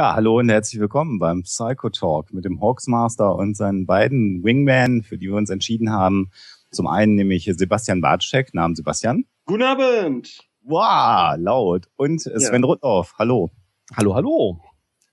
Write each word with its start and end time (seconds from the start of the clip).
Ja, 0.00 0.14
hallo 0.14 0.38
und 0.38 0.48
herzlich 0.48 0.80
willkommen 0.80 1.18
beim 1.18 1.42
Psycho 1.42 1.90
Talk 1.90 2.32
mit 2.32 2.46
dem 2.46 2.62
Hawksmaster 2.62 3.36
und 3.36 3.54
seinen 3.54 3.84
beiden 3.84 4.42
Wingmen, 4.42 5.02
für 5.02 5.18
die 5.18 5.26
wir 5.26 5.34
uns 5.34 5.50
entschieden 5.50 5.92
haben. 5.92 6.30
Zum 6.70 6.86
einen 6.86 7.16
nämlich 7.16 7.52
Sebastian 7.54 8.00
Bartschek, 8.00 8.54
Namen 8.54 8.74
Sebastian. 8.74 9.26
Guten 9.44 9.62
Abend. 9.62 10.38
Wow, 10.62 11.36
laut. 11.36 11.88
Und 11.96 12.22
Sven 12.22 12.62
ja. 12.62 12.66
Rudloff, 12.66 13.12
hallo. 13.18 13.50
Hallo, 13.94 14.14
hallo. 14.14 14.60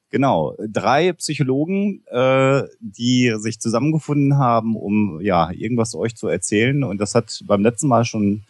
Genau, 0.10 0.56
drei 0.70 1.12
Psychologen, 1.12 2.06
äh, 2.10 2.64
die 2.80 3.36
sich 3.40 3.60
zusammengefunden 3.60 4.38
haben, 4.38 4.78
um 4.78 5.20
ja 5.20 5.52
irgendwas 5.52 5.96
euch 5.96 6.16
zu 6.16 6.30
erzählen. 6.30 6.86
Und 6.86 7.02
das 7.02 7.14
hat 7.14 7.42
beim 7.46 7.62
letzten 7.62 7.90
Mal 7.90 8.06
schon 8.06 8.46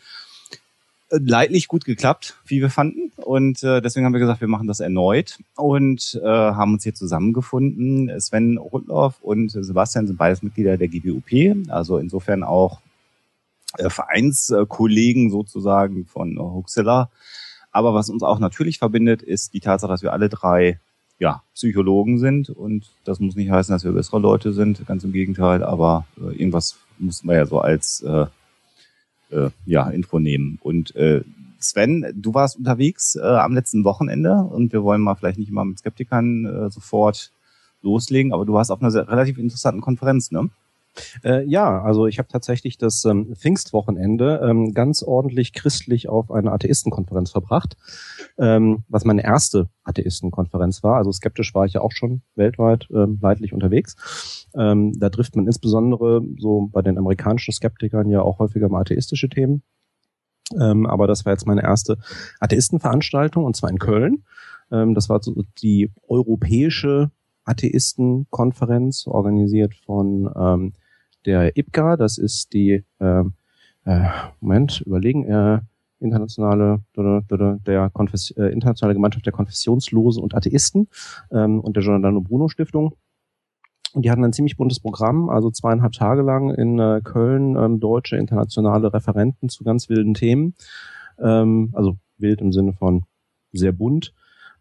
leidlich 1.10 1.68
gut 1.68 1.86
geklappt, 1.86 2.38
wie 2.46 2.62
wir 2.62 2.70
fanden. 2.70 3.12
Und 3.16 3.64
äh, 3.64 3.82
deswegen 3.82 4.06
haben 4.06 4.14
wir 4.14 4.20
gesagt, 4.20 4.42
wir 4.42 4.48
machen 4.48 4.68
das 4.68 4.80
erneut 4.80 5.40
und 5.56 6.20
äh, 6.22 6.28
haben 6.28 6.74
uns 6.74 6.84
hier 6.84 6.94
zusammengefunden. 6.94 8.12
Sven 8.20 8.58
Rudloff 8.58 9.22
und 9.22 9.52
Sebastian 9.52 10.08
sind 10.08 10.18
beides 10.18 10.44
Mitglieder 10.44 10.78
der 10.78 10.90
GWUP, 10.90 11.70
also 11.70 11.98
insofern 11.98 12.44
auch 12.44 12.82
äh, 13.78 13.90
Vereinskollegen 13.90 15.30
sozusagen 15.30 16.06
von 16.06 16.38
Huxilla. 16.38 17.10
Aber 17.72 17.94
was 17.94 18.10
uns 18.10 18.24
auch 18.24 18.40
natürlich 18.40 18.80
verbindet, 18.80 19.22
ist 19.22 19.54
die 19.54 19.60
Tatsache, 19.60 19.92
dass 19.92 20.04
wir 20.04 20.14
alle 20.14 20.30
drei 20.30 20.80
ja, 21.20 21.42
Psychologen 21.54 22.20
sind 22.20 22.50
und 22.50 22.92
das 23.04 23.20
muss 23.20 23.36
nicht 23.36 23.50
heißen, 23.50 23.74
dass 23.74 23.84
wir 23.84 23.92
bessere 23.92 24.20
Leute 24.20 24.54
sind, 24.54 24.86
ganz 24.86 25.04
im 25.04 25.14
Gegenteil, 25.14 25.64
aber 25.64 26.06
äh, 26.18 26.36
irgendwas 26.36 26.78
mussten 27.00 27.28
wir 27.28 27.36
ja 27.36 27.46
so 27.46 27.60
als 27.60 28.02
äh, 28.02 28.28
äh, 29.32 29.50
ja, 29.66 29.90
Info 29.90 30.20
nehmen. 30.20 30.60
Und 30.62 30.96
äh, 30.96 31.22
Sven, 31.60 32.06
du 32.16 32.34
warst 32.34 32.58
unterwegs 32.58 33.16
äh, 33.16 33.22
am 33.22 33.54
letzten 33.54 33.84
Wochenende 33.84 34.34
und 34.34 34.74
wir 34.74 34.84
wollen 34.84 35.02
mal 35.02 35.16
vielleicht 35.16 35.40
nicht 35.40 35.50
immer 35.50 35.66
mit 35.66 35.80
Skeptikern 35.80 36.46
äh, 36.46 36.70
sofort 36.70 37.32
loslegen, 37.82 38.34
aber 38.34 38.46
du 38.46 38.54
warst 38.54 38.72
auf 38.72 38.82
einer 38.82 38.92
sehr, 38.92 39.08
relativ 39.08 39.38
interessanten 39.38 39.82
Konferenz, 39.82 40.32
ne? 40.32 40.50
Äh, 41.24 41.46
ja, 41.46 41.82
also 41.82 42.08
ich 42.08 42.20
habe 42.20 42.28
tatsächlich 42.28 42.78
das 42.78 43.06
ähm, 43.06 43.36
Pfingstwochenende 43.36 44.42
ähm, 44.44 44.74
ganz 44.74 45.04
ordentlich 45.04 45.54
christlich 45.54 46.10
auf 46.10 46.32
einer 46.32 46.54
Atheistenkonferenz 46.54 47.32
verbracht, 47.32 47.78
ähm, 48.38 48.84
was 48.88 49.06
meine 49.06 49.24
erste 49.24 49.70
Atheistenkonferenz 49.84 50.84
war. 50.84 50.98
Also 50.98 51.12
skeptisch 51.12 51.54
war 51.54 51.66
ich 51.66 51.74
ja 51.74 51.82
auch 51.82 51.92
schon 51.92 52.22
weltweit 52.36 52.88
ähm, 52.92 53.20
leidlich 53.22 53.54
unterwegs. 53.54 54.48
Ähm, 54.56 54.94
da 55.00 55.10
trifft 55.10 55.36
man 55.36 55.46
insbesondere 55.46 56.22
so 56.38 56.70
bei 56.72 56.82
den 56.82 56.98
amerikanischen 56.98 57.54
Skeptikern 57.54 58.10
ja 58.10 58.22
auch 58.22 58.40
häufiger 58.40 58.70
mal 58.70 58.82
atheistische 58.82 59.30
Themen. 59.30 59.64
Ähm, 60.60 60.86
aber 60.86 61.08
das 61.08 61.26
war 61.26 61.34
jetzt 61.34 61.46
meine 61.46 61.64
erste 61.64 61.98
Atheistenveranstaltung 62.40 63.44
und 63.44 63.56
zwar 63.56 63.70
in 63.70 63.80
Köln. 63.80 64.24
Ähm, 64.72 64.94
das 64.94 65.10
war 65.10 65.22
so 65.22 65.44
die 65.62 65.92
europäische 66.08 67.12
Atheistenkonferenz, 67.44 69.08
organisiert 69.08 69.76
von 69.86 70.30
ähm, 70.36 70.74
der 71.26 71.58
IPGA, 71.58 71.98
das 71.98 72.18
ist 72.18 72.54
die, 72.54 72.84
äh, 73.00 73.24
äh, 73.86 74.10
Moment, 74.40 74.82
überlegen, 74.86 75.26
äh, 75.26 75.60
internationale, 76.00 76.82
der 76.96 77.90
Konfess 77.90 78.32
äh, 78.32 78.48
internationale 78.48 78.94
Gemeinschaft 78.94 79.26
der 79.26 79.34
Konfessionslosen 79.34 80.22
und 80.22 80.36
Atheisten 80.36 80.88
ähm, 81.32 81.60
und 81.60 81.76
der 81.76 81.84
Giordano 81.84 82.22
Bruno 82.22 82.50
Stiftung. 82.50 82.94
Und 83.94 84.06
die 84.06 84.12
hatten 84.12 84.24
ein 84.24 84.34
ziemlich 84.34 84.58
buntes 84.58 84.80
Programm, 84.80 85.30
also 85.30 85.50
zweieinhalb 85.50 85.94
Tage 85.94 86.22
lang 86.22 86.54
in 86.54 86.78
äh, 86.78 87.02
Köln 87.04 87.56
ähm, 87.56 87.80
deutsche 87.80 88.18
internationale 88.18 88.94
Referenten 88.94 89.50
zu 89.50 89.64
ganz 89.64 89.90
wilden 89.90 90.14
Themen. 90.14 90.54
Ähm, 91.20 91.72
also 91.74 91.98
wild 92.18 92.42
im 92.42 92.52
Sinne 92.52 92.74
von 92.74 93.06
sehr 93.54 93.72
bunt. 93.72 94.14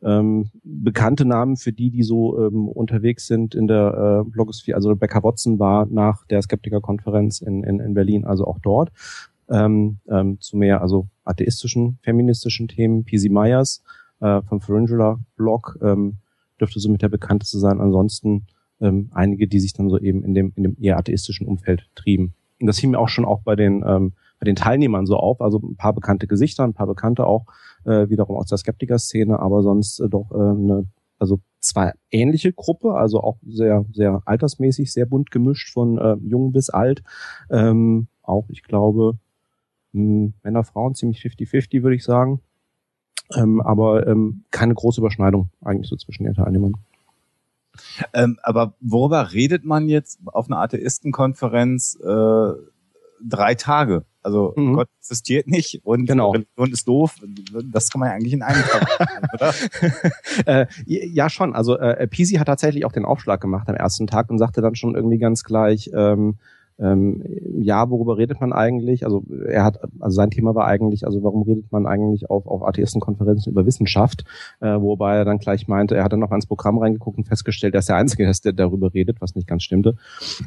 Ähm, 0.03 0.51
bekannte 0.63 1.25
Namen 1.25 1.57
für 1.57 1.73
die, 1.73 1.91
die 1.91 2.03
so 2.03 2.47
ähm, 2.47 2.69
unterwegs 2.69 3.27
sind 3.27 3.55
in 3.55 3.67
der 3.67 4.25
äh, 4.27 4.31
Blogosphäre. 4.31 4.77
Also 4.77 4.91
Rebecca 4.91 5.23
Watson 5.23 5.59
war 5.59 5.87
nach 5.87 6.27
der 6.27 6.43
Skeptiker-Konferenz 6.43 7.41
in, 7.41 7.65
in, 7.65 7.81
in 7.81 7.95
Berlin 7.95 8.25
also 8.25 8.47
auch 8.47 8.59
dort. 8.59 8.93
Ähm, 9.49 9.99
ähm, 10.09 10.41
zu 10.41 10.57
mehr 10.57 10.83
also 10.83 11.07
atheistischen, 11.25 11.99
feministischen 12.03 12.69
Themen. 12.69 13.05
P.C. 13.05 13.29
Myers 13.29 13.83
äh, 14.21 14.43
vom 14.43 14.61
Pharyngeal 14.61 15.19
Blog 15.37 15.79
ähm, 15.83 16.17
dürfte 16.61 16.81
somit 16.81 17.03
der 17.03 17.09
bekannteste 17.09 17.59
sein. 17.59 17.81
Ansonsten 17.81 18.47
ähm, 18.81 19.09
einige, 19.13 19.49
die 19.49 19.61
sich 19.61 19.73
dann 19.73 19.89
so 19.89 19.99
eben 19.99 20.25
in 20.25 20.35
dem, 20.35 20.53
in 20.57 20.63
dem 20.63 20.77
eher 20.81 20.99
atheistischen 20.99 21.47
Umfeld 21.47 21.89
trieben. 21.95 22.35
Und 22.61 22.67
das 22.67 22.81
fiel 22.81 22.91
mir 22.91 22.99
auch 22.99 23.09
schon 23.09 23.25
auch 23.25 23.43
bei 23.43 23.57
den, 23.57 23.85
ähm, 23.87 24.13
bei 24.41 24.45
den 24.45 24.57
Teilnehmern 24.57 25.07
so 25.07 25.17
auf. 25.17 25.41
Also 25.41 25.59
ein 25.59 25.77
paar 25.77 25.93
bekannte 25.93 26.27
Gesichter, 26.27 26.65
ein 26.65 26.75
paar 26.75 26.87
bekannte 26.87 27.27
auch 27.27 27.47
äh, 27.87 28.11
wiederum 28.11 28.37
aus 28.37 28.49
der 28.49 28.59
Skeptiker-Szene, 28.59 29.39
aber 29.39 29.63
sonst 29.63 30.01
äh, 30.01 30.09
doch 30.09 30.31
äh, 30.33 30.35
eine, 30.35 30.87
also 31.19 31.41
zwei 31.61 31.93
ähnliche 32.11 32.53
Gruppe, 32.53 32.95
also 32.95 33.23
auch 33.23 33.39
sehr, 33.47 33.85
sehr 33.93 34.23
altersmäßig, 34.25 34.93
sehr 34.93 35.07
bunt 35.07 35.31
gemischt 35.31 35.73
von 35.73 35.99
äh, 35.99 36.17
jung 36.23 36.53
bis 36.53 36.71
alt. 36.71 37.03
Ähm, 37.51 38.09
auch, 38.23 38.45
ich 38.49 38.63
glaube, 38.63 39.19
mh, 39.93 40.03
hm, 40.03 40.35
Männer, 40.43 40.65
Frauen, 40.65 40.95
ziemlich 40.95 41.21
50-50, 41.21 41.83
würde 41.83 41.97
ich 41.97 42.05
sagen. 42.05 42.41
Ähm, 43.35 43.61
aber 43.61 44.07
ähm, 44.07 44.45
keine 44.51 44.75
große 44.75 45.01
Überschneidung 45.01 45.51
eigentlich 45.61 45.89
so 45.89 45.97
zwischen 45.97 46.25
den 46.25 46.35
Teilnehmern. 46.35 46.75
Ähm, 48.13 48.39
aber 48.43 48.75
worüber 48.81 49.33
redet 49.33 49.65
man 49.65 49.89
jetzt 49.89 50.21
auf 50.27 50.47
einer 50.47 50.61
Atheistenkonferenz 50.61 51.99
äh, 52.01 52.53
drei 53.23 53.55
Tage? 53.55 54.05
Also 54.27 54.55
mhm. 54.57 54.75
Gott 54.75 54.89
existiert 54.99 55.47
nicht 55.47 55.83
und 55.85 56.05
genau. 56.07 56.33
Religion 56.33 56.73
ist 56.73 56.89
doof. 56.89 57.15
Das 57.71 57.91
kann 57.91 58.01
man 58.01 58.09
ja 58.09 58.17
eigentlich 58.17 58.33
in 58.33 58.43
einem 58.43 58.61
Tag 58.61 59.23
oder? 59.35 59.55
äh, 60.47 60.67
ja, 60.85 61.31
schon. 61.31 61.55
Also 61.55 61.79
äh, 61.79 62.09
Pisi 62.09 62.35
hat 62.35 62.49
tatsächlich 62.49 62.85
auch 62.85 62.91
den 62.91 63.05
Aufschlag 63.05 63.41
gemacht 63.41 63.69
am 63.69 63.77
ersten 63.77 64.09
Tag 64.09 64.29
und 64.29 64.39
sagte 64.39 64.63
dann 64.63 64.75
schon 64.75 64.97
irgendwie 64.97 65.19
ganz 65.19 65.45
gleich, 65.45 65.91
ähm, 65.95 66.39
ähm, 66.79 67.23
ja, 67.59 67.89
worüber 67.89 68.19
redet 68.19 68.41
man 68.41 68.53
eigentlich? 68.53 69.05
Also 69.05 69.25
er 69.47 69.65
hat, 69.65 69.81
also 70.01 70.15
sein 70.15 70.31
Thema 70.31 70.55
war 70.55 70.67
eigentlich, 70.67 71.07
also 71.07 71.23
warum 71.23 71.43
redet 71.43 71.73
man 71.73 71.87
eigentlich 71.87 72.29
auf, 72.29 72.47
auf 72.47 72.63
Atheistenkonferenzen 72.63 73.53
über 73.53 73.65
Wissenschaft? 73.65 74.25
Äh, 74.61 74.81
wobei 74.81 75.17
er 75.17 75.25
dann 75.25 75.39
gleich 75.39 75.69
meinte, 75.69 75.97
er 75.97 76.05
hat 76.05 76.13
dann 76.13 76.21
noch 76.21 76.31
ans 76.31 76.47
Programm 76.47 76.79
reingeguckt 76.79 77.17
und 77.17 77.25
festgestellt, 77.25 77.75
ist 77.75 77.89
der 77.89 77.97
Einzige, 77.97 78.31
der 78.45 78.53
darüber 78.53 78.93
redet, 78.93 79.21
was 79.21 79.35
nicht 79.35 79.49
ganz 79.49 79.63
stimmte. 79.63 79.97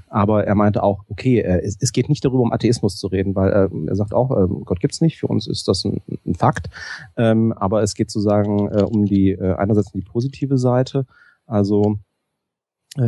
Aber 0.08 0.46
er 0.46 0.56
meinte 0.56 0.84
auch, 0.84 1.04
okay, 1.10 1.40
äh, 1.40 1.62
es, 1.64 1.78
es, 1.80 1.92
geht 1.92 2.10
nicht 2.10 2.24
darüber, 2.24 2.44
um 2.44 2.54
Atheismus 2.54 2.98
zu 2.98 3.08
reden, 3.08 3.36
weil 3.36 3.52
äh, 3.52 3.88
er 3.88 3.96
sagt 3.96 4.14
auch, 4.14 4.32
äh, 4.32 4.48
Gott 4.66 4.80
gibt's 4.80 5.02
nicht, 5.02 5.18
für 5.18 5.28
uns 5.28 5.48
ist 5.48 5.68
das 5.68 5.84
ein, 5.84 6.02
ein 6.26 6.36
Fakt. 6.36 6.70
Ähm, 7.18 7.54
aber 7.54 7.82
es 7.82 7.96
geht 7.96 8.12
sozusagen 8.12 8.68
äh, 8.68 8.84
um 8.84 9.06
die, 9.06 9.32
äh, 9.32 9.56
einerseits 9.56 9.94
um 9.94 10.00
die 10.00 10.06
positive 10.06 10.58
Seite, 10.58 11.06
also 11.48 11.98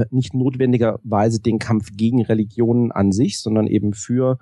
nicht 0.09 0.33
notwendigerweise 0.33 1.41
den 1.41 1.59
Kampf 1.59 1.89
gegen 1.95 2.23
Religionen 2.23 2.91
an 2.91 3.11
sich, 3.11 3.39
sondern 3.39 3.67
eben 3.67 3.93
für 3.93 4.37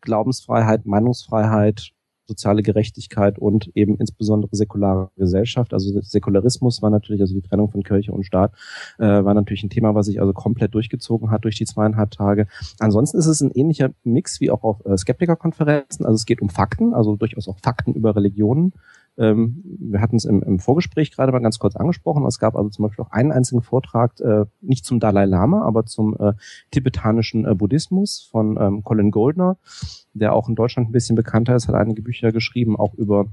Glaubensfreiheit, 0.00 0.86
Meinungsfreiheit, 0.86 1.92
soziale 2.30 2.62
Gerechtigkeit 2.62 3.38
und 3.38 3.70
eben 3.74 3.96
insbesondere 3.96 4.54
säkulare 4.54 5.10
Gesellschaft. 5.16 5.74
Also 5.74 6.00
Säkularismus 6.00 6.80
war 6.80 6.90
natürlich, 6.90 7.20
also 7.20 7.34
die 7.34 7.42
Trennung 7.42 7.70
von 7.70 7.82
Kirche 7.82 8.12
und 8.12 8.24
Staat, 8.24 8.52
äh, 8.98 9.04
war 9.04 9.34
natürlich 9.34 9.64
ein 9.64 9.70
Thema, 9.70 9.96
was 9.96 10.06
sich 10.06 10.20
also 10.20 10.32
komplett 10.32 10.72
durchgezogen 10.74 11.30
hat 11.32 11.44
durch 11.44 11.56
die 11.56 11.64
zweieinhalb 11.64 12.12
Tage. 12.12 12.46
Ansonsten 12.78 13.18
ist 13.18 13.26
es 13.26 13.40
ein 13.40 13.50
ähnlicher 13.50 13.90
Mix 14.04 14.40
wie 14.40 14.50
auch 14.52 14.62
auf 14.62 14.86
äh, 14.86 14.96
Skeptikerkonferenzen. 14.96 16.06
Also 16.06 16.14
es 16.14 16.24
geht 16.24 16.40
um 16.40 16.50
Fakten, 16.50 16.94
also 16.94 17.16
durchaus 17.16 17.48
auch 17.48 17.58
Fakten 17.58 17.94
über 17.94 18.14
Religionen. 18.14 18.72
Ähm, 19.18 19.62
wir 19.78 20.00
hatten 20.00 20.16
es 20.16 20.24
im, 20.24 20.42
im, 20.42 20.58
Vorgespräch 20.58 21.12
gerade 21.12 21.32
mal 21.32 21.40
ganz 21.40 21.58
kurz 21.58 21.76
angesprochen. 21.76 22.24
Es 22.26 22.38
gab 22.38 22.56
also 22.56 22.70
zum 22.70 22.84
Beispiel 22.84 23.04
auch 23.04 23.10
einen 23.10 23.32
einzigen 23.32 23.62
Vortrag, 23.62 24.18
äh, 24.20 24.46
nicht 24.60 24.84
zum 24.84 25.00
Dalai 25.00 25.26
Lama, 25.26 25.62
aber 25.62 25.84
zum 25.86 26.16
äh, 26.18 26.32
tibetanischen 26.70 27.44
äh, 27.44 27.54
Buddhismus 27.54 28.28
von 28.30 28.56
ähm, 28.60 28.84
Colin 28.84 29.10
Goldner, 29.10 29.56
der 30.14 30.32
auch 30.32 30.48
in 30.48 30.54
Deutschland 30.54 30.88
ein 30.88 30.92
bisschen 30.92 31.16
bekannter 31.16 31.54
ist, 31.54 31.68
hat 31.68 31.74
einige 31.74 32.02
Bücher 32.02 32.32
geschrieben, 32.32 32.76
auch 32.76 32.94
über 32.94 33.26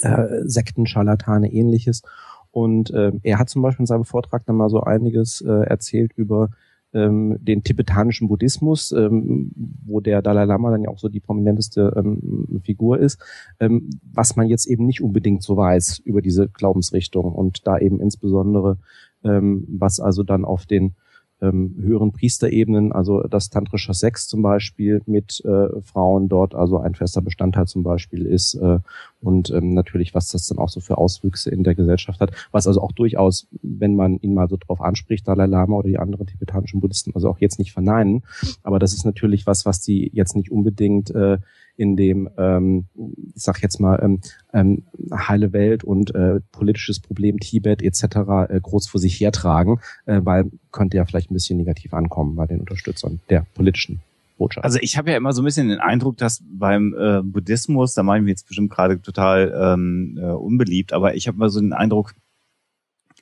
äh, 0.00 0.42
Sekten, 0.44 0.86
Scharlatane, 0.86 1.52
ähnliches. 1.52 2.02
Und 2.50 2.90
äh, 2.92 3.12
er 3.22 3.38
hat 3.38 3.48
zum 3.48 3.62
Beispiel 3.62 3.82
in 3.82 3.86
seinem 3.86 4.04
Vortrag 4.04 4.46
dann 4.46 4.56
mal 4.56 4.70
so 4.70 4.80
einiges 4.80 5.40
äh, 5.40 5.50
erzählt 5.50 6.12
über 6.14 6.50
ähm, 6.94 7.36
den 7.40 7.62
tibetanischen 7.62 8.28
Buddhismus, 8.28 8.92
ähm, 8.92 9.50
wo 9.84 10.00
der 10.00 10.22
Dalai 10.22 10.44
Lama 10.44 10.70
dann 10.70 10.82
ja 10.82 10.90
auch 10.90 10.98
so 10.98 11.08
die 11.08 11.20
prominenteste 11.20 11.92
ähm, 11.96 12.60
Figur 12.62 12.98
ist, 12.98 13.20
ähm, 13.60 13.90
was 14.12 14.36
man 14.36 14.48
jetzt 14.48 14.66
eben 14.66 14.86
nicht 14.86 15.02
unbedingt 15.02 15.42
so 15.42 15.56
weiß 15.56 15.98
über 16.04 16.22
diese 16.22 16.48
Glaubensrichtung 16.48 17.32
und 17.32 17.66
da 17.66 17.78
eben 17.78 18.00
insbesondere 18.00 18.78
ähm, 19.24 19.64
was 19.68 20.00
also 20.00 20.22
dann 20.22 20.44
auf 20.44 20.66
den 20.66 20.94
ähm, 21.40 21.74
höheren 21.80 22.12
Priesterebenen, 22.12 22.92
also 22.92 23.22
das 23.22 23.50
tantrische 23.50 23.94
Sex 23.94 24.28
zum 24.28 24.42
Beispiel 24.42 25.02
mit 25.06 25.44
äh, 25.44 25.80
Frauen 25.82 26.28
dort, 26.28 26.54
also 26.54 26.78
ein 26.78 26.94
fester 26.94 27.22
Bestandteil 27.22 27.66
zum 27.66 27.82
Beispiel 27.82 28.26
ist 28.26 28.54
äh, 28.54 28.78
und 29.20 29.50
ähm, 29.50 29.74
natürlich, 29.74 30.14
was 30.14 30.28
das 30.28 30.46
dann 30.46 30.58
auch 30.58 30.68
so 30.68 30.80
für 30.80 30.98
Auswüchse 30.98 31.50
in 31.50 31.64
der 31.64 31.74
Gesellschaft 31.74 32.20
hat, 32.20 32.32
was 32.52 32.66
also 32.66 32.80
auch 32.80 32.92
durchaus, 32.92 33.48
wenn 33.62 33.96
man 33.96 34.18
ihn 34.20 34.34
mal 34.34 34.48
so 34.48 34.56
drauf 34.56 34.80
anspricht, 34.80 35.26
Dalai 35.26 35.46
Lama 35.46 35.76
oder 35.76 35.88
die 35.88 35.98
anderen 35.98 36.26
tibetanischen 36.26 36.80
Buddhisten, 36.80 37.12
also 37.14 37.28
auch 37.28 37.38
jetzt 37.38 37.58
nicht 37.58 37.72
verneinen, 37.72 38.22
aber 38.62 38.78
das 38.78 38.92
ist 38.92 39.04
natürlich 39.04 39.46
was, 39.46 39.66
was 39.66 39.80
die 39.80 40.10
jetzt 40.14 40.36
nicht 40.36 40.50
unbedingt 40.50 41.10
äh, 41.10 41.38
in 41.76 41.96
dem, 41.96 42.28
ähm, 42.38 42.86
ich 43.34 43.42
sag 43.42 43.62
jetzt 43.62 43.80
mal, 43.80 44.00
ähm, 44.02 44.20
ähm, 44.52 44.84
heile 45.12 45.52
Welt 45.52 45.84
und 45.84 46.14
äh, 46.14 46.40
politisches 46.52 47.00
Problem 47.00 47.40
Tibet 47.40 47.82
etc. 47.82 48.04
Äh, 48.48 48.60
groß 48.60 48.88
vor 48.88 49.00
sich 49.00 49.18
hertragen, 49.20 49.80
äh, 50.06 50.20
weil 50.22 50.50
könnte 50.70 50.96
ja 50.96 51.04
vielleicht 51.04 51.30
ein 51.30 51.34
bisschen 51.34 51.58
negativ 51.58 51.94
ankommen 51.94 52.36
bei 52.36 52.46
den 52.46 52.60
Unterstützern 52.60 53.20
der 53.28 53.46
politischen 53.54 54.00
Botschaft. 54.38 54.64
Also 54.64 54.78
ich 54.80 54.96
habe 54.96 55.10
ja 55.10 55.16
immer 55.16 55.32
so 55.32 55.42
ein 55.42 55.44
bisschen 55.44 55.68
den 55.68 55.80
Eindruck, 55.80 56.16
dass 56.16 56.42
beim 56.44 56.94
äh, 56.98 57.22
Buddhismus, 57.22 57.94
da 57.94 58.02
mache 58.02 58.18
ich 58.18 58.24
mir 58.24 58.30
jetzt 58.30 58.46
bestimmt 58.46 58.70
gerade 58.70 59.00
total 59.00 59.54
ähm, 59.56 60.18
äh, 60.20 60.26
unbeliebt, 60.26 60.92
aber 60.92 61.14
ich 61.14 61.26
habe 61.26 61.36
immer 61.36 61.50
so 61.50 61.60
den 61.60 61.72
Eindruck, 61.72 62.14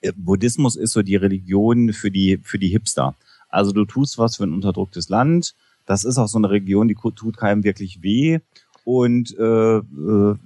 äh, 0.02 0.12
Buddhismus 0.14 0.76
ist 0.76 0.93
so 0.93 1.02
die 1.02 1.16
Religion 1.16 1.93
für 1.93 2.10
die 2.10 2.38
für 2.43 2.58
die 2.58 2.69
Hipster. 2.69 3.14
Also 3.49 3.72
du 3.72 3.84
tust 3.84 4.19
was 4.19 4.37
für 4.37 4.44
ein 4.44 4.52
unterdrücktes 4.52 5.08
Land. 5.08 5.54
Das 5.87 6.05
ist 6.05 6.19
auch 6.19 6.29
so 6.29 6.38
eine 6.38 6.50
Region, 6.50 6.88
die 6.88 6.94
tut 6.94 7.37
keinem 7.37 7.64
wirklich 7.64 8.02
weh. 8.02 8.40
Und 8.84 9.37
äh, 9.38 9.76
äh, 9.76 10.37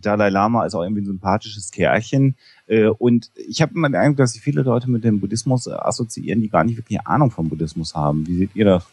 Dalai 0.00 0.28
Lama 0.28 0.66
ist 0.66 0.74
auch 0.74 0.82
irgendwie 0.82 1.02
ein 1.02 1.06
sympathisches 1.06 1.70
Kerlchen. 1.72 2.36
Äh, 2.66 2.86
und 2.86 3.30
ich 3.34 3.60
habe 3.60 3.74
immer 3.74 3.88
den 3.88 3.96
Eindruck, 3.96 4.18
dass 4.18 4.34
sich 4.34 4.42
viele 4.42 4.62
Leute 4.62 4.88
mit 4.88 5.02
dem 5.02 5.20
Buddhismus 5.20 5.66
assoziieren, 5.68 6.40
die 6.40 6.48
gar 6.48 6.62
nicht 6.62 6.76
wirklich 6.76 7.00
Ahnung 7.06 7.30
vom 7.30 7.48
Buddhismus 7.48 7.94
haben. 7.94 8.26
Wie 8.26 8.36
seht 8.36 8.54
ihr 8.54 8.66
das? 8.66 8.86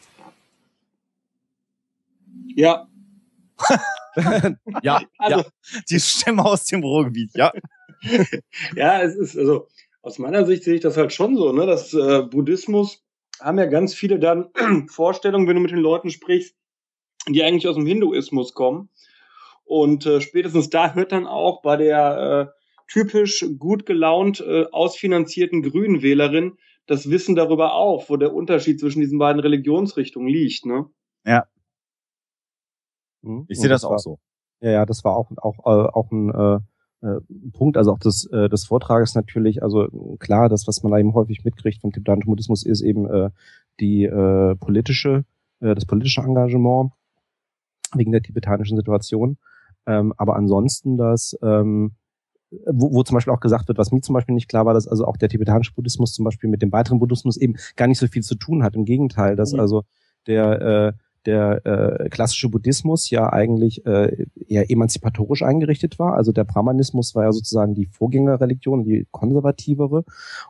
Ja. 2.56 2.88
ja, 4.82 5.02
also, 5.18 5.40
ja. 5.40 5.46
Die 5.90 6.00
Stimme 6.00 6.44
aus 6.44 6.66
dem 6.66 6.82
Ruhrgebiet, 6.82 7.32
ja. 7.36 7.52
ja, 8.76 9.02
es 9.02 9.16
ist, 9.16 9.38
also 9.38 9.68
aus 10.02 10.20
meiner 10.20 10.46
Sicht 10.46 10.64
sehe 10.64 10.76
ich 10.76 10.82
das 10.82 10.98
halt 10.98 11.14
schon 11.14 11.38
so, 11.38 11.52
ne, 11.54 11.66
dass 11.66 11.94
äh, 11.94 12.24
Buddhismus 12.24 13.02
haben 13.40 13.58
ja 13.58 13.66
ganz 13.66 13.94
viele 13.94 14.20
dann 14.20 14.50
Vorstellungen, 14.88 15.48
wenn 15.48 15.56
du 15.56 15.62
mit 15.62 15.72
den 15.72 15.80
Leuten 15.80 16.10
sprichst, 16.10 16.56
die 17.28 17.44
eigentlich 17.44 17.68
aus 17.68 17.76
dem 17.76 17.86
Hinduismus 17.86 18.54
kommen. 18.54 18.90
Und 19.66 20.06
äh, 20.06 20.22
spätestens 20.22 20.70
da 20.70 20.94
hört 20.94 21.12
dann 21.12 21.26
auch 21.26 21.62
bei 21.62 21.78
der 21.78 22.52
äh, 22.54 22.60
typisch 22.92 23.46
gut 23.58 23.86
gelaunt 23.86 24.42
äh, 24.42 24.66
ausfinanzierten 24.72 25.62
Grünen 25.62 26.02
Wählerin 26.02 26.58
das 26.86 27.10
Wissen 27.10 27.36
darüber 27.36 27.74
auf, 27.74 28.10
wo 28.10 28.18
der 28.18 28.34
Unterschied 28.34 28.80
zwischen 28.80 29.00
diesen 29.00 29.20
beiden 29.20 29.40
Religionsrichtungen 29.40 30.28
liegt. 30.28 30.66
Ne? 30.66 30.90
Ja. 31.26 31.46
Mhm. 33.22 33.46
Ich 33.48 33.60
sehe 33.60 33.70
das, 33.70 33.82
das, 33.82 33.92
auch 33.92 34.00
so. 34.00 34.20
Ja, 34.60 34.72
ja, 34.72 34.86
das 34.86 35.04
war 35.04 35.16
auch 35.16 35.32
auch 35.38 35.60
äh, 35.66 35.90
auch 35.90 36.12
ein 36.12 36.30
äh, 36.30 36.60
Punkt, 37.52 37.78
also 37.78 37.92
auch 37.92 38.00
des, 38.00 38.26
äh, 38.32 38.48
des 38.50 38.66
Vortrages 38.66 39.16
natürlich, 39.16 39.62
also 39.62 39.88
klar, 40.20 40.50
das, 40.50 40.68
was 40.68 40.84
man 40.84 40.92
da 40.92 41.00
eben 41.00 41.14
häufig 41.14 41.44
mitkriegt 41.44 41.82
vom 41.82 41.92
tibetanischen 41.92 42.30
Buddhismus, 42.30 42.66
ist 42.66 42.82
eben 42.82 43.10
äh, 43.10 43.30
die 43.80 44.06
äh, 44.06 44.56
politische, 44.56 45.26
äh, 45.60 45.76
das 45.76 45.86
politische 45.86 46.22
Engagement 46.22 46.92
wegen 47.94 48.12
der 48.12 48.22
tibetanischen 48.22 48.78
Situation. 48.78 49.38
Ähm, 49.86 50.14
aber 50.18 50.36
ansonsten 50.36 50.98
das, 50.98 51.38
ähm, 51.42 51.92
wo, 52.72 52.94
wo 52.94 53.04
zum 53.04 53.16
Beispiel 53.16 53.34
auch 53.34 53.40
gesagt 53.40 53.68
wird, 53.68 53.78
was 53.78 53.92
mir 53.92 54.02
zum 54.02 54.14
Beispiel 54.14 54.36
nicht 54.36 54.48
klar 54.48 54.66
war, 54.66 54.74
dass 54.74 54.88
also 54.88 55.06
auch 55.06 55.18
der 55.18 55.30
tibetanische 55.30 55.74
Buddhismus 55.74 56.14
zum 56.14 56.24
Beispiel 56.24 56.50
mit 56.50 56.62
dem 56.62 56.72
weiteren 56.72 57.00
Buddhismus 57.00 57.38
eben 57.38 57.56
gar 57.76 57.88
nicht 57.88 58.00
so 58.00 58.08
viel 58.08 58.24
zu 58.24 58.36
tun 58.36 58.64
hat. 58.64 58.76
Im 58.76 58.86
Gegenteil, 58.86 59.36
dass 59.36 59.54
mhm. 59.54 59.60
also 59.60 59.84
der 60.28 60.62
äh, 60.62 60.94
der 61.26 61.66
äh, 61.66 62.10
klassische 62.10 62.50
Buddhismus 62.50 63.10
ja 63.10 63.32
eigentlich 63.32 63.86
äh, 63.86 64.26
eher 64.48 64.70
emanzipatorisch 64.70 65.44
eingerichtet 65.44 66.00
war. 66.00 66.16
Also 66.16 66.32
der 66.32 66.44
Brahmanismus 66.44 67.16
war 67.16 67.24
ja 67.24 67.32
sozusagen 67.32 67.76
die 67.76 67.86
Vorgängerreligion, 67.86 68.84
die 68.84 69.08
konservativere. 69.12 70.04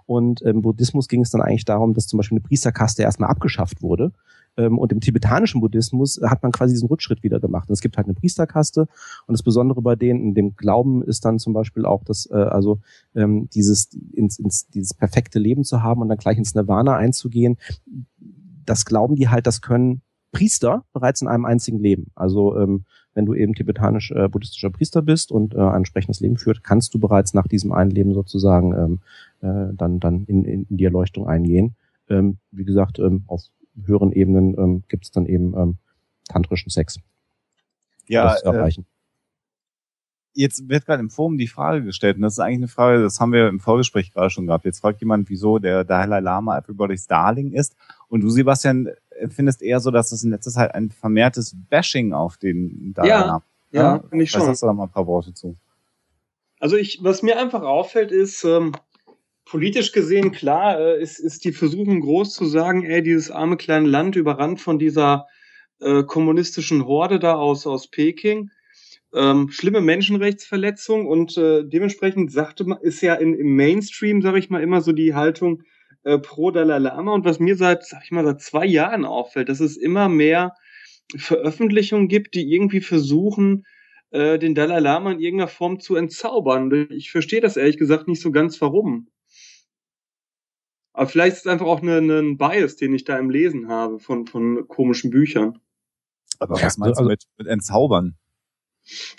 Und 0.05 0.41
im 0.41 0.61
Buddhismus 0.61 1.07
ging 1.07 1.21
es 1.21 1.29
dann 1.29 1.41
eigentlich 1.41 1.65
darum, 1.65 1.93
dass 1.93 2.07
zum 2.07 2.17
Beispiel 2.17 2.37
eine 2.37 2.47
Priesterkaste 2.47 3.03
erstmal 3.03 3.29
abgeschafft 3.29 3.81
wurde. 3.81 4.11
Ähm, 4.57 4.77
und 4.77 4.91
im 4.91 4.99
tibetanischen 4.99 5.61
Buddhismus 5.61 6.19
hat 6.23 6.43
man 6.43 6.51
quasi 6.51 6.73
diesen 6.73 6.87
Rückschritt 6.87 7.23
wieder 7.23 7.39
gemacht. 7.39 7.69
Und 7.69 7.73
es 7.73 7.81
gibt 7.81 7.97
halt 7.97 8.07
eine 8.07 8.13
Priesterkaste. 8.13 8.87
Und 9.27 9.33
das 9.33 9.43
Besondere 9.43 9.81
bei 9.81 9.95
denen, 9.95 10.21
in 10.21 10.33
dem 10.33 10.55
Glauben 10.55 11.03
ist 11.03 11.25
dann 11.25 11.39
zum 11.39 11.53
Beispiel 11.53 11.85
auch, 11.85 12.03
dass 12.03 12.29
äh, 12.31 12.35
also 12.35 12.79
ähm, 13.15 13.49
dieses 13.53 13.89
ins, 14.13 14.39
ins 14.39 14.67
dieses 14.67 14.93
perfekte 14.93 15.39
Leben 15.39 15.63
zu 15.63 15.81
haben 15.83 16.01
und 16.01 16.09
dann 16.09 16.17
gleich 16.17 16.37
ins 16.37 16.55
Nirvana 16.55 16.95
einzugehen. 16.95 17.57
Das 18.65 18.85
glauben 18.85 19.15
die 19.15 19.29
halt, 19.29 19.47
das 19.47 19.61
können 19.61 20.01
Priester 20.33 20.83
bereits 20.91 21.21
in 21.21 21.29
einem 21.29 21.45
einzigen 21.45 21.79
Leben. 21.79 22.07
Also 22.15 22.57
ähm, 22.57 22.83
wenn 23.13 23.25
du 23.25 23.33
eben 23.33 23.53
tibetanisch-buddhistischer 23.53 24.67
äh, 24.67 24.71
Priester 24.71 25.01
bist 25.01 25.31
und 25.31 25.53
äh, 25.53 25.59
ein 25.59 25.77
entsprechendes 25.77 26.19
Leben 26.19 26.37
führt, 26.37 26.63
kannst 26.63 26.93
du 26.93 26.99
bereits 26.99 27.33
nach 27.33 27.47
diesem 27.47 27.71
einen 27.71 27.91
Leben 27.91 28.13
sozusagen 28.13 28.73
ähm, 28.73 28.99
äh, 29.41 29.73
dann, 29.73 29.99
dann 29.99 30.25
in, 30.25 30.43
in, 30.43 30.65
in 30.69 30.77
die 30.77 30.85
Erleuchtung 30.85 31.27
eingehen. 31.27 31.75
Ähm, 32.09 32.37
wie 32.51 32.65
gesagt, 32.65 32.99
ähm, 32.99 33.23
auf 33.27 33.43
höheren 33.85 34.11
Ebenen 34.11 34.57
ähm, 34.57 34.83
gibt 34.89 35.05
es 35.05 35.11
dann 35.11 35.25
eben 35.25 35.53
ähm, 35.55 35.77
tantrischen 36.27 36.69
Sex. 36.69 36.99
Ja, 38.07 38.33
erreichen. 38.33 38.81
Äh, 38.81 38.93
jetzt 40.33 40.67
wird 40.67 40.85
gerade 40.85 41.01
im 41.01 41.09
Forum 41.09 41.37
die 41.37 41.47
Frage 41.47 41.83
gestellt, 41.83 42.17
und 42.17 42.23
das 42.23 42.33
ist 42.33 42.39
eigentlich 42.39 42.57
eine 42.57 42.67
Frage, 42.67 43.01
das 43.01 43.19
haben 43.19 43.31
wir 43.31 43.47
im 43.47 43.59
Vorgespräch 43.59 44.11
gerade 44.11 44.29
schon 44.29 44.47
gehabt. 44.47 44.65
Jetzt 44.65 44.79
fragt 44.79 44.99
jemand, 44.99 45.29
wieso 45.29 45.59
der 45.59 45.83
Dalai 45.83 46.19
Lama 46.19 46.57
Everybody's 46.57 47.07
Darling 47.07 47.51
ist. 47.51 47.75
Und 48.07 48.21
du, 48.21 48.29
Sebastian, 48.29 48.89
findest 49.29 49.61
eher 49.61 49.79
so, 49.79 49.91
dass 49.91 50.11
es 50.11 50.23
in 50.23 50.31
letzter 50.31 50.51
Zeit 50.51 50.73
ein 50.73 50.89
vermehrtes 50.89 51.55
Bashing 51.69 52.13
auf 52.13 52.37
den 52.37 52.93
Lama 52.95 53.07
ja, 53.07 53.41
ja, 53.71 53.95
ja 53.95 54.03
finde 54.09 54.23
ich 54.23 54.31
schon. 54.31 54.41
Hast 54.41 54.61
du 54.61 54.67
da 54.67 54.73
mal 54.73 54.83
ein 54.83 54.91
paar 54.91 55.07
Worte 55.07 55.33
zu? 55.33 55.57
Also 56.59 56.77
ich, 56.77 57.03
was 57.03 57.23
mir 57.23 57.37
einfach 57.37 57.63
auffällt, 57.63 58.11
ist, 58.11 58.43
ähm, 58.43 58.73
politisch 59.45 59.91
gesehen, 59.91 60.31
klar, 60.31 60.79
äh, 60.79 61.01
ist, 61.01 61.19
ist 61.19 61.43
die 61.43 61.51
Versuchung 61.51 62.01
groß 62.01 62.33
zu 62.33 62.45
sagen, 62.45 62.83
ey, 62.85 63.03
dieses 63.03 63.29
arme 63.31 63.57
kleine 63.57 63.87
Land 63.87 64.15
überrannt 64.15 64.61
von 64.61 64.79
dieser 64.79 65.27
äh, 65.81 66.03
kommunistischen 66.03 66.85
Horde 66.85 67.19
da 67.19 67.35
aus, 67.35 67.67
aus 67.67 67.87
Peking 67.89 68.49
ähm, 69.13 69.49
schlimme 69.49 69.81
Menschenrechtsverletzung 69.81 71.05
und 71.05 71.37
äh, 71.37 71.63
dementsprechend 71.63 72.31
sagte 72.31 72.65
man, 72.65 72.79
ist 72.81 73.01
ja 73.01 73.13
in, 73.15 73.33
im 73.33 73.55
Mainstream, 73.55 74.21
sage 74.21 74.39
ich 74.39 74.49
mal, 74.49 74.61
immer 74.61 74.81
so 74.81 74.91
die 74.91 75.13
Haltung 75.13 75.63
äh, 76.03 76.17
pro 76.17 76.51
Dalai 76.51 76.79
Lama 76.79 77.13
und 77.13 77.25
was 77.25 77.39
mir 77.39 77.55
seit, 77.55 77.85
sag 77.85 78.03
ich 78.03 78.11
mal, 78.11 78.25
seit 78.25 78.41
zwei 78.41 78.65
Jahren 78.65 79.05
auffällt, 79.05 79.49
dass 79.49 79.59
es 79.59 79.77
immer 79.77 80.09
mehr 80.09 80.53
Veröffentlichungen 81.15 82.07
gibt, 82.07 82.35
die 82.35 82.53
irgendwie 82.53 82.81
versuchen, 82.81 83.65
äh, 84.11 84.39
den 84.39 84.55
Dalai 84.55 84.79
Lama 84.79 85.11
in 85.11 85.19
irgendeiner 85.19 85.47
Form 85.47 85.79
zu 85.79 85.95
entzaubern. 85.95 86.87
Ich 86.91 87.11
verstehe 87.11 87.41
das 87.41 87.57
ehrlich 87.57 87.77
gesagt 87.77 88.07
nicht 88.07 88.21
so 88.21 88.31
ganz, 88.31 88.59
warum. 88.61 89.07
Aber 90.93 91.07
vielleicht 91.07 91.37
ist 91.37 91.45
es 91.45 91.51
einfach 91.51 91.65
auch 91.65 91.81
ein 91.81 91.85
ne, 91.85 92.01
ne 92.01 92.35
Bias, 92.35 92.75
den 92.75 92.93
ich 92.93 93.03
da 93.03 93.17
im 93.17 93.31
Lesen 93.31 93.67
habe 93.67 93.99
von, 93.99 94.27
von 94.27 94.67
komischen 94.67 95.09
Büchern. 95.09 95.59
Aber 96.39 96.61
was 96.61 96.77
meinst 96.77 96.99
du 96.99 97.03
also 97.03 97.09
mit, 97.09 97.23
mit 97.37 97.47
entzaubern? 97.47 98.15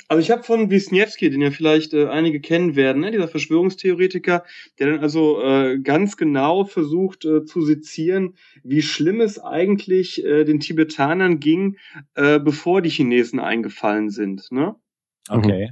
Also 0.08 0.20
ich 0.20 0.30
habe 0.30 0.42
von 0.42 0.70
Wisniewski, 0.70 1.30
den 1.30 1.40
ja 1.40 1.50
vielleicht 1.50 1.94
äh, 1.94 2.06
einige 2.06 2.40
kennen 2.40 2.76
werden, 2.76 3.00
ne, 3.00 3.10
dieser 3.10 3.28
Verschwörungstheoretiker, 3.28 4.44
der 4.78 4.90
dann 4.90 5.00
also 5.00 5.42
äh, 5.42 5.78
ganz 5.78 6.16
genau 6.16 6.64
versucht 6.64 7.24
äh, 7.24 7.44
zu 7.44 7.62
sezieren, 7.62 8.34
wie 8.62 8.82
schlimm 8.82 9.20
es 9.20 9.38
eigentlich 9.38 10.24
äh, 10.24 10.44
den 10.44 10.60
Tibetanern 10.60 11.40
ging, 11.40 11.78
äh, 12.14 12.38
bevor 12.38 12.82
die 12.82 12.90
Chinesen 12.90 13.40
eingefallen 13.40 14.10
sind. 14.10 14.50
Ne? 14.50 14.74
Okay. 15.28 15.70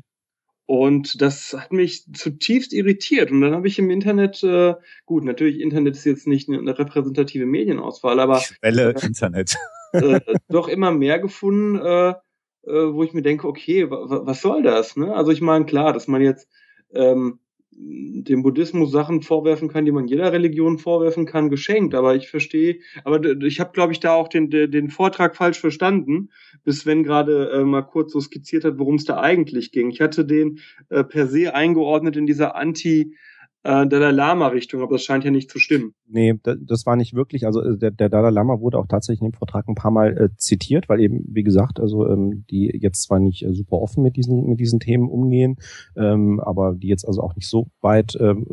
Und 0.65 1.21
das 1.21 1.53
hat 1.53 1.73
mich 1.73 2.07
zutiefst 2.15 2.73
irritiert. 2.73 3.31
Und 3.31 3.43
dann 3.43 3.53
habe 3.53 3.69
ich 3.69 3.79
im 3.79 3.91
Internet, 3.91 4.43
äh, 4.43 4.75
gut, 5.05 5.25
natürlich, 5.25 5.61
Internet 5.61 5.97
ist 5.97 6.07
jetzt 6.07 6.27
nicht 6.27 6.49
eine 6.49 6.79
repräsentative 6.79 7.45
Medienauswahl, 7.45 8.21
aber 8.21 8.43
äh, 8.63 9.05
Internet. 9.05 9.57
äh, 9.93 10.21
doch 10.49 10.69
immer 10.69 10.91
mehr 10.93 11.19
gefunden, 11.19 11.77
äh, 12.67 12.71
wo 12.71 13.03
ich 13.03 13.13
mir 13.13 13.23
denke, 13.23 13.49
okay, 13.49 13.91
was 13.91 14.43
soll 14.43 14.63
das? 14.63 14.97
Ne? 14.97 15.15
Also 15.15 15.31
ich 15.33 15.41
meine, 15.41 15.65
klar, 15.65 15.93
dass 15.93 16.09
man 16.09 16.23
jetzt 16.23 16.49
ähm, 16.95 17.39
dem 17.75 18.43
Buddhismus 18.43 18.91
Sachen 18.91 19.23
vorwerfen 19.23 19.69
kann, 19.69 19.85
die 19.85 19.93
man 19.93 20.07
jeder 20.07 20.31
Religion 20.33 20.79
vorwerfen 20.79 21.25
kann, 21.25 21.49
geschenkt. 21.49 21.95
Aber 21.95 22.15
ich 22.15 22.29
verstehe, 22.29 22.81
aber 23.05 23.25
ich 23.43 23.61
habe, 23.61 23.73
glaube 23.73 23.93
ich, 23.93 24.01
da 24.01 24.13
auch 24.15 24.29
den, 24.29 24.51
den 24.51 24.91
Vortrag 24.91 25.37
falsch 25.37 25.59
verstanden, 25.59 26.31
bis 26.65 26.81
Sven 26.81 27.03
gerade 27.03 27.51
äh, 27.51 27.65
mal 27.65 27.83
kurz 27.83 28.13
so 28.13 28.21
skizziert 28.21 28.65
hat, 28.65 28.79
worum 28.79 28.97
es 28.97 29.05
da 29.05 29.21
eigentlich 29.21 29.73
ging. 29.73 29.91
Ich 29.91 30.01
hatte 30.01 30.25
den 30.25 30.61
äh, 30.91 31.03
per 31.03 31.27
se 31.27 31.55
eingeordnet 31.55 32.17
in 32.17 32.27
dieser 32.27 32.55
Anti- 32.57 33.17
äh, 33.65 33.87
Dalai 33.87 34.11
Lama-Richtung, 34.11 34.83
aber 34.83 34.95
das 34.95 35.05
scheint 35.05 35.25
ja 35.25 35.31
nicht 35.31 35.51
zu 35.51 35.59
stimmen. 35.59 35.95
Nee, 36.09 36.35
das 36.43 36.85
war 36.85 36.97
nicht 36.97 37.15
wirklich. 37.15 37.47
Also 37.47 37.63
äh, 37.63 37.79
der, 37.79 37.93
der 37.93 38.09
Dalai 38.09 38.31
Lama 38.31 38.61
wurde 38.61 38.79
auch 38.79 38.87
tatsächlich 38.87 39.23
in 39.23 39.31
dem 39.31 39.35
Vortrag 39.35 39.69
ein 39.69 39.75
paar 39.75 39.91
Mal 39.91 40.19
äh, 40.19 40.29
zitiert, 40.37 40.89
weil 40.89 41.01
eben, 41.01 41.25
wie 41.29 41.45
gesagt, 41.45 41.79
also 41.79 42.09
ähm, 42.09 42.45
die 42.51 42.67
jetzt 42.67 43.03
zwar 43.03 43.21
nicht 43.21 43.45
äh, 43.45 43.53
super 43.53 43.77
offen 43.77 44.03
mit 44.03 44.17
diesen 44.17 44.49
mit 44.49 44.59
diesen 44.59 44.81
Themen 44.81 45.09
umgehen, 45.09 45.57
ähm, 45.97 46.41
aber 46.41 46.75
die 46.75 46.89
jetzt 46.89 47.07
also 47.07 47.23
auch 47.23 47.37
nicht 47.37 47.49
so 47.49 47.69
weit 47.81 48.17
ähm, 48.21 48.47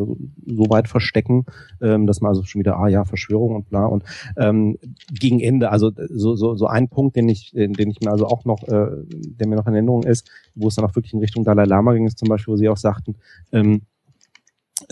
so 0.46 0.70
weit 0.70 0.88
verstecken, 0.88 1.46
ähm, 1.82 2.06
dass 2.06 2.22
man 2.22 2.30
also 2.30 2.44
schon 2.44 2.60
wieder 2.60 2.78
ah 2.78 2.88
ja 2.88 3.04
Verschwörung 3.04 3.56
und 3.56 3.70
bla 3.70 3.86
und 3.86 4.04
ähm, 4.38 4.78
gegen 5.12 5.40
Ende, 5.40 5.72
also 5.72 5.92
so 6.10 6.36
so 6.36 6.56
so 6.56 6.68
ein 6.68 6.88
Punkt, 6.88 7.16
den 7.16 7.30
ich 7.30 7.52
den 7.52 7.74
ich 7.90 8.00
mir 8.02 8.12
also 8.12 8.28
auch 8.28 8.46
noch, 8.46 8.64
äh, 8.64 8.88
der 9.10 9.48
mir 9.48 9.56
noch 9.56 9.68
in 9.68 9.74
Erinnerung 9.74 10.04
ist, 10.04 10.30
wo 10.56 10.68
es 10.68 10.76
dann 10.76 10.86
auch 10.86 10.96
wirklich 10.96 11.14
in 11.14 11.20
Richtung 11.20 11.44
Dalai 11.44 11.66
Lama 11.66 11.94
ging, 11.94 12.06
ist 12.06 12.20
zum 12.20 12.30
Beispiel, 12.30 12.54
wo 12.54 12.58
sie 12.58 12.70
auch 12.70 12.78
sagten 12.78 13.16
ähm, 13.52 13.82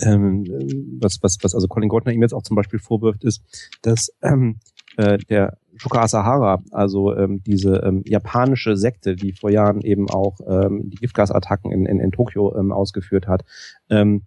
ähm, 0.00 0.44
was, 1.00 1.22
was, 1.22 1.38
was 1.42 1.54
also 1.54 1.68
Colin 1.68 1.88
Gordner 1.88 2.12
ihm 2.12 2.22
jetzt 2.22 2.34
auch 2.34 2.42
zum 2.42 2.56
Beispiel 2.56 2.78
vorwirft, 2.78 3.24
ist, 3.24 3.42
dass 3.82 4.12
ähm, 4.22 4.58
äh, 4.96 5.18
der 5.18 5.58
Shuka 5.76 6.02
Asahara, 6.02 6.62
also 6.72 7.14
ähm, 7.16 7.42
diese 7.46 7.76
ähm, 7.84 8.02
japanische 8.04 8.76
Sekte, 8.76 9.14
die 9.14 9.32
vor 9.32 9.50
Jahren 9.50 9.80
eben 9.80 10.10
auch 10.10 10.38
ähm, 10.46 10.90
die 10.90 10.96
Giftgasattacken 10.96 11.70
in, 11.70 11.86
in, 11.86 12.00
in 12.00 12.10
Tokio 12.10 12.56
ähm, 12.56 12.72
ausgeführt 12.72 13.28
hat, 13.28 13.44
ähm, 13.88 14.22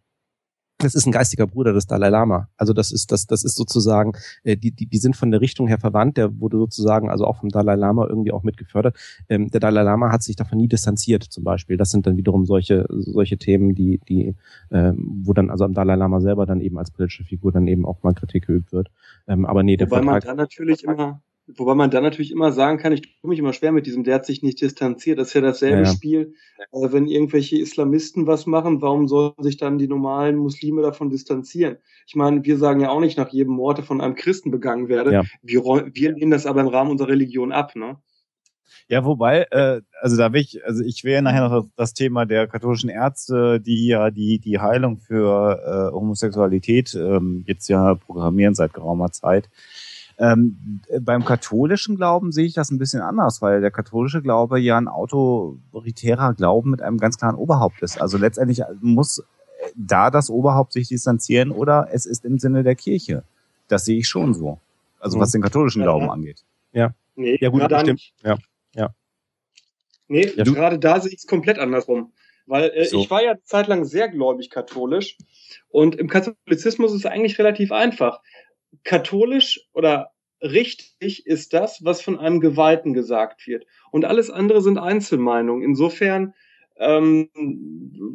das 0.81 0.95
ist 0.95 1.05
ein 1.05 1.11
geistiger 1.11 1.47
Bruder 1.47 1.73
des 1.73 1.88
Dalai 1.88 2.09
Lama. 2.09 2.50
Also 2.57 2.73
das 2.73 2.91
ist 2.91 3.11
das 3.11 3.27
das 3.27 3.43
ist 3.43 3.55
sozusagen 3.55 4.13
äh, 4.43 4.57
die 4.57 4.71
die 4.71 4.88
die 4.88 4.97
sind 4.97 5.15
von 5.15 5.31
der 5.31 5.41
Richtung 5.41 5.67
her 5.67 5.77
verwandt. 5.77 6.17
Der 6.17 6.39
wurde 6.39 6.57
sozusagen 6.57 7.09
also 7.09 7.25
auch 7.25 7.38
vom 7.38 7.50
Dalai 7.50 7.75
Lama 7.75 8.07
irgendwie 8.07 8.31
auch 8.31 8.43
mit 8.43 8.57
gefördert. 8.57 8.95
Ähm, 9.29 9.50
der 9.50 9.59
Dalai 9.59 9.83
Lama 9.83 10.11
hat 10.11 10.23
sich 10.23 10.35
davon 10.35 10.57
nie 10.57 10.67
distanziert 10.67 11.23
zum 11.23 11.43
Beispiel. 11.43 11.77
Das 11.77 11.91
sind 11.91 12.07
dann 12.07 12.17
wiederum 12.17 12.45
solche 12.45 12.85
solche 12.89 13.38
Themen, 13.38 13.75
die 13.75 14.00
die 14.07 14.35
ähm, 14.71 15.21
wo 15.23 15.33
dann 15.33 15.50
also 15.50 15.65
am 15.65 15.73
Dalai 15.73 15.95
Lama 15.95 16.21
selber 16.21 16.45
dann 16.45 16.61
eben 16.61 16.77
als 16.77 16.91
politische 16.91 17.23
Figur 17.23 17.51
dann 17.51 17.67
eben 17.67 17.85
auch 17.85 18.03
mal 18.03 18.13
Kritik 18.13 18.47
geübt 18.47 18.71
wird. 18.71 18.89
Ähm, 19.27 19.45
aber 19.45 19.63
nee, 19.63 19.77
der 19.77 19.88
Wobei 19.88 19.97
Vertrag, 20.03 20.13
man 20.13 20.21
dann 20.21 20.38
natürlich 20.38 20.83
immer 20.83 21.21
Wobei 21.48 21.75
man 21.75 21.89
dann 21.89 22.03
natürlich 22.03 22.31
immer 22.31 22.51
sagen 22.51 22.77
kann, 22.77 22.93
ich 22.93 23.01
tue 23.01 23.29
mich 23.29 23.39
immer 23.39 23.53
schwer 23.53 23.71
mit 23.71 23.86
diesem, 23.86 24.03
der 24.03 24.15
hat 24.15 24.25
sich 24.25 24.41
nicht 24.43 24.62
distanziert. 24.62 25.19
Das 25.19 25.29
ist 25.29 25.33
ja 25.33 25.41
dasselbe 25.41 25.83
ja, 25.83 25.86
Spiel, 25.86 26.36
äh, 26.71 26.91
wenn 26.91 27.07
irgendwelche 27.07 27.57
Islamisten 27.57 28.27
was 28.27 28.45
machen, 28.45 28.81
warum 28.81 29.07
sollen 29.07 29.33
sich 29.39 29.57
dann 29.57 29.77
die 29.77 29.88
normalen 29.88 30.38
Muslime 30.38 30.81
davon 30.81 31.10
distanzieren? 31.10 31.77
Ich 32.07 32.15
meine, 32.15 32.45
wir 32.45 32.57
sagen 32.57 32.79
ja 32.81 32.89
auch 32.89 33.00
nicht 33.00 33.17
nach 33.17 33.29
jedem 33.29 33.53
Mord 33.53 33.79
von 33.79 34.01
einem 34.01 34.15
Christen 34.15 34.51
begangen 34.51 34.88
werde. 34.88 35.12
Ja. 35.12 35.24
Wir, 35.41 35.63
wir 35.63 36.12
lehnen 36.13 36.31
das 36.31 36.45
aber 36.45 36.62
im 36.62 36.67
Rahmen 36.67 36.91
unserer 36.91 37.10
Religion 37.10 37.51
ab, 37.51 37.75
ne? 37.75 37.98
Ja, 38.88 39.05
wobei, 39.05 39.48
äh, 39.51 39.81
also 40.01 40.17
da 40.17 40.33
will 40.33 40.41
ich, 40.41 40.65
also 40.65 40.83
ich 40.83 41.03
wäre 41.03 41.21
nachher 41.21 41.48
noch 41.48 41.65
das 41.77 41.93
Thema 41.93 42.25
der 42.25 42.48
katholischen 42.48 42.89
Ärzte, 42.89 43.62
die 43.62 43.88
ja 43.88 44.12
die 44.12 44.39
die 44.39 44.60
Heilung 44.60 44.98
für 44.98 45.91
äh, 45.91 45.93
Homosexualität 45.93 46.93
ähm, 46.95 47.43
jetzt 47.48 47.69
ja 47.69 47.95
programmieren 47.95 48.53
seit 48.53 48.74
geraumer 48.74 49.12
Zeit. 49.12 49.50
Ähm, 50.21 50.81
beim 50.99 51.25
katholischen 51.25 51.95
Glauben 51.95 52.31
sehe 52.31 52.45
ich 52.45 52.53
das 52.53 52.69
ein 52.69 52.77
bisschen 52.77 53.01
anders, 53.01 53.41
weil 53.41 53.59
der 53.59 53.71
katholische 53.71 54.21
Glaube 54.21 54.59
ja 54.59 54.77
ein 54.77 54.87
autoritärer 54.87 56.35
Glauben 56.35 56.69
mit 56.69 56.83
einem 56.83 56.99
ganz 56.99 57.17
klaren 57.17 57.35
Oberhaupt 57.35 57.81
ist. 57.81 57.99
Also 57.99 58.19
letztendlich 58.19 58.61
muss 58.81 59.23
da 59.75 60.11
das 60.11 60.29
Oberhaupt 60.29 60.73
sich 60.73 60.87
distanzieren 60.87 61.51
oder 61.51 61.87
es 61.91 62.05
ist 62.05 62.23
im 62.23 62.37
Sinne 62.37 62.61
der 62.61 62.75
Kirche. 62.75 63.23
Das 63.67 63.85
sehe 63.85 63.97
ich 63.97 64.07
schon 64.07 64.35
so. 64.35 64.59
Also 64.99 65.19
was 65.19 65.31
den 65.31 65.41
katholischen 65.41 65.81
Glauben 65.81 66.05
ja. 66.05 66.11
angeht. 66.11 66.43
Ja. 66.71 66.93
Nee, 67.15 67.37
ja 67.41 67.49
gut, 67.49 67.63
stimmt. 67.63 68.13
Ja. 68.23 68.37
Ja. 68.75 68.93
Nee, 70.07 70.31
ja, 70.35 70.43
gerade 70.43 70.77
da 70.77 70.99
sehe 70.99 71.11
ich 71.11 71.19
es 71.19 71.27
komplett 71.27 71.57
andersrum. 71.57 72.11
Weil 72.45 72.69
äh, 72.75 72.85
so. 72.85 72.99
ich 72.99 73.09
war 73.09 73.23
ja 73.23 73.35
zeitlang 73.43 73.85
sehr 73.85 74.07
gläubig 74.07 74.51
katholisch 74.51 75.17
und 75.69 75.95
im 75.95 76.07
Katholizismus 76.07 76.91
ist 76.91 76.99
es 76.99 77.05
eigentlich 77.05 77.39
relativ 77.39 77.71
einfach 77.71 78.19
katholisch 78.83 79.61
oder 79.73 80.11
richtig 80.41 81.25
ist 81.25 81.53
das, 81.53 81.83
was 81.83 82.01
von 82.01 82.17
einem 82.17 82.39
Geweihten 82.39 82.93
gesagt 82.93 83.45
wird. 83.47 83.65
Und 83.91 84.05
alles 84.05 84.29
andere 84.29 84.61
sind 84.61 84.77
Einzelmeinungen. 84.77 85.63
Insofern, 85.63 86.33
ähm, 86.77 87.29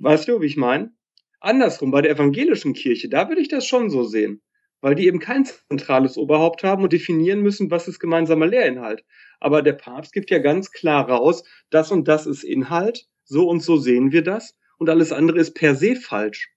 weißt 0.01 0.29
du, 0.29 0.41
wie 0.41 0.47
ich 0.47 0.57
meine? 0.57 0.93
Andersrum, 1.41 1.91
bei 1.91 2.03
der 2.03 2.13
evangelischen 2.13 2.73
Kirche, 2.73 3.09
da 3.09 3.29
würde 3.29 3.41
ich 3.41 3.49
das 3.49 3.67
schon 3.67 3.91
so 3.91 4.05
sehen. 4.05 4.43
Weil 4.81 4.95
die 4.95 5.07
eben 5.07 5.21
kein 5.21 5.47
zentrales 5.47 6.19
Oberhaupt 6.19 6.63
haben 6.63 6.83
und 6.83 6.93
definieren 6.93 7.41
müssen, 7.41 7.71
was 7.71 7.89
ist 7.89 7.99
gemeinsamer 7.99 8.47
Lehrinhalt. 8.47 9.05
Aber 9.41 9.63
der 9.63 9.73
Papst 9.73 10.13
gibt 10.13 10.31
ja 10.31 10.39
ganz 10.39 10.71
klar 10.71 11.09
raus, 11.09 11.45
das 11.71 11.91
und 11.91 12.09
das 12.09 12.27
ist 12.27 12.45
Inhalt, 12.45 13.07
so 13.25 13.49
und 13.49 13.63
so 13.63 13.79
sehen 13.79 14.13
wir 14.13 14.23
das 14.23 14.55
und 14.79 14.91
alles 14.91 15.13
andere 15.13 15.39
ist 15.39 15.55
per 15.55 15.75
se 15.75 15.97
falsch. 15.97 16.51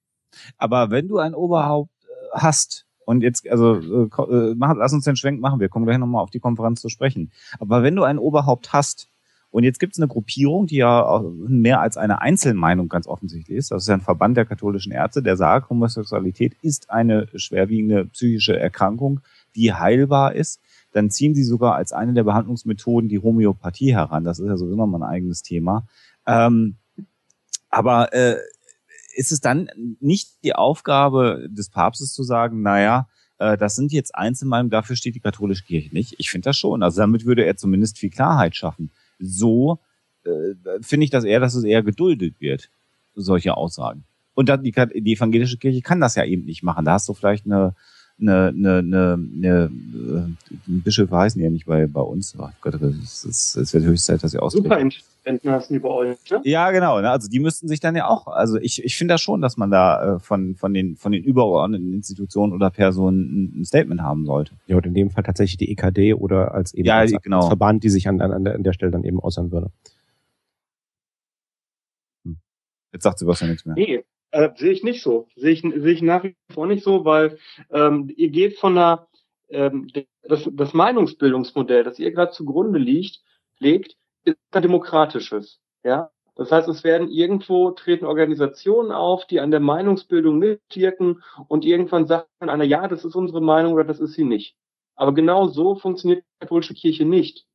Aber 0.58 0.92
wenn 0.92 1.08
du 1.08 1.18
ein 1.18 1.34
Oberhaupt 1.34 1.92
äh, 2.04 2.08
hast, 2.34 2.86
und 3.10 3.24
jetzt, 3.24 3.50
also 3.50 3.74
äh, 3.74 4.04
äh, 4.32 4.56
lass 4.56 4.94
uns 4.94 5.04
den 5.04 5.16
Schwenk 5.16 5.42
machen, 5.42 5.60
wir 5.60 5.68
kommen 5.68 5.88
gleich 5.88 5.98
nochmal 5.98 6.22
auf 6.22 6.30
die 6.30 6.40
Konferenz 6.40 6.80
zu 6.80 6.90
sprechen. 6.90 7.32
Aber 7.58 7.82
wenn 7.82 7.96
du 7.96 8.04
ein 8.04 8.20
Oberhaupt 8.20 8.72
hast, 8.72 9.08
und 9.50 9.64
jetzt 9.64 9.80
gibt 9.80 9.94
es 9.94 10.00
eine 10.00 10.08
Gruppierung, 10.08 10.68
die 10.68 10.76
ja 10.76 11.24
mehr 11.48 11.82
als 11.82 11.98
eine 11.98 12.22
Einzelmeinung 12.22 12.88
ganz 12.88 13.08
offensichtlich 13.08 13.58
ist. 13.58 13.72
Das 13.72 13.82
ist 13.82 13.88
ja 13.88 13.96
ein 13.96 14.02
Verband 14.02 14.38
der 14.38 14.46
katholischen 14.46 14.92
Ärzte, 14.92 15.24
der 15.24 15.38
sagt, 15.38 15.72
Homosexualität 15.72 16.56
ist 16.62 16.92
eine 16.92 17.28
schwerwiegende 17.34 18.06
psychische 18.06 18.60
Erkrankung, 18.60 19.22
die 19.56 19.74
heilbar 19.74 20.36
ist. 20.36 20.62
Dann 20.92 21.10
ziehen 21.10 21.34
sie 21.34 21.44
sogar 21.44 21.74
als 21.74 21.92
eine 21.92 22.14
der 22.14 22.26
Behandlungsmethoden 22.26 23.10
die 23.10 23.18
Homöopathie 23.18 23.92
heran. 23.92 24.24
Das 24.24 24.38
ist 24.38 24.46
ja 24.46 24.56
sowieso 24.56 24.76
nochmal 24.76 25.02
ein 25.02 25.10
eigenes 25.10 25.42
Thema. 25.42 25.88
Ähm, 26.28 26.76
aber 27.72 28.14
äh, 28.14 28.36
ist 29.20 29.34
es 29.34 29.42
dann 29.42 29.70
nicht 30.00 30.46
die 30.46 30.56
Aufgabe 30.56 31.46
des 31.50 31.70
Papstes 31.70 32.14
zu 32.14 32.24
sagen, 32.24 32.62
naja, 32.62 33.10
äh, 33.38 33.58
das 33.58 33.76
sind 33.76 33.92
jetzt 33.92 34.16
Einzelmeinungen, 34.16 34.70
dafür 34.70 34.96
steht 34.96 35.14
die 35.14 35.20
katholische 35.20 35.66
Kirche 35.66 35.94
nicht. 35.94 36.16
Ich 36.20 36.32
finde 36.32 36.46
das 36.46 36.58
schon. 36.58 36.82
Also 36.84 37.02
damit 37.02 37.26
würde 37.26 37.44
er 37.44 37.58
zumindest 37.58 37.98
viel 37.98 38.12
Klarheit 38.12 38.56
schaffen. 38.56 38.92
So 39.20 39.80
äh, 40.24 40.56
finde 40.82 41.04
ich 41.04 41.10
das 41.10 41.26
eher, 41.26 41.42
dass 41.42 41.54
es 41.54 41.66
eher 41.66 41.84
geduldet 41.84 42.40
wird, 42.40 42.70
solche 43.14 43.58
Aussagen. 43.58 44.06
Und 44.36 44.48
dann 44.48 44.64
die, 44.64 44.72
die 44.72 45.14
evangelische 45.14 45.58
Kirche 45.58 45.82
kann 45.82 46.00
das 46.00 46.16
ja 46.16 46.24
eben 46.24 46.46
nicht 46.46 46.64
machen. 46.64 46.86
Da 46.86 46.94
hast 46.94 47.10
du 47.10 47.14
vielleicht 47.14 47.46
eine 47.46 47.76
eine, 48.22 48.48
eine, 48.48 48.78
eine, 48.78 49.20
eine 49.38 49.72
äh, 50.48 50.54
Bischöfe 50.66 51.16
heißen 51.16 51.42
ja 51.42 51.50
nicht 51.50 51.66
bei, 51.66 51.88
bei 51.88 52.02
uns. 52.02 52.36
Oh 52.38 52.50
Gott, 52.62 52.76
es, 52.76 53.24
ist, 53.24 53.56
es 53.56 53.74
wird 53.74 53.86
höchste 53.86 54.14
Zeit, 54.14 54.24
dass 54.24 54.32
sie 54.32 54.40
ausdrücken. 54.40 54.66
Superintendenten 54.66 55.52
heißen 55.52 55.74
die 55.74 55.80
bei 55.80 55.90
euch, 55.90 56.18
ne? 56.30 56.42
Ja, 56.44 56.72
genau. 56.72 57.00
Ne? 57.00 57.10
Also 57.10 57.30
die 57.30 57.40
müssten 57.40 57.68
sich 57.68 57.80
dann 57.80 57.96
ja 57.96 58.08
auch, 58.08 58.28
also 58.28 58.58
ich, 58.58 58.84
ich 58.84 58.98
finde 58.98 59.14
das 59.14 59.22
schon, 59.22 59.42
dass 59.42 59.58
man 59.58 59.72
da 59.72 60.16
äh, 60.16 60.20
von, 60.20 60.56
von, 60.56 60.74
den, 60.74 60.96
von 60.96 61.12
den 61.12 61.24
übergeordneten 61.24 61.94
Institutionen 61.94 62.54
oder 62.54 62.70
Personen 62.70 63.20
ein, 63.20 63.62
ein 63.62 63.66
Statement 63.66 64.02
haben 64.02 64.26
sollte. 64.26 64.54
Ja, 64.68 64.78
und 64.78 64.86
in 64.86 64.94
dem 64.94 65.10
Fall 65.10 65.24
tatsächlich 65.24 65.58
die 65.58 65.72
EKD 65.72 66.14
oder 66.14 66.54
als 66.54 66.74
eben 66.74 66.88
ja, 66.88 66.98
als, 66.98 67.14
genau. 67.22 67.48
Verband, 67.48 67.84
die 67.84 67.90
sich 67.90 68.08
an, 68.08 68.22
an, 68.22 68.48
an 68.48 68.64
der 68.64 68.74
Stelle 68.74 68.92
dann 68.92 69.04
eben 69.04 69.20
äußern 69.20 69.52
würde. 69.52 69.72
Hm. 72.26 72.38
Jetzt 72.92 73.04
sagt 73.04 73.20
Sebastian 73.20 73.52
nichts 73.52 73.66
mehr. 73.66 73.76
Nee, 73.76 74.04
äh, 74.32 74.50
sehe 74.56 74.72
ich 74.72 74.84
nicht 74.84 75.02
so. 75.02 75.28
Sehe 75.36 75.52
ich, 75.52 75.62
sehe 75.62 75.92
ich 75.94 76.02
nach 76.02 76.24
wie 76.24 76.36
vor 76.52 76.68
nicht 76.68 76.84
so, 76.84 77.06
weil 77.06 77.38
ähm, 77.72 78.12
ihr 78.16 78.30
geht 78.30 78.58
von 78.58 78.78
einer, 78.78 79.08
ähm, 79.50 79.88
das, 80.24 80.48
das 80.52 80.74
Meinungsbildungsmodell, 80.74 81.84
das 81.84 82.00
ihr 82.00 82.12
gerade 82.12 82.32
zugrunde 82.32 82.80
liegt, 82.80 83.22
legt, 83.60 83.96
ist 84.24 84.38
ein 84.52 84.62
demokratisches. 84.62 85.60
Ja, 85.84 86.12
das 86.36 86.52
heißt, 86.52 86.70
es 86.70 86.84
werden 86.86 87.10
irgendwo 87.10 87.72
treten 87.72 88.06
Organisationen 88.06 88.92
auf, 88.92 89.26
die 89.26 89.40
an 89.40 89.52
der 89.52 89.60
Meinungsbildung 89.60 90.38
mitwirken 90.38 91.22
und 91.48 91.66
irgendwann 91.66 92.08
sagt 92.08 92.30
man 92.40 92.50
einer, 92.50 92.64
ja, 92.64 92.88
das 92.88 93.04
ist 93.04 93.16
unsere 93.16 93.42
Meinung 93.42 93.74
oder 93.74 93.84
das 93.84 94.00
ist 94.00 94.14
sie 94.14 94.24
nicht. 94.24 94.56
Aber 94.96 95.14
genau 95.14 95.48
so 95.48 95.76
funktioniert 95.76 96.24
die 96.24 96.40
katholische 96.40 96.74
Kirche 96.74 97.06
nicht. 97.06 97.46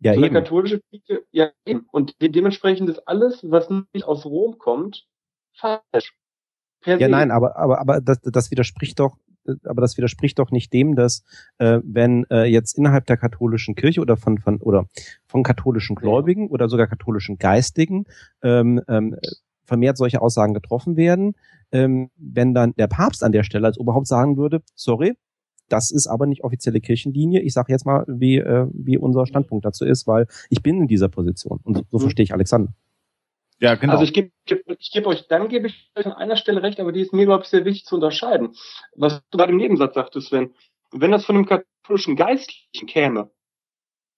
Ja, 0.00 0.14
so 0.14 0.24
eben. 0.24 0.34
Katholische 0.34 0.80
Kirche, 0.90 1.24
ja, 1.30 1.50
eben. 1.66 1.86
Und 1.90 2.14
dementsprechend 2.20 2.88
ist 2.88 3.06
alles, 3.08 3.40
was 3.48 3.68
nicht 3.70 4.04
aus 4.04 4.24
Rom 4.24 4.58
kommt, 4.58 5.06
falsch. 5.54 6.14
Ja, 6.86 7.08
nein, 7.08 7.30
aber, 7.30 7.56
aber, 7.56 7.78
aber 7.78 8.00
das, 8.00 8.20
das 8.22 8.50
widerspricht 8.50 8.98
doch, 9.00 9.16
aber 9.64 9.82
das 9.82 9.96
widerspricht 9.96 10.38
doch 10.38 10.50
nicht 10.50 10.72
dem, 10.72 10.96
dass 10.96 11.24
äh, 11.58 11.80
wenn 11.84 12.24
äh, 12.30 12.44
jetzt 12.44 12.76
innerhalb 12.78 13.06
der 13.06 13.18
katholischen 13.18 13.74
Kirche 13.74 14.00
oder 14.00 14.16
von, 14.16 14.38
von 14.38 14.60
oder 14.60 14.86
von 15.26 15.42
katholischen 15.42 15.94
Gläubigen 15.94 16.48
oder 16.48 16.68
sogar 16.68 16.86
katholischen 16.86 17.36
Geistigen 17.38 18.04
ähm, 18.42 18.80
ähm, 18.88 19.16
vermehrt 19.64 19.98
solche 19.98 20.22
Aussagen 20.22 20.54
getroffen 20.54 20.96
werden, 20.96 21.34
ähm, 21.70 22.10
wenn 22.16 22.54
dann 22.54 22.74
der 22.76 22.88
Papst 22.88 23.22
an 23.22 23.32
der 23.32 23.44
Stelle 23.44 23.66
als 23.66 23.78
Oberhaupt 23.78 24.06
sagen 24.06 24.36
würde, 24.36 24.62
sorry, 24.74 25.14
das 25.68 25.90
ist 25.90 26.08
aber 26.08 26.26
nicht 26.26 26.42
offizielle 26.42 26.80
Kirchenlinie. 26.80 27.40
Ich 27.40 27.52
sage 27.52 27.72
jetzt 27.72 27.86
mal, 27.86 28.04
wie, 28.08 28.38
äh, 28.38 28.66
wie 28.72 28.98
unser 28.98 29.26
Standpunkt 29.26 29.64
dazu 29.64 29.84
ist, 29.84 30.06
weil 30.06 30.26
ich 30.48 30.62
bin 30.62 30.80
in 30.80 30.88
dieser 30.88 31.08
Position 31.08 31.60
und 31.62 31.76
so, 31.76 31.84
so 31.90 31.98
mhm. 31.98 32.02
verstehe 32.02 32.24
ich 32.24 32.32
Alexander. 32.32 32.72
Ja, 33.60 33.74
genau. 33.74 33.92
Also 33.92 34.04
ich 34.04 34.12
gebe 34.12 34.30
ich 34.78 34.90
geb 34.90 35.06
euch, 35.06 35.28
dann 35.28 35.48
gebe 35.48 35.66
ich 35.66 35.90
euch 35.94 36.06
an 36.06 36.12
einer 36.12 36.36
Stelle 36.36 36.62
recht, 36.62 36.80
aber 36.80 36.92
die 36.92 37.02
ist 37.02 37.12
mir, 37.12 37.26
glaube 37.26 37.44
ich, 37.44 37.50
sehr 37.50 37.64
wichtig 37.64 37.84
zu 37.84 37.96
unterscheiden. 37.96 38.56
Was 38.96 39.22
du 39.30 39.38
gerade 39.38 39.52
im 39.52 39.58
Nebensatz 39.58 39.94
sagtest, 39.94 40.28
Sven, 40.28 40.54
wenn 40.92 41.10
das 41.10 41.26
von 41.26 41.36
einem 41.36 41.46
katholischen 41.46 42.16
Geistlichen 42.16 42.86
käme, 42.86 43.30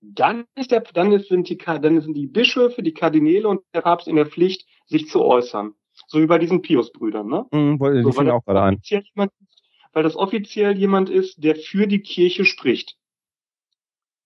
dann 0.00 0.44
ist 0.54 0.70
der, 0.70 0.80
dann 0.80 1.18
sind 1.20 1.48
die, 1.48 1.58
dann 1.58 2.00
sind 2.00 2.14
die 2.14 2.26
Bischöfe, 2.26 2.82
die 2.82 2.94
Kardinäle 2.94 3.48
und 3.48 3.62
der 3.74 3.82
Papst 3.82 4.08
in 4.08 4.16
der 4.16 4.26
Pflicht, 4.26 4.66
sich 4.86 5.08
zu 5.08 5.22
äußern. 5.22 5.74
So 6.06 6.20
wie 6.20 6.26
bei 6.26 6.38
diesen 6.38 6.62
Pius-Brüdern, 6.62 7.26
ne? 7.26 7.46
Mhm, 7.52 7.78
die 7.78 8.02
so, 8.02 8.16
weil, 8.16 8.30
auch 8.30 8.44
gerade 8.44 8.62
ein. 8.62 8.80
Jemand, 8.82 9.32
weil 9.92 10.02
das 10.02 10.16
offiziell 10.16 10.76
jemand 10.76 11.10
ist, 11.10 11.42
der 11.42 11.56
für 11.56 11.86
die 11.86 12.00
Kirche 12.00 12.44
spricht. 12.44 12.96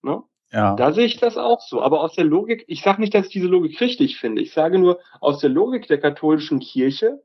Ne? 0.02 0.22
Ja. 0.56 0.74
Da 0.74 0.92
sehe 0.94 1.04
ich 1.04 1.18
das 1.18 1.36
auch 1.36 1.60
so. 1.60 1.82
Aber 1.82 2.00
aus 2.00 2.14
der 2.14 2.24
Logik, 2.24 2.64
ich 2.66 2.80
sage 2.80 3.02
nicht, 3.02 3.12
dass 3.12 3.26
ich 3.26 3.32
diese 3.32 3.46
Logik 3.46 3.78
richtig 3.78 4.16
finde. 4.16 4.40
Ich 4.40 4.54
sage 4.54 4.78
nur, 4.78 5.00
aus 5.20 5.40
der 5.40 5.50
Logik 5.50 5.86
der 5.86 6.00
katholischen 6.00 6.60
Kirche 6.60 7.22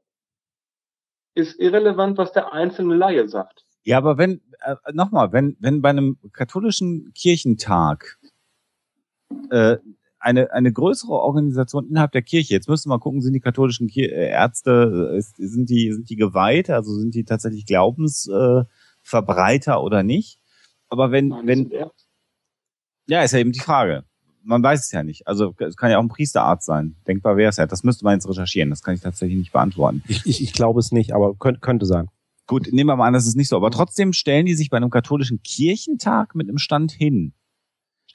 ist 1.34 1.58
irrelevant, 1.58 2.18
was 2.18 2.34
der 2.34 2.52
einzelne 2.52 2.96
Laie 2.96 3.30
sagt. 3.30 3.64
Ja, 3.84 4.00
aber 4.00 4.18
wenn, 4.18 4.42
äh, 4.66 4.76
nochmal, 4.92 5.32
wenn, 5.32 5.56
wenn 5.62 5.82
bei 5.82 5.92
einem 5.92 6.18
katholischen 6.34 7.14
Kirchentag 7.14 8.20
äh, 9.50 9.78
eine, 10.20 10.52
eine 10.52 10.74
größere 10.74 11.14
Organisation 11.14 11.88
innerhalb 11.88 12.12
der 12.12 12.24
Kirche, 12.24 12.54
jetzt 12.54 12.68
müssen 12.68 12.90
wir 12.90 12.96
mal 12.96 13.00
gucken, 13.00 13.22
sind 13.22 13.32
die 13.32 13.40
katholischen 13.40 13.88
Kir 13.88 14.12
äh, 14.12 14.30
Ärzte, 14.30 15.16
äh, 15.18 15.22
sind 15.22 15.70
die, 15.70 15.94
sind 15.94 16.10
die 16.10 16.18
geweiht, 16.18 16.70
also 16.70 16.92
sind 17.00 17.16
die 17.16 17.24
tatsächlich 17.24 17.66
Glaubensverbreiter 17.66 19.76
äh, 19.76 19.78
oder 19.78 20.04
nicht? 20.04 20.38
Aber 20.90 21.12
wenn, 21.12 21.30
Nein, 21.30 21.48
wenn, 21.48 21.72
Ja, 23.08 23.24
ist 23.24 23.32
ja 23.32 23.40
eben 23.40 23.52
die 23.52 23.60
Frage. 23.60 24.04
Man 24.44 24.64
weiß 24.64 24.86
es 24.86 24.92
ja 24.92 25.04
nicht. 25.04 25.28
Also 25.28 25.54
es 25.60 25.78
kann 25.78 25.92
ja 25.92 25.98
auch 25.98 26.04
ein 26.04 26.10
Priesterarzt 26.10 26.66
sein. 26.66 26.96
Denkbar 27.08 27.38
wäre 27.38 27.50
es 27.50 27.58
ja. 27.58 27.68
Das 27.68 27.84
müsste 27.84 28.06
man 28.06 28.16
jetzt 28.16 28.28
recherchieren. 28.28 28.70
Das 28.70 28.82
kann 28.82 28.96
ich 28.96 29.02
tatsächlich 29.02 29.38
nicht 29.38 29.52
beantworten. 29.52 30.04
Ich, 30.08 30.26
ich, 30.26 30.42
ich 30.42 30.54
glaube 30.54 30.80
es 30.80 30.92
nicht, 30.92 31.14
aber 31.14 31.36
könnte, 31.36 31.60
könnte 31.60 31.86
sein. 31.86 32.08
Gut, 32.48 32.68
nehmen 32.72 32.90
wir 32.90 32.96
mal 32.96 33.08
an, 33.08 33.14
das 33.14 33.28
ist 33.28 33.36
nicht 33.36 33.50
so. 33.50 33.56
Aber 33.56 33.72
trotzdem 33.72 34.14
stellen 34.14 34.46
die 34.46 34.56
sich 34.56 34.70
bei 34.70 34.78
einem 34.78 34.90
katholischen 34.90 35.42
Kirchentag 35.44 36.36
mit 36.36 36.50
einem 36.50 36.58
Stand 36.58 36.92
hin, 36.92 37.34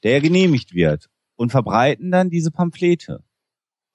der 0.02 0.12
ja 0.12 0.20
genehmigt 0.20 0.74
wird 0.74 1.08
und 1.36 1.50
verbreiten 1.50 2.10
dann 2.10 2.28
diese 2.28 2.50
Pamphlete, 2.50 3.22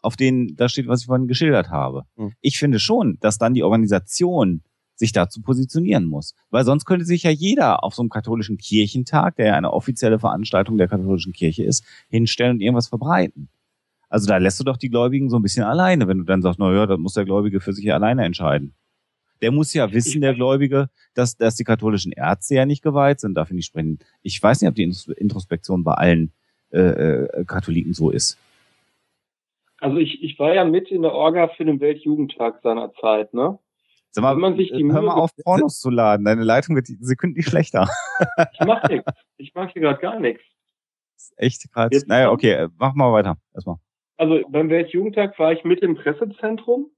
auf 0.01 0.15
denen 0.15 0.55
da 0.55 0.69
steht, 0.69 0.87
was 0.87 1.01
ich 1.01 1.07
vorhin 1.07 1.27
geschildert 1.27 1.69
habe. 1.69 2.05
Hm. 2.15 2.33
Ich 2.41 2.57
finde 2.57 2.79
schon, 2.79 3.17
dass 3.19 3.37
dann 3.37 3.53
die 3.53 3.63
Organisation 3.63 4.63
sich 5.01 5.11
dazu 5.11 5.41
positionieren 5.41 6.05
muss. 6.05 6.35
Weil 6.51 6.63
sonst 6.63 6.85
könnte 6.85 7.05
sich 7.05 7.23
ja 7.23 7.31
jeder 7.31 7.83
auf 7.83 7.95
so 7.95 8.03
einem 8.03 8.09
katholischen 8.09 8.57
Kirchentag, 8.57 9.35
der 9.35 9.47
ja 9.47 9.53
eine 9.55 9.73
offizielle 9.73 10.19
Veranstaltung 10.19 10.77
der 10.77 10.87
katholischen 10.87 11.33
Kirche 11.33 11.63
ist, 11.63 11.83
hinstellen 12.07 12.53
und 12.53 12.61
irgendwas 12.61 12.87
verbreiten. 12.87 13.49
Also 14.09 14.27
da 14.27 14.37
lässt 14.37 14.59
du 14.59 14.63
doch 14.63 14.77
die 14.77 14.89
Gläubigen 14.89 15.29
so 15.29 15.37
ein 15.37 15.41
bisschen 15.41 15.63
alleine, 15.63 16.07
wenn 16.07 16.19
du 16.19 16.23
dann 16.23 16.43
sagst, 16.43 16.59
na 16.59 16.71
ja, 16.71 16.85
das 16.85 16.99
muss 16.99 17.15
der 17.15 17.25
Gläubige 17.25 17.61
für 17.61 17.73
sich 17.73 17.91
alleine 17.91 18.23
entscheiden. 18.23 18.75
Der 19.41 19.51
muss 19.51 19.73
ja 19.73 19.91
wissen, 19.91 20.21
der 20.21 20.35
Gläubige, 20.35 20.89
dass, 21.15 21.35
dass 21.35 21.55
die 21.55 21.63
katholischen 21.63 22.11
Ärzte 22.11 22.53
ja 22.53 22.67
nicht 22.67 22.83
geweiht 22.83 23.19
sind, 23.19 23.33
dafür 23.33 23.55
nicht 23.55 23.65
sprechen. 23.65 23.97
Ich 24.21 24.41
weiß 24.41 24.61
nicht, 24.61 24.69
ob 24.69 24.75
die 24.75 24.93
Introspektion 25.17 25.83
bei 25.83 25.93
allen 25.93 26.31
äh, 26.71 26.79
äh, 26.79 27.45
Katholiken 27.45 27.93
so 27.93 28.11
ist. 28.11 28.37
Also 29.79 29.97
ich, 29.97 30.21
ich 30.21 30.37
war 30.37 30.53
ja 30.53 30.63
mit 30.63 30.91
in 30.91 31.01
der 31.01 31.13
Orga 31.13 31.47
für 31.47 31.65
den 31.65 31.79
Weltjugendtag 31.79 32.61
seiner 32.61 32.93
Zeit, 32.93 33.33
ne? 33.33 33.57
Sag 34.11 34.23
mal, 34.23 34.35
Wenn 34.35 34.41
man 34.41 34.57
sich 34.57 34.71
die 34.71 34.83
hör 34.83 35.01
mal 35.01 35.13
auf, 35.13 35.31
Pornos 35.43 35.79
zu 35.79 35.89
laden. 35.89 36.25
Deine 36.25 36.43
Leitung 36.43 36.75
wird 36.75 36.87
sekündlich 36.87 37.45
schlechter. 37.45 37.87
Ich 38.53 38.65
mach 38.65 38.87
nichts. 38.89 39.11
Ich 39.37 39.53
mache 39.55 39.69
hier 39.71 39.81
gerade 39.81 40.01
gar 40.01 40.19
nichts. 40.19 40.43
Echt 41.37 41.71
gerade. 41.71 41.97
Naja, 42.07 42.31
okay, 42.31 42.51
äh, 42.51 42.69
mach 42.77 42.93
mal 42.93 43.11
weiter. 43.13 43.37
Erstmal. 43.53 43.77
Also 44.17 44.41
beim 44.49 44.69
Weltjugendtag 44.69 45.39
war 45.39 45.53
ich 45.53 45.63
mit 45.63 45.79
im 45.79 45.95
Pressezentrum. 45.95 46.91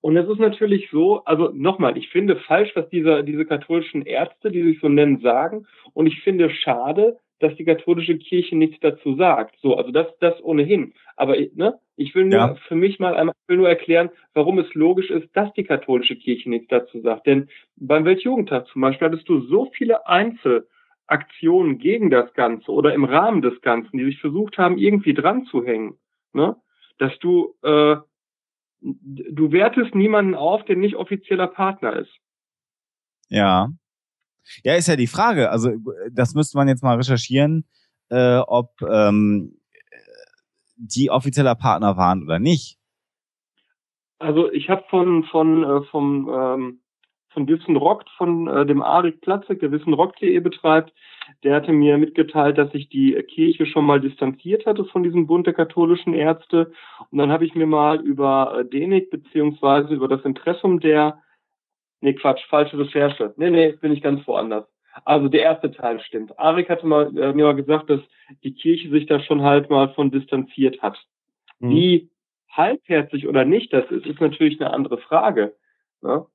Und 0.00 0.18
es 0.18 0.28
ist 0.28 0.38
natürlich 0.38 0.90
so, 0.90 1.24
also 1.24 1.50
nochmal, 1.54 1.96
ich 1.96 2.10
finde 2.10 2.36
falsch, 2.36 2.72
was 2.74 2.88
diese, 2.90 3.24
diese 3.24 3.46
katholischen 3.46 4.02
Ärzte, 4.02 4.50
die 4.50 4.62
sich 4.62 4.80
so 4.80 4.88
nennen, 4.90 5.20
sagen. 5.20 5.66
Und 5.94 6.06
ich 6.06 6.20
finde 6.22 6.50
schade, 6.50 7.18
dass 7.40 7.54
die 7.56 7.64
katholische 7.64 8.16
Kirche 8.18 8.56
nichts 8.56 8.78
dazu 8.80 9.16
sagt. 9.16 9.56
So, 9.60 9.76
also 9.76 9.90
das, 9.90 10.06
das 10.20 10.42
ohnehin. 10.42 10.94
Aber 11.16 11.36
ne, 11.54 11.78
ich 11.96 12.14
will 12.14 12.24
nur 12.26 12.32
Ja. 12.38 12.54
für 12.68 12.74
mich 12.74 12.98
mal 12.98 13.14
einmal, 13.16 13.34
will 13.48 13.56
nur 13.58 13.68
erklären, 13.68 14.10
warum 14.34 14.58
es 14.58 14.72
logisch 14.74 15.10
ist, 15.10 15.28
dass 15.36 15.52
die 15.54 15.64
katholische 15.64 16.16
Kirche 16.16 16.48
nichts 16.50 16.68
dazu 16.68 17.00
sagt. 17.00 17.26
Denn 17.26 17.48
beim 17.76 18.04
Weltjugendtag 18.04 18.66
zum 18.68 18.82
Beispiel 18.82 19.08
hattest 19.08 19.28
du 19.28 19.40
so 19.40 19.70
viele 19.74 20.06
Einzelaktionen 20.06 21.78
gegen 21.78 22.10
das 22.10 22.32
Ganze 22.34 22.70
oder 22.72 22.94
im 22.94 23.04
Rahmen 23.04 23.42
des 23.42 23.60
Ganzen, 23.60 23.98
die 23.98 24.04
sich 24.04 24.20
versucht 24.20 24.58
haben, 24.58 24.78
irgendwie 24.78 25.14
dran 25.14 25.44
zu 25.46 25.64
hängen, 25.64 25.98
ne? 26.32 26.56
dass 26.98 27.16
du, 27.18 27.54
äh, 27.62 27.96
du 28.80 29.52
wertest 29.52 29.94
niemanden 29.94 30.34
auf, 30.34 30.64
der 30.64 30.76
nicht 30.76 30.96
offizieller 30.96 31.48
Partner 31.48 31.96
ist. 31.96 32.12
Ja. 33.28 33.68
Ja, 34.62 34.74
ist 34.74 34.88
ja 34.88 34.96
die 34.96 35.06
Frage. 35.06 35.50
Also 35.50 35.70
das 36.10 36.34
müsste 36.34 36.56
man 36.56 36.68
jetzt 36.68 36.82
mal 36.82 36.96
recherchieren, 36.96 37.64
äh, 38.10 38.38
ob 38.38 38.70
ähm, 38.82 39.58
die 40.76 41.10
offizieller 41.10 41.54
Partner 41.54 41.96
waren 41.96 42.22
oder 42.22 42.38
nicht. 42.38 42.78
Also 44.18 44.50
ich 44.52 44.68
habe 44.68 44.84
von 44.88 45.24
von 45.24 45.64
äh, 45.64 45.82
vom 45.90 46.30
ähm, 46.32 46.80
von 47.34 47.48
Wissen 47.48 47.76
Rockt, 47.76 48.08
von 48.16 48.46
äh, 48.46 48.64
dem 48.64 48.80
Arik 48.80 49.20
Platzek, 49.20 49.60
der 49.60 49.72
Wissen 49.72 49.92
Rockt.de 49.92 50.38
betreibt, 50.38 50.92
der 51.42 51.56
hatte 51.56 51.72
mir 51.72 51.98
mitgeteilt, 51.98 52.56
dass 52.56 52.70
sich 52.72 52.88
die 52.88 53.12
Kirche 53.34 53.66
schon 53.66 53.84
mal 53.84 54.00
distanziert 54.00 54.66
hatte 54.66 54.84
von 54.84 55.02
diesem 55.02 55.26
Bund 55.26 55.46
der 55.46 55.54
katholischen 55.54 56.14
Ärzte. 56.14 56.72
Und 57.10 57.18
dann 57.18 57.30
habe 57.30 57.44
ich 57.44 57.54
mir 57.54 57.66
mal 57.66 58.00
über 58.00 58.60
äh, 58.60 58.64
DENIC 58.64 59.10
beziehungsweise 59.10 59.92
über 59.92 60.08
das 60.08 60.24
Impressum 60.24 60.80
der 60.80 61.20
Nee, 62.04 62.12
Quatsch, 62.12 62.44
falsche 62.50 62.78
Recherche. 62.78 63.32
Nee, 63.38 63.48
nee, 63.48 63.72
bin 63.80 63.90
ich 63.90 64.02
ganz 64.02 64.26
woanders. 64.26 64.66
Also 65.06 65.28
der 65.28 65.40
erste 65.40 65.72
Teil 65.72 66.00
stimmt. 66.00 66.38
Arik 66.38 66.68
hatte 66.68 66.86
mal 66.86 67.06
äh, 67.16 67.32
mir 67.32 67.46
mal 67.46 67.56
gesagt, 67.56 67.88
dass 67.88 68.00
die 68.42 68.52
Kirche 68.52 68.90
sich 68.90 69.06
da 69.06 69.20
schon 69.20 69.40
halt 69.40 69.70
mal 69.70 69.88
von 69.94 70.10
distanziert 70.10 70.82
hat. 70.82 70.98
Mhm. 71.60 71.70
Wie 71.70 72.10
halbherzig 72.50 73.26
oder 73.26 73.46
nicht 73.46 73.72
das 73.72 73.90
ist, 73.90 74.04
ist 74.04 74.20
natürlich 74.20 74.60
eine 74.60 74.74
andere 74.74 74.98
Frage. 74.98 75.56
Ne? 76.02 76.26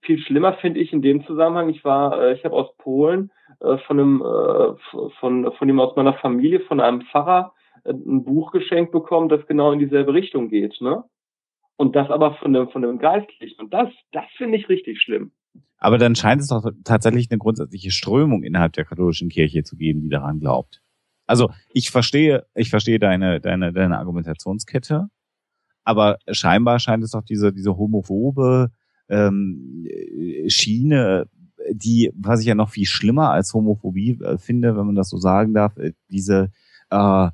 Viel 0.00 0.18
schlimmer 0.18 0.54
finde 0.54 0.80
ich 0.80 0.94
in 0.94 1.02
dem 1.02 1.26
Zusammenhang, 1.26 1.68
ich 1.68 1.84
war, 1.84 2.18
äh, 2.18 2.32
ich 2.32 2.42
habe 2.46 2.54
aus 2.54 2.74
Polen 2.78 3.30
äh, 3.60 3.76
von 3.86 4.00
einem, 4.00 4.22
äh, 4.22 5.10
von, 5.20 5.52
von 5.52 5.68
ihm 5.68 5.78
aus 5.78 5.94
meiner 5.94 6.14
Familie, 6.14 6.60
von 6.60 6.80
einem 6.80 7.02
Pfarrer, 7.02 7.52
äh, 7.84 7.90
ein 7.90 8.24
Buch 8.24 8.50
geschenkt 8.50 8.92
bekommen, 8.92 9.28
das 9.28 9.46
genau 9.46 9.72
in 9.72 9.78
dieselbe 9.78 10.14
Richtung 10.14 10.48
geht, 10.48 10.80
ne? 10.80 11.04
Und 11.76 11.96
das 11.96 12.10
aber 12.10 12.34
von 12.36 12.54
einem, 12.54 12.68
von 12.68 12.84
einem 12.84 12.98
Geistlichen. 12.98 13.60
Und 13.60 13.72
das, 13.72 13.88
das 14.12 14.24
finde 14.36 14.58
ich 14.58 14.68
richtig 14.68 15.00
schlimm. 15.00 15.32
Aber 15.78 15.98
dann 15.98 16.14
scheint 16.14 16.40
es 16.40 16.48
doch 16.48 16.64
tatsächlich 16.84 17.28
eine 17.30 17.38
grundsätzliche 17.38 17.90
Strömung 17.90 18.44
innerhalb 18.44 18.72
der 18.74 18.84
katholischen 18.84 19.28
Kirche 19.28 19.64
zu 19.64 19.76
geben, 19.76 20.02
die 20.02 20.08
daran 20.08 20.38
glaubt. 20.38 20.80
Also 21.26 21.50
ich 21.72 21.90
verstehe, 21.90 22.46
ich 22.54 22.70
verstehe 22.70 22.98
deine, 22.98 23.40
deine, 23.40 23.72
deine 23.72 23.98
Argumentationskette, 23.98 25.08
aber 25.84 26.18
scheinbar 26.30 26.78
scheint 26.78 27.02
es 27.02 27.10
doch 27.12 27.24
diese, 27.24 27.52
diese 27.52 27.76
homophobe 27.76 28.70
ähm, 29.08 29.86
Schiene, 30.46 31.26
die, 31.70 32.10
was 32.14 32.40
ich 32.40 32.46
ja 32.46 32.54
noch 32.54 32.70
viel 32.70 32.86
schlimmer 32.86 33.30
als 33.30 33.54
Homophobie 33.54 34.18
äh, 34.22 34.38
finde, 34.38 34.76
wenn 34.76 34.86
man 34.86 34.94
das 34.94 35.08
so 35.08 35.16
sagen 35.16 35.54
darf, 35.54 35.76
äh, 35.78 35.92
diese 36.08 36.50
äh, 36.90 37.28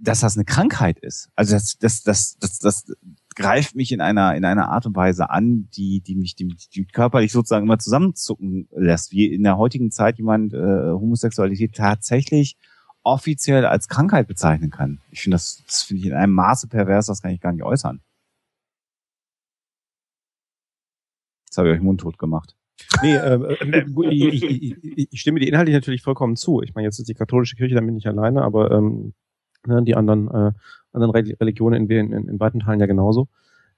dass 0.00 0.20
das 0.20 0.36
eine 0.36 0.44
Krankheit 0.44 0.98
ist. 0.98 1.28
Also 1.36 1.54
das, 1.54 1.78
das, 1.78 2.02
das, 2.02 2.38
das, 2.38 2.58
das 2.58 2.92
greift 3.36 3.76
mich 3.76 3.92
in 3.92 4.00
einer, 4.00 4.34
in 4.34 4.44
einer 4.44 4.70
Art 4.70 4.86
und 4.86 4.96
Weise 4.96 5.30
an, 5.30 5.68
die, 5.74 6.00
die 6.00 6.14
mich, 6.14 6.34
die, 6.34 6.56
die 6.74 6.84
körperlich 6.86 7.32
sozusagen 7.32 7.66
immer 7.66 7.78
zusammenzucken 7.78 8.68
lässt, 8.74 9.12
wie 9.12 9.26
in 9.26 9.42
der 9.42 9.56
heutigen 9.56 9.90
Zeit 9.90 10.18
jemand 10.18 10.52
äh, 10.52 10.56
Homosexualität 10.56 11.74
tatsächlich 11.74 12.56
offiziell 13.02 13.64
als 13.66 13.88
Krankheit 13.88 14.26
bezeichnen 14.26 14.70
kann. 14.70 15.00
Ich 15.10 15.22
finde 15.22 15.36
das, 15.36 15.62
das 15.66 15.82
finde 15.82 16.00
ich 16.00 16.06
in 16.08 16.14
einem 16.14 16.32
Maße 16.32 16.68
pervers, 16.68 17.06
das 17.06 17.22
kann 17.22 17.32
ich 17.32 17.40
gar 17.40 17.52
nicht 17.52 17.62
äußern. 17.62 18.00
Jetzt 21.46 21.58
habe 21.58 21.68
ich 21.68 21.76
euch 21.76 21.82
mundtot 21.82 22.18
gemacht. 22.18 22.56
Nee, 23.02 23.14
äh, 23.14 23.34
äh, 23.34 23.84
ich, 24.10 24.42
ich, 24.42 24.84
ich, 24.84 25.08
ich 25.12 25.20
stimme 25.20 25.40
dir 25.40 25.48
inhaltlich 25.48 25.74
natürlich 25.74 26.02
vollkommen 26.02 26.36
zu. 26.36 26.62
Ich 26.62 26.74
meine, 26.74 26.86
jetzt 26.86 26.98
ist 26.98 27.08
die 27.08 27.14
katholische 27.14 27.56
Kirche 27.56 27.74
damit 27.74 27.94
nicht 27.94 28.06
alleine, 28.06 28.42
aber 28.42 28.70
ähm, 28.70 29.14
ne, 29.66 29.82
die 29.82 29.94
anderen, 29.94 30.28
äh, 30.28 30.52
anderen 30.92 31.10
Re- 31.14 31.36
Religionen 31.40 31.88
in, 31.88 32.12
in, 32.12 32.28
in 32.28 32.40
weiten 32.40 32.60
Teilen 32.60 32.80
ja 32.80 32.86
genauso. 32.86 33.28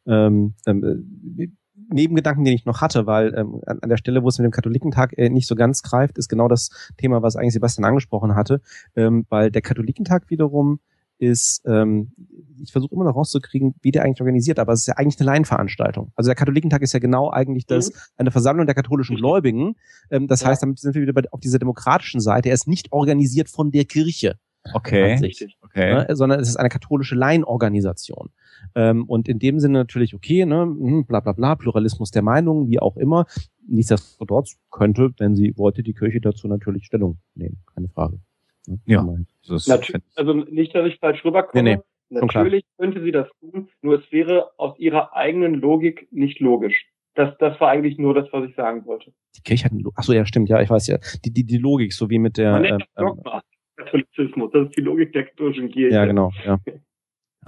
Ähm, 0.07 0.55
ähm, 0.67 1.05
äh, 1.39 1.49
Nebengedanken, 1.91 2.45
den 2.45 2.55
ich 2.55 2.65
noch 2.65 2.81
hatte, 2.81 3.07
weil 3.07 3.35
ähm, 3.35 3.61
an, 3.67 3.81
an 3.81 3.89
der 3.89 3.97
Stelle, 3.99 4.23
wo 4.23 4.29
es 4.29 4.39
mit 4.39 4.45
dem 4.45 4.51
Katholikentag 4.53 5.17
äh, 5.19 5.29
nicht 5.29 5.47
so 5.47 5.55
ganz 5.55 5.83
greift, 5.83 6.17
ist 6.17 6.29
genau 6.29 6.49
das 6.49 6.71
Thema, 6.97 7.23
was 7.23 7.37
eigentlich 7.37 7.53
Sebastian 7.53 7.85
angesprochen 7.85 8.35
hatte, 8.35 8.61
ähm, 8.97 9.27
weil 9.29 9.51
der 9.51 9.63
Katholikentag 9.63 10.31
wiederum 10.31 10.81
ist, 11.19 11.63
ähm, 11.67 12.13
ich 12.61 12.73
versuche 12.73 12.95
immer 12.95 13.05
noch 13.05 13.15
rauszukriegen, 13.15 13.75
wie 13.83 13.91
der 13.93 14.03
eigentlich 14.05 14.21
organisiert, 14.21 14.59
aber 14.59 14.73
es 14.73 14.81
ist 14.81 14.87
ja 14.87 14.95
eigentlich 14.97 15.21
eine 15.21 15.27
Laienveranstaltung. 15.31 16.11
Also 16.17 16.29
der 16.29 16.35
Katholikentag 16.35 16.83
ist 16.83 16.95
ja 16.95 16.99
genau 16.99 17.31
eigentlich 17.31 17.67
das, 17.67 17.93
eine 18.17 18.31
Versammlung 18.31 18.67
der 18.67 18.75
katholischen. 18.75 19.17
Gläubigen. 19.17 19.75
Ähm, 20.11 20.27
das 20.27 20.41
Ja. 20.41 20.49
heißt, 20.49 20.63
damit 20.63 20.79
sind 20.79 20.95
wir 20.95 21.03
wieder 21.03 21.13
bei, 21.13 21.23
auf 21.31 21.41
dieser 21.41 21.59
demokratischen 21.59 22.21
Seite. 22.21 22.49
Er 22.49 22.55
ist 22.55 22.67
nicht 22.67 22.91
organisiert 22.93 23.51
von 23.51 23.71
der 23.71 23.85
Kirche, 23.85 24.37
Okay. 24.75 25.19
Okay. 25.63 25.95
ne, 25.95 26.07
sondern 26.11 26.41
es 26.41 26.49
ist 26.49 26.57
eine 26.57 26.69
katholische 26.69 27.15
Laienorganisation. 27.15 28.31
Ähm, 28.75 29.05
und 29.05 29.29
in 29.29 29.39
dem 29.39 29.59
Sinne 29.59 29.79
natürlich 29.79 30.15
okay, 30.15 30.45
ne, 30.47 30.63
hm, 30.63 31.05
bla 31.07 31.21
bla 31.21 31.33
bla, 31.33 31.55
Pluralismus 31.57 32.11
der 32.11 32.23
Meinungen, 32.23 32.69
wie 32.69 32.79
auch 32.79 32.97
immer. 32.97 33.27
Nichtsdestotrotz 33.67 34.59
könnte, 34.71 35.11
wenn 35.19 35.35
sie 35.35 35.57
wollte, 35.57 35.83
die 35.83 35.95
Kirche 35.95 36.21
dazu 36.21 36.49
natürlich 36.49 36.87
Stellung 36.87 37.19
nehmen, 37.35 37.59
keine 37.75 37.89
Frage. 37.89 38.21
Ne, 38.67 38.79
Ja. 38.87 39.07
Das 39.49 39.67
Natürlich, 39.67 40.03
also 40.15 40.35
nicht, 40.35 40.75
dass 40.75 40.87
ich 40.87 40.99
falsch 41.01 41.25
rüberkomme. 41.25 41.63
Nee, 41.63 41.77
nee. 41.77 41.83
Natürlich 42.11 42.65
könnte 42.79 43.03
sie 43.03 43.11
das 43.11 43.27
tun, 43.41 43.69
nur 43.81 43.99
es 43.99 44.13
wäre 44.13 44.51
aus 44.59 44.79
ihrer 44.79 45.17
eigenen 45.17 45.55
Logik 45.55 46.09
nicht 46.11 46.41
logisch. 46.41 46.87
Das, 47.15 47.37
das 47.39 47.59
war 47.61 47.71
eigentlich 47.71 47.99
nur 47.99 48.15
das, 48.15 48.29
was 48.33 48.49
ich 48.49 48.55
sagen 48.55 48.85
wollte. 48.87 49.13
Die 49.37 49.43
Kirche 49.43 49.65
hat 49.65 49.73
eine 49.73 49.81
Logik. 49.81 49.99
Achso, 49.99 50.13
ja, 50.13 50.25
stimmt, 50.25 50.49
ja, 50.49 50.61
ich 50.61 50.71
weiß 50.71 50.87
ja. 50.89 50.99
Die, 51.25 51.33
die, 51.33 51.45
die 51.45 51.59
Logik, 51.59 51.93
so 51.93 52.11
wie 52.11 52.19
mit 52.19 52.37
der. 52.37 52.53
Man 52.53 52.65
ähm, 52.65 52.71
nennt 52.71 52.83
das 52.83 52.89
ähm, 52.97 53.07
Dogma. 53.07 53.43
Katholizismus, 53.85 54.51
das 54.53 54.69
ist 54.69 54.77
die 54.77 54.83
Logik 54.83 55.13
der 55.13 55.25
katholischen 55.27 55.71
Kirche. 55.71 55.95
ja, 55.95 56.05
genau, 56.05 56.31
ja. 56.45 56.59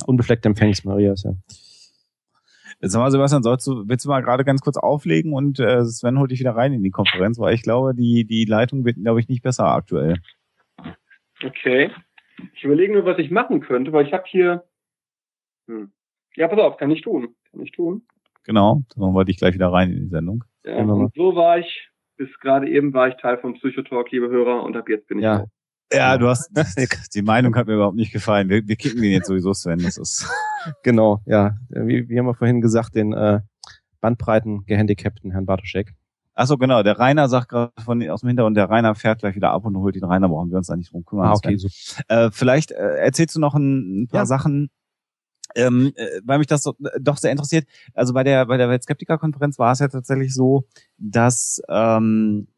Unbefleckte 0.07 0.49
Empfängnis 0.49 0.85
Marias, 0.85 1.23
ja. 1.25 1.33
Sag 2.81 3.01
mal, 3.01 3.11
Sebastian, 3.11 3.43
sollst 3.43 3.67
du, 3.67 3.89
willst 3.89 4.05
du 4.05 4.09
mal 4.09 4.21
gerade 4.21 4.45
ganz 4.45 4.61
kurz 4.61 4.77
auflegen 4.77 5.33
und 5.33 5.61
äh, 5.61 5.85
Sven 5.85 6.19
holt 6.19 6.31
dich 6.33 6.41
wieder 6.41 6.57
rein 6.57 6.73
in 6.73 6.83
die 6.83 6.91
Konferenz, 6.91 7.39
weil 7.39 7.55
ich 7.55 7.63
glaube, 7.63 7.95
die, 7.95 8.25
die 8.27 8.45
Leitung 8.45 8.85
wird, 8.85 8.97
glaube 8.97 9.21
ich, 9.21 9.29
nicht 9.29 9.43
besser 9.43 9.67
aktuell. 9.67 10.17
Okay. 11.43 11.91
Ich 12.55 12.65
überlege 12.65 12.93
nur, 12.93 13.05
was 13.05 13.19
ich 13.19 13.31
machen 13.31 13.61
könnte, 13.61 13.93
weil 13.93 14.07
ich 14.07 14.13
habe 14.13 14.25
hier. 14.27 14.65
Hm. 15.69 15.93
Ja, 16.37 16.49
pass 16.49 16.59
auf, 16.59 16.77
kann 16.77 16.91
ich 16.91 17.01
tun. 17.03 17.35
Kann 17.51 17.61
ich 17.61 17.71
tun. 17.71 18.07
Genau, 18.45 18.83
dann 18.97 19.15
wollte 19.15 19.31
ich 19.31 19.39
gleich 19.39 19.55
wieder 19.55 19.73
rein 19.73 19.91
in 19.93 20.01
die 20.05 20.09
Sendung. 20.11 20.45
Ja, 20.65 20.79
und 20.79 21.15
so 21.15 21.35
war 21.37 21.59
ich, 21.59 21.89
bis 22.17 22.29
gerade 22.41 22.69
eben 22.69 22.93
war 22.93 23.09
ich 23.09 23.15
Teil 23.17 23.39
vom 23.39 23.55
Psychotalk, 23.55 24.11
liebe 24.11 24.29
Hörer, 24.29 24.65
und 24.65 24.77
ab 24.77 24.89
jetzt 24.89 25.07
bin 25.07 25.19
ich 25.19 25.25
Ja. 25.25 25.37
raus. 25.39 25.49
Ja, 25.97 26.19
du 26.19 26.29
hast, 26.29 26.51
die 27.15 27.23
Meinung 27.23 27.55
hat 27.57 27.67
mir 27.67 27.75
überhaupt 27.75 27.97
nicht 27.97 28.13
gefallen. 28.13 28.49
Wir, 28.49 28.67
wir 28.67 28.77
kicken 28.77 29.03
den 29.03 29.13
jetzt 29.13 29.27
sowieso, 29.27 29.53
Sven, 29.55 29.79
das 29.79 29.99
ist. 29.99 30.29
Genau, 30.83 31.21
ja. 31.27 31.59
Wie, 31.69 32.09
wie 32.09 32.19
haben 32.19 32.25
wir 32.25 32.33
vorhin 32.33 32.63
gesagt, 32.63 32.95
den 32.95 33.13
äh, 33.13 33.41
Bandbreiten 34.01 34.65
gehandicapten 34.65 35.31
Herrn 35.31 35.45
Bartoschek. 35.45 35.95
Achso, 36.35 36.59
genau. 36.59 36.83
Der 36.83 36.99
Rainer 36.99 37.29
sagt 37.29 37.51
gerade 37.51 37.73
von 37.85 38.03
aus 38.09 38.21
dem 38.21 38.29
Hintergrund, 38.29 38.57
der 38.57 38.69
Rainer 38.69 38.95
fährt 38.95 39.21
gleich 39.21 39.37
wieder 39.37 39.51
ab 39.51 39.65
und 39.65 39.77
holt 39.77 39.95
den 39.95 40.05
Rainer, 40.05 40.29
brauchen 40.29 40.51
wir 40.51 40.59
uns 40.59 40.67
da 40.67 40.77
nicht 40.77 40.93
drum 40.93 41.05
kümmern. 41.05 41.29
Ah, 41.29 41.33
okay, 41.35 41.57
so. 41.57 41.69
Äh, 42.09 42.31
vielleicht 42.33 42.73
äh, 42.73 42.97
erzählst 42.97 43.37
du 43.37 43.41
noch 43.41 43.55
ein, 43.55 44.03
ein 44.03 44.09
paar 44.09 44.23
ja. 44.23 44.27
Sachen, 44.27 44.71
ähm, 45.55 45.93
äh, 45.95 46.21
weil 46.25 46.39
mich 46.39 46.49
das 46.49 46.63
doch, 46.63 46.75
doch 47.01 47.19
sehr 47.19 47.31
interessiert. 47.31 47.67
Also 47.95 48.15
bei 48.15 48.25
der 48.25 48.47
bei 48.47 48.57
der 48.57 48.69
Weltskeptiker-Konferenz 48.69 49.59
war 49.59 49.73
es 49.73 49.79
ja 49.79 49.89
tatsächlich 49.89 50.35
so, 50.35 50.65
dass 50.99 51.63
ähm, 51.69 52.49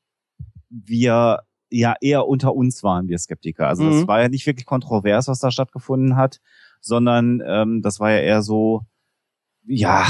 wir 0.71 1.41
ja 1.71 1.95
eher 2.01 2.27
unter 2.27 2.55
uns 2.55 2.83
waren, 2.83 3.09
wir 3.09 3.19
Skeptiker. 3.19 3.69
Also 3.69 3.85
mhm. 3.85 3.91
das 3.91 4.09
war 4.09 4.23
ja 4.23 4.29
nicht 4.29 4.47
wirklich 4.47 4.67
kontrovers, 4.67 5.29
was 5.29 5.41
da 5.41 5.51
stattgefunden 5.51 6.17
hat, 6.17 6.41
sondern 6.81 7.43
ähm, 7.45 7.83
das 7.83 8.01
war 8.01 8.11
ja 8.11 8.19
eher 8.19 8.43
so, 8.43 8.83
ja, 9.67 10.05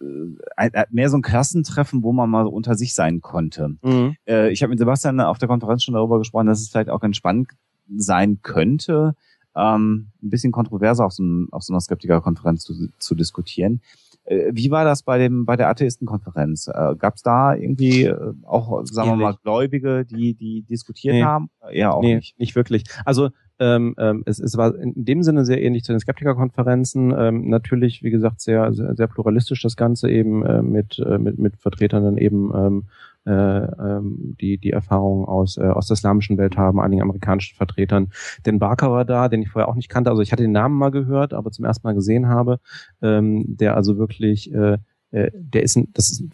äh, 0.00 0.84
mehr 0.90 1.10
so 1.10 1.16
ein 1.16 1.22
Klassentreffen, 1.22 2.02
wo 2.02 2.12
man 2.12 2.30
mal 2.30 2.44
so 2.44 2.50
unter 2.50 2.74
sich 2.74 2.94
sein 2.94 3.20
konnte. 3.20 3.76
Mhm. 3.82 4.16
Äh, 4.26 4.50
ich 4.52 4.62
habe 4.62 4.70
mit 4.70 4.78
Sebastian 4.78 5.20
auf 5.20 5.38
der 5.38 5.48
Konferenz 5.48 5.84
schon 5.84 5.94
darüber 5.94 6.18
gesprochen, 6.18 6.46
dass 6.46 6.60
es 6.60 6.68
vielleicht 6.68 6.90
auch 6.90 7.00
ganz 7.00 7.16
spannend 7.16 7.48
sein 7.96 8.40
könnte, 8.42 9.14
ähm, 9.56 10.08
ein 10.22 10.30
bisschen 10.30 10.52
kontroverser 10.52 11.06
auf 11.06 11.12
so, 11.12 11.22
einem, 11.22 11.48
auf 11.50 11.62
so 11.62 11.72
einer 11.72 11.80
Skeptiker-Konferenz 11.80 12.64
zu, 12.64 12.88
zu 12.98 13.14
diskutieren. 13.14 13.80
Äh, 14.28 14.50
wie 14.52 14.70
war 14.70 14.84
das 14.84 15.02
bei 15.02 15.18
dem 15.18 15.44
bei 15.44 15.56
der 15.56 15.68
Atheistenkonferenz? 15.68 16.68
Äh, 16.68 16.94
Gab 16.96 17.16
es 17.16 17.22
da 17.22 17.54
irgendwie 17.54 18.04
äh, 18.04 18.34
auch, 18.44 18.84
sagen 18.84 19.10
Ähnlich. 19.10 19.20
wir 19.20 19.32
mal, 19.32 19.38
Gläubige, 19.42 20.04
die 20.04 20.34
die 20.34 20.62
diskutiert 20.62 21.14
nee. 21.14 21.22
haben? 21.22 21.50
Eher 21.70 21.94
auch 21.94 22.02
nee, 22.02 22.16
nicht. 22.16 22.38
Nicht 22.38 22.54
wirklich. 22.54 22.84
Also 23.04 23.30
ähm, 23.60 23.94
ähm, 23.98 24.22
es, 24.24 24.38
es 24.38 24.56
war 24.56 24.76
in 24.76 24.92
dem 24.94 25.22
Sinne 25.22 25.44
sehr 25.44 25.60
ähnlich 25.60 25.82
zu 25.82 25.92
den 25.92 25.98
Skeptikerkonferenzen. 25.98 27.12
Ähm, 27.16 27.48
natürlich, 27.48 28.02
wie 28.02 28.10
gesagt, 28.10 28.40
sehr, 28.40 28.72
sehr, 28.72 28.94
sehr 28.94 29.08
pluralistisch 29.08 29.62
das 29.62 29.76
Ganze 29.76 30.08
eben 30.10 30.44
äh, 30.44 30.62
mit, 30.62 30.98
äh, 31.00 31.18
mit, 31.18 31.38
mit 31.38 31.56
Vertretern 31.56 32.04
dann 32.04 32.18
eben 32.18 32.52
ähm, 32.54 32.84
äh, 33.17 33.17
ähm, 33.28 34.36
die 34.40 34.58
die 34.58 34.70
Erfahrung 34.70 35.24
aus 35.26 35.56
äh, 35.56 35.62
aus 35.62 35.86
der 35.86 35.94
islamischen 35.94 36.38
Welt 36.38 36.56
haben, 36.56 36.80
einigen 36.80 37.02
amerikanischen 37.02 37.56
Vertretern. 37.56 38.10
Den 38.46 38.58
Barker 38.58 38.90
war 38.90 39.04
da, 39.04 39.28
den 39.28 39.42
ich 39.42 39.50
vorher 39.50 39.68
auch 39.68 39.74
nicht 39.74 39.88
kannte. 39.88 40.10
Also 40.10 40.22
ich 40.22 40.32
hatte 40.32 40.42
den 40.42 40.52
Namen 40.52 40.76
mal 40.76 40.90
gehört, 40.90 41.34
aber 41.34 41.50
zum 41.50 41.64
ersten 41.64 41.86
Mal 41.86 41.94
gesehen 41.94 42.28
habe, 42.28 42.60
ähm, 43.02 43.44
der 43.46 43.76
also 43.76 43.98
wirklich, 43.98 44.52
äh, 44.52 44.78
äh, 45.10 45.30
der 45.34 45.62
ist 45.62 45.76
ein, 45.76 45.88
das 45.92 46.10
ist 46.10 46.20
ein, 46.20 46.30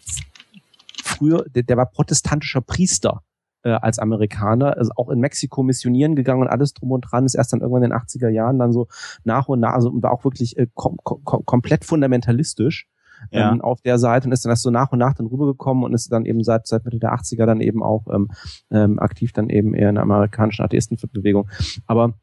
früher, 1.03 1.45
der, 1.49 1.63
der 1.63 1.77
war 1.77 1.85
protestantischer 1.85 2.61
Priester 2.61 3.21
äh, 3.63 3.69
als 3.69 3.99
Amerikaner, 3.99 4.77
also 4.77 4.91
auch 4.95 5.09
in 5.09 5.19
Mexiko 5.19 5.63
missionieren 5.63 6.15
gegangen 6.15 6.41
und 6.41 6.47
alles 6.47 6.73
drum 6.73 6.91
und 6.91 7.01
dran, 7.01 7.25
ist 7.25 7.35
erst 7.35 7.51
dann 7.51 7.61
irgendwann 7.61 7.83
in 7.83 7.89
den 7.89 7.99
80er 7.99 8.29
Jahren 8.29 8.59
dann 8.59 8.71
so 8.71 8.87
nach 9.23 9.47
und 9.47 9.59
nach, 9.59 9.73
also 9.73 9.89
und 9.89 10.03
war 10.03 10.11
auch 10.11 10.23
wirklich 10.23 10.57
äh, 10.57 10.67
kom 10.73 10.97
kom 11.03 11.23
komplett 11.23 11.83
fundamentalistisch 11.83 12.87
ja. 13.31 13.51
ähm, 13.51 13.61
auf 13.61 13.81
der 13.81 13.97
Seite 13.97 14.27
und 14.27 14.31
ist 14.31 14.45
dann 14.45 14.51
erst 14.51 14.63
so 14.63 14.71
nach 14.71 14.91
und 14.91 14.99
nach 14.99 15.13
dann 15.13 15.27
rübergekommen 15.27 15.83
und 15.83 15.93
ist 15.93 16.11
dann 16.11 16.25
eben 16.25 16.43
seit, 16.43 16.67
seit 16.67 16.85
Mitte 16.85 16.99
der 16.99 17.13
80er 17.13 17.45
dann 17.45 17.61
eben 17.61 17.83
auch 17.83 18.05
ähm, 18.13 18.29
ähm, 18.71 18.99
aktiv 18.99 19.31
dann 19.33 19.49
eben 19.49 19.73
eher 19.73 19.89
in 19.89 19.95
der 19.95 20.03
amerikanischen 20.03 20.63
Atheistenbewegung. 20.63 21.49
Aber 21.85 22.13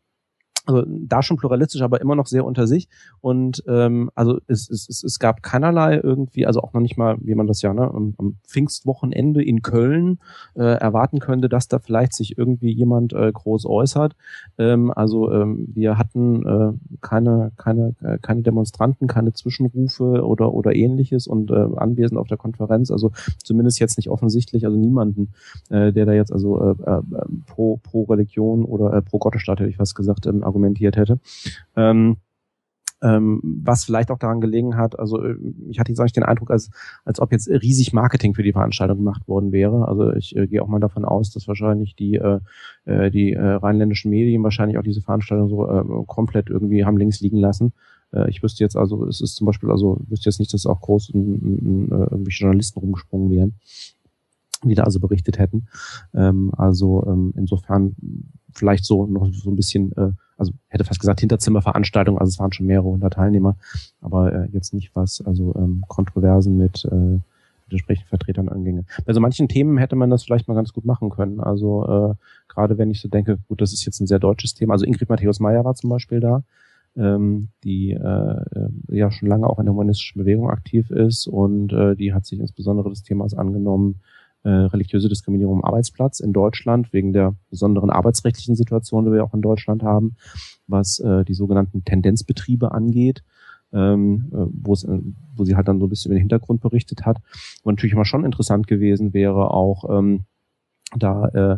also 0.67 0.85
da 0.87 1.23
schon 1.23 1.37
pluralistisch, 1.37 1.83
aber 1.83 2.01
immer 2.01 2.15
noch 2.15 2.27
sehr 2.27 2.45
unter 2.45 2.67
sich. 2.67 2.89
Und 3.21 3.63
ähm, 3.67 4.11
also 4.15 4.39
es, 4.47 4.71
es, 4.71 4.89
es, 4.89 5.03
es 5.03 5.19
gab 5.19 5.43
keinerlei 5.43 6.01
irgendwie, 6.03 6.47
also 6.47 6.61
auch 6.61 6.73
noch 6.73 6.81
nicht 6.81 6.97
mal, 6.97 7.17
wie 7.21 7.35
man 7.35 7.47
das 7.47 7.63
ja 7.63 7.75
ne, 7.75 7.83
am, 7.83 8.15
am 8.19 8.37
Pfingstwochenende 8.47 9.43
in 9.43 9.63
Köln 9.63 10.19
äh, 10.55 10.63
erwarten 10.63 11.19
könnte, 11.19 11.49
dass 11.49 11.69
da 11.69 11.79
vielleicht 11.79 12.15
sich 12.15 12.39
irgendwie 12.39 12.73
jemand 12.73 13.13
äh, 13.13 13.31
groß 13.33 13.67
äußert. 13.67 14.15
Ähm, 14.59 14.93
also 14.95 15.33
ähm, 15.33 15.69
wir 15.75 15.99
hatten 15.99 16.47
äh, 16.47 16.97
keine, 17.01 17.53
keine, 17.57 17.95
äh, 18.03 18.19
keine 18.19 18.43
Demonstranten, 18.43 19.09
keine 19.09 19.33
Zwischenrufe 19.33 20.25
oder, 20.25 20.53
oder 20.53 20.75
ähnliches 20.75 21.27
und 21.27 21.51
äh, 21.51 21.67
anwesend 21.77 22.19
auf 22.19 22.29
der 22.29 22.39
Konferenz, 22.39 22.91
also 22.91 23.11
zumindest 23.43 23.81
jetzt 23.81 23.97
nicht 23.97 24.11
offensichtlich, 24.11 24.65
also 24.65 24.77
niemanden, 24.77 25.33
äh, 25.71 25.93
der 25.93 26.07
da 26.07 26.13
jetzt 26.13 26.33
also 26.33 26.61
äh, 26.61 26.91
äh, 26.91 27.03
pro, 27.47 27.79
pro 27.83 28.05
Religion 28.05 28.65
oder 28.65 28.93
äh, 28.93 29.03
pro 29.03 29.19
Gottesstaat, 29.19 29.61
hätte 29.61 29.71
ich 29.71 29.79
was 29.79 29.95
gesagt, 29.95 30.27
ähm, 30.27 30.43
argumentiert 30.53 30.97
hätte. 30.97 31.19
Ähm, 31.77 32.19
ähm, 33.03 33.41
was 33.43 33.85
vielleicht 33.85 34.11
auch 34.11 34.19
daran 34.19 34.41
gelegen 34.41 34.77
hat, 34.77 34.99
also 34.99 35.23
äh, 35.23 35.35
ich 35.69 35.81
hatte 35.81 35.91
jetzt 35.91 35.99
eigentlich 35.99 36.13
den 36.13 36.23
Eindruck, 36.23 36.51
als, 36.51 36.71
als 37.05 37.19
ob 37.21 37.33
jetzt 37.33 37.49
riesig 37.49 37.93
Marketing 37.93 38.35
für 38.35 38.45
die 38.45 38.53
Veranstaltung 38.53 38.99
gemacht 38.99 39.27
worden 39.27 39.51
wäre. 39.51 39.89
Also 39.89 40.13
ich 40.13 40.37
äh, 40.37 40.47
gehe 40.47 40.63
auch 40.63 40.69
mal 40.69 40.79
davon 40.79 41.05
aus, 41.05 41.33
dass 41.33 41.49
wahrscheinlich 41.49 41.97
die, 41.97 42.15
äh, 42.15 42.39
äh 42.85 43.11
die 43.11 43.33
äh, 43.33 43.43
rheinländischen 43.43 44.11
Medien 44.11 44.43
wahrscheinlich 44.45 44.79
auch 44.79 44.85
diese 44.85 45.03
Veranstaltung 45.03 45.49
so 45.49 45.69
äh, 45.69 46.05
komplett 46.07 46.49
irgendwie 46.49 46.85
haben 46.85 46.97
links 46.97 47.21
liegen 47.21 47.39
lassen. 47.39 47.73
Äh, 48.13 48.31
ich 48.31 48.41
wüsste 48.43 48.63
jetzt 48.63 48.77
also, 48.77 49.05
es 49.07 49.21
ist 49.21 49.35
zum 49.35 49.47
Beispiel, 49.47 49.71
also 49.73 49.99
wüsste 50.07 50.29
jetzt 50.29 50.39
nicht, 50.39 50.55
dass 50.55 50.67
auch 50.67 50.81
groß 50.81 51.11
in, 51.11 51.35
in, 51.35 51.59
in, 51.59 51.89
irgendwelche 51.89 52.45
Journalisten 52.45 52.79
rumgesprungen 52.79 53.31
wären 53.31 53.55
die 54.69 54.75
da 54.75 54.85
also 54.85 55.01
berichtet 55.01 55.39
hätten. 55.39 55.67
Ähm, 56.15 56.53
also 56.57 57.05
ähm, 57.07 57.33
insofern 57.37 57.95
vielleicht 58.53 58.85
so 58.85 59.07
noch 59.07 59.27
so 59.33 59.51
ein 59.51 59.57
bisschen 59.57 59.93
äh, 59.97 60.13
also 60.37 60.53
hätte 60.69 60.85
fast 60.85 61.01
gesagt 61.01 61.21
Hinterzimmerveranstaltung, 61.21 62.19
also 62.19 62.31
es 62.31 62.39
waren 62.39 62.53
schon 62.53 62.67
mehrere 62.67 62.89
hundert 62.89 63.15
Teilnehmer, 63.15 63.57
aber 64.01 64.33
äh, 64.33 64.49
jetzt 64.53 64.75
nicht 64.75 64.91
was, 64.95 65.23
also 65.25 65.55
ähm, 65.57 65.85
Kontroversen 65.87 66.57
mit, 66.57 66.85
äh, 66.85 67.21
entsprechenden 67.73 68.09
Vertretern 68.09 68.49
anginge. 68.49 68.85
Bei 69.07 69.13
so 69.13 69.21
manchen 69.21 69.49
Themen 69.49 69.79
hätte 69.79 69.97
man 69.97 70.11
das 70.11 70.25
vielleicht 70.25 70.49
mal 70.49 70.55
ganz 70.55 70.73
gut 70.73 70.85
machen 70.85 71.11
können. 71.11 71.41
Also 71.41 71.87
äh, 72.13 72.15
gerade 72.49 72.79
wenn 72.79 72.91
ich 72.91 73.01
so 73.01 73.09
denke, 73.09 73.39
gut, 73.49 73.61
das 73.61 73.73
ist 73.73 73.85
jetzt 73.85 74.01
ein 74.01 74.07
sehr 74.07 74.19
deutsches 74.19 74.55
Thema. 74.55 74.75
Also 74.75 74.85
Ingrid 74.85 75.09
Matthäus 75.09 75.41
Meyer 75.41 75.65
war 75.65 75.75
zum 75.75 75.91
Beispiel 75.91 76.21
da, 76.21 76.43
ähm, 76.97 77.49
die 77.65 77.93
äh, 77.93 77.97
äh 77.99 78.69
ja 78.89 79.11
schon 79.11 79.29
lange 79.29 79.49
auch 79.49 79.59
in 79.59 79.65
der 79.65 79.73
humanistischen 79.73 80.21
Bewegung 80.21 80.51
aktiv 80.51 80.91
ist 80.91 81.27
und 81.27 81.73
äh, 81.73 81.97
die 81.97 82.13
hat 82.13 82.27
sich 82.27 82.39
insbesondere 82.39 82.91
des 82.91 83.03
Themas 83.03 83.33
angenommen, 83.35 84.01
äh, 84.45 84.49
religiöse 84.49 85.09
Diskriminierung 85.09 85.59
am 85.59 85.65
Arbeitsplatz 85.65 86.21
in 86.21 86.33
Deutschland 86.33 86.93
wegen 86.93 87.13
der 87.13 87.35
besonderen 87.51 87.91
arbeitsrechtlichen 87.91 88.57
Situation, 88.57 89.05
die 89.05 89.13
wir 89.13 89.25
auch 89.25 89.35
in 89.35 89.43
Deutschland 89.43 89.83
haben, 89.83 90.17
was 90.67 90.99
äh, 91.01 91.25
die 91.25 91.35
sogenannten 91.35 91.85
Tendenzbetriebe 91.85 92.73
angeht. 92.73 93.23
Ähm, 93.75 94.31
äh, 94.33 94.47
wo, 94.53 94.75
es, 94.75 94.85
äh, 94.85 94.99
wo 95.35 95.45
sie 95.45 95.57
halt 95.57 95.67
dann 95.67 95.79
so 95.79 95.87
ein 95.87 95.89
bisschen 95.89 96.11
über 96.11 96.17
den 96.17 96.25
Hintergrund 96.25 96.61
berichtet 96.61 97.07
hat. 97.07 97.17
Und 97.63 97.77
natürlich 97.77 97.95
immer 97.95 98.05
schon 98.05 98.27
interessant 98.27 98.67
gewesen 98.67 99.15
wäre 99.15 99.51
auch 99.51 99.89
ähm, 99.89 100.25
da 100.95 101.29
äh, 101.29 101.57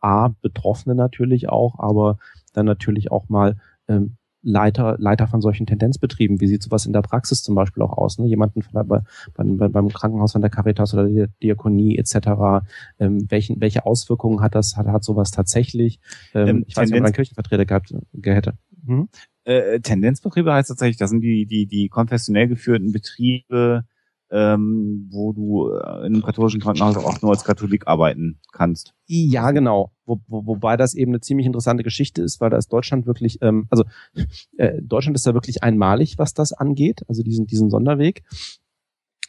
A, 0.00 0.28
Betroffene 0.28 0.94
natürlich 0.94 1.48
auch, 1.48 1.78
aber 1.78 2.18
dann 2.52 2.66
natürlich 2.66 3.10
auch 3.10 3.28
mal 3.30 3.56
ähm, 3.88 4.16
Leiter, 4.42 4.96
Leiter 4.98 5.28
von 5.28 5.40
solchen 5.40 5.66
Tendenzbetrieben. 5.66 6.40
Wie 6.40 6.46
sieht 6.46 6.62
sowas 6.62 6.86
in 6.86 6.92
der 6.92 7.02
Praxis 7.02 7.42
zum 7.42 7.54
Beispiel 7.54 7.82
auch 7.82 7.96
aus? 7.96 8.18
Ne? 8.18 8.26
Jemanden 8.26 8.62
von 8.62 8.72
der, 8.74 8.84
bei, 8.84 9.00
bei, 9.34 9.68
beim 9.68 9.88
Krankenhaus 9.88 10.32
von 10.32 10.40
der 10.40 10.50
Caritas 10.50 10.94
oder 10.94 11.08
der 11.08 11.28
Diakonie 11.42 11.96
etc. 11.96 12.64
Ähm, 12.98 13.30
welchen, 13.30 13.60
welche 13.60 13.86
Auswirkungen 13.86 14.40
hat 14.40 14.54
das, 14.54 14.76
hat, 14.76 14.86
hat 14.86 15.04
sowas 15.04 15.30
tatsächlich? 15.30 16.00
Ähm, 16.34 16.48
ähm, 16.48 16.64
ich 16.66 16.76
weiß 16.76 16.88
nicht, 16.88 16.96
ob 16.96 17.02
man 17.02 17.06
einen 17.06 17.14
Kirchenvertreter 17.14 17.64
gehabt 17.64 17.94
hätte. 18.22 18.54
Hm? 18.86 19.08
Äh, 19.44 19.80
Tendenzbetriebe 19.80 20.52
heißt 20.52 20.68
tatsächlich, 20.68 20.96
das 20.96 21.10
sind 21.10 21.20
die, 21.20 21.46
die, 21.46 21.66
die 21.66 21.88
konfessionell 21.88 22.48
geführten 22.48 22.92
Betriebe, 22.92 23.84
ähm, 24.32 25.08
wo 25.10 25.32
du 25.32 25.68
äh, 25.68 26.06
in 26.06 26.14
einem 26.14 26.22
katholischen 26.22 26.60
Krankenhaus 26.60 26.96
auch 26.96 27.20
nur 27.20 27.32
als 27.32 27.44
Katholik 27.44 27.86
arbeiten 27.86 28.40
kannst. 28.50 28.94
Ja, 29.06 29.50
genau. 29.50 29.92
Wo, 30.06 30.20
wo, 30.26 30.46
wobei 30.46 30.76
das 30.76 30.94
eben 30.94 31.12
eine 31.12 31.20
ziemlich 31.20 31.46
interessante 31.46 31.82
Geschichte 31.82 32.22
ist, 32.22 32.40
weil 32.40 32.50
da 32.50 32.56
ist 32.56 32.72
Deutschland 32.72 33.06
wirklich, 33.06 33.40
ähm, 33.42 33.66
also 33.70 33.84
äh, 34.56 34.80
Deutschland 34.82 35.16
ist 35.16 35.26
da 35.26 35.34
wirklich 35.34 35.62
einmalig, 35.62 36.18
was 36.18 36.32
das 36.32 36.52
angeht, 36.52 37.02
also 37.08 37.22
diesen, 37.22 37.46
diesen 37.46 37.70
Sonderweg. 37.70 38.22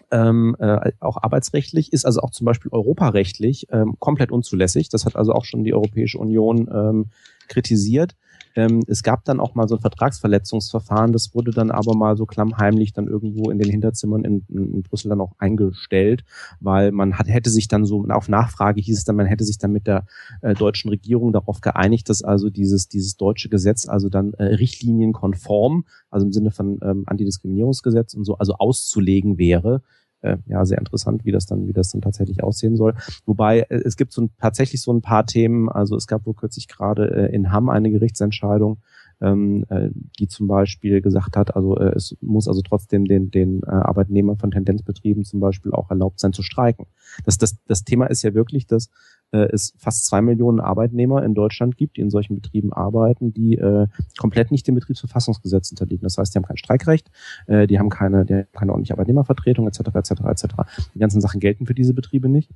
Ähm, 0.10 0.56
äh, 0.60 0.92
auch 1.00 1.18
arbeitsrechtlich 1.22 1.92
ist 1.92 2.06
also 2.06 2.22
auch 2.22 2.32
zum 2.32 2.46
Beispiel 2.46 2.72
europarechtlich 2.72 3.68
ähm, 3.72 3.96
komplett 4.00 4.32
unzulässig. 4.32 4.90
Das 4.90 5.06
hat 5.06 5.16
also 5.16 5.34
auch 5.34 5.44
schon 5.44 5.64
die 5.64 5.74
Europäische 5.74 6.20
Union 6.20 6.70
ähm, 6.72 7.06
kritisiert. 7.48 8.16
Ähm, 8.56 8.84
es 8.88 9.04
gab 9.04 9.26
dann 9.26 9.40
auch 9.40 9.56
mal 9.56 9.68
so 9.68 9.76
ein 9.76 9.82
Vertragsverletzungsverfahren, 9.82 11.12
das 11.12 11.34
wurde 11.34 11.52
dann 11.52 11.72
aber 11.72 11.96
mal 11.96 12.16
so 12.16 12.26
klammheimlich 12.26 12.94
dann 12.94 13.08
irgendwo 13.08 13.50
in 13.50 13.58
den 13.58 13.70
Hinterzimmern 13.70 14.24
in, 14.24 14.46
in 14.50 14.84
Brüssel 14.84 15.10
dann 15.10 15.22
auch 15.22 15.34
eingestellt, 15.40 16.24
weil 16.60 16.92
man 16.92 17.18
hat, 17.18 17.28
hätte 17.28 17.50
sich 17.50 17.68
dann 17.68 17.86
so, 17.86 18.06
auf 18.10 18.30
Nachfrage 18.30 18.82
hieß 18.82 18.98
es 18.98 19.04
dann, 19.06 19.16
man 19.16 19.26
hätte 19.26 19.44
sich 19.44 19.58
dann 19.58 19.72
mit 19.72 19.88
der 19.88 20.06
äh, 20.42 20.54
deutschen 20.54 20.90
Regierung 20.90 21.34
darauf 21.34 21.62
geeinigt, 21.62 22.10
dass 22.10 22.22
also 22.24 22.50
dieses, 22.50 22.88
dieses 22.88 23.18
deutsche 23.18 23.50
Gesetz 23.50 23.88
also 23.88 24.10
dann 24.10 24.34
äh, 24.34 24.44
richtlinienkonform, 24.44 25.86
also 26.12 26.26
im 26.26 26.32
Sinne 26.32 26.52
von 26.52 26.80
ähm, 26.84 27.04
Antidiskriminierungsgesetz 27.08 28.14
und 28.14 28.26
so, 28.26 28.38
also 28.38 28.54
auszulegen 28.56 29.38
wäre 29.38 29.82
äh, 30.24 30.38
ja 30.48 30.66
sehr 30.66 30.78
interessant, 30.78 31.26
wie 31.26 31.32
das 31.32 31.46
dann, 31.46 31.68
wie 31.68 31.74
das 31.74 31.90
dann 31.92 32.02
tatsächlich 32.02 32.44
aussehen 32.44 32.76
soll. 32.76 32.96
Wobei 33.26 33.62
äh, 33.62 33.82
es 33.86 33.96
gibt 33.96 34.14
so 34.14 34.24
ein, 34.24 34.32
tatsächlich 34.40 34.82
so 34.82 34.92
ein 34.92 35.02
paar 35.02 35.26
Themen. 35.26 35.70
Also 35.70 35.96
es 35.96 36.08
gab 36.08 36.26
wohl 36.26 36.34
kürzlich 36.34 36.68
gerade 36.68 37.30
äh, 37.30 37.36
in 37.36 37.52
Hamm 37.52 37.70
eine 37.70 37.92
Gerichtsentscheidung, 37.92 38.78
ähm, 39.22 39.66
äh, 39.70 39.90
die 40.20 40.28
zum 40.28 40.48
Beispiel 40.48 41.02
gesagt 41.02 41.38
hat, 41.38 41.56
also 41.56 41.78
äh, 41.78 41.94
es 41.96 42.18
muss 42.22 42.48
also 42.48 42.62
trotzdem 42.62 43.06
den, 43.06 43.32
den 43.32 43.62
äh, 43.64 43.70
Arbeitnehmern 43.70 44.38
von 44.38 44.52
Tendenzbetrieben 44.52 45.24
zum 45.24 45.40
Beispiel 45.40 45.72
auch 45.72 45.90
erlaubt 45.90 46.20
sein 46.20 46.34
zu 46.34 46.44
streiken. 46.44 46.88
Das, 47.26 47.38
das, 47.38 47.58
das 47.68 47.84
Thema 47.84 48.08
ist 48.08 48.24
ja 48.24 48.34
wirklich, 48.34 48.68
dass 48.68 48.90
äh, 49.34 49.50
es 49.52 49.74
fast 49.78 50.06
zwei 50.06 50.22
Millionen 50.22 50.60
Arbeitnehmer 50.60 51.24
in 51.24 51.34
Deutschland 51.34 51.76
gibt, 51.76 51.98
die 51.98 52.02
in 52.02 52.10
solchen 52.10 52.36
Betrieben 52.36 52.72
arbeiten, 52.72 53.34
die 53.34 53.58
äh, 53.58 53.88
komplett 54.18 54.52
nicht 54.52 54.68
dem 54.68 54.76
Betriebsverfassungsgesetz 54.76 55.72
unterliegen. 55.72 56.04
Das 56.04 56.18
heißt, 56.18 56.34
die 56.34 56.38
haben 56.38 56.46
kein 56.46 56.58
Streikrecht, 56.58 57.10
äh, 57.48 57.68
die 57.68 57.80
haben 57.80 57.90
keine, 57.90 58.26
die 58.26 58.36
haben 58.36 58.48
keine 58.54 58.72
ordentliche 58.72 58.94
Arbeitnehmervertretung 58.94 59.68
etc. 59.68 59.80
etc. 59.94 60.12
etc. 60.26 60.46
Die 60.94 61.00
ganzen 61.00 61.20
Sachen 61.20 61.40
gelten 61.40 61.66
für 61.66 61.74
diese 61.74 61.94
Betriebe 61.94 62.30
nicht. 62.30 62.52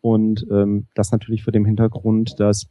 Und 0.00 0.46
ähm, 0.50 0.86
das 0.94 1.12
natürlich 1.12 1.44
vor 1.44 1.52
dem 1.52 1.64
Hintergrund, 1.64 2.40
dass 2.40 2.68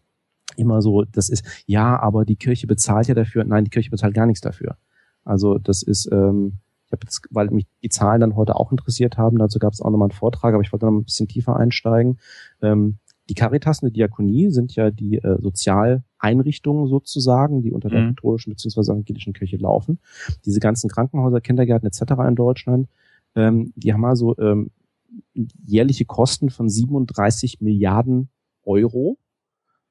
immer 0.58 0.82
so, 0.82 1.04
das 1.06 1.30
ist, 1.30 1.46
ja, 1.66 1.98
aber 2.00 2.26
die 2.26 2.36
Kirche 2.36 2.68
bezahlt 2.68 3.08
ja 3.08 3.14
dafür. 3.14 3.44
Nein, 3.44 3.64
die 3.64 3.70
Kirche 3.70 3.90
bezahlt 3.90 4.14
gar 4.14 4.26
nichts 4.26 4.42
dafür. 4.42 4.78
Also 5.24 5.60
das 5.60 5.84
ist, 5.84 6.10
ähm, 6.12 6.54
ich 6.88 6.92
habe 6.92 7.06
jetzt, 7.06 7.22
weil 7.30 7.50
mich 7.52 7.68
die 7.84 7.90
Zahlen 7.90 8.20
dann 8.20 8.36
heute 8.36 8.56
auch 8.56 8.72
interessiert 8.72 9.18
haben, 9.18 9.38
dazu 9.38 9.60
gab 9.60 9.72
es 9.72 9.82
auch 9.82 9.92
nochmal 9.92 10.08
einen 10.08 10.18
Vortrag, 10.18 10.54
aber 10.54 10.64
ich 10.64 10.74
wollte 10.74 10.88
noch 10.88 10.94
ein 10.94 11.06
bisschen 11.06 11.28
tiefer 11.28 11.56
einsteigen. 11.56 12.20
Ähm, 12.62 12.98
die 13.32 13.36
Caritas 13.36 13.82
und 13.82 13.88
die 13.88 13.94
Diakonie 13.94 14.52
sind 14.52 14.76
ja 14.76 14.92
die 14.92 15.20
äh, 15.20 15.42
Sozialeinrichtungen 15.42 16.88
sozusagen, 16.88 17.62
die 17.62 17.72
unter 17.72 17.90
der 17.90 18.02
mhm. 18.02 18.08
katholischen 18.10 18.52
bzw. 18.52 18.92
evangelischen 18.92 19.32
Kirche 19.32 19.56
laufen. 19.56 20.00
Diese 20.44 20.60
ganzen 20.60 20.90
Krankenhäuser, 20.90 21.40
Kindergärten 21.40 21.88
etc. 21.88 22.12
in 22.28 22.36
Deutschland, 22.36 22.90
ähm, 23.36 23.72
die 23.78 23.94
haben 23.94 24.04
also 24.04 24.38
ähm, 24.38 24.72
jährliche 25.66 26.04
Kosten 26.04 26.50
von 26.50 26.68
37 26.68 27.62
Milliarden 27.62 28.28
Euro 28.64 29.18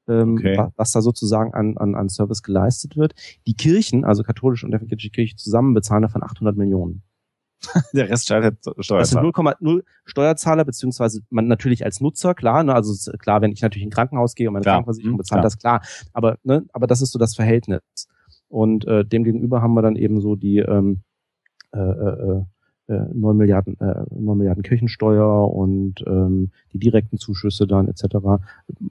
ähm, 0.07 0.35
okay. 0.37 0.67
was 0.75 0.91
da 0.91 1.01
sozusagen 1.01 1.55
an, 1.55 1.77
an, 1.77 1.95
an 1.95 2.09
Service 2.09 2.43
geleistet 2.43 2.95
wird. 2.95 3.15
Die 3.47 3.55
Kirchen, 3.55 4.05
also 4.05 4.21
katholische 4.21 4.67
und 4.67 4.73
evangelische 4.73 5.09
Kirche 5.09 5.35
zusammen, 5.35 5.73
bezahlen 5.73 6.03
davon 6.03 6.21
800 6.21 6.55
Millionen. 6.55 7.01
Der 7.93 8.09
Rest 8.09 8.27
schaltet 8.27 8.59
Steuerzahler. 8.79 8.99
Das 8.99 9.09
sind 9.09 9.21
0,0 9.21 9.83
Steuerzahler, 10.05 10.65
beziehungsweise 10.65 11.21
man 11.29 11.47
natürlich 11.47 11.85
als 11.85 12.01
Nutzer, 12.01 12.33
klar, 12.33 12.63
ne, 12.63 12.73
also 12.73 13.11
klar, 13.17 13.41
wenn 13.41 13.51
ich 13.51 13.61
natürlich 13.61 13.83
in 13.83 13.89
ein 13.89 13.93
Krankenhaus 13.93 14.35
gehe 14.35 14.47
und 14.47 14.53
meine 14.53 14.63
klar. 14.63 14.75
Krankenversicherung 14.75 15.17
bezahlt, 15.17 15.43
das 15.43 15.57
klar. 15.57 15.81
Aber, 16.13 16.37
ne, 16.43 16.65
aber 16.73 16.87
das 16.87 17.01
ist 17.01 17.11
so 17.11 17.19
das 17.19 17.35
Verhältnis. 17.35 17.81
Und 18.47 18.85
äh, 18.87 19.05
demgegenüber 19.05 19.61
haben 19.61 19.73
wir 19.73 19.81
dann 19.81 19.95
eben 19.95 20.19
so 20.21 20.35
die 20.35 20.57
ähm, 20.57 21.01
äh, 21.71 21.79
äh, 21.79 22.43
9 22.91 22.91
äh, 22.91 23.33
Milliarden, 23.33 23.79
äh, 23.79 24.03
9 24.13 24.37
Milliarden 24.37 24.63
Kirchensteuer 24.63 25.53
und 25.53 26.03
ähm, 26.07 26.51
die 26.73 26.79
direkten 26.79 27.17
Zuschüsse 27.17 27.67
dann 27.67 27.87
etc. 27.87 28.03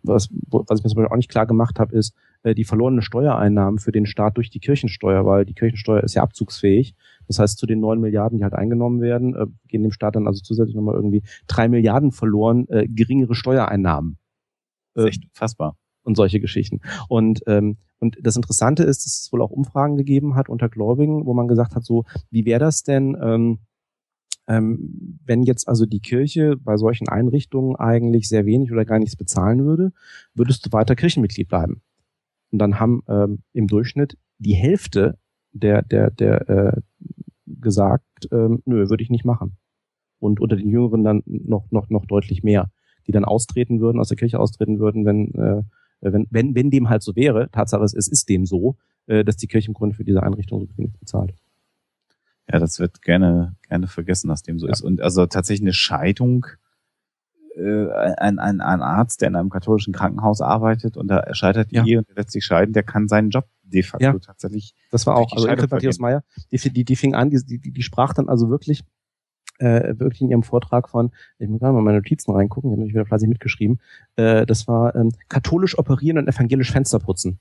Was, 0.02 0.30
was 0.48 0.78
ich 0.78 0.84
mir 0.84 0.90
zum 0.90 0.96
Beispiel 0.96 1.06
auch 1.06 1.16
nicht 1.16 1.30
klar 1.30 1.46
gemacht 1.46 1.78
habe, 1.78 1.94
ist 1.94 2.14
äh, 2.42 2.54
die 2.54 2.64
verlorene 2.64 3.02
Steuereinnahmen 3.02 3.78
für 3.78 3.92
den 3.92 4.06
Staat 4.06 4.36
durch 4.36 4.50
die 4.50 4.60
Kirchensteuer, 4.60 5.26
weil 5.26 5.44
die 5.44 5.54
Kirchensteuer 5.54 6.02
ist 6.02 6.14
ja 6.14 6.22
abzugsfähig. 6.22 6.94
Das 7.30 7.38
heißt, 7.38 7.58
zu 7.58 7.66
den 7.66 7.78
9 7.78 8.00
Milliarden, 8.00 8.38
die 8.38 8.42
halt 8.42 8.54
eingenommen 8.54 9.00
werden, 9.00 9.36
äh, 9.36 9.46
gehen 9.68 9.84
dem 9.84 9.92
Staat 9.92 10.16
dann 10.16 10.26
also 10.26 10.42
zusätzlich 10.42 10.74
nochmal 10.74 10.96
irgendwie 10.96 11.22
3 11.46 11.68
Milliarden 11.68 12.10
verloren, 12.10 12.66
äh, 12.70 12.88
geringere 12.88 13.36
Steuereinnahmen. 13.36 14.18
Äh, 14.96 15.04
echt 15.04 15.28
fassbar. 15.32 15.76
Und 16.02 16.16
solche 16.16 16.40
Geschichten. 16.40 16.80
Und 17.08 17.44
ähm, 17.46 17.76
und 18.00 18.16
das 18.20 18.34
Interessante 18.34 18.82
ist, 18.82 19.04
dass 19.04 19.20
es 19.20 19.32
wohl 19.32 19.42
auch 19.42 19.50
Umfragen 19.50 19.96
gegeben 19.96 20.34
hat 20.34 20.48
unter 20.48 20.68
Gläubigen, 20.68 21.26
wo 21.26 21.34
man 21.34 21.46
gesagt 21.46 21.76
hat, 21.76 21.84
so, 21.84 22.04
wie 22.30 22.46
wäre 22.46 22.58
das 22.58 22.82
denn, 22.82 23.16
ähm, 23.22 23.58
ähm, 24.48 25.20
wenn 25.24 25.42
jetzt 25.42 25.68
also 25.68 25.86
die 25.86 26.00
Kirche 26.00 26.56
bei 26.56 26.76
solchen 26.78 27.08
Einrichtungen 27.08 27.76
eigentlich 27.76 28.26
sehr 28.26 28.46
wenig 28.46 28.72
oder 28.72 28.84
gar 28.84 28.98
nichts 28.98 29.16
bezahlen 29.16 29.64
würde, 29.64 29.92
würdest 30.34 30.66
du 30.66 30.72
weiter 30.72 30.96
Kirchenmitglied 30.96 31.48
bleiben. 31.48 31.82
Und 32.50 32.58
dann 32.58 32.80
haben 32.80 33.02
ähm, 33.06 33.42
im 33.52 33.68
Durchschnitt 33.68 34.16
die 34.38 34.54
Hälfte 34.54 35.18
der, 35.52 35.82
der, 35.82 36.10
der 36.10 36.48
äh, 36.48 36.80
gesagt, 37.60 38.28
ähm, 38.32 38.62
nö, 38.64 38.88
würde 38.88 39.02
ich 39.02 39.10
nicht 39.10 39.24
machen. 39.24 39.56
Und 40.18 40.40
unter 40.40 40.56
den 40.56 40.68
Jüngeren 40.68 41.02
dann 41.02 41.22
noch, 41.24 41.70
noch, 41.70 41.88
noch 41.88 42.04
deutlich 42.06 42.42
mehr, 42.42 42.70
die 43.06 43.12
dann 43.12 43.24
austreten 43.24 43.80
würden, 43.80 43.98
aus 43.98 44.08
der 44.08 44.16
Kirche 44.16 44.38
austreten 44.38 44.78
würden, 44.78 45.04
wenn, 45.04 45.34
äh, 45.34 45.62
wenn, 46.00 46.26
wenn, 46.30 46.54
wenn 46.54 46.70
dem 46.70 46.88
halt 46.88 47.02
so 47.02 47.16
wäre. 47.16 47.50
Tatsache 47.50 47.84
ist, 47.84 47.94
es 47.94 48.08
ist 48.08 48.28
dem 48.28 48.46
so, 48.46 48.76
äh, 49.06 49.24
dass 49.24 49.36
die 49.36 49.46
Kirche 49.46 49.68
im 49.68 49.74
Grunde 49.74 49.94
für 49.94 50.04
diese 50.04 50.22
Einrichtung 50.22 50.66
so 50.66 50.78
wenig 50.78 50.98
bezahlt. 50.98 51.34
Ja, 52.50 52.58
das 52.58 52.78
wird 52.78 53.02
gerne, 53.02 53.56
gerne 53.68 53.86
vergessen, 53.86 54.28
dass 54.28 54.42
dem 54.42 54.58
so 54.58 54.66
ja. 54.66 54.72
ist. 54.72 54.82
Und 54.82 55.00
also 55.00 55.26
tatsächlich 55.26 55.62
eine 55.62 55.72
Scheidung, 55.72 56.46
äh, 57.56 57.88
ein, 58.18 58.38
ein, 58.38 58.60
ein 58.60 58.82
Arzt, 58.82 59.20
der 59.20 59.28
in 59.28 59.36
einem 59.36 59.50
katholischen 59.50 59.92
Krankenhaus 59.92 60.40
arbeitet 60.40 60.96
und 60.96 61.08
da 61.08 61.34
scheitert 61.34 61.70
die 61.70 61.76
ja. 61.76 61.98
Und 61.98 62.06
lässt 62.14 62.32
sich 62.32 62.44
scheiden, 62.44 62.72
der 62.72 62.82
kann 62.82 63.08
seinen 63.08 63.30
Job 63.30 63.46
de 63.72 63.82
facto 63.82 64.04
ja. 64.04 64.18
tatsächlich. 64.18 64.74
Das 64.90 65.06
war 65.06 65.16
auch, 65.16 65.32
also 65.32 65.46
Matthias 65.46 65.98
Meyer, 65.98 66.22
die, 66.50 66.58
die, 66.58 66.84
die 66.84 66.96
fing 66.96 67.14
an, 67.14 67.30
die, 67.30 67.42
die, 67.44 67.72
die 67.72 67.82
sprach 67.82 68.12
dann 68.12 68.28
also 68.28 68.50
wirklich 68.50 68.84
äh, 69.58 69.98
wirklich 69.98 70.22
in 70.22 70.30
ihrem 70.30 70.42
Vortrag 70.42 70.88
von, 70.88 71.12
ich 71.38 71.48
muss 71.48 71.60
gerade 71.60 71.74
mal 71.74 71.82
meine 71.82 71.98
Notizen 71.98 72.32
reingucken, 72.32 72.70
ich 72.70 72.76
habe 72.76 72.84
mich 72.84 72.94
wieder 72.94 73.04
fleißig 73.04 73.28
mitgeschrieben, 73.28 73.80
äh, 74.16 74.46
das 74.46 74.66
war 74.66 74.94
ähm, 74.96 75.12
katholisch 75.28 75.78
operieren 75.78 76.18
und 76.18 76.28
evangelisch 76.28 76.72
Fenster 76.72 76.98
putzen. 76.98 77.38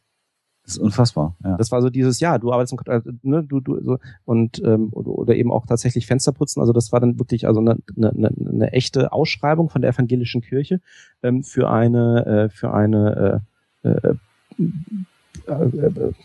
Das 0.63 0.75
ist 0.75 0.83
unfassbar. 0.83 1.35
Ja. 1.43 1.57
Das 1.57 1.71
war 1.71 1.81
so 1.81 1.89
dieses, 1.89 2.19
ja, 2.19 2.37
du 2.37 2.51
arbeitest 2.51 2.73
im, 2.73 2.79
äh, 2.93 3.01
ne, 3.23 3.43
du, 3.43 3.59
du, 3.59 3.81
so, 3.81 3.97
und 4.25 4.61
ähm, 4.63 4.89
oder, 4.91 5.09
oder 5.09 5.35
eben 5.35 5.51
auch 5.51 5.65
tatsächlich 5.65 6.05
Fenster 6.05 6.31
putzen. 6.31 6.59
Also 6.59 6.73
das 6.73 6.91
war 6.91 6.99
dann 6.99 7.17
wirklich 7.17 7.47
also 7.47 7.59
eine, 7.59 7.77
eine, 7.97 8.31
eine 8.37 8.71
echte 8.73 9.11
Ausschreibung 9.11 9.69
von 9.69 9.81
der 9.81 9.91
evangelischen 9.91 10.41
Kirche 10.41 10.79
ähm, 11.23 11.43
für 11.43 11.71
eine 11.71 12.25
äh, 12.25 12.49
für 12.49 12.71
eine 12.71 13.41
äh, 13.83 13.89
äh 13.89 14.15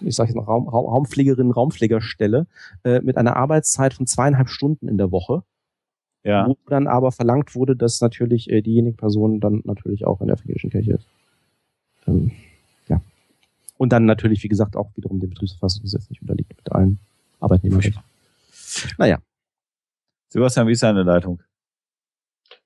ich 0.00 0.14
sage 0.14 0.28
jetzt 0.28 0.36
noch 0.36 0.48
Raum, 0.48 0.68
Raum, 0.68 0.86
Raumpflegerin, 0.86 1.50
Raumpflegerstelle 1.50 2.46
äh, 2.84 3.00
mit 3.00 3.16
einer 3.16 3.36
Arbeitszeit 3.36 3.94
von 3.94 4.06
zweieinhalb 4.06 4.48
Stunden 4.48 4.88
in 4.88 4.98
der 4.98 5.10
Woche. 5.10 5.42
Ja. 6.22 6.48
Wo 6.48 6.56
dann 6.68 6.86
aber 6.86 7.12
verlangt 7.12 7.54
wurde, 7.54 7.76
dass 7.76 8.00
natürlich 8.00 8.48
äh, 8.50 8.62
diejenige 8.62 8.96
Person 8.96 9.40
dann 9.40 9.60
natürlich 9.64 10.06
auch 10.06 10.20
in 10.20 10.28
der 10.28 10.36
evangelischen 10.36 10.70
Kirche 10.70 10.92
ist. 10.94 11.06
Ähm, 12.06 12.32
und 13.76 13.92
dann 13.92 14.04
natürlich, 14.04 14.42
wie 14.42 14.48
gesagt, 14.48 14.76
auch 14.76 14.90
wiederum 14.96 15.20
dem 15.20 15.30
Betriebsverfassungsgesetz 15.30 16.08
nicht 16.10 16.22
unterliegt 16.22 16.56
mit 16.56 16.72
allen 16.72 16.98
Arbeitnehmerrechten. 17.40 18.02
Naja. 18.98 19.18
Sebastian, 20.28 20.66
wie 20.66 20.72
ist 20.72 20.82
deine 20.82 21.02
Leitung? 21.02 21.42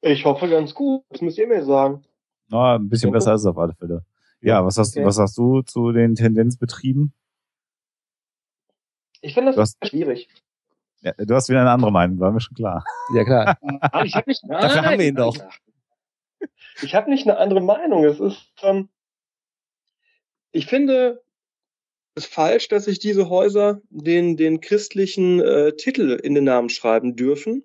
Ich 0.00 0.24
hoffe 0.24 0.48
ganz 0.48 0.74
gut. 0.74 1.02
Das 1.10 1.20
müsst 1.20 1.38
ihr 1.38 1.48
mir 1.48 1.64
sagen. 1.64 2.04
Na, 2.48 2.76
ein 2.76 2.88
bisschen 2.88 3.10
besser 3.10 3.34
ist 3.34 3.42
es 3.42 3.46
auf 3.46 3.58
alle 3.58 3.74
Fälle. 3.74 4.04
Ja, 4.40 4.64
was 4.64 4.78
hast, 4.78 4.96
okay. 4.96 5.04
was 5.04 5.18
hast 5.18 5.36
du 5.36 5.62
zu 5.62 5.92
den 5.92 6.14
Tendenzbetrieben? 6.14 7.12
Ich 9.20 9.34
finde 9.34 9.52
das 9.52 9.74
hast, 9.80 9.88
schwierig. 9.88 10.28
Ja, 11.00 11.12
du 11.12 11.34
hast 11.34 11.48
wieder 11.48 11.60
eine 11.60 11.70
andere 11.70 11.92
Meinung, 11.92 12.18
war 12.20 12.32
mir 12.32 12.40
schon 12.40 12.56
klar. 12.56 12.84
Ja, 13.14 13.24
klar. 13.24 13.58
ich 14.04 14.14
hab 14.14 14.26
nicht, 14.26 14.44
nein, 14.44 14.60
Dafür 14.60 14.82
haben 14.82 14.98
wir 14.98 15.08
ihn 15.08 15.14
doch. 15.14 15.36
Ich 16.82 16.94
habe 16.94 17.10
nicht 17.10 17.26
eine 17.26 17.38
andere 17.38 17.60
Meinung. 17.60 18.04
Es 18.04 18.20
ist, 18.20 18.52
ähm, 18.62 18.88
ich 20.52 20.66
finde 20.66 21.22
es 22.14 22.26
falsch, 22.26 22.68
dass 22.68 22.84
sich 22.84 22.98
diese 22.98 23.28
Häuser 23.28 23.80
den, 23.90 24.36
den 24.36 24.60
christlichen 24.60 25.40
äh, 25.40 25.72
Titel 25.76 26.18
in 26.22 26.34
den 26.34 26.44
Namen 26.44 26.68
schreiben 26.68 27.16
dürfen. 27.16 27.64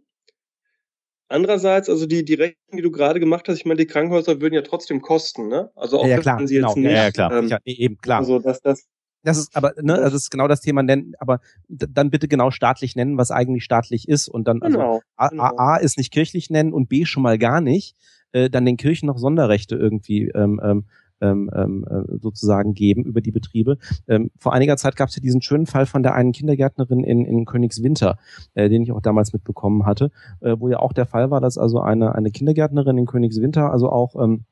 Andererseits, 1.29 1.89
also 1.89 2.05
die, 2.05 2.25
die 2.25 2.36
Rechnung, 2.36 2.77
die 2.77 2.81
du 2.81 2.91
gerade 2.91 3.19
gemacht 3.19 3.47
hast, 3.47 3.57
ich 3.57 3.65
meine, 3.65 3.77
die 3.77 3.88
Krankenhäuser 3.88 4.41
würden 4.41 4.53
ja 4.53 4.62
trotzdem 4.62 5.01
kosten, 5.01 5.47
ne? 5.47 5.71
Also 5.75 5.99
auch 5.99 6.05
ja, 6.05 6.19
klar, 6.19 6.39
wenn 6.39 6.47
sie 6.47 6.55
jetzt 6.55 6.75
genau. 6.75 6.88
nicht. 6.88 6.95
Ja, 6.95 7.03
ja 7.05 7.12
klar. 7.12 7.31
Ähm, 7.31 7.47
ja, 7.47 7.57
e-, 7.65 7.73
eben 7.73 7.97
klar. 7.97 8.19
Also 8.19 8.39
dass 8.39 8.62
das 8.62 8.88
das 9.23 9.38
ist 9.38 9.55
aber, 9.55 9.73
ne, 9.81 9.95
das 9.95 10.13
ist 10.13 10.29
genau 10.29 10.47
das 10.49 10.59
Thema 10.59 10.83
nennen, 10.83 11.13
aber 11.17 11.39
dann 11.69 12.09
bitte 12.09 12.27
genau 12.27 12.51
staatlich 12.51 12.95
nennen, 12.95 13.17
was 13.17 13.31
eigentlich 13.31 13.63
staatlich 13.63 14.07
ist 14.09 14.27
und 14.27 14.47
dann 14.47 14.62
also 14.62 14.77
genau, 14.77 15.01
A, 15.15 15.29
genau. 15.29 15.43
A, 15.43 15.75
A 15.75 15.77
ist 15.77 15.97
nicht 15.97 16.12
kirchlich 16.12 16.49
nennen 16.49 16.73
und 16.73 16.89
B 16.89 17.05
schon 17.05 17.23
mal 17.23 17.38
gar 17.38 17.62
nicht, 17.62 17.95
äh, 18.33 18.49
dann 18.49 18.65
den 18.65 18.75
Kirchen 18.75 19.07
noch 19.07 19.17
Sonderrechte 19.17 19.75
irgendwie 19.75 20.27
ähm, 20.36 20.59
ähm, 20.62 20.86
ähm, 21.21 21.49
ähm, 21.56 21.86
äh, 21.89 22.17
sozusagen 22.19 22.73
geben 22.73 23.04
über 23.04 23.21
die 23.21 23.32
Betriebe. 23.32 23.78
Ähm, 24.08 24.32
vor 24.38 24.54
einiger 24.54 24.78
Zeit 24.78 24.95
gab 24.95 25.10
es 25.10 25.15
ja 25.15 25.21
diesen 25.21 25.41
schönen 25.41 25.65
Fall 25.65 25.86
von 25.86 26.04
der 26.04 26.15
einen 26.15 26.32
Kindergärtnerin 26.32 27.04
in, 27.04 27.26
in 27.26 27.45
Königswinter, 27.45 28.17
äh, 28.54 28.69
den 28.69 28.84
ich 28.84 28.91
auch 28.91 29.02
damals 29.02 29.34
mitbekommen 29.34 29.86
hatte, 29.86 30.12
äh, 30.41 30.56
wo 30.58 30.69
ja 30.69 30.80
auch 30.80 30.93
der 30.93 31.06
Fall 31.06 31.32
war, 31.32 31.41
dass 31.41 31.58
also 31.58 31.80
eine, 31.80 32.15
eine 32.15 32.32
Kindergärtnerin 32.32 32.97
in 32.97 33.06
Königswinter 33.06 33.71
also 33.71 33.89
auch 33.89 34.21
ähm, 34.21 34.45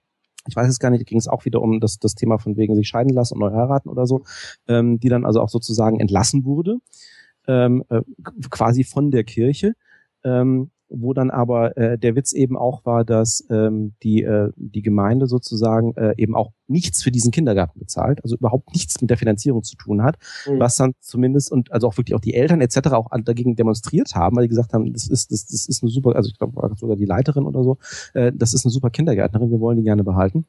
ich 0.47 0.55
weiß 0.55 0.67
es 0.67 0.79
gar 0.79 0.89
nicht, 0.89 1.05
ging 1.05 1.19
es 1.19 1.27
auch 1.27 1.45
wieder 1.45 1.61
um 1.61 1.79
das, 1.79 1.99
das 1.99 2.15
Thema 2.15 2.39
von 2.39 2.57
wegen 2.57 2.75
sich 2.75 2.87
scheiden 2.87 3.13
lassen 3.13 3.35
und 3.35 3.41
neu 3.41 3.51
heiraten 3.51 3.89
oder 3.89 4.07
so, 4.07 4.23
ähm, 4.67 4.99
die 4.99 5.09
dann 5.09 5.25
also 5.25 5.39
auch 5.39 5.49
sozusagen 5.49 5.99
entlassen 5.99 6.45
wurde, 6.45 6.77
ähm, 7.47 7.83
äh, 7.89 8.01
quasi 8.49 8.83
von 8.83 9.11
der 9.11 9.23
Kirche. 9.23 9.73
Ähm, 10.23 10.71
wo 10.93 11.13
dann 11.13 11.31
aber 11.31 11.77
äh, 11.77 11.97
der 11.97 12.15
Witz 12.15 12.33
eben 12.33 12.57
auch 12.57 12.85
war, 12.85 13.05
dass 13.05 13.45
ähm, 13.49 13.93
die, 14.03 14.23
äh, 14.23 14.51
die 14.55 14.81
Gemeinde 14.81 15.27
sozusagen 15.27 15.95
äh, 15.95 16.13
eben 16.17 16.35
auch 16.35 16.51
nichts 16.67 17.01
für 17.01 17.11
diesen 17.11 17.31
Kindergarten 17.31 17.79
bezahlt, 17.79 18.23
also 18.23 18.35
überhaupt 18.35 18.73
nichts 18.73 18.99
mit 19.01 19.09
der 19.09 19.17
Finanzierung 19.17 19.63
zu 19.63 19.75
tun 19.75 20.03
hat, 20.03 20.17
mhm. 20.47 20.59
was 20.59 20.75
dann 20.75 20.93
zumindest 20.99 21.51
und 21.51 21.71
also 21.71 21.87
auch 21.87 21.97
wirklich 21.97 22.15
auch 22.15 22.21
die 22.21 22.33
Eltern 22.33 22.61
etc. 22.61 22.91
auch 22.91 23.09
dagegen 23.23 23.55
demonstriert 23.55 24.15
haben, 24.15 24.35
weil 24.35 24.43
die 24.43 24.49
gesagt 24.49 24.73
haben, 24.73 24.91
das 24.93 25.07
ist 25.07 25.31
das, 25.31 25.47
das 25.47 25.67
ist 25.67 25.81
eine 25.81 25.91
super, 25.91 26.15
also 26.15 26.29
ich 26.29 26.37
glaube 26.37 26.75
sogar 26.75 26.95
die 26.95 27.05
Leiterin 27.05 27.45
oder 27.45 27.63
so, 27.63 27.77
äh, 28.13 28.31
das 28.35 28.53
ist 28.53 28.65
eine 28.65 28.71
super 28.71 28.89
Kindergärtnerin, 28.89 29.51
wir 29.51 29.59
wollen 29.59 29.77
die 29.77 29.83
gerne 29.83 30.03
behalten. 30.03 30.45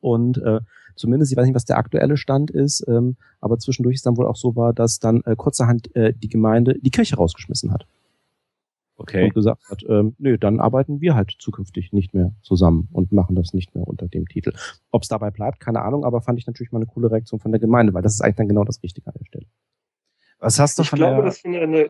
Und 0.00 0.38
äh, 0.38 0.60
zumindest, 0.94 1.32
ich 1.32 1.36
weiß 1.36 1.46
nicht, 1.46 1.56
was 1.56 1.64
der 1.64 1.78
aktuelle 1.78 2.16
Stand 2.16 2.50
ist, 2.50 2.84
ähm, 2.86 3.16
aber 3.40 3.58
zwischendurch 3.58 3.96
ist 3.96 4.06
dann 4.06 4.16
wohl 4.16 4.26
auch 4.26 4.36
so 4.36 4.54
war, 4.54 4.72
dass 4.72 5.00
dann 5.00 5.22
äh, 5.24 5.34
kurzerhand 5.34 5.94
äh, 5.96 6.14
die 6.14 6.28
Gemeinde 6.28 6.78
die 6.80 6.90
Kirche 6.90 7.16
rausgeschmissen 7.16 7.72
hat 7.72 7.86
Okay. 8.98 9.24
Und 9.24 9.34
gesagt 9.34 9.62
hat, 9.70 9.84
ähm, 9.88 10.16
nö, 10.18 10.38
dann 10.38 10.58
arbeiten 10.58 11.00
wir 11.00 11.14
halt 11.14 11.32
zukünftig 11.38 11.92
nicht 11.92 12.14
mehr 12.14 12.32
zusammen 12.42 12.88
und 12.92 13.12
machen 13.12 13.36
das 13.36 13.54
nicht 13.54 13.74
mehr 13.74 13.86
unter 13.86 14.08
dem 14.08 14.26
Titel. 14.26 14.52
Ob 14.90 15.02
es 15.02 15.08
dabei 15.08 15.30
bleibt, 15.30 15.60
keine 15.60 15.82
Ahnung, 15.82 16.04
aber 16.04 16.20
fand 16.20 16.38
ich 16.38 16.46
natürlich 16.48 16.72
mal 16.72 16.78
eine 16.78 16.86
coole 16.86 17.10
Reaktion 17.10 17.38
von 17.38 17.52
der 17.52 17.60
Gemeinde, 17.60 17.94
weil 17.94 18.02
das 18.02 18.14
ist 18.14 18.20
eigentlich 18.20 18.36
dann 18.36 18.48
genau 18.48 18.64
das 18.64 18.82
Richtige 18.82 19.06
an 19.06 19.14
der 19.18 19.24
Stelle. 19.24 19.46
Was 20.40 20.58
hast 20.58 20.78
du 20.78 20.82
ich 20.82 20.90
von 20.90 20.98
glaube, 20.98 21.16
der... 21.16 21.24
das 21.26 21.36
ist 21.38 21.46
eine, 21.46 21.60
eine, 21.60 21.88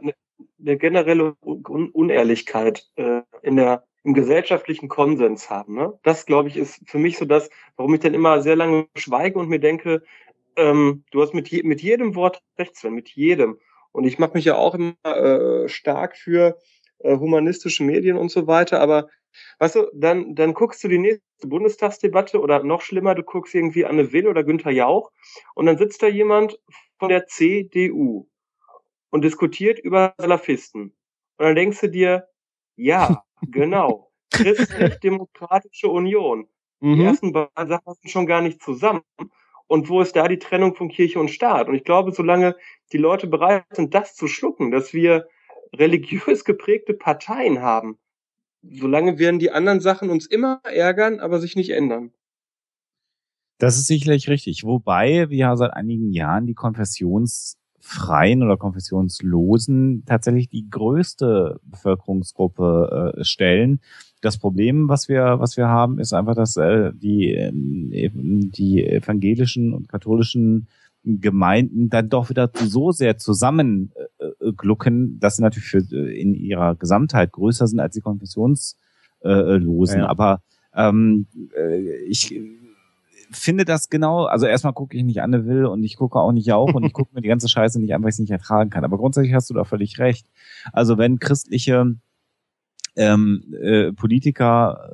eine 0.60 0.76
generelle 0.76 1.34
Un 1.42 1.90
Unehrlichkeit 1.90 2.86
äh, 2.96 3.22
in 3.42 3.56
der 3.56 3.84
im 4.04 4.14
gesellschaftlichen 4.14 4.88
Konsens 4.88 5.50
haben. 5.50 5.74
Ne? 5.74 5.98
Das, 6.02 6.24
glaube 6.24 6.48
ich, 6.48 6.56
ist 6.56 6.80
für 6.88 6.98
mich 6.98 7.18
so 7.18 7.24
das, 7.24 7.50
warum 7.76 7.94
ich 7.94 8.00
dann 8.00 8.14
immer 8.14 8.40
sehr 8.42 8.56
lange 8.56 8.86
schweige 8.94 9.38
und 9.38 9.48
mir 9.48 9.58
denke, 9.60 10.02
ähm, 10.56 11.04
du 11.10 11.20
hast 11.20 11.34
mit, 11.34 11.48
je, 11.48 11.62
mit 11.62 11.82
jedem 11.82 12.14
Wort 12.14 12.42
recht, 12.58 12.76
Sven, 12.76 12.94
mit 12.94 13.08
jedem. 13.10 13.58
Und 13.92 14.04
ich 14.04 14.18
mache 14.18 14.34
mich 14.34 14.44
ja 14.44 14.56
auch 14.56 14.74
immer 14.74 14.94
äh, 15.04 15.68
stark 15.68 16.16
für 16.16 16.58
äh, 17.00 17.16
humanistische 17.16 17.84
Medien 17.84 18.16
und 18.16 18.30
so 18.30 18.46
weiter, 18.46 18.80
aber 18.80 19.08
weißt 19.58 19.76
du, 19.76 19.90
dann, 19.94 20.34
dann 20.34 20.54
guckst 20.54 20.82
du 20.82 20.88
die 20.88 20.98
nächste 20.98 21.22
Bundestagsdebatte 21.46 22.40
oder 22.40 22.62
noch 22.64 22.82
schlimmer, 22.82 23.14
du 23.14 23.22
guckst 23.22 23.54
irgendwie 23.54 23.84
Anne 23.84 24.12
Will 24.12 24.26
oder 24.26 24.44
Günther 24.44 24.70
Jauch 24.70 25.10
und 25.54 25.66
dann 25.66 25.78
sitzt 25.78 26.02
da 26.02 26.08
jemand 26.08 26.58
von 26.98 27.08
der 27.08 27.26
CDU 27.26 28.26
und 29.10 29.22
diskutiert 29.22 29.78
über 29.78 30.14
Salafisten. 30.18 30.94
Und 31.38 31.44
dann 31.44 31.54
denkst 31.54 31.80
du 31.80 31.88
dir, 31.88 32.28
ja, 32.76 33.22
genau, 33.50 34.10
christlich-demokratische 34.32 35.88
Union. 35.88 36.48
Mhm. 36.80 36.96
Die 36.96 37.04
ersten 37.04 37.32
beiden 37.32 37.68
Sachen 37.68 37.84
passen 37.84 38.08
schon 38.08 38.26
gar 38.26 38.40
nicht 38.40 38.62
zusammen. 38.62 39.02
Und 39.66 39.88
wo 39.88 40.00
ist 40.00 40.16
da 40.16 40.28
die 40.28 40.38
Trennung 40.38 40.74
von 40.74 40.88
Kirche 40.88 41.20
und 41.20 41.30
Staat? 41.30 41.68
Und 41.68 41.74
ich 41.74 41.84
glaube, 41.84 42.12
solange 42.12 42.56
die 42.92 42.98
Leute 42.98 43.26
bereit 43.26 43.64
sind, 43.72 43.94
das 43.94 44.14
zu 44.14 44.26
schlucken, 44.26 44.70
dass 44.70 44.94
wir 44.94 45.28
religiös 45.74 46.44
geprägte 46.44 46.94
Parteien 46.94 47.60
haben, 47.60 47.98
solange 48.62 49.18
werden 49.18 49.38
die 49.38 49.50
anderen 49.50 49.80
Sachen 49.80 50.10
uns 50.10 50.26
immer 50.26 50.60
ärgern, 50.64 51.20
aber 51.20 51.40
sich 51.40 51.56
nicht 51.56 51.70
ändern. 51.70 52.12
Das 53.58 53.76
ist 53.76 53.88
sicherlich 53.88 54.28
richtig. 54.28 54.64
Wobei 54.64 55.30
wir 55.30 55.36
ja 55.36 55.56
seit 55.56 55.72
einigen 55.72 56.12
Jahren 56.12 56.46
die 56.46 56.54
konfessionsfreien 56.54 58.42
oder 58.44 58.56
konfessionslosen 58.56 60.04
tatsächlich 60.06 60.48
die 60.48 60.70
größte 60.70 61.60
Bevölkerungsgruppe 61.64 63.14
äh, 63.16 63.24
stellen. 63.24 63.80
Das 64.20 64.38
Problem, 64.38 64.88
was 64.88 65.08
wir, 65.08 65.40
was 65.40 65.56
wir 65.56 65.66
haben, 65.66 65.98
ist 65.98 66.12
einfach, 66.12 66.36
dass 66.36 66.56
äh, 66.56 66.92
die, 66.94 67.34
äh, 67.34 67.50
die 67.52 68.84
evangelischen 68.84 69.74
und 69.74 69.88
katholischen 69.88 70.68
Gemeinden 71.20 71.90
dann 71.90 72.08
doch 72.08 72.30
wieder 72.30 72.50
so 72.54 72.92
sehr 72.92 73.18
zusammenglucken, 73.18 75.16
äh, 75.16 75.20
dass 75.20 75.36
sie 75.36 75.42
natürlich 75.42 75.68
für, 75.68 75.78
äh, 75.78 76.20
in 76.20 76.34
ihrer 76.34 76.76
Gesamtheit 76.76 77.32
größer 77.32 77.66
sind 77.66 77.80
als 77.80 77.94
die 77.94 78.00
Konfessionslosen. 78.00 80.00
Ja. 80.00 80.08
Aber 80.08 80.42
ähm, 80.74 81.26
äh, 81.56 81.96
ich 82.06 82.34
finde 83.30 83.64
das 83.64 83.90
genau, 83.90 84.24
also 84.24 84.46
erstmal 84.46 84.72
gucke 84.72 84.96
ich 84.96 85.04
nicht 85.04 85.22
Anne 85.22 85.46
Will 85.46 85.66
und 85.66 85.84
ich 85.84 85.96
gucke 85.96 86.18
auch 86.18 86.32
nicht 86.32 86.52
auch 86.52 86.72
und 86.74 86.84
ich 86.84 86.92
gucke 86.92 87.14
mir 87.14 87.20
die 87.20 87.28
ganze 87.28 87.48
Scheiße 87.48 87.80
nicht 87.80 87.94
an, 87.94 88.02
weil 88.02 88.08
ich 88.08 88.14
es 88.14 88.20
nicht 88.20 88.30
ertragen 88.30 88.70
kann. 88.70 88.84
Aber 88.84 88.96
grundsätzlich 88.96 89.34
hast 89.34 89.50
du 89.50 89.54
da 89.54 89.64
völlig 89.64 89.98
recht. 89.98 90.26
Also 90.72 90.98
wenn 90.98 91.18
christliche 91.18 91.96
ähm, 92.96 93.54
äh, 93.60 93.92
Politiker, 93.92 94.90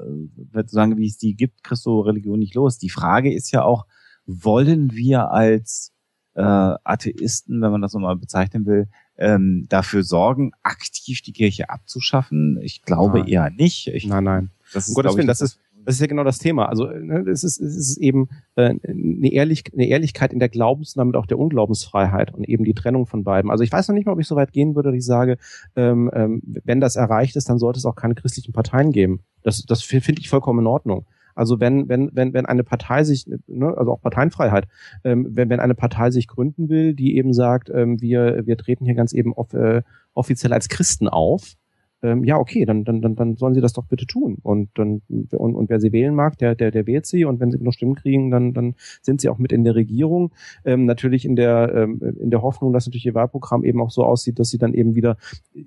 äh, 0.54 0.64
sagen, 0.66 0.96
wie 0.98 1.06
es 1.06 1.16
die 1.16 1.34
gibt, 1.34 1.64
kriegst 1.64 1.86
du 1.86 2.00
Religion 2.00 2.38
nicht 2.38 2.54
los. 2.54 2.78
Die 2.78 2.90
Frage 2.90 3.32
ist 3.32 3.50
ja 3.50 3.62
auch, 3.62 3.86
wollen 4.26 4.92
wir 4.92 5.30
als 5.30 5.92
äh, 6.34 6.42
Atheisten, 6.42 7.60
wenn 7.60 7.70
man 7.70 7.82
das 7.82 7.94
nochmal 7.94 8.16
bezeichnen 8.16 8.66
will, 8.66 8.88
ähm, 9.16 9.66
dafür 9.68 10.02
sorgen, 10.02 10.52
aktiv 10.62 11.22
die 11.22 11.32
Kirche 11.32 11.70
abzuschaffen? 11.70 12.58
Ich 12.62 12.82
glaube 12.82 13.20
nein. 13.20 13.28
eher 13.28 13.50
nicht. 13.50 13.88
Ich, 13.88 14.06
nein, 14.06 14.24
nein. 14.24 14.50
Das 14.72 14.88
ist, 14.88 14.94
Gottes 14.94 15.16
Willen, 15.16 15.26
das 15.26 15.40
ist, 15.40 15.60
das 15.84 15.96
ist 15.96 16.00
ja 16.00 16.06
genau 16.06 16.24
das 16.24 16.38
Thema. 16.38 16.68
Also 16.68 16.86
ne, 16.86 17.20
es 17.30 17.44
ist, 17.44 17.60
es 17.60 17.76
ist 17.76 17.96
eben 17.98 18.28
äh, 18.56 18.74
eine, 18.84 19.32
Ehrlich, 19.32 19.64
eine 19.72 19.86
Ehrlichkeit 19.86 20.32
in 20.32 20.38
der 20.38 20.48
Glaubens- 20.48 20.94
und 20.94 20.98
damit 20.98 21.16
auch 21.16 21.26
der 21.26 21.38
Unglaubensfreiheit 21.38 22.34
und 22.34 22.44
eben 22.48 22.64
die 22.64 22.74
Trennung 22.74 23.06
von 23.06 23.24
beiden. 23.24 23.50
Also 23.50 23.64
ich 23.64 23.72
weiß 23.72 23.88
noch 23.88 23.94
nicht 23.94 24.06
mal, 24.06 24.12
ob 24.12 24.20
ich 24.20 24.26
so 24.26 24.36
weit 24.36 24.52
gehen 24.52 24.74
würde, 24.74 24.90
dass 24.90 24.98
ich 24.98 25.04
sage, 25.04 25.36
ähm, 25.76 26.10
ähm, 26.14 26.42
wenn 26.64 26.80
das 26.80 26.96
erreicht 26.96 27.36
ist, 27.36 27.48
dann 27.48 27.58
sollte 27.58 27.78
es 27.78 27.86
auch 27.86 27.96
keine 27.96 28.14
christlichen 28.14 28.52
Parteien 28.52 28.92
geben. 28.92 29.20
Das, 29.42 29.64
das 29.64 29.82
finde 29.82 30.20
ich 30.20 30.28
vollkommen 30.28 30.60
in 30.60 30.66
Ordnung. 30.66 31.06
Also 31.34 31.60
wenn, 31.60 31.88
wenn, 31.88 32.10
wenn, 32.12 32.32
wenn 32.32 32.46
eine 32.46 32.64
Partei 32.64 33.04
sich, 33.04 33.26
ne, 33.46 33.76
also 33.76 33.92
auch 33.92 34.00
Parteienfreiheit, 34.00 34.66
ähm, 35.04 35.28
wenn, 35.30 35.48
wenn 35.50 35.60
eine 35.60 35.74
Partei 35.74 36.10
sich 36.10 36.28
gründen 36.28 36.68
will, 36.68 36.94
die 36.94 37.16
eben 37.16 37.32
sagt, 37.32 37.70
ähm, 37.70 38.00
wir, 38.00 38.46
wir 38.46 38.56
treten 38.56 38.84
hier 38.84 38.94
ganz 38.94 39.12
eben 39.12 39.32
off, 39.32 39.52
äh, 39.54 39.82
offiziell 40.14 40.52
als 40.52 40.68
Christen 40.68 41.08
auf, 41.08 41.56
ähm, 42.04 42.22
ja, 42.22 42.36
okay, 42.36 42.66
dann, 42.66 42.84
dann, 42.84 43.00
dann, 43.00 43.16
dann 43.16 43.36
sollen 43.36 43.54
sie 43.54 43.62
das 43.62 43.72
doch 43.72 43.86
bitte 43.86 44.06
tun. 44.06 44.36
Und 44.42 44.68
dann, 44.74 45.00
und, 45.08 45.54
und 45.54 45.70
wer 45.70 45.80
sie 45.80 45.90
wählen 45.90 46.14
mag, 46.14 46.36
der, 46.36 46.54
der, 46.54 46.70
der 46.70 46.86
wählt 46.86 47.06
sie. 47.06 47.24
Und 47.24 47.40
wenn 47.40 47.50
sie 47.50 47.58
noch 47.58 47.72
Stimmen 47.72 47.94
kriegen, 47.94 48.30
dann, 48.30 48.52
dann 48.52 48.74
sind 49.00 49.22
sie 49.22 49.30
auch 49.30 49.38
mit 49.38 49.52
in 49.52 49.64
der 49.64 49.74
Regierung. 49.74 50.32
Ähm, 50.66 50.84
natürlich 50.84 51.24
in 51.24 51.34
der, 51.34 51.72
ähm, 51.74 52.02
in 52.20 52.30
der 52.30 52.42
Hoffnung, 52.42 52.74
dass 52.74 52.86
natürlich 52.86 53.06
ihr 53.06 53.14
Wahlprogramm 53.14 53.64
eben 53.64 53.80
auch 53.80 53.90
so 53.90 54.04
aussieht, 54.04 54.38
dass 54.38 54.50
sie 54.50 54.58
dann 54.58 54.74
eben 54.74 54.94
wieder 54.94 55.16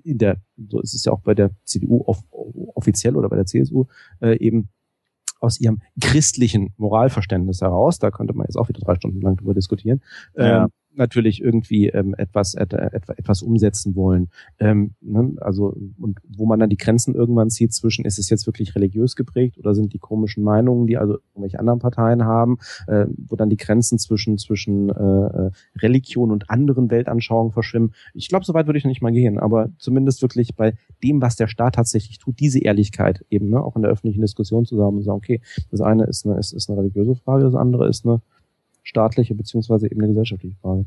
in 0.04 0.18
der, 0.18 0.36
so 0.68 0.80
ist 0.80 0.94
es 0.94 1.04
ja 1.04 1.12
auch 1.12 1.22
bei 1.22 1.34
der 1.34 1.50
CDU 1.64 2.04
off, 2.06 2.22
offiziell 2.74 3.16
oder 3.16 3.28
bei 3.28 3.36
der 3.36 3.46
CSU, 3.46 3.86
äh, 4.22 4.38
eben 4.38 4.68
aus 5.40 5.60
ihrem 5.60 5.80
christlichen 6.00 6.72
Moralverständnis 6.76 7.60
heraus, 7.60 7.98
da 7.98 8.10
könnte 8.10 8.34
man 8.34 8.46
jetzt 8.46 8.56
auch 8.56 8.68
wieder 8.68 8.80
drei 8.80 8.94
Stunden 8.96 9.20
lang 9.20 9.36
drüber 9.36 9.54
diskutieren, 9.54 10.02
ja. 10.36 10.64
ähm, 10.64 10.68
natürlich 10.98 11.42
irgendwie 11.42 11.88
ähm, 11.88 12.14
etwas 12.16 12.54
et, 12.54 12.72
et, 12.72 13.08
etwas 13.08 13.42
umsetzen 13.42 13.94
wollen. 13.94 14.28
Ähm, 14.58 14.94
ne? 15.00 15.32
Also 15.40 15.74
und 15.98 16.18
wo 16.28 16.46
man 16.46 16.58
dann 16.58 16.70
die 16.70 16.76
Grenzen 16.76 17.14
irgendwann 17.14 17.50
zieht 17.50 17.72
zwischen, 17.72 18.04
ist 18.04 18.18
es 18.18 18.30
jetzt 18.30 18.46
wirklich 18.46 18.74
religiös 18.74 19.16
geprägt 19.16 19.58
oder 19.58 19.74
sind 19.74 19.92
die 19.92 19.98
komischen 19.98 20.44
Meinungen, 20.44 20.86
die 20.86 20.96
also 20.96 21.18
irgendwelche 21.34 21.58
anderen 21.58 21.78
Parteien 21.78 22.24
haben, 22.24 22.58
äh, 22.86 23.06
wo 23.16 23.36
dann 23.36 23.50
die 23.50 23.56
Grenzen 23.56 23.98
zwischen 23.98 24.38
zwischen 24.38 24.90
äh, 24.90 24.92
äh 25.46 25.50
Religion 25.80 26.30
und 26.30 26.50
anderen 26.50 26.90
Weltanschauungen 26.90 27.52
verschwimmen. 27.52 27.94
Ich 28.14 28.28
glaube, 28.28 28.44
so 28.44 28.54
weit 28.54 28.66
würde 28.66 28.78
ich 28.78 28.84
noch 28.84 28.90
nicht 28.90 29.02
mal 29.02 29.12
gehen, 29.12 29.38
aber 29.38 29.70
zumindest 29.78 30.22
wirklich 30.22 30.54
bei 30.56 30.74
dem, 31.02 31.22
was 31.22 31.36
der 31.36 31.48
Staat 31.48 31.76
tatsächlich 31.76 32.18
tut, 32.18 32.40
diese 32.40 32.58
Ehrlichkeit 32.58 33.24
eben, 33.30 33.50
ne, 33.50 33.62
auch 33.62 33.76
in 33.76 33.82
der 33.82 33.90
öffentlichen 33.90 34.20
Diskussion 34.20 34.64
zu 34.64 34.76
sagen 34.76 34.96
und 34.96 35.02
sagen, 35.02 35.18
okay, 35.18 35.40
das 35.70 35.80
eine 35.80 36.04
ist 36.04 36.26
eine, 36.26 36.38
ist, 36.38 36.52
ist 36.52 36.68
eine 36.68 36.78
religiöse 36.80 37.14
Frage, 37.14 37.44
das 37.44 37.54
andere 37.54 37.88
ist 37.88 38.06
eine 38.06 38.20
staatliche 38.88 39.34
beziehungsweise 39.34 39.86
eben 39.86 40.00
eine 40.00 40.08
gesellschaftliche 40.08 40.56
Frage. 40.62 40.86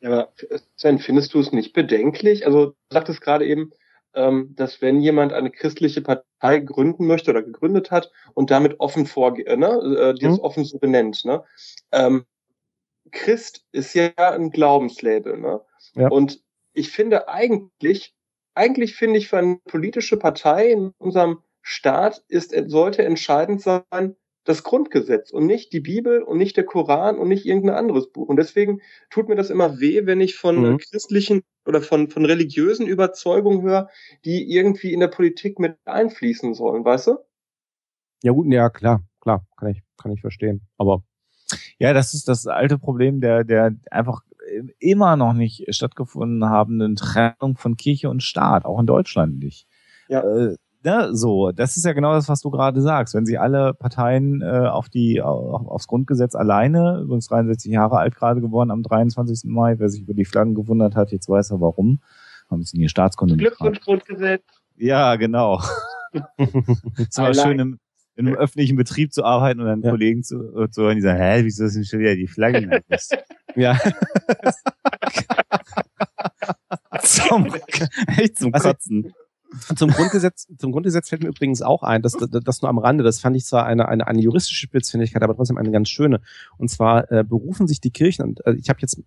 Ja, 0.00 0.10
aber 0.10 0.32
Sven, 0.76 0.98
findest 0.98 1.32
du 1.34 1.40
es 1.40 1.52
nicht 1.52 1.72
bedenklich? 1.72 2.46
Also 2.46 2.66
du 2.66 2.74
sagtest 2.90 3.20
gerade 3.20 3.46
eben, 3.46 3.70
ähm, 4.14 4.54
dass 4.54 4.82
wenn 4.82 5.00
jemand 5.00 5.32
eine 5.32 5.50
christliche 5.50 6.02
Partei 6.02 6.58
gründen 6.58 7.06
möchte 7.06 7.30
oder 7.30 7.42
gegründet 7.42 7.90
hat 7.90 8.10
und 8.34 8.50
damit 8.50 8.80
offen 8.80 9.06
vorgeht, 9.06 9.46
äh, 9.46 9.56
ne, 9.56 9.68
äh, 9.68 10.14
die 10.14 10.26
es 10.26 10.38
mhm. 10.38 10.44
offen 10.44 10.64
so 10.64 10.78
benennt, 10.78 11.24
ne? 11.24 11.44
Ähm, 11.92 12.24
Christ 13.10 13.64
ist 13.72 13.94
ja 13.94 14.10
ein 14.16 14.50
Glaubenslabel, 14.50 15.38
ne? 15.38 15.60
Ja. 15.94 16.08
Und 16.08 16.42
ich 16.74 16.90
finde 16.90 17.28
eigentlich, 17.28 18.14
eigentlich 18.54 18.94
finde 18.94 19.18
ich 19.18 19.28
für 19.28 19.38
eine 19.38 19.56
politische 19.64 20.18
Partei 20.18 20.70
in 20.70 20.92
unserem 20.98 21.42
Staat 21.62 22.22
ist, 22.28 22.54
sollte 22.66 23.04
entscheidend 23.04 23.62
sein, 23.62 24.16
das 24.48 24.62
Grundgesetz 24.62 25.30
und 25.30 25.46
nicht 25.46 25.72
die 25.72 25.80
Bibel 25.80 26.22
und 26.22 26.38
nicht 26.38 26.56
der 26.56 26.64
Koran 26.64 27.18
und 27.18 27.28
nicht 27.28 27.44
irgendein 27.44 27.76
anderes 27.76 28.10
Buch. 28.10 28.28
Und 28.28 28.36
deswegen 28.36 28.80
tut 29.10 29.28
mir 29.28 29.34
das 29.34 29.50
immer 29.50 29.78
weh, 29.78 30.06
wenn 30.06 30.20
ich 30.20 30.36
von 30.36 30.72
mhm. 30.72 30.78
christlichen 30.78 31.42
oder 31.66 31.82
von, 31.82 32.08
von 32.08 32.24
religiösen 32.24 32.86
Überzeugungen 32.86 33.62
höre, 33.62 33.88
die 34.24 34.50
irgendwie 34.50 34.94
in 34.94 35.00
der 35.00 35.08
Politik 35.08 35.58
mit 35.58 35.76
einfließen 35.84 36.54
sollen, 36.54 36.84
weißt 36.84 37.08
du? 37.08 37.18
Ja 38.22 38.32
gut, 38.32 38.50
ja 38.50 38.70
klar, 38.70 39.02
klar, 39.20 39.46
kann 39.58 39.68
ich, 39.68 39.82
kann 39.98 40.12
ich 40.12 40.22
verstehen. 40.22 40.62
Aber 40.78 41.02
ja, 41.78 41.92
das 41.92 42.14
ist 42.14 42.26
das 42.26 42.46
alte 42.46 42.78
Problem 42.78 43.20
der, 43.20 43.44
der 43.44 43.76
einfach 43.90 44.22
immer 44.78 45.16
noch 45.16 45.34
nicht 45.34 45.66
stattgefunden 45.74 46.48
habenden 46.48 46.96
Trennung 46.96 47.58
von 47.58 47.76
Kirche 47.76 48.08
und 48.08 48.22
Staat, 48.22 48.64
auch 48.64 48.80
in 48.80 48.86
Deutschland 48.86 49.38
nicht. 49.38 49.66
Ja. 50.08 50.22
Äh, 50.22 50.56
ne, 50.84 51.14
so, 51.14 51.52
das 51.52 51.76
ist 51.76 51.84
ja 51.84 51.92
genau 51.92 52.12
das, 52.12 52.28
was 52.28 52.40
du 52.40 52.50
gerade 52.50 52.80
sagst. 52.80 53.14
Wenn 53.14 53.26
sie 53.26 53.38
alle 53.38 53.74
Parteien 53.74 54.42
äh, 54.42 54.68
auf 54.68 54.88
die 54.88 55.22
auf, 55.22 55.66
aufs 55.66 55.86
Grundgesetz 55.86 56.34
alleine, 56.34 57.00
übrigens 57.02 57.28
63 57.28 57.72
Jahre 57.72 57.98
alt 57.98 58.14
gerade 58.14 58.40
geworden 58.40 58.70
am 58.70 58.82
23. 58.82 59.50
Mai, 59.50 59.78
wer 59.78 59.88
sich 59.88 60.02
über 60.02 60.14
die 60.14 60.24
Flaggen 60.24 60.54
gewundert 60.54 60.94
hat, 60.94 61.12
jetzt 61.12 61.28
weiß 61.28 61.50
er 61.50 61.60
warum. 61.60 62.00
Haben 62.50 62.62
sie 62.62 62.78
hier 62.78 62.88
Staatskunde 62.88 63.36
Glückwunsch 63.36 63.80
Grundgesetz. 63.80 64.42
Ja, 64.76 65.16
genau. 65.16 65.60
es 66.36 67.18
war 67.18 67.34
schön 67.34 67.58
im, 67.58 67.78
in 68.16 68.26
einem 68.26 68.36
öffentlichen 68.36 68.76
Betrieb 68.76 69.12
zu 69.12 69.24
arbeiten 69.24 69.60
und 69.60 69.66
dann 69.66 69.82
ja. 69.82 69.90
Kollegen 69.90 70.22
zu, 70.22 70.56
äh, 70.56 70.70
zu 70.70 70.82
hören, 70.82 70.96
die 70.96 71.02
sagen, 71.02 71.20
hä, 71.20 71.44
wieso 71.44 71.64
ist 71.64 71.76
denn 71.76 71.84
schon 71.84 72.00
wieder 72.00 72.16
die 72.16 72.26
Flaggen? 72.26 72.80
ja. 73.56 73.78
zum, 77.02 77.54
echt 78.16 78.38
zum 78.38 78.54
also, 78.54 78.70
Kotzen. 78.70 79.12
Zum 79.76 79.90
Grundgesetz, 79.90 80.46
zum 80.58 80.72
Grundgesetz 80.72 81.08
fällt 81.08 81.22
mir 81.22 81.28
übrigens 81.28 81.62
auch 81.62 81.82
ein, 81.82 82.02
dass 82.02 82.12
das 82.12 82.62
nur 82.62 82.68
am 82.68 82.78
Rande, 82.78 83.02
das 83.02 83.20
fand 83.20 83.36
ich 83.36 83.46
zwar 83.46 83.64
eine, 83.64 83.88
eine, 83.88 84.06
eine 84.06 84.20
juristische 84.20 84.66
Spitzfindigkeit, 84.66 85.22
aber 85.22 85.34
trotzdem 85.34 85.56
eine 85.56 85.70
ganz 85.70 85.88
schöne. 85.88 86.20
Und 86.58 86.68
zwar 86.68 87.10
äh, 87.10 87.24
berufen 87.24 87.66
sich 87.66 87.80
die 87.80 87.90
Kirchen, 87.90 88.24
und 88.24 88.46
äh, 88.46 88.54
ich 88.54 88.68
habe 88.68 88.80
jetzt 88.80 89.02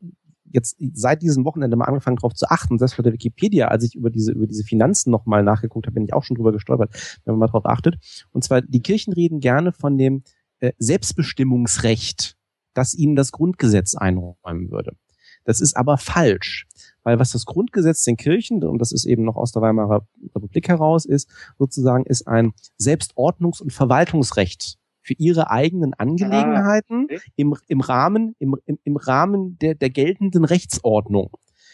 jetzt 0.54 0.78
seit 0.94 1.22
diesem 1.22 1.46
Wochenende 1.46 1.78
mal 1.78 1.86
angefangen 1.86 2.18
darauf 2.18 2.34
zu 2.34 2.50
achten, 2.50 2.78
selbst 2.78 2.98
bei 2.98 3.04
der 3.04 3.14
Wikipedia, 3.14 3.68
als 3.68 3.84
ich 3.84 3.96
über 3.96 4.10
diese, 4.10 4.32
über 4.32 4.48
diese 4.48 4.64
Finanzen 4.64 5.12
nochmal 5.12 5.44
nachgeguckt 5.44 5.88
habe, 5.88 5.94
bin 5.94 6.04
ich 6.04 6.14
auch 6.14 6.24
schon 6.24 6.36
drüber 6.36 6.52
gestolpert, 6.52 7.20
wenn 7.24 7.34
man 7.34 7.40
mal 7.40 7.48
darauf 7.48 7.66
achtet. 7.66 7.98
Und 8.32 8.44
zwar, 8.44 8.62
die 8.62 8.82
Kirchen 8.82 9.14
reden 9.14 9.40
gerne 9.40 9.72
von 9.72 9.98
dem 9.98 10.24
äh, 10.60 10.74
Selbstbestimmungsrecht, 10.78 12.38
das 12.74 12.94
ihnen 12.94 13.16
das 13.16 13.32
Grundgesetz 13.32 13.96
einräumen 13.96 14.72
würde. 14.72 14.96
Das 15.44 15.62
ist 15.62 15.76
aber 15.76 15.98
falsch. 15.98 16.66
Weil 17.04 17.20
was 17.20 17.32
das 17.32 17.46
Grundgesetz 17.46 18.04
den 18.04 18.18
Kirchen, 18.18 18.64
und 18.64 18.80
das 18.80 18.92
ist 18.92 19.06
eben 19.06 19.24
noch 19.24 19.36
aus 19.36 19.52
der 19.52 19.62
Weimarer 19.62 20.06
Republik 20.36 20.68
heraus, 20.68 21.06
ist 21.06 21.30
sozusagen, 21.58 22.06
ist 22.06 22.28
ein 22.28 22.54
Selbstordnungs- 22.80 23.62
und 23.62 23.74
Verwaltungsrecht 23.74 24.78
für 25.02 25.14
ihre 25.18 25.50
eigenen 25.50 25.94
Angelegenheiten 25.96 27.08
ah, 27.10 27.14
okay. 27.16 27.22
im, 27.36 27.56
im 27.68 27.82
Rahmen, 27.82 28.36
im, 28.40 28.56
im, 28.66 28.78
im 28.84 28.98
Rahmen 28.98 29.58
der, 29.60 29.74
der 29.74 29.90
geltenden 29.90 30.46
Rechtsordnung. 30.46 31.32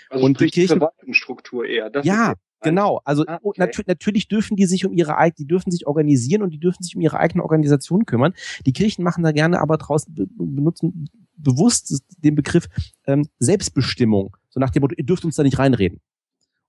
Also 0.09 0.25
und 0.25 0.39
die 0.39 0.47
Kirchen, 0.47 0.80
Verwaltungsstruktur 0.80 1.65
eher. 1.65 1.89
Das 1.89 2.05
ja, 2.05 2.36
Genau, 2.61 3.01
also 3.03 3.23
ah, 3.28 3.39
okay. 3.43 3.61
nat 3.61 3.88
natürlich 3.88 4.28
dürfen 4.28 4.55
die 4.55 4.65
sich 4.65 4.86
um 4.86 4.93
ihre 4.93 5.15
die 5.38 5.45
dürfen 5.45 5.69
sich 5.69 5.86
organisieren 5.86 6.41
und 6.41 6.49
die 6.49 6.59
dürfen 6.59 6.82
sich 6.82 6.95
um 6.95 7.01
ihre 7.01 7.19
eigene 7.19 7.43
Organisation 7.43 8.05
kümmern. 8.05 8.34
Die 8.65 8.73
Kirchen 8.73 9.03
machen 9.03 9.23
da 9.23 9.32
gerne 9.32 9.61
aber 9.61 9.78
draus 9.78 10.05
benutzen 10.07 11.07
bewusst 11.36 12.03
den 12.17 12.34
Begriff 12.34 12.67
ähm, 13.05 13.28
Selbstbestimmung, 13.38 14.36
so 14.49 14.59
nach 14.59 14.69
dem 14.69 14.81
Motto, 14.81 14.95
ihr 14.97 15.05
dürft 15.05 15.25
uns 15.25 15.35
da 15.35 15.43
nicht 15.43 15.59
reinreden 15.59 16.01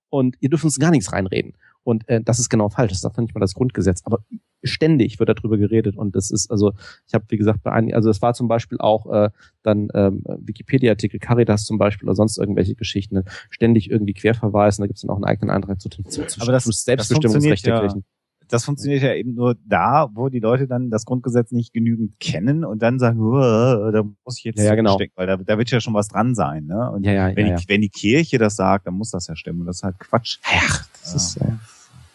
und 0.09 0.35
ihr 0.39 0.49
dürft 0.49 0.63
uns 0.63 0.79
gar 0.79 0.91
nichts 0.91 1.11
reinreden. 1.11 1.53
Und 1.83 2.07
äh, 2.09 2.21
das 2.21 2.39
ist 2.39 2.49
genau 2.49 2.69
falsch. 2.69 2.91
Das 2.91 3.01
sagt 3.01 3.17
noch 3.17 3.23
nicht 3.23 3.33
mal 3.33 3.39
das 3.39 3.53
Grundgesetz. 3.53 4.01
Aber 4.05 4.19
ständig 4.63 5.19
wird 5.19 5.29
darüber 5.29 5.57
geredet. 5.57 5.97
Und 5.97 6.15
das 6.15 6.29
ist, 6.29 6.51
also, 6.51 6.73
ich 7.07 7.13
habe, 7.13 7.25
wie 7.29 7.37
gesagt, 7.37 7.63
bei 7.63 7.71
einigen, 7.71 7.95
also 7.95 8.09
es 8.09 8.21
war 8.21 8.33
zum 8.33 8.47
Beispiel 8.47 8.79
auch 8.79 9.11
äh, 9.11 9.29
dann 9.63 9.87
ähm, 9.93 10.23
Wikipedia-Artikel, 10.25 11.19
Caritas 11.19 11.65
zum 11.65 11.77
Beispiel 11.77 12.07
oder 12.07 12.15
sonst 12.15 12.37
irgendwelche 12.37 12.75
Geschichten, 12.75 13.23
ständig 13.49 13.89
irgendwie 13.89 14.13
querverweisen. 14.13 14.83
Da 14.83 14.87
gibt 14.87 14.97
es 14.97 15.01
dann 15.01 15.11
auch 15.11 15.15
einen 15.15 15.25
eigenen 15.25 15.49
Antrag 15.49 15.79
zu, 15.79 15.89
zu, 15.89 16.03
zu 16.03 16.41
Aber 16.41 16.51
das, 16.51 16.65
Selbstbestimmungsrecht 16.65 17.65
der 17.65 17.79
Kirchen 17.79 18.03
das 18.49 18.65
funktioniert 18.65 19.03
ja 19.03 19.13
eben 19.13 19.35
nur 19.35 19.55
da, 19.65 20.09
wo 20.13 20.29
die 20.29 20.39
Leute 20.39 20.67
dann 20.67 20.89
das 20.89 21.05
Grundgesetz 21.05 21.51
nicht 21.51 21.71
genügend 21.71 22.19
kennen 22.19 22.65
und 22.65 22.81
dann 22.81 22.97
sagen, 22.97 23.19
da 23.19 24.03
muss 24.25 24.39
ich 24.39 24.43
jetzt 24.43 24.57
ja, 24.57 24.65
ja, 24.65 24.75
genau. 24.75 24.95
stecken, 24.95 25.13
weil 25.15 25.27
da, 25.27 25.37
da 25.37 25.57
wird 25.57 25.69
ja 25.69 25.79
schon 25.79 25.93
was 25.93 26.07
dran 26.07 26.33
sein. 26.33 26.65
Ne? 26.65 26.91
Und 26.91 27.05
ja, 27.05 27.13
ja, 27.13 27.35
wenn, 27.35 27.55
die, 27.55 27.63
wenn 27.67 27.81
die 27.81 27.89
Kirche 27.89 28.39
das 28.39 28.55
sagt, 28.55 28.87
dann 28.87 28.95
muss 28.95 29.11
das 29.11 29.27
ja 29.27 29.35
stimmen. 29.35 29.61
Und 29.61 29.67
das 29.67 29.77
ist 29.77 29.83
halt 29.83 29.99
Quatsch. 29.99 30.39
Ach, 30.43 30.87
das 31.01 31.13
ist, 31.13 31.37
äh, 31.37 31.51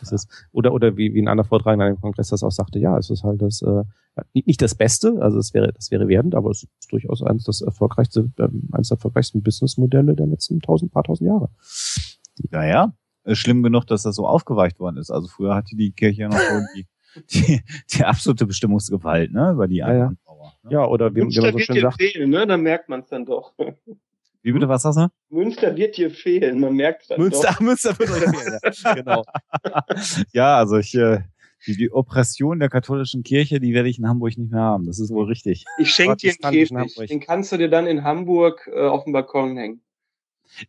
das 0.01 0.12
ist, 0.12 0.28
oder, 0.53 0.72
oder 0.72 0.97
wie, 0.97 1.14
wie 1.14 1.22
ein 1.22 1.28
anderer 1.28 1.47
Vortrag 1.47 1.74
in 1.74 1.80
einem 1.80 2.01
Kongress 2.01 2.28
das 2.28 2.43
auch 2.43 2.51
sagte, 2.51 2.80
ja, 2.80 2.99
es 2.99 3.11
ist 3.11 3.22
halt 3.22 3.41
das, 3.41 3.62
äh, 3.62 3.85
nicht 4.32 4.61
das 4.61 4.74
Beste, 4.74 5.16
also 5.20 5.39
es 5.39 5.55
wäre, 5.55 5.72
das 5.72 5.91
wäre 5.91 6.09
werdend, 6.09 6.35
aber 6.35 6.51
es 6.51 6.64
ist 6.64 6.93
durchaus 6.93 7.22
eines 7.22 7.45
das 7.45 7.62
erfolgreichste, 7.62 8.30
äh, 8.39 8.49
eines 8.72 8.89
der 8.89 8.97
erfolgreichsten 8.97 9.43
Businessmodelle 9.43 10.14
der 10.14 10.26
letzten 10.26 10.61
tausend, 10.61 10.93
paar 10.93 11.05
tausend 11.05 11.28
Jahre. 11.28 11.49
Naja, 12.51 12.93
schlimm 13.33 13.62
genug, 13.62 13.87
dass 13.87 14.03
das 14.03 14.16
so 14.16 14.27
aufgeweicht 14.27 14.81
worden 14.81 14.99
ist. 14.99 15.11
Also 15.11 15.29
früher 15.29 15.55
hatte 15.55 15.77
die 15.77 15.93
Kirche 15.93 16.22
ja 16.22 16.29
noch 16.29 16.39
so 16.39 16.61
die 16.77 16.87
die, 17.31 17.62
die 17.93 18.05
absolute 18.05 18.47
Bestimmungsgewalt, 18.47 19.33
ne, 19.33 19.53
über 19.53 19.68
die 19.68 19.77
ja, 19.77 19.93
ja. 19.95 20.09
Ne? 20.11 20.16
Ja, 20.70 20.87
oder 20.87 21.14
wie, 21.14 21.20
wie 21.20 21.41
man 21.41 21.53
so 21.53 21.59
schön 21.59 21.81
sagt. 21.81 22.03
Fehlen, 22.03 22.31
ne? 22.31 22.47
Dann 22.47 22.62
merkt 22.62 22.89
man 22.89 23.01
es 23.01 23.09
dann 23.09 23.25
doch. 23.25 23.53
Wie 24.43 24.53
bitte, 24.53 24.68
was 24.68 24.85
hast 24.85 24.97
du? 24.97 25.09
Münster 25.31 25.77
wird 25.77 25.97
dir 25.97 26.11
fehlen, 26.11 26.61
man 26.61 26.75
merkt 26.75 27.09
es 27.09 27.16
Münster, 27.16 27.49
doch. 27.49 27.61
Münster 27.61 27.99
wird 27.99 28.11
euch 28.11 28.18
fehlen, 28.18 28.59
ja. 28.62 28.95
genau. 28.95 29.25
ja, 30.33 30.57
also 30.57 30.79
ich, 30.79 30.95
äh, 30.95 31.20
die, 31.66 31.77
die 31.77 31.93
Oppression 31.93 32.59
der 32.59 32.68
katholischen 32.68 33.22
Kirche, 33.22 33.61
die 33.61 33.72
werde 33.75 33.89
ich 33.89 33.99
in 33.99 34.09
Hamburg 34.09 34.37
nicht 34.37 34.51
mehr 34.51 34.61
haben. 34.61 34.87
Das 34.87 34.99
ist 34.99 35.11
wohl 35.11 35.27
richtig. 35.27 35.64
Ich 35.79 35.91
schenke 35.91 36.16
dir 36.16 36.35
einen 36.43 36.66
Käfig. 36.66 37.09
Den 37.09 37.20
kannst 37.20 37.53
du 37.53 37.57
dir 37.57 37.70
dann 37.70 37.87
in 37.87 38.05
Hamburg 38.05 38.68
äh, 38.72 38.87
auf 38.87 39.05
dem 39.05 39.12
Balkon 39.12 39.57
hängen. 39.57 39.81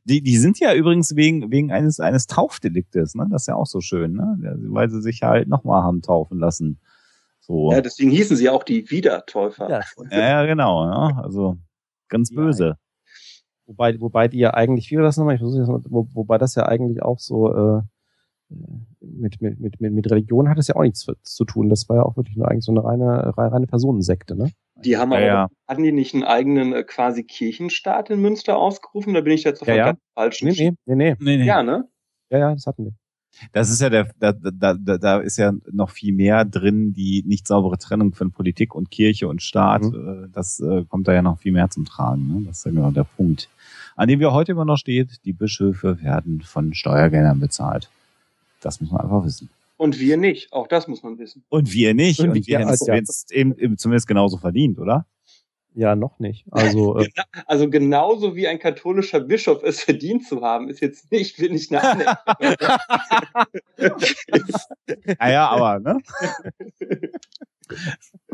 Die, 0.03 0.21
die 0.21 0.38
sind 0.38 0.59
ja 0.59 0.73
übrigens 0.73 1.15
wegen, 1.15 1.51
wegen 1.51 1.71
eines, 1.71 1.99
eines 1.99 2.27
Taufdeliktes, 2.27 3.15
ne? 3.15 3.27
Das 3.29 3.43
ist 3.43 3.47
ja 3.47 3.55
auch 3.55 3.67
so 3.67 3.81
schön, 3.81 4.13
ne? 4.13 4.57
Weil 4.69 4.89
sie 4.89 5.01
sich 5.01 5.21
halt 5.21 5.47
nochmal 5.47 5.83
haben 5.83 6.01
taufen 6.01 6.39
lassen. 6.39 6.79
So. 7.39 7.71
Ja, 7.71 7.81
deswegen 7.81 8.09
hießen 8.09 8.36
sie 8.36 8.49
auch 8.49 8.63
die 8.63 8.89
Wiedertäufer. 8.89 9.69
Ja, 9.69 9.81
ja 10.09 10.45
genau, 10.45 10.86
ne? 10.86 11.23
Also 11.23 11.57
ganz 12.07 12.33
böse. 12.33 12.77
Wobei, 13.67 13.99
wobei 13.99 14.27
die 14.27 14.39
ja 14.39 14.53
eigentlich, 14.53 14.91
wie 14.91 14.97
war 14.97 15.03
das 15.03 15.17
nochmal? 15.17 15.36
Ich 15.36 15.41
versuche 15.41 15.59
das 15.59 15.69
mal, 15.69 15.81
wo, 15.89 16.07
wobei 16.13 16.38
das 16.38 16.55
ja 16.55 16.65
eigentlich 16.67 17.01
auch 17.01 17.19
so 17.19 17.53
äh, 17.53 17.81
mit, 18.49 19.41
mit, 19.41 19.59
mit, 19.59 19.81
mit 19.81 20.11
Religion 20.11 20.49
hat 20.49 20.57
es 20.57 20.67
ja 20.67 20.75
auch 20.75 20.83
nichts 20.83 21.05
zu 21.23 21.45
tun. 21.45 21.69
Das 21.69 21.89
war 21.89 21.97
ja 21.97 22.03
auch 22.03 22.17
wirklich 22.17 22.37
nur 22.37 22.49
eigentlich 22.49 22.65
so 22.65 22.71
eine 22.71 22.83
reine, 22.83 23.33
reine 23.37 23.67
Personensekte, 23.67 24.35
ne? 24.35 24.51
Die 24.83 24.97
haben 24.97 25.11
ja, 25.11 25.17
aber, 25.17 25.25
ja. 25.25 25.47
hatten 25.67 25.83
die 25.83 25.91
nicht 25.91 26.13
einen 26.13 26.23
eigenen 26.23 26.73
äh, 26.73 26.83
quasi 26.83 27.23
Kirchenstaat 27.23 28.09
in 28.09 28.21
Münster 28.21 28.57
ausgerufen? 28.57 29.13
Da 29.13 29.21
bin 29.21 29.33
ich 29.33 29.43
jetzt 29.43 29.61
auf 29.61 29.67
ja, 29.67 29.75
ja. 29.75 29.85
ganz 29.85 29.99
falschen 30.13 30.49
nee, 30.49 30.73
nee, 30.85 30.95
nee, 30.95 31.15
nee, 31.19 31.37
nee. 31.37 31.45
Ja, 31.45 31.63
ne? 31.63 31.87
Ja, 32.29 32.39
ja, 32.39 32.53
das 32.53 32.65
hatten 32.65 32.85
die. 32.85 32.91
Das 33.51 33.69
ist 33.69 33.81
ja 33.81 33.89
der, 33.89 34.09
da, 34.19 34.31
da, 34.31 34.73
da, 34.73 34.97
da 34.97 35.17
ist 35.19 35.37
ja 35.37 35.53
noch 35.71 35.89
viel 35.89 36.13
mehr 36.13 36.45
drin, 36.45 36.93
die 36.93 37.23
nicht 37.25 37.47
saubere 37.47 37.77
Trennung 37.77 38.13
von 38.13 38.31
Politik 38.31 38.73
und 38.75 38.91
Kirche 38.91 39.27
und 39.27 39.41
Staat. 39.41 39.83
Mhm. 39.83 40.25
Äh, 40.25 40.29
das 40.31 40.59
äh, 40.59 40.83
kommt 40.85 41.07
da 41.07 41.13
ja 41.13 41.21
noch 41.21 41.39
viel 41.39 41.51
mehr 41.51 41.69
zum 41.69 41.85
Tragen. 41.85 42.27
Ne? 42.27 42.43
Das 42.45 42.59
ist 42.59 42.65
ja 42.65 42.71
genau 42.71 42.91
der 42.91 43.03
Punkt, 43.03 43.49
an 43.95 44.07
dem 44.07 44.19
wir 44.19 44.31
heute 44.31 44.53
immer 44.53 44.65
noch 44.65 44.77
steht. 44.77 45.23
Die 45.25 45.33
Bischöfe 45.33 46.01
werden 46.01 46.41
von 46.41 46.73
Steuergeldern 46.73 47.39
bezahlt. 47.39 47.89
Das 48.66 48.82
muss 48.82 48.89
man 48.89 49.01
einfach 49.01 49.24
wissen. 49.24 49.51
Und 49.78 49.99
wir 49.99 50.18
nicht. 50.18 50.51
Auch 50.51 50.68
das 50.68 50.88
muss 50.88 51.03
man 51.03 51.20
wissen. 51.20 51.43
Und 51.49 51.72
wir 51.72 51.93
nicht. 51.93 52.20
Und, 52.20 52.32
und 52.32 52.47
wir 52.47 52.59
haben 52.59 52.70
es 52.70 52.88
ja. 52.88 52.95
eben, 53.38 53.55
eben 53.59 53.78
zumindest 53.78 54.07
genauso 54.07 54.38
verdient, 54.38 54.80
oder? 54.80 55.05
Ja, 55.76 55.95
noch 55.95 56.18
nicht. 56.18 56.47
Also, 56.49 56.97
äh, 56.99 57.07
also 57.45 57.70
genauso 57.70 58.36
wie 58.36 58.47
ein 58.47 58.57
katholischer 58.57 59.20
Bischof 59.20 59.61
es 59.61 59.84
verdient 59.84 60.26
zu 60.26 60.41
haben, 60.41 60.68
ist 60.68 60.80
jetzt 60.80 61.11
nicht, 61.11 61.39
will 61.39 61.53
ich 61.53 61.70
nachdenken. 61.70 62.18
naja, 65.20 65.47
aber, 65.49 65.80
ne? 65.80 65.99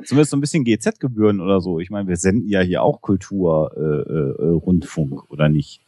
Zumindest 0.06 0.32
so 0.32 0.38
ein 0.38 0.42
bisschen 0.42 0.64
GZ-Gebühren 0.64 1.42
oder 1.42 1.60
so. 1.60 1.82
Ich 1.82 1.90
meine, 1.90 2.08
wir 2.08 2.16
senden 2.16 2.48
ja 2.48 2.62
hier 2.62 2.84
auch 2.84 3.02
Kultur, 3.02 3.74
äh, 3.76 3.82
äh, 3.82 4.50
Rundfunk, 4.50 5.30
oder 5.30 5.50
nicht? 5.50 5.82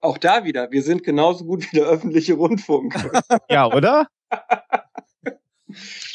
Auch 0.00 0.18
da 0.18 0.44
wieder, 0.44 0.70
wir 0.70 0.82
sind 0.82 1.02
genauso 1.02 1.44
gut 1.44 1.72
wie 1.72 1.76
der 1.76 1.86
öffentliche 1.86 2.34
Rundfunk. 2.34 2.94
ja, 3.50 3.66
oder? 3.66 4.06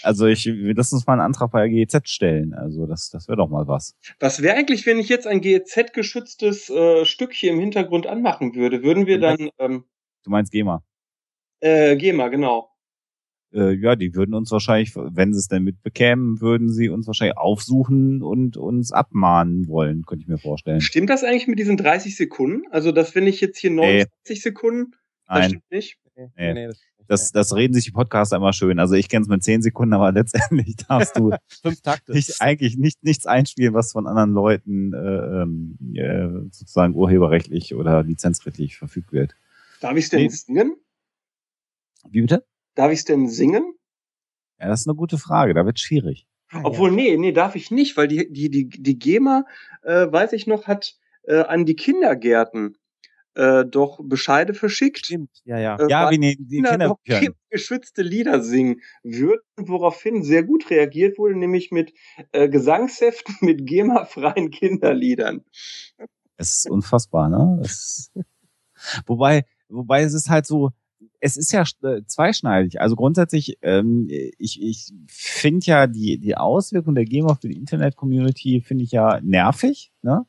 Also 0.01 0.25
ich 0.25 0.49
lass 0.51 0.93
uns 0.93 1.05
mal 1.05 1.13
einen 1.13 1.21
Antrag 1.21 1.51
bei 1.51 1.67
der 1.67 1.69
GEZ 1.69 2.09
stellen. 2.09 2.53
Also 2.53 2.87
das, 2.87 3.09
das 3.09 3.27
wäre 3.27 3.37
doch 3.37 3.49
mal 3.49 3.67
was. 3.67 3.95
Was 4.19 4.41
wäre 4.41 4.55
eigentlich, 4.55 4.85
wenn 4.85 4.99
ich 4.99 5.09
jetzt 5.09 5.27
ein 5.27 5.41
GEZ-geschütztes 5.41 6.69
äh, 6.69 7.05
Stück 7.05 7.33
hier 7.33 7.51
im 7.51 7.59
Hintergrund 7.59 8.07
anmachen 8.07 8.55
würde? 8.55 8.83
Würden 8.83 9.05
wir 9.05 9.19
dann. 9.19 9.49
Ähm, 9.59 9.85
du 10.23 10.29
meinst 10.29 10.51
GEMA? 10.51 10.83
Äh, 11.59 11.95
GEMA, 11.97 12.29
genau 12.29 12.72
äh, 13.53 13.73
ja, 13.73 13.95
die 13.95 14.15
würden 14.15 14.33
uns 14.33 14.51
wahrscheinlich, 14.51 14.95
wenn 14.95 15.33
sie 15.33 15.39
es 15.39 15.47
denn 15.47 15.63
mitbekämen, 15.63 16.41
würden 16.41 16.69
sie 16.69 16.89
uns 16.89 17.07
wahrscheinlich 17.07 17.37
aufsuchen 17.37 18.21
und 18.21 18.57
uns 18.57 18.91
abmahnen 18.91 19.67
wollen, 19.67 20.03
könnte 20.05 20.23
ich 20.23 20.27
mir 20.27 20.37
vorstellen. 20.37 20.81
Stimmt 20.81 21.09
das 21.09 21.23
eigentlich 21.23 21.47
mit 21.47 21.59
diesen 21.59 21.77
30 21.77 22.15
Sekunden? 22.15 22.63
Also, 22.71 22.91
das 22.91 23.11
finde 23.11 23.29
ich 23.29 23.41
jetzt 23.41 23.57
hier 23.57 23.71
29 23.71 24.09
nee. 24.27 24.35
Sekunden. 24.35 24.91
Das 25.27 25.39
Nein. 25.39 25.49
stimmt 25.49 25.71
nicht. 25.71 25.97
Nee. 26.15 26.53
nee, 26.53 26.69
das, 27.07 27.31
das 27.31 27.55
reden 27.55 27.73
sich 27.73 27.85
die 27.85 27.91
Podcaster 27.91 28.37
immer 28.37 28.53
schön. 28.53 28.79
Also 28.79 28.95
ich 28.95 29.09
kenne 29.09 29.23
es 29.23 29.27
mit 29.27 29.43
10 29.43 29.61
Sekunden, 29.61 29.93
aber 29.93 30.11
letztendlich 30.13 30.75
darfst 30.75 31.17
du 31.17 31.31
Fünf 31.61 31.81
Takte. 31.81 32.13
Nicht, 32.13 32.41
eigentlich 32.41 32.77
nicht, 32.77 33.03
nichts 33.03 33.25
einspielen, 33.25 33.73
was 33.73 33.91
von 33.91 34.07
anderen 34.07 34.33
Leuten 34.33 34.93
äh, 34.93 35.41
ähm, 35.41 35.77
äh, 35.95 36.49
sozusagen 36.51 36.95
urheberrechtlich 36.95 37.75
oder 37.75 38.03
lizenzrechtlich 38.03 38.77
verfügt 38.77 39.11
wird. 39.11 39.35
Darf 39.81 39.97
ich 39.97 40.05
es 40.05 40.09
denn 40.09 40.21
nee. 40.21 40.29
singen? 40.29 40.75
Wie 42.09 42.21
bitte? 42.21 42.45
Darf 42.75 42.91
ich 42.91 42.99
es 42.99 43.05
denn 43.05 43.27
singen? 43.27 43.75
Ja, 44.59 44.67
das 44.67 44.81
ist 44.81 44.87
eine 44.87 44.95
gute 44.95 45.17
Frage. 45.17 45.53
Da 45.53 45.65
wird 45.65 45.79
schwierig. 45.79 46.27
Ah, 46.49 46.61
Obwohl, 46.63 46.89
ja. 46.89 46.95
nee, 46.95 47.17
nee, 47.17 47.31
darf 47.31 47.55
ich 47.55 47.71
nicht, 47.71 47.97
weil 47.97 48.07
die, 48.07 48.31
die, 48.31 48.49
die, 48.49 48.69
die 48.69 48.99
GEMA, 48.99 49.45
äh, 49.81 50.11
weiß 50.11 50.33
ich 50.33 50.47
noch, 50.47 50.67
hat 50.67 50.95
äh, 51.23 51.41
an 51.41 51.65
die 51.65 51.75
Kindergärten 51.75 52.77
äh, 53.35 53.65
doch 53.65 53.99
Bescheide 54.03 54.53
verschickt. 54.53 55.05
Stimmt, 55.05 55.41
ja, 55.45 55.57
ja. 55.57 55.77
Äh, 55.77 55.89
ja, 55.89 56.11
wie 56.11 56.17
ne, 56.17 56.35
die 56.37 56.61
Kinder, 56.61 56.97
Kinder 57.03 57.33
geschützte 57.49 58.03
Lieder 58.03 58.41
singen 58.41 58.81
würden, 59.03 59.41
woraufhin 59.57 60.23
sehr 60.23 60.43
gut 60.43 60.69
reagiert 60.69 61.17
wurde, 61.17 61.35
nämlich 61.35 61.71
mit 61.71 61.93
äh, 62.31 62.49
Gesangsheften 62.49 63.35
mit 63.41 63.65
GEMA-freien 63.65 64.51
Kinderliedern. 64.51 65.43
Es 66.37 66.57
ist 66.57 66.69
unfassbar, 66.69 67.29
ne? 67.29 67.61
Es, 67.63 68.11
wobei, 69.05 69.45
wobei 69.69 70.03
es 70.03 70.13
ist 70.13 70.29
halt 70.29 70.45
so, 70.45 70.71
es 71.19 71.37
ist 71.37 71.51
ja 71.51 71.63
äh, 71.83 72.01
zweischneidig. 72.05 72.81
Also 72.81 72.95
grundsätzlich, 72.95 73.57
ähm, 73.61 74.07
ich, 74.09 74.61
ich 74.61 74.91
finde 75.07 75.65
ja 75.65 75.87
die, 75.87 76.17
die 76.17 76.35
Auswirkung 76.35 76.95
der 76.95 77.05
GEMA 77.05 77.31
auf 77.31 77.39
die 77.39 77.53
Internet-Community 77.53 78.61
finde 78.61 78.83
ich 78.83 78.91
ja 78.91 79.19
nervig. 79.21 79.91
Ne? 80.01 80.25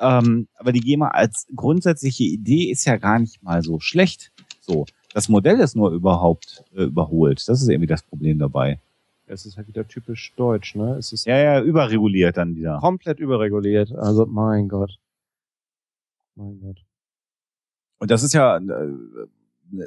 Ähm, 0.00 0.48
aber 0.56 0.72
die 0.72 0.80
GEMA 0.80 1.08
als 1.08 1.46
grundsätzliche 1.54 2.24
Idee 2.24 2.70
ist 2.70 2.84
ja 2.84 2.96
gar 2.96 3.18
nicht 3.18 3.42
mal 3.42 3.62
so 3.62 3.80
schlecht. 3.80 4.32
So, 4.60 4.84
das 5.14 5.28
Modell 5.28 5.60
ist 5.60 5.76
nur 5.76 5.90
überhaupt 5.90 6.64
äh, 6.74 6.84
überholt. 6.84 7.42
Das 7.48 7.62
ist 7.62 7.68
irgendwie 7.68 7.86
das 7.86 8.02
Problem 8.02 8.38
dabei. 8.38 8.80
Es 9.26 9.46
ist 9.46 9.56
halt 9.56 9.68
wieder 9.68 9.88
typisch 9.88 10.32
deutsch, 10.36 10.76
ne? 10.76 10.96
Es 10.98 11.12
ist 11.12 11.26
ja 11.26 11.36
ja 11.36 11.60
überreguliert 11.60 12.36
dann 12.36 12.54
wieder. 12.54 12.78
Komplett 12.78 13.18
überreguliert. 13.18 13.92
Also 13.92 14.26
mein 14.26 14.68
Gott. 14.68 14.98
Mein 16.36 16.60
Gott. 16.60 16.84
Und 17.98 18.10
das 18.10 18.22
ist 18.22 18.34
ja, 18.34 18.58
äh, 18.58 18.92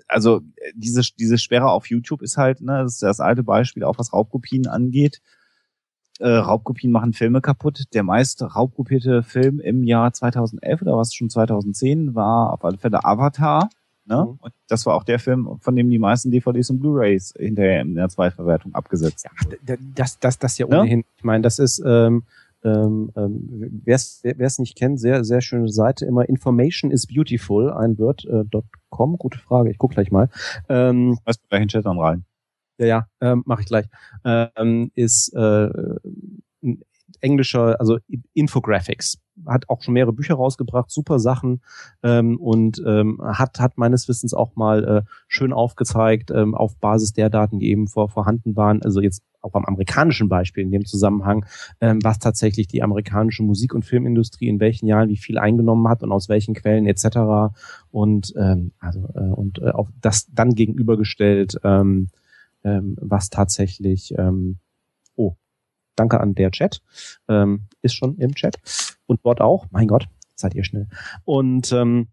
also 0.08 0.42
diese, 0.74 1.02
diese 1.18 1.38
Sperre 1.38 1.72
auf 1.72 1.88
YouTube 1.88 2.22
ist 2.22 2.38
halt, 2.38 2.62
ne, 2.62 2.84
das 2.84 2.94
ist 2.94 3.04
das 3.04 3.20
alte 3.20 3.44
Beispiel, 3.44 3.84
auch 3.84 3.98
was 3.98 4.14
Raubkopien 4.14 4.68
angeht. 4.68 5.22
Äh, 6.20 6.30
Raubkopien 6.30 6.92
machen 6.92 7.14
Filme 7.14 7.42
kaputt. 7.42 7.86
Der 7.94 8.04
meist 8.04 8.42
raubkopierte 8.42 9.24
Film 9.24 9.60
im 9.60 9.84
Jahr 9.84 10.12
2011 10.12 10.82
oder 10.82 10.98
was 10.98 11.14
schon 11.14 11.30
2010 11.30 12.14
war 12.14 12.54
auf 12.54 12.66
alle 12.66 12.78
Fälle 12.78 13.06
Avatar. 13.06 13.70
Ne? 14.06 14.26
Mhm. 14.26 14.40
Und 14.42 14.54
das 14.68 14.86
war 14.86 14.96
auch 14.96 15.04
der 15.04 15.20
Film, 15.20 15.60
von 15.62 15.76
dem 15.76 15.90
die 15.90 16.00
meisten 16.00 16.32
DVDs 16.32 16.70
und 16.72 16.80
Blu-rays 16.80 17.34
hinterher 17.38 17.82
in 17.82 17.96
der 17.96 18.10
Zweitverwertung 18.10 18.76
abgesetzt 18.76 19.26
ja, 19.26 19.76
Das, 19.96 20.20
das, 20.20 20.40
das 20.40 20.58
ja 20.58 20.66
ohnehin. 20.66 21.00
Ja? 21.00 21.06
Ich 21.18 21.24
meine, 21.24 21.44
das 21.44 21.60
ist 21.60 21.82
ähm, 21.86 22.24
ähm, 22.64 23.12
ähm, 23.16 23.82
wer 23.86 23.96
es 23.96 24.60
nicht 24.60 24.78
kennt, 24.78 25.00
sehr, 25.00 25.24
sehr 25.24 25.42
schöne 25.42 25.70
Seite, 25.70 26.06
immer 26.06 26.28
Information 26.28 26.92
is 26.92 27.08
beautiful, 27.08 27.72
ein 27.72 27.98
Word, 27.98 28.26
äh, 28.26 28.44
.com, 28.90 29.18
gute 29.18 29.40
Frage, 29.40 29.72
ich 29.72 29.78
guck 29.78 29.92
gleich 29.92 30.12
mal. 30.12 30.30
Ähm, 30.68 31.18
Was 31.26 31.38
gleich 31.48 31.62
in 31.62 31.68
Chat 31.68 31.86
dann 31.86 32.00
rein? 32.00 32.26
Ja, 32.78 32.86
ja, 32.86 33.08
ähm, 33.22 33.44
mache 33.46 33.62
ich 33.62 33.68
gleich. 33.68 33.86
Ähm, 34.24 34.92
ist 34.96 35.34
äh, 35.34 35.70
englischer, 37.22 37.80
also 37.80 37.98
Infographics, 38.34 39.20
hat 39.46 39.70
auch 39.70 39.82
schon 39.82 39.94
mehrere 39.94 40.14
Bücher 40.14 40.36
rausgebracht, 40.36 40.92
super 40.92 41.20
Sachen 41.20 41.62
ähm, 42.04 42.38
und 42.38 42.82
ähm, 42.86 43.22
hat 43.24 43.60
hat 43.60 43.78
meines 43.78 44.08
Wissens 44.08 44.34
auch 44.34 44.56
mal 44.56 44.84
äh, 44.84 45.02
schön 45.28 45.54
aufgezeigt 45.54 46.32
ähm, 46.32 46.56
auf 46.56 46.78
Basis 46.78 47.14
der 47.14 47.30
Daten, 47.30 47.60
die 47.60 47.70
eben 47.70 47.88
vor, 47.88 48.10
vorhanden 48.10 48.56
waren. 48.56 48.82
Also 48.82 49.02
jetzt 49.02 49.24
auch 49.42 49.52
beim 49.52 49.66
amerikanischen 49.66 50.30
Beispiel 50.30 50.64
in 50.64 50.72
dem 50.72 50.86
Zusammenhang, 50.86 51.46
ähm, 51.82 52.00
was 52.04 52.20
tatsächlich 52.20 52.68
die 52.68 52.84
amerikanische 52.84 53.44
Musik- 53.44 53.74
und 53.74 53.86
Filmindustrie 53.86 54.48
in 54.48 54.60
welchen 54.60 54.88
Jahren 54.88 55.10
wie 55.10 55.18
viel 55.18 55.38
eingenommen 55.38 55.88
hat 55.88 56.04
und 56.04 56.12
aus 56.12 56.30
welchen 56.30 56.54
Quellen 56.54 56.86
etc. 56.86 57.54
Und 57.92 58.34
ähm, 58.38 58.72
also 58.80 59.08
äh, 59.16 59.20
und 59.20 59.60
äh, 59.60 59.72
auch 59.72 59.90
das 60.02 60.28
dann 60.34 60.56
gegenübergestellt, 60.56 61.60
ähm, 61.64 62.10
ähm, 62.64 62.98
was 63.00 63.30
tatsächlich 63.30 64.14
ähm, 64.18 64.58
oh 65.16 65.36
danke 66.00 66.20
an 66.20 66.36
der 66.36 66.52
Chat 66.52 66.82
ähm, 67.28 67.64
ist 67.82 67.94
schon 67.94 68.18
im 68.18 68.36
Chat 68.36 68.58
und 69.06 69.20
dort 69.24 69.42
auch. 69.42 69.68
Mein 69.72 69.88
Gott, 69.88 70.08
seid 70.36 70.56
ihr 70.56 70.64
schnell 70.64 70.88
und 71.26 71.72
ähm, 71.72 72.08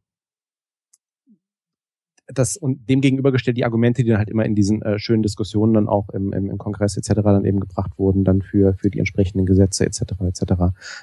das 2.28 2.56
und 2.56 2.88
dem 2.88 3.00
gegenübergestellt 3.00 3.56
die 3.56 3.64
Argumente, 3.64 4.02
die 4.02 4.10
dann 4.10 4.18
halt 4.18 4.30
immer 4.30 4.44
in 4.44 4.54
diesen 4.54 4.82
äh, 4.82 4.98
schönen 4.98 5.22
Diskussionen 5.22 5.74
dann 5.74 5.88
auch 5.88 6.08
im, 6.10 6.32
im, 6.32 6.50
im 6.50 6.58
Kongress 6.58 6.96
etc. 6.96 7.22
dann 7.22 7.44
eben 7.44 7.60
gebracht 7.60 7.92
wurden, 7.98 8.24
dann 8.24 8.42
für 8.42 8.74
für 8.74 8.90
die 8.90 8.98
entsprechenden 8.98 9.46
Gesetze 9.46 9.86
etc. 9.86 10.00
etc. 10.20 10.42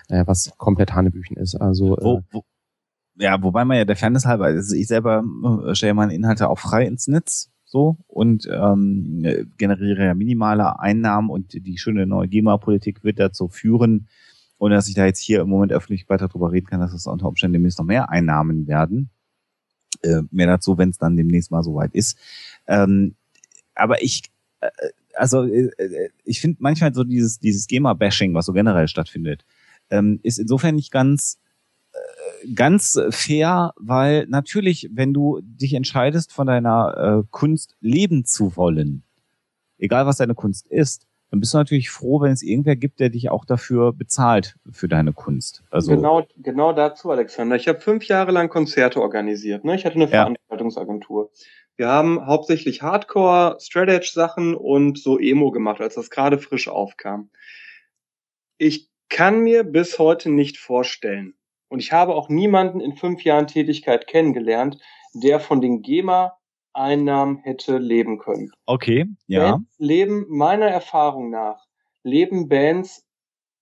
Äh, 0.10 0.24
was 0.26 0.52
komplett 0.58 0.94
Hanebüchen 0.94 1.38
ist. 1.38 1.56
Also 1.56 1.98
äh, 1.98 2.04
wo, 2.04 2.22
wo, 2.32 2.44
ja, 3.16 3.42
wobei 3.42 3.64
man 3.64 3.78
ja 3.78 3.86
der 3.86 3.96
Fairness 3.96 4.26
halber, 4.26 4.46
also 4.46 4.76
ich 4.76 4.88
selber 4.88 5.24
äh, 5.66 5.76
stelle 5.76 5.94
meine 5.94 6.14
Inhalte 6.14 6.50
auch 6.50 6.60
frei 6.60 6.86
ins 6.86 7.08
Netz 7.08 7.53
so 7.74 7.98
und 8.08 8.48
ähm, 8.52 9.48
generiere 9.58 10.06
ja 10.06 10.14
minimale 10.14 10.80
Einnahmen 10.80 11.30
und 11.30 11.54
die 11.54 11.78
schöne 11.78 12.06
neue 12.06 12.28
GEMA-Politik 12.28 13.04
wird 13.04 13.20
dazu 13.20 13.48
führen, 13.48 14.08
ohne 14.60 14.76
dass 14.76 14.88
ich 14.88 14.94
da 14.94 15.06
jetzt 15.06 15.20
hier 15.20 15.42
im 15.42 15.50
Moment 15.50 15.74
öffentlich 15.74 16.08
weiter 16.08 16.28
drüber 16.28 16.52
reden 16.52 16.68
kann, 16.68 16.80
dass 16.80 16.94
es 16.94 17.08
unter 17.08 17.28
Umständen 17.28 17.54
demnächst 17.54 17.80
noch 17.80 17.86
mehr 17.86 18.12
Einnahmen 18.12 18.68
werden 18.68 19.10
äh, 20.04 20.22
mehr 20.30 20.48
dazu, 20.48 20.78
wenn 20.78 20.92
es 20.92 21.00
dann 21.00 21.18
demnächst 21.18 21.50
mal 21.50 21.64
soweit 21.64 21.94
ist. 21.96 22.18
Ähm, 22.68 23.16
aber 23.74 24.04
ich, 24.04 24.24
äh, 24.62 24.70
also 25.16 25.44
äh, 25.44 25.70
äh, 25.78 26.10
ich 26.26 26.42
finde 26.42 26.58
manchmal 26.60 26.94
so 26.94 27.04
dieses 27.04 27.40
dieses 27.40 27.68
GEMA-Bashing, 27.68 28.36
was 28.36 28.46
so 28.46 28.54
generell 28.54 28.88
stattfindet, 28.88 29.46
ähm, 29.90 30.20
ist 30.22 30.38
insofern 30.38 30.76
nicht 30.76 30.92
ganz 30.92 31.40
ganz 32.56 33.00
fair, 33.10 33.74
weil 33.78 34.26
natürlich, 34.28 34.90
wenn 34.94 35.14
du 35.14 35.40
dich 35.42 35.74
entscheidest, 35.74 36.32
von 36.32 36.48
deiner 36.48 37.24
äh, 37.24 37.28
Kunst 37.32 37.76
leben 37.82 38.26
zu 38.26 38.56
wollen, 38.56 39.04
egal 39.78 40.06
was 40.06 40.18
deine 40.18 40.36
Kunst 40.36 40.68
ist, 40.68 41.08
dann 41.34 41.40
bist 41.40 41.54
du 41.56 41.58
natürlich 41.58 41.90
froh, 41.90 42.22
wenn 42.22 42.32
es 42.32 42.44
irgendwer 42.44 42.76
gibt, 42.76 43.00
der 43.00 43.10
dich 43.10 43.32
auch 43.32 43.44
dafür 43.44 43.92
bezahlt 43.92 44.56
für 44.72 44.88
deine 44.88 45.14
Kunst. 45.14 45.64
Also 45.72 45.96
genau, 45.96 46.28
genau 46.38 46.74
dazu, 46.74 47.10
Alexander. 47.10 47.56
Ich 47.56 47.68
habe 47.68 47.80
fünf 47.80 48.08
Jahre 48.08 48.32
lang 48.32 48.50
Konzerte 48.50 49.02
organisiert. 49.02 49.66
Ne? 49.66 49.74
Ich 49.76 49.84
hatte 49.84 49.96
eine 49.96 50.04
ja. 50.04 50.10
Veranstaltungsagentur. 50.10 51.32
Wir 51.76 51.88
haben 51.88 52.24
hauptsächlich 52.28 52.84
Hardcore, 52.84 53.58
Strategy 53.60 54.12
Sachen 54.14 54.54
und 54.54 55.00
so 55.00 55.18
Emo 55.18 55.50
gemacht, 55.50 55.82
als 55.82 55.96
das 55.96 56.12
gerade 56.12 56.38
frisch 56.38 56.68
aufkam. 56.68 57.32
Ich 58.60 58.92
kann 59.10 59.40
mir 59.40 59.64
bis 59.64 59.98
heute 59.98 60.30
nicht 60.30 60.60
vorstellen, 60.60 61.34
und 61.74 61.80
ich 61.80 61.92
habe 61.92 62.14
auch 62.14 62.30
niemanden 62.30 62.80
in 62.80 62.96
fünf 62.96 63.24
Jahren 63.24 63.48
Tätigkeit 63.48 64.06
kennengelernt, 64.06 64.78
der 65.16 65.40
von 65.40 65.60
den 65.60 65.82
GEMA 65.82 66.38
Einnahmen 66.72 67.40
hätte 67.40 67.80
leben 67.80 68.20
können. 68.20 68.52
Okay, 68.68 69.08
ja. 69.26 69.54
Bands 69.54 69.74
leben 69.80 70.28
meiner 70.30 70.68
Erfahrung 70.68 71.32
nach, 71.32 71.66
leben 72.04 72.48
Bands, 72.48 73.08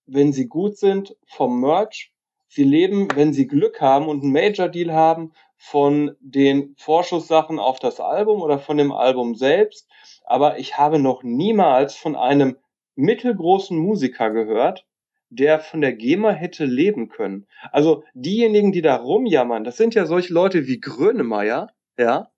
wenn 0.08 0.34
sie 0.34 0.50
gut 0.50 0.78
sind, 0.78 1.16
vom 1.26 1.62
Merch. 1.62 2.12
Sie 2.50 2.66
leben, 2.66 3.08
wenn 3.16 3.32
sie 3.32 3.48
Glück 3.48 3.80
haben 3.80 4.10
und 4.10 4.24
einen 4.24 4.34
Major 4.34 4.68
Deal 4.68 4.92
haben, 4.92 5.32
von 5.56 6.12
den 6.20 6.76
Vorschusssachen 6.78 7.60
auf 7.60 7.80
das 7.80 8.02
Album 8.02 8.42
oder 8.42 8.60
von 8.60 8.76
dem 8.76 8.92
Album 8.92 9.36
selbst. 9.36 9.88
Aber 10.26 10.60
ich 10.60 10.78
habe 10.78 11.00
noch 11.00 11.24
niemals 11.24 11.96
von 11.96 12.18
einem 12.18 12.58
mittelgroßen 12.96 13.78
Musiker 13.78 14.32
gehört, 14.32 14.86
der 15.32 15.60
von 15.60 15.82
der 15.82 15.94
GEMA 15.94 16.32
hätte 16.32 16.66
leben 16.66 17.08
können. 17.10 17.48
Also 17.72 18.04
diejenigen, 18.14 18.72
die 18.72 18.82
da 18.82 18.98
rumjammern, 18.98 19.64
das 19.64 19.78
sind 19.78 19.96
ja 19.96 20.06
solche 20.06 20.34
Leute 20.34 20.68
wie 20.68 20.80
Grönemeyer, 20.80 21.70
ja, 21.98 22.30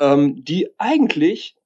ähm, 0.00 0.44
die 0.44 0.68
eigentlich, 0.76 1.56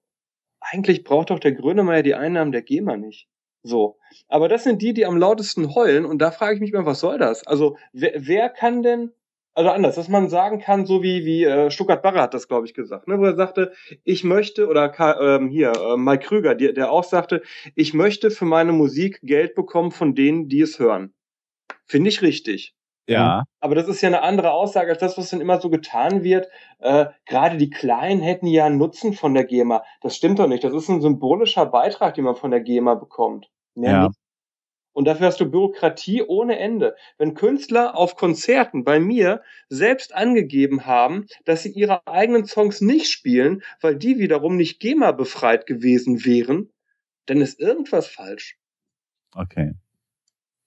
eigentlich 0.61 1.03
braucht 1.03 1.31
doch 1.31 1.41
der 1.41 1.53
Grönemeyer 1.53 2.03
die 2.03 2.15
Einnahmen 2.15 2.53
der 2.53 2.63
GEMA 2.63 2.99
nicht. 2.99 3.27
So. 3.63 3.99
Aber 4.29 4.49
das 4.49 4.65
sind 4.65 4.83
die, 4.83 4.93
die 4.93 5.07
am 5.07 5.17
lautesten 5.17 5.75
heulen 5.75 6.05
und 6.05 6.19
da 6.19 6.31
frage 6.31 6.55
ich 6.55 6.61
mich 6.61 6.73
mal, 6.73 6.87
was 6.87 7.01
soll 7.01 7.19
das? 7.19 7.47
Also, 7.47 7.77
wer, 7.93 8.13
wer 8.17 8.51
kann 8.51 8.83
denn, 8.83 9.13
also 9.55 9.71
anders, 9.71 9.97
dass 9.97 10.09
man 10.09 10.29
sagen 10.29 10.61
kann, 10.61 10.87
so 10.87 11.03
wie, 11.03 11.25
wie 11.25 11.45
äh, 11.45 11.71
Stuttgart 11.71 12.03
Barre 12.03 12.21
hat 12.21 12.35
das, 12.35 12.49
glaube 12.49 12.67
ich, 12.67 12.75
gesagt, 12.75 13.09
ne, 13.09 13.19
wo 13.19 13.25
er 13.25 13.37
sagte, 13.37 13.73
ich 14.05 14.25
möchte, 14.25 14.69
oder 14.69 14.93
ähm, 15.21 15.49
hier, 15.49 15.73
äh, 15.73 15.97
Mike 15.97 16.27
Krüger, 16.27 16.55
der, 16.55 16.73
der 16.73 16.93
auch 16.93 17.05
sagte, 17.05 17.43
ich 17.75 17.93
möchte 17.95 18.31
für 18.31 18.45
meine 18.45 18.73
Musik 18.73 19.21
Geld 19.23 19.55
bekommen 19.55 19.91
von 19.91 20.15
denen, 20.15 20.49
die 20.49 20.61
es 20.61 20.79
hören. 20.79 21.13
Finde 21.87 22.11
ich 22.11 22.23
richtig. 22.23 22.75
Ja. 23.09 23.45
Aber 23.59 23.75
das 23.75 23.89
ist 23.89 24.03
ja 24.03 24.09
eine 24.09 24.23
andere 24.23 24.53
Aussage 24.53 24.91
als 24.91 25.01
das, 25.01 25.19
was 25.19 25.31
dann 25.31 25.41
immer 25.41 25.61
so 25.61 25.69
getan 25.69 26.23
wird. 26.23 26.49
Äh, 26.79 27.07
Gerade 27.27 27.57
die 27.57 27.71
Kleinen 27.71 28.21
hätten 28.21 28.47
ja 28.47 28.67
einen 28.67 28.79
Nutzen 28.79 29.15
von 29.15 29.35
der 29.35 29.45
GEMA. 29.45 29.83
Das 30.01 30.17
stimmt 30.17 30.39
doch 30.39 30.47
nicht. 30.47 30.63
Das 30.63 30.73
ist 30.73 30.89
ein 30.89 31.01
symbolischer 31.01 31.67
Beitrag, 31.67 32.15
den 32.15 32.25
man 32.25 32.37
von 32.37 32.53
der 32.53 32.61
GEMA 32.61 32.95
bekommt. 32.95 33.51
Mehr 33.75 33.91
ja. 33.91 34.11
Und 35.01 35.07
dafür 35.07 35.29
hast 35.29 35.41
du 35.41 35.51
Bürokratie 35.51 36.21
ohne 36.21 36.59
Ende. 36.59 36.95
Wenn 37.17 37.33
Künstler 37.33 37.97
auf 37.97 38.17
Konzerten 38.17 38.85
bei 38.85 39.01
mir 39.01 39.41
selbst 39.71 40.15
angegeben 40.15 40.85
haben, 40.85 41.25
dass 41.47 41.63
sie 41.63 41.71
ihre 41.71 42.07
eigenen 42.07 42.45
Songs 42.45 42.83
nicht 42.83 43.09
spielen, 43.09 43.63
weil 43.81 43.97
die 43.97 44.19
wiederum 44.19 44.59
nicht 44.59 44.79
GEMA 44.79 45.13
befreit 45.13 45.65
gewesen 45.65 46.27
wären, 46.27 46.69
dann 47.25 47.41
ist 47.41 47.59
irgendwas 47.59 48.09
falsch. 48.09 48.59
Okay. 49.35 49.73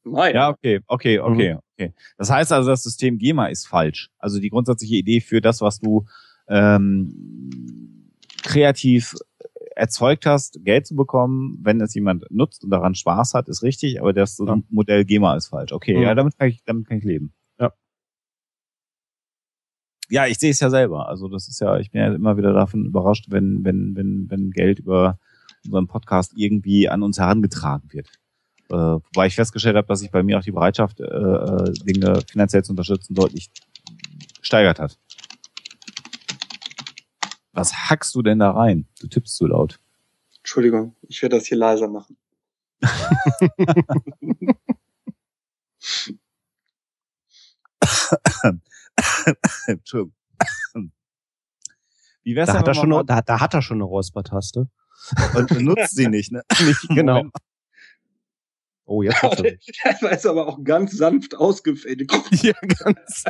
Nein. 0.04 0.34
Ja, 0.34 0.50
okay, 0.50 0.80
okay, 0.88 1.20
okay, 1.20 1.54
mhm. 1.54 1.60
okay. 1.78 1.94
Das 2.18 2.32
heißt 2.32 2.54
also, 2.54 2.72
das 2.72 2.82
System 2.82 3.20
GEMA 3.20 3.50
ist 3.50 3.68
falsch. 3.68 4.10
Also 4.18 4.40
die 4.40 4.50
grundsätzliche 4.50 4.96
Idee 4.96 5.22
für 5.22 5.42
das, 5.42 5.62
was 5.62 5.78
du 5.78 6.08
ähm, 6.48 8.10
kreativ 8.42 9.14
erzeugt 9.76 10.26
hast, 10.26 10.64
Geld 10.64 10.88
zu 10.88 10.96
bekommen, 10.96 11.60
wenn 11.62 11.82
es 11.82 11.94
jemand 11.94 12.26
nutzt 12.30 12.64
und 12.64 12.70
daran 12.70 12.96
Spaß 12.96 13.34
hat, 13.34 13.48
ist 13.48 13.64
richtig, 13.64 14.00
aber 14.02 14.14
das 14.14 14.38
ja. 14.38 14.58
Modell 14.70 15.06
GEMA 15.06 15.36
ist 15.36 15.48
falsch. 15.48 15.72
Okay, 15.72 15.96
mhm. 15.96 16.04
ja, 16.04 16.16
damit 16.16 16.38
kann 16.38 16.50
ich, 16.50 16.64
damit 16.66 16.88
kann 16.88 16.98
ich 16.98 17.04
leben. 17.04 17.34
Ja. 17.60 17.74
Ja, 20.10 20.28
ich 20.28 20.38
sehe 20.38 20.52
es 20.52 20.60
ja 20.60 20.70
selber. 20.70 21.08
Also 21.08 21.28
das 21.28 21.48
ist 21.48 21.60
ja, 21.60 21.78
ich 21.78 21.92
bin 21.92 22.02
ja 22.02 22.14
immer 22.14 22.38
wieder 22.38 22.54
davon 22.54 22.86
überrascht, 22.86 23.28
wenn, 23.30 23.64
wenn, 23.64 23.96
wenn, 23.96 24.30
wenn 24.30 24.52
Geld 24.52 24.80
über 24.80 25.20
unseren 25.66 25.88
Podcast 25.88 26.34
irgendwie 26.36 26.90
an 26.90 27.04
uns 27.04 27.18
herangetragen 27.18 27.92
wird. 27.92 28.10
Äh, 28.70 28.76
wobei 28.76 29.28
ich 29.28 29.36
festgestellt 29.36 29.76
habe, 29.76 29.88
dass 29.88 30.00
sich 30.00 30.12
bei 30.12 30.24
mir 30.24 30.40
auch 30.40 30.44
die 30.44 30.52
Bereitschaft, 30.52 31.00
äh, 31.00 31.04
äh, 31.04 31.74
Dinge 31.86 32.22
finanziell 32.30 32.64
zu 32.64 32.72
unterstützen, 32.72 33.14
deutlich 33.14 33.50
gesteigert 34.40 34.80
hat. 34.80 34.98
Was 37.54 37.74
hackst 37.74 38.14
du 38.16 38.22
denn 38.22 38.40
da 38.40 38.52
rein? 38.52 38.88
Du 39.00 39.08
tippst 39.08 39.36
zu 39.36 39.48
laut. 39.48 39.80
Entschuldigung, 40.40 40.96
ich 41.04 41.22
werde 41.22 41.38
das 41.38 41.46
hier 41.46 41.58
leiser 41.58 41.88
machen. 41.88 42.18
Entschuldigung. 49.68 50.14
Wie 52.24 52.36
wär's 52.36 52.48
da, 52.48 52.60
hat 52.60 52.68
er 52.68 52.74
schon 52.74 52.92
eine, 52.94 53.06
da, 53.06 53.22
da 53.22 53.40
hat 53.40 53.54
er 53.54 53.62
schon 53.62 53.78
eine 53.78 53.84
Räuspertaste. 53.84 54.68
Und 55.36 55.50
benutzt 55.50 55.96
sie 55.96 56.08
nicht, 56.08 56.32
ne? 56.32 56.44
nicht, 56.66 56.88
genau. 56.90 57.24
Oh, 58.86 59.02
jetzt 59.02 59.22
hast 59.22 59.40
du 59.40 59.44
Das 59.84 60.02
ist 60.02 60.26
aber 60.26 60.48
auch 60.48 60.64
ganz 60.64 60.92
sanft 60.98 61.36
ausgefädelt. 61.36 62.12
Ja, 62.44 62.54
ganz. 62.62 63.24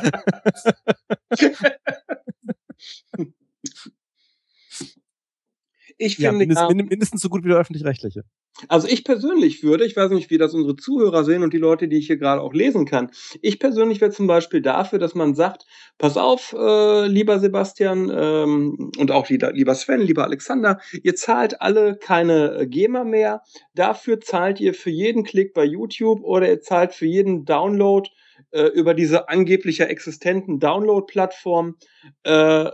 Ich 5.98 6.16
finde 6.16 6.26
ja, 6.26 6.32
mindestens, 6.32 6.70
ja, 6.70 6.84
mindestens 6.84 7.22
so 7.22 7.30
gut 7.30 7.44
wie 7.44 7.50
der 7.50 7.58
öffentlich-rechtliche. 7.58 8.24
Also 8.68 8.88
ich 8.88 9.04
persönlich 9.04 9.64
würde, 9.64 9.86
ich 9.86 9.96
weiß 9.96 10.12
nicht, 10.12 10.30
wie 10.30 10.38
das 10.38 10.54
unsere 10.54 10.76
Zuhörer 10.76 11.24
sehen 11.24 11.44
und 11.44 11.54
die 11.54 11.58
Leute, 11.58 11.88
die 11.88 11.98
ich 11.98 12.08
hier 12.08 12.18
gerade 12.18 12.42
auch 12.42 12.54
lesen 12.54 12.86
kann. 12.86 13.10
Ich 13.42 13.60
persönlich 13.60 14.00
wäre 14.00 14.12
zum 14.12 14.28
Beispiel 14.28 14.62
dafür, 14.62 15.00
dass 15.00 15.16
man 15.16 15.34
sagt, 15.34 15.66
pass 15.98 16.18
auf, 16.18 16.54
äh, 16.58 17.08
lieber 17.08 17.40
Sebastian 17.40 18.12
ähm, 18.14 18.92
und 18.98 19.12
auch 19.12 19.28
lieber 19.30 19.76
Sven, 19.76 20.02
lieber 20.02 20.24
Alexander, 20.24 20.80
ihr 21.02 21.16
zahlt 21.16 21.62
alle 21.62 21.98
keine 21.98 22.58
äh, 22.60 22.68
GEMA 22.68 23.04
mehr. 23.04 23.42
Dafür 23.74 24.20
zahlt 24.20 24.60
ihr 24.60 24.74
für 24.74 24.92
jeden 24.92 25.24
Klick 25.24 25.54
bei 25.54 25.66
YouTube 25.66 26.24
oder 26.24 26.48
ihr 26.48 26.62
zahlt 26.62 26.94
für 26.94 27.08
jeden 27.08 27.46
Download 27.46 28.08
äh, 28.52 28.68
über 28.68 28.94
diese 28.94 29.30
angeblich 29.30 29.80
existenten 29.82 30.60
Download-Plattform 30.60 31.76
äh, 32.24 32.70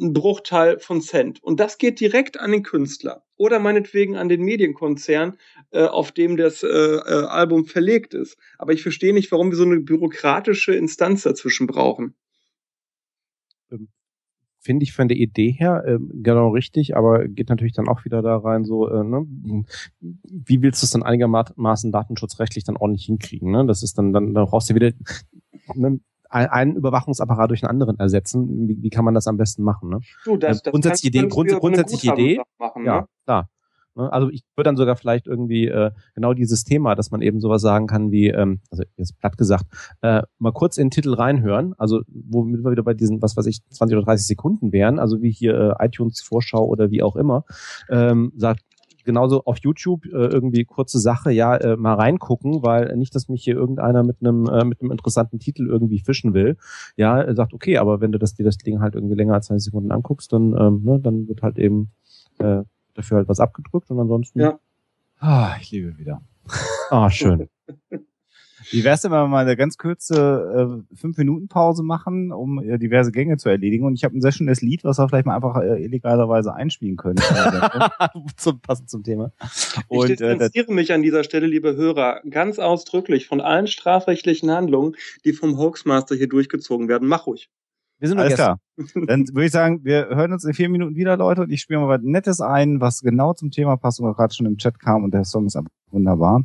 ein 0.00 0.12
Bruchteil 0.12 0.78
von 0.78 1.00
Cent. 1.00 1.42
Und 1.42 1.60
das 1.60 1.78
geht 1.78 2.00
direkt 2.00 2.40
an 2.40 2.52
den 2.52 2.62
Künstler 2.62 3.24
oder 3.36 3.58
meinetwegen 3.58 4.16
an 4.16 4.28
den 4.28 4.42
Medienkonzern, 4.42 5.36
äh, 5.70 5.84
auf 5.84 6.12
dem 6.12 6.36
das 6.36 6.62
äh, 6.62 6.66
äh, 6.66 7.24
Album 7.26 7.66
verlegt 7.66 8.14
ist. 8.14 8.36
Aber 8.58 8.72
ich 8.72 8.82
verstehe 8.82 9.14
nicht, 9.14 9.30
warum 9.32 9.50
wir 9.50 9.56
so 9.56 9.64
eine 9.64 9.80
bürokratische 9.80 10.74
Instanz 10.74 11.22
dazwischen 11.22 11.66
brauchen. 11.66 12.14
Ähm, 13.70 13.88
Finde 14.60 14.84
ich 14.84 14.92
von 14.92 15.08
der 15.08 15.16
Idee 15.16 15.50
her 15.50 15.82
äh, 15.84 15.98
genau 16.00 16.50
richtig, 16.50 16.96
aber 16.96 17.26
geht 17.26 17.48
natürlich 17.48 17.72
dann 17.72 17.88
auch 17.88 18.04
wieder 18.04 18.22
da 18.22 18.36
rein, 18.36 18.64
so, 18.64 18.88
äh, 18.88 19.02
ne, 19.02 19.26
wie 20.00 20.62
willst 20.62 20.82
du 20.82 20.84
es 20.84 20.92
dann 20.92 21.02
einigermaßen 21.02 21.90
datenschutzrechtlich 21.90 22.62
dann 22.62 22.76
ordentlich 22.76 23.06
hinkriegen? 23.06 23.50
Ne? 23.50 23.66
Das 23.66 23.82
ist 23.82 23.98
dann, 23.98 24.12
dann, 24.12 24.34
dann 24.34 24.46
brauchst 24.46 24.70
du 24.70 24.76
wieder, 24.76 24.92
ne, 25.74 25.98
einen 26.32 26.76
Überwachungsapparat 26.76 27.50
durch 27.50 27.62
einen 27.62 27.70
anderen 27.70 27.98
ersetzen. 27.98 28.68
Wie, 28.68 28.82
wie 28.82 28.90
kann 28.90 29.04
man 29.04 29.14
das 29.14 29.26
am 29.26 29.36
besten 29.36 29.62
machen? 29.62 29.90
Ne? 29.90 30.00
Du, 30.24 30.36
das, 30.36 30.58
äh, 30.58 30.62
das 30.64 30.70
grundsätzliche 30.72 31.08
Idee, 31.08 31.28
grund, 31.28 31.50
grundsätzliche 31.50 32.12
Idee, 32.12 32.40
machen, 32.58 32.84
ja, 32.84 33.02
ne? 33.02 33.06
klar. 33.24 33.48
Ne? 33.94 34.12
Also 34.12 34.30
ich 34.30 34.42
würde 34.56 34.68
dann 34.68 34.76
sogar 34.76 34.96
vielleicht 34.96 35.26
irgendwie 35.26 35.66
äh, 35.66 35.90
genau 36.14 36.34
dieses 36.34 36.64
Thema, 36.64 36.94
dass 36.94 37.10
man 37.10 37.22
eben 37.22 37.40
sowas 37.40 37.62
sagen 37.62 37.86
kann 37.86 38.10
wie, 38.10 38.28
ähm, 38.28 38.60
also 38.70 38.84
jetzt 38.96 39.18
platt 39.18 39.36
gesagt, 39.36 39.66
äh, 40.00 40.22
mal 40.38 40.52
kurz 40.52 40.78
in 40.78 40.86
den 40.86 40.90
Titel 40.90 41.14
reinhören, 41.14 41.74
also 41.78 42.00
womit 42.08 42.64
wir 42.64 42.70
wieder 42.70 42.82
bei 42.82 42.94
diesen, 42.94 43.20
was 43.22 43.36
weiß 43.36 43.46
ich, 43.46 43.60
20 43.70 43.96
oder 43.96 44.06
30 44.06 44.26
Sekunden 44.26 44.72
wären, 44.72 44.98
also 44.98 45.20
wie 45.22 45.30
hier 45.30 45.76
äh, 45.78 45.86
iTunes 45.86 46.22
Vorschau 46.22 46.64
oder 46.64 46.90
wie 46.90 47.02
auch 47.02 47.16
immer, 47.16 47.44
ähm, 47.90 48.32
sagt, 48.36 48.62
genauso 49.04 49.44
auf 49.44 49.58
YouTube 49.58 50.06
äh, 50.06 50.26
irgendwie 50.26 50.64
kurze 50.64 50.98
Sache, 50.98 51.30
ja, 51.30 51.56
äh, 51.56 51.76
mal 51.76 51.94
reingucken, 51.94 52.62
weil 52.62 52.96
nicht, 52.96 53.14
dass 53.14 53.28
mich 53.28 53.44
hier 53.44 53.54
irgendeiner 53.54 54.02
mit 54.02 54.18
einem 54.20 54.46
äh, 54.46 54.64
mit 54.64 54.80
einem 54.80 54.90
interessanten 54.90 55.38
Titel 55.38 55.66
irgendwie 55.66 56.00
fischen 56.00 56.34
will. 56.34 56.56
Ja, 56.96 57.20
er 57.20 57.34
sagt, 57.34 57.54
okay, 57.54 57.78
aber 57.78 58.00
wenn 58.00 58.12
du 58.12 58.18
das 58.18 58.34
dir 58.34 58.44
das 58.44 58.58
Ding 58.58 58.80
halt 58.80 58.94
irgendwie 58.94 59.14
länger 59.14 59.34
als 59.34 59.46
20 59.46 59.64
Sekunden 59.64 59.92
anguckst, 59.92 60.32
dann 60.32 60.56
ähm, 60.58 60.82
ne, 60.84 61.00
dann 61.00 61.28
wird 61.28 61.42
halt 61.42 61.58
eben 61.58 61.90
äh, 62.38 62.62
dafür 62.94 63.18
halt 63.18 63.28
was 63.28 63.40
abgedrückt 63.40 63.90
und 63.90 63.98
ansonsten. 63.98 64.40
Ja. 64.40 64.58
Ah, 65.18 65.56
ich 65.60 65.70
liebe 65.70 65.98
wieder. 65.98 66.20
Ah, 66.90 67.10
schön. 67.10 67.48
Wie 68.70 68.84
wär's 68.84 69.02
denn, 69.02 69.10
wenn 69.10 69.20
wir 69.20 69.28
mal 69.28 69.44
eine 69.44 69.56
ganz 69.56 69.76
kurze 69.76 70.82
äh, 70.92 70.96
fünf 70.96 71.16
Minuten 71.18 71.48
Pause 71.48 71.82
machen, 71.82 72.32
um 72.32 72.62
äh, 72.62 72.78
diverse 72.78 73.12
Gänge 73.12 73.36
zu 73.36 73.48
erledigen? 73.48 73.84
Und 73.84 73.94
ich 73.94 74.04
habe 74.04 74.16
ein 74.16 74.20
sehr 74.20 74.32
schönes 74.32 74.62
Lied, 74.62 74.84
was 74.84 74.98
wir 74.98 75.08
vielleicht 75.08 75.26
mal 75.26 75.36
einfach 75.36 75.60
äh, 75.60 75.82
illegalerweise 75.82 76.54
einspielen 76.54 76.96
können. 76.96 77.18
zum, 78.36 78.60
passend 78.60 78.90
zum 78.90 79.02
Thema. 79.02 79.32
Und, 79.88 80.10
ich 80.10 80.20
äh, 80.20 80.30
distanziere 80.30 80.70
äh, 80.70 80.74
mich 80.74 80.92
an 80.92 81.02
dieser 81.02 81.24
Stelle, 81.24 81.46
liebe 81.46 81.76
Hörer, 81.76 82.20
ganz 82.28 82.58
ausdrücklich 82.58 83.26
von 83.26 83.40
allen 83.40 83.66
strafrechtlichen 83.66 84.50
Handlungen, 84.50 84.96
die 85.24 85.32
vom 85.32 85.58
Hoaxmaster 85.58 86.14
hier 86.14 86.28
durchgezogen 86.28 86.88
werden. 86.88 87.08
Mach 87.08 87.26
ruhig. 87.26 87.50
Wir 88.02 88.08
sind 88.08 88.18
Alles 88.18 88.34
klar. 88.34 88.58
Dann 89.06 89.28
würde 89.28 89.44
ich 89.44 89.52
sagen, 89.52 89.84
wir 89.84 90.08
hören 90.08 90.32
uns 90.32 90.44
in 90.44 90.54
vier 90.54 90.68
Minuten 90.68 90.96
wieder, 90.96 91.16
Leute, 91.16 91.42
und 91.42 91.52
ich 91.52 91.60
spiele 91.60 91.78
mal 91.78 91.88
was 91.88 92.00
Nettes 92.02 92.40
ein, 92.40 92.80
was 92.80 93.00
genau 93.00 93.32
zum 93.32 93.52
Thema 93.52 93.76
passt 93.76 94.00
und 94.00 94.12
gerade 94.16 94.34
schon 94.34 94.46
im 94.46 94.56
Chat 94.56 94.80
kam 94.80 95.04
und 95.04 95.14
der 95.14 95.24
Song 95.24 95.46
ist 95.46 95.56
wunderbar. 95.92 96.44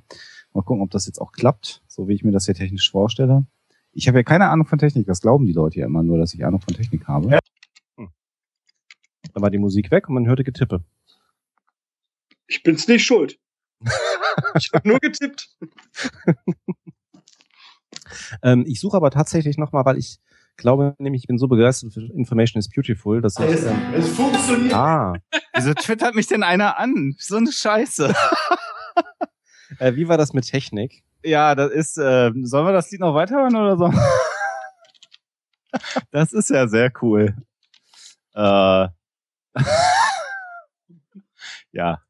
Mal 0.57 0.63
gucken, 0.63 0.81
ob 0.81 0.89
das 0.89 1.05
jetzt 1.05 1.21
auch 1.21 1.33
klappt, 1.33 1.83
so 1.85 2.07
wie 2.07 2.15
ich 2.15 2.23
mir 2.23 2.31
das 2.31 2.45
hier 2.45 2.55
technisch 2.55 2.89
vorstelle. 2.89 3.45
Ich 3.91 4.07
habe 4.07 4.17
ja 4.17 4.23
keine 4.23 4.49
Ahnung 4.49 4.65
von 4.65 4.79
Technik, 4.79 5.05
das 5.05 5.21
glauben 5.21 5.45
die 5.45 5.53
Leute 5.53 5.79
ja 5.79 5.85
immer 5.85 6.01
nur, 6.01 6.17
dass 6.17 6.33
ich 6.33 6.43
Ahnung 6.43 6.61
von 6.61 6.73
Technik 6.73 7.07
habe. 7.07 7.29
Ja. 7.29 7.39
Hm. 7.97 8.09
Dann 9.33 9.43
war 9.43 9.51
die 9.51 9.59
Musik 9.59 9.91
weg 9.91 10.09
und 10.09 10.15
man 10.15 10.25
hörte 10.25 10.43
Getippe. 10.43 10.83
Ich 12.47 12.63
bin's 12.63 12.87
nicht 12.87 13.05
schuld. 13.05 13.37
ich 14.55 14.71
habe 14.73 14.87
nur 14.87 14.97
getippt. 14.97 15.55
ähm, 18.41 18.65
ich 18.65 18.79
suche 18.79 18.97
aber 18.97 19.11
tatsächlich 19.11 19.59
nochmal, 19.59 19.85
weil 19.85 19.99
ich 19.99 20.17
glaube 20.55 20.95
nämlich, 20.97 21.21
ich 21.21 21.27
bin 21.27 21.37
so 21.37 21.47
begeistert 21.47 21.93
für 21.93 22.01
Information 22.01 22.57
is 22.57 22.67
Beautiful, 22.67 23.21
dass 23.21 23.37
ich... 23.37 23.45
Es, 23.45 23.63
ähm, 23.63 23.79
es 23.93 24.09
funktioniert! 24.09 24.73
Ah. 24.73 25.13
Wieso 25.53 25.75
twittert 25.75 26.15
mich 26.15 26.25
denn 26.25 26.41
einer 26.41 26.79
an? 26.79 27.13
So 27.19 27.35
eine 27.35 27.51
Scheiße. 27.51 28.11
Äh, 29.79 29.95
wie 29.95 30.07
war 30.07 30.17
das 30.17 30.33
mit 30.33 30.47
Technik? 30.47 31.03
Ja, 31.23 31.55
das 31.55 31.71
ist, 31.71 31.97
äh, 31.97 32.31
sollen 32.43 32.65
wir 32.65 32.73
das 32.73 32.91
Lied 32.91 33.01
noch 33.01 33.13
weiterhören 33.13 33.55
oder 33.55 33.77
so? 33.77 33.91
das 36.11 36.33
ist 36.33 36.49
ja 36.49 36.67
sehr 36.67 36.91
cool. 37.01 37.35
Äh, 38.33 38.87
ja, 41.71 42.01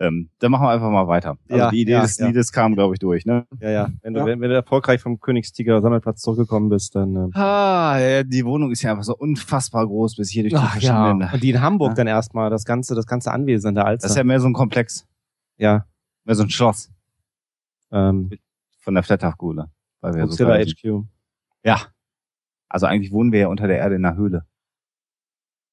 ähm, 0.00 0.30
dann 0.38 0.50
machen 0.50 0.64
wir 0.64 0.70
einfach 0.70 0.90
mal 0.90 1.08
weiter. 1.08 1.36
Also 1.48 1.62
ja, 1.62 1.70
die 1.70 1.82
Idee 1.82 1.92
ja, 1.92 2.02
des 2.02 2.16
ja. 2.16 2.26
Liedes 2.26 2.52
kam, 2.52 2.74
glaube 2.74 2.94
ich, 2.94 3.00
durch, 3.00 3.26
ne? 3.26 3.46
Ja, 3.60 3.70
ja. 3.70 3.88
Wenn 4.02 4.14
du, 4.14 4.24
Wenn, 4.24 4.40
wenn 4.40 4.48
du 4.48 4.54
erfolgreich 4.54 5.00
vom 5.00 5.20
Königstiger 5.20 5.82
Sammelplatz 5.82 6.22
zurückgekommen 6.22 6.70
bist, 6.70 6.94
dann. 6.94 7.16
Ähm 7.16 7.30
ah, 7.34 7.98
ja, 7.98 8.22
die 8.22 8.44
Wohnung 8.46 8.70
ist 8.70 8.80
ja 8.80 8.92
einfach 8.92 9.04
so 9.04 9.14
unfassbar 9.14 9.86
groß, 9.86 10.16
bis 10.16 10.30
hier 10.30 10.44
durch 10.44 10.54
die 10.54 10.58
Ach, 10.58 10.72
verschiedenen. 10.72 11.20
Ja. 11.20 11.32
Und 11.32 11.42
die 11.42 11.50
in 11.50 11.60
Hamburg 11.60 11.96
dann 11.96 12.06
erstmal, 12.06 12.48
das 12.48 12.64
ganze, 12.64 12.94
das 12.94 13.06
ganze 13.06 13.30
Anwesen 13.30 13.74
der 13.74 13.84
Alster. 13.84 14.06
Das 14.06 14.12
ist 14.12 14.16
ja 14.16 14.24
mehr 14.24 14.40
so 14.40 14.46
ein 14.46 14.54
Komplex. 14.54 15.06
Ja. 15.58 15.84
Mehr 16.24 16.34
so 16.34 16.44
ein 16.44 16.50
Schloss. 16.50 16.90
Ähm, 17.92 18.30
Von 18.78 18.94
der 18.94 19.02
Flatterhafgule. 19.02 19.70
Weil 20.00 20.14
wir 20.14 20.26
so 20.28 20.46
HQ. 20.46 21.04
Ja. 21.64 21.80
Also 22.68 22.86
eigentlich 22.86 23.12
wohnen 23.12 23.32
wir 23.32 23.40
ja 23.40 23.46
unter 23.48 23.66
der 23.66 23.78
Erde 23.78 23.96
in 23.96 24.04
einer 24.04 24.16
Höhle. 24.16 24.46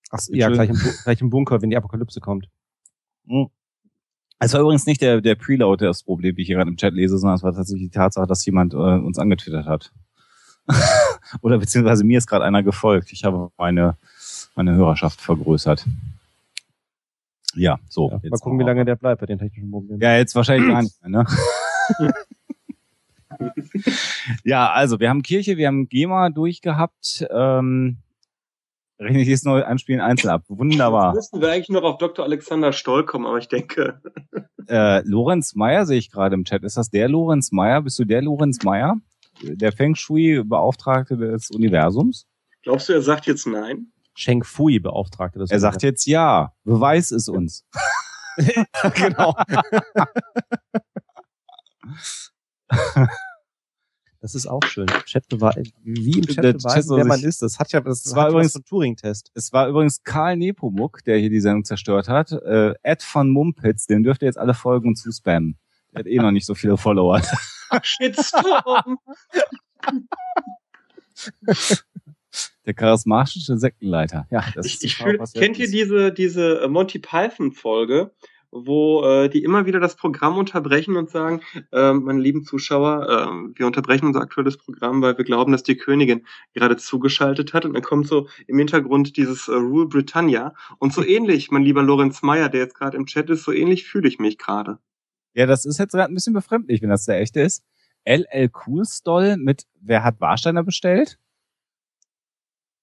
Ach, 0.10 0.20
ja, 0.30 0.50
gleich 0.50 0.70
im, 0.70 0.76
gleich 1.04 1.22
im 1.22 1.30
Bunker, 1.30 1.62
wenn 1.62 1.70
die 1.70 1.78
Apokalypse 1.78 2.20
kommt. 2.20 2.50
Mhm. 3.26 3.50
Es 4.40 4.54
war 4.54 4.62
übrigens 4.62 4.86
nicht 4.86 5.02
der, 5.02 5.22
der 5.22 5.36
Preload 5.36 5.84
das 5.84 6.04
Problem, 6.04 6.38
wie 6.38 6.42
ich 6.42 6.48
hier 6.48 6.58
gerade 6.58 6.70
im 6.70 6.78
Chat 6.78 6.94
lese, 6.94 7.18
sondern 7.18 7.36
es 7.36 7.44
war 7.44 7.54
tatsächlich 7.54 7.90
die 7.90 7.96
Tatsache, 7.96 8.28
dass 8.28 8.46
jemand 8.46 8.74
äh, 8.74 8.78
uns 8.78 9.18
angetwittert 9.18 9.66
hat. 9.66 9.92
Oder 11.42 11.58
beziehungsweise 11.58 12.04
mir 12.04 12.18
ist 12.18 12.28
gerade 12.28 12.46
einer 12.46 12.62
gefolgt. 12.62 13.12
Ich 13.12 13.24
habe 13.24 13.52
meine, 13.58 13.98
meine 14.56 14.76
Hörerschaft 14.76 15.22
vergrößert. 15.22 15.86
Ja, 17.56 17.80
so. 17.90 18.12
Ja, 18.12 18.30
mal 18.30 18.38
gucken, 18.38 18.60
wie 18.60 18.64
lange 18.64 18.86
der 18.86 18.96
bleibt 18.96 19.22
bei 19.22 19.26
den 19.26 19.40
technischen 19.40 19.72
Problemen. 19.72 20.00
Ja, 20.02 20.16
jetzt 20.18 20.36
wahrscheinlich 20.36 20.70
gar 20.70 20.84
nicht 20.84 21.02
mehr, 21.02 21.24
ne? 21.24 21.26
Ja, 24.44 24.72
also 24.72 25.00
wir 25.00 25.10
haben 25.10 25.22
Kirche, 25.24 25.58
wir 25.58 25.68
haben 25.68 25.90
GEMA 25.90 26.30
durchgehabt. 26.30 27.26
Ähm, 27.30 27.98
rechne 29.00 29.22
ich 29.22 29.28
jetzt 29.28 29.46
nur 29.46 29.66
anspielen 29.66 30.02
einzeln 30.02 30.32
ab. 30.32 30.44
Wunderbar. 30.48 31.10
Jetzt 31.10 31.16
müssten 31.16 31.42
wir 31.42 31.52
eigentlich 31.52 31.70
noch 31.70 31.84
auf 31.84 31.98
Dr. 31.98 32.26
Alexander 32.26 32.74
Stoll 32.74 33.06
kommen, 33.06 33.26
aber 33.26 33.38
ich 33.38 33.48
denke. 33.48 34.02
äh, 34.68 35.02
Lorenz 35.08 35.56
Meyer 35.56 35.86
sehe 35.86 36.00
ich 36.00 36.12
gerade 36.12 36.36
im 36.36 36.46
Chat. 36.46 36.64
Ist 36.64 36.78
das 36.78 36.90
der 36.90 37.10
Lorenz 37.10 37.52
Meyer? 37.52 37.82
Bist 37.82 38.00
du 38.00 38.06
der 38.06 38.22
Lorenz 38.22 38.64
Meyer? 38.64 38.98
Der 39.42 39.72
Feng 39.72 39.94
Shui-Beauftragte 39.94 41.16
des 41.16 41.52
Universums? 41.52 42.26
Glaubst 42.64 42.90
du, 42.90 42.94
er 42.94 43.02
sagt 43.02 43.28
jetzt 43.28 43.46
nein? 43.46 43.92
Sheng 44.16 44.44
Fui-Beauftragte 44.44 45.38
des 45.38 45.52
Er 45.52 45.60
sagt 45.60 45.84
jetzt 45.84 46.08
ja. 46.08 46.54
Beweis 46.64 47.12
es 47.12 47.30
uns. 47.30 47.66
genau. 48.96 49.36
Das 54.20 54.34
ist 54.34 54.48
auch 54.48 54.64
schön. 54.64 54.88
Chat 55.06 55.26
wie 55.30 56.18
im 56.18 56.26
Chat 56.26 56.58
beweisen, 56.58 56.98
wer 56.98 57.06
man 57.06 57.24
ist. 57.24 57.44
Das 57.44 57.60
hat 57.60 57.72
ja, 57.72 57.82
das, 57.82 58.02
das 58.04 58.16
war 58.16 58.30
übrigens 58.30 58.56
ein 58.56 58.66
Turing-Test. 58.66 59.32
Es 59.36 59.54
war 59.54 59.70
übrigens 59.70 60.04
Karl 60.04 60.38
Nepomuk, 60.38 61.04
der 61.04 61.20
hier 61.20 61.30
die 61.30 61.40
Sendung 61.40 61.64
zerstört 61.64 62.10
hat. 62.10 62.32
Äh, 62.32 62.74
Ed 62.82 63.04
von 63.04 63.30
Mumpitz, 63.30 63.86
dem 63.86 64.02
dürft 64.04 64.24
ihr 64.24 64.26
jetzt 64.26 64.40
alle 64.40 64.56
folgen 64.56 64.88
und 64.90 64.96
zuspammen. 64.96 65.60
Der 65.94 66.00
hat 66.00 66.08
eh 66.08 66.18
noch 66.18 66.32
nicht 66.32 66.48
so 66.48 66.56
viele 66.56 66.78
Follower. 66.78 67.22
Shitstorm. 67.84 68.98
Der 72.66 72.74
charismatische 72.74 73.58
Sektenleiter. 73.58 74.28
Ja, 74.30 74.44
das 74.54 74.66
ich, 74.66 74.74
ist 74.76 74.84
ich 74.84 74.98
fühl, 74.98 75.18
kennt 75.34 75.58
ihr 75.58 75.72
diese 75.72 76.12
diese 76.12 76.68
Monty 76.68 77.00
Python 77.00 77.54
Folge, 77.54 78.12
wo 78.52 79.04
äh, 79.04 79.30
die 79.30 79.44
immer 79.44 79.66
wieder 79.66 79.80
das 79.80 79.96
Programm 79.96 80.38
unterbrechen 80.38 80.96
und 80.96 81.10
sagen, 81.10 81.42
äh, 81.72 81.94
meine 81.94 82.20
lieben 82.20 82.44
Zuschauer, 82.44 83.08
äh, 83.10 83.60
wir 83.60 83.66
unterbrechen 83.66 84.06
unser 84.06 84.22
aktuelles 84.22 84.58
Programm, 84.58 85.02
weil 85.02 85.18
wir 85.18 85.26
glauben, 85.26 85.52
dass 85.52 85.64
die 85.64 85.78
Königin 85.78 86.26
gerade 86.54 86.78
zugeschaltet 86.78 87.54
hat. 87.54 87.66
Und 87.66 87.74
dann 87.74 87.84
kommt 87.84 88.08
so 88.08 88.28
im 88.48 88.58
Hintergrund 88.58 89.18
dieses 89.18 89.48
äh, 89.48 89.54
Rule 89.54 89.88
Britannia. 89.88 90.54
Und 90.80 90.94
so 90.94 91.04
ähnlich, 91.04 91.52
mein 91.52 91.64
lieber 91.64 91.84
Lorenz 91.84 92.22
Meyer, 92.22 92.50
der 92.50 92.62
jetzt 92.62 92.76
gerade 92.76 92.98
im 92.98 93.06
Chat 93.06 93.30
ist, 93.30 93.44
so 93.44 93.52
ähnlich 93.52 93.86
fühle 93.86 94.08
ich 94.08 94.20
mich 94.20 94.38
gerade. 94.38 94.80
Ja, 95.34 95.46
das 95.46 95.66
ist 95.66 95.78
jetzt 95.78 95.92
gerade 95.92 96.12
ein 96.12 96.16
bisschen 96.16 96.34
befremdlich, 96.34 96.82
wenn 96.82 96.90
das 96.90 97.06
der 97.06 97.20
echte 97.20 97.42
ist. 97.42 97.64
LL 98.06 98.50
Cool 98.66 98.86
Stoll 98.86 99.38
mit 99.38 99.64
Wer 99.82 100.04
hat 100.04 100.22
Warsteiner 100.22 100.64
bestellt? 100.64 101.20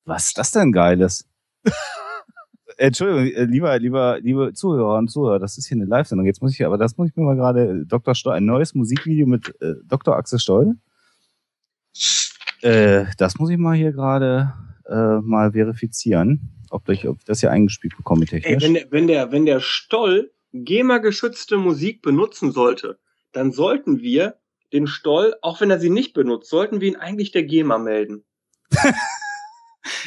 Was 0.05 0.27
ist 0.27 0.39
das 0.39 0.51
denn 0.51 0.71
Geiles? 0.71 1.27
Entschuldigung, 2.77 3.27
äh, 3.37 3.45
lieber, 3.45 3.79
lieber, 3.79 4.21
liebe 4.21 4.53
Zuhörer 4.53 4.99
und 4.99 5.09
Zuhörer, 5.09 5.39
das 5.39 5.59
ist 5.59 5.67
hier 5.67 5.77
eine 5.77 5.87
Live-Sendung. 5.87 6.27
Jetzt 6.27 6.43
muss 6.43 6.53
ich, 6.53 6.65
aber 6.65 6.79
das 6.79 6.97
muss 6.97 7.09
ich 7.09 7.17
mir 7.17 7.25
mal 7.25 7.37
gerade, 7.37 7.83
äh, 7.83 7.87
Dr. 7.87 8.15
Stoll, 8.15 8.35
ein 8.35 8.45
neues 8.45 8.75
Musikvideo 8.75 9.27
mit 9.27 9.55
äh, 9.61 9.75
Dr. 9.85 10.17
Axel 10.17 10.39
Stoll. 10.39 10.75
Äh, 12.63 13.07
das 13.19 13.39
muss 13.39 13.51
ich 13.51 13.59
mal 13.59 13.77
hier 13.77 13.93
gerade 13.93 14.53
äh, 14.87 15.21
mal 15.21 15.53
verifizieren, 15.53 16.51
ob 16.71 16.89
ich, 16.89 17.07
ob 17.09 17.19
ich 17.19 17.25
das 17.25 17.41
hier 17.41 17.51
eingespielt 17.51 17.97
bekomme 17.97 18.27
technisch. 18.27 18.63
Ey, 18.65 18.69
wenn 18.69 18.75
der, 18.75 18.91
wenn 18.91 19.07
der, 19.07 19.33
wenn 19.33 19.47
der 19.47 19.61
Stoll 19.61 20.33
GEMA-geschützte 20.53 21.57
Musik 21.57 22.03
benutzen 22.03 22.53
sollte, 22.53 22.99
dann 23.33 23.53
sollten 23.53 24.01
wir 24.01 24.37
den 24.73 24.87
Stoll, 24.87 25.35
auch 25.43 25.61
wenn 25.61 25.71
er 25.71 25.79
sie 25.79 25.91
nicht 25.91 26.15
benutzt, 26.15 26.51
sollten 26.51 26.81
wir 26.81 26.89
ihn 26.89 26.97
eigentlich 26.97 27.33
der 27.33 27.45
GEMA 27.45 27.79
melden. 27.79 28.25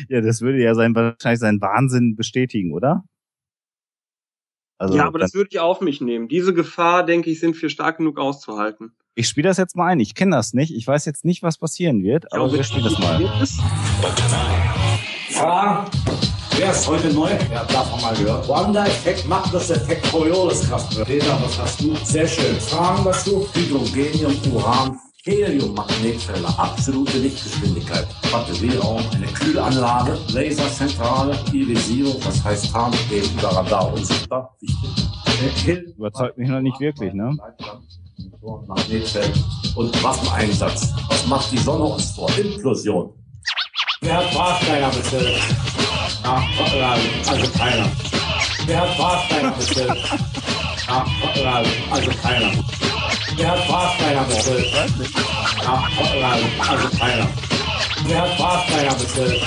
ja, 0.09 0.21
das 0.21 0.41
würde 0.41 0.61
ja 0.61 0.75
sein, 0.75 0.95
wahrscheinlich 0.95 1.39
seinen 1.39 1.61
Wahnsinn 1.61 2.15
bestätigen, 2.15 2.73
oder? 2.73 3.03
Also, 4.79 4.95
ja, 4.95 5.07
aber 5.07 5.17
das 5.17 5.33
würde 5.33 5.49
ich 5.51 5.59
auf 5.59 5.81
mich 5.81 6.01
nehmen. 6.01 6.27
Diese 6.27 6.53
Gefahr, 6.53 7.03
denke 7.03 7.31
ich, 7.31 7.39
sind 7.39 7.59
wir 7.59 7.69
stark 7.69 7.97
genug 7.97 8.19
auszuhalten. 8.19 8.91
Ich 9.15 9.27
spiele 9.27 9.47
das 9.47 9.57
jetzt 9.57 9.75
mal 9.75 9.87
ein. 9.87 9.99
Ich 9.99 10.13
kenne 10.13 10.35
das 10.35 10.53
nicht. 10.53 10.71
Ich 10.75 10.85
weiß 10.85 11.05
jetzt 11.05 11.25
nicht, 11.25 11.41
was 11.41 11.57
passieren 11.57 12.03
wird, 12.03 12.31
aber 12.31 12.53
wir 12.53 12.63
spielen 12.63 12.83
das 12.83 12.99
mal. 12.99 13.19
Fragen? 15.31 15.89
Wer 16.55 16.71
ist 16.71 16.87
heute 16.87 17.13
neu? 17.13 17.29
Ja, 17.51 17.63
davon 17.65 18.01
mal 18.01 18.15
gehört. 18.15 18.47
Wanda-Effekt 18.47 19.27
macht 19.27 19.53
das 19.53 19.69
Effekt 19.69 20.11
Coriolis-Kraftwerk. 20.11 21.07
Peter, 21.07 21.39
was 21.41 21.59
hast 21.59 21.81
du? 21.81 21.95
Sehr 22.03 22.27
schön. 22.27 22.55
Fragen 22.55 23.03
dazu? 23.03 23.47
Hydrogenium, 23.53 24.33
Uran, 24.51 24.99
Helium-Magnetfelder, 25.27 26.57
absolute 26.57 27.17
Lichtgeschwindigkeit, 27.17 28.07
Batterieraum, 28.31 29.03
eine 29.13 29.25
Kühlanlage, 29.27 30.17
Laserzentrale, 30.29 31.37
Irisierung, 31.51 32.15
das 32.23 32.41
heißt 32.45 32.71
Tarnstehen 32.71 33.29
über 33.37 33.49
Radar 33.49 33.91
unsichtbar, 33.91 34.55
wichtig. 35.41 35.79
Überzeugt 35.97 36.37
mich 36.37 36.47
noch 36.47 36.61
nicht 36.61 36.79
wirklich, 36.79 37.13
ne? 37.13 37.37
Magnetfeld 38.67 39.43
und 39.75 40.01
Waffeneinsatz. 40.01 40.93
Was 41.09 41.27
macht 41.27 41.51
die 41.51 41.57
Sonne 41.57 41.83
uns 41.83 42.11
vor? 42.11 42.29
Implosion. 42.37 43.11
Wer 43.99 44.17
hat 44.17 44.33
Warsteiner 44.33 44.89
bestellt? 44.89 45.41
Ach, 46.23 46.43
also 47.27 47.51
keiner. 47.51 47.91
Wer 48.65 48.81
hat 48.81 48.97
Warsteiner 48.97 49.51
bestellt? 49.51 49.91
Ach, 50.87 51.05
also 51.91 52.11
keiner. 52.21 52.51
Wer 53.37 53.51
hat 53.51 53.69
Warsteiner 53.69 54.23
bestellt? 54.23 54.65
Ach, 55.63 56.69
also 56.69 56.97
keiner. 56.97 57.27
Wer 58.07 58.21
hat 58.21 58.39
Warsteiner 58.39 58.95
bestellt? 58.95 59.43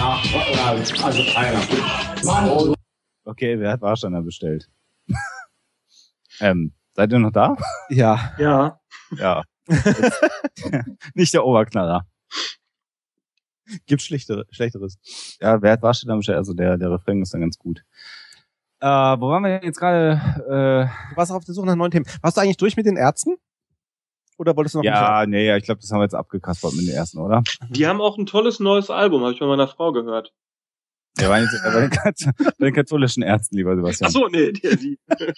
Ach, 0.00 1.04
also 1.04 1.22
keiner. 1.34 1.60
Mann. 2.24 2.74
Okay, 3.24 3.60
wer 3.60 3.72
hat 3.72 3.82
Warsteiner 3.82 4.22
bestellt? 4.22 4.70
ähm, 6.40 6.72
seid 6.94 7.12
ihr 7.12 7.18
noch 7.18 7.32
da? 7.32 7.56
Ja. 7.90 8.34
Ja. 8.38 8.80
Ja. 9.10 9.42
Nicht 11.14 11.34
der 11.34 11.44
Oberknaller. 11.44 12.06
Gibt 13.84 14.00
schlechtere, 14.00 14.46
schlechteres. 14.50 14.98
Ja, 15.42 15.60
wer 15.60 15.72
hat 15.72 15.82
Warsteiner 15.82 16.16
bestellt? 16.16 16.38
Also 16.38 16.54
der, 16.54 16.78
der 16.78 16.90
Refrain 16.90 17.20
ist 17.20 17.34
dann 17.34 17.42
ganz 17.42 17.58
gut. 17.58 17.84
Äh, 18.80 18.86
wo 18.86 19.28
waren 19.28 19.42
wir 19.42 19.62
jetzt 19.64 19.78
gerade? 19.78 20.20
Äh, 20.46 21.10
du 21.10 21.16
warst 21.16 21.32
auf 21.32 21.44
der 21.44 21.54
Suche 21.54 21.66
nach 21.66 21.76
neuen 21.76 21.90
Themen. 21.90 22.06
Warst 22.22 22.36
du 22.36 22.40
eigentlich 22.40 22.56
durch 22.56 22.76
mit 22.76 22.86
den 22.86 22.96
Ärzten? 22.96 23.36
Oder 24.38 24.56
wolltest 24.56 24.76
du 24.76 24.78
noch 24.78 24.84
Ja, 24.84 25.26
nee, 25.26 25.46
ja, 25.46 25.56
ich 25.56 25.64
glaube, 25.64 25.80
das 25.80 25.90
haben 25.90 25.98
wir 25.98 26.04
jetzt 26.04 26.14
abgekaspert 26.14 26.72
mit 26.74 26.86
den 26.86 26.94
ersten, 26.94 27.18
oder? 27.18 27.42
Die 27.70 27.88
haben 27.88 28.00
auch 28.00 28.16
ein 28.18 28.26
tolles 28.26 28.60
neues 28.60 28.88
Album, 28.88 29.22
habe 29.22 29.32
ich 29.32 29.40
bei 29.40 29.46
meiner 29.46 29.66
Frau 29.66 29.90
gehört. 29.92 30.32
Ja, 31.18 31.28
bei 31.28 31.40
den, 31.40 31.48
bei 31.64 31.80
den, 31.80 31.90
bei 32.58 32.66
den 32.66 32.74
katholischen 32.74 33.24
Ärzten, 33.24 33.56
lieber 33.56 33.74
Sebastian. 33.74 34.08
Ach 34.08 34.12
so, 34.12 34.28
nee, 34.28 34.52
die, 34.52 34.76
die. 34.76 34.96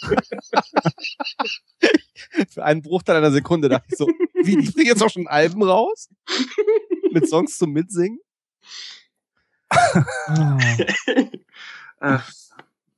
Für 2.50 2.64
einen 2.64 2.82
Bruchteil 2.82 3.16
einer 3.16 3.30
Sekunde 3.30 3.70
dachte 3.70 3.86
ich 3.88 3.96
so, 3.96 4.06
wie, 4.44 4.56
die 4.56 4.70
bringen 4.70 4.88
jetzt 4.88 5.02
auch 5.02 5.08
schon 5.08 5.26
Alben 5.26 5.62
raus? 5.62 6.10
Mit 7.10 7.26
Songs 7.26 7.56
zum 7.56 7.72
Mitsingen? 7.72 8.18
Ach, 12.00 12.30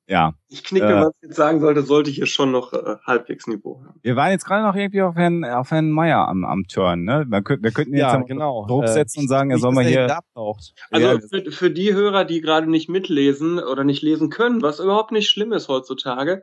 Ja. 0.09 0.35
ich 0.49 0.65
knicke, 0.65 0.87
Äh. 0.87 1.01
was 1.03 1.13
ich 1.17 1.29
jetzt 1.29 1.37
sagen 1.37 1.61
sollte, 1.61 1.83
sollte 1.83 2.11
ich 2.11 2.17
hier 2.17 2.27
schon 2.27 2.51
noch 2.51 2.73
äh, 2.73 2.97
halbwegs 3.07 3.47
Niveau 3.47 3.81
haben. 3.85 3.99
Wir 4.03 4.17
waren 4.17 4.33
jetzt 4.33 4.45
gerade 4.45 4.65
noch 4.67 4.75
irgendwie 4.75 5.01
auf 5.03 5.15
Herrn, 5.15 5.45
auf 5.45 5.71
Herrn 5.71 5.91
Meier 5.91 6.27
am, 6.29 6.45
am 6.45 6.65
Turn, 6.67 7.05
ne? 7.05 7.25
Wir, 7.29 7.41
könnten- 7.43 7.63
wir 7.65 7.71
könnten 7.71 7.93
jetzt 7.95 8.01
Ja, 8.03 8.17
genau. 8.21 8.67
Druck 8.67 8.85
Äh, 8.85 8.89
setzen 8.89 9.21
und 9.21 9.29
sagen, 9.29 9.51
er 9.51 9.59
soll 9.59 9.73
mal 9.73 9.85
hier. 9.85 10.15
abtaucht. 10.15 10.75
Also 10.91 11.07
Ja, 11.07 11.19
für, 11.21 11.51
für 11.53 11.71
die 11.71 11.95
Hörer, 11.95 12.25
die 12.25 12.41
gerade 12.41 12.69
nicht 12.69 12.89
mitlesen 12.89 13.59
oder 13.61 13.85
nicht 13.85 14.03
lesen 14.03 14.29
können, 14.29 14.61
was 14.61 14.81
überhaupt 14.81 15.13
nicht 15.13 15.31
schlimm 15.31 15.53
ist 15.53 15.69
heutzutage, 15.69 16.43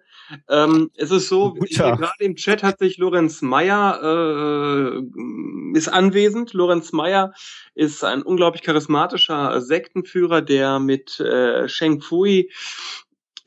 ähm, 0.50 0.90
es 0.96 1.12
ist 1.12 1.28
so, 1.28 1.54
gerade 1.54 2.08
im 2.20 2.36
Chat 2.36 2.64
hat 2.64 2.80
sich 2.80 2.98
Lorenz 2.98 3.42
Meyer 3.42 4.00
äh, 4.02 5.78
ist 5.78 5.90
anwesend. 5.90 6.54
Lorenz 6.54 6.92
Meyer 6.94 7.34
ist 7.76 8.04
ein 8.04 8.22
unglaublich 8.24 8.64
charismatischer 8.64 9.62
Sektenführer, 9.62 10.42
der 10.42 10.80
mit 10.80 11.20
äh, 11.20 11.68
Sheng 11.68 12.02
Fui, 12.02 12.50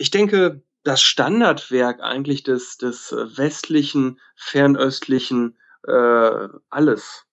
ich 0.03 0.11
denke, 0.11 0.64
das 0.82 1.00
Standardwerk 1.00 2.00
eigentlich 2.03 2.42
des, 2.42 2.76
des 2.76 3.12
äh, 3.12 3.38
westlichen, 3.38 4.18
fernöstlichen, 4.34 5.57
äh, 5.86 6.48
alles. 6.70 7.24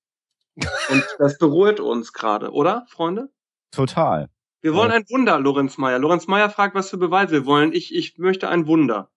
Und 0.55 1.03
das 1.17 1.39
beruhigt 1.39 1.80
uns 1.80 2.13
gerade, 2.13 2.51
oder, 2.51 2.86
Freunde? 2.88 3.32
Total. 3.72 4.30
Wir 4.61 4.76
wollen 4.76 4.91
ein 4.91 5.03
Wunder, 5.09 5.39
Lorenz 5.39 5.80
Meyer. 5.80 5.97
Lorenz 5.97 6.28
Meyer 6.28 6.51
fragt, 6.51 6.76
was 6.76 6.91
für 6.91 6.97
Beweise 6.97 7.32
wir 7.32 7.45
wollen. 7.47 7.74
Ich, 7.74 7.95
ich 7.95 8.20
möchte 8.20 8.49
ein 8.49 8.67
Wunder. 8.67 9.09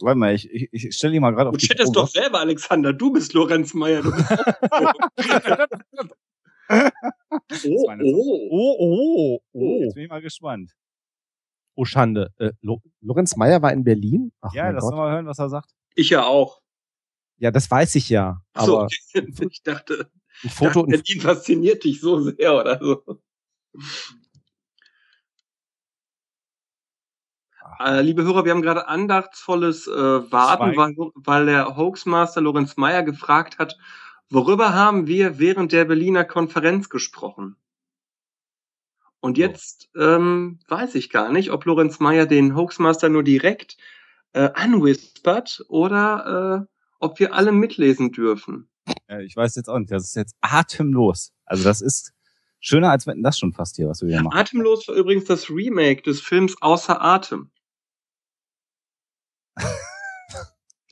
Warte 0.00 0.18
mal, 0.18 0.34
ich, 0.34 0.50
ich, 0.50 0.68
ich 0.72 0.94
stelle 0.94 1.14
ihn 1.14 1.22
mal 1.22 1.30
gerade 1.30 1.48
auf 1.48 1.56
Du 1.56 1.58
die 1.58 1.68
chattest 1.68 1.96
doch 1.96 2.08
selber, 2.08 2.40
Alexander. 2.40 2.92
Du 2.92 3.12
bist 3.12 3.32
Lorenz 3.32 3.72
Meyer. 3.72 4.02
Du 4.02 4.10
bist 4.10 4.28
oh, 7.66 7.86
meine 7.86 8.04
oh. 8.04 8.48
Oh, 8.50 8.76
oh, 8.78 9.40
oh. 9.52 9.80
Jetzt 9.82 9.94
bin 9.94 10.04
ich 10.04 10.10
mal 10.10 10.20
gespannt. 10.20 10.72
Oh, 11.74 11.84
Schande. 11.84 12.30
Äh, 12.38 12.52
Lo 12.60 12.80
Lorenz 13.00 13.36
Meyer 13.36 13.62
war 13.62 13.72
in 13.72 13.84
Berlin? 13.84 14.32
Ach, 14.40 14.52
Ja, 14.52 14.70
lass 14.70 14.84
Gott. 14.84 14.94
mal 14.94 15.12
hören, 15.12 15.26
was 15.26 15.38
er 15.38 15.48
sagt. 15.48 15.70
Ich 15.94 16.10
ja 16.10 16.24
auch. 16.24 16.60
Ja, 17.38 17.50
das 17.50 17.70
weiß 17.70 17.94
ich 17.96 18.08
ja. 18.08 18.40
So, 18.56 18.80
Aber 18.80 18.88
ich 19.50 19.62
dachte, 19.62 20.10
ein 20.44 20.50
Foto, 20.50 20.82
dachte, 20.86 21.02
Berlin 21.02 21.20
fasziniert 21.20 21.84
dich 21.84 22.00
so 22.00 22.20
sehr 22.20 22.54
oder 22.54 22.78
so. 22.78 23.20
Äh, 27.80 28.02
liebe 28.02 28.22
Hörer, 28.22 28.44
wir 28.44 28.52
haben 28.52 28.62
gerade 28.62 28.86
andachtsvolles 28.86 29.86
äh, 29.88 29.92
Warten, 30.30 30.76
weil, 30.76 30.94
weil 31.14 31.46
der 31.46 31.76
Hoaxmaster 31.76 32.40
Lorenz 32.40 32.76
Meyer 32.76 33.02
gefragt 33.02 33.58
hat, 33.58 33.76
worüber 34.32 34.74
haben 34.74 35.06
wir 35.06 35.38
während 35.38 35.72
der 35.72 35.84
Berliner 35.84 36.24
Konferenz 36.24 36.88
gesprochen? 36.88 37.56
Und 39.20 39.38
jetzt 39.38 39.88
ähm, 39.96 40.58
weiß 40.66 40.96
ich 40.96 41.10
gar 41.10 41.30
nicht, 41.30 41.52
ob 41.52 41.64
Lorenz 41.64 42.00
Meyer 42.00 42.26
den 42.26 42.56
Hoaxmaster 42.56 43.08
nur 43.08 43.22
direkt 43.22 43.76
äh, 44.32 44.50
anwispert 44.54 45.64
oder 45.68 46.66
äh, 46.68 46.74
ob 46.98 47.20
wir 47.20 47.32
alle 47.34 47.52
mitlesen 47.52 48.10
dürfen. 48.10 48.68
Ja, 49.08 49.20
ich 49.20 49.36
weiß 49.36 49.54
jetzt 49.54 49.68
auch 49.68 49.78
nicht. 49.78 49.92
Das 49.92 50.02
ist 50.04 50.16
jetzt 50.16 50.34
atemlos. 50.40 51.32
Also 51.44 51.62
das 51.62 51.80
ist 51.80 52.12
schöner, 52.58 52.90
als 52.90 53.06
wenn 53.06 53.22
das 53.22 53.38
schon 53.38 53.52
fast 53.52 53.76
hier, 53.76 53.88
was 53.88 54.02
wir 54.02 54.08
hier 54.08 54.22
machen. 54.22 54.36
Atemlos 54.36 54.88
war 54.88 54.96
übrigens 54.96 55.24
das 55.24 55.50
Remake 55.50 56.02
des 56.02 56.20
Films 56.20 56.56
Außer 56.60 57.00
Atem. 57.00 57.52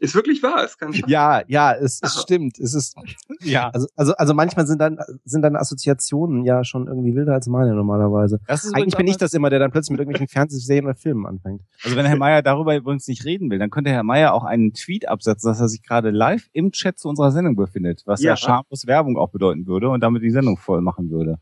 Ist 0.01 0.15
wirklich 0.15 0.43
wahr, 0.43 0.65
ist 0.65 0.79
kein 0.79 0.95
Scheiß. 0.95 1.05
ja, 1.09 1.43
ja, 1.47 1.73
es, 1.75 2.01
es 2.03 2.15
Aha. 2.17 2.21
stimmt. 2.23 2.59
Es 2.59 2.73
ist, 2.73 2.97
Ja. 3.43 3.69
also, 3.69 3.87
also, 3.97 4.15
also 4.15 4.33
manchmal 4.33 4.67
sind 4.67 4.79
dann, 4.81 4.99
sind 5.25 5.43
dann 5.43 5.57
Assoziationen 5.57 6.43
ja 6.47 6.65
schon 6.65 6.87
irgendwie 6.87 7.15
wilder 7.15 7.35
als 7.35 7.47
meine 7.49 7.75
normalerweise. 7.75 8.41
Das 8.47 8.65
ist 8.65 8.75
Eigentlich 8.75 8.97
bin 8.97 9.07
ich 9.07 9.19
das 9.19 9.35
immer, 9.35 9.51
der 9.51 9.59
dann 9.59 9.71
plötzlich 9.71 9.91
mit 9.91 10.01
irgendwelchen 10.01 10.29
Fernsehserien 10.29 10.87
oder 10.87 10.95
Filmen 10.95 11.27
anfängt. 11.27 11.61
Also 11.85 11.97
wenn 11.97 12.07
Herr 12.07 12.17
Meier 12.17 12.41
darüber 12.41 12.75
übrigens 12.75 13.07
nicht 13.09 13.27
reden 13.27 13.51
will, 13.51 13.59
dann 13.59 13.69
könnte 13.69 13.91
Herr 13.91 14.03
Meier 14.03 14.33
auch 14.33 14.45
einen 14.45 14.73
Tweet 14.73 15.07
absetzen, 15.07 15.51
dass 15.51 15.61
er 15.61 15.69
sich 15.69 15.83
gerade 15.83 16.09
live 16.11 16.49
im 16.55 16.73
Chat 16.73 16.99
zu 16.99 17.09
unserer 17.11 17.31
Sendung 17.31 17.55
befindet, 17.55 18.03
was 18.07 18.23
ja, 18.23 18.31
Ja. 18.31 18.37
schamlos 18.39 18.87
Werbung 18.87 19.19
auch 19.19 19.29
bedeuten 19.31 19.67
würde 19.67 19.91
und 19.91 20.01
damit 20.01 20.23
die 20.23 20.31
Sendung 20.31 20.57
voll 20.57 20.81
machen 20.81 21.11
würde. 21.11 21.37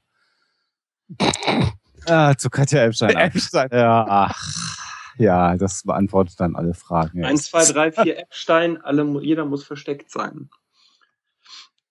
ah, 2.06 2.34
zu 2.36 2.50
Katja 2.50 2.82
Epstein. 2.84 3.11
Epstein. 3.16 3.68
Ja, 3.72 4.04
ach, 4.09 4.76
ja, 5.19 5.57
das 5.57 5.83
beantwortet 5.83 6.41
dann 6.41 6.57
alle 6.57 6.75
Fragen. 6.75 7.25
Eins, 7.25 7.51
zwei, 7.51 7.64
drei, 7.64 7.93
vier 7.93 8.19
Epstein, 8.19 8.79
alle, 8.79 9.05
jeder 9.23 9.45
muss 9.45 9.64
versteckt 9.64 10.11
sein. 10.11 10.51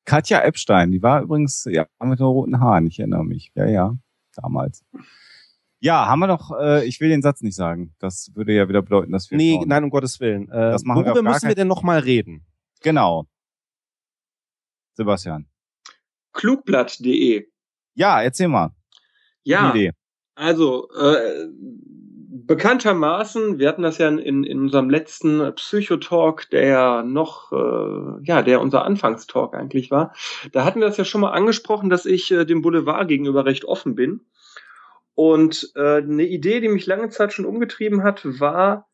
Katja 0.06 0.42
Epstein, 0.42 0.92
die 0.92 1.02
war 1.04 1.22
übrigens, 1.22 1.66
ja, 1.70 1.86
mit 2.02 2.20
den 2.20 2.26
roten 2.26 2.60
Haaren, 2.60 2.88
ich 2.88 3.00
erinnere 3.00 3.26
mich. 3.26 3.52
Ja, 3.56 3.66
ja, 3.66 3.96
damals. 4.36 4.86
Ja, 5.80 6.08
haben 6.08 6.20
wir 6.20 6.28
noch, 6.28 6.52
äh, 6.58 6.86
ich 6.86 7.00
will 7.02 7.10
den 7.10 7.22
Satz 7.22 7.42
nicht 7.42 7.56
sagen. 7.56 7.94
Das 8.00 8.32
würde 8.34 8.54
ja 8.54 8.68
wieder 8.68 8.82
bedeuten, 8.82 9.12
dass 9.12 9.30
wir. 9.30 9.38
Nee, 9.38 9.56
schauen. 9.56 9.68
nein, 9.68 9.84
um 9.84 9.90
Gottes 9.90 10.20
Willen. 10.20 10.50
Äh, 10.50 10.72
Das 10.72 10.84
machen 10.84 11.02
wir 11.02 11.08
worüber 11.12 11.24
gar 11.24 11.34
müssen 11.34 11.48
wir 11.48 11.56
denn 11.56 11.68
noch 11.68 11.84
mal 11.84 12.00
reden? 12.00 12.46
Genau. 12.82 13.28
Sebastian. 14.94 15.48
Klugblatt.de. 16.34 17.48
Ja, 17.94 18.22
erzähl 18.22 18.48
mal. 18.48 18.72
Ja, 19.44 19.74
also 20.36 20.90
äh, 20.92 21.48
bekanntermaßen, 22.30 23.58
wir 23.58 23.70
hatten 23.70 23.84
das 23.84 23.98
ja 23.98 24.10
in, 24.10 24.44
in 24.44 24.60
unserem 24.60 24.90
letzten 24.90 25.54
Psychotalk, 25.56 26.50
der 26.50 26.68
ja 26.68 27.04
noch, 27.04 27.52
äh, 27.54 28.24
ja, 28.24 28.42
der 28.42 28.62
unser 28.62 28.84
Anfangstalk 28.84 29.54
eigentlich 29.54 29.92
war, 29.92 30.14
da 30.52 30.66
hatten 30.66 30.80
wir 30.80 30.88
das 30.88 30.98
ja 30.98 31.06
schon 31.06 31.22
mal 31.22 31.32
angesprochen, 31.32 31.90
dass 31.90 32.06
ich 32.06 32.32
äh, 32.32 32.46
dem 32.46 32.62
Boulevard 32.62 33.08
gegenüber 33.08 33.46
recht 33.46 33.66
offen 33.66 33.96
bin. 33.96 34.22
Und 35.16 35.72
äh, 35.76 35.98
eine 35.98 36.26
Idee, 36.28 36.60
die 36.60 36.68
mich 36.68 36.86
lange 36.86 37.10
Zeit 37.10 37.34
schon 37.34 37.46
umgetrieben 37.46 38.04
hat, 38.04 38.22
war 38.40 38.88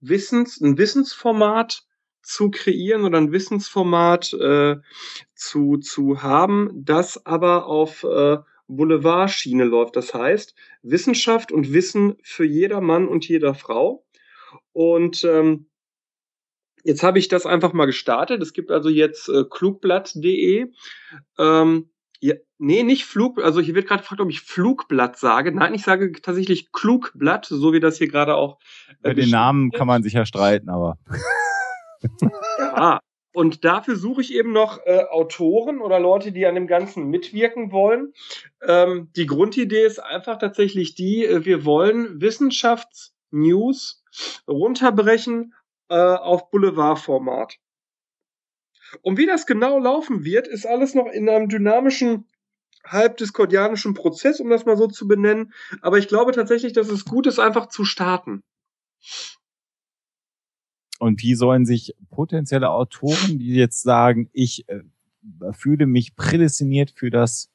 Wissens, 0.00 0.60
ein 0.60 0.78
Wissensformat 0.78 1.84
zu 2.22 2.50
kreieren 2.50 3.04
oder 3.04 3.18
ein 3.18 3.32
Wissensformat 3.32 4.32
äh, 4.32 4.76
zu, 5.34 5.76
zu 5.76 6.22
haben, 6.22 6.70
das 6.74 7.24
aber 7.26 7.66
auf 7.66 8.02
äh, 8.02 8.38
Boulevardschiene 8.68 9.64
läuft. 9.64 9.96
Das 9.96 10.14
heißt, 10.14 10.54
Wissenschaft 10.82 11.52
und 11.52 11.72
Wissen 11.72 12.16
für 12.22 12.44
jeder 12.44 12.80
Mann 12.80 13.08
und 13.08 13.28
jeder 13.28 13.54
Frau. 13.54 14.04
Und 14.72 15.24
ähm, 15.24 15.66
jetzt 16.84 17.02
habe 17.02 17.18
ich 17.18 17.28
das 17.28 17.46
einfach 17.46 17.72
mal 17.72 17.86
gestartet. 17.86 18.42
Es 18.42 18.52
gibt 18.52 18.70
also 18.70 18.88
jetzt 18.88 19.28
äh, 19.28 19.44
klugblatt.de. 19.48 20.72
Ähm, 21.38 21.90
ja, 22.20 22.34
nee, 22.58 22.82
nicht 22.82 23.04
Flug, 23.04 23.42
also 23.42 23.60
hier 23.60 23.74
wird 23.74 23.86
gerade 23.86 24.02
gefragt, 24.02 24.20
ob 24.20 24.30
ich 24.30 24.40
Flugblatt 24.40 25.18
sage. 25.18 25.52
Nein, 25.52 25.74
ich 25.74 25.82
sage 25.82 26.12
tatsächlich 26.12 26.72
Klugblatt, 26.72 27.46
so 27.46 27.72
wie 27.72 27.80
das 27.80 27.98
hier 27.98 28.08
gerade 28.08 28.34
auch. 28.34 28.58
Über 29.00 29.14
den 29.14 29.30
Namen 29.30 29.70
kann 29.70 29.86
man 29.86 30.02
sich 30.02 30.14
ja 30.14 30.24
streiten, 30.24 30.70
aber. 30.70 30.98
Ja, 32.58 33.00
und 33.36 33.66
dafür 33.66 33.96
suche 33.96 34.22
ich 34.22 34.32
eben 34.32 34.52
noch 34.52 34.78
äh, 34.86 35.04
Autoren 35.10 35.82
oder 35.82 36.00
Leute, 36.00 36.32
die 36.32 36.46
an 36.46 36.54
dem 36.54 36.66
Ganzen 36.66 37.10
mitwirken 37.10 37.70
wollen. 37.70 38.14
Ähm, 38.62 39.10
die 39.14 39.26
Grundidee 39.26 39.84
ist 39.84 39.98
einfach 39.98 40.38
tatsächlich 40.38 40.94
die, 40.94 41.26
äh, 41.26 41.44
wir 41.44 41.66
wollen 41.66 42.18
Wissenschaftsnews 42.22 44.02
runterbrechen 44.48 45.52
äh, 45.90 45.96
auf 45.96 46.50
Boulevardformat. 46.50 47.58
Und 49.02 49.18
wie 49.18 49.26
das 49.26 49.44
genau 49.44 49.78
laufen 49.80 50.24
wird, 50.24 50.48
ist 50.48 50.64
alles 50.64 50.94
noch 50.94 51.12
in 51.12 51.28
einem 51.28 51.50
dynamischen 51.50 52.26
halbdiskordianischen 52.86 53.92
Prozess, 53.92 54.40
um 54.40 54.48
das 54.48 54.64
mal 54.64 54.78
so 54.78 54.86
zu 54.86 55.06
benennen. 55.06 55.52
Aber 55.82 55.98
ich 55.98 56.08
glaube 56.08 56.32
tatsächlich, 56.32 56.72
dass 56.72 56.88
es 56.88 57.04
gut 57.04 57.26
ist, 57.26 57.38
einfach 57.38 57.68
zu 57.68 57.84
starten. 57.84 58.42
Und 60.98 61.22
wie 61.22 61.34
sollen 61.34 61.66
sich 61.66 61.94
potenzielle 62.10 62.70
Autoren, 62.70 63.38
die 63.38 63.54
jetzt 63.54 63.82
sagen, 63.82 64.30
ich 64.32 64.68
äh, 64.68 64.80
fühle 65.52 65.86
mich 65.86 66.16
prädestiniert 66.16 66.90
für 66.90 67.10
das 67.10 67.50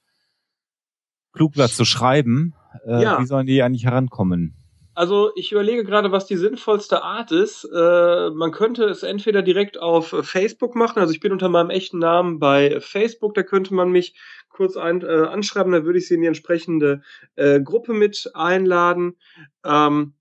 Klugblatt 1.33 1.71
zu 1.71 1.85
schreiben, 1.85 2.53
äh, 2.85 3.01
Ja. 3.01 3.19
wie 3.19 3.25
sollen 3.25 3.47
die 3.47 3.61
eigentlich 3.63 3.85
herankommen? 3.85 4.55
Also 4.93 5.31
ich 5.35 5.53
überlege 5.53 5.85
gerade, 5.85 6.11
was 6.11 6.25
die 6.25 6.35
sinnvollste 6.35 7.01
Art 7.01 7.31
ist. 7.31 7.63
Äh, 7.73 8.29
man 8.31 8.51
könnte 8.51 8.83
es 8.85 9.03
entweder 9.03 9.41
direkt 9.41 9.79
auf 9.79 10.09
Facebook 10.23 10.75
machen. 10.75 10.99
Also 10.99 11.13
ich 11.13 11.21
bin 11.21 11.31
unter 11.31 11.47
meinem 11.47 11.69
echten 11.69 11.97
Namen 11.99 12.39
bei 12.39 12.79
Facebook. 12.81 13.33
Da 13.33 13.43
könnte 13.43 13.73
man 13.73 13.89
mich 13.89 14.15
kurz 14.49 14.75
ein, 14.75 15.01
äh, 15.01 15.05
anschreiben. 15.05 15.71
Da 15.71 15.85
würde 15.85 15.97
ich 15.97 16.07
sie 16.09 16.15
in 16.15 16.21
die 16.21 16.27
entsprechende 16.27 17.01
äh, 17.35 17.61
Gruppe 17.61 17.93
mit 17.93 18.29
einladen. 18.33 19.15
Ähm, 19.63 20.13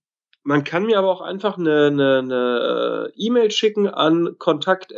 man 0.42 0.64
kann 0.64 0.86
mir 0.86 0.98
aber 0.98 1.10
auch 1.10 1.20
einfach 1.20 1.58
eine, 1.58 1.86
eine, 1.86 2.18
eine 2.18 3.10
äh, 3.14 3.22
E-Mail 3.26 3.50
schicken 3.50 3.88
an 3.88 4.36
kontakt 4.38 4.92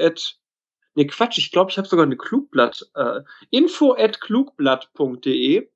Nee, 0.95 1.07
Quatsch, 1.07 1.39
ich 1.39 1.51
glaube, 1.53 1.71
ich 1.71 1.79
habe 1.79 1.89
sogar 1.89 2.05
eine 2.05 2.19
Klugblatt. 2.19 2.91
Äh, 2.95 3.23
info 3.51 3.95
at 3.95 4.21
klugblatt.de 4.21 5.69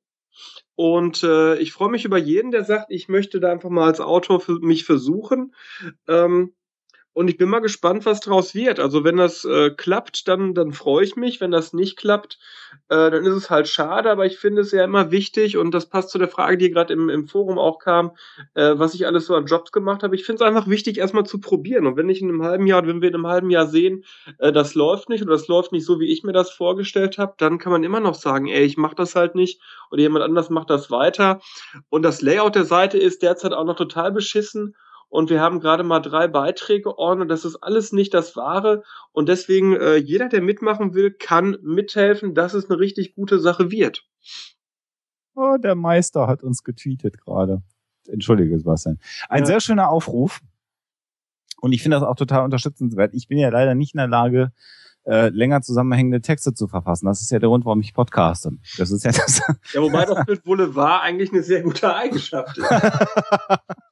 und 0.75 1.23
äh, 1.23 1.57
ich 1.57 1.73
freue 1.73 1.89
mich 1.89 2.05
über 2.05 2.19
jeden, 2.19 2.51
der 2.51 2.64
sagt, 2.64 2.91
ich 2.91 3.09
möchte 3.09 3.41
da 3.41 3.51
einfach 3.51 3.71
mal 3.71 3.87
als 3.87 4.01
Autor 4.01 4.41
für 4.41 4.59
mich 4.61 4.85
versuchen. 4.85 5.55
Ähm, 6.07 6.55
und 7.17 7.29
ich 7.29 7.39
bin 7.39 7.49
mal 7.49 7.61
gespannt, 7.61 8.05
was 8.05 8.21
draus 8.21 8.55
wird. 8.55 8.79
Also 8.79 9.03
wenn 9.03 9.17
das 9.17 9.47
äh, 9.47 9.71
klappt, 9.71 10.29
dann, 10.29 10.53
dann 10.53 10.73
freue 10.75 11.03
ich 11.03 11.17
mich. 11.17 11.41
Wenn 11.41 11.51
das 11.51 11.73
nicht 11.73 11.97
klappt, 11.97 12.39
äh, 12.91 13.11
dann 13.11 13.25
ist 13.25 13.33
es 13.33 13.49
halt 13.49 13.69
schade. 13.69 14.11
Aber 14.11 14.27
ich 14.27 14.39
finde 14.39 14.61
es 14.61 14.71
ja 14.71 14.85
immer 14.85 15.11
wichtig 15.11 15.57
und 15.57 15.71
das 15.71 15.89
passt 15.89 16.11
zu 16.11 16.19
der 16.19 16.29
Frage, 16.29 16.59
die 16.59 16.71
gerade 16.71 16.93
im, 16.93 17.09
im 17.09 17.27
Forum 17.27 17.59
auch 17.59 17.79
kam, 17.79 18.11
äh, 18.53 18.75
was 18.77 18.93
ich 18.93 19.07
alles 19.07 19.25
so 19.25 19.35
an 19.35 19.47
Jobs 19.47 19.73
gemacht 19.73 20.03
habe. 20.03 20.14
Ich 20.14 20.27
finde 20.27 20.45
es 20.45 20.47
einfach 20.47 20.69
wichtig, 20.69 20.99
erstmal 20.99 21.25
zu 21.25 21.41
probieren. 21.41 21.87
Und 21.87 21.97
wenn 21.97 22.11
ich 22.11 22.21
in 22.21 22.29
einem 22.29 22.43
halben 22.43 22.67
Jahr, 22.67 22.87
wenn 22.87 23.01
wir 23.01 23.09
in 23.09 23.14
einem 23.14 23.29
halben 23.29 23.49
Jahr 23.49 23.67
sehen, 23.67 24.05
äh, 24.39 24.53
das 24.53 24.75
läuft 24.75 25.09
nicht 25.09 25.23
oder 25.23 25.33
das 25.33 25.49
läuft 25.49 25.73
nicht 25.73 25.87
so, 25.87 25.99
wie 25.99 26.12
ich 26.12 26.23
mir 26.23 26.35
das 26.35 26.51
vorgestellt 26.51 27.17
habe, 27.17 27.33
dann 27.39 27.57
kann 27.57 27.73
man 27.73 27.83
immer 27.83 28.01
noch 28.01 28.14
sagen, 28.14 28.47
ey, 28.49 28.62
ich 28.62 28.77
mache 28.77 28.95
das 28.95 29.17
halt 29.17 29.35
nicht 29.35 29.62
oder 29.91 30.03
jemand 30.03 30.23
anders 30.23 30.51
macht 30.51 30.69
das 30.69 30.91
weiter. 30.91 31.41
Und 31.89 32.03
das 32.03 32.21
Layout 32.21 32.57
der 32.57 32.67
Seite 32.67 32.99
ist 32.99 33.23
derzeit 33.23 33.55
auch 33.55 33.64
noch 33.64 33.77
total 33.77 34.12
beschissen. 34.12 34.77
Und 35.09 35.31
wir 35.31 35.41
haben 35.41 35.61
gerade 35.61 35.83
mal 35.85 36.01
drei 36.01 36.27
Beiträge 36.29 36.99
on 36.99 37.21
und 37.21 37.29
das 37.29 37.45
ist 37.45 37.57
alles 37.57 37.93
nicht 37.93 38.13
das 38.13 38.37
Wahre. 38.37 38.83
Und 39.13 39.29
deswegen, 39.29 39.75
äh, 39.77 39.97
jeder, 39.97 40.29
der 40.29 40.43
mitmachen 40.43 40.95
will, 40.95 41.13
kann 41.13 41.57
mithelfen, 41.63 42.35
dass 42.35 42.55
es 42.55 42.69
eine 42.69 42.79
richtig 42.79 43.15
gute 43.15 43.39
Sache 43.39 43.71
wird. 43.71 44.05
Oh, 45.35 45.57
der 45.59 45.75
Meister 45.75 46.27
hat 46.27 46.43
uns 46.43 46.65
getweetet 46.65 47.19
gerade. 47.21 47.63
Entschuldige, 48.09 48.59
Sebastian. 48.59 48.99
Ein 49.29 49.41
Ja. 49.41 49.47
sehr 49.47 49.61
schöner 49.61 49.91
Aufruf. 49.91 50.41
Und 51.61 51.73
ich 51.73 51.83
finde 51.83 51.97
das 51.99 52.05
auch 52.07 52.17
total 52.17 52.45
unterstützenswert. 52.45 53.15
Ich 53.15 53.29
bin 53.29 53.39
ja 53.39 53.49
leider 53.49 53.75
nicht 53.75 53.95
in 53.95 53.99
der 53.99 54.09
Lage, 54.09 54.53
äh, 55.05 55.29
länger 55.29 55.63
zusammenhängende 55.63 56.21
Texte 56.21 56.53
zu 56.53 56.67
verfassen. 56.69 57.07
Das 57.07 57.21
ist 57.21 57.31
ja 57.31 57.39
der 57.39 57.49
Grund, 57.49 57.65
warum 57.65 57.81
ich 57.81 57.95
podcaste. 57.95 58.51
Das 58.77 58.91
ist 58.91 59.05
ja 59.05 59.13
das. 59.13 59.41
Ja, 59.73 59.81
wobei 59.81 60.05
das 60.05 60.27
mit 60.27 60.43
Boulevard 60.43 61.03
eigentlich 61.03 61.33
eine 61.33 61.43
sehr 61.43 61.63
gute 61.63 61.95
Eigenschaft 61.95 62.59
ist. 62.59 62.67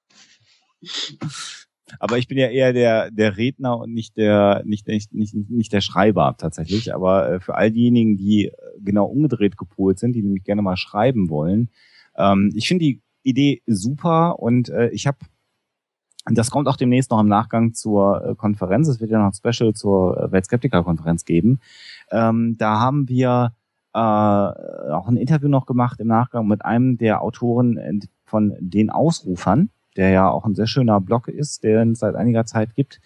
Aber 1.98 2.18
ich 2.18 2.28
bin 2.28 2.38
ja 2.38 2.48
eher 2.48 2.72
der, 2.72 3.10
der 3.10 3.36
Redner 3.36 3.78
und 3.78 3.92
nicht 3.92 4.16
der, 4.16 4.62
nicht, 4.64 4.88
nicht, 4.88 5.12
nicht, 5.12 5.34
nicht 5.34 5.72
der 5.72 5.80
Schreiber 5.80 6.34
tatsächlich. 6.38 6.94
Aber 6.94 7.30
äh, 7.30 7.40
für 7.40 7.54
all 7.54 7.70
diejenigen, 7.70 8.16
die 8.16 8.46
äh, 8.46 8.52
genau 8.80 9.06
umgedreht 9.06 9.56
gepolt 9.56 9.98
sind, 9.98 10.14
die 10.14 10.22
nämlich 10.22 10.44
gerne 10.44 10.62
mal 10.62 10.76
schreiben 10.76 11.28
wollen, 11.28 11.70
ähm, 12.16 12.52
ich 12.54 12.68
finde 12.68 12.84
die 12.84 13.02
Idee 13.22 13.62
super 13.66 14.38
und 14.38 14.68
äh, 14.68 14.90
ich 14.90 15.06
habe 15.06 15.18
das 16.26 16.50
kommt 16.50 16.68
auch 16.68 16.76
demnächst 16.76 17.10
noch 17.10 17.20
im 17.20 17.28
Nachgang 17.28 17.74
zur 17.74 18.24
äh, 18.24 18.34
Konferenz. 18.34 18.88
Es 18.88 18.98
wird 18.98 19.10
ja 19.10 19.18
noch 19.18 19.26
ein 19.26 19.34
Special 19.34 19.74
zur 19.74 20.18
äh, 20.18 20.32
Weltskeptiker-Konferenz 20.32 21.26
geben. 21.26 21.60
Ähm, 22.10 22.56
da 22.56 22.80
haben 22.80 23.08
wir 23.10 23.52
äh, 23.92 23.98
auch 23.98 25.06
ein 25.06 25.18
Interview 25.18 25.48
noch 25.48 25.66
gemacht 25.66 26.00
im 26.00 26.06
Nachgang 26.06 26.48
mit 26.48 26.64
einem 26.64 26.96
der 26.96 27.20
Autoren 27.20 27.76
äh, 27.76 27.92
von 28.24 28.54
den 28.58 28.88
Ausrufern, 28.88 29.68
der 29.96 30.10
ja 30.10 30.28
auch 30.28 30.44
ein 30.44 30.54
sehr 30.54 30.66
schöner 30.66 31.00
Blog 31.00 31.28
ist, 31.28 31.64
der 31.64 31.82
es 31.82 32.00
seit 32.00 32.14
einiger 32.14 32.44
Zeit 32.46 32.74
gibt. 32.74 33.00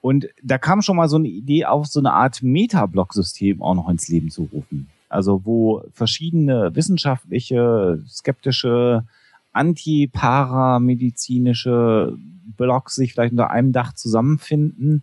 Und 0.00 0.28
da 0.42 0.56
kam 0.58 0.82
schon 0.82 0.96
mal 0.96 1.08
so 1.08 1.16
eine 1.16 1.28
Idee 1.28 1.64
auf, 1.66 1.86
so 1.86 2.00
eine 2.00 2.12
Art 2.12 2.42
Meta-Blog-System 2.42 3.62
auch 3.62 3.74
noch 3.74 3.88
ins 3.88 4.08
Leben 4.08 4.30
zu 4.30 4.48
rufen. 4.52 4.88
Also 5.08 5.44
wo 5.44 5.84
verschiedene 5.92 6.74
wissenschaftliche, 6.74 8.02
skeptische, 8.08 9.04
anti-paramedizinische 9.52 12.16
Blogs 12.56 12.96
sich 12.96 13.12
vielleicht 13.12 13.32
unter 13.32 13.50
einem 13.50 13.72
Dach 13.72 13.92
zusammenfinden. 13.92 15.02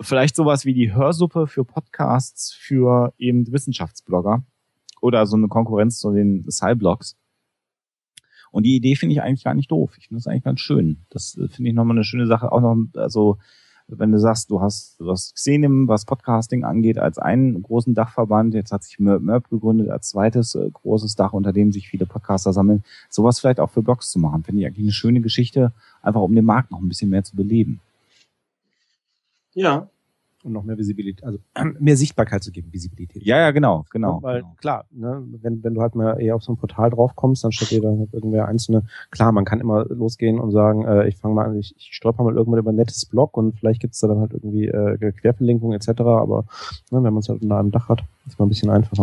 Vielleicht 0.00 0.36
sowas 0.36 0.64
wie 0.64 0.74
die 0.74 0.94
Hörsuppe 0.94 1.46
für 1.46 1.64
Podcasts 1.64 2.52
für 2.52 3.14
eben 3.18 3.50
Wissenschaftsblogger 3.50 4.42
oder 5.00 5.26
so 5.26 5.36
eine 5.36 5.48
Konkurrenz 5.48 5.98
zu 5.98 6.12
den 6.12 6.48
Sci-Blogs. 6.50 7.16
Und 8.56 8.62
die 8.62 8.74
Idee 8.74 8.96
finde 8.96 9.12
ich 9.12 9.20
eigentlich 9.20 9.44
gar 9.44 9.52
nicht 9.52 9.70
doof. 9.70 9.98
Ich 9.98 10.08
finde 10.08 10.22
das 10.22 10.26
eigentlich 10.26 10.44
ganz 10.44 10.60
schön. 10.60 10.96
Das 11.10 11.36
äh, 11.36 11.46
finde 11.46 11.68
ich 11.68 11.74
nochmal 11.74 11.94
eine 11.94 12.04
schöne 12.04 12.26
Sache. 12.26 12.52
Auch 12.52 12.62
noch, 12.62 12.74
also, 12.94 13.36
wenn 13.86 14.12
du 14.12 14.18
sagst, 14.18 14.50
du 14.50 14.62
hast, 14.62 14.98
du 14.98 15.10
hast 15.10 15.34
Xenim, 15.34 15.88
was 15.88 16.06
Podcasting 16.06 16.64
angeht, 16.64 16.96
als 16.96 17.18
einen 17.18 17.62
großen 17.62 17.94
Dachverband. 17.94 18.54
Jetzt 18.54 18.72
hat 18.72 18.82
sich 18.82 18.98
Merp 18.98 19.20
Merp 19.20 19.50
gegründet 19.50 19.90
als 19.90 20.08
zweites 20.08 20.54
äh, 20.54 20.70
großes 20.70 21.16
Dach, 21.16 21.34
unter 21.34 21.52
dem 21.52 21.70
sich 21.70 21.86
viele 21.86 22.06
Podcaster 22.06 22.54
sammeln. 22.54 22.82
Sowas 23.10 23.40
vielleicht 23.40 23.60
auch 23.60 23.68
für 23.68 23.82
Blogs 23.82 24.10
zu 24.10 24.18
machen, 24.18 24.42
finde 24.42 24.62
ich 24.62 24.66
eigentlich 24.66 24.86
eine 24.86 24.92
schöne 24.92 25.20
Geschichte, 25.20 25.74
einfach 26.00 26.22
um 26.22 26.34
den 26.34 26.46
Markt 26.46 26.70
noch 26.70 26.80
ein 26.80 26.88
bisschen 26.88 27.10
mehr 27.10 27.24
zu 27.24 27.36
beleben. 27.36 27.82
Ja. 29.52 29.90
Und 30.46 30.52
noch 30.52 30.62
mehr 30.62 30.78
Visibilität, 30.78 31.24
also 31.24 31.40
mehr 31.80 31.96
Sichtbarkeit 31.96 32.44
zu 32.44 32.52
geben, 32.52 32.72
Visibilität. 32.72 33.24
Ja, 33.24 33.38
ja, 33.38 33.50
genau, 33.50 33.84
genau. 33.90 34.22
Weil 34.22 34.42
genau. 34.42 34.54
klar, 34.58 34.84
ne, 34.92 35.20
wenn, 35.42 35.64
wenn 35.64 35.74
du 35.74 35.82
halt 35.82 35.96
mal 35.96 36.20
eher 36.20 36.36
auf 36.36 36.44
so 36.44 36.52
ein 36.52 36.56
Portal 36.56 36.90
drauf 36.90 37.16
kommst, 37.16 37.42
dann 37.42 37.50
steht 37.50 37.72
dir 37.72 37.82
da 37.82 37.88
halt 37.88 38.14
irgendwer 38.14 38.46
einzelne. 38.46 38.84
Klar, 39.10 39.32
man 39.32 39.44
kann 39.44 39.58
immer 39.58 39.86
losgehen 39.86 40.38
und 40.38 40.52
sagen, 40.52 40.84
äh, 40.84 41.08
ich 41.08 41.16
fange 41.16 41.34
mal 41.34 41.46
an, 41.46 41.58
ich, 41.58 41.74
ich 41.76 41.88
stolper 41.90 42.22
mal 42.22 42.36
irgendwann 42.36 42.60
über 42.60 42.70
ein 42.70 42.76
nettes 42.76 43.06
Blog 43.06 43.36
und 43.36 43.58
vielleicht 43.58 43.80
gibt's 43.80 43.98
da 43.98 44.06
dann 44.06 44.20
halt 44.20 44.34
irgendwie 44.34 44.66
äh, 44.66 45.12
Querverlinkungen 45.12 45.74
etc. 45.74 46.00
Aber 46.02 46.44
ne, 46.92 47.02
wenn 47.02 47.12
man 47.12 47.18
es 47.18 47.28
halt 47.28 47.42
unter 47.42 47.58
einem 47.58 47.72
Dach 47.72 47.88
hat, 47.88 48.04
ist 48.28 48.38
mal 48.38 48.46
ein 48.46 48.48
bisschen 48.48 48.70
einfacher. 48.70 49.02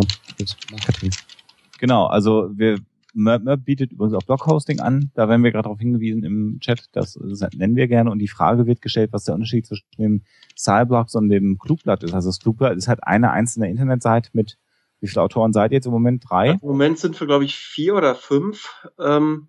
Genau, 1.80 2.06
also 2.06 2.50
wir 2.56 2.78
Merp 3.14 3.66
bietet 3.66 3.92
übrigens 3.92 4.16
auch 4.16 4.24
Bloghosting 4.24 4.80
an. 4.80 5.12
Da 5.14 5.30
werden 5.30 5.44
wir 5.44 5.52
gerade 5.52 5.64
darauf 5.64 5.80
hingewiesen 5.80 6.24
im 6.24 6.60
Chat. 6.60 6.88
Das, 6.94 7.14
das, 7.14 7.50
nennen 7.56 7.76
wir 7.76 7.88
gerne. 7.88 8.12
Und 8.12 8.20
die 8.20 8.28
Frage 8.28 8.66
wird 8.66 8.82
gestellt, 8.82 9.14
was 9.14 9.24
der 9.24 9.36
Unterschied 9.36 9.66
zwischen 9.66 9.86
dem 9.98 10.24
Styleblogs 10.58 11.16
und 11.16 11.30
dem 11.30 11.58
Klugblatt 11.58 12.04
ist. 12.04 12.14
Also 12.14 12.30
das 12.30 12.40
Klugblatt 12.40 12.76
ist 12.76 12.88
halt 12.88 13.04
eine 13.04 13.32
einzelne 13.32 13.70
Internetseite 13.70 14.30
mit, 14.34 14.58
wie 15.00 15.08
viele 15.08 15.22
Autoren 15.22 15.54
seid 15.54 15.72
ihr 15.72 15.76
jetzt 15.76 15.86
im 15.86 15.92
Moment? 15.92 16.24
Drei? 16.28 16.52
Im 16.52 16.60
Moment 16.62 16.98
sind 16.98 17.20
wir, 17.20 17.28
glaube 17.28 17.46
ich, 17.46 17.56
vier 17.56 17.96
oder 17.96 18.16
fünf. 18.16 18.88
Ähm, 19.00 19.48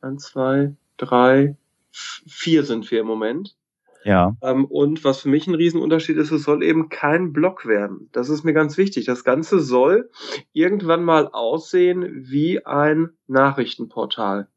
eins, 0.00 0.24
zwei, 0.24 0.76
drei, 0.96 1.56
vier 1.90 2.64
sind 2.64 2.90
wir 2.90 3.00
im 3.00 3.06
Moment. 3.06 3.56
Ja. 4.04 4.36
Ähm, 4.42 4.66
und 4.66 5.02
was 5.02 5.20
für 5.20 5.28
mich 5.28 5.46
ein 5.46 5.54
Riesenunterschied 5.54 6.16
ist, 6.16 6.30
es 6.30 6.42
soll 6.42 6.62
eben 6.62 6.90
kein 6.90 7.32
Blog 7.32 7.66
werden. 7.66 8.10
Das 8.12 8.28
ist 8.28 8.44
mir 8.44 8.52
ganz 8.52 8.76
wichtig. 8.76 9.06
Das 9.06 9.24
Ganze 9.24 9.60
soll 9.60 10.10
irgendwann 10.52 11.04
mal 11.04 11.28
aussehen 11.28 12.28
wie 12.28 12.64
ein 12.64 13.10
Nachrichtenportal. 13.26 14.48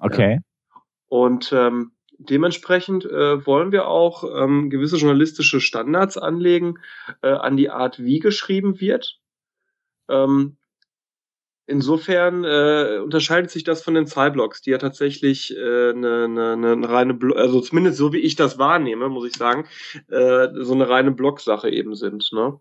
Okay. 0.00 0.34
Ja. 0.34 0.82
Und 1.08 1.52
ähm, 1.52 1.92
dementsprechend 2.18 3.04
äh, 3.04 3.46
wollen 3.46 3.70
wir 3.70 3.86
auch 3.86 4.24
ähm, 4.24 4.70
gewisse 4.70 4.96
journalistische 4.96 5.60
Standards 5.60 6.16
anlegen 6.16 6.78
äh, 7.22 7.28
an 7.28 7.56
die 7.56 7.70
Art, 7.70 8.02
wie 8.02 8.18
geschrieben 8.18 8.80
wird. 8.80 9.20
Ähm, 10.08 10.56
Insofern 11.68 12.44
äh, 12.44 13.00
unterscheidet 13.02 13.50
sich 13.50 13.64
das 13.64 13.82
von 13.82 13.94
den 13.94 14.06
Cyblogs, 14.06 14.62
die 14.62 14.70
ja 14.70 14.78
tatsächlich 14.78 15.56
äh, 15.56 15.90
eine, 15.90 16.24
eine, 16.24 16.72
eine 16.72 16.88
reine, 16.88 17.14
Blo 17.14 17.34
also 17.34 17.60
zumindest 17.60 17.98
so 17.98 18.12
wie 18.12 18.20
ich 18.20 18.36
das 18.36 18.56
wahrnehme, 18.56 19.08
muss 19.08 19.26
ich 19.26 19.34
sagen, 19.34 19.66
äh, 20.08 20.48
so 20.54 20.74
eine 20.74 20.88
reine 20.88 21.10
Blog-Sache 21.10 21.68
eben 21.68 21.96
sind. 21.96 22.30
Ne? 22.32 22.60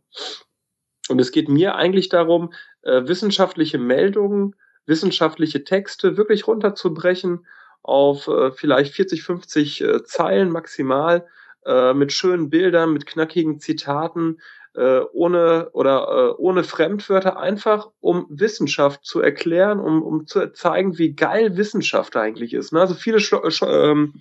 Und 1.08 1.22
es 1.22 1.32
geht 1.32 1.50
mir 1.50 1.76
eigentlich 1.76 2.10
darum, 2.10 2.52
äh, 2.82 3.04
wissenschaftliche 3.06 3.78
Meldungen, 3.78 4.56
wissenschaftliche 4.88 5.64
Texte 5.64 6.18
wirklich 6.18 6.48
runterzubrechen 6.48 7.46
auf 7.84 8.28
äh, 8.28 8.52
vielleicht 8.52 8.96
40, 8.96 9.22
50 9.22 9.82
äh, 9.82 10.04
Zeilen 10.04 10.50
maximal, 10.50 11.28
äh, 11.66 11.94
mit 11.94 12.12
schönen 12.12 12.50
Bildern, 12.50 12.94
mit 12.94 13.06
knackigen 13.06 13.60
Zitaten, 13.60 14.40
äh, 14.76 15.02
ohne 15.14 15.70
oder 15.72 16.08
äh, 16.10 16.42
ohne 16.42 16.64
Fremdwörter 16.64 17.38
einfach, 17.38 17.92
um 18.00 18.28
Wissenschaft 18.30 19.06
zu 19.06 19.22
erklären, 19.22 19.80
um, 19.80 20.04
um 20.04 20.28
zu 20.28 20.52
zeigen, 20.54 20.98
wie 20.98 21.14
geil 21.14 21.58
Wissenschaft 21.58 22.16
eigentlich 22.16 22.54
ist. 22.54 22.74
Ne? 22.74 22.82
Also 22.82 22.94
viele 22.94 23.20
ähm, 23.64 24.14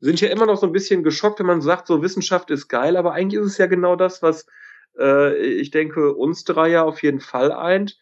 sind 0.00 0.20
ja 0.20 0.28
immer 0.28 0.46
noch 0.46 0.56
so 0.56 0.66
ein 0.66 0.72
bisschen 0.72 1.02
geschockt, 1.02 1.38
wenn 1.38 1.46
man 1.46 1.62
sagt, 1.62 1.86
so 1.86 2.02
Wissenschaft 2.02 2.50
ist 2.50 2.68
geil, 2.68 2.96
aber 2.96 3.12
eigentlich 3.12 3.40
ist 3.40 3.52
es 3.52 3.58
ja 3.58 3.66
genau 3.66 3.96
das, 3.96 4.22
was 4.22 4.46
äh, 4.98 5.36
ich 5.36 5.70
denke, 5.70 6.14
uns 6.14 6.44
drei 6.44 6.68
ja 6.68 6.82
auf 6.82 7.02
jeden 7.02 7.20
Fall 7.20 7.52
eint. 7.52 7.98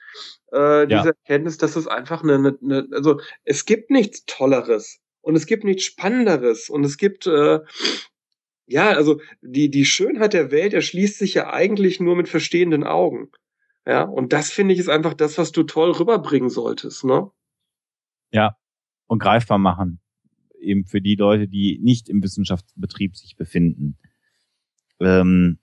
Äh, 0.53 0.87
diese 0.87 1.01
ja. 1.01 1.05
Erkenntnis, 1.07 1.59
dass 1.59 1.76
es 1.76 1.87
einfach 1.87 2.22
eine, 2.22 2.35
eine, 2.35 2.59
eine, 2.62 2.89
also 2.93 3.20
es 3.45 3.64
gibt 3.64 3.91
nichts 3.91 4.24
Tolleres 4.26 5.01
und 5.20 5.37
es 5.37 5.47
gibt 5.47 5.64
nichts 5.64 5.85
Spannenderes 5.85 6.70
und 6.70 6.85
es 6.85 6.97
gibt 6.97 7.26
äh, 7.26 7.61
ja, 8.66 8.90
also 8.90 9.20
die, 9.42 9.70
die 9.70 9.84
Schönheit 9.84 10.32
der 10.32 10.50
Welt 10.50 10.72
erschließt 10.72 11.18
sich 11.18 11.34
ja 11.34 11.52
eigentlich 11.52 12.00
nur 12.00 12.16
mit 12.16 12.28
verstehenden 12.28 12.84
Augen. 12.84 13.30
Ja, 13.86 14.02
und 14.02 14.32
das 14.32 14.50
finde 14.50 14.72
ich 14.72 14.80
ist 14.80 14.88
einfach 14.88 15.14
das, 15.14 15.36
was 15.36 15.52
du 15.52 15.62
toll 15.62 15.90
rüberbringen 15.90 16.48
solltest, 16.48 17.04
ne? 17.04 17.30
Ja, 18.32 18.56
und 19.06 19.18
greifbar 19.18 19.58
machen. 19.58 20.00
Eben 20.58 20.86
für 20.86 21.02
die 21.02 21.16
Leute, 21.16 21.46
die 21.46 21.78
nicht 21.82 22.08
im 22.08 22.22
Wissenschaftsbetrieb 22.22 23.14
sich 23.16 23.36
befinden. 23.36 23.98
Ähm, 25.00 25.58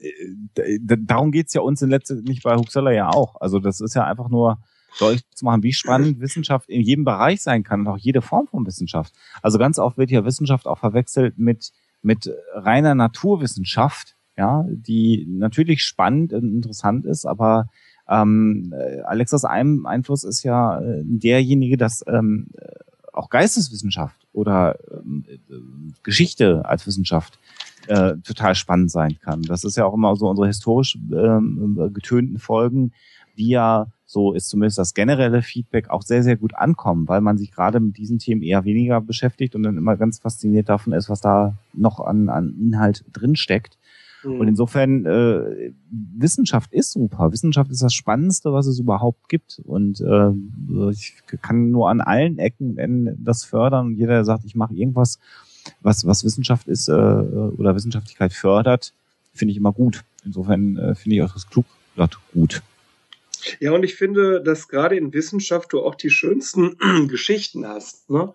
äh, 0.00 0.78
darum 0.80 1.30
geht's 1.30 1.54
ja 1.54 1.60
uns 1.60 1.80
in 1.82 1.90
letzter 1.90 2.16
nicht 2.16 2.42
bei 2.42 2.56
Huxella 2.56 2.90
ja 2.90 3.10
auch. 3.10 3.40
Also 3.40 3.60
das 3.60 3.80
ist 3.80 3.94
ja 3.94 4.04
einfach 4.04 4.28
nur 4.28 4.58
deutlich 4.98 5.24
zu 5.30 5.44
machen, 5.44 5.62
wie 5.62 5.72
spannend 5.72 6.20
Wissenschaft 6.20 6.68
in 6.68 6.80
jedem 6.80 7.04
Bereich 7.04 7.42
sein 7.42 7.62
kann 7.62 7.80
und 7.80 7.88
auch 7.88 7.98
jede 7.98 8.22
Form 8.22 8.48
von 8.48 8.66
Wissenschaft. 8.66 9.14
Also 9.42 9.58
ganz 9.58 9.78
oft 9.78 9.98
wird 9.98 10.10
ja 10.10 10.24
Wissenschaft 10.24 10.66
auch 10.66 10.78
verwechselt 10.78 11.38
mit 11.38 11.72
mit 12.04 12.30
reiner 12.52 12.94
Naturwissenschaft, 12.94 14.14
ja, 14.36 14.64
die 14.68 15.26
natürlich 15.28 15.82
spannend 15.82 16.32
und 16.32 16.52
interessant 16.52 17.06
ist, 17.06 17.24
aber 17.24 17.68
ähm, 18.08 18.74
Alexas 19.04 19.44
Einfluss 19.44 20.24
ist 20.24 20.42
ja 20.42 20.80
äh, 20.80 21.02
derjenige, 21.04 21.76
dass 21.76 22.04
ähm, 22.06 22.48
auch 23.12 23.30
Geisteswissenschaft 23.30 24.26
oder 24.32 24.76
ähm, 24.90 25.94
Geschichte 26.02 26.64
als 26.66 26.86
Wissenschaft 26.86 27.38
äh, 27.86 28.16
total 28.24 28.54
spannend 28.54 28.90
sein 28.90 29.18
kann. 29.20 29.42
Das 29.42 29.64
ist 29.64 29.76
ja 29.76 29.84
auch 29.86 29.94
immer 29.94 30.16
so 30.16 30.28
unsere 30.28 30.48
historisch 30.48 30.98
ähm, 31.12 31.90
getönten 31.94 32.38
Folgen, 32.38 32.92
die 33.38 33.48
ja 33.48 33.86
so 34.14 34.32
ist 34.32 34.48
zumindest 34.48 34.78
das 34.78 34.94
generelle 34.94 35.42
Feedback 35.42 35.90
auch 35.90 36.02
sehr, 36.02 36.22
sehr 36.22 36.36
gut 36.36 36.54
ankommen, 36.54 37.06
weil 37.08 37.20
man 37.20 37.36
sich 37.36 37.52
gerade 37.52 37.80
mit 37.80 37.98
diesen 37.98 38.18
Themen 38.18 38.42
eher 38.42 38.64
weniger 38.64 39.00
beschäftigt 39.02 39.54
und 39.54 39.62
dann 39.64 39.76
immer 39.76 39.96
ganz 39.96 40.20
fasziniert 40.20 40.70
davon 40.70 40.94
ist, 40.94 41.10
was 41.10 41.20
da 41.20 41.58
noch 41.74 42.00
an, 42.00 42.30
an 42.30 42.54
Inhalt 42.58 43.04
drinsteckt. 43.12 43.76
Mhm. 44.24 44.40
Und 44.40 44.48
insofern, 44.48 45.04
äh, 45.04 45.72
Wissenschaft 45.90 46.72
ist 46.72 46.92
super. 46.92 47.32
Wissenschaft 47.32 47.70
ist 47.70 47.82
das 47.82 47.92
Spannendste, 47.94 48.52
was 48.52 48.66
es 48.66 48.78
überhaupt 48.78 49.28
gibt. 49.28 49.60
Und 49.64 50.00
äh, 50.00 50.30
ich 50.90 51.14
kann 51.42 51.70
nur 51.70 51.90
an 51.90 52.00
allen 52.00 52.38
Ecken 52.38 53.18
das 53.22 53.44
fördern. 53.44 53.86
Und 53.86 53.96
jeder, 53.96 54.14
der 54.14 54.24
sagt, 54.24 54.44
ich 54.44 54.54
mache 54.54 54.74
irgendwas, 54.74 55.18
was, 55.82 56.06
was 56.06 56.24
Wissenschaft 56.24 56.68
ist 56.68 56.88
äh, 56.88 56.92
oder 56.92 57.74
Wissenschaftlichkeit 57.74 58.32
fördert, 58.32 58.92
finde 59.32 59.52
ich 59.52 59.58
immer 59.58 59.72
gut. 59.72 60.04
Insofern 60.24 60.76
äh, 60.76 60.94
finde 60.94 61.16
ich 61.16 61.22
auch 61.22 61.32
das 61.32 61.48
Klugblatt 61.48 62.18
gut. 62.32 62.62
Ja, 63.60 63.72
und 63.72 63.84
ich 63.84 63.94
finde, 63.94 64.42
dass 64.42 64.68
gerade 64.68 64.96
in 64.96 65.12
Wissenschaft 65.12 65.72
du 65.72 65.82
auch 65.82 65.94
die 65.94 66.10
schönsten 66.10 66.76
Geschichten 67.08 67.66
hast. 67.66 68.10
Ne? 68.10 68.34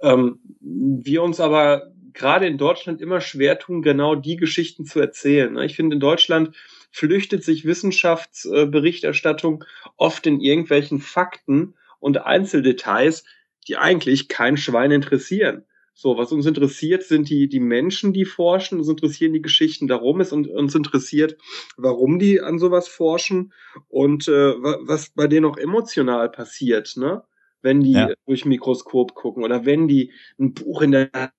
Ähm, 0.00 0.40
wir 0.60 1.22
uns 1.22 1.40
aber 1.40 1.92
gerade 2.12 2.46
in 2.46 2.58
Deutschland 2.58 3.00
immer 3.00 3.20
schwer 3.20 3.58
tun, 3.58 3.82
genau 3.82 4.14
die 4.14 4.36
Geschichten 4.36 4.84
zu 4.84 5.00
erzählen. 5.00 5.52
Ne? 5.52 5.64
Ich 5.64 5.76
finde, 5.76 5.94
in 5.94 6.00
Deutschland 6.00 6.56
flüchtet 6.90 7.44
sich 7.44 7.64
Wissenschaftsberichterstattung 7.64 9.64
oft 9.96 10.26
in 10.26 10.40
irgendwelchen 10.40 11.00
Fakten 11.00 11.74
und 12.00 12.18
Einzeldetails, 12.18 13.24
die 13.66 13.76
eigentlich 13.76 14.28
kein 14.28 14.56
Schwein 14.56 14.90
interessieren. 14.90 15.64
So, 16.00 16.16
was 16.16 16.30
uns 16.30 16.46
interessiert, 16.46 17.02
sind 17.02 17.28
die, 17.28 17.48
die 17.48 17.58
Menschen, 17.58 18.12
die 18.12 18.24
forschen, 18.24 18.78
uns 18.78 18.88
interessieren 18.88 19.32
die 19.32 19.42
Geschichten 19.42 19.88
darum, 19.88 20.20
es 20.20 20.32
uns 20.32 20.74
interessiert, 20.76 21.36
warum 21.76 22.20
die 22.20 22.40
an 22.40 22.60
sowas 22.60 22.86
forschen 22.86 23.52
und 23.88 24.28
äh, 24.28 24.30
was 24.30 25.10
bei 25.10 25.26
denen 25.26 25.44
auch 25.44 25.56
emotional 25.56 26.30
passiert, 26.30 26.94
ne? 26.96 27.24
Wenn 27.62 27.80
die 27.80 27.94
ja. 27.94 28.12
durch 28.26 28.44
Mikroskop 28.44 29.16
gucken 29.16 29.42
oder 29.42 29.64
wenn 29.64 29.88
die 29.88 30.12
ein 30.38 30.54
Buch 30.54 30.82
in 30.82 30.92
der 30.92 31.32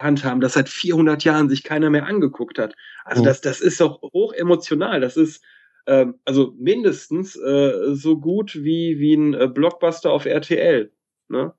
Hand 0.00 0.24
haben, 0.24 0.40
das 0.40 0.54
seit 0.54 0.70
400 0.70 1.22
Jahren 1.24 1.50
sich 1.50 1.62
keiner 1.62 1.90
mehr 1.90 2.06
angeguckt 2.06 2.58
hat. 2.58 2.74
Also 3.04 3.20
mhm. 3.20 3.26
das, 3.26 3.42
das 3.42 3.60
ist 3.60 3.78
doch 3.82 4.00
hoch 4.00 4.32
emotional. 4.32 5.02
Das 5.02 5.18
ist 5.18 5.44
äh, 5.84 6.06
also 6.24 6.54
mindestens 6.56 7.36
äh, 7.36 7.94
so 7.94 8.18
gut 8.18 8.54
wie 8.54 8.98
wie 8.98 9.12
ein 9.12 9.34
äh, 9.34 9.48
Blockbuster 9.48 10.12
auf 10.12 10.24
RTL. 10.24 10.90
Ne? 11.28 11.52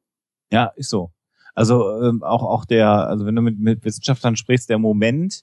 Ja, 0.52 0.74
ist 0.76 0.90
so. 0.90 1.12
Also 1.58 2.04
ähm, 2.04 2.22
auch 2.22 2.44
auch 2.44 2.66
der, 2.66 2.88
also 2.88 3.26
wenn 3.26 3.36
du 3.36 3.42
mit, 3.42 3.58
mit 3.58 3.84
Wissenschaftlern 3.84 4.36
sprichst, 4.36 4.70
der 4.70 4.78
Moment, 4.78 5.42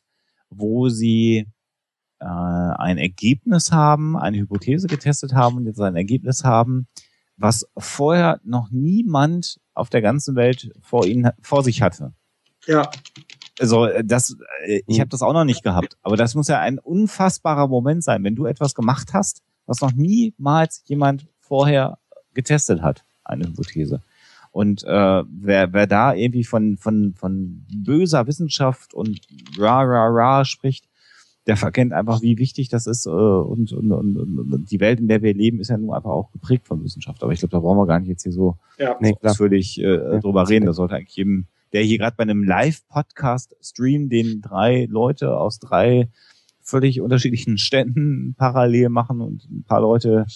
wo 0.49 0.89
sie 0.89 1.49
äh, 2.21 2.25
ein 2.25 2.99
Ergebnis 2.99 3.73
haben, 3.73 4.17
eine 4.17 4.39
Hypothese 4.39 4.87
getestet 4.87 5.35
haben 5.35 5.57
und 5.57 5.67
jetzt 5.67 5.81
ein 5.81 5.97
Ergebnis 5.97 6.45
haben, 6.45 6.87
was 7.37 7.69
vorher 7.77 8.39
noch 8.45 8.71
niemand 8.71 9.59
auf 9.75 9.91
der 9.91 10.03
ganzen 10.03 10.37
Welt 10.37 10.71
vor 10.83 11.05
ihnen 11.05 11.33
vor 11.43 11.65
sich 11.65 11.83
hatte. 11.83 12.13
Ja. 12.69 12.89
Also 13.59 13.89
das, 14.05 14.37
äh, 14.67 14.83
ich 14.87 15.01
habe 15.01 15.11
das 15.11 15.23
auch 15.23 15.33
noch 15.33 15.43
nicht 15.43 15.65
gehabt, 15.65 15.97
aber 16.03 16.17
das 16.17 16.37
muss 16.37 16.47
ja 16.47 16.61
ein 16.61 16.79
unfassbarer 16.79 17.67
Moment 17.67 18.05
sein, 18.05 18.23
wenn 18.23 18.37
du 18.37 18.47
etwas 18.47 18.77
gemacht 18.77 19.15
hast, 19.15 19.43
was 19.67 19.81
noch 19.81 19.91
niemals 19.91 20.85
jemand 20.85 21.27
vorher 21.41 21.99
getestet 22.35 22.83
hat, 22.83 23.05
eine 23.25 23.49
Hypothese. 23.49 24.01
Und 24.55 24.85
äh, 24.85 25.25
wer, 25.27 25.73
wer 25.73 25.89
da 25.89 26.15
irgendwie 26.15 26.45
von, 26.45 26.77
von, 26.77 27.13
von 27.17 27.67
böser 27.75 28.29
Wissenschaft 28.29 28.95
und 28.95 29.21
ra, 29.59 29.83
ra, 29.83 30.07
ra 30.07 30.45
spricht, 30.45 30.85
der 31.49 31.57
verkennt 31.57 31.93
einfach, 31.93 32.23
wie 32.23 32.39
wichtig 32.39 32.69
das 32.69 32.87
ist. 32.87 33.07
Äh, 33.07 33.11
und, 33.11 33.73
und, 33.73 33.91
und, 33.91 34.17
und 34.17 34.71
die 34.71 34.79
Welt, 34.79 35.01
in 35.01 35.09
der 35.09 35.23
wir 35.23 35.35
leben, 35.35 35.59
ist 35.59 35.71
ja 35.71 35.77
nur 35.77 35.97
einfach 35.97 36.13
auch 36.13 36.31
geprägt 36.31 36.69
von 36.69 36.85
Wissenschaft. 36.85 37.25
Aber 37.25 37.33
ich 37.33 37.41
glaube, 37.41 37.51
da 37.51 37.59
brauchen 37.59 37.79
wir 37.79 37.87
gar 37.89 37.99
nicht 37.99 38.11
jetzt 38.11 38.23
hier 38.23 38.31
so 38.31 38.57
ja, 38.79 38.97
nee, 39.01 39.13
ausführlich 39.23 39.81
äh, 39.81 39.97
ja. 39.97 40.21
drüber 40.21 40.49
reden. 40.49 40.67
Das 40.67 40.77
sollte 40.77 40.95
eigentlich 40.95 41.17
jedem, 41.17 41.47
der 41.73 41.83
hier 41.83 41.99
gerade 41.99 42.17
bei 42.17 42.23
einem 42.23 42.45
Live-Podcast-Stream, 42.45 44.09
den 44.09 44.41
drei 44.41 44.87
Leute 44.89 45.37
aus 45.37 45.59
drei 45.59 46.11
völlig 46.61 47.01
unterschiedlichen 47.01 47.59
Städten 47.59 48.37
parallel 48.39 48.89
machen 48.89 49.21
und 49.21 49.51
ein 49.51 49.65
paar 49.65 49.81
Leute 49.81 50.27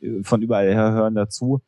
äh, 0.00 0.22
von 0.22 0.40
überall 0.40 0.72
her 0.72 0.92
hören 0.92 1.16
dazu, 1.16 1.62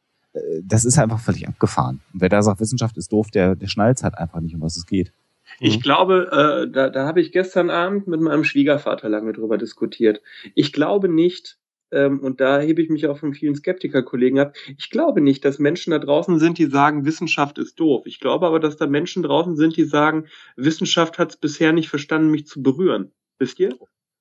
das 0.62 0.84
ist 0.84 0.98
einfach 0.98 1.20
völlig 1.20 1.48
abgefahren. 1.48 2.00
Und 2.12 2.20
wer 2.20 2.28
da 2.28 2.42
sagt, 2.42 2.60
Wissenschaft 2.60 2.96
ist 2.96 3.12
doof, 3.12 3.30
der, 3.30 3.56
der 3.56 3.68
schnallt 3.68 4.02
halt 4.02 4.16
einfach 4.16 4.40
nicht, 4.40 4.54
um 4.54 4.60
was 4.60 4.76
es 4.76 4.86
geht. 4.86 5.12
Ich 5.60 5.78
mhm. 5.78 5.82
glaube, 5.82 6.28
äh, 6.30 6.70
da, 6.70 6.90
da 6.90 7.06
habe 7.06 7.20
ich 7.20 7.32
gestern 7.32 7.70
Abend 7.70 8.06
mit 8.06 8.20
meinem 8.20 8.44
Schwiegervater 8.44 9.08
lange 9.08 9.32
drüber 9.32 9.58
diskutiert. 9.58 10.20
Ich 10.54 10.72
glaube 10.72 11.08
nicht, 11.08 11.58
ähm, 11.90 12.20
und 12.20 12.40
da 12.40 12.60
hebe 12.60 12.82
ich 12.82 12.90
mich 12.90 13.06
auch 13.06 13.18
von 13.18 13.34
vielen 13.34 13.54
Skeptiker-Kollegen 13.54 14.38
ab. 14.38 14.54
Ich 14.76 14.90
glaube 14.90 15.20
nicht, 15.20 15.44
dass 15.44 15.58
Menschen 15.58 15.90
da 15.92 15.98
draußen 15.98 16.38
sind, 16.38 16.58
die 16.58 16.66
sagen, 16.66 17.04
Wissenschaft 17.04 17.58
ist 17.58 17.80
doof. 17.80 18.04
Ich 18.06 18.20
glaube 18.20 18.46
aber, 18.46 18.60
dass 18.60 18.76
da 18.76 18.86
Menschen 18.86 19.22
draußen 19.22 19.56
sind, 19.56 19.76
die 19.76 19.84
sagen, 19.84 20.26
Wissenschaft 20.56 21.18
hat 21.18 21.30
es 21.30 21.36
bisher 21.36 21.72
nicht 21.72 21.88
verstanden, 21.88 22.30
mich 22.30 22.46
zu 22.46 22.62
berühren. 22.62 23.12
Wisst 23.38 23.58
ihr? 23.60 23.74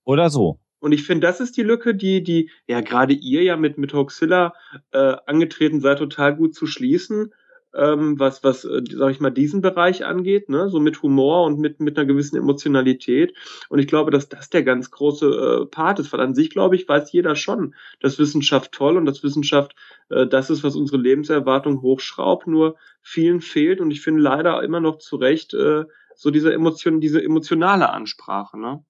Oder 0.06 0.30
so. 0.30 0.60
Und 0.80 0.92
ich 0.92 1.04
finde, 1.04 1.28
das 1.28 1.40
ist 1.40 1.58
die 1.58 1.64
Lücke, 1.64 1.96
die, 1.96 2.24
die, 2.24 2.52
ja, 2.68 2.82
gerade 2.82 3.14
ihr 3.14 3.44
ja 3.44 3.58
mit, 3.58 3.78
mit 3.78 3.94
Hoaxilla 3.94 4.54
äh, 4.92 5.16
angetreten 5.26 5.80
seid, 5.82 6.00
total 6.00 6.36
gut 6.36 6.54
zu 6.56 6.68
schließen 6.68 7.32
ähm, 7.78 8.20
was, 8.20 8.44
was, 8.44 8.66
äh, 8.66 8.82
sag 8.90 9.12
ich 9.12 9.20
mal, 9.20 9.30
diesen 9.30 9.62
Bereich 9.62 10.06
angeht, 10.06 10.50
ne, 10.50 10.70
so 10.70 10.80
mit 10.80 11.02
Humor 11.04 11.46
und 11.46 11.60
mit, 11.60 11.80
mit 11.80 11.98
einer 11.98 12.08
gewissen 12.08 12.38
Emotionalität. 12.38 13.36
Und 13.70 13.80
ich 13.80 13.88
glaube, 13.88 14.12
dass 14.12 14.30
das 14.30 14.50
der 14.50 14.64
ganz 14.64 14.90
große 14.92 15.28
äh, 15.28 15.66
Part 15.68 16.00
ist, 16.00 16.12
weil 16.12 16.22
an 16.22 16.34
sich, 16.34 16.50
glaube 16.50 16.76
ich, 16.76 16.88
weiß 16.88 17.12
jeder 17.12 17.36
schon, 17.36 17.76
dass 18.00 18.20
Wissenschaft 18.20 18.72
toll 18.72 18.98
und 18.98 19.06
dass 19.06 19.24
Wissenschaft 19.24 19.76
äh, 20.10 20.26
das 20.28 20.50
ist, 20.50 20.64
was 20.64 20.76
unsere 20.76 20.98
Lebenserwartung 20.98 21.82
hochschraubt, 21.82 22.48
nur 22.48 22.78
vielen 23.02 23.42
fehlt 23.42 23.80
und 23.80 23.92
ich 23.92 24.02
finde 24.02 24.22
leider 24.22 24.62
immer 24.64 24.80
noch 24.80 24.98
zu 24.98 25.18
Recht 25.18 25.54
äh, 25.54 25.86
so 26.16 26.32
diese 26.32 26.52
Emotion, 26.52 27.00
diese 27.00 27.24
emotionale 27.24 27.92
Ansprache, 27.92 28.60
ne? 28.60 28.84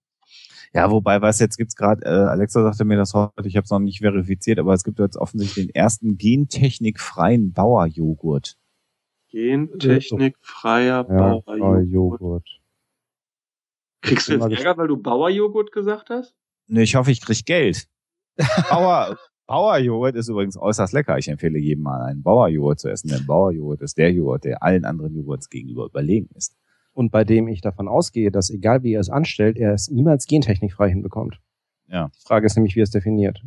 Ja, 0.73 0.91
wobei, 0.91 1.21
was 1.21 1.39
jetzt 1.39 1.57
gibt's 1.57 1.75
gerade, 1.75 2.05
äh, 2.05 2.09
Alexa 2.09 2.61
sagte 2.61 2.85
mir 2.85 2.97
das 2.97 3.13
heute, 3.13 3.47
ich 3.47 3.55
habe 3.55 3.65
es 3.65 3.71
noch 3.71 3.79
nicht 3.79 3.99
verifiziert, 3.99 4.59
aber 4.59 4.73
es 4.73 4.83
gibt 4.83 4.99
jetzt 4.99 5.17
offensichtlich 5.17 5.67
den 5.67 5.75
ersten 5.75 6.17
gentechnikfreien 6.17 7.53
Bauerjoghurt. 7.53 8.57
Gentechnikfreier 9.29 11.05
ja, 11.09 11.39
Bauerjoghurt. 11.45 12.47
Kriegst 14.01 14.27
du 14.29 14.33
jetzt 14.33 14.43
Ärger, 14.43 14.77
weil 14.77 14.87
du 14.87 14.97
Bauerjoghurt 14.97 15.71
gesagt 15.71 16.09
hast? 16.09 16.35
Ne, 16.67 16.83
ich 16.83 16.95
hoffe, 16.95 17.11
ich 17.11 17.21
krieg 17.21 17.45
Geld. 17.45 17.87
Bauer, 18.69 19.17
Bauerjoghurt 19.47 20.15
ist 20.15 20.27
übrigens 20.27 20.57
äußerst 20.57 20.93
lecker. 20.93 21.17
Ich 21.17 21.27
empfehle 21.27 21.57
jedem 21.57 21.83
mal 21.83 22.01
einen 22.01 22.21
Bauerjoghurt 22.21 22.79
zu 22.79 22.89
essen, 22.89 23.09
denn 23.09 23.25
Bauerjoghurt 23.25 23.81
ist 23.81 23.97
der 23.97 24.11
Joghurt, 24.11 24.43
der 24.43 24.61
allen 24.61 24.85
anderen 24.85 25.15
Joghurts 25.15 25.49
gegenüber 25.49 25.85
überlegen 25.85 26.29
ist. 26.35 26.55
Und 26.97 27.11
bei 27.11 27.23
dem 27.23 27.47
ich 27.47 27.61
davon 27.61 27.87
ausgehe, 27.87 28.31
dass 28.31 28.49
egal 28.49 28.81
wie 28.81 28.93
er 28.93 29.01
es 29.01 29.11
anstellt, 29.11 29.55
er 29.55 29.71
es 29.71 29.87
niemals 29.87 30.25
gentechnikfrei 30.25 30.89
hinbekommt. 30.89 31.39
Ja. 31.87 32.07
Die 32.07 32.25
Frage 32.25 32.47
ist 32.47 32.55
nämlich, 32.55 32.75
wie 32.75 32.79
er 32.79 32.85
es 32.85 32.89
definiert. 32.89 33.39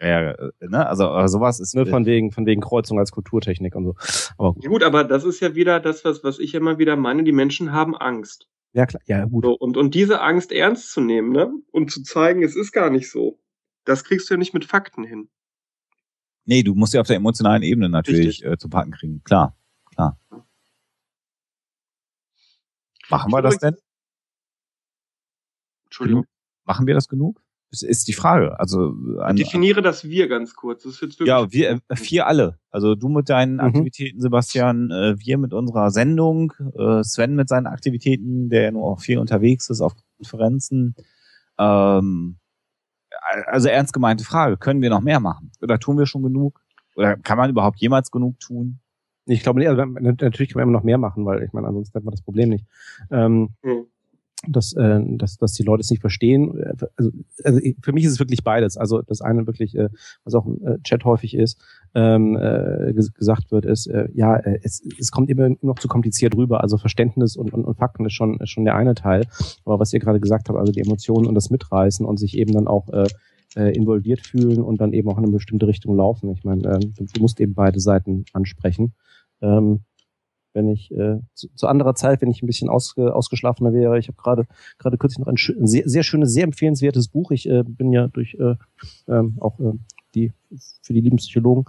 Ja, 0.00 0.30
äh, 0.30 0.50
ne? 0.62 0.86
Also 0.86 1.04
sowas 1.26 1.60
ist. 1.60 1.74
Nur 1.74 1.84
von 1.84 2.06
wegen, 2.06 2.32
von 2.32 2.46
wegen 2.46 2.62
Kreuzung 2.62 2.98
als 2.98 3.12
Kulturtechnik 3.12 3.74
und 3.74 3.84
so. 3.84 3.94
Aber 4.38 4.54
gut. 4.54 4.64
Ja, 4.64 4.70
gut, 4.70 4.82
aber 4.82 5.04
das 5.04 5.24
ist 5.24 5.40
ja 5.40 5.54
wieder 5.54 5.80
das, 5.80 6.02
was, 6.06 6.24
was 6.24 6.38
ich 6.38 6.54
immer 6.54 6.78
wieder 6.78 6.96
meine, 6.96 7.24
die 7.24 7.32
Menschen 7.32 7.72
haben 7.72 7.94
Angst. 7.94 8.48
Ja, 8.72 8.86
klar, 8.86 9.02
ja, 9.04 9.26
gut. 9.26 9.44
So, 9.44 9.52
und, 9.52 9.76
und 9.76 9.94
diese 9.94 10.22
Angst 10.22 10.50
ernst 10.50 10.90
zu 10.90 11.02
nehmen, 11.02 11.30
ne? 11.30 11.52
Und 11.72 11.90
zu 11.90 12.02
zeigen, 12.04 12.42
es 12.42 12.56
ist 12.56 12.72
gar 12.72 12.88
nicht 12.88 13.10
so. 13.10 13.38
Das 13.84 14.04
kriegst 14.04 14.30
du 14.30 14.34
ja 14.34 14.38
nicht 14.38 14.54
mit 14.54 14.64
Fakten 14.64 15.04
hin. 15.04 15.28
Nee, 16.46 16.62
du 16.62 16.74
musst 16.74 16.94
ja 16.94 17.02
auf 17.02 17.06
der 17.06 17.16
emotionalen 17.16 17.62
Ebene 17.62 17.90
natürlich 17.90 18.42
äh, 18.46 18.56
zu 18.56 18.70
packen 18.70 18.92
kriegen. 18.92 19.22
Klar, 19.24 19.54
klar. 19.94 20.18
Machen 23.10 23.32
wir 23.32 23.42
das 23.42 23.58
denn? 23.58 23.76
Entschuldigung. 25.84 26.26
Machen 26.64 26.86
wir 26.86 26.94
das 26.94 27.08
genug? 27.08 27.40
Das 27.70 27.82
ist 27.82 28.06
die 28.06 28.12
Frage. 28.12 28.58
Also 28.60 28.94
an, 29.18 29.34
definiere 29.34 29.82
das 29.82 30.04
wir 30.04 30.28
ganz 30.28 30.54
kurz. 30.54 30.86
Ja, 31.24 31.50
wir 31.50 31.80
äh, 31.88 31.96
vier 31.96 32.26
alle. 32.26 32.58
Also 32.70 32.94
du 32.94 33.08
mit 33.08 33.28
deinen 33.28 33.54
mhm. 33.54 33.60
Aktivitäten, 33.60 34.20
Sebastian, 34.20 34.90
äh, 34.92 35.18
wir 35.18 35.38
mit 35.38 35.52
unserer 35.52 35.90
Sendung, 35.90 36.52
äh, 36.78 37.02
Sven 37.02 37.34
mit 37.34 37.48
seinen 37.48 37.66
Aktivitäten, 37.66 38.48
der 38.48 38.62
ja 38.62 38.70
nur 38.70 38.84
auch 38.84 39.00
viel 39.00 39.18
unterwegs 39.18 39.70
ist 39.70 39.80
auf 39.80 39.94
Konferenzen. 40.18 40.94
Ähm, 41.58 42.38
also 43.46 43.68
ernst 43.68 43.92
gemeinte 43.92 44.24
Frage: 44.24 44.56
Können 44.56 44.80
wir 44.80 44.90
noch 44.90 45.00
mehr 45.00 45.18
machen? 45.18 45.50
Oder 45.60 45.80
tun 45.80 45.98
wir 45.98 46.06
schon 46.06 46.22
genug? 46.22 46.60
Oder 46.94 47.16
kann 47.16 47.38
man 47.38 47.50
überhaupt 47.50 47.80
jemals 47.80 48.12
genug 48.12 48.38
tun? 48.38 48.78
Ich 49.26 49.42
glaube 49.42 49.58
nicht. 49.58 49.68
Also 49.68 49.84
natürlich 49.84 50.52
kann 50.52 50.60
man 50.60 50.68
immer 50.68 50.78
noch 50.78 50.84
mehr 50.84 50.98
machen, 50.98 51.24
weil 51.24 51.42
ich 51.42 51.52
meine, 51.52 51.66
ansonsten 51.66 51.94
hat 51.96 52.04
man 52.04 52.12
das 52.12 52.22
Problem 52.22 52.50
nicht. 52.50 52.66
Ähm, 53.10 53.50
mhm 53.62 53.86
dass, 54.48 54.72
äh, 54.74 55.00
dass, 55.16 55.36
dass 55.36 55.52
die 55.52 55.62
Leute 55.62 55.80
es 55.80 55.90
nicht 55.90 56.00
verstehen. 56.00 56.52
Also, 56.96 57.10
also 57.44 57.60
für 57.82 57.92
mich 57.92 58.04
ist 58.04 58.12
es 58.12 58.18
wirklich 58.18 58.44
beides. 58.44 58.76
Also 58.76 59.02
das 59.02 59.20
eine 59.20 59.46
wirklich, 59.46 59.76
äh, 59.76 59.88
was 60.24 60.34
auch 60.34 60.46
im 60.46 60.64
äh, 60.66 60.78
Chat 60.82 61.04
häufig 61.04 61.34
ist, 61.34 61.60
ähm, 61.94 62.36
äh, 62.36 62.92
gesagt 62.92 63.50
wird, 63.52 63.64
ist, 63.64 63.86
äh, 63.86 64.08
ja, 64.14 64.36
äh, 64.36 64.58
es, 64.62 64.82
es 64.98 65.10
kommt 65.10 65.30
immer 65.30 65.50
noch 65.62 65.78
zu 65.78 65.88
kompliziert 65.88 66.36
rüber. 66.36 66.62
Also 66.62 66.78
Verständnis 66.78 67.36
und, 67.36 67.52
und, 67.52 67.64
und 67.64 67.76
Fakten 67.76 68.06
ist 68.06 68.14
schon, 68.14 68.38
ist 68.40 68.50
schon 68.50 68.64
der 68.64 68.76
eine 68.76 68.94
Teil. 68.94 69.26
Aber 69.64 69.78
was 69.78 69.92
ihr 69.92 70.00
gerade 70.00 70.20
gesagt 70.20 70.48
habt, 70.48 70.58
also 70.58 70.72
die 70.72 70.80
Emotionen 70.80 71.26
und 71.26 71.34
das 71.34 71.50
Mitreißen 71.50 72.04
und 72.04 72.18
sich 72.18 72.36
eben 72.36 72.52
dann 72.52 72.68
auch 72.68 72.88
äh, 72.90 73.06
äh, 73.56 73.74
involviert 73.74 74.20
fühlen 74.26 74.62
und 74.62 74.80
dann 74.80 74.92
eben 74.92 75.08
auch 75.08 75.18
in 75.18 75.24
eine 75.24 75.32
bestimmte 75.32 75.66
Richtung 75.66 75.96
laufen. 75.96 76.30
Ich 76.32 76.44
meine, 76.44 76.62
äh, 76.68 76.80
du, 76.80 77.04
du 77.04 77.20
musst 77.20 77.40
eben 77.40 77.54
beide 77.54 77.80
Seiten 77.80 78.24
ansprechen. 78.32 78.94
Ähm, 79.40 79.84
wenn 80.54 80.68
ich 80.68 80.90
äh, 80.92 81.18
zu, 81.34 81.48
zu 81.54 81.66
anderer 81.66 81.94
Zeit, 81.94 82.22
wenn 82.22 82.30
ich 82.30 82.42
ein 82.42 82.46
bisschen 82.46 82.68
ausge, 82.68 83.14
ausgeschlafener 83.14 83.72
wäre. 83.72 83.98
Ich 83.98 84.08
habe 84.08 84.16
gerade 84.16 84.46
gerade 84.78 84.96
kürzlich 84.96 85.18
noch 85.18 85.26
ein, 85.26 85.36
ein 85.36 85.66
sehr, 85.66 85.88
sehr 85.88 86.02
schönes, 86.02 86.32
sehr 86.32 86.44
empfehlenswertes 86.44 87.08
Buch. 87.08 87.30
Ich 87.32 87.48
äh, 87.48 87.64
bin 87.66 87.92
ja 87.92 88.08
durch 88.08 88.34
äh, 88.34 88.54
ähm, 89.08 89.36
auch 89.40 89.58
äh, 89.60 89.72
die 90.14 90.32
für 90.82 90.92
die 90.92 91.00
lieben 91.00 91.16
Psychologen 91.16 91.64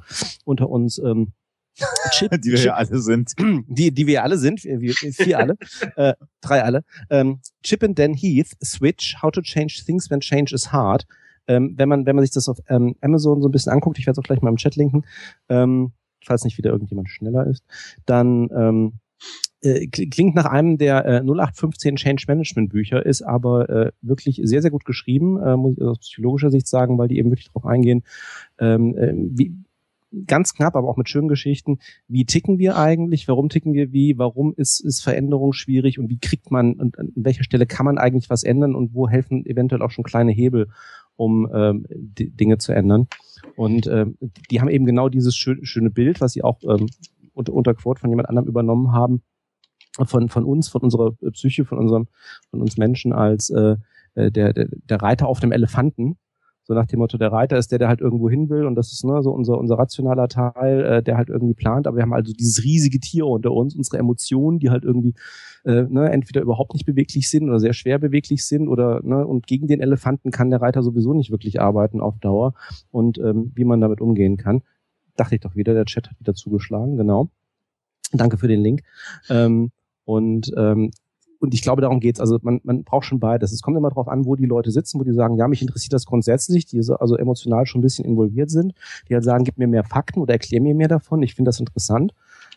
unter 0.45 0.69
uns 0.69 0.99
ähm, 0.99 1.33
Chip, 2.11 2.31
die 2.41 2.51
wir 2.51 2.57
Chip, 2.57 2.65
ja 2.67 2.75
alle 2.75 2.99
sind. 2.99 3.33
Die, 3.67 3.91
die 3.91 4.07
wir 4.07 4.23
alle 4.23 4.37
sind, 4.37 4.63
wir, 4.63 4.93
vier 4.93 5.39
alle, 5.39 5.55
äh, 5.97 6.13
drei 6.41 6.63
alle. 6.63 6.83
Ähm, 7.09 7.39
Chip 7.63 7.83
and 7.83 7.99
Dan 7.99 8.13
Heath, 8.13 8.55
Switch, 8.63 9.21
How 9.21 9.31
to 9.31 9.41
Change 9.41 9.83
Things 9.85 10.09
When 10.09 10.21
Change 10.21 10.53
is 10.53 10.71
Hard. 10.71 11.05
Ähm, 11.47 11.73
wenn 11.77 11.89
man, 11.89 12.05
wenn 12.05 12.15
man 12.15 12.23
sich 12.23 12.33
das 12.33 12.47
auf 12.47 12.59
ähm, 12.69 12.95
Amazon 13.01 13.41
so 13.41 13.49
ein 13.49 13.51
bisschen 13.51 13.71
anguckt, 13.71 13.99
ich 13.99 14.07
werde 14.07 14.19
es 14.19 14.23
auch 14.23 14.27
gleich 14.27 14.41
mal 14.41 14.49
im 14.49 14.55
Chat 14.55 14.75
linken, 14.77 15.03
ähm, 15.49 15.91
falls 16.25 16.43
nicht 16.43 16.57
wieder 16.57 16.71
irgendjemand 16.71 17.09
schneller 17.09 17.47
ist, 17.47 17.63
dann 18.05 18.49
ähm, 18.55 18.93
äh, 19.61 19.87
klingt 19.87 20.35
nach 20.35 20.45
einem 20.45 20.77
der 20.77 21.05
äh, 21.05 21.19
0815 21.21 21.95
Change 21.95 22.25
Management 22.27 22.69
Bücher, 22.69 23.05
ist 23.05 23.21
aber 23.21 23.69
äh, 23.69 23.91
wirklich 24.01 24.41
sehr, 24.43 24.61
sehr 24.61 24.71
gut 24.71 24.85
geschrieben, 24.85 25.41
äh, 25.41 25.55
muss 25.55 25.77
ich 25.77 25.83
aus 25.83 25.99
psychologischer 25.99 26.51
Sicht 26.51 26.67
sagen, 26.67 26.97
weil 26.97 27.07
die 27.07 27.17
eben 27.17 27.31
wirklich 27.31 27.47
darauf 27.47 27.65
eingehen, 27.65 28.03
ähm, 28.59 28.97
äh, 28.97 29.13
wie, 29.15 29.55
ganz 30.27 30.53
knapp, 30.53 30.75
aber 30.75 30.87
auch 30.87 30.97
mit 30.97 31.09
schönen 31.09 31.27
Geschichten. 31.27 31.79
Wie 32.07 32.25
ticken 32.25 32.57
wir 32.57 32.77
eigentlich? 32.77 33.27
Warum 33.27 33.49
ticken 33.49 33.73
wir 33.73 33.91
wie? 33.91 34.17
Warum 34.17 34.53
ist, 34.55 34.79
ist 34.79 35.03
Veränderung 35.03 35.53
schwierig? 35.53 35.99
Und 35.99 36.09
wie 36.09 36.19
kriegt 36.19 36.51
man, 36.51 36.73
und 36.73 36.97
an 36.97 37.11
welcher 37.15 37.43
Stelle 37.43 37.65
kann 37.65 37.85
man 37.85 37.97
eigentlich 37.97 38.29
was 38.29 38.43
ändern? 38.43 38.75
Und 38.75 38.93
wo 38.93 39.09
helfen 39.09 39.45
eventuell 39.45 39.81
auch 39.81 39.91
schon 39.91 40.03
kleine 40.03 40.31
Hebel, 40.31 40.69
um 41.15 41.49
ähm, 41.53 41.85
Dinge 41.89 42.57
zu 42.57 42.71
ändern? 42.71 43.07
Und 43.55 43.87
ähm, 43.87 44.17
die 44.49 44.59
haben 44.59 44.69
eben 44.69 44.85
genau 44.85 45.09
dieses 45.09 45.35
schön, 45.35 45.65
schöne 45.65 45.89
Bild, 45.89 46.21
was 46.21 46.33
sie 46.33 46.43
auch 46.43 46.59
ähm, 46.63 46.87
unter, 47.33 47.53
unter 47.53 47.73
Quote 47.73 47.99
von 47.99 48.09
jemand 48.09 48.29
anderem 48.29 48.47
übernommen 48.47 48.91
haben, 48.91 49.21
von, 50.05 50.29
von 50.29 50.43
uns, 50.43 50.67
von 50.67 50.81
unserer 50.81 51.11
Psyche, 51.31 51.65
von 51.65 51.77
unserem, 51.77 52.07
von 52.49 52.61
uns 52.61 52.77
Menschen 52.77 53.13
als 53.13 53.49
äh, 53.49 53.75
äh 54.15 54.31
der, 54.31 54.53
der, 54.53 54.67
der 54.71 55.01
Reiter 55.01 55.27
auf 55.27 55.39
dem 55.39 55.51
Elefanten. 55.51 56.17
So 56.67 56.73
nach 56.73 56.87
dem 56.87 56.97
Motto, 56.97 57.19
der 57.19 57.31
Reiter 57.31 57.57
ist 57.57 57.71
der, 57.71 57.77
der 57.77 57.87
halt 57.87 58.01
irgendwo 58.01 58.27
hin 58.27 58.49
will 58.49 58.65
und 58.65 58.73
das 58.73 58.91
ist 58.91 59.05
ne, 59.05 59.21
so 59.21 59.31
unser, 59.31 59.59
unser 59.59 59.77
rationaler 59.77 60.27
Teil, 60.27 60.83
äh, 60.83 61.03
der 61.03 61.15
halt 61.15 61.29
irgendwie 61.29 61.53
plant. 61.53 61.85
Aber 61.85 61.97
wir 61.97 62.01
haben 62.01 62.13
also 62.13 62.33
dieses 62.33 62.63
riesige 62.63 62.99
Tier 62.99 63.27
unter 63.27 63.51
uns, 63.51 63.75
unsere 63.75 63.99
Emotionen, 63.99 64.57
die 64.57 64.71
halt 64.71 64.83
irgendwie 64.83 65.13
äh, 65.63 65.83
ne, 65.83 66.11
entweder 66.11 66.41
überhaupt 66.41 66.73
nicht 66.73 66.87
beweglich 66.87 67.29
sind 67.29 67.47
oder 67.47 67.59
sehr 67.59 67.73
schwer 67.73 67.99
beweglich 67.99 68.45
sind 68.45 68.67
oder 68.67 68.99
ne, 69.03 69.27
und 69.27 69.45
gegen 69.45 69.67
den 69.67 69.79
Elefanten 69.79 70.31
kann 70.31 70.49
der 70.49 70.61
Reiter 70.61 70.81
sowieso 70.81 71.13
nicht 71.13 71.29
wirklich 71.29 71.61
arbeiten 71.61 72.01
auf 72.01 72.17
Dauer 72.17 72.55
und 72.89 73.19
ähm, 73.19 73.51
wie 73.53 73.65
man 73.65 73.79
damit 73.79 74.01
umgehen 74.01 74.37
kann. 74.37 74.63
Dachte 75.15 75.35
ich 75.35 75.41
doch 75.41 75.55
wieder, 75.55 75.75
der 75.75 75.85
Chat 75.85 76.09
hat 76.09 76.19
wieder 76.19 76.33
zugeschlagen, 76.33 76.97
genau. 76.97 77.29
Danke 78.11 78.37
für 78.37 78.47
den 78.47 78.61
Link. 78.61 78.81
Ähm, 79.29 79.71
und 80.05 80.51
ähm, 80.57 80.91
und 81.39 81.53
ich 81.53 81.61
glaube, 81.61 81.81
darum 81.81 81.99
geht's. 81.99 82.19
Also 82.19 82.39
man, 82.41 82.61
man 82.63 82.83
braucht 82.83 83.05
schon 83.05 83.19
beides. 83.19 83.51
Es 83.51 83.61
kommt 83.61 83.77
immer 83.77 83.89
darauf 83.89 84.07
an, 84.07 84.25
wo 84.25 84.35
die 84.35 84.45
Leute 84.45 84.71
sitzen, 84.71 84.99
wo 84.99 85.03
die 85.03 85.13
sagen, 85.13 85.37
ja, 85.37 85.47
mich 85.47 85.61
interessiert 85.61 85.93
das 85.93 86.05
grundsätzlich, 86.05 86.65
die 86.65 86.81
so, 86.81 86.95
also 86.95 87.15
emotional 87.17 87.65
schon 87.65 87.79
ein 87.79 87.83
bisschen 87.83 88.05
involviert 88.05 88.49
sind, 88.49 88.73
die 89.09 89.13
halt 89.13 89.23
sagen, 89.23 89.43
gib 89.43 89.57
mir 89.57 89.67
mehr 89.67 89.83
Fakten 89.83 90.21
oder 90.21 90.33
erklär 90.33 90.61
mir 90.61 90.75
mehr 90.75 90.87
davon, 90.87 91.21
ich 91.23 91.35
finde 91.35 91.49
das 91.49 91.59
interessant. 91.59 92.13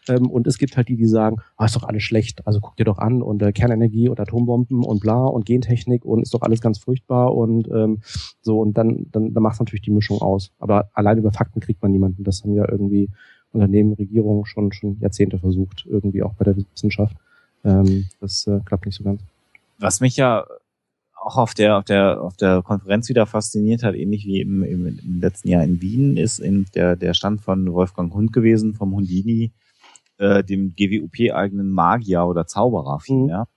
Ähm, 0.09 0.31
und 0.31 0.47
es 0.47 0.59
gibt 0.59 0.77
halt 0.77 0.89
die, 0.89 0.97
die 0.97 1.07
sagen, 1.07 1.39
ah, 1.57 1.67
ist 1.67 1.77
doch 1.77 1.85
alles 1.85 2.03
schlecht, 2.03 2.47
also 2.47 2.61
guck 2.61 2.77
dir 2.77 2.85
doch 2.85 2.99
an 2.99 3.23
und 3.23 3.43
äh, 3.43 3.53
Kernenergie 3.53 4.09
und 4.09 4.21
Atombomben 4.21 4.85
und 4.85 5.01
bla 5.01 5.27
und 5.27 5.45
Gentechnik 5.45 6.05
und 6.05 6.23
ist 6.23 6.35
doch 6.35 6.43
alles 6.43 6.61
ganz 6.61 6.79
furchtbar 6.79 7.35
und 7.35 7.69
ähm, 7.69 8.01
so 8.41 8.61
und 8.61 8.77
dann, 8.79 9.07
dann, 9.11 9.35
dann 9.35 9.43
macht 9.43 9.59
natürlich 9.61 9.83
die 9.83 9.91
Mischung 9.91 10.21
aus. 10.21 10.53
Aber 10.59 10.91
allein 10.95 11.19
über 11.19 11.33
Fakten 11.33 11.61
kriegt 11.61 11.83
man 11.83 11.93
niemanden. 11.93 12.25
Das 12.25 12.43
haben 12.43 12.55
ja 12.55 12.69
irgendwie 12.71 13.11
Unternehmen, 13.53 13.95
Regierungen 13.95 14.45
schon, 14.45 14.73
schon 14.73 14.99
Jahrzehnte 15.01 15.39
versucht, 15.39 15.87
irgendwie 15.89 16.23
auch 16.23 16.35
bei 16.35 16.45
der 16.45 16.57
Wissenschaft. 16.57 17.17
Ähm, 17.65 18.07
das 18.21 18.47
äh, 18.47 18.61
klappt 18.65 18.87
nicht 18.87 18.97
so 18.97 19.05
ganz. 19.05 19.21
Was 19.79 20.01
mich 20.01 20.17
ja 20.17 20.47
auch 21.15 21.37
auf 21.37 21.55
der 21.55 21.77
auf 21.77 21.85
der 21.85 22.23
auf 22.23 22.37
der 22.37 22.63
Konferenz 22.63 23.09
wieder 23.09 23.27
fasziniert 23.27 23.83
hat, 23.83 23.95
ähnlich 23.95 24.25
wie 24.25 24.41
im, 24.41 24.63
im, 24.63 24.87
im 24.87 25.21
letzten 25.21 25.49
Jahr 25.49 25.65
in 25.65 25.81
Wien, 25.81 26.17
ist 26.17 26.39
in 26.39 26.67
der 26.75 26.97
der 26.97 27.15
Stand 27.15 27.41
von 27.41 27.73
Wolfgang 27.73 28.13
Hund 28.15 28.33
gewesen 28.33 28.75
vom 28.75 28.95
Hundini, 28.95 29.53
äh, 30.19 30.45
dem 30.45 30.75
GWUP 30.77 31.35
eigenen 31.35 31.71
Magier 31.71 32.25
oder 32.25 32.47
Zauberer 32.47 33.01
vielmehr, 33.01 33.49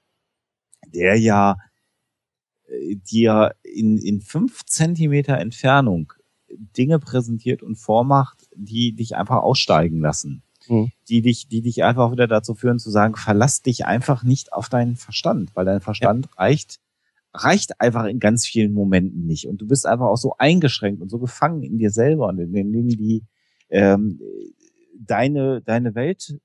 mhm. 0.86 0.92
der 0.92 1.18
ja 1.18 1.58
äh, 2.68 2.96
dir 2.96 3.54
in 3.64 3.98
in 3.98 4.22
fünf 4.22 4.66
Zentimeter 4.66 5.38
Entfernung 5.38 6.14
Dinge 6.78 7.00
präsentiert 7.00 7.64
und 7.64 7.76
vormacht, 7.76 8.50
die 8.56 8.94
dich 8.94 9.16
einfach 9.16 9.38
aussteigen 9.38 10.00
lassen. 10.00 10.44
Mhm. 10.68 10.92
Die 11.10 11.22
dich, 11.22 11.48
die 11.48 11.62
dich 11.62 11.84
einfach 11.84 12.12
wieder 12.12 12.28
dazu 12.28 12.56
führen 12.56 12.80
zu 12.80 12.90
sagen, 12.90 13.16
verlass 13.16 13.62
dich 13.62 13.86
einfach 13.86 14.24
nicht 14.24 14.54
auf 14.54 14.70
deinen 14.70 14.96
Verstand, 14.96 15.56
weil 15.56 15.66
dein 15.66 15.82
Verstand 15.82 16.28
ja. 16.28 16.44
reicht, 16.44 16.80
reicht 17.34 17.80
einfach 17.80 18.06
in 18.06 18.20
ganz 18.20 18.46
vielen 18.46 18.74
Momenten 18.74 19.26
nicht. 19.26 19.48
Und 19.48 19.62
du 19.62 19.68
bist 19.68 19.86
einfach 19.86 20.08
auch 20.08 20.18
so 20.18 20.36
eingeschränkt 20.38 21.02
und 21.02 21.10
so 21.10 21.20
gefangen 21.20 21.64
in 21.64 21.78
dir 21.78 21.92
selber 21.92 22.28
und 22.28 22.40
in 22.40 22.54
den 22.54 22.72
Dingen, 22.72 22.90
die 22.90 23.24
ähm, 23.70 24.20
deine, 25.00 25.62
deine 25.62 25.96
Welt 25.96 26.38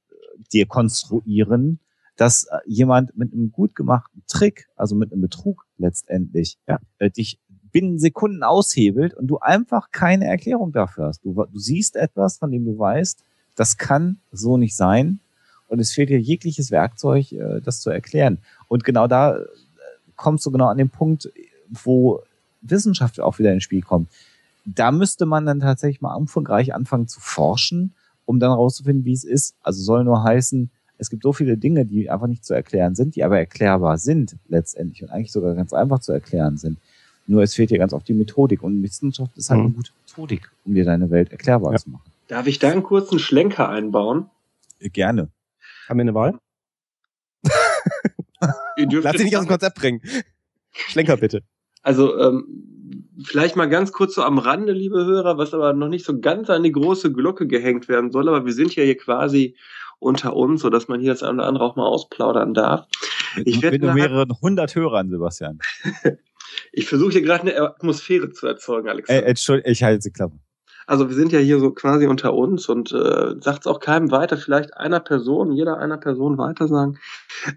dir 0.53 0.67
konstruieren, 0.67 1.81
dass 2.17 2.45
äh, 2.45 2.59
jemand 2.67 3.17
mit 3.17 3.33
einem 3.33 3.53
gut 3.53 3.75
gemachten 3.75 4.23
Trick, 4.27 4.69
also 4.77 4.95
mit 4.95 5.13
einem 5.13 5.21
Betrug 5.21 5.67
letztendlich, 5.77 6.59
ja. 6.67 6.79
äh, 6.99 7.11
dich 7.11 7.41
binnen 7.73 7.99
Sekunden 7.99 8.43
aushebelt 8.43 9.15
und 9.15 9.27
du 9.27 9.39
einfach 9.39 9.91
keine 9.91 10.27
Erklärung 10.27 10.73
dafür 10.73 11.07
hast. 11.07 11.25
Du, 11.25 11.35
du 11.35 11.59
siehst 11.59 11.97
etwas, 11.97 12.39
von 12.39 12.51
dem 12.51 12.65
du 12.65 12.79
weißt, 12.79 13.23
das 13.57 13.77
kann 13.77 14.19
so 14.33 14.57
nicht 14.57 14.77
sein 14.77 15.21
und 15.69 15.81
es 15.81 15.93
fehlt 15.93 16.11
dir 16.11 16.21
jegliches 16.21 16.71
Werkzeug, 16.71 17.33
äh, 17.33 17.61
das 17.61 17.81
zu 17.81 17.91
erklären. 17.91 18.39
Und 18.69 18.85
genau 18.85 19.07
da 19.07 19.37
äh, 19.37 19.45
kommst 20.15 20.47
du 20.47 20.51
genau 20.51 20.67
an 20.67 20.79
den 20.79 20.91
Punkt, 20.91 21.31
wo 21.69 22.23
Wissenschaft 22.63 23.21
auch 23.21 23.39
wieder 23.39 23.53
ins 23.53 23.65
Spiel 23.65 23.83
kommt. 23.83 24.09
Da 24.65 24.91
müsste 24.91 25.27
man 25.27 25.47
dann 25.47 25.61
tatsächlich 25.61 26.01
mal 26.01 26.15
umfangreich 26.15 26.75
anfangen 26.75 27.09
zu 27.09 27.21
forschen, 27.21 27.95
um 28.25 28.41
dann 28.41 28.51
herauszufinden, 28.51 29.05
wie 29.05 29.13
es 29.13 29.25
ist. 29.25 29.55
Also 29.63 29.83
soll 29.83 30.05
nur 30.05 30.23
heißen, 30.23 30.71
es 30.99 31.11
gibt 31.11 31.23
so 31.23 31.33
viele 31.33 31.57
Dinge, 31.57 31.85
die 31.85 32.11
einfach 32.11 32.27
nicht 32.27 32.45
zu 32.45 32.55
erklären 32.55 32.95
sind, 32.95 33.17
die 33.17 33.25
aber 33.25 33.39
erklärbar 33.39 33.99
sind 33.99 34.37
letztendlich 34.49 35.03
und 35.03 35.11
eigentlich 35.11 35.33
sogar 35.33 35.55
ganz 35.55 35.73
einfach 35.73 36.01
zu 36.01 36.13
erklären 36.13 36.57
sind. 36.57 36.79
Nur 37.27 37.43
es 37.43 37.55
fehlt 37.55 37.71
dir 37.71 37.79
ganz 37.79 37.93
oft 37.93 38.09
die 38.09 38.15
Methodik 38.15 38.63
und 38.63 38.83
Wissenschaft 38.83 39.37
ist 39.37 39.51
halt 39.51 39.61
mhm. 39.61 39.67
eine 39.67 39.75
gute 39.75 39.91
Methodik, 40.07 40.51
um 40.65 40.75
dir 40.75 40.85
deine 40.85 41.11
Welt 41.11 41.33
erklärbar 41.33 41.73
ja. 41.73 41.79
zu 41.79 41.91
machen. 41.91 42.11
Darf 42.29 42.47
ich 42.47 42.59
da 42.59 42.71
einen 42.71 42.83
kurzen 42.83 43.19
Schlenker 43.19 43.69
einbauen? 43.69 44.31
Äh, 44.79 44.91
gerne. 44.91 45.31
Haben 45.89 45.99
wir 45.99 46.03
eine 46.03 46.15
Wahl? 46.15 46.39
Lass 48.77 49.17
dich 49.17 49.25
nicht 49.25 49.37
aus 49.37 49.45
dem 49.45 49.49
Konzept 49.49 49.79
bringen. 49.79 50.01
Schlenker 50.73 51.17
bitte. 51.17 51.43
Also 51.83 52.19
ähm, 52.19 53.07
vielleicht 53.25 53.57
mal 53.57 53.69
ganz 53.69 53.93
kurz 53.93 54.15
so 54.15 54.23
am 54.23 54.39
Rande, 54.39 54.73
liebe 54.73 55.05
Hörer, 55.05 55.39
was 55.39 55.55
aber 55.55 55.73
noch 55.73 55.89
nicht 55.89 56.05
so 56.05 56.19
ganz 56.21 56.51
an 56.51 56.63
die 56.63 56.73
große 56.73 57.13
Glocke 57.13 57.47
gehängt 57.47 57.89
werden 57.89 58.11
soll, 58.11 58.29
aber 58.29 58.45
wir 58.45 58.53
sind 58.53 58.75
ja 58.75 58.83
hier 58.83 58.97
quasi 58.97 59.57
unter 59.99 60.35
uns, 60.35 60.63
so 60.63 60.71
dass 60.71 60.89
man 60.89 61.01
hier 61.01 61.13
das 61.13 61.23
eine 61.23 61.35
oder 61.35 61.47
andere 61.47 61.65
auch 61.65 61.77
mal 61.77 61.87
ausplaudern 61.87 62.55
darf. 62.55 62.87
Ich 63.45 63.63
werde 63.63 63.79
mit 63.79 63.95
mehreren 63.95 64.33
hundert 64.41 64.75
Hörern, 64.75 65.11
Sebastian. 65.11 65.59
ich 66.73 66.87
versuche 66.87 67.13
hier 67.13 67.23
gerade 67.23 67.43
eine 67.43 67.61
Atmosphäre 67.61 68.31
zu 68.31 68.47
erzeugen, 68.47 68.89
Alexander. 68.89 69.23
Äh, 69.23 69.29
Entschuldigung, 69.31 69.73
ich 69.73 69.83
halte 69.83 70.03
sie 70.03 70.11
Klappe. 70.11 70.39
Also 70.87 71.09
wir 71.09 71.17
sind 71.17 71.33
ja 71.33 71.41
hier 71.41 71.59
so 71.59 71.73
quasi 71.73 72.07
unter 72.07 72.33
uns 72.33 72.69
und 72.69 72.93
äh, 72.93 73.35
sagt 73.41 73.67
auch 73.67 73.81
keinem 73.81 74.13
weiter, 74.13 74.37
vielleicht 74.37 74.77
einer 74.77 75.01
Person, 75.01 75.51
jeder 75.51 75.79
einer 75.79 75.97
Person 75.97 76.39
weiter 76.39 76.69
sagen. 76.69 76.99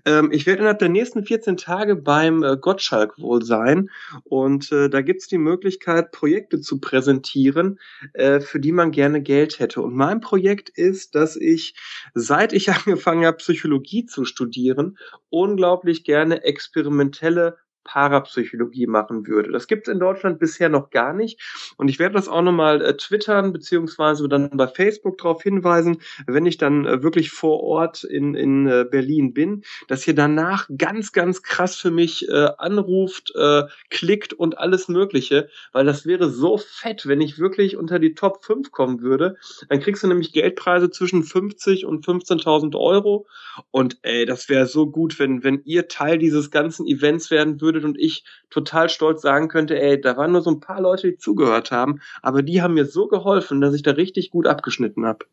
Ähm, 0.05 0.31
ich 0.31 0.47
werde 0.47 0.59
innerhalb 0.59 0.79
der 0.79 0.89
nächsten 0.89 1.23
14 1.23 1.55
Tage 1.55 1.95
beim 1.95 2.41
äh, 2.41 2.57
Gottschalk 2.57 3.19
wohl 3.19 3.43
sein 3.43 3.91
und 4.23 4.71
äh, 4.71 4.89
da 4.89 5.01
gibt 5.01 5.21
es 5.21 5.27
die 5.27 5.37
Möglichkeit, 5.37 6.11
Projekte 6.11 6.59
zu 6.59 6.79
präsentieren, 6.79 7.79
äh, 8.13 8.39
für 8.39 8.59
die 8.59 8.71
man 8.71 8.89
gerne 8.89 9.21
Geld 9.21 9.59
hätte. 9.59 9.81
Und 9.81 9.93
mein 9.93 10.21
Projekt 10.21 10.69
ist, 10.69 11.13
dass 11.13 11.35
ich, 11.35 11.75
seit 12.15 12.51
ich 12.51 12.69
angefangen 12.73 13.25
habe, 13.25 13.37
Psychologie 13.37 14.07
zu 14.07 14.25
studieren, 14.25 14.97
unglaublich 15.29 16.03
gerne 16.03 16.43
experimentelle 16.43 17.57
Parapsychologie 17.89 18.85
machen 18.85 19.25
würde. 19.25 19.51
Das 19.51 19.65
gibt 19.65 19.87
es 19.87 19.93
in 19.93 19.99
Deutschland 19.99 20.37
bisher 20.37 20.69
noch 20.69 20.91
gar 20.91 21.11
nicht. 21.11 21.41
Und 21.75 21.89
ich 21.89 21.97
werde 21.97 22.13
das 22.13 22.27
auch 22.27 22.43
nochmal 22.43 22.83
äh, 22.83 22.95
twittern, 22.95 23.51
beziehungsweise 23.51 24.29
dann 24.29 24.51
bei 24.51 24.67
Facebook 24.67 25.17
darauf 25.17 25.41
hinweisen, 25.41 25.97
wenn 26.27 26.45
ich 26.45 26.57
dann 26.57 26.85
äh, 26.85 27.01
wirklich 27.01 27.31
vor 27.31 27.63
Ort 27.63 28.03
in, 28.03 28.35
in 28.35 28.67
äh, 28.67 28.85
Berlin 28.89 29.33
bin, 29.33 29.63
dass 29.87 30.07
ihr 30.07 30.13
danach 30.13 30.69
ganz, 30.77 31.13
ganz 31.13 31.41
krass 31.41 31.77
für 31.77 31.89
mich 31.89 32.29
äh, 32.29 32.49
anruft, 32.59 33.33
äh, 33.35 33.63
klickt 33.89 34.33
und 34.33 34.59
alles 34.59 34.87
Mögliche, 34.87 35.49
weil 35.71 35.85
das 35.85 36.05
wäre 36.05 36.29
so 36.29 36.59
fett, 36.59 37.07
wenn 37.07 37.21
ich 37.21 37.39
wirklich 37.39 37.75
unter 37.75 37.97
die 37.97 38.13
Top 38.13 38.45
5 38.45 38.71
kommen 38.71 39.01
würde. 39.01 39.37
Dann 39.67 39.79
kriegst 39.79 40.03
du 40.03 40.07
nämlich 40.07 40.31
Geldpreise 40.31 40.91
zwischen 40.91 41.23
50 41.23 41.87
und 41.87 42.05
15.000 42.05 42.79
Euro. 42.79 43.25
Und 43.71 43.97
ey, 44.03 44.27
das 44.27 44.47
wäre 44.47 44.67
so 44.67 44.91
gut, 44.91 45.17
wenn, 45.17 45.43
wenn 45.43 45.63
ihr 45.65 45.87
Teil 45.87 46.19
dieses 46.19 46.51
ganzen 46.51 46.85
Events 46.85 47.31
werden 47.31 47.59
würdet 47.59 47.78
würdet 47.79 47.97
und 47.97 47.99
ich 47.99 48.23
total 48.49 48.89
stolz 48.89 49.21
sagen 49.21 49.47
könnte, 49.47 49.79
ey, 49.79 49.99
da 49.99 50.17
waren 50.17 50.31
nur 50.31 50.41
so 50.41 50.51
ein 50.51 50.59
paar 50.59 50.81
Leute, 50.81 51.11
die 51.11 51.17
zugehört 51.17 51.71
haben, 51.71 52.01
aber 52.21 52.43
die 52.43 52.61
haben 52.61 52.73
mir 52.73 52.85
so 52.85 53.07
geholfen, 53.07 53.61
dass 53.61 53.73
ich 53.73 53.83
da 53.83 53.91
richtig 53.91 54.31
gut 54.31 54.47
abgeschnitten 54.47 55.05
habe. 55.05 55.25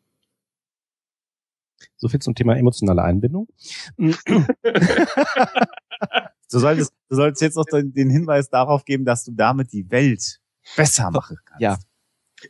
So 1.97 2.07
viel 2.07 2.19
zum 2.19 2.35
Thema 2.35 2.55
emotionale 2.55 3.03
Einbindung. 3.03 3.47
du, 3.97 4.13
solltest, 6.47 6.93
du 7.09 7.15
solltest 7.15 7.41
jetzt 7.41 7.55
noch 7.55 7.65
den 7.71 8.09
Hinweis 8.09 8.49
darauf 8.49 8.85
geben, 8.85 9.05
dass 9.05 9.23
du 9.23 9.31
damit 9.31 9.73
die 9.73 9.89
Welt 9.91 10.39
besser 10.75 11.11
machen 11.11 11.37
kannst. 11.45 11.61
Ja. 11.61 11.77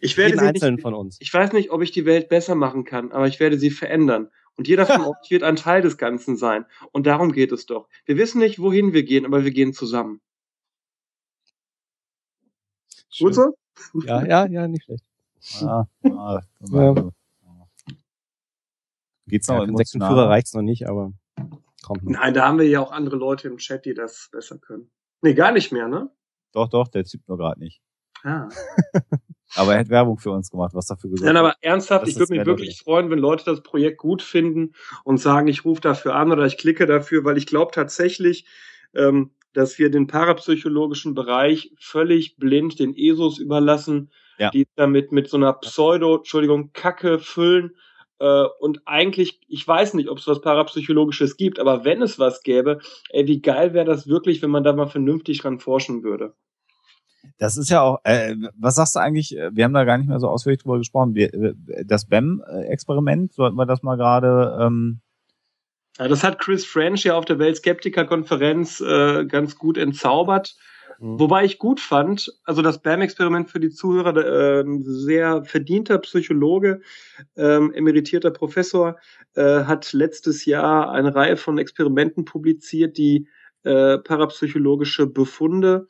Ich 0.01 0.17
werde 0.17 0.35
Jeden 0.35 0.45
einzelnen 0.45 0.75
nicht, 0.75 0.83
von 0.83 0.93
uns. 0.93 1.17
Ich 1.21 1.33
weiß 1.33 1.53
nicht, 1.53 1.71
ob 1.71 1.81
ich 1.81 1.91
die 1.91 2.05
Welt 2.05 2.27
besser 2.27 2.55
machen 2.55 2.83
kann, 2.83 3.11
aber 3.13 3.27
ich 3.27 3.39
werde 3.39 3.57
sie 3.57 3.71
verändern. 3.71 4.29
Und 4.57 4.67
jeder 4.67 4.85
von 4.85 5.01
euch 5.05 5.29
wird 5.29 5.43
ein 5.43 5.55
Teil 5.55 5.81
des 5.81 5.97
Ganzen 5.97 6.35
sein. 6.35 6.65
Und 6.91 7.07
darum 7.07 7.31
geht 7.31 7.51
es 7.51 7.65
doch. 7.65 7.87
Wir 8.05 8.17
wissen 8.17 8.39
nicht, 8.39 8.59
wohin 8.59 8.93
wir 8.93 9.03
gehen, 9.03 9.25
aber 9.25 9.45
wir 9.45 9.51
gehen 9.51 9.73
zusammen. 9.73 10.21
Schön. 13.09 13.27
Gut 13.27 13.35
so? 13.35 13.57
Ja, 14.05 14.25
ja, 14.25 14.47
ja, 14.47 14.67
nicht 14.67 14.83
schlecht. 14.83 15.03
Ah, 15.61 15.85
ah, 16.03 16.41
ja. 16.71 16.95
Geht's 19.27 19.47
noch? 19.47 19.65
Ja, 19.67 20.07
Führer 20.07 20.29
reicht's 20.29 20.53
noch 20.53 20.61
nicht, 20.61 20.87
aber 20.87 21.11
kommt 21.83 22.03
noch. 22.03 22.11
Nein, 22.11 22.33
da 22.33 22.47
haben 22.47 22.59
wir 22.59 22.67
ja 22.67 22.79
auch 22.79 22.91
andere 22.91 23.17
Leute 23.17 23.47
im 23.47 23.57
Chat, 23.57 23.85
die 23.85 23.93
das 23.93 24.29
besser 24.31 24.57
können. 24.57 24.89
Nee, 25.21 25.33
gar 25.33 25.51
nicht 25.51 25.71
mehr, 25.71 25.87
ne? 25.87 26.09
Doch, 26.53 26.69
doch, 26.69 26.87
der 26.87 27.05
zieht 27.05 27.27
nur 27.27 27.37
gerade 27.37 27.59
nicht. 27.59 27.81
Ah. 28.23 28.49
Aber 29.55 29.73
er 29.73 29.79
hat 29.79 29.89
Werbung 29.89 30.17
für 30.17 30.31
uns 30.31 30.51
gemacht, 30.51 30.73
was 30.73 30.87
dafür 30.87 31.09
gesagt 31.09 31.25
Nein, 31.25 31.37
aber 31.37 31.55
ernsthaft, 31.61 32.07
ich 32.07 32.19
würde 32.19 32.35
mich 32.35 32.45
wirklich 32.45 32.79
freuen, 32.79 33.09
wenn 33.09 33.19
Leute 33.19 33.45
das 33.45 33.61
Projekt 33.61 33.97
gut 33.97 34.21
finden 34.21 34.73
und 35.03 35.17
sagen, 35.19 35.47
ich 35.47 35.63
rufe 35.63 35.81
dafür 35.81 36.15
an 36.15 36.31
oder 36.31 36.45
ich 36.45 36.57
klicke 36.57 36.85
dafür, 36.85 37.23
weil 37.23 37.37
ich 37.37 37.47
glaube 37.47 37.71
tatsächlich, 37.71 38.45
ähm, 38.93 39.31
dass 39.53 39.79
wir 39.79 39.89
den 39.89 40.07
parapsychologischen 40.07 41.15
Bereich 41.15 41.71
völlig 41.79 42.35
blind 42.37 42.79
den 42.79 42.93
ESOs 42.95 43.39
überlassen, 43.39 44.11
ja. 44.37 44.51
die 44.51 44.67
damit 44.75 45.11
mit 45.11 45.29
so 45.29 45.37
einer 45.37 45.53
Pseudo, 45.53 46.17
Entschuldigung, 46.17 46.71
Kacke 46.73 47.17
füllen. 47.17 47.75
Äh, 48.19 48.45
und 48.59 48.81
eigentlich, 48.85 49.39
ich 49.47 49.67
weiß 49.67 49.93
nicht, 49.93 50.09
ob 50.09 50.17
es 50.19 50.27
was 50.27 50.41
Parapsychologisches 50.41 51.37
gibt, 51.37 51.59
aber 51.59 51.85
wenn 51.85 52.01
es 52.01 52.19
was 52.19 52.43
gäbe, 52.43 52.79
ey, 53.09 53.25
wie 53.27 53.41
geil 53.41 53.73
wäre 53.73 53.85
das 53.85 54.07
wirklich, 54.07 54.41
wenn 54.41 54.51
man 54.51 54.63
da 54.63 54.73
mal 54.73 54.87
vernünftig 54.87 55.39
dran 55.39 55.59
forschen 55.59 56.03
würde. 56.03 56.35
Das 57.37 57.57
ist 57.57 57.69
ja 57.69 57.81
auch, 57.81 57.99
äh, 58.03 58.35
was 58.57 58.75
sagst 58.75 58.95
du 58.95 58.99
eigentlich, 58.99 59.31
wir 59.51 59.63
haben 59.63 59.73
da 59.73 59.83
gar 59.83 59.97
nicht 59.97 60.07
mehr 60.07 60.19
so 60.19 60.27
ausführlich 60.27 60.61
drüber 60.61 60.77
gesprochen, 60.77 61.15
wir, 61.15 61.33
äh, 61.33 61.53
das 61.85 62.05
BEM-Experiment, 62.05 63.33
sollten 63.33 63.55
wir 63.55 63.65
das 63.65 63.83
mal 63.83 63.97
gerade... 63.97 64.57
Ähm 64.61 65.01
ja, 65.99 66.07
das 66.07 66.23
hat 66.23 66.39
Chris 66.39 66.65
French 66.65 67.03
ja 67.03 67.15
auf 67.15 67.25
der 67.25 67.39
Weltskeptiker-Konferenz 67.39 68.81
äh, 68.81 69.25
ganz 69.25 69.55
gut 69.55 69.77
entzaubert. 69.77 70.55
Mhm. 70.99 71.19
Wobei 71.19 71.45
ich 71.45 71.59
gut 71.59 71.79
fand, 71.79 72.31
also 72.43 72.61
das 72.61 72.81
BAM-Experiment 72.81 73.49
für 73.49 73.59
die 73.59 73.69
Zuhörer, 73.69 74.15
äh, 74.17 74.61
ein 74.61 74.83
sehr 74.83 75.43
verdienter 75.43 75.99
Psychologe, 75.99 76.81
ähm, 77.35 77.73
emeritierter 77.73 78.31
Professor, 78.31 78.97
äh, 79.35 79.63
hat 79.63 79.93
letztes 79.93 80.45
Jahr 80.45 80.91
eine 80.91 81.13
Reihe 81.13 81.37
von 81.37 81.57
Experimenten 81.57 82.25
publiziert, 82.25 82.97
die 82.97 83.27
äh, 83.63 83.97
parapsychologische 83.97 85.07
Befunde 85.07 85.87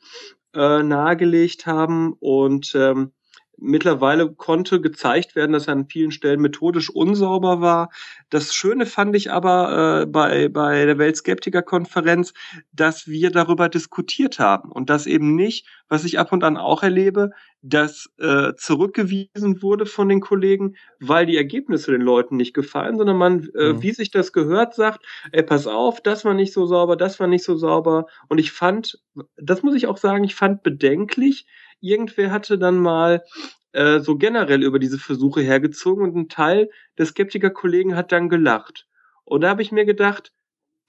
äh, 0.58 0.82
nahegelegt 0.82 1.66
haben 1.66 2.12
und 2.14 2.74
ähm, 2.74 3.12
Mittlerweile 3.60 4.32
konnte 4.32 4.80
gezeigt 4.80 5.34
werden, 5.36 5.52
dass 5.52 5.66
er 5.66 5.72
an 5.72 5.88
vielen 5.88 6.10
Stellen 6.10 6.40
methodisch 6.40 6.90
unsauber 6.90 7.60
war. 7.60 7.90
Das 8.30 8.54
Schöne 8.54 8.86
fand 8.86 9.16
ich 9.16 9.32
aber 9.32 10.02
äh, 10.02 10.06
bei, 10.06 10.48
bei 10.48 10.86
der 10.86 10.98
Weltskeptiker-Konferenz, 10.98 12.34
dass 12.72 13.08
wir 13.08 13.30
darüber 13.30 13.68
diskutiert 13.68 14.38
haben 14.38 14.70
und 14.70 14.90
dass 14.90 15.06
eben 15.06 15.34
nicht, 15.34 15.66
was 15.88 16.04
ich 16.04 16.18
ab 16.18 16.32
und 16.32 16.44
an 16.44 16.56
auch 16.56 16.82
erlebe, 16.82 17.30
dass 17.62 18.08
äh, 18.18 18.54
zurückgewiesen 18.56 19.62
wurde 19.62 19.86
von 19.86 20.08
den 20.08 20.20
Kollegen, 20.20 20.76
weil 21.00 21.26
die 21.26 21.36
Ergebnisse 21.36 21.90
den 21.90 22.02
Leuten 22.02 22.36
nicht 22.36 22.54
gefallen, 22.54 22.96
sondern 22.96 23.16
man, 23.16 23.48
äh, 23.56 23.72
mhm. 23.72 23.82
wie 23.82 23.92
sich 23.92 24.10
das 24.10 24.32
gehört, 24.32 24.74
sagt, 24.74 25.04
ey, 25.32 25.42
pass 25.42 25.66
auf, 25.66 26.00
das 26.00 26.24
war 26.24 26.34
nicht 26.34 26.52
so 26.52 26.66
sauber, 26.66 26.96
das 26.96 27.18
war 27.18 27.26
nicht 27.26 27.44
so 27.44 27.56
sauber. 27.56 28.06
Und 28.28 28.38
ich 28.38 28.52
fand, 28.52 29.00
das 29.36 29.62
muss 29.62 29.74
ich 29.74 29.86
auch 29.88 29.96
sagen, 29.96 30.22
ich 30.24 30.36
fand 30.36 30.62
bedenklich, 30.62 31.46
irgendwer 31.80 32.30
hatte 32.30 32.58
dann 32.58 32.78
mal 32.78 33.24
äh, 33.72 34.00
so 34.00 34.16
generell 34.16 34.62
über 34.62 34.78
diese 34.78 34.98
Versuche 34.98 35.40
hergezogen 35.40 36.02
und 36.04 36.16
ein 36.16 36.28
Teil 36.28 36.70
der 36.96 37.06
Skeptiker-Kollegen 37.06 37.96
hat 37.96 38.12
dann 38.12 38.28
gelacht. 38.28 38.86
Und 39.24 39.42
da 39.42 39.50
habe 39.50 39.62
ich 39.62 39.72
mir 39.72 39.84
gedacht, 39.84 40.32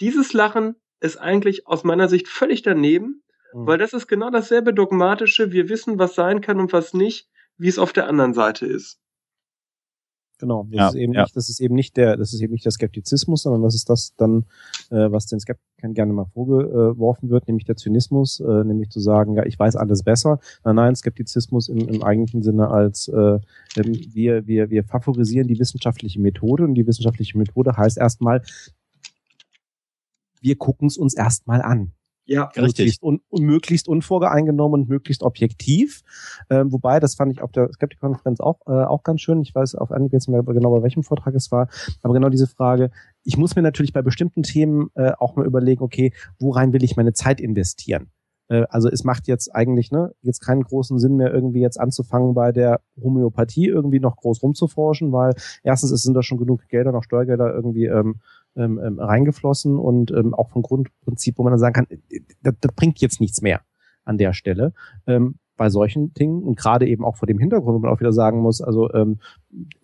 dieses 0.02 0.34
Lachen 0.34 0.76
ist 1.02 1.18
eigentlich 1.18 1.68
aus 1.68 1.84
meiner 1.84 2.08
Sicht 2.08 2.28
völlig 2.28 2.62
daneben, 2.62 3.24
mhm. 3.54 3.68
weil 3.68 3.78
das 3.78 3.94
ist 3.94 4.08
genau 4.08 4.30
dasselbe 4.30 4.74
dogmatische, 4.74 5.52
wir 5.52 5.70
wissen, 5.70 6.00
was 6.00 6.16
sein 6.16 6.42
kann 6.42 6.60
und 6.60 6.74
was 6.74 6.94
nicht. 6.94 7.28
wie 7.60 7.68
es 7.68 7.78
auf 7.78 7.92
der 7.92 8.08
anderen 8.08 8.34
Seite 8.34 8.66
ist. 8.66 9.00
Genau, 10.40 10.66
das 10.72 10.78
Ja, 10.78 10.88
ist 10.88 10.96
eben 10.96 11.14
ja. 11.14 11.24
nicht, 11.24 11.36
das 11.36 11.50
ist 11.50 11.60
eben 11.60 11.76
nicht 11.76 11.98
der, 11.98 12.16
das 12.16 12.34
ist 12.34 12.42
eben 12.42 12.54
nicht 12.54 12.64
der 12.64 12.72
Skeptizismus, 12.72 13.44
sondern 13.44 13.62
das 13.62 13.76
ist 13.76 13.90
das 13.90 14.16
dann, 14.16 14.46
äh, 14.90 15.12
was 15.12 15.28
den 15.28 15.40
Skeptikern 15.40 15.94
gerne 15.94 16.14
mal 16.14 16.26
vorgeworfen 16.26 17.30
wird, 17.30 17.48
nämlich 17.48 17.66
der 17.66 17.76
Zynismus, 17.76 18.40
äh, 18.40 18.64
nämlich 18.64 18.90
zu 18.90 19.02
sagen, 19.02 19.36
ja, 19.36 19.46
ich 19.46 19.60
weiß 19.60 19.76
alles 19.76 20.04
besser. 20.04 20.40
Nein, 20.64 20.76
nein, 20.76 20.96
Skeptizismus 20.96 21.68
im, 21.68 21.90
im 21.90 22.04
eigentlichen 22.04 22.42
Sinne 22.42 22.70
als 22.70 23.10
äh, 23.10 23.40
ähm, 23.76 24.00
wir, 24.14 24.48
wir, 24.48 24.70
wir 24.70 24.86
favorisieren 24.86 25.48
die 25.48 25.60
wissenschaftliche 25.60 26.22
Methode 26.22 26.64
und 26.64 26.74
die 26.76 26.88
wissenschaftliche 26.88 27.38
Methode 27.38 27.76
heißt 27.76 27.98
erstmal, 27.98 28.42
wir 30.42 30.56
gucken 30.56 30.88
es 30.88 30.98
uns 30.98 31.16
erstmal 31.16 31.62
an. 31.62 31.92
Ja, 32.30 32.44
Richtig. 32.44 32.62
Möglichst, 32.62 33.04
un, 33.04 33.22
möglichst 33.32 33.88
unvorgeeingenommen 33.88 34.82
und 34.82 34.90
möglichst 34.90 35.24
objektiv. 35.24 36.04
Ähm, 36.52 36.72
wobei, 36.72 37.00
das 37.00 37.16
fand 37.16 37.32
ich 37.32 37.42
auf 37.42 37.52
der 37.52 37.74
Skeptik-Konferenz 37.74 38.40
auch, 38.40 38.60
äh, 38.68 38.84
auch 38.84 39.02
ganz 39.02 39.22
schön. 39.22 39.42
Ich 39.42 39.56
weiß 39.56 39.74
auf 39.74 39.92
Anhieb 39.92 40.14
jetzt 40.14 40.28
nicht 40.28 40.46
mehr 40.46 40.54
genau, 40.54 40.70
bei 40.70 40.84
welchem 40.84 41.02
Vortrag 41.02 41.34
es 41.34 41.52
war. 41.52 41.70
Aber 42.04 42.14
genau 42.14 42.30
diese 42.30 42.46
Frage, 42.46 42.92
ich 43.24 43.38
muss 43.38 43.56
mir 43.56 43.64
natürlich 43.64 43.94
bei 43.94 44.04
bestimmten 44.04 44.44
Themen 44.44 44.92
äh, 44.94 45.12
auch 45.18 45.36
mal 45.36 45.46
überlegen, 45.48 45.82
okay, 45.82 46.14
worein 46.38 46.72
will 46.72 46.84
ich 46.84 46.96
meine 46.96 47.14
Zeit 47.14 47.42
investieren? 47.42 48.12
Äh, 48.50 48.66
also 48.70 48.90
es 48.90 49.04
macht 49.04 49.28
jetzt 49.28 49.56
eigentlich 49.56 49.92
ne, 49.92 50.14
jetzt 50.22 50.42
keinen 50.42 50.64
großen 50.64 51.00
Sinn 51.00 51.16
mehr, 51.16 51.34
irgendwie 51.34 51.62
jetzt 51.62 51.80
anzufangen, 51.80 52.34
bei 52.34 52.52
der 52.52 52.82
Homöopathie 53.02 53.68
irgendwie 53.68 54.00
noch 54.00 54.18
groß 54.18 54.44
rumzuforschen, 54.44 55.12
weil 55.12 55.34
erstens 55.64 55.92
es 55.92 56.02
sind 56.04 56.14
da 56.14 56.24
schon 56.24 56.38
genug 56.38 56.68
Gelder, 56.68 56.92
noch 56.92 57.04
Steuergelder 57.04 57.54
irgendwie 57.54 57.86
ähm, 57.86 58.20
ähm, 58.60 58.80
ähm, 58.84 59.00
reingeflossen 59.00 59.78
und 59.78 60.12
ähm, 60.12 60.34
auch 60.34 60.50
vom 60.50 60.62
Grundprinzip, 60.62 61.38
wo 61.38 61.44
man 61.44 61.52
dann 61.52 61.60
sagen 61.60 61.74
kann, 61.74 61.88
das, 62.44 62.54
das 62.60 62.76
bringt 62.76 63.00
jetzt 63.00 63.20
nichts 63.20 63.42
mehr 63.42 63.62
an 64.06 64.18
der 64.18 64.34
Stelle. 64.34 64.74
Ähm, 65.08 65.36
bei 65.60 65.70
solchen 65.70 66.14
Dingen 66.14 66.42
und 66.44 66.58
gerade 66.58 66.88
eben 66.88 67.04
auch 67.04 67.18
vor 67.18 67.28
dem 67.28 67.38
Hintergrund, 67.38 67.76
wo 67.76 67.80
man 67.80 67.92
auch 67.92 68.00
wieder 68.00 68.14
sagen 68.14 68.40
muss, 68.40 68.62
also 68.62 68.92
ähm, 68.94 69.20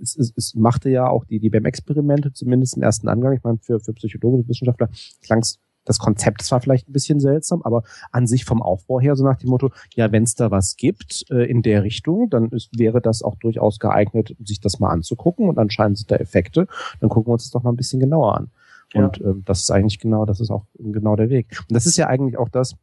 es, 0.02 0.16
es, 0.16 0.34
es 0.36 0.56
machte 0.56 0.90
ja 0.90 1.08
auch 1.08 1.26
die, 1.26 1.40
die 1.40 1.50
BEM-Experimente, 1.50 2.32
zumindest 2.32 2.78
im 2.78 2.84
ersten 2.84 3.10
Angang, 3.10 3.34
ich 3.34 3.44
meine, 3.44 3.58
für, 3.58 3.82
für 3.82 3.94
Psychologen 3.94 4.38
und 4.38 4.48
Wissenschaftler 4.48 4.90
klang 5.22 5.44
das 5.84 6.00
Konzept 6.00 6.42
zwar 6.42 6.62
vielleicht 6.62 6.90
ein 6.90 6.94
bisschen 6.94 7.20
seltsam, 7.20 7.62
aber 7.62 7.84
an 8.12 8.26
sich 8.26 8.46
vom 8.46 8.62
Aufbau 8.62 9.00
her 9.00 9.16
so 9.16 9.24
nach 9.24 9.38
dem 9.38 9.50
Motto, 9.50 9.72
ja, 9.94 10.12
wenn 10.12 10.24
es 10.24 10.36
da 10.36 10.50
was 10.50 10.78
gibt 10.78 11.26
äh, 11.30 11.44
in 11.44 11.62
der 11.62 11.84
Richtung, 11.84 12.30
dann 12.30 12.50
ist, 12.50 12.70
wäre 12.78 13.02
das 13.02 13.22
auch 13.22 13.36
durchaus 13.36 13.80
geeignet, 13.80 14.36
sich 14.44 14.60
das 14.60 14.80
mal 14.80 14.90
anzugucken 14.90 15.48
und 15.48 15.58
anscheinend 15.60 15.98
sind 15.98 16.10
da 16.10 16.16
Effekte, 16.16 16.68
dann 17.00 17.10
gucken 17.10 17.30
wir 17.30 17.34
uns 17.34 17.44
das 17.44 17.52
doch 17.52 17.64
mal 17.64 17.72
ein 17.72 17.78
bisschen 17.78 18.00
genauer 18.00 18.36
an. 18.36 18.50
Ja. 18.96 19.06
Und 19.06 19.22
ähm, 19.22 19.44
das 19.46 19.62
ist 19.62 19.72
eigentlich 19.72 20.00
genau, 20.00 20.26
das 20.26 20.40
ist 20.40 20.50
auch 20.50 20.66
genau 20.78 21.16
der 21.16 21.30
Weg. 21.30 21.58
Und 21.68 21.76
das 21.76 21.86
ist 21.86 21.98
ja 21.98 22.08
eigentlich 22.08 22.38
auch 22.38 22.50
das, 22.50 22.76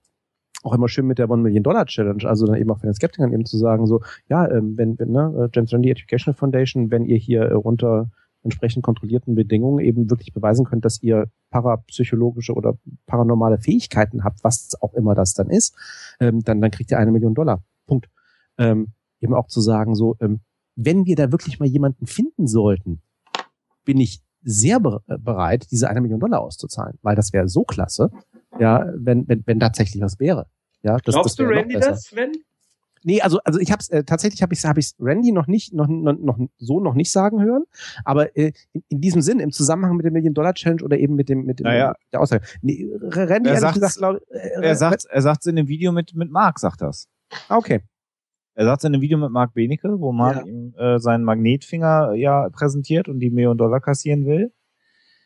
auch 0.63 0.75
immer 0.75 0.89
schön 0.89 1.07
mit 1.07 1.19
der 1.19 1.29
One 1.31 1.43
Million 1.43 1.63
Dollar 1.63 1.87
Challenge, 1.87 2.25
also 2.25 2.47
dann 2.47 2.57
eben 2.57 2.71
auch 2.71 2.79
von 2.79 2.89
den 2.89 2.95
Skeptikern 2.95 3.33
eben 3.33 3.45
zu 3.45 3.59
sagen, 3.59 3.87
so, 3.87 4.01
ja, 4.29 4.49
ähm, 4.51 4.77
wenn, 4.77 4.99
wenn, 4.99 5.11
ne, 5.11 5.51
James 5.53 5.73
Randi 5.73 5.91
Educational 5.91 6.37
Foundation, 6.37 6.91
wenn 6.91 7.05
ihr 7.05 7.17
hier 7.17 7.51
äh, 7.51 7.55
unter 7.55 8.11
entsprechend 8.45 8.83
kontrollierten 8.83 9.35
Bedingungen 9.35 9.85
eben 9.85 10.11
wirklich 10.11 10.33
beweisen 10.33 10.65
könnt, 10.65 10.85
dass 10.85 11.03
ihr 11.03 11.27
parapsychologische 11.51 12.55
oder 12.55 12.77
paranormale 13.07 13.59
Fähigkeiten 13.59 14.25
habt, 14.25 14.43
was 14.43 14.71
auch 14.81 14.95
immer 14.95 15.15
das 15.15 15.35
dann 15.35 15.49
ist, 15.49 15.77
ähm, 16.21 16.43
dann, 16.43 16.61
dann 16.61 16.71
kriegt 16.71 16.91
ihr 16.91 16.99
eine 16.99 17.13
Million 17.13 17.35
Dollar. 17.35 17.63
Punkt. 17.87 18.09
Ähm, 18.59 18.89
eben 19.21 19.35
auch 19.35 19.47
zu 19.47 19.61
sagen, 19.61 19.95
so, 19.95 20.17
ähm, 20.21 20.41
wenn 20.75 21.07
wir 21.07 21.17
da 21.17 21.31
wirklich 21.31 21.61
mal 21.61 21.69
jemanden 21.69 22.07
finden 22.07 22.47
sollten, 22.47 23.01
bin 23.85 24.01
ich 24.01 24.23
sehr 24.43 24.81
be 24.81 25.01
bereit, 25.07 25.67
diese 25.71 25.89
eine 25.89 26.01
Million 26.01 26.21
Dollar 26.21 26.41
auszuzahlen, 26.41 26.99
weil 27.03 27.17
das 27.17 27.33
wäre 27.33 27.49
so 27.49 27.65
klasse, 27.65 28.11
ja, 28.59 28.87
wenn, 28.97 29.27
wenn, 29.29 29.43
wenn 29.47 29.61
tatsächlich 29.61 30.03
was 30.03 30.19
wäre. 30.21 30.47
Ja, 30.83 30.97
das, 30.99 31.15
Glaubst 31.15 31.39
das 31.39 31.47
du 31.47 31.53
Randy 31.53 31.75
besser. 31.75 31.91
das, 31.91 32.03
Sven? 32.05 32.33
Nee, 33.05 33.21
also 33.21 33.39
also 33.45 33.59
ich 33.59 33.73
hab's 33.73 33.89
äh, 33.89 34.05
tatsächlich 34.05 34.43
habe 34.43 34.55
ich 34.55 34.65
habe 34.65 34.79
ich 34.79 34.93
Randy 35.01 35.33
noch 35.33 35.49
nicht 35.49 35.73
noch, 35.75 35.89
noch 35.89 36.17
noch 36.19 36.39
so 36.59 36.79
noch 36.79 36.95
nicht 36.95 37.11
sagen 37.11 37.43
hören, 37.43 37.65
aber 38.05 38.37
äh, 38.37 38.53
in, 38.73 38.83
in 38.89 39.01
diesem 39.01 39.23
Sinn 39.23 39.41
im 39.41 39.51
Zusammenhang 39.51 39.97
mit 39.97 40.05
der 40.05 40.13
Million 40.13 40.35
Dollar 40.35 40.55
Challenge 40.55 40.85
oder 40.85 40.97
eben 40.99 41.17
mit 41.17 41.29
dem 41.29 41.45
mit 41.45 41.59
dem 41.59 41.65
Naja. 41.65 41.95
der 42.13 42.21
Aussage. 42.21 42.45
Nee, 42.63 42.89
Randy 43.01 43.51
Er 43.51 43.59
sagt's- 43.59 43.75
gesagt, 43.81 43.97
glaub, 43.99 44.17
äh, 44.31 44.63
Er 44.63 44.77
sagt, 44.77 45.05
er 45.07 45.23
sagt 45.23 45.45
in 45.47 45.57
dem 45.57 45.67
Video 45.67 45.91
mit, 45.91 46.15
mit 46.15 46.31
Mark, 46.31 46.61
sagt 46.61 46.81
das. 46.81 47.09
Ah, 47.49 47.57
okay. 47.57 47.81
Er 48.55 48.67
sagt 48.67 48.85
in 48.85 48.93
einem 48.95 49.01
Video 49.03 49.19
mit 49.19 49.31
Mark 49.31 49.55
Benecke, 49.55 49.99
wo 50.01 50.13
Mark 50.13 50.37
Ja. 50.37 50.45
ihm 50.45 50.75
äh, 50.77 50.99
seinen 50.99 51.25
Magnetfinger 51.25 52.13
ja 52.15 52.49
präsentiert 52.51 53.09
und 53.09 53.21
die 53.21 53.31
Million 53.31 53.57
Dollar 53.57 53.81
kassieren 53.81 54.27
will. 54.27 54.53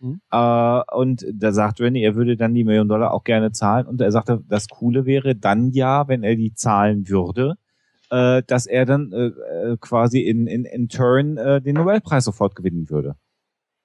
Mhm. 0.00 0.20
Äh, 0.30 0.82
und 0.94 1.26
da 1.34 1.52
sagt 1.52 1.80
Randy, 1.80 2.02
er 2.02 2.14
würde 2.14 2.36
dann 2.36 2.54
die 2.54 2.64
Million 2.64 2.88
Dollar 2.88 3.12
auch 3.12 3.24
gerne 3.24 3.50
zahlen. 3.52 3.86
Und 3.86 4.00
er 4.00 4.12
sagte, 4.12 4.42
das 4.48 4.68
Coole 4.68 5.06
wäre 5.06 5.34
dann 5.34 5.70
ja, 5.72 6.06
wenn 6.08 6.22
er 6.22 6.36
die 6.36 6.52
zahlen 6.54 7.08
würde, 7.08 7.54
äh, 8.10 8.42
dass 8.46 8.66
er 8.66 8.84
dann 8.84 9.12
äh, 9.12 9.26
äh, 9.26 9.76
quasi 9.80 10.20
in, 10.20 10.46
in, 10.46 10.64
in 10.64 10.88
Turn 10.88 11.36
äh, 11.36 11.60
den 11.60 11.74
Nobelpreis 11.74 12.24
sofort 12.24 12.54
gewinnen 12.54 12.88
würde. 12.90 13.16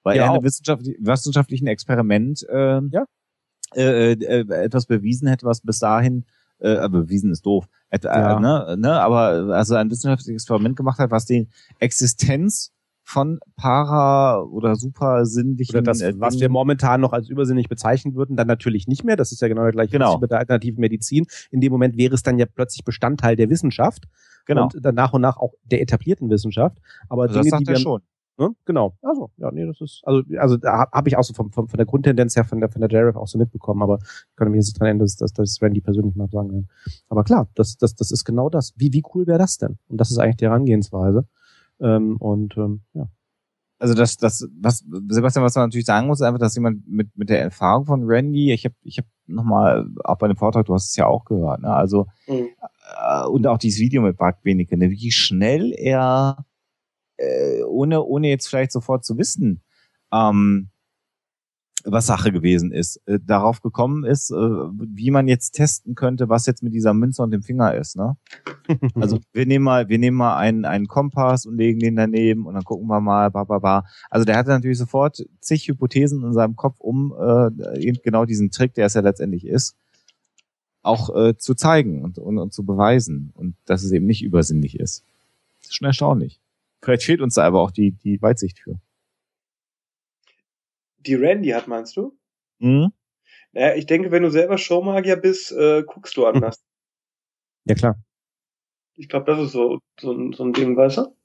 Weil 0.04 0.16
Ja, 0.16 0.22
er 0.24 0.28
in 0.28 0.34
einem 0.36 0.44
wissenschaftlich, 0.44 0.96
wissenschaftlichen 1.00 1.66
Experiment 1.66 2.46
äh, 2.48 2.80
Ja. 2.90 3.04
äh, 3.74 4.12
äh, 4.12 4.64
etwas 4.64 4.86
bewiesen 4.86 5.26
hätte, 5.28 5.46
was 5.46 5.62
bis 5.62 5.78
dahin 5.80 6.26
äh, 6.62 6.84
äh, 6.84 6.88
bewiesen 6.88 7.30
ist 7.32 7.44
doof. 7.44 7.66
Et, 7.90 8.04
Ja. 8.04 8.36
äh, 8.36 8.40
ne, 8.40 8.76
ne, 8.78 9.00
aber 9.00 9.54
also 9.54 9.74
ein 9.74 9.90
wissenschaftliches 9.90 10.42
Experiment 10.42 10.76
gemacht 10.76 10.98
hat, 10.98 11.10
was 11.10 11.24
die 11.26 11.48
Existenz 11.78 12.72
von 13.04 13.40
para 13.56 14.40
oder 14.42 14.76
super 14.76 15.26
sinnlichen 15.26 15.74
Oder 15.74 15.82
das, 15.82 16.00
äh, 16.00 16.14
was 16.18 16.38
wir 16.40 16.48
momentan 16.48 17.00
noch 17.00 17.12
als 17.12 17.28
übersinnig 17.28 17.68
bezeichnen 17.68 18.14
würden, 18.14 18.36
dann 18.36 18.46
natürlich 18.46 18.86
nicht 18.86 19.04
mehr. 19.04 19.16
Das 19.16 19.32
ist 19.32 19.42
ja 19.42 19.48
genau 19.48 19.62
der 19.62 19.72
gleiche 19.72 19.92
Genau. 19.92 20.18
Mit 20.18 20.30
der 20.30 20.38
alternativen 20.38 20.80
Medizin. 20.80 21.26
In 21.50 21.60
dem 21.60 21.72
Moment 21.72 21.96
wäre 21.96 22.14
es 22.14 22.22
dann 22.22 22.38
ja 22.38 22.46
plötzlich 22.46 22.84
Bestandteil 22.84 23.34
der 23.36 23.50
Wissenschaft 23.50 24.04
genau. 24.46 24.64
und 24.64 24.76
dann 24.80 24.94
nach 24.94 25.12
und 25.12 25.20
nach 25.20 25.36
auch 25.36 25.52
der 25.64 25.82
etablierten 25.82 26.30
Wissenschaft. 26.30 26.78
Aber 27.08 27.22
Also 27.22 27.34
das 27.34 27.42
Dinge, 27.44 27.50
sagt 27.50 27.62
die 27.66 27.72
er 27.72 27.76
wir, 27.76 27.80
schon. 27.80 28.02
Ne? 28.38 28.50
Genau. 28.64 28.96
Also, 29.02 29.30
ja, 29.36 29.50
nee, 29.50 29.66
das 29.66 29.80
ist, 29.80 30.02
also, 30.04 30.22
also 30.38 30.56
da 30.56 30.86
habe 30.90 31.08
ich 31.08 31.16
auch 31.16 31.22
so 31.22 31.34
vom, 31.34 31.50
vom, 31.52 31.68
von 31.68 31.76
der 31.76 31.86
Grundtendenz 31.86 32.34
her 32.34 32.44
von 32.44 32.60
der, 32.60 32.70
von 32.70 32.80
der 32.80 32.90
JRF 32.90 33.16
auch 33.16 33.28
so 33.28 33.38
mitbekommen, 33.38 33.82
aber 33.82 33.98
ich 34.00 34.36
kann 34.36 34.48
mich 34.50 34.56
jetzt 34.58 34.68
nicht 34.68 34.80
dran 34.80 34.86
erinnern, 34.86 35.00
dass, 35.04 35.16
dass, 35.16 35.32
dass 35.32 35.60
Randy 35.60 35.80
persönlich 35.80 36.16
mal 36.16 36.28
sagen 36.28 36.48
kann. 36.50 36.68
Aber 37.08 37.24
klar, 37.24 37.48
das, 37.54 37.76
das, 37.76 37.94
das 37.94 38.10
ist 38.10 38.24
genau 38.24 38.48
das. 38.48 38.72
Wie, 38.76 38.92
wie 38.92 39.02
cool 39.14 39.26
wäre 39.26 39.38
das 39.38 39.58
denn? 39.58 39.78
Und 39.88 40.00
das 40.00 40.10
ist 40.10 40.18
eigentlich 40.18 40.36
die 40.36 40.46
Herangehensweise. 40.46 41.26
Ähm, 41.80 42.16
und 42.16 42.56
ähm, 42.56 42.80
ja. 42.94 43.08
Also 43.78 43.94
das, 43.94 44.16
das, 44.16 44.48
was 44.60 44.84
Sebastian, 45.08 45.44
was 45.44 45.56
man 45.56 45.64
natürlich 45.64 45.86
sagen 45.86 46.06
muss, 46.06 46.20
ist 46.20 46.26
einfach, 46.26 46.38
dass 46.38 46.54
jemand 46.54 46.86
mit 46.86 47.08
mit 47.16 47.28
der 47.28 47.42
Erfahrung 47.42 47.84
von 47.84 48.04
Randy, 48.04 48.52
ich 48.52 48.64
habe, 48.64 48.76
ich 48.82 48.98
habe 48.98 49.08
nochmal 49.26 49.88
auch 50.04 50.18
bei 50.18 50.28
dem 50.28 50.36
Vortrag, 50.36 50.66
du 50.66 50.74
hast 50.74 50.90
es 50.90 50.96
ja 50.96 51.06
auch 51.06 51.24
gehört, 51.24 51.60
ne? 51.62 51.74
Also 51.74 52.06
Mhm. 52.28 52.46
äh, 52.96 53.26
und 53.26 53.44
auch 53.48 53.58
dieses 53.58 53.80
Video 53.80 54.00
mit 54.00 54.20
Mark 54.20 54.40
Benecke, 54.42 54.76
ne? 54.76 54.90
wie 54.90 55.10
schnell 55.10 55.72
er 55.76 56.44
äh, 57.16 57.62
ohne 57.62 58.02
ohne 58.02 58.28
jetzt 58.28 58.48
vielleicht 58.48 58.72
sofort 58.72 59.04
zu 59.04 59.18
wissen, 59.18 59.62
ähm, 60.12 60.70
was 61.84 62.06
Sache 62.06 62.32
gewesen 62.32 62.72
ist, 62.72 63.00
äh, 63.06 63.18
darauf 63.24 63.60
gekommen 63.60 64.04
ist, 64.04 64.30
äh, 64.30 64.34
wie 64.34 65.10
man 65.10 65.28
jetzt 65.28 65.52
testen 65.52 65.94
könnte, 65.94 66.28
was 66.28 66.46
jetzt 66.46 66.62
mit 66.62 66.74
dieser 66.74 66.94
Münze 66.94 67.22
und 67.22 67.30
dem 67.30 67.42
Finger 67.42 67.74
ist, 67.74 67.96
ne? 67.96 68.16
Also 68.94 69.18
wir 69.32 69.46
nehmen 69.46 69.64
mal, 69.64 69.88
wir 69.88 69.98
nehmen 69.98 70.16
mal 70.16 70.36
einen, 70.36 70.64
einen 70.64 70.86
Kompass 70.86 71.46
und 71.46 71.56
legen 71.56 71.80
den 71.80 71.96
daneben 71.96 72.46
und 72.46 72.54
dann 72.54 72.64
gucken 72.64 72.86
wir 72.86 73.00
mal, 73.00 73.30
ba, 73.30 73.44
ba, 73.44 73.58
ba. 73.58 73.84
Also 74.10 74.24
der 74.24 74.36
hatte 74.36 74.50
natürlich 74.50 74.78
sofort 74.78 75.24
zig 75.40 75.66
Hypothesen 75.68 76.22
in 76.22 76.32
seinem 76.32 76.56
Kopf, 76.56 76.78
um 76.78 77.12
äh, 77.18 77.80
eben 77.80 77.98
genau 78.02 78.24
diesen 78.24 78.50
Trick, 78.50 78.74
der 78.74 78.86
es 78.86 78.94
ja 78.94 79.00
letztendlich 79.00 79.46
ist, 79.46 79.76
auch 80.82 81.14
äh, 81.14 81.36
zu 81.36 81.54
zeigen 81.54 82.02
und, 82.02 82.18
und, 82.18 82.38
und 82.38 82.52
zu 82.52 82.64
beweisen 82.64 83.32
und 83.34 83.56
dass 83.66 83.82
es 83.82 83.92
eben 83.92 84.06
nicht 84.06 84.22
übersinnlich 84.22 84.78
ist. 84.78 85.04
Das 85.60 85.70
ist 85.70 85.76
schon 85.76 85.86
erstaunlich. 85.86 86.41
Vielleicht 86.82 87.04
fehlt 87.04 87.20
uns 87.20 87.34
da 87.34 87.44
aber 87.44 87.60
auch 87.60 87.70
die, 87.70 87.92
die 87.92 88.20
Weitsicht 88.20 88.58
für. 88.58 88.78
Die 90.98 91.14
Randy 91.14 91.50
hat, 91.50 91.68
meinst 91.68 91.96
du? 91.96 92.16
Mhm. 92.58 92.92
Naja, 93.52 93.74
ich 93.74 93.86
denke, 93.86 94.10
wenn 94.10 94.22
du 94.22 94.30
selber 94.30 94.58
Showmagier 94.58 95.16
bist, 95.16 95.52
äh, 95.52 95.82
guckst 95.84 96.16
du 96.16 96.26
anders. 96.26 96.62
ja, 97.66 97.74
klar. 97.74 98.02
Ich 98.94 99.08
glaube, 99.08 99.26
das 99.26 99.40
ist 99.46 99.52
so, 99.52 99.78
so, 100.00 100.12
ein- 100.12 100.32
so 100.32 100.44
ein 100.44 100.52
Ding, 100.52 100.76
weißt 100.76 100.98
du? 100.98 101.16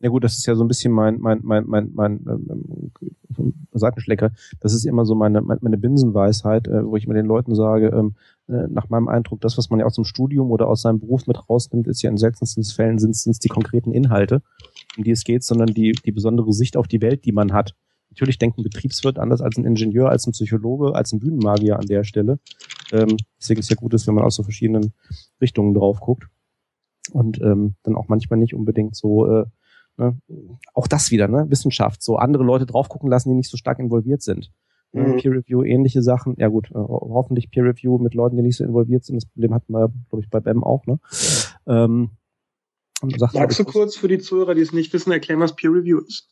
Ja 0.00 0.10
gut, 0.10 0.22
das 0.22 0.38
ist 0.38 0.46
ja 0.46 0.54
so 0.54 0.62
ein 0.62 0.68
bisschen 0.68 0.92
mein 0.92 1.18
mein 1.20 1.40
mein 1.42 1.64
mein 1.66 1.90
mein 1.92 2.24
ähm, 2.28 2.92
Seitenschlecker. 3.72 4.30
Das 4.60 4.72
ist 4.72 4.84
immer 4.84 5.04
so 5.04 5.16
meine 5.16 5.42
meine 5.42 5.76
Binsenweisheit, 5.76 6.68
äh, 6.68 6.86
wo 6.86 6.96
ich 6.96 7.04
immer 7.04 7.14
den 7.14 7.26
Leuten 7.26 7.54
sage, 7.54 7.88
ähm, 7.88 8.14
äh, 8.48 8.68
nach 8.68 8.88
meinem 8.88 9.08
Eindruck, 9.08 9.40
das, 9.40 9.58
was 9.58 9.70
man 9.70 9.80
ja 9.80 9.86
aus 9.86 9.96
dem 9.96 10.04
Studium 10.04 10.52
oder 10.52 10.68
aus 10.68 10.82
seinem 10.82 11.00
Beruf 11.00 11.26
mit 11.26 11.48
rausnimmt, 11.48 11.88
ist 11.88 12.02
ja 12.02 12.10
in 12.10 12.16
seltensten 12.16 12.62
Fällen 12.62 12.98
sind 12.98 13.10
es 13.10 13.38
die 13.40 13.48
konkreten 13.48 13.90
Inhalte, 13.90 14.42
um 14.96 15.02
die 15.02 15.10
es 15.10 15.24
geht, 15.24 15.42
sondern 15.42 15.68
die 15.68 15.92
die 15.92 16.12
besondere 16.12 16.52
Sicht 16.52 16.76
auf 16.76 16.86
die 16.86 17.00
Welt, 17.00 17.24
die 17.24 17.32
man 17.32 17.52
hat. 17.52 17.74
Natürlich 18.10 18.38
denkt 18.38 18.58
ein 18.58 18.62
Betriebswirt 18.62 19.18
anders 19.18 19.40
als 19.40 19.56
ein 19.58 19.64
Ingenieur, 19.64 20.10
als 20.10 20.26
ein 20.26 20.32
Psychologe, 20.32 20.94
als 20.94 21.12
ein 21.12 21.18
Bühnenmagier 21.18 21.78
an 21.78 21.86
der 21.86 22.04
Stelle. 22.04 22.38
Ähm, 22.92 23.16
deswegen 23.38 23.60
ist 23.60 23.70
ja 23.70 23.76
gut, 23.76 23.94
ist, 23.94 24.06
wenn 24.06 24.14
man 24.14 24.24
aus 24.24 24.36
so 24.36 24.42
verschiedenen 24.42 24.92
Richtungen 25.40 25.74
drauf 25.74 26.00
guckt 26.00 26.28
und 27.12 27.40
ähm, 27.40 27.74
dann 27.82 27.96
auch 27.96 28.08
manchmal 28.08 28.38
nicht 28.38 28.54
unbedingt 28.54 28.96
so 28.96 29.26
äh, 29.26 29.44
Ne? 29.98 30.16
Auch 30.74 30.86
das 30.86 31.10
wieder, 31.10 31.28
ne? 31.28 31.46
Wissenschaft, 31.48 32.02
so 32.02 32.16
andere 32.16 32.44
Leute 32.44 32.64
drauf 32.66 32.88
gucken 32.88 33.10
lassen, 33.10 33.28
die 33.30 33.34
nicht 33.34 33.50
so 33.50 33.56
stark 33.56 33.78
involviert 33.78 34.22
sind. 34.22 34.50
Ne? 34.92 35.02
Mhm. 35.08 35.16
Peer 35.18 35.32
Review, 35.32 35.62
ähnliche 35.64 36.02
Sachen. 36.02 36.34
Ja 36.38 36.48
gut, 36.48 36.70
äh, 36.70 36.74
ho- 36.74 37.10
hoffentlich 37.12 37.50
Peer 37.50 37.64
Review 37.64 37.98
mit 37.98 38.14
Leuten, 38.14 38.36
die 38.36 38.42
nicht 38.42 38.56
so 38.56 38.64
involviert 38.64 39.04
sind. 39.04 39.16
Das 39.16 39.26
Problem 39.26 39.52
hatten 39.52 39.72
wir, 39.72 39.92
glaube 40.08 40.22
ich, 40.24 40.30
bei 40.30 40.40
BEM 40.40 40.64
auch, 40.64 40.86
ne? 40.86 40.98
Ähm, 41.66 42.10
Sagt, 43.16 43.34
Magst 43.34 43.58
du 43.60 43.64
kurz 43.64 43.94
für 43.96 44.08
die 44.08 44.18
Zuhörer, 44.18 44.56
die 44.56 44.60
es 44.62 44.72
nicht 44.72 44.92
wissen, 44.92 45.12
erklären, 45.12 45.38
was 45.38 45.54
Peer 45.54 45.70
Review 45.70 45.98
ist? 46.00 46.28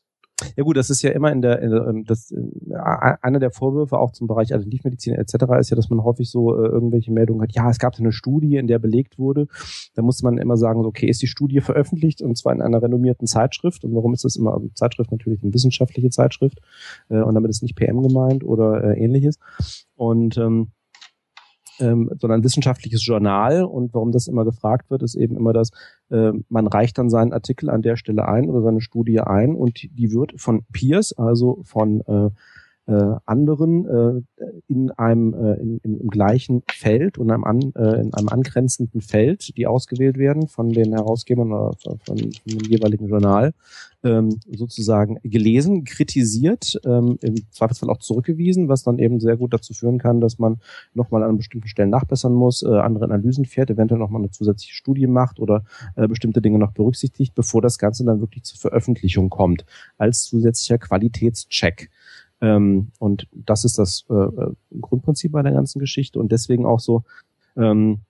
Ja 0.54 0.64
gut, 0.64 0.76
das 0.76 0.90
ist 0.90 1.00
ja 1.00 1.10
immer 1.10 1.32
in 1.32 1.40
der, 1.40 1.62
in 1.62 1.70
der 1.70 1.86
ähm, 1.86 2.04
das, 2.04 2.30
äh, 2.30 2.36
einer 3.22 3.38
der 3.38 3.50
Vorwürfe 3.50 3.98
auch 3.98 4.12
zum 4.12 4.26
Bereich 4.26 4.52
Alternativmedizin 4.52 5.14
etc. 5.14 5.34
ist 5.58 5.70
ja, 5.70 5.76
dass 5.76 5.88
man 5.88 6.04
häufig 6.04 6.30
so 6.30 6.54
äh, 6.54 6.68
irgendwelche 6.68 7.10
Meldungen 7.10 7.42
hat, 7.42 7.54
ja, 7.54 7.70
es 7.70 7.78
gab 7.78 7.98
eine 7.98 8.12
Studie, 8.12 8.56
in 8.56 8.66
der 8.66 8.78
belegt 8.78 9.18
wurde. 9.18 9.46
Da 9.94 10.02
muss 10.02 10.22
man 10.22 10.36
immer 10.36 10.58
sagen, 10.58 10.84
okay, 10.84 11.06
ist 11.06 11.22
die 11.22 11.26
Studie 11.26 11.60
veröffentlicht 11.60 12.20
und 12.20 12.36
zwar 12.36 12.52
in 12.52 12.60
einer 12.60 12.82
renommierten 12.82 13.26
Zeitschrift. 13.26 13.84
Und 13.84 13.94
warum 13.94 14.12
ist 14.12 14.24
das 14.24 14.36
immer 14.36 14.60
Zeitschrift 14.74 15.10
natürlich 15.10 15.42
eine 15.42 15.54
wissenschaftliche 15.54 16.10
Zeitschrift 16.10 16.60
äh, 17.08 17.20
und 17.20 17.34
damit 17.34 17.48
ist 17.48 17.62
nicht 17.62 17.76
PM 17.76 18.02
gemeint 18.02 18.44
oder 18.44 18.84
äh, 18.84 19.02
ähnliches. 19.02 19.38
Und 19.94 20.36
ähm, 20.36 20.68
ähm, 21.81 22.11
sondern 22.19 22.44
wissenschaftliches 22.44 23.05
Journal. 23.05 23.65
Und 23.65 23.94
warum 23.94 24.12
das 24.12 24.27
immer 24.27 24.44
gefragt 24.44 24.90
wird, 24.90 25.03
ist 25.03 25.15
eben 25.15 25.36
immer 25.36 25.53
das, 25.53 25.70
äh, 26.11 26.32
man 26.48 26.66
reicht 26.66 26.98
dann 26.98 27.11
seinen 27.11 27.32
Artikel 27.32 27.70
an 27.70 27.82
der 27.82 27.97
Stelle 27.97 28.27
ein 28.28 28.48
oder 28.48 28.62
seine 28.62 28.81
Studie 28.81 29.20
ein 29.20 29.55
und 29.55 29.82
die 29.82 30.12
wird 30.12 30.40
von 30.40 30.65
Peers, 30.73 31.12
also 31.12 31.61
von 31.65 32.01
äh, 32.03 32.31
äh, 32.86 33.16
anderen 33.24 33.86
äh, 33.86 34.42
in 34.68 34.90
einem 34.92 35.34
äh, 35.34 35.54
in, 35.54 35.80
im 35.82 36.08
gleichen 36.08 36.62
Feld 36.70 37.18
und 37.18 37.30
einem 37.30 37.44
an, 37.44 37.72
äh, 37.74 38.00
in 38.00 38.14
einem 38.14 38.28
angrenzenden 38.28 39.00
Feld, 39.00 39.56
die 39.56 39.66
ausgewählt 39.66 40.18
werden 40.18 40.46
von 40.48 40.70
den 40.70 40.92
Herausgebern 40.92 41.52
oder 41.52 41.72
von, 41.82 41.98
von 42.04 42.16
dem 42.16 42.30
jeweiligen 42.68 43.08
Journal, 43.08 43.52
ähm, 44.04 44.38
sozusagen 44.50 45.18
gelesen, 45.22 45.84
kritisiert, 45.84 46.80
ähm, 46.84 47.18
im 47.22 47.34
Zweifelsfall 47.50 47.90
auch 47.90 47.98
zurückgewiesen, 47.98 48.68
was 48.68 48.84
dann 48.84 48.98
eben 48.98 49.18
sehr 49.20 49.36
gut 49.36 49.52
dazu 49.52 49.74
führen 49.74 49.98
kann, 49.98 50.20
dass 50.20 50.38
man 50.38 50.60
nochmal 50.94 51.22
an 51.24 51.36
bestimmten 51.36 51.68
Stellen 51.68 51.90
nachbessern 51.90 52.32
muss, 52.32 52.62
äh, 52.62 52.68
andere 52.68 53.06
Analysen 53.06 53.44
fährt, 53.44 53.70
eventuell 53.70 53.98
nochmal 53.98 54.20
eine 54.20 54.30
zusätzliche 54.30 54.74
Studie 54.74 55.06
macht 55.06 55.40
oder 55.40 55.64
äh, 55.96 56.06
bestimmte 56.06 56.40
Dinge 56.40 56.58
noch 56.58 56.72
berücksichtigt, 56.72 57.34
bevor 57.34 57.62
das 57.62 57.78
Ganze 57.78 58.04
dann 58.04 58.20
wirklich 58.20 58.44
zur 58.44 58.58
Veröffentlichung 58.58 59.28
kommt, 59.28 59.64
als 59.98 60.22
zusätzlicher 60.22 60.78
Qualitätscheck. 60.78 61.90
Ähm, 62.40 62.88
und 62.98 63.28
das 63.32 63.64
ist 63.64 63.78
das 63.78 64.04
äh, 64.10 64.14
äh, 64.14 64.52
Grundprinzip 64.80 65.32
bei 65.32 65.42
der 65.42 65.52
ganzen 65.52 65.78
Geschichte 65.78 66.18
und 66.18 66.32
deswegen 66.32 66.66
auch 66.66 66.80
so, 66.80 67.02
ähm, 67.56 68.00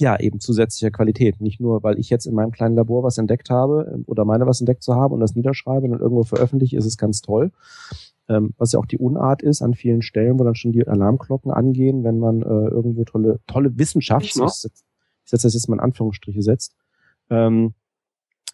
ja, 0.00 0.18
eben 0.20 0.38
zusätzlicher 0.38 0.92
Qualität. 0.92 1.40
Nicht 1.40 1.58
nur, 1.58 1.82
weil 1.82 1.98
ich 1.98 2.08
jetzt 2.08 2.26
in 2.26 2.34
meinem 2.34 2.52
kleinen 2.52 2.76
Labor 2.76 3.02
was 3.02 3.18
entdeckt 3.18 3.50
habe 3.50 3.90
ähm, 3.92 4.04
oder 4.06 4.24
meine 4.24 4.46
was 4.46 4.60
entdeckt 4.60 4.82
zu 4.82 4.94
haben 4.94 5.12
und 5.12 5.20
das 5.20 5.34
niederschreibe 5.34 5.86
und 5.86 6.00
irgendwo 6.00 6.22
veröffentliche, 6.22 6.76
ist 6.76 6.86
es 6.86 6.96
ganz 6.96 7.20
toll. 7.20 7.50
Ähm, 8.28 8.54
was 8.58 8.72
ja 8.72 8.78
auch 8.78 8.86
die 8.86 8.98
Unart 8.98 9.42
ist 9.42 9.62
an 9.62 9.74
vielen 9.74 10.02
Stellen, 10.02 10.38
wo 10.38 10.44
dann 10.44 10.54
schon 10.54 10.72
die 10.72 10.86
Alarmglocken 10.86 11.50
angehen, 11.50 12.04
wenn 12.04 12.18
man 12.18 12.42
äh, 12.42 12.44
irgendwo 12.44 13.04
tolle, 13.04 13.40
tolle 13.46 13.76
Wissenschaft, 13.78 14.26
ich 14.26 14.34
setze 14.34 14.70
setz 15.24 15.42
das 15.42 15.54
jetzt 15.54 15.68
mal 15.68 15.76
in 15.76 15.80
Anführungsstriche 15.80 16.42
setzt, 16.42 16.76
ähm, 17.30 17.74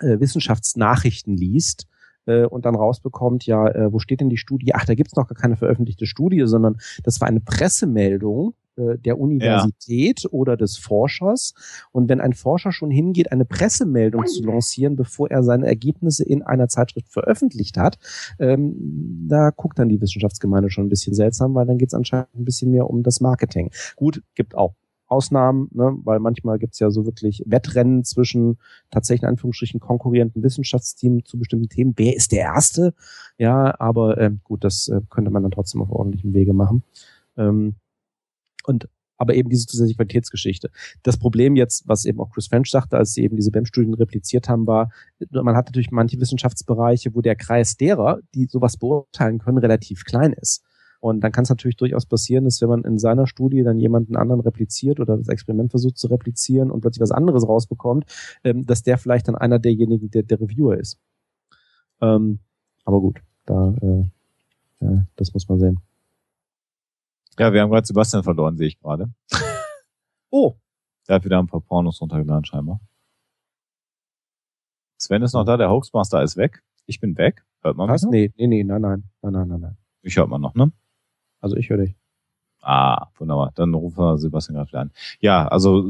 äh, 0.00 0.18
Wissenschaftsnachrichten 0.18 1.36
liest 1.36 1.86
äh, 2.26 2.44
und 2.44 2.64
dann 2.64 2.74
rausbekommt, 2.74 3.46
ja, 3.46 3.68
äh, 3.68 3.92
wo 3.92 3.98
steht 3.98 4.20
denn 4.20 4.30
die 4.30 4.36
Studie? 4.36 4.74
Ach, 4.74 4.84
da 4.84 4.94
gibt's 4.94 5.16
noch 5.16 5.28
gar 5.28 5.36
keine 5.36 5.56
veröffentlichte 5.56 6.06
Studie, 6.06 6.42
sondern 6.46 6.76
das 7.02 7.20
war 7.20 7.28
eine 7.28 7.40
Pressemeldung 7.40 8.54
äh, 8.76 8.98
der 8.98 9.18
Universität 9.18 10.22
ja. 10.22 10.30
oder 10.30 10.56
des 10.56 10.76
Forschers. 10.76 11.54
Und 11.92 12.08
wenn 12.08 12.20
ein 12.20 12.32
Forscher 12.32 12.72
schon 12.72 12.90
hingeht, 12.90 13.30
eine 13.30 13.44
Pressemeldung 13.44 14.26
zu 14.26 14.42
lancieren, 14.44 14.96
bevor 14.96 15.30
er 15.30 15.42
seine 15.42 15.66
Ergebnisse 15.66 16.24
in 16.24 16.42
einer 16.42 16.68
Zeitschrift 16.68 17.12
veröffentlicht 17.12 17.76
hat, 17.76 17.98
ähm, 18.38 19.26
da 19.28 19.50
guckt 19.50 19.78
dann 19.78 19.88
die 19.88 20.00
Wissenschaftsgemeinde 20.00 20.70
schon 20.70 20.86
ein 20.86 20.90
bisschen 20.90 21.14
seltsam, 21.14 21.54
weil 21.54 21.66
dann 21.66 21.78
geht's 21.78 21.94
anscheinend 21.94 22.34
ein 22.34 22.44
bisschen 22.44 22.70
mehr 22.70 22.88
um 22.88 23.02
das 23.02 23.20
Marketing. 23.20 23.70
Gut, 23.96 24.22
gibt 24.34 24.56
auch 24.56 24.74
Ausnahmen, 25.06 25.68
ne? 25.72 25.96
weil 26.04 26.18
manchmal 26.18 26.58
gibt's 26.58 26.78
ja 26.78 26.90
so 26.90 27.04
wirklich 27.04 27.42
Wettrennen 27.46 28.04
zwischen 28.04 28.58
tatsächlich 28.90 29.22
in 29.22 29.28
Anführungsstrichen 29.28 29.80
konkurrierenden 29.80 30.42
Wissenschaftsteams 30.42 31.24
zu 31.24 31.38
bestimmten 31.38 31.68
Themen. 31.68 31.94
Wer 31.96 32.16
ist 32.16 32.32
der 32.32 32.40
Erste? 32.40 32.94
Ja, 33.38 33.74
aber 33.78 34.18
äh, 34.18 34.30
gut, 34.44 34.64
das 34.64 34.88
äh, 34.88 35.00
könnte 35.10 35.30
man 35.30 35.42
dann 35.42 35.52
trotzdem 35.52 35.82
auf 35.82 35.90
ordentlichem 35.90 36.32
Wege 36.32 36.52
machen. 36.52 36.82
Ähm, 37.36 37.74
und 38.64 38.88
aber 39.16 39.34
eben 39.34 39.48
diese 39.48 39.66
zusätzliche 39.66 39.96
Qualitätsgeschichte. 39.96 40.70
Das 41.02 41.16
Problem 41.16 41.56
jetzt, 41.56 41.86
was 41.86 42.04
eben 42.04 42.20
auch 42.20 42.30
Chris 42.30 42.48
French 42.48 42.70
sagte, 42.70 42.96
als 42.96 43.12
sie 43.12 43.22
eben 43.22 43.36
diese 43.36 43.50
BEM-Studien 43.50 43.94
repliziert 43.94 44.48
haben, 44.48 44.66
war, 44.66 44.90
man 45.30 45.56
hat 45.56 45.66
natürlich 45.66 45.90
manche 45.90 46.20
Wissenschaftsbereiche, 46.20 47.14
wo 47.14 47.20
der 47.20 47.36
Kreis 47.36 47.76
derer, 47.76 48.18
die 48.34 48.46
sowas 48.46 48.76
beurteilen 48.76 49.38
können, 49.38 49.58
relativ 49.58 50.04
klein 50.04 50.32
ist. 50.32 50.64
Und 51.04 51.20
dann 51.20 51.32
kann 51.32 51.42
es 51.42 51.50
natürlich 51.50 51.76
durchaus 51.76 52.06
passieren, 52.06 52.46
dass 52.46 52.62
wenn 52.62 52.70
man 52.70 52.82
in 52.82 52.98
seiner 52.98 53.26
Studie 53.26 53.62
dann 53.62 53.78
jemanden 53.78 54.16
anderen 54.16 54.40
repliziert 54.40 55.00
oder 55.00 55.18
das 55.18 55.28
Experiment 55.28 55.70
versucht 55.70 55.98
zu 55.98 56.06
replizieren 56.06 56.70
und 56.70 56.80
plötzlich 56.80 57.02
was 57.02 57.10
anderes 57.10 57.46
rausbekommt, 57.46 58.06
ähm, 58.42 58.64
dass 58.64 58.82
der 58.82 58.96
vielleicht 58.96 59.28
dann 59.28 59.34
einer 59.34 59.58
derjenigen, 59.58 60.10
der 60.10 60.22
der 60.22 60.40
Reviewer 60.40 60.78
ist. 60.78 60.98
Ähm, 62.00 62.38
aber 62.86 63.02
gut, 63.02 63.20
da 63.44 63.74
äh, 63.82 64.00
äh, 64.80 65.02
das 65.16 65.34
muss 65.34 65.46
man 65.46 65.58
sehen. 65.58 65.80
Ja, 67.38 67.52
wir 67.52 67.60
haben 67.60 67.70
gerade 67.70 67.86
Sebastian 67.86 68.22
verloren, 68.22 68.56
sehe 68.56 68.68
ich 68.68 68.80
gerade. 68.80 69.12
oh. 70.30 70.54
Der 71.06 71.16
hat 71.16 71.24
wieder 71.26 71.38
ein 71.38 71.48
paar 71.48 71.60
Pornos 71.60 72.00
runtergeladen 72.00 72.46
scheinbar. 72.46 72.80
Sven 74.96 75.20
ist 75.20 75.34
noch 75.34 75.44
da, 75.44 75.58
der 75.58 75.68
Hoaxmaster 75.68 76.22
ist 76.22 76.38
weg. 76.38 76.62
Ich 76.86 76.98
bin 76.98 77.18
weg. 77.18 77.44
Hört 77.60 77.76
man 77.76 77.90
Was? 77.90 78.04
mich? 78.04 78.10
Nee, 78.10 78.32
nee, 78.38 78.46
nee, 78.46 78.64
nein, 78.64 78.80
nein, 78.80 79.04
nein, 79.20 79.32
nein, 79.34 79.48
nein, 79.48 79.60
nein. 79.60 79.76
Ich 80.00 80.16
hört 80.16 80.30
man 80.30 80.40
noch, 80.40 80.54
ne? 80.54 80.72
Also 81.44 81.56
ich 81.56 81.68
höre 81.68 81.76
dich. 81.76 81.94
Ah, 82.62 83.08
wunderbar. 83.18 83.52
Dann 83.54 83.74
rufen 83.74 83.98
wir 83.98 84.16
Sebastian 84.16 84.56
gerade 84.56 84.78
an. 84.78 84.90
Ja, 85.20 85.46
also 85.46 85.84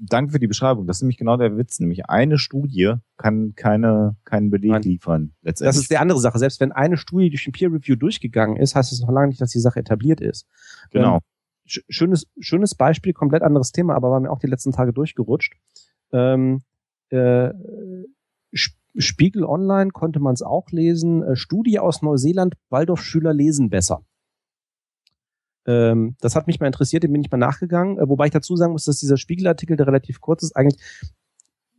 danke 0.00 0.32
für 0.32 0.40
die 0.40 0.48
Beschreibung. 0.48 0.88
Das 0.88 0.96
ist 0.96 1.02
nämlich 1.02 1.18
genau 1.18 1.36
der 1.36 1.56
Witz. 1.56 1.78
Nämlich 1.78 2.10
eine 2.10 2.36
Studie 2.36 2.94
kann 3.16 3.54
keine, 3.54 4.16
keinen 4.24 4.50
Beleg 4.50 4.72
Nein. 4.72 4.82
liefern. 4.82 5.32
Letztendlich. 5.42 5.76
Das 5.76 5.80
ist 5.80 5.90
die 5.92 5.98
andere 5.98 6.18
Sache. 6.18 6.40
Selbst 6.40 6.58
wenn 6.58 6.72
eine 6.72 6.96
Studie 6.96 7.30
durch 7.30 7.46
ein 7.46 7.52
Peer 7.52 7.72
Review 7.72 7.94
durchgegangen 7.94 8.56
ist, 8.56 8.74
heißt 8.74 8.90
es 8.90 9.00
noch 9.00 9.12
lange 9.12 9.28
nicht, 9.28 9.40
dass 9.40 9.52
die 9.52 9.60
Sache 9.60 9.78
etabliert 9.78 10.20
ist. 10.20 10.48
Genau. 10.90 11.20
Ähm, 11.66 11.82
schönes, 11.88 12.26
schönes 12.40 12.74
Beispiel, 12.74 13.12
komplett 13.12 13.42
anderes 13.42 13.70
Thema, 13.70 13.94
aber 13.94 14.10
war 14.10 14.18
mir 14.18 14.32
auch 14.32 14.40
die 14.40 14.48
letzten 14.48 14.72
Tage 14.72 14.92
durchgerutscht. 14.92 15.54
Ähm, 16.10 16.62
äh, 17.10 17.50
Spiegel 18.98 19.44
Online 19.44 19.90
konnte 19.92 20.18
man 20.18 20.34
es 20.34 20.42
auch 20.42 20.72
lesen. 20.72 21.22
Äh, 21.22 21.36
Studie 21.36 21.78
aus 21.78 22.02
Neuseeland, 22.02 22.54
Waldorfschüler 22.70 23.32
lesen 23.32 23.70
besser. 23.70 24.02
Ähm, 25.66 26.16
das 26.20 26.36
hat 26.36 26.46
mich 26.46 26.60
mal 26.60 26.66
interessiert, 26.66 27.02
dem 27.02 27.12
bin 27.12 27.22
ich 27.22 27.30
mal 27.30 27.38
nachgegangen. 27.38 27.98
Äh, 27.98 28.08
wobei 28.08 28.26
ich 28.26 28.32
dazu 28.32 28.56
sagen 28.56 28.72
muss, 28.72 28.84
dass 28.84 29.00
dieser 29.00 29.16
Spiegelartikel, 29.16 29.76
der 29.76 29.86
relativ 29.86 30.20
kurz 30.20 30.42
ist, 30.42 30.56
eigentlich 30.56 30.80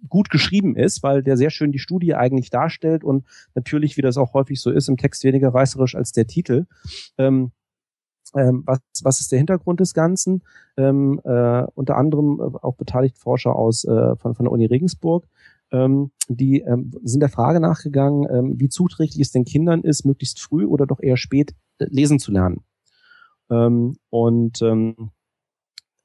gut 0.08 0.30
geschrieben 0.30 0.76
ist, 0.76 1.04
weil 1.04 1.24
der 1.24 1.38
sehr 1.38 1.50
schön 1.50 1.72
die 1.72 1.80
Studie 1.80 2.14
eigentlich 2.14 2.50
darstellt 2.50 3.04
und 3.04 3.26
natürlich, 3.56 3.98
wie 3.98 4.02
das 4.02 4.18
auch 4.18 4.34
häufig 4.34 4.62
so 4.62 4.72
ist, 4.72 4.90
im 4.90 4.98
Text 4.98 5.24
weniger 5.24 5.50
reißerisch 5.50 5.96
als 5.96 6.12
der 6.12 6.28
Titel. 6.28 6.66
Ähm, 7.18 7.52
ähm, 8.36 8.64
was, 8.66 8.80
was 9.04 9.22
ist 9.22 9.32
der 9.32 9.40
Hintergrund 9.40 9.80
des 9.80 9.94
Ganzen? 9.94 10.44
Ähm, 10.76 11.20
äh, 11.24 11.64
unter 11.74 11.96
anderem 11.96 12.40
äh, 12.40 12.58
auch 12.62 12.76
beteiligt 12.76 13.18
Forscher 13.18 13.56
aus 13.56 13.86
äh, 13.86 14.16
von, 14.18 14.36
von 14.36 14.46
der 14.46 14.52
Uni 14.52 14.66
Regensburg. 14.66 15.26
Ähm, 15.72 16.12
die 16.30 16.62
ähm, 16.62 16.92
sind 17.04 17.22
der 17.22 17.30
Frage 17.30 17.60
nachgegangen, 17.60 18.28
ähm, 18.30 18.60
wie 18.60 18.70
zuträglich 18.70 19.20
es 19.20 19.32
den 19.32 19.46
Kindern 19.46 19.82
ist, 19.82 20.06
möglichst 20.06 20.40
früh 20.40 20.66
oder 20.66 20.86
doch 20.86 21.02
eher 21.02 21.18
spät 21.18 21.54
äh, 21.80 21.86
lesen 21.90 22.20
zu 22.20 22.32
lernen. 22.32 22.62
Ähm, 23.50 23.96
und 24.10 24.62
ähm, 24.62 25.12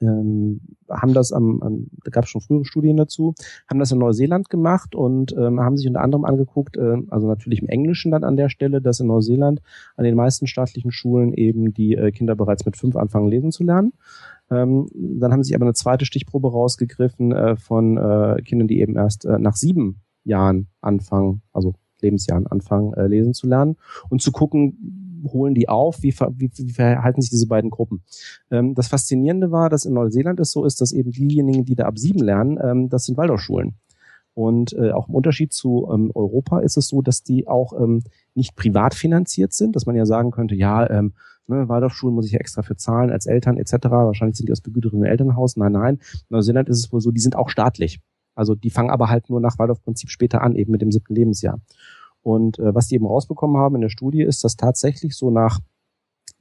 ähm, 0.02 0.60
haben 0.90 1.14
das 1.14 1.32
am, 1.32 1.62
am 1.62 1.86
da 2.05 2.10
gab 2.10 2.24
es 2.24 2.31
schon 2.31 2.40
frühere 2.40 2.64
Studien 2.64 2.97
dazu, 2.97 3.35
haben 3.69 3.78
das 3.78 3.93
in 3.93 3.98
Neuseeland 3.98 4.51
gemacht 4.51 4.94
und 4.94 5.32
ähm, 5.36 5.60
haben 5.60 5.77
sich 5.77 5.86
unter 5.86 6.01
anderem 6.01 6.24
angeguckt, 6.24 6.77
äh, 6.77 6.97
also 7.09 7.28
natürlich 7.28 7.62
im 7.62 7.69
Englischen 7.69 8.10
dann 8.10 8.24
an 8.24 8.36
der 8.36 8.48
Stelle, 8.48 8.82
dass 8.82 9.01
in 9.01 9.06
Neuseeland 9.06 9.62
an 9.97 10.05
den 10.05 10.16
meisten 10.16 10.47
staatlichen 10.47 10.90
Schulen 10.90 11.32
eben 11.32 11.73
die 11.73 11.94
äh, 11.94 12.10
Kinder 12.10 12.35
bereits 12.35 12.66
mit 12.66 12.77
fünf 12.77 12.97
anfangen 12.97 13.28
lesen 13.28 13.52
zu 13.52 13.64
lernen. 13.64 13.93
Ähm, 14.51 14.89
dann 14.93 15.32
haben 15.32 15.44
sie 15.44 15.55
aber 15.55 15.64
eine 15.64 15.74
zweite 15.74 16.05
Stichprobe 16.05 16.51
rausgegriffen 16.51 17.32
äh, 17.32 17.56
von 17.56 17.97
äh, 17.97 18.43
Kindern, 18.43 18.69
die 18.69 18.81
eben 18.81 18.97
erst 18.97 19.24
äh, 19.24 19.39
nach 19.39 19.55
sieben 19.55 20.02
Jahren 20.24 20.69
anfangen, 20.81 21.43
also 21.52 21.74
Lebensjahren 22.01 22.47
anfangen, 22.47 22.93
äh, 22.94 23.06
lesen 23.06 23.32
zu 23.32 23.47
lernen 23.47 23.77
und 24.10 24.20
zu 24.20 24.32
gucken, 24.32 25.02
holen 25.24 25.55
die 25.55 25.69
auf? 25.69 26.03
Wie, 26.03 26.15
wie, 26.36 26.51
wie 26.55 26.73
verhalten 26.73 27.20
sich 27.20 27.31
diese 27.31 27.47
beiden 27.47 27.70
Gruppen? 27.70 28.03
Ähm, 28.51 28.74
das 28.74 28.89
Faszinierende 28.89 29.51
war, 29.51 29.69
dass 29.69 29.85
in 29.85 29.94
Neuseeland 29.94 30.40
es 30.40 30.51
so 30.51 30.65
ist, 30.65 30.81
dass 30.81 30.93
eben 30.93 31.11
diejenigen, 31.11 31.65
die 31.65 31.74
da 31.74 31.85
ab 31.85 31.99
sieben 31.99 32.20
lernen, 32.20 32.59
ähm, 32.62 32.89
das 32.89 33.05
sind 33.05 33.16
Waldorfschulen. 33.16 33.74
Und 34.35 34.73
äh, 34.73 34.93
auch 34.93 35.09
im 35.09 35.15
Unterschied 35.15 35.53
zu 35.53 35.89
ähm, 35.93 36.11
Europa 36.15 36.61
ist 36.61 36.77
es 36.77 36.89
so, 36.89 37.03
dass 37.03 37.23
die 37.23 37.47
auch 37.47 37.78
ähm, 37.78 38.03
nicht 38.35 38.57
privat 38.57 38.94
finanziert 38.94 39.53
sind, 39.53 39.77
dass 39.77 39.85
man 39.85 39.94
ja 39.94 40.07
sagen 40.07 40.31
könnte, 40.31 40.55
ja, 40.55 40.89
ähm, 40.89 41.12
ne, 41.47 41.69
Waldorfschulen 41.69 42.15
muss 42.15 42.27
ich 42.27 42.32
ja 42.32 42.39
extra 42.39 42.62
für 42.62 42.77
zahlen 42.77 43.11
als 43.11 43.27
Eltern 43.27 43.59
etc. 43.59 43.74
Wahrscheinlich 43.90 44.36
sind 44.36 44.49
die 44.49 44.53
aus 44.53 44.62
begütertem 44.62 45.05
Elternhaus. 45.05 45.57
Nein, 45.57 45.73
nein. 45.73 45.94
In 45.97 46.36
Neuseeland 46.36 46.69
ist 46.69 46.78
es 46.78 46.93
wohl 46.93 47.01
so, 47.01 47.11
die 47.11 47.20
sind 47.20 47.36
auch 47.36 47.51
staatlich. 47.51 48.01
Also 48.35 48.55
die 48.55 48.70
fangen 48.70 48.90
aber 48.90 49.11
halt 49.11 49.28
nur 49.28 49.40
nach 49.40 49.59
Waldorfprinzip 49.59 50.09
später 50.09 50.40
an, 50.40 50.55
eben 50.55 50.73
mit 50.73 50.81
dem 50.81 50.90
siebten 50.90 51.15
Lebensjahr. 51.15 51.61
Und 52.23 52.59
äh, 52.59 52.74
was 52.74 52.86
die 52.86 52.94
eben 52.94 53.07
rausbekommen 53.07 53.57
haben 53.57 53.74
in 53.74 53.81
der 53.81 53.89
Studie 53.89 54.23
ist, 54.23 54.44
dass 54.44 54.57
tatsächlich 54.57 55.16
so 55.16 55.31
nach 55.31 55.61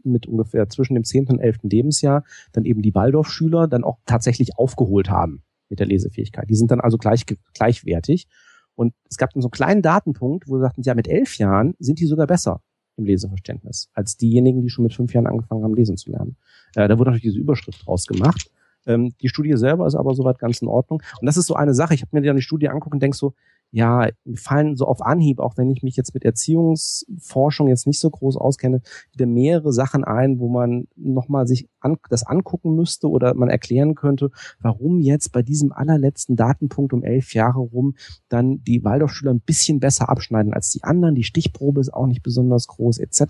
mit 0.04 0.28
ungefähr 0.28 0.68
zwischen 0.70 0.96
dem 0.96 1.04
10. 1.04 1.28
und 1.28 1.40
11. 1.40 1.60
Lebensjahr 1.64 2.24
dann 2.54 2.66
eben 2.66 2.82
die 2.82 2.96
Waldorfschüler 2.96 3.68
dann 3.68 3.84
auch 3.84 4.00
tatsächlich 4.06 4.58
aufgeholt 4.58 5.10
haben 5.10 5.44
mit 5.70 5.80
der 5.80 5.88
Lesefähigkeit. 5.88 6.50
Die 6.50 6.56
sind 6.56 6.72
dann 6.72 6.82
also 6.82 6.98
gleich, 6.98 7.26
gleichwertig. 7.54 8.28
Und 8.76 8.94
es 9.10 9.18
gab 9.18 9.32
dann 9.34 9.42
so 9.42 9.48
einen 9.48 9.52
kleinen 9.52 9.82
Datenpunkt, 9.82 10.48
wo 10.48 10.58
sie 10.58 10.62
sagten, 10.62 10.82
ja, 10.84 10.96
mit 10.96 11.08
elf 11.08 11.38
Jahren 11.38 11.76
sind 11.80 12.00
die 12.00 12.06
sogar 12.06 12.28
besser 12.28 12.62
im 12.98 13.06
Leseverständnis 13.06 13.90
als 13.94 14.18
diejenigen, 14.18 14.62
die 14.62 14.70
schon 14.70 14.84
mit 14.84 14.94
fünf 14.94 15.14
Jahren 15.14 15.28
angefangen 15.28 15.64
haben, 15.64 15.76
lesen 15.76 15.98
zu 15.98 16.12
lernen. 16.12 16.38
Äh, 16.76 16.88
da 16.88 16.98
wurde 16.98 17.12
natürlich 17.12 17.34
diese 17.34 17.40
Überschrift 17.40 17.86
draus 17.86 18.06
gemacht. 18.06 18.50
Ähm, 18.86 19.14
die 19.22 19.30
Studie 19.30 19.56
selber 19.56 19.86
ist 19.88 19.96
aber 19.96 20.14
soweit 20.14 20.40
ganz 20.40 20.62
in 20.62 20.68
Ordnung. 20.68 21.02
Und 21.20 21.26
das 21.26 21.38
ist 21.38 21.48
so 21.48 21.56
eine 21.56 21.74
Sache. 21.74 21.94
Ich 21.94 22.02
habe 22.02 22.10
mir 22.14 22.26
dann 22.26 22.36
die 22.36 22.42
Studie 22.42 22.70
angucken 22.70 22.96
und 22.96 23.04
denk 23.04 23.16
so, 23.16 23.34
ja, 23.72 24.10
fallen 24.36 24.76
so 24.76 24.86
auf 24.86 25.02
Anhieb, 25.02 25.40
auch 25.40 25.56
wenn 25.56 25.72
ich 25.72 25.82
mich 25.82 25.96
jetzt 25.96 26.14
mit 26.14 26.26
Erziehungsforschung 26.26 27.70
jetzt 27.70 27.88
nicht 27.88 28.00
so 28.00 28.10
groß 28.10 28.36
auskenne, 28.36 28.82
wieder 29.14 29.26
mehrere 29.26 29.72
Sachen 29.72 30.04
ein, 30.04 30.40
wo 30.40 30.50
man 30.50 30.88
nochmal 30.98 31.48
sich 31.48 31.70
an, 31.80 31.98
das 32.10 32.24
angucken 32.24 32.76
müsste 32.76 33.10
oder 33.10 33.34
man 33.34 33.50
erklären 33.50 33.96
könnte, 33.96 34.30
warum 34.60 35.00
jetzt 35.00 35.32
bei 35.32 35.42
diesem 35.42 35.72
allerletzten 35.72 36.36
Datenpunkt 36.36 36.92
um 36.92 37.04
elf 37.04 37.34
Jahre 37.34 37.60
rum 37.60 37.96
dann 38.28 38.62
die 38.64 38.84
Waldorfschüler 38.84 39.34
ein 39.34 39.40
bisschen 39.40 39.80
besser 39.80 40.10
abschneiden 40.10 40.54
als 40.54 40.70
die 40.72 40.84
anderen. 40.84 41.16
Die 41.16 41.24
Stichprobe 41.24 41.80
ist 41.80 41.94
auch 41.94 42.08
nicht 42.08 42.24
besonders 42.24 42.68
groß, 42.68 42.98
etc. 42.98 43.22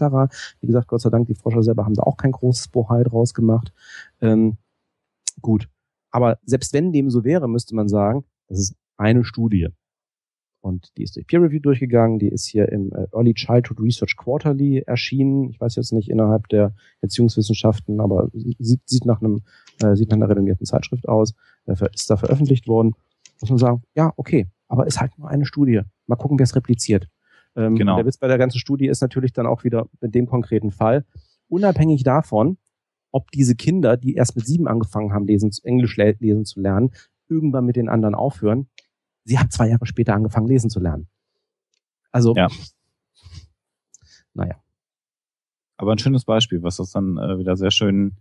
Wie 0.59 0.67
gesagt, 0.67 0.87
Gott 0.87 1.01
sei 1.01 1.11
Dank, 1.11 1.27
die 1.27 1.35
Forscher 1.35 1.61
selber 1.61 1.85
haben 1.85 1.93
da 1.93 2.01
auch 2.01 2.17
kein 2.17 2.31
großes 2.31 2.69
Bohai 2.69 3.03
draus 3.03 3.35
gemacht. 3.35 3.73
Ähm, 4.21 4.57
gut. 5.41 5.69
Aber 6.09 6.39
selbst 6.43 6.73
wenn 6.73 6.91
dem 6.91 7.11
so 7.11 7.23
wäre, 7.23 7.47
müsste 7.47 7.75
man 7.75 7.87
sagen, 7.87 8.25
das 8.47 8.59
ist 8.59 8.75
eine 8.97 9.23
Studie. 9.23 9.69
Und 10.61 10.95
die 10.95 11.03
ist 11.03 11.15
durch 11.15 11.25
Peer 11.25 11.41
Review 11.41 11.59
durchgegangen, 11.59 12.19
die 12.19 12.27
ist 12.27 12.45
hier 12.45 12.69
im 12.69 12.91
äh, 12.93 13.07
Early 13.13 13.33
Childhood 13.33 13.79
Research 13.79 14.15
Quarterly 14.15 14.83
erschienen. 14.85 15.49
Ich 15.49 15.59
weiß 15.59 15.75
jetzt 15.75 15.91
nicht 15.91 16.09
innerhalb 16.09 16.47
der 16.49 16.73
Erziehungswissenschaften, 17.01 17.99
aber 17.99 18.29
sieht, 18.33 18.81
sieht 18.85 19.05
nach 19.05 19.21
einem, 19.21 19.41
äh, 19.81 19.95
sieht 19.95 20.11
nach 20.11 20.17
einer 20.17 20.29
renommierten 20.29 20.65
Zeitschrift 20.65 21.09
aus, 21.09 21.33
äh, 21.65 21.75
ist 21.93 22.09
da 22.09 22.15
veröffentlicht 22.15 22.67
worden. 22.67 22.93
Muss 23.41 23.49
man 23.49 23.57
sagen, 23.57 23.83
ja, 23.95 24.13
okay, 24.17 24.47
aber 24.67 24.85
ist 24.85 25.01
halt 25.01 25.17
nur 25.17 25.29
eine 25.29 25.45
Studie. 25.45 25.81
Mal 26.05 26.15
gucken, 26.15 26.37
wer 26.37 26.43
es 26.43 26.55
repliziert. 26.55 27.09
Ähm, 27.55 27.75
genau. 27.75 27.95
Der 27.95 28.05
Witz 28.05 28.17
bei 28.17 28.27
der 28.27 28.37
ganzen 28.37 28.59
Studie 28.59 28.87
ist 28.87 29.01
natürlich 29.01 29.33
dann 29.33 29.47
auch 29.47 29.63
wieder 29.63 29.87
in 29.99 30.11
dem 30.11 30.27
konkreten 30.27 30.71
Fall, 30.71 31.05
unabhängig 31.47 32.03
davon, 32.03 32.57
ob 33.11 33.31
diese 33.31 33.55
Kinder, 33.55 33.97
die 33.97 34.13
erst 34.13 34.35
mit 34.35 34.45
sieben 34.45 34.67
angefangen 34.67 35.11
haben, 35.11 35.25
lesen, 35.25 35.51
Englisch 35.63 35.97
lesen 35.97 36.45
zu 36.45 36.61
lernen, 36.61 36.91
irgendwann 37.27 37.65
mit 37.65 37.75
den 37.75 37.89
anderen 37.89 38.15
aufhören, 38.15 38.67
sie 39.23 39.39
haben 39.39 39.49
zwei 39.49 39.69
Jahre 39.69 39.85
später 39.85 40.13
angefangen, 40.13 40.47
lesen 40.47 40.69
zu 40.69 40.79
lernen. 40.79 41.07
Also, 42.11 42.35
ja. 42.35 42.47
naja. 44.33 44.55
Aber 45.77 45.93
ein 45.93 45.99
schönes 45.99 46.25
Beispiel, 46.25 46.61
was 46.63 46.77
das 46.77 46.91
dann 46.91 47.17
äh, 47.17 47.39
wieder 47.39 47.55
sehr 47.57 47.71
schön 47.71 48.17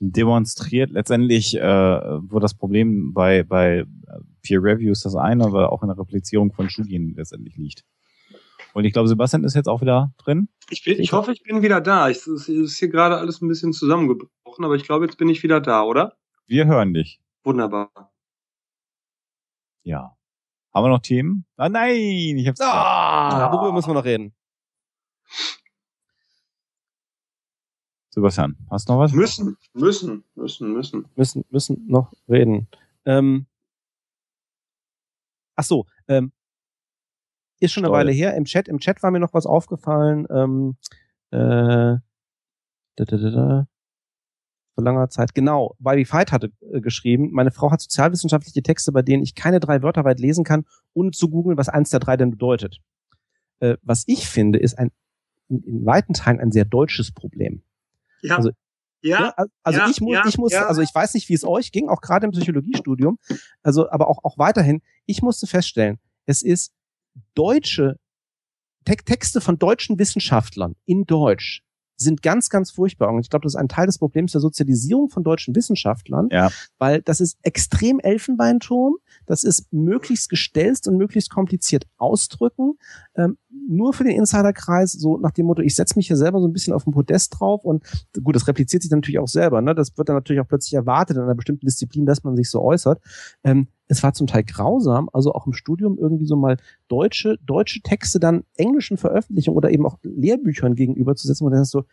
demonstriert. 0.00 0.90
Letztendlich, 0.90 1.56
äh, 1.56 1.60
wo 1.60 2.38
das 2.38 2.54
Problem 2.54 3.12
bei, 3.12 3.42
bei 3.42 3.84
Peer 4.42 4.62
Reviews 4.62 5.02
das 5.02 5.16
eine, 5.16 5.44
aber 5.44 5.72
auch 5.72 5.82
in 5.82 5.88
der 5.88 5.98
Replizierung 5.98 6.52
von 6.52 6.70
Studien 6.70 7.14
letztendlich 7.16 7.56
liegt. 7.56 7.84
Und 8.74 8.84
ich 8.84 8.92
glaube, 8.92 9.08
Sebastian 9.08 9.44
ist 9.44 9.54
jetzt 9.54 9.68
auch 9.68 9.80
wieder 9.80 10.12
drin. 10.18 10.48
Ich, 10.70 10.84
bin, 10.84 11.00
ich 11.00 11.12
hoffe, 11.12 11.32
ich 11.32 11.42
bin 11.42 11.62
wieder 11.62 11.80
da. 11.80 12.08
Es 12.08 12.26
ist 12.26 12.78
hier 12.78 12.88
gerade 12.88 13.16
alles 13.16 13.40
ein 13.40 13.48
bisschen 13.48 13.72
zusammengebrochen, 13.72 14.64
aber 14.64 14.76
ich 14.76 14.84
glaube, 14.84 15.06
jetzt 15.06 15.16
bin 15.16 15.28
ich 15.28 15.42
wieder 15.42 15.60
da, 15.60 15.82
oder? 15.82 16.16
Wir 16.46 16.66
hören 16.66 16.94
dich. 16.94 17.20
Wunderbar. 17.44 17.90
Ja. 19.82 20.17
Haben 20.78 20.84
wir 20.84 20.90
noch 20.90 21.02
Themen? 21.02 21.44
Ah, 21.56 21.68
nein, 21.68 22.38
ich 22.38 22.46
hab's. 22.46 22.60
Ah, 22.60 23.50
worüber 23.50 23.72
müssen 23.72 23.88
wir 23.88 23.94
noch 23.94 24.04
reden? 24.04 24.32
Sebastian, 28.10 28.56
hast 28.70 28.88
du 28.88 28.92
noch 28.92 29.00
was? 29.00 29.12
Müssen, 29.12 29.56
müssen, 29.74 30.22
müssen, 30.36 30.72
müssen. 30.72 31.06
Müssen, 31.16 31.44
müssen 31.50 31.84
noch 31.88 32.12
reden. 32.28 32.68
Ähm, 33.06 33.46
ach 35.56 35.64
so, 35.64 35.86
ähm, 36.06 36.30
ist 37.58 37.72
schon 37.72 37.84
eine 37.84 37.92
Weile 37.92 38.12
her. 38.12 38.36
Im 38.36 38.44
Chat, 38.44 38.68
im 38.68 38.78
Chat 38.78 39.02
war 39.02 39.10
mir 39.10 39.18
noch 39.18 39.34
was 39.34 39.46
aufgefallen. 39.46 40.28
Ähm, 40.30 40.76
äh, 41.32 41.38
da, 41.38 42.00
da, 42.94 43.04
da, 43.04 43.30
da 43.30 43.66
vor 44.78 44.84
langer 44.84 45.10
Zeit. 45.10 45.34
Genau, 45.34 45.74
Bobby 45.80 46.04
Fight 46.04 46.30
hatte 46.30 46.52
äh, 46.72 46.80
geschrieben, 46.80 47.30
meine 47.32 47.50
Frau 47.50 47.72
hat 47.72 47.80
sozialwissenschaftliche 47.80 48.62
Texte, 48.62 48.92
bei 48.92 49.02
denen 49.02 49.24
ich 49.24 49.34
keine 49.34 49.58
drei 49.58 49.82
Wörter 49.82 50.04
weit 50.04 50.20
lesen 50.20 50.44
kann, 50.44 50.66
ohne 50.94 51.10
zu 51.10 51.28
googeln, 51.28 51.58
was 51.58 51.68
eins 51.68 51.90
der 51.90 51.98
drei 51.98 52.16
denn 52.16 52.30
bedeutet. 52.30 52.78
Äh, 53.58 53.76
was 53.82 54.04
ich 54.06 54.28
finde, 54.28 54.60
ist 54.60 54.78
ein 54.78 54.92
in, 55.48 55.64
in 55.64 55.84
weiten 55.84 56.12
Teilen 56.12 56.38
ein 56.38 56.52
sehr 56.52 56.64
deutsches 56.64 57.10
Problem. 57.10 57.62
Ja. 58.22 58.36
Also, 58.36 58.50
ja, 59.02 59.34
ja, 59.36 59.46
also 59.64 59.80
ja, 59.80 59.88
ich 59.90 60.00
muss, 60.00 60.12
ja, 60.12 60.22
ich 60.28 60.38
muss, 60.38 60.54
also 60.54 60.80
ich 60.80 60.94
weiß 60.94 61.14
nicht, 61.14 61.28
wie 61.28 61.34
es 61.34 61.44
euch 61.44 61.72
ging, 61.72 61.88
auch 61.88 62.00
gerade 62.00 62.26
im 62.26 62.30
Psychologiestudium, 62.30 63.18
also 63.64 63.90
aber 63.90 64.08
auch 64.08 64.22
auch 64.22 64.38
weiterhin. 64.38 64.82
Ich 65.06 65.22
musste 65.22 65.48
feststellen, 65.48 65.98
es 66.24 66.42
ist 66.42 66.72
deutsche 67.34 67.96
Te 68.84 68.94
Texte 68.94 69.40
von 69.40 69.58
deutschen 69.58 69.98
Wissenschaftlern 69.98 70.76
in 70.84 71.04
Deutsch 71.04 71.64
sind 72.00 72.22
ganz, 72.22 72.48
ganz 72.48 72.70
furchtbar. 72.70 73.12
Und 73.12 73.20
ich 73.20 73.30
glaube, 73.30 73.42
das 73.42 73.54
ist 73.54 73.60
ein 73.60 73.68
Teil 73.68 73.86
des 73.86 73.98
Problems 73.98 74.32
der 74.32 74.40
Sozialisierung 74.40 75.10
von 75.10 75.24
deutschen 75.24 75.54
Wissenschaftlern, 75.54 76.28
ja. 76.30 76.50
weil 76.78 77.02
das 77.02 77.20
ist 77.20 77.38
extrem 77.42 77.98
Elfenbeinturm, 77.98 78.96
das 79.26 79.44
ist 79.44 79.72
möglichst 79.72 80.28
gestelzt 80.30 80.88
und 80.88 80.96
möglichst 80.96 81.30
kompliziert 81.30 81.86
ausdrücken, 81.96 82.78
ähm, 83.16 83.36
nur 83.68 83.92
für 83.92 84.04
den 84.04 84.16
Insiderkreis, 84.16 84.92
so 84.92 85.18
nach 85.18 85.30
dem 85.30 85.46
Motto, 85.46 85.62
ich 85.62 85.74
setze 85.74 85.96
mich 85.96 86.06
hier 86.06 86.16
selber 86.16 86.40
so 86.40 86.48
ein 86.48 86.52
bisschen 86.52 86.72
auf 86.72 86.84
den 86.84 86.92
Podest 86.92 87.36
drauf 87.38 87.64
und 87.64 87.84
gut, 88.22 88.34
das 88.34 88.48
repliziert 88.48 88.82
sich 88.82 88.90
natürlich 88.90 89.18
auch 89.18 89.28
selber, 89.28 89.60
ne? 89.60 89.74
das 89.74 89.96
wird 89.98 90.08
dann 90.08 90.16
natürlich 90.16 90.40
auch 90.40 90.48
plötzlich 90.48 90.74
erwartet 90.74 91.16
in 91.16 91.22
einer 91.22 91.34
bestimmten 91.34 91.66
Disziplin, 91.66 92.06
dass 92.06 92.24
man 92.24 92.34
sich 92.34 92.50
so 92.50 92.62
äußert. 92.62 93.00
Ähm, 93.44 93.68
es 93.86 94.02
war 94.02 94.12
zum 94.14 94.26
Teil 94.26 94.44
grausam, 94.44 95.08
also 95.12 95.32
auch 95.32 95.46
im 95.46 95.52
Studium 95.52 95.98
irgendwie 95.98 96.26
so 96.26 96.36
mal 96.36 96.56
deutsche, 96.88 97.38
deutsche 97.44 97.80
Texte 97.80 98.18
dann 98.18 98.44
englischen 98.56 98.96
Veröffentlichungen 98.96 99.56
oder 99.56 99.70
eben 99.70 99.86
auch 99.86 99.98
Lehrbüchern 100.02 100.74
gegenüberzusetzen, 100.74 101.44
wo 101.44 101.50
du 101.50 101.56
denkst 101.56 101.70
so, 101.70 101.84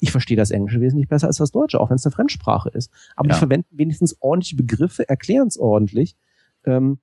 ich 0.00 0.12
verstehe 0.12 0.36
das 0.36 0.50
Englische 0.50 0.80
wesentlich 0.80 1.08
besser 1.08 1.26
als 1.26 1.38
das 1.38 1.50
Deutsche, 1.50 1.80
auch 1.80 1.90
wenn 1.90 1.96
es 1.96 2.06
eine 2.06 2.12
Fremdsprache 2.12 2.70
ist. 2.70 2.90
Aber 3.16 3.28
ja. 3.28 3.34
die 3.34 3.38
verwenden 3.38 3.76
wenigstens 3.76 4.16
ordentliche 4.20 4.56
Begriffe, 4.56 5.08
erklären 5.08 5.48
es 5.48 5.58
ordentlich. 5.58 6.16
Ähm, 6.64 6.98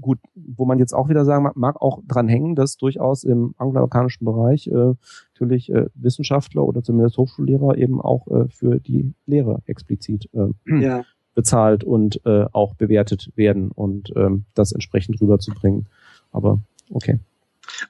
gut, 0.00 0.18
wo 0.34 0.64
man 0.64 0.78
jetzt 0.78 0.92
auch 0.92 1.08
wieder 1.08 1.24
sagen 1.24 1.44
mag, 1.44 1.56
mag 1.56 1.80
auch 1.80 2.00
dran 2.06 2.28
hängen, 2.28 2.54
dass 2.54 2.76
durchaus 2.76 3.24
im 3.24 3.54
angloamerikanischen 3.58 4.24
Bereich 4.24 4.66
äh, 4.68 4.94
natürlich 5.34 5.70
äh, 5.70 5.86
Wissenschaftler 5.94 6.64
oder 6.64 6.82
zumindest 6.82 7.18
Hochschullehrer 7.18 7.76
eben 7.76 8.00
auch 8.00 8.26
äh, 8.28 8.48
für 8.48 8.80
die 8.80 9.14
Lehre 9.26 9.62
explizit 9.66 10.28
äh, 10.32 10.80
ja 10.80 11.04
bezahlt 11.34 11.84
und 11.84 12.20
äh, 12.26 12.46
auch 12.52 12.74
bewertet 12.74 13.30
werden 13.36 13.70
und 13.70 14.12
ähm, 14.16 14.44
das 14.54 14.72
entsprechend 14.72 15.20
rüberzubringen. 15.20 15.86
Aber 16.32 16.60
okay. 16.90 17.20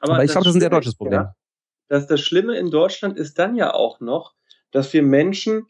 Aber, 0.00 0.14
Aber 0.14 0.24
ich 0.24 0.30
glaube, 0.30 0.44
das 0.44 0.50
ist 0.52 0.56
ein 0.56 0.60
sehr 0.60 0.70
deutsches 0.70 0.94
Problem. 0.94 1.20
Ja, 1.20 1.34
das, 1.88 2.06
das 2.06 2.20
Schlimme 2.20 2.56
in 2.56 2.70
Deutschland 2.70 3.16
ist 3.18 3.38
dann 3.38 3.56
ja 3.56 3.74
auch 3.74 4.00
noch, 4.00 4.34
dass 4.70 4.92
wir 4.92 5.02
Menschen, 5.02 5.66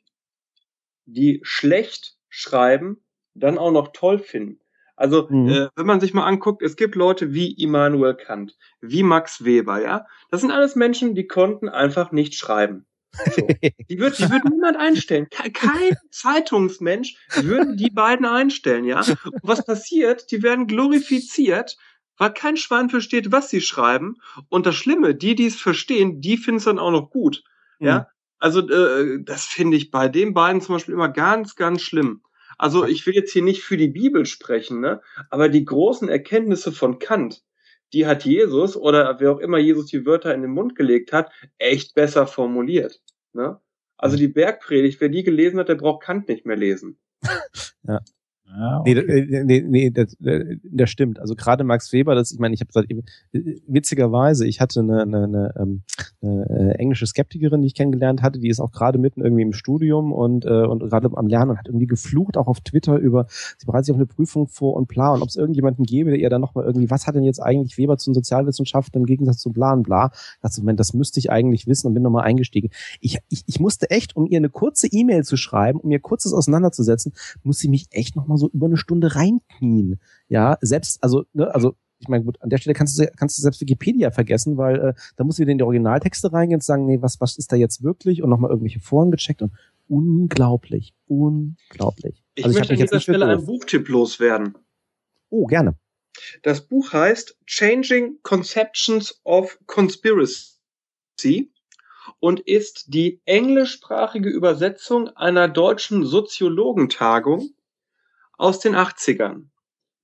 die 1.06 1.40
schlecht 1.42 2.16
schreiben, 2.28 2.98
dann 3.34 3.56
auch 3.56 3.72
noch 3.72 3.88
toll 3.92 4.18
finden. 4.18 4.60
Also, 5.00 5.26
mhm. 5.30 5.48
äh, 5.48 5.68
wenn 5.76 5.86
man 5.86 5.98
sich 5.98 6.12
mal 6.12 6.26
anguckt, 6.26 6.60
es 6.60 6.76
gibt 6.76 6.94
Leute 6.94 7.32
wie 7.32 7.52
Immanuel 7.52 8.14
Kant, 8.14 8.58
wie 8.82 9.02
Max 9.02 9.46
Weber, 9.46 9.80
ja. 9.80 10.04
Das 10.30 10.42
sind 10.42 10.50
alles 10.50 10.76
Menschen, 10.76 11.14
die 11.14 11.26
konnten 11.26 11.70
einfach 11.70 12.12
nicht 12.12 12.34
schreiben. 12.34 12.84
So. 13.34 13.46
Die 13.88 13.98
wird, 13.98 14.18
die 14.18 14.30
wird 14.30 14.44
niemand 14.44 14.76
einstellen. 14.76 15.26
Kein 15.30 15.96
Zeitungsmensch 16.10 17.16
würde 17.34 17.74
die 17.74 17.90
beiden 17.90 18.26
einstellen, 18.26 18.84
ja. 18.84 19.00
Und 19.00 19.40
was 19.42 19.64
passiert? 19.64 20.30
Die 20.30 20.42
werden 20.42 20.66
glorifiziert, 20.66 21.78
weil 22.18 22.34
kein 22.34 22.58
Schwein 22.58 22.90
versteht, 22.90 23.32
was 23.32 23.48
sie 23.48 23.62
schreiben. 23.62 24.16
Und 24.48 24.66
das 24.66 24.76
Schlimme, 24.76 25.14
die, 25.14 25.34
die 25.34 25.46
es 25.46 25.56
verstehen, 25.56 26.20
die 26.20 26.36
finden 26.36 26.58
es 26.58 26.64
dann 26.64 26.78
auch 26.78 26.92
noch 26.92 27.10
gut, 27.10 27.42
ja. 27.78 28.00
Mhm. 28.00 28.04
Also 28.38 28.68
äh, 28.68 29.22
das 29.22 29.46
finde 29.46 29.76
ich 29.76 29.90
bei 29.90 30.08
den 30.08 30.34
beiden 30.34 30.60
zum 30.60 30.74
Beispiel 30.74 30.94
immer 30.94 31.08
ganz, 31.08 31.56
ganz 31.56 31.82
schlimm. 31.82 32.22
Also 32.60 32.84
ich 32.84 33.06
will 33.06 33.14
jetzt 33.14 33.32
hier 33.32 33.40
nicht 33.40 33.62
für 33.62 33.78
die 33.78 33.88
Bibel 33.88 34.26
sprechen, 34.26 34.80
ne? 34.80 35.00
Aber 35.30 35.48
die 35.48 35.64
großen 35.64 36.10
Erkenntnisse 36.10 36.72
von 36.72 36.98
Kant, 36.98 37.42
die 37.94 38.06
hat 38.06 38.26
Jesus 38.26 38.76
oder 38.76 39.18
wer 39.18 39.32
auch 39.32 39.38
immer 39.38 39.56
Jesus 39.56 39.86
die 39.86 40.04
Wörter 40.04 40.34
in 40.34 40.42
den 40.42 40.50
Mund 40.50 40.76
gelegt 40.76 41.10
hat, 41.14 41.32
echt 41.56 41.94
besser 41.94 42.26
formuliert. 42.26 43.00
Ne? 43.32 43.58
Also 43.96 44.18
die 44.18 44.28
Bergpredigt, 44.28 45.00
wer 45.00 45.08
die 45.08 45.22
gelesen 45.22 45.58
hat, 45.58 45.70
der 45.70 45.76
braucht 45.76 46.02
Kant 46.02 46.28
nicht 46.28 46.44
mehr 46.44 46.56
lesen. 46.56 46.98
ja. 47.84 48.00
Ja, 48.52 48.80
okay. 48.80 49.44
nee, 49.44 49.44
nee, 49.44 49.60
nee, 49.60 49.90
das, 49.90 50.14
äh, 50.24 50.56
das 50.64 50.90
stimmt. 50.90 51.20
Also 51.20 51.34
gerade 51.36 51.62
Max 51.62 51.92
Weber, 51.92 52.14
das, 52.14 52.32
ich 52.32 52.38
meine, 52.38 52.54
ich 52.54 52.60
habe 52.60 52.68
gesagt, 52.68 52.88
witzigerweise, 53.66 54.46
ich 54.46 54.60
hatte 54.60 54.80
eine, 54.80 55.02
eine, 55.02 55.24
eine, 55.24 55.54
ähm, 55.56 55.82
eine, 56.20 56.78
englische 56.78 57.06
Skeptikerin, 57.06 57.60
die 57.62 57.68
ich 57.68 57.74
kennengelernt 57.74 58.22
hatte, 58.22 58.40
die 58.40 58.48
ist 58.48 58.60
auch 58.60 58.72
gerade 58.72 58.98
mitten 58.98 59.22
irgendwie 59.22 59.42
im 59.42 59.52
Studium 59.52 60.12
und, 60.12 60.44
äh, 60.44 60.64
und 60.64 60.80
gerade 60.80 61.10
am 61.14 61.28
Lernen 61.28 61.52
und 61.52 61.58
hat 61.58 61.68
irgendwie 61.68 61.86
geflucht, 61.86 62.36
auch 62.36 62.48
auf 62.48 62.60
Twitter 62.60 62.96
über, 62.96 63.26
sie 63.28 63.66
bereitet 63.66 63.86
sich 63.86 63.92
auf 63.92 63.98
eine 63.98 64.06
Prüfung 64.06 64.48
vor 64.48 64.74
und 64.74 64.88
bla, 64.88 65.14
und 65.14 65.22
ob 65.22 65.28
es 65.28 65.36
irgendjemanden 65.36 65.84
gäbe, 65.84 66.10
der 66.10 66.18
ihr 66.18 66.30
dann 66.30 66.40
nochmal 66.40 66.64
irgendwie, 66.64 66.90
was 66.90 67.06
hat 67.06 67.14
denn 67.14 67.24
jetzt 67.24 67.40
eigentlich 67.40 67.78
Weber 67.78 67.98
zu 67.98 68.12
Sozialwissenschaften 68.12 69.00
im 69.00 69.06
Gegensatz 69.06 69.38
zu 69.38 69.52
bla 69.52 69.72
und 69.72 69.84
bla? 69.84 70.10
Ich 70.12 70.40
dachte, 70.42 70.60
Moment, 70.60 70.80
das 70.80 70.92
müsste 70.92 71.20
ich 71.20 71.30
eigentlich 71.30 71.68
wissen 71.68 71.86
und 71.86 71.94
bin 71.94 72.02
nochmal 72.02 72.24
eingestiegen. 72.24 72.70
Ich, 73.00 73.18
ich, 73.28 73.44
ich 73.46 73.60
musste 73.60 73.90
echt, 73.90 74.16
um 74.16 74.26
ihr 74.26 74.38
eine 74.38 74.50
kurze 74.50 74.88
E-Mail 74.88 75.24
zu 75.24 75.36
schreiben, 75.36 75.78
um 75.78 75.90
ihr 75.90 76.00
kurzes 76.00 76.32
auseinanderzusetzen, 76.32 77.12
musste 77.44 77.66
ich 77.66 77.70
mich 77.70 77.86
echt 77.92 78.16
nochmal 78.16 78.39
so 78.40 78.48
über 78.48 78.66
eine 78.66 78.76
Stunde 78.76 79.14
reinknien. 79.14 80.00
Ja, 80.28 80.58
selbst, 80.60 81.02
also, 81.02 81.24
ne, 81.32 81.54
also 81.54 81.76
ich 82.00 82.08
meine, 82.08 82.24
gut, 82.24 82.40
an 82.40 82.48
der 82.48 82.58
Stelle 82.58 82.74
kannst 82.74 82.98
du, 82.98 83.06
kannst 83.16 83.36
du 83.38 83.42
selbst 83.42 83.60
Wikipedia 83.60 84.10
vergessen, 84.10 84.56
weil 84.56 84.80
äh, 84.80 84.94
da 85.16 85.24
musst 85.24 85.38
du 85.38 85.42
wieder 85.42 85.52
in 85.52 85.58
die 85.58 85.64
Originaltexte 85.64 86.32
reingehen 86.32 86.56
und 86.56 86.64
sagen, 86.64 86.86
nee, 86.86 87.02
was, 87.02 87.20
was 87.20 87.36
ist 87.36 87.52
da 87.52 87.56
jetzt 87.56 87.82
wirklich? 87.82 88.22
Und 88.22 88.30
nochmal 88.30 88.50
irgendwelche 88.50 88.80
Foren 88.80 89.10
gecheckt 89.10 89.42
und 89.42 89.52
unglaublich, 89.88 90.94
unglaublich. 91.06 92.24
Ich 92.34 92.44
also 92.44 92.58
möchte 92.58 92.74
ich 92.74 92.80
an 92.80 92.86
dieser 92.86 93.00
Stelle 93.00 93.26
einen. 93.26 93.44
Buchtipp 93.44 93.88
loswerden. 93.88 94.56
Oh, 95.28 95.46
gerne. 95.46 95.76
Das 96.42 96.66
Buch 96.66 96.92
heißt 96.92 97.36
Changing 97.46 98.18
Conceptions 98.22 99.20
of 99.24 99.58
Conspiracy 99.66 101.52
und 102.18 102.40
ist 102.40 102.86
die 102.88 103.20
englischsprachige 103.26 104.30
Übersetzung 104.30 105.08
einer 105.08 105.48
deutschen 105.48 106.04
Soziologentagung 106.04 107.50
aus 108.40 108.58
den 108.58 108.74
80ern. 108.74 109.50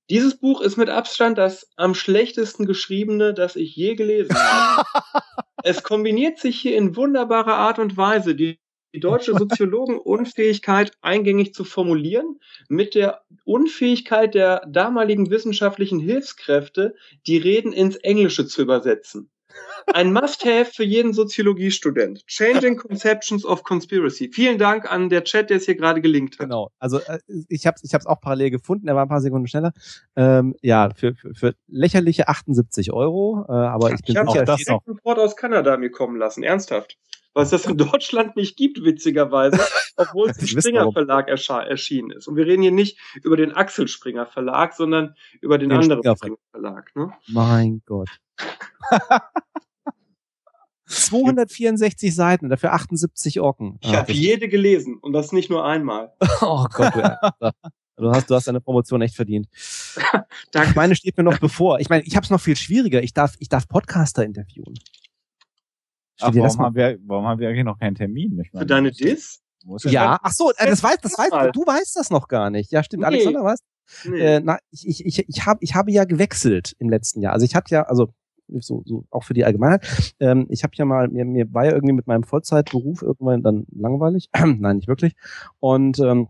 Dieses 0.09 0.39
Buch 0.39 0.61
ist 0.61 0.77
mit 0.77 0.89
Abstand 0.89 1.37
das 1.37 1.69
am 1.75 1.93
schlechtesten 1.93 2.65
geschriebene, 2.65 3.33
das 3.33 3.55
ich 3.55 3.75
je 3.75 3.95
gelesen 3.95 4.35
habe. 4.35 4.87
es 5.63 5.83
kombiniert 5.83 6.39
sich 6.39 6.59
hier 6.59 6.77
in 6.77 6.95
wunderbarer 6.95 7.55
Art 7.55 7.79
und 7.79 7.97
Weise 7.97 8.35
die, 8.35 8.59
die 8.93 9.01
deutsche 9.01 9.33
Soziologenunfähigkeit 9.37 10.93
eingängig 11.01 11.53
zu 11.53 11.65
formulieren 11.65 12.39
mit 12.69 12.95
der 12.95 13.23
Unfähigkeit 13.43 14.33
der 14.33 14.65
damaligen 14.67 15.29
wissenschaftlichen 15.29 15.99
Hilfskräfte, 15.99 16.95
die 17.25 17.37
Reden 17.37 17.73
ins 17.73 17.97
Englische 17.97 18.45
zu 18.45 18.61
übersetzen. 18.61 19.29
Ein 19.93 20.11
Must-Have 20.11 20.65
für 20.73 20.83
jeden 20.83 21.13
Soziologiestudent. 21.13 22.25
Changing 22.27 22.75
Conceptions 22.77 23.45
of 23.45 23.63
Conspiracy. 23.63 24.29
Vielen 24.33 24.57
Dank 24.57 24.91
an 24.91 25.09
der 25.09 25.23
Chat, 25.23 25.49
der 25.49 25.57
es 25.57 25.65
hier 25.65 25.75
gerade 25.75 26.01
gelingt 26.01 26.33
hat. 26.39 26.45
Genau. 26.45 26.71
Also 26.79 26.99
äh, 26.99 27.19
ich 27.47 27.65
habe 27.65 27.77
ich 27.81 27.93
hab's 27.93 28.05
auch 28.05 28.19
parallel 28.19 28.51
gefunden, 28.51 28.87
er 28.87 28.95
war 28.95 29.03
ein 29.03 29.09
paar 29.09 29.21
Sekunden 29.21 29.47
schneller. 29.47 29.71
Ähm, 30.15 30.55
ja, 30.61 30.89
für, 30.95 31.15
für, 31.15 31.33
für 31.33 31.55
lächerliche 31.67 32.27
78 32.27 32.91
Euro, 32.91 33.45
äh, 33.47 33.53
aber 33.53 33.91
ich 33.93 34.01
bin 34.01 34.15
Ich 34.15 34.19
auch 34.19 34.43
das 34.43 34.57
direkt 34.63 34.85
sofort 34.85 35.19
aus 35.19 35.35
Kanada 35.35 35.77
mir 35.77 35.91
kommen 35.91 36.17
lassen. 36.17 36.43
Ernsthaft. 36.43 36.97
Weil 37.33 37.43
es 37.43 37.51
das 37.51 37.65
in 37.65 37.77
Deutschland 37.77 38.35
nicht 38.35 38.57
gibt, 38.57 38.83
witzigerweise, 38.83 39.59
obwohl 39.95 40.29
es 40.29 40.37
im 40.39 40.45
Ich 40.45 40.51
Springer. 40.51 40.91
Verlag 40.91 41.29
erschienen 41.29 42.11
ist. 42.11 42.27
Und 42.27 42.35
wir 42.35 42.45
reden 42.45 42.63
hier 42.63 42.71
nicht 42.71 42.99
über 43.23 43.37
den 43.37 43.53
Axel 43.53 43.87
Springer 43.87 44.25
Verlag, 44.25 44.73
sondern 44.73 45.15
über 45.39 45.57
den, 45.57 45.69
Den 45.69 45.79
anderen 45.79 46.01
Springer 46.01 46.17
Springer 46.17 46.37
Verlag. 46.51 46.95
Ne? 46.95 47.13
mein 47.27 47.81
Gott. 47.85 48.09
264 50.87 52.13
Seiten, 52.15 52.49
dafür 52.49 52.73
78 52.73 53.39
Orken. 53.39 53.77
Ich 53.81 53.89
Ah, 53.89 53.97
habe 53.97 54.11
jede 54.11 54.47
gelesen 54.49 54.97
und 54.97 55.13
das 55.13 55.31
nicht 55.31 55.49
nur 55.49 55.65
einmal. 55.65 56.13
Oh 56.41 56.65
Gott, 56.73 56.93
du, 56.95 57.51
du 57.97 58.11
hast, 58.11 58.29
du 58.29 58.35
hast 58.35 58.47
deine 58.47 58.61
Promotion 58.61 59.01
echt 59.01 59.15
verdient. 59.15 59.47
Danke. 60.51 60.73
Meine 60.75 60.95
steht 60.95 61.17
mir 61.17 61.23
noch 61.23 61.39
bevor. 61.39 61.79
Ich 61.79 61.89
meine, 61.89 62.03
ich 62.03 62.15
habe 62.15 62.23
es 62.23 62.29
noch 62.29 62.39
viel 62.41 62.55
schwieriger. 62.55 63.01
Ich 63.03 63.13
darf, 63.13 63.35
ich 63.39 63.49
darf 63.49 63.67
Podcaster 63.67 64.23
interviewen. 64.23 64.75
Ach, 66.19 66.33
warum, 66.33 66.59
haben 66.59 66.75
wir, 66.75 66.97
warum 67.05 67.25
haben 67.27 67.39
wir 67.39 67.49
eigentlich 67.49 67.65
noch 67.65 67.77
keinen 67.77 67.95
Termin? 67.95 68.39
Ich 68.39 68.51
meine, 68.53 68.63
Für 68.63 68.65
deine 68.65 68.91
Diss? 68.91 69.41
muss 69.65 69.83
Ja, 69.83 70.17
ach 70.21 70.31
so, 70.31 70.51
äh, 70.57 70.67
das 70.67 70.81
weiß, 70.81 70.97
das 71.01 71.17
weiß, 71.17 71.51
du 71.53 71.61
weißt 71.65 71.95
das 71.95 72.09
noch 72.09 72.27
gar 72.27 72.49
nicht. 72.49 72.71
Ja, 72.71 72.83
stimmt. 72.83 73.01
Nee. 73.01 73.07
Alexander, 73.07 73.43
was? 73.43 73.59
Nee. 74.03 74.19
Äh, 74.19 74.41
na, 74.43 74.57
ich, 74.71 74.87
ich, 74.87 75.05
ich, 75.05 75.29
ich, 75.29 75.45
hab, 75.45 75.61
ich 75.61 75.75
habe 75.75 75.91
ja 75.91 76.05
gewechselt 76.05 76.73
im 76.79 76.89
letzten 76.89 77.21
Jahr. 77.21 77.33
Also 77.33 77.45
ich 77.45 77.55
hatte 77.55 77.73
ja, 77.73 77.83
also 77.83 78.09
so, 78.59 78.83
so 78.85 79.05
auch 79.09 79.23
für 79.23 79.33
die 79.33 79.45
Allgemeinheit. 79.45 80.13
Ähm, 80.19 80.47
ich 80.49 80.63
habe 80.63 80.73
ja 80.75 80.85
mal, 80.85 81.07
mir, 81.07 81.25
mir 81.25 81.53
war 81.53 81.65
ja 81.65 81.73
irgendwie 81.73 81.93
mit 81.93 82.07
meinem 82.07 82.23
Vollzeitberuf 82.23 83.01
irgendwann 83.01 83.41
dann 83.41 83.65
langweilig. 83.71 84.29
Nein, 84.33 84.77
nicht 84.77 84.87
wirklich. 84.87 85.15
Und 85.59 85.99
ähm, 85.99 86.27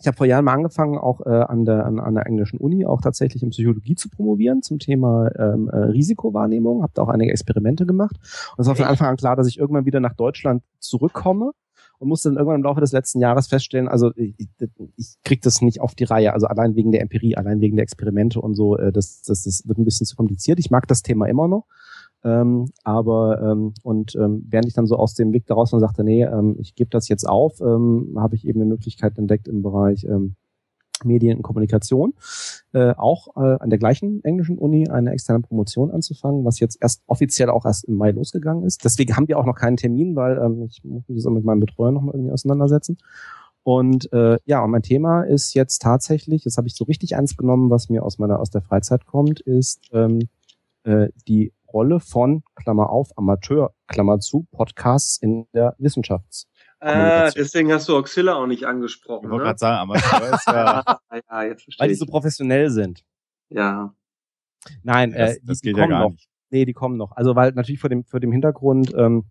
ich 0.00 0.06
habe 0.06 0.16
vor 0.16 0.26
Jahren 0.26 0.44
mal 0.44 0.52
angefangen, 0.52 0.96
auch 0.96 1.20
äh, 1.26 1.30
an, 1.30 1.64
der, 1.64 1.84
an, 1.84 1.98
an 1.98 2.14
der 2.14 2.26
englischen 2.26 2.58
Uni 2.58 2.86
auch 2.86 3.00
tatsächlich 3.00 3.42
in 3.42 3.50
Psychologie 3.50 3.96
zu 3.96 4.08
promovieren 4.08 4.62
zum 4.62 4.78
Thema 4.78 5.30
ähm, 5.36 5.68
äh, 5.68 5.76
Risikowahrnehmung. 5.76 6.82
Habe 6.82 6.92
da 6.94 7.02
auch 7.02 7.08
einige 7.08 7.32
Experimente 7.32 7.84
gemacht. 7.84 8.16
Und 8.56 8.62
es 8.62 8.68
war 8.68 8.76
von? 8.76 8.84
Anfang 8.84 9.08
an 9.08 9.16
klar, 9.16 9.34
dass 9.34 9.48
ich 9.48 9.58
irgendwann 9.58 9.86
wieder 9.86 10.00
nach 10.00 10.14
Deutschland 10.14 10.62
zurückkomme 10.78 11.52
und 11.98 12.08
musste 12.08 12.28
dann 12.28 12.36
irgendwann 12.36 12.60
im 12.60 12.64
Laufe 12.64 12.80
des 12.80 12.92
letzten 12.92 13.20
Jahres 13.20 13.48
feststellen, 13.48 13.88
also 13.88 14.12
ich, 14.14 14.34
ich 14.96 15.16
krieg 15.24 15.42
das 15.42 15.60
nicht 15.60 15.80
auf 15.80 15.94
die 15.94 16.04
Reihe, 16.04 16.32
also 16.32 16.46
allein 16.46 16.74
wegen 16.76 16.92
der 16.92 17.02
Empirie, 17.02 17.36
allein 17.36 17.60
wegen 17.60 17.76
der 17.76 17.82
Experimente 17.82 18.40
und 18.40 18.54
so, 18.54 18.76
äh, 18.76 18.92
das, 18.92 19.22
das, 19.22 19.44
das 19.44 19.62
wird 19.66 19.78
ein 19.78 19.84
bisschen 19.84 20.06
zu 20.06 20.16
kompliziert. 20.16 20.58
Ich 20.58 20.70
mag 20.70 20.86
das 20.86 21.02
Thema 21.02 21.26
immer 21.26 21.48
noch. 21.48 21.66
Ähm, 22.24 22.70
aber 22.82 23.40
ähm, 23.40 23.74
und 23.84 24.16
ähm, 24.16 24.44
während 24.48 24.66
ich 24.66 24.74
dann 24.74 24.86
so 24.86 24.96
aus 24.96 25.14
dem 25.14 25.32
Weg 25.32 25.46
daraus 25.46 25.70
dann 25.70 25.80
sagte, 25.80 26.02
nee, 26.02 26.24
ähm, 26.24 26.56
ich 26.58 26.74
gebe 26.74 26.90
das 26.90 27.08
jetzt 27.08 27.28
auf, 27.28 27.60
ähm, 27.60 28.16
habe 28.18 28.34
ich 28.34 28.46
eben 28.46 28.60
eine 28.60 28.68
Möglichkeit 28.68 29.18
entdeckt 29.18 29.46
im 29.46 29.62
Bereich 29.62 30.04
ähm, 30.04 30.34
Medien 31.04 31.38
und 31.38 31.42
Kommunikation, 31.42 32.14
äh, 32.72 32.94
auch 32.96 33.36
äh, 33.36 33.56
an 33.60 33.70
der 33.70 33.78
gleichen 33.78 34.22
englischen 34.24 34.58
Uni 34.58 34.88
eine 34.88 35.12
externe 35.12 35.40
Promotion 35.40 35.90
anzufangen, 35.90 36.44
was 36.44 36.60
jetzt 36.60 36.78
erst 36.80 37.02
offiziell 37.06 37.50
auch 37.50 37.64
erst 37.64 37.84
im 37.84 37.94
Mai 37.94 38.10
losgegangen 38.10 38.64
ist. 38.64 38.84
Deswegen 38.84 39.16
haben 39.16 39.28
wir 39.28 39.38
auch 39.38 39.46
noch 39.46 39.56
keinen 39.56 39.76
Termin, 39.76 40.16
weil 40.16 40.38
ähm, 40.38 40.64
ich 40.64 40.82
muss 40.84 41.08
mich 41.08 41.22
so 41.22 41.30
mit 41.30 41.44
meinem 41.44 41.60
Betreuer 41.60 41.92
noch 41.92 42.02
mal 42.02 42.14
irgendwie 42.14 42.32
auseinandersetzen. 42.32 42.98
Und 43.62 44.10
äh, 44.12 44.38
ja, 44.46 44.64
und 44.64 44.70
mein 44.70 44.82
Thema 44.82 45.22
ist 45.22 45.52
jetzt 45.54 45.82
tatsächlich, 45.82 46.44
jetzt 46.44 46.56
habe 46.56 46.68
ich 46.68 46.74
so 46.74 46.84
richtig 46.84 47.16
eins 47.16 47.36
genommen, 47.36 47.70
was 47.70 47.90
mir 47.90 48.02
aus 48.02 48.18
meiner 48.18 48.40
aus 48.40 48.50
der 48.50 48.62
Freizeit 48.62 49.04
kommt, 49.04 49.40
ist 49.40 49.90
ähm, 49.92 50.28
äh, 50.84 51.08
die 51.26 51.52
Rolle 51.72 52.00
von 52.00 52.42
Klammer 52.54 52.88
auf 52.90 53.10
Amateur 53.16 53.74
Klammer 53.86 54.20
zu 54.20 54.46
Podcasts 54.52 55.18
in 55.18 55.46
der 55.52 55.74
Wissenschafts. 55.78 56.46
Ah, 56.80 57.30
deswegen 57.30 57.72
hast 57.72 57.88
du 57.88 57.96
Oxilla 57.96 58.34
auch 58.34 58.46
nicht 58.46 58.64
angesprochen. 58.64 59.24
Ich 59.26 59.30
wollte 59.30 59.44
Ne? 59.44 59.48
gerade 59.48 59.58
sagen, 59.58 59.90
aber 59.90 59.94
ist 60.34 60.46
ja, 60.46 60.82
ja, 61.12 61.18
jetzt 61.18 61.30
Weil 61.30 61.56
verstehe 61.60 61.86
die 61.88 61.92
ich. 61.94 61.98
so 61.98 62.06
professionell 62.06 62.70
sind. 62.70 63.04
ja. 63.50 63.94
Nein, 64.82 65.12
das, 65.12 65.36
äh, 65.36 65.40
die, 65.40 65.46
das 65.46 65.60
die 65.60 65.68
geht 65.68 65.76
ja 65.76 65.82
kommen 65.84 65.90
gar 65.90 66.02
noch. 66.02 66.10
nicht. 66.10 66.28
Nee, 66.50 66.64
die 66.64 66.72
kommen 66.72 66.96
noch. 66.96 67.12
Also 67.12 67.36
weil 67.36 67.52
natürlich 67.52 67.80
vor 67.80 67.88
dem, 67.90 68.04
vor 68.04 68.20
dem 68.20 68.32
Hintergrund, 68.32 68.92
ähm, 68.96 69.24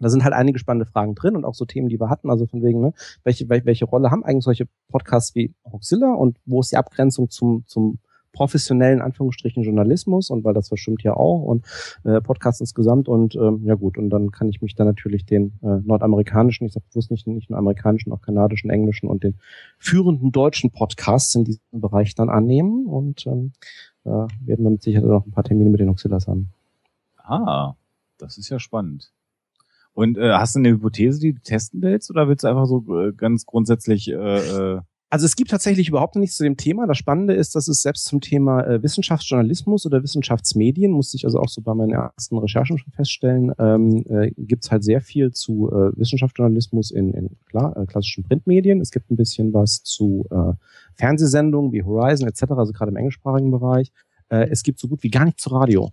da 0.00 0.08
sind 0.08 0.24
halt 0.24 0.32
einige 0.34 0.58
spannende 0.58 0.86
Fragen 0.86 1.14
drin 1.14 1.36
und 1.36 1.44
auch 1.44 1.54
so 1.54 1.64
Themen, 1.66 1.88
die 1.88 2.00
wir 2.00 2.08
hatten, 2.08 2.30
also 2.30 2.46
von 2.46 2.62
wegen, 2.62 2.80
ne, 2.80 2.92
welche, 3.24 3.44
wel- 3.48 3.64
welche 3.66 3.84
Rolle 3.84 4.10
haben 4.10 4.24
eigentlich 4.24 4.44
solche 4.44 4.66
Podcasts 4.88 5.34
wie 5.34 5.54
Hoxilla 5.70 6.12
und 6.14 6.38
wo 6.46 6.60
ist 6.60 6.72
die 6.72 6.76
Abgrenzung 6.76 7.28
zum, 7.30 7.64
zum 7.66 7.98
professionellen 8.34 9.00
Anführungsstrichen 9.00 9.62
Journalismus 9.62 10.28
und 10.28 10.44
weil 10.44 10.52
das 10.52 10.68
verschwimmt 10.68 11.02
ja 11.02 11.14
auch 11.14 11.42
und 11.42 11.64
äh, 12.04 12.20
Podcasts 12.20 12.60
insgesamt 12.60 13.08
und 13.08 13.34
ähm, 13.36 13.62
ja 13.64 13.74
gut 13.74 13.96
und 13.96 14.10
dann 14.10 14.30
kann 14.30 14.48
ich 14.50 14.60
mich 14.60 14.74
dann 14.74 14.86
natürlich 14.86 15.24
den 15.24 15.54
äh, 15.62 15.78
nordamerikanischen, 15.82 16.66
ich 16.66 16.74
sage 16.74 16.84
bewusst 16.90 17.10
nicht 17.10 17.26
nicht 17.26 17.48
nur 17.48 17.58
amerikanischen, 17.58 18.12
auch 18.12 18.20
kanadischen, 18.20 18.68
englischen 18.68 19.08
und 19.08 19.24
den 19.24 19.36
führenden 19.78 20.32
deutschen 20.32 20.70
Podcasts 20.70 21.34
in 21.34 21.44
diesem 21.44 21.62
Bereich 21.72 22.14
dann 22.14 22.28
annehmen 22.28 22.86
und 22.86 23.26
ähm, 23.26 23.52
da 24.04 24.28
werden 24.44 24.64
wir 24.64 24.70
mit 24.70 24.82
Sicherheit 24.82 25.08
noch 25.08 25.24
ein 25.24 25.32
paar 25.32 25.44
Termine 25.44 25.70
mit 25.70 25.80
den 25.80 25.88
Hoxillas 25.88 26.28
haben. 26.28 26.50
Ah, 27.16 27.74
das 28.18 28.36
ist 28.36 28.50
ja 28.50 28.58
spannend. 28.58 29.12
Und 29.94 30.18
äh, 30.18 30.32
hast 30.32 30.56
du 30.56 30.58
eine 30.58 30.70
Hypothese, 30.70 31.20
die 31.20 31.32
du 31.32 31.40
testen 31.40 31.80
willst, 31.80 32.10
oder 32.10 32.28
willst 32.28 32.44
du 32.44 32.48
einfach 32.48 32.66
so 32.66 32.84
äh, 33.00 33.12
ganz 33.12 33.46
grundsätzlich 33.46 34.10
äh, 34.10 34.14
äh, 34.14 34.80
Also 35.10 35.26
es 35.26 35.36
gibt 35.36 35.50
tatsächlich 35.50 35.88
überhaupt 35.88 36.16
nichts 36.16 36.36
zu 36.36 36.42
dem 36.42 36.56
Thema. 36.56 36.86
Das 36.86 36.98
Spannende 36.98 37.34
ist, 37.34 37.54
dass 37.54 37.68
es 37.68 37.82
selbst 37.82 38.06
zum 38.06 38.20
Thema 38.20 38.66
äh, 38.66 38.82
Wissenschaftsjournalismus 38.82 39.86
oder 39.86 40.02
Wissenschaftsmedien, 40.02 40.90
musste 40.90 41.16
ich 41.16 41.24
also 41.24 41.38
auch 41.38 41.48
so 41.48 41.60
bei 41.60 41.72
meinen 41.74 41.92
ersten 41.92 42.36
Recherchen 42.38 42.78
schon 42.78 42.92
feststellen, 42.92 43.52
ähm, 43.58 44.04
äh, 44.08 44.32
gibt 44.36 44.64
es 44.64 44.72
halt 44.72 44.82
sehr 44.82 45.00
viel 45.00 45.30
zu 45.30 45.70
äh, 45.70 45.96
Wissenschaftsjournalismus 45.96 46.90
in, 46.90 47.14
in 47.14 47.30
klar, 47.46 47.76
äh, 47.76 47.86
klassischen 47.86 48.24
Printmedien. 48.24 48.80
Es 48.80 48.90
gibt 48.90 49.10
ein 49.10 49.16
bisschen 49.16 49.54
was 49.54 49.82
zu 49.84 50.26
äh, 50.30 50.54
Fernsehsendungen 50.94 51.72
wie 51.72 51.84
Horizon 51.84 52.26
etc., 52.26 52.52
also 52.56 52.72
gerade 52.72 52.90
im 52.90 52.96
englischsprachigen 52.96 53.52
Bereich. 53.52 53.92
Äh, 54.30 54.48
es 54.50 54.64
gibt 54.64 54.80
so 54.80 54.88
gut 54.88 55.02
wie 55.02 55.10
gar 55.10 55.26
nichts 55.26 55.42
zu 55.42 55.50
Radio. 55.50 55.90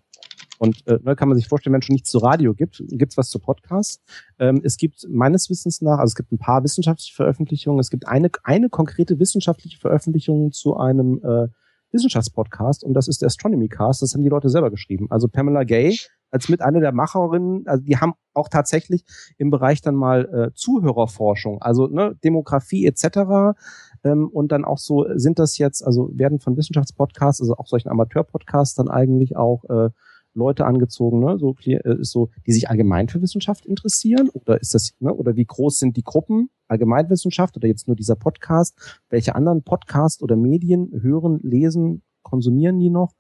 Und 0.62 0.86
äh, 0.86 1.00
ne, 1.02 1.16
kann 1.16 1.28
man 1.28 1.36
sich 1.40 1.48
vorstellen, 1.48 1.74
wenn 1.74 1.82
schon 1.82 1.96
nichts 1.96 2.12
zu 2.12 2.20
Radio 2.20 2.54
gibt, 2.54 2.84
gibt's 2.90 3.18
was 3.18 3.32
zu 3.32 3.40
Podcasts. 3.40 4.00
Ähm, 4.38 4.62
es 4.64 4.78
gibt 4.78 5.08
meines 5.10 5.50
Wissens 5.50 5.82
nach, 5.82 5.98
also 5.98 6.12
es 6.12 6.16
gibt 6.16 6.32
ein 6.32 6.38
paar 6.38 6.64
wissenschaftliche 6.64 7.16
Veröffentlichungen, 7.16 7.80
es 7.80 7.90
gibt 7.90 8.08
eine, 8.08 8.30
eine 8.44 8.70
konkrete 8.70 9.18
wissenschaftliche 9.18 9.80
Veröffentlichung 9.80 10.52
zu 10.52 10.78
einem 10.78 11.20
äh, 11.24 11.48
Wissenschaftspodcast 11.92 12.84
und 12.84 12.94
das 12.94 13.08
ist 13.08 13.24
der 13.24 13.28
Astronomy 13.28 13.70
Cast, 13.70 14.04
das 14.04 14.14
haben 14.14 14.22
die 14.22 14.30
Leute 14.30 14.50
selber 14.50 14.70
geschrieben. 14.70 15.08
Also 15.10 15.28
Pamela 15.28 15.64
Gay 15.64 15.98
als 16.30 16.48
mit 16.48 16.62
einer 16.62 16.80
der 16.80 16.92
Macherinnen, 16.92 17.66
also 17.66 17.84
die 17.84 17.98
haben 17.98 18.14
auch 18.36 18.48
tatsächlich 18.48 19.04
im 19.40 19.50
Bereich 19.50 19.82
dann 19.82 19.96
mal 19.96 20.26
äh, 20.32 20.54
Zuhörerforschung, 20.54 21.60
also 21.64 21.88
ne, 21.88 22.16
Demografie 22.24 22.86
etc. 22.86 23.58
Ähm, 24.04 24.30
und 24.32 24.52
dann 24.52 24.64
auch 24.64 24.78
so 24.78 25.08
sind 25.16 25.40
das 25.40 25.58
jetzt, 25.58 25.84
also 25.84 26.12
werden 26.14 26.40
von 26.40 26.56
Wissenschaftspodcasts, 26.56 27.42
also 27.42 27.56
auch 27.56 27.66
solchen 27.66 27.90
Amateurpodcasts 27.90 28.76
dann 28.76 28.90
eigentlich 28.90 29.36
auch 29.36 29.64
äh, 29.64 29.90
Leute 30.34 30.66
angezogen, 30.66 31.20
ne, 31.20 31.38
so, 31.38 31.56
äh, 31.66 31.98
so, 32.04 32.30
die 32.46 32.52
sich 32.54 32.70
allgemein 32.70 33.10
für 33.10 33.22
Wissenschaft 33.22 33.66
interessieren? 33.66 34.30
Oder 34.30 34.62
ist 34.62 34.74
das, 34.74 34.94
ne, 35.00 35.14
oder 35.14 35.36
wie 35.36 35.46
groß 35.46 35.80
sind 35.80 35.98
die 35.98 36.04
Gruppen 36.04 36.50
Allgemeinwissenschaft 36.68 37.58
oder 37.58 37.68
jetzt 37.68 37.88
nur 37.88 37.96
dieser 37.96 38.16
Podcast? 38.16 39.02
Welche 39.10 39.36
anderen 39.36 39.64
Podcasts 39.64 40.22
oder 40.22 40.36
Medien 40.36 40.90
hören, 41.02 41.40
lesen, 41.44 42.02
konsumieren 42.24 42.80
die 42.80 42.90
noch? 42.90 43.14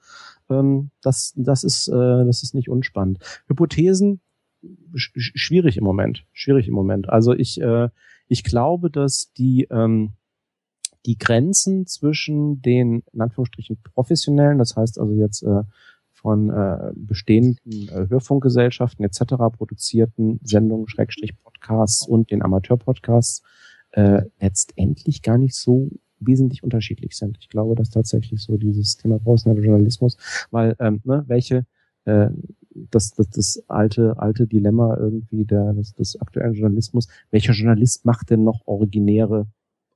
Ähm, 0.49 0.91
das, 1.01 1.33
das 1.35 1.63
ist, 1.63 1.87
äh, 1.89 2.25
das 2.25 2.43
ist 2.43 2.55
nicht 2.55 2.69
unspannend. 2.69 3.19
Hypothesen 3.47 4.21
sch- 4.93 5.31
schwierig 5.35 5.77
im 5.77 5.83
Moment, 5.83 6.25
schwierig 6.31 6.67
im 6.67 6.73
Moment. 6.73 7.09
Also 7.09 7.33
ich, 7.33 7.59
äh, 7.59 7.89
ich 8.27 8.43
glaube, 8.43 8.89
dass 8.89 9.33
die 9.33 9.67
ähm, 9.69 10.13
die 11.05 11.17
Grenzen 11.17 11.87
zwischen 11.87 12.61
den 12.61 13.03
in 13.11 13.21
Anführungsstrichen 13.21 13.79
professionellen, 13.95 14.59
das 14.59 14.75
heißt 14.75 14.99
also 14.99 15.13
jetzt 15.13 15.41
äh, 15.41 15.63
von 16.21 16.49
äh, 16.49 16.91
bestehenden 16.95 17.89
äh, 17.89 18.07
Hörfunkgesellschaften 18.09 19.03
etc. 19.03 19.23
produzierten 19.57 20.39
Sendungen, 20.43 20.87
Schrägstrich 20.87 21.35
Podcasts 21.41 22.07
und 22.07 22.31
den 22.31 22.43
Amateurpodcasts 22.43 23.41
äh, 23.91 24.23
letztendlich 24.39 25.21
gar 25.21 25.37
nicht 25.37 25.55
so 25.55 25.89
wesentlich 26.19 26.63
unterschiedlich 26.63 27.17
sind. 27.17 27.37
Ich 27.39 27.49
glaube, 27.49 27.75
dass 27.75 27.89
tatsächlich 27.89 28.41
so 28.43 28.57
dieses 28.57 28.97
Thema 28.97 29.19
professioneller 29.19 29.65
Journalismus, 29.65 30.17
weil 30.51 30.75
ähm, 30.79 31.01
ne, 31.03 31.23
welche 31.27 31.65
äh, 32.05 32.29
das, 32.73 33.11
das, 33.11 33.29
das 33.29 33.63
alte, 33.67 34.17
alte 34.17 34.47
Dilemma 34.47 34.95
irgendwie 34.97 35.45
der, 35.45 35.73
des, 35.73 35.93
des 35.93 36.19
aktuellen 36.21 36.53
Journalismus. 36.53 37.07
Welcher 37.31 37.53
Journalist 37.53 38.05
macht 38.05 38.29
denn 38.29 38.43
noch 38.43 38.61
originäre, 38.65 39.47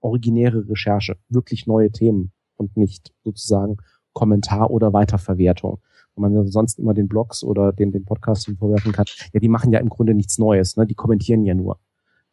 originäre 0.01 0.67
Recherche? 0.67 1.15
Wirklich 1.29 1.67
neue 1.67 1.91
Themen 1.91 2.31
und 2.57 2.75
nicht 2.75 3.13
sozusagen 3.23 3.77
Kommentar 4.13 4.71
oder 4.71 4.93
Weiterverwertung. 4.93 5.79
Wo 6.15 6.21
man 6.21 6.33
ja 6.33 6.45
sonst 6.45 6.79
immer 6.79 6.93
den 6.93 7.07
Blogs 7.07 7.43
oder 7.43 7.73
den, 7.73 7.91
den 7.91 8.05
Podcasts 8.05 8.49
vorwerfen 8.57 8.91
kann. 8.91 9.05
Ja, 9.33 9.39
die 9.39 9.49
machen 9.49 9.71
ja 9.71 9.79
im 9.79 9.89
Grunde 9.89 10.13
nichts 10.13 10.37
Neues, 10.37 10.77
ne? 10.77 10.85
Die 10.85 10.95
kommentieren 10.95 11.43
ja 11.43 11.53
nur. 11.53 11.77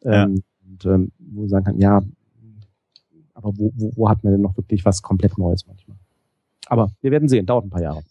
Ja. 0.03 0.23
Ähm, 0.23 0.43
und 0.65 0.85
ähm, 0.85 1.11
wo 1.19 1.41
man 1.41 1.49
sagen 1.49 1.65
kann, 1.65 1.77
ja, 1.77 2.01
aber 3.33 3.51
wo, 3.57 3.71
wo, 3.75 3.91
wo 3.95 4.09
hat 4.09 4.23
man 4.23 4.33
denn 4.33 4.41
noch 4.41 4.55
wirklich 4.57 4.85
was 4.85 5.01
komplett 5.01 5.37
Neues 5.37 5.67
manchmal? 5.67 5.97
Aber 6.67 6.91
wir 7.01 7.11
werden 7.11 7.27
sehen, 7.27 7.45
dauert 7.45 7.65
ein 7.65 7.69
paar 7.69 7.81
Jahre. 7.81 8.03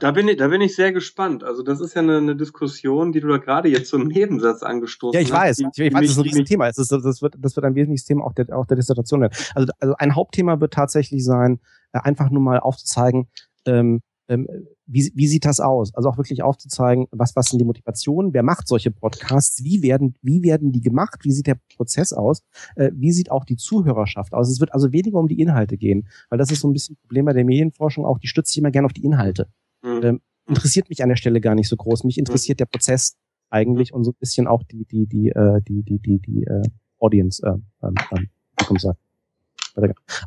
Da 0.00 0.10
bin 0.10 0.28
ich, 0.28 0.36
da 0.36 0.48
bin 0.48 0.60
ich 0.60 0.74
sehr 0.74 0.92
gespannt. 0.92 1.44
Also 1.44 1.62
das 1.62 1.80
ist 1.80 1.94
ja 1.94 2.02
eine, 2.02 2.18
eine 2.18 2.36
Diskussion, 2.36 3.12
die 3.12 3.20
du 3.20 3.28
da 3.28 3.38
gerade 3.38 3.68
jetzt 3.68 3.88
so 3.88 3.96
im 3.96 4.08
Nebensatz 4.08 4.62
angestoßen 4.62 5.18
hast. 5.18 5.28
Ja, 5.28 5.34
ich 5.34 5.40
weiß. 5.40 5.56
Die, 5.56 5.64
ich, 5.64 5.86
ich 5.86 5.94
weiß, 5.94 6.00
das 6.00 6.10
ist 6.10 6.18
ein 6.18 6.22
Riesenthema. 6.22 6.68
Es 6.68 6.78
ist, 6.78 6.92
das, 6.92 7.22
wird, 7.22 7.36
das 7.38 7.56
wird 7.56 7.64
ein 7.64 7.74
wesentliches 7.74 8.04
Thema 8.04 8.24
auch 8.24 8.32
der, 8.32 8.56
auch 8.56 8.66
der 8.66 8.76
Dissertation 8.76 9.22
werden. 9.22 9.34
Also, 9.54 9.72
also 9.78 9.94
ein 9.98 10.14
Hauptthema 10.14 10.60
wird 10.60 10.72
tatsächlich 10.72 11.24
sein, 11.24 11.60
äh, 11.92 12.00
einfach 12.00 12.30
nur 12.30 12.42
mal 12.42 12.60
aufzuzeigen, 12.60 13.28
ähm, 13.66 14.02
wie, 14.28 15.12
wie 15.14 15.26
sieht 15.26 15.44
das 15.44 15.60
aus? 15.60 15.94
Also 15.94 16.08
auch 16.08 16.16
wirklich 16.16 16.42
aufzuzeigen, 16.42 17.06
was, 17.10 17.34
was 17.34 17.48
sind 17.48 17.58
die 17.58 17.64
Motivationen? 17.64 18.32
Wer 18.32 18.42
macht 18.42 18.68
solche 18.68 18.90
Podcasts? 18.90 19.64
Wie 19.64 19.82
werden, 19.82 20.14
wie 20.22 20.42
werden 20.42 20.72
die 20.72 20.80
gemacht? 20.80 21.20
Wie 21.24 21.32
sieht 21.32 21.46
der 21.46 21.58
Prozess 21.76 22.12
aus? 22.12 22.42
Äh, 22.76 22.90
wie 22.94 23.12
sieht 23.12 23.30
auch 23.30 23.44
die 23.44 23.56
Zuhörerschaft 23.56 24.32
aus? 24.32 24.48
Es 24.50 24.60
wird 24.60 24.72
also 24.72 24.92
weniger 24.92 25.18
um 25.18 25.28
die 25.28 25.40
Inhalte 25.40 25.76
gehen, 25.76 26.08
weil 26.30 26.38
das 26.38 26.50
ist 26.50 26.60
so 26.60 26.68
ein 26.68 26.72
bisschen 26.72 26.94
ein 26.94 27.02
Problem 27.02 27.24
bei 27.24 27.32
der 27.32 27.44
Medienforschung 27.44 28.04
auch. 28.04 28.18
Die 28.18 28.28
stützt 28.28 28.50
sich 28.50 28.58
immer 28.58 28.70
gerne 28.70 28.86
auf 28.86 28.92
die 28.92 29.04
Inhalte. 29.04 29.48
Mhm. 29.82 30.00
Ähm, 30.02 30.20
interessiert 30.46 30.88
mich 30.88 31.02
an 31.02 31.08
der 31.08 31.16
Stelle 31.16 31.40
gar 31.40 31.54
nicht 31.54 31.68
so 31.68 31.76
groß. 31.76 32.04
Mich 32.04 32.18
interessiert 32.18 32.56
mhm. 32.56 32.60
der 32.60 32.66
Prozess 32.66 33.16
eigentlich 33.50 33.92
und 33.92 34.04
so 34.04 34.12
ein 34.12 34.16
bisschen 34.18 34.46
auch 34.46 34.62
die, 34.62 34.84
die, 34.84 35.06
die, 35.06 35.28
äh, 35.30 35.60
die, 35.62 35.82
die, 35.82 35.98
die, 35.98 36.18
die 36.18 36.44
äh, 36.44 36.62
Audience, 36.98 37.44
äh, 37.44 37.86
ähm, 37.86 37.94
ähm, 38.12 38.28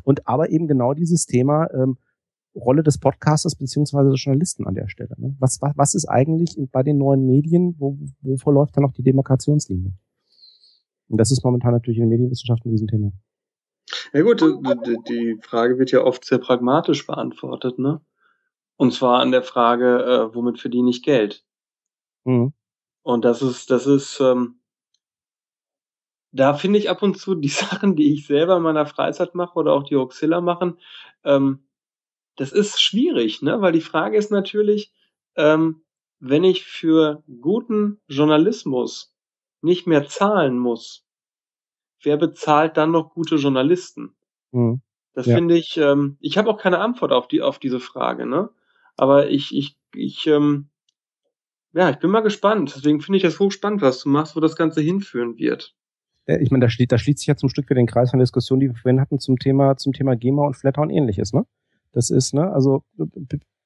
und 0.02 0.26
aber 0.26 0.50
eben 0.50 0.66
genau 0.66 0.92
dieses 0.92 1.26
Thema 1.26 1.68
ähm, 1.72 1.98
Rolle 2.56 2.82
des 2.82 2.98
Podcasters 2.98 3.54
beziehungsweise 3.54 4.10
des 4.10 4.24
Journalisten 4.24 4.66
an 4.66 4.74
der 4.74 4.88
Stelle. 4.88 5.14
Ne? 5.18 5.36
Was, 5.38 5.60
was, 5.60 5.72
was 5.76 5.94
ist 5.94 6.08
eigentlich 6.08 6.56
bei 6.72 6.82
den 6.82 6.98
neuen 6.98 7.26
Medien, 7.26 7.76
wo, 7.78 7.98
wo 8.22 8.36
verläuft 8.36 8.76
da 8.76 8.80
noch 8.80 8.92
die 8.92 9.02
Demarkationslinie? 9.02 9.92
Und 11.08 11.18
das 11.18 11.30
ist 11.30 11.44
momentan 11.44 11.72
natürlich 11.72 11.98
in 11.98 12.04
den 12.04 12.10
Medienwissenschaften 12.10 12.70
ein 12.70 12.72
Riesenthema. 12.72 13.12
Ja 14.12 14.22
gut, 14.22 14.40
die 14.40 15.38
Frage 15.42 15.78
wird 15.78 15.92
ja 15.92 16.02
oft 16.02 16.24
sehr 16.24 16.38
pragmatisch 16.38 17.06
beantwortet, 17.06 17.78
ne? 17.78 18.00
Und 18.76 18.92
zwar 18.92 19.20
an 19.20 19.30
der 19.30 19.42
Frage, 19.42 20.02
äh, 20.04 20.34
womit 20.34 20.60
verdiene 20.60 20.90
ich 20.90 21.02
Geld? 21.02 21.44
Mhm. 22.24 22.52
Und 23.02 23.24
das 23.24 23.40
ist, 23.40 23.70
das 23.70 23.86
ist, 23.86 24.20
ähm, 24.20 24.60
da 26.32 26.54
finde 26.54 26.78
ich 26.78 26.90
ab 26.90 27.02
und 27.02 27.16
zu 27.16 27.34
die 27.34 27.48
Sachen, 27.48 27.96
die 27.96 28.12
ich 28.12 28.26
selber 28.26 28.56
in 28.56 28.62
meiner 28.62 28.86
Freizeit 28.86 29.34
mache 29.34 29.58
oder 29.58 29.72
auch 29.72 29.84
die 29.84 29.96
Auxilla 29.96 30.40
machen, 30.40 30.78
ähm, 31.24 31.65
das 32.36 32.52
ist 32.52 32.80
schwierig, 32.80 33.42
ne? 33.42 33.60
Weil 33.60 33.72
die 33.72 33.80
Frage 33.80 34.16
ist 34.16 34.30
natürlich, 34.30 34.92
ähm, 35.36 35.82
wenn 36.20 36.44
ich 36.44 36.64
für 36.64 37.22
guten 37.40 38.00
Journalismus 38.08 39.14
nicht 39.62 39.86
mehr 39.86 40.06
zahlen 40.06 40.58
muss, 40.58 41.04
wer 42.02 42.16
bezahlt 42.16 42.76
dann 42.76 42.92
noch 42.92 43.14
gute 43.14 43.36
Journalisten? 43.36 44.14
Mhm. 44.52 44.80
Das 45.12 45.26
ja. 45.26 45.36
finde 45.36 45.56
ich, 45.56 45.76
ähm, 45.78 46.18
ich 46.20 46.38
habe 46.38 46.50
auch 46.50 46.58
keine 46.58 46.78
Antwort 46.78 47.12
auf 47.12 47.26
die 47.26 47.40
auf 47.42 47.58
diese 47.58 47.80
Frage, 47.80 48.26
ne? 48.26 48.50
Aber 48.96 49.28
ich, 49.28 49.54
ich, 49.54 49.76
ich, 49.94 50.26
ähm, 50.26 50.68
ja, 51.72 51.90
ich 51.90 51.96
bin 51.96 52.10
mal 52.10 52.20
gespannt. 52.20 52.74
Deswegen 52.76 53.00
finde 53.00 53.16
ich 53.18 53.22
das 53.22 53.38
hochspannend, 53.38 53.82
was 53.82 54.02
du 54.02 54.08
machst, 54.08 54.36
wo 54.36 54.40
das 54.40 54.56
Ganze 54.56 54.80
hinführen 54.80 55.36
wird. 55.36 55.74
Ich 56.26 56.50
meine, 56.50 56.64
da, 56.64 56.68
schließt, 56.68 56.90
da 56.90 56.98
schließt 56.98 57.20
sich 57.20 57.28
ja 57.28 57.36
zum 57.36 57.48
Stück 57.48 57.68
für 57.68 57.74
den 57.74 57.86
Kreis 57.86 58.10
von 58.10 58.18
Diskussion, 58.18 58.58
die 58.58 58.68
wir 58.68 58.74
vorhin 58.74 59.00
hatten 59.00 59.20
zum 59.20 59.38
Thema, 59.38 59.76
zum 59.76 59.92
Thema 59.92 60.16
GEMA 60.16 60.46
und 60.46 60.56
Flatter 60.56 60.82
und 60.82 60.90
ähnliches, 60.90 61.32
ne? 61.32 61.46
Das 61.92 62.10
ist, 62.10 62.34
ne, 62.34 62.52
also 62.52 62.84
be 62.96 63.08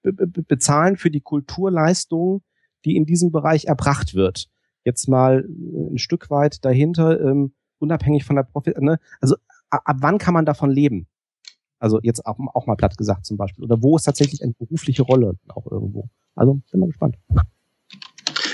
be 0.03 0.27
bezahlen 0.27 0.97
für 0.97 1.11
die 1.11 1.21
Kulturleistung, 1.21 2.43
die 2.85 2.97
in 2.97 3.07
diesem 3.07 3.31
Bereich 3.33 3.67
erbracht 3.67 4.15
wird. 4.15 4.49
Jetzt 4.85 5.09
mal 5.09 5.45
ein 5.47 5.99
Stück 5.99 6.31
weit 6.31 6.65
dahinter, 6.65 7.21
ähm, 7.21 7.53
unabhängig 7.79 8.25
von 8.25 8.37
der 8.37 8.45
Profit, 8.45 8.81
ne? 8.81 8.99
Also 9.21 9.37
ab 9.69 9.97
wann 10.01 10.19
kann 10.19 10.35
man 10.35 10.47
davon 10.47 10.71
leben? 10.71 11.07
Also 11.79 11.99
jetzt 12.03 12.27
auch, 12.27 12.39
auch 12.55 12.67
mal 12.67 12.77
platt 12.77 12.97
gesagt 12.97 13.25
zum 13.27 13.37
Beispiel. 13.37 13.65
Oder 13.65 13.83
wo 13.83 13.97
ist 13.97 14.05
tatsächlich 14.05 14.43
eine 14.43 14.53
berufliche 14.53 15.03
Rolle 15.03 15.35
auch 15.49 15.67
irgendwo? 15.67 16.09
Also 16.35 16.61
bin 16.71 16.81
mal 16.81 16.87
gespannt. 16.87 17.17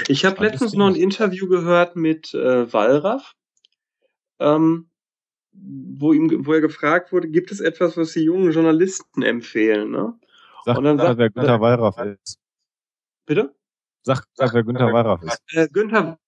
Ich 0.09 0.25
habe 0.25 0.43
letztens 0.45 0.75
noch 0.75 0.87
ein 0.87 0.95
Interview 0.95 1.49
gehört 1.49 1.97
mit 1.97 2.33
äh, 2.35 2.73
Wallraff, 2.73 3.35
ähm, 4.39 4.91
wo, 5.63 6.13
ihm, 6.13 6.47
wo 6.47 6.53
er 6.53 6.61
gefragt 6.61 7.13
wurde, 7.13 7.29
gibt 7.29 7.51
es 7.51 7.61
etwas, 7.61 7.97
was 7.97 8.13
die 8.13 8.25
jungen 8.25 8.53
Journalisten 8.53 9.23
empfehlen? 9.23 9.91
Ne? 9.91 10.15
Sag, 10.65 10.79
Und 10.79 10.85
dann 10.85 10.99
sagt, 10.99 11.19
wer 11.19 11.31
Günther 11.31 11.61
Wallraff 11.61 11.99
ist. 11.99 12.39
Bitte? 13.25 13.55
Sag, 14.03 14.25
sag 14.35 14.55
wer 14.55 14.63
Günther 14.63 14.93
Wallraff 14.93 15.23
ist. 15.23 15.43
Äh, 15.53 15.69
Günther 15.73 16.19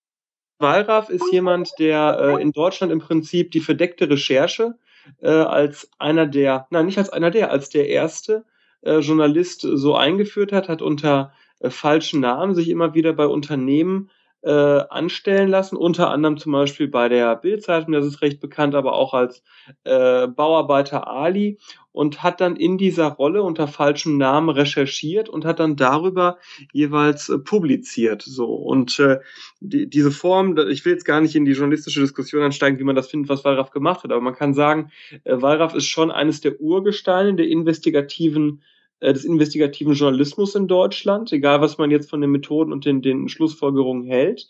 Wallraff 0.59 1.09
ist 1.11 1.33
jemand, 1.33 1.71
der 1.79 2.19
äh, 2.21 2.43
in 2.43 2.53
Deutschland 2.53 2.93
im 2.93 2.99
Prinzip 2.99 3.51
die 3.53 3.61
verdeckte 3.61 4.11
Recherche 4.11 4.77
äh, 5.21 5.29
als 5.29 5.91
einer 5.99 6.27
der, 6.27 6.67
nein, 6.71 6.87
nicht 6.87 6.99
als 6.99 7.11
einer 7.11 7.31
der, 7.31 7.51
als 7.51 7.69
der 7.69 7.89
erste 7.89 8.45
äh, 8.83 8.99
Journalist 8.99 9.61
so 9.63 9.95
eingeführt 9.95 10.53
hat, 10.53 10.69
hat 10.69 10.83
unter 10.83 11.33
äh, 11.61 11.71
falschen 11.71 12.21
Namen 12.21 12.55
sich 12.55 12.69
immer 12.69 12.95
wieder 12.95 13.13
bei 13.13 13.27
Unternehmen 13.27 14.11
äh, 14.43 14.51
anstellen 14.51 15.49
lassen, 15.49 15.77
unter 15.77 16.11
anderem 16.11 16.37
zum 16.37 16.53
Beispiel 16.53 16.89
bei 16.89 17.09
der 17.09 17.35
Bildzeitung, 17.37 17.93
das 17.93 18.07
ist 18.07 18.23
recht 18.23 18.41
bekannt, 18.41 18.75
aber 18.75 18.93
auch 18.93 19.13
als 19.15 19.43
äh, 19.85 20.29
Bauarbeiter 20.29 21.09
Ali 21.09 21.59
und 21.91 22.23
hat 22.23 22.41
dann 22.41 22.55
in 22.55 22.79
dieser 22.79 23.09
Rolle 23.09 23.43
unter 23.43 23.67
falschem 23.67 24.17
Namen 24.17 24.51
recherchiert 24.51 25.29
und 25.29 25.45
hat 25.45 25.59
dann 25.59 25.75
darüber 25.75 26.39
jeweils 26.73 27.29
äh, 27.29 27.39
publiziert. 27.39 28.23
So 28.23 28.55
und 28.55 29.01
äh, 29.01 29.19
die, 29.61 29.91
diese 29.91 30.13
Form, 30.13 30.57
ich 30.69 30.85
will 30.85 30.93
jetzt 30.93 31.05
gar 31.05 31.21
nicht 31.21 31.35
in 31.35 31.45
die 31.45 31.53
journalistische 31.53 32.01
Diskussion 32.01 32.45
ansteigen, 32.45 32.79
wie 32.79 32.85
man 32.85 32.95
das 32.97 33.09
findet, 33.09 33.29
was 33.29 33.45
Wallraff 33.45 33.71
gemacht 33.71 34.05
hat, 34.05 34.13
aber 34.13 34.21
man 34.21 34.37
kann 34.37 34.55
sagen, 34.55 34.93
äh, 35.25 35.43
Wallraff 35.43 35.75
ist 35.75 35.87
schon 35.87 36.13
eines 36.13 36.41
der 36.41 36.61
Urgesteine 36.61 37.35
der 37.35 37.49
investigativen 37.49 38.63
des 39.01 39.25
investigativen 39.25 39.95
Journalismus 39.95 40.55
in 40.55 40.67
Deutschland, 40.67 41.33
egal 41.33 41.61
was 41.61 41.79
man 41.79 41.91
jetzt 41.91 42.11
von 42.11 42.21
den 42.21 42.31
Methoden 42.31 42.73
und 42.73 42.85
den, 42.85 43.01
den 43.01 43.29
Schlussfolgerungen 43.29 44.05
hält. 44.05 44.49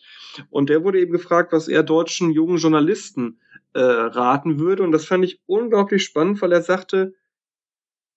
Und 0.51 0.71
der 0.71 0.85
wurde 0.85 1.01
eben 1.01 1.13
gefragt, 1.13 1.53
was 1.53 1.69
er 1.69 1.83
deutschen 1.83 2.31
jungen 2.31 2.57
Journalisten 2.57 3.41
äh, 3.75 3.81
raten 3.81 4.59
würde. 4.59 4.83
Und 4.83 4.93
das 4.93 5.05
fand 5.05 5.25
ich 5.25 5.41
unglaublich 5.47 6.03
spannend, 6.05 6.41
weil 6.41 6.53
er 6.53 6.63
sagte, 6.63 7.15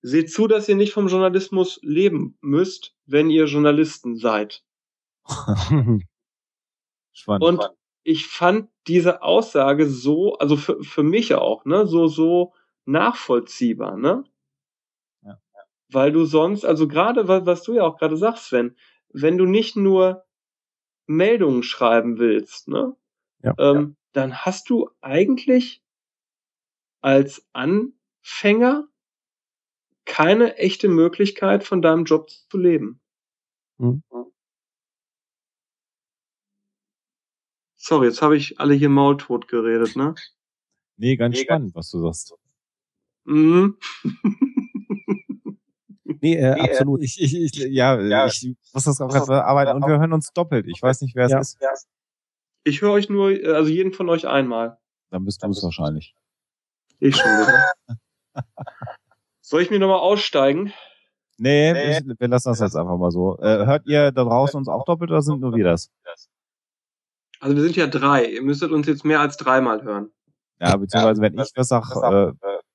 seht 0.01 0.31
zu, 0.31 0.47
dass 0.47 0.69
ihr 0.69 0.75
nicht 0.75 0.93
vom 0.93 1.07
Journalismus 1.07 1.79
leben 1.83 2.37
müsst, 2.41 2.95
wenn 3.05 3.29
ihr 3.29 3.45
Journalisten 3.45 4.15
seid. 4.15 4.63
Spannend. 7.13 7.43
Und 7.43 7.69
ich 8.03 8.25
fand 8.25 8.69
diese 8.87 9.21
Aussage 9.21 9.87
so, 9.87 10.35
also 10.37 10.55
für, 10.55 10.81
für 10.83 11.03
mich 11.03 11.35
auch, 11.35 11.65
ne, 11.65 11.85
so, 11.85 12.07
so 12.07 12.53
nachvollziehbar, 12.85 13.97
ne? 13.97 14.23
Weil 15.91 16.11
du 16.11 16.25
sonst, 16.25 16.65
also 16.65 16.87
gerade, 16.87 17.27
was 17.27 17.63
du 17.63 17.73
ja 17.73 17.83
auch 17.83 17.97
gerade 17.97 18.17
sagst, 18.17 18.45
Sven, 18.45 18.75
wenn 19.11 19.37
du 19.37 19.45
nicht 19.45 19.75
nur 19.75 20.23
Meldungen 21.07 21.63
schreiben 21.63 22.17
willst, 22.17 22.67
ne? 22.67 22.95
Ja, 23.43 23.53
ähm, 23.57 23.75
ja. 23.75 23.95
Dann 24.13 24.37
hast 24.45 24.69
du 24.69 24.89
eigentlich 25.01 25.81
als 27.01 27.47
Anfänger 27.53 28.87
keine 30.05 30.57
echte 30.57 30.89
Möglichkeit, 30.89 31.63
von 31.63 31.81
deinem 31.81 32.05
Job 32.05 32.29
zu 32.29 32.57
leben. 32.57 32.99
Mhm. 33.77 34.03
Sorry, 37.75 38.07
jetzt 38.07 38.21
habe 38.21 38.37
ich 38.37 38.59
alle 38.59 38.73
hier 38.75 38.89
maultot 38.89 39.47
geredet, 39.47 39.95
ne? 39.95 40.13
Nee, 40.97 41.15
ganz 41.15 41.37
nee, 41.37 41.43
spannend, 41.43 41.73
was 41.73 41.89
du 41.89 41.99
sagst. 42.01 42.35
Mhm. 43.25 43.77
Nee, 46.21 46.35
äh, 46.35 46.53
nee, 46.53 46.61
absolut. 46.61 47.01
Ich, 47.01 47.19
ich, 47.19 47.35
ich, 47.35 47.55
ja, 47.55 47.99
ja, 47.99 48.27
ich 48.27 48.55
muss 48.73 48.83
das 48.83 49.01
auch 49.01 49.09
gerade 49.09 49.25
verarbeiten 49.25 49.75
und 49.75 49.87
wir 49.87 49.99
hören 49.99 50.13
uns 50.13 50.31
doppelt. 50.33 50.67
Ich 50.67 50.81
weiß 50.81 51.01
nicht, 51.01 51.15
wer 51.15 51.25
es 51.25 51.31
ja. 51.31 51.39
ist. 51.39 51.57
Ich 52.63 52.81
höre 52.81 52.91
euch 52.91 53.09
nur, 53.09 53.29
also 53.29 53.71
jeden 53.71 53.91
von 53.91 54.07
euch 54.07 54.27
einmal. 54.27 54.77
Dann 55.09 55.25
bist 55.25 55.41
du 55.43 55.49
es 55.49 55.63
wahrscheinlich. 55.63 56.15
Ich 56.99 57.15
schon 57.15 57.25
wieder. 57.25 57.63
Soll 59.41 59.63
ich 59.63 59.71
mir 59.71 59.79
nochmal 59.79 59.99
aussteigen? 59.99 60.71
Nee, 61.39 61.73
nee. 61.73 61.99
wir 62.19 62.27
lassen 62.27 62.49
das 62.49 62.59
jetzt 62.59 62.75
einfach 62.75 62.97
mal 62.97 63.09
so. 63.09 63.39
Äh, 63.39 63.65
hört 63.65 63.87
ihr 63.87 64.11
da 64.11 64.23
draußen 64.23 64.59
uns 64.59 64.67
auch 64.67 64.85
doppelt 64.85 65.09
oder 65.09 65.23
sind 65.23 65.41
nur 65.41 65.55
wir 65.55 65.65
das? 65.65 65.89
Also 67.39 67.55
wir 67.55 67.63
sind 67.63 67.75
ja 67.75 67.87
drei. 67.87 68.25
Ihr 68.25 68.43
müsstet 68.43 68.71
uns 68.71 68.85
jetzt 68.85 69.03
mehr 69.03 69.19
als 69.19 69.37
dreimal 69.37 69.81
hören. 69.81 70.11
Ja, 70.59 70.77
beziehungsweise 70.77 71.19
wenn 71.19 71.33
ich 71.39 71.51
was 71.55 71.67
sag, 71.67 71.89
äh, 71.95 72.33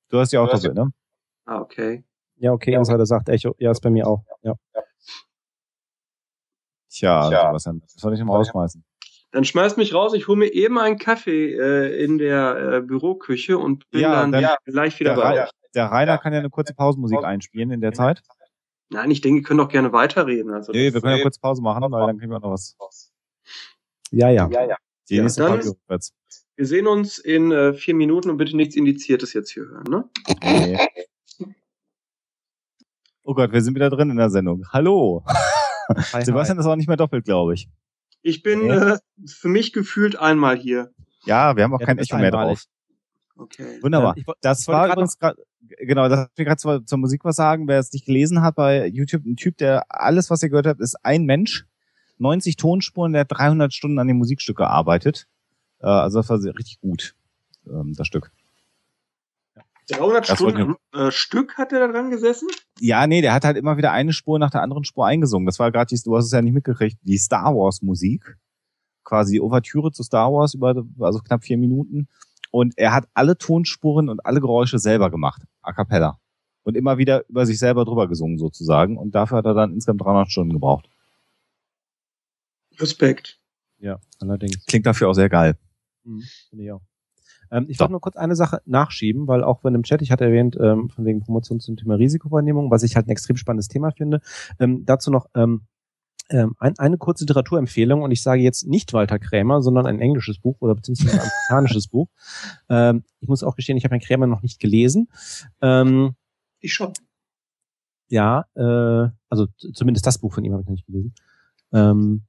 du 0.08 0.18
hast 0.18 0.32
ja 0.32 0.40
auch 0.40 0.50
doppelt, 0.50 0.74
ne? 0.74 0.90
Ah, 1.44 1.60
okay. 1.60 2.02
Ja, 2.38 2.52
okay, 2.52 2.72
ja, 2.72 2.78
Insider 2.78 3.06
sagt 3.06 3.28
Echo. 3.28 3.54
Ja, 3.58 3.70
ist 3.70 3.80
bei 3.80 3.90
mir 3.90 4.06
auch. 4.06 4.24
Ja. 4.42 4.54
Tja, 6.90 7.28
Tja. 7.28 7.46
Sebastian, 7.48 7.80
das 7.80 7.92
soll 7.94 8.14
ich 8.14 8.24
mal 8.24 8.36
rausschmeißen. 8.36 8.84
Dann 9.32 9.44
schmeiß 9.44 9.76
mich 9.76 9.92
raus, 9.92 10.14
ich 10.14 10.28
hole 10.28 10.38
mir 10.38 10.52
eben 10.52 10.78
einen 10.78 10.98
Kaffee 10.98 11.52
äh, 11.52 12.02
in 12.02 12.16
der 12.18 12.56
äh, 12.56 12.80
Büroküche 12.80 13.58
und 13.58 13.90
bin 13.90 14.00
ja, 14.00 14.14
dann, 14.14 14.32
dann 14.32 14.42
ja, 14.42 14.56
gleich 14.64 14.98
wieder 14.98 15.14
bei 15.14 15.42
euch. 15.42 15.50
Der 15.74 15.86
Rainer 15.86 16.16
kann 16.16 16.32
ja 16.32 16.38
eine 16.38 16.48
kurze 16.48 16.74
Pausenmusik 16.74 17.22
einspielen 17.22 17.70
in 17.70 17.80
der 17.80 17.92
Zeit. 17.92 18.22
Nein, 18.88 19.10
ich 19.10 19.20
denke, 19.20 19.40
wir 19.40 19.42
können 19.42 19.58
doch 19.58 19.68
gerne 19.68 19.92
weiterreden. 19.92 20.52
Also 20.52 20.72
nee, 20.72 20.92
wir 20.92 21.00
können 21.00 21.16
ja 21.16 21.22
kurz 21.22 21.38
Pause 21.38 21.60
machen, 21.60 21.90
weil 21.90 22.06
dann 22.06 22.18
kriegen 22.18 22.30
wir 22.30 22.38
noch 22.38 22.52
was. 22.52 22.76
Ja, 24.10 24.30
ja. 24.30 24.48
ja, 24.50 24.64
ja. 24.64 24.76
Die 25.10 25.20
nächste 25.20 25.42
dann, 25.42 25.60
Wir 26.56 26.66
sehen 26.66 26.86
uns 26.86 27.18
in 27.18 27.52
äh, 27.52 27.74
vier 27.74 27.94
Minuten 27.94 28.30
und 28.30 28.36
bitte 28.36 28.56
nichts 28.56 28.76
Indiziertes 28.76 29.32
jetzt 29.32 29.50
hier 29.50 29.64
hören, 29.64 29.84
ne? 29.88 30.08
Nee. 30.42 30.78
Oh 33.28 33.34
Gott, 33.34 33.50
wir 33.50 33.60
sind 33.60 33.74
wieder 33.74 33.90
drin 33.90 34.08
in 34.10 34.18
der 34.18 34.30
Sendung. 34.30 34.64
Hallo. 34.72 35.24
Hi, 36.12 36.24
Sebastian 36.24 36.58
hi. 36.58 36.60
ist 36.60 36.66
auch 36.66 36.76
nicht 36.76 36.86
mehr 36.86 36.96
doppelt, 36.96 37.24
glaube 37.24 37.54
ich. 37.54 37.68
Ich 38.22 38.44
bin 38.44 38.70
okay. 38.70 38.92
äh, 38.92 38.98
für 39.26 39.48
mich 39.48 39.72
gefühlt 39.72 40.16
einmal 40.16 40.56
hier. 40.56 40.92
Ja, 41.24 41.56
wir 41.56 41.64
haben 41.64 41.74
auch 41.74 41.80
ja, 41.80 41.86
kein 41.86 41.98
Echo 41.98 42.18
mehr 42.18 42.30
drauf. 42.30 42.66
Okay. 43.36 43.82
Wunderbar. 43.82 44.16
Ähm, 44.16 44.24
ich, 44.24 44.34
das 44.42 44.60
ich 44.60 44.68
war 44.68 44.86
übrigens 44.92 45.18
gerade, 45.18 45.42
genau, 45.60 46.08
das 46.08 46.28
ich 46.36 46.44
gerade 46.44 46.56
zur, 46.56 46.86
zur 46.86 46.98
Musik 46.98 47.24
was 47.24 47.34
sagen. 47.34 47.66
Wer 47.66 47.80
es 47.80 47.92
nicht 47.92 48.06
gelesen 48.06 48.42
hat 48.42 48.54
bei 48.54 48.86
YouTube, 48.86 49.24
ein 49.24 49.36
Typ, 49.36 49.56
der 49.56 49.84
alles, 49.88 50.30
was 50.30 50.44
ihr 50.44 50.48
gehört 50.48 50.68
habt, 50.68 50.80
ist 50.80 50.94
ein 51.02 51.24
Mensch, 51.24 51.66
90 52.18 52.54
Tonspuren, 52.54 53.12
der 53.12 53.22
hat 53.22 53.32
300 53.32 53.74
Stunden 53.74 53.98
an 53.98 54.06
dem 54.06 54.18
Musikstück 54.18 54.56
gearbeitet. 54.56 55.26
Äh, 55.80 55.86
also 55.86 56.20
das 56.20 56.28
war 56.28 56.38
richtig 56.38 56.80
gut, 56.80 57.16
ähm, 57.66 57.92
das 57.96 58.06
Stück. 58.06 58.30
300 59.88 60.28
das 60.28 60.36
Stunden 60.36 60.74
äh, 60.92 61.10
Stück 61.10 61.56
hat 61.58 61.72
er 61.72 61.80
da 61.80 61.92
dran 61.92 62.10
gesessen? 62.10 62.48
Ja, 62.80 63.06
nee, 63.06 63.20
der 63.20 63.32
hat 63.32 63.44
halt 63.44 63.56
immer 63.56 63.76
wieder 63.76 63.92
eine 63.92 64.12
Spur 64.12 64.38
nach 64.38 64.50
der 64.50 64.62
anderen 64.62 64.84
Spur 64.84 65.06
eingesungen. 65.06 65.46
Das 65.46 65.58
war 65.58 65.70
gerade, 65.70 65.94
du 65.94 66.16
hast 66.16 66.26
es 66.26 66.32
ja 66.32 66.42
nicht 66.42 66.54
mitgekriegt, 66.54 66.98
die 67.02 67.18
Star 67.18 67.54
Wars 67.54 67.82
Musik. 67.82 68.36
Quasi 69.04 69.34
die 69.34 69.40
Ouvertüre 69.40 69.92
zu 69.92 70.02
Star 70.02 70.32
Wars 70.32 70.54
über, 70.54 70.74
also 70.98 71.20
knapp 71.20 71.44
vier 71.44 71.58
Minuten. 71.58 72.08
Und 72.50 72.74
er 72.76 72.92
hat 72.92 73.08
alle 73.14 73.38
Tonspuren 73.38 74.08
und 74.08 74.24
alle 74.26 74.40
Geräusche 74.40 74.78
selber 74.78 75.10
gemacht. 75.10 75.42
A 75.62 75.72
cappella. 75.72 76.18
Und 76.64 76.76
immer 76.76 76.98
wieder 76.98 77.24
über 77.28 77.46
sich 77.46 77.58
selber 77.58 77.84
drüber 77.84 78.08
gesungen 78.08 78.38
sozusagen. 78.38 78.96
Und 78.98 79.14
dafür 79.14 79.38
hat 79.38 79.44
er 79.44 79.54
dann 79.54 79.72
insgesamt 79.72 80.00
300 80.00 80.30
Stunden 80.30 80.52
gebraucht. 80.52 80.88
Respekt. 82.80 83.38
Ja, 83.78 84.00
allerdings. 84.18 84.64
Klingt 84.66 84.86
dafür 84.86 85.08
auch 85.08 85.14
sehr 85.14 85.28
geil. 85.28 85.56
Mhm, 86.04 86.24
finde 86.50 86.64
ich 86.64 86.72
auch. 86.72 86.82
Ähm, 87.50 87.66
ich 87.68 87.78
wollte 87.80 87.92
nur 87.92 88.00
kurz 88.00 88.16
eine 88.16 88.36
Sache 88.36 88.60
nachschieben, 88.66 89.26
weil 89.26 89.44
auch 89.44 89.64
wenn 89.64 89.74
im 89.74 89.82
Chat, 89.82 90.02
ich 90.02 90.10
hatte 90.10 90.24
erwähnt, 90.24 90.56
ähm, 90.60 90.90
von 90.90 91.04
wegen 91.04 91.20
Promotion 91.20 91.60
zum 91.60 91.76
Thema 91.76 91.94
Risikowahrnehmung, 91.94 92.70
was 92.70 92.82
ich 92.82 92.96
halt 92.96 93.06
ein 93.06 93.10
extrem 93.10 93.36
spannendes 93.36 93.68
Thema 93.68 93.90
finde. 93.90 94.20
Ähm, 94.58 94.84
dazu 94.84 95.10
noch 95.10 95.26
ähm, 95.34 95.62
ähm, 96.28 96.54
ein, 96.58 96.78
eine 96.78 96.98
kurze 96.98 97.24
Literaturempfehlung 97.24 98.02
und 98.02 98.10
ich 98.10 98.22
sage 98.22 98.42
jetzt 98.42 98.66
nicht 98.66 98.92
Walter 98.92 99.18
Krämer, 99.18 99.62
sondern 99.62 99.86
ein 99.86 100.00
englisches 100.00 100.38
Buch 100.38 100.56
oder 100.60 100.74
beziehungsweise 100.74 101.14
ein 101.14 101.20
amerikanisches 101.20 101.88
Buch. 101.88 102.08
Ähm, 102.68 103.04
ich 103.20 103.28
muss 103.28 103.42
auch 103.42 103.54
gestehen, 103.54 103.76
ich 103.76 103.84
habe 103.84 103.94
Herrn 103.94 104.00
Krämer 104.00 104.26
noch 104.26 104.42
nicht 104.42 104.58
gelesen. 104.58 105.08
Ähm, 105.60 106.14
ich 106.60 106.74
schon. 106.74 106.92
Ja, 108.08 108.46
äh, 108.54 109.10
also 109.28 109.46
zumindest 109.72 110.06
das 110.06 110.18
Buch 110.18 110.32
von 110.32 110.44
ihm 110.44 110.52
habe 110.52 110.62
ich 110.62 110.68
noch 110.68 110.74
nicht 110.74 110.86
gelesen. 110.86 111.14
Ähm, 111.72 112.22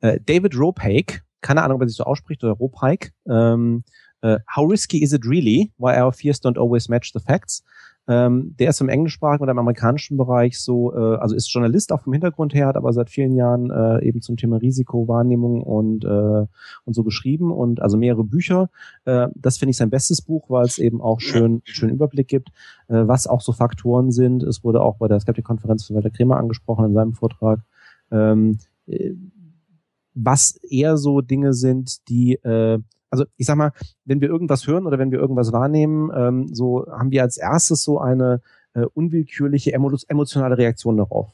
äh, 0.00 0.20
David 0.24 0.56
Ropake, 0.58 1.22
keine 1.40 1.62
Ahnung, 1.62 1.76
ob 1.76 1.82
er 1.82 1.88
sich 1.88 1.96
so 1.96 2.04
ausspricht, 2.04 2.42
oder 2.44 2.54
Ropike, 2.54 3.10
ähm, 3.28 3.84
Uh, 4.26 4.38
How 4.48 4.64
risky 4.64 5.02
is 5.02 5.12
it 5.12 5.24
really? 5.24 5.72
Why 5.78 5.96
our 6.00 6.12
fears 6.12 6.40
don't 6.40 6.58
always 6.58 6.88
match 6.88 7.12
the 7.12 7.20
facts. 7.20 7.62
Ähm, 8.08 8.54
der 8.58 8.70
ist 8.70 8.80
im 8.80 8.88
englischsprachigen 8.88 9.42
oder 9.42 9.50
im 9.50 9.58
amerikanischen 9.58 10.16
Bereich 10.16 10.60
so, 10.60 10.94
äh, 10.94 11.16
also 11.16 11.34
ist 11.34 11.52
Journalist 11.52 11.90
auch 11.90 12.02
vom 12.02 12.12
Hintergrund 12.12 12.54
her, 12.54 12.68
hat 12.68 12.76
aber 12.76 12.92
seit 12.92 13.10
vielen 13.10 13.34
Jahren 13.34 13.70
äh, 13.70 14.04
eben 14.04 14.22
zum 14.22 14.36
Thema 14.36 14.58
Risikowahrnehmung 14.58 15.62
und 15.62 16.04
äh, 16.04 16.46
und 16.84 16.94
so 16.94 17.02
geschrieben 17.02 17.50
und 17.50 17.82
also 17.82 17.96
mehrere 17.96 18.22
Bücher. 18.22 18.70
Äh, 19.06 19.28
das 19.34 19.58
finde 19.58 19.70
ich 19.70 19.76
sein 19.76 19.90
bestes 19.90 20.22
Buch, 20.22 20.50
weil 20.50 20.66
es 20.66 20.78
eben 20.78 21.00
auch 21.00 21.20
schön 21.20 21.62
schön 21.64 21.90
Überblick 21.90 22.28
gibt, 22.28 22.50
äh, 22.88 23.08
was 23.08 23.26
auch 23.26 23.40
so 23.40 23.52
Faktoren 23.52 24.12
sind. 24.12 24.44
Es 24.44 24.62
wurde 24.62 24.82
auch 24.82 24.98
bei 24.98 25.08
der 25.08 25.18
Skeptik-Konferenz 25.18 25.86
von 25.86 25.96
Walter 25.96 26.10
Kremer 26.10 26.36
angesprochen 26.36 26.86
in 26.86 26.94
seinem 26.94 27.12
Vortrag. 27.12 27.60
Ähm, 28.12 28.58
äh, 28.86 29.14
was 30.14 30.56
eher 30.62 30.96
so 30.96 31.20
Dinge 31.20 31.52
sind, 31.52 32.08
die 32.08 32.34
äh, 32.34 32.78
also 33.10 33.24
ich 33.36 33.46
sag 33.46 33.56
mal, 33.56 33.72
wenn 34.04 34.20
wir 34.20 34.28
irgendwas 34.28 34.66
hören 34.66 34.86
oder 34.86 34.98
wenn 34.98 35.10
wir 35.10 35.18
irgendwas 35.18 35.52
wahrnehmen, 35.52 36.10
ähm, 36.14 36.54
so 36.54 36.86
haben 36.86 37.10
wir 37.10 37.22
als 37.22 37.36
erstes 37.36 37.82
so 37.82 37.98
eine 37.98 38.40
äh, 38.74 38.84
unwillkürliche 38.94 39.72
emotionale 39.72 40.58
Reaktion 40.58 40.96
darauf, 40.96 41.32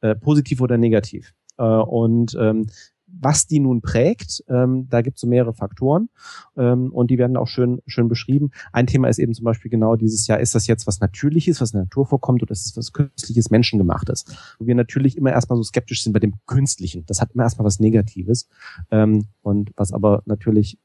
äh, 0.00 0.14
positiv 0.14 0.60
oder 0.60 0.78
negativ. 0.78 1.34
Äh, 1.58 1.64
und 1.64 2.36
ähm, 2.40 2.66
was 3.12 3.46
die 3.46 3.60
nun 3.60 3.80
prägt, 3.80 4.44
ähm, 4.48 4.86
da 4.88 5.02
gibt 5.02 5.16
es 5.16 5.20
so 5.20 5.26
mehrere 5.26 5.52
Faktoren 5.52 6.08
ähm, 6.56 6.92
und 6.92 7.10
die 7.10 7.18
werden 7.18 7.36
auch 7.36 7.48
schön 7.48 7.80
schön 7.86 8.08
beschrieben. 8.08 8.50
Ein 8.72 8.86
Thema 8.86 9.08
ist 9.08 9.18
eben 9.18 9.34
zum 9.34 9.44
Beispiel 9.44 9.70
genau 9.70 9.96
dieses 9.96 10.26
Jahr, 10.26 10.40
ist 10.40 10.54
das 10.54 10.66
jetzt 10.66 10.86
was 10.86 11.00
Natürliches, 11.00 11.60
was 11.60 11.72
in 11.72 11.78
der 11.78 11.84
Natur 11.84 12.06
vorkommt 12.06 12.42
oder 12.42 12.52
ist 12.52 12.66
es 12.66 12.76
was 12.76 12.92
Künstliches, 12.92 13.50
Menschengemachtes? 13.50 14.24
Wo 14.58 14.66
wir 14.66 14.74
natürlich 14.74 15.16
immer 15.16 15.32
erstmal 15.32 15.56
so 15.56 15.62
skeptisch 15.62 16.02
sind 16.02 16.12
bei 16.12 16.20
dem 16.20 16.34
Künstlichen. 16.46 17.04
Das 17.06 17.20
hat 17.20 17.32
immer 17.34 17.42
erstmal 17.42 17.66
was 17.66 17.80
Negatives 17.80 18.48
ähm, 18.90 19.26
und 19.42 19.72
was 19.76 19.92
aber 19.92 20.22
natürlich 20.26 20.78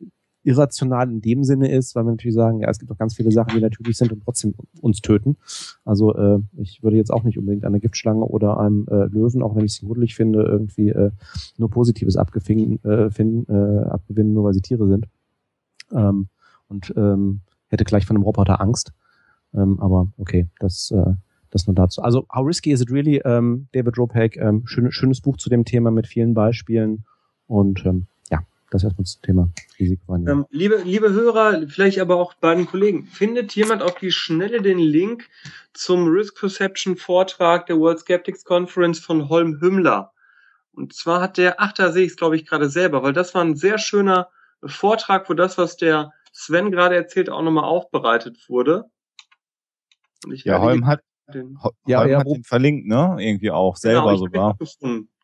irrational 0.45 1.09
in 1.09 1.21
dem 1.21 1.43
Sinne 1.43 1.71
ist, 1.71 1.95
weil 1.95 2.05
wir 2.05 2.11
natürlich 2.11 2.35
sagen, 2.35 2.59
ja, 2.59 2.69
es 2.69 2.79
gibt 2.79 2.91
auch 2.91 2.97
ganz 2.97 3.15
viele 3.15 3.31
Sachen, 3.31 3.55
die 3.55 3.61
natürlich 3.61 3.97
sind 3.97 4.11
und 4.11 4.23
trotzdem 4.23 4.53
uns 4.81 5.01
töten. 5.01 5.37
Also 5.83 6.15
äh, 6.15 6.39
ich 6.57 6.83
würde 6.83 6.97
jetzt 6.97 7.11
auch 7.11 7.23
nicht 7.23 7.37
unbedingt 7.37 7.65
einer 7.65 7.79
Giftschlange 7.79 8.23
oder 8.23 8.59
einem 8.59 8.87
äh, 8.89 9.05
Löwen, 9.05 9.41
auch 9.41 9.55
wenn 9.55 9.65
ich 9.65 9.73
es 9.73 9.81
gruselig 9.81 10.15
finde, 10.15 10.43
irgendwie 10.43 10.89
äh, 10.89 11.11
nur 11.57 11.69
Positives 11.69 12.15
abgefinden, 12.15 12.83
äh, 12.83 13.09
finden, 13.09 13.51
äh, 13.51 13.85
abgewinnen, 13.85 14.33
nur 14.33 14.45
weil 14.45 14.53
sie 14.53 14.61
Tiere 14.61 14.87
sind. 14.87 15.07
Ähm, 15.91 16.27
und 16.67 16.93
ähm, 16.95 17.41
hätte 17.67 17.83
gleich 17.83 18.05
von 18.05 18.15
einem 18.15 18.23
Roboter 18.23 18.61
Angst. 18.61 18.93
Ähm, 19.53 19.79
aber 19.79 20.07
okay, 20.17 20.47
das 20.59 20.91
äh, 20.91 21.13
das 21.55 21.67
nur 21.67 21.75
dazu. 21.75 22.01
Also 22.01 22.27
How 22.33 22.45
Risky 22.45 22.71
Is 22.71 22.81
It 22.81 22.91
Really? 22.91 23.21
Ähm, 23.23 23.67
David 23.71 23.97
Ropak, 23.97 24.35
ähm, 24.37 24.63
schön, 24.65 24.91
schönes 24.91 25.21
Buch 25.21 25.37
zu 25.37 25.49
dem 25.49 25.63
Thema 25.63 25.89
mit 25.89 26.05
vielen 26.05 26.33
Beispielen 26.33 27.05
und 27.47 27.85
ähm, 27.85 28.07
das 28.75 28.83
erstmal 28.83 29.05
zum 29.05 29.21
Thema 29.21 29.49
Risikowahrnehmung. 29.79 30.39
Ähm, 30.39 30.45
liebe, 30.51 30.81
liebe 30.83 31.11
Hörer, 31.11 31.67
vielleicht 31.67 31.99
aber 31.99 32.17
auch 32.17 32.33
bei 32.35 32.53
den 32.53 32.67
Kollegen, 32.67 33.05
findet 33.05 33.55
jemand 33.55 33.81
auf 33.81 33.95
die 33.95 34.11
Schnelle 34.11 34.61
den 34.61 34.79
Link 34.79 35.27
zum 35.73 36.07
Risk 36.07 36.39
Perception 36.39 36.97
Vortrag 36.97 37.65
der 37.65 37.77
World 37.77 37.99
Skeptics 37.99 38.43
Conference 38.43 38.99
von 38.99 39.29
Holm 39.29 39.59
Hümmler? 39.59 40.13
Und 40.73 40.93
zwar 40.93 41.21
hat 41.21 41.37
der, 41.37 41.59
ach, 41.59 41.71
da 41.73 41.91
sehe 41.91 42.03
ich 42.03 42.11
es, 42.11 42.17
glaube 42.17 42.35
ich, 42.35 42.45
gerade 42.45 42.69
selber, 42.69 43.01
weil 43.01 43.13
das 43.13 43.33
war 43.33 43.43
ein 43.43 43.55
sehr 43.55 43.77
schöner 43.77 44.29
Vortrag, 44.63 45.29
wo 45.29 45.33
das, 45.33 45.57
was 45.57 45.77
der 45.77 46.11
Sven 46.33 46.71
gerade 46.71 46.95
erzählt, 46.95 47.29
auch 47.29 47.41
nochmal 47.41 47.63
aufbereitet 47.63 48.49
wurde. 48.49 48.85
ja, 50.25 50.59
Holm 50.59 50.85
hat, 50.85 51.01
den, 51.33 51.61
Holm 51.63 51.73
ja, 51.87 52.05
ja, 52.05 52.19
hat 52.19 52.27
den 52.27 52.43
verlinkt, 52.43 52.87
ne? 52.87 53.15
Irgendwie 53.19 53.51
auch 53.51 53.77
selber 53.77 54.07
genau, 54.07 54.17
sogar. 54.17 54.57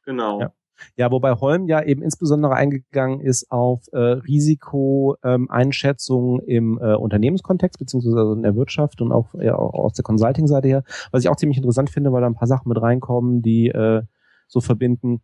Genau. 0.05 0.41
Ja. 0.41 0.53
Ja, 0.95 1.11
wobei 1.11 1.33
Holm 1.33 1.67
ja 1.67 1.83
eben 1.83 2.01
insbesondere 2.01 2.55
eingegangen 2.55 3.19
ist 3.21 3.51
auf 3.51 3.83
äh, 3.91 3.97
Risikoeinschätzung 3.97 6.39
ähm, 6.41 6.47
im 6.47 6.79
äh, 6.81 6.95
Unternehmenskontext, 6.95 7.77
beziehungsweise 7.79 8.17
also 8.17 8.33
in 8.33 8.43
der 8.43 8.55
Wirtschaft 8.55 9.01
und 9.01 9.11
auch, 9.11 9.33
ja, 9.35 9.55
auch 9.55 9.73
aus 9.73 9.93
der 9.93 10.03
Consulting-Seite 10.03 10.67
her, 10.67 10.83
was 11.11 11.23
ich 11.23 11.29
auch 11.29 11.35
ziemlich 11.35 11.57
interessant 11.57 11.89
finde, 11.89 12.11
weil 12.11 12.21
da 12.21 12.27
ein 12.27 12.35
paar 12.35 12.47
Sachen 12.47 12.69
mit 12.69 12.79
reinkommen, 12.81 13.41
die 13.41 13.69
äh, 13.69 14.03
so 14.47 14.61
verbinden 14.61 15.21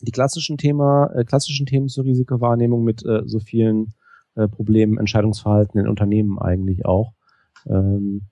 die 0.00 0.12
klassischen 0.12 0.58
Thema, 0.58 1.10
äh, 1.14 1.24
klassischen 1.24 1.66
Themen 1.66 1.88
zur 1.88 2.04
Risikowahrnehmung 2.04 2.84
mit 2.84 3.04
äh, 3.04 3.22
so 3.24 3.40
vielen 3.40 3.94
äh, 4.34 4.48
Problemen, 4.48 4.98
Entscheidungsverhalten 4.98 5.80
in 5.80 5.88
Unternehmen 5.88 6.38
eigentlich 6.38 6.84
auch. 6.84 7.14
Ähm, 7.66 8.28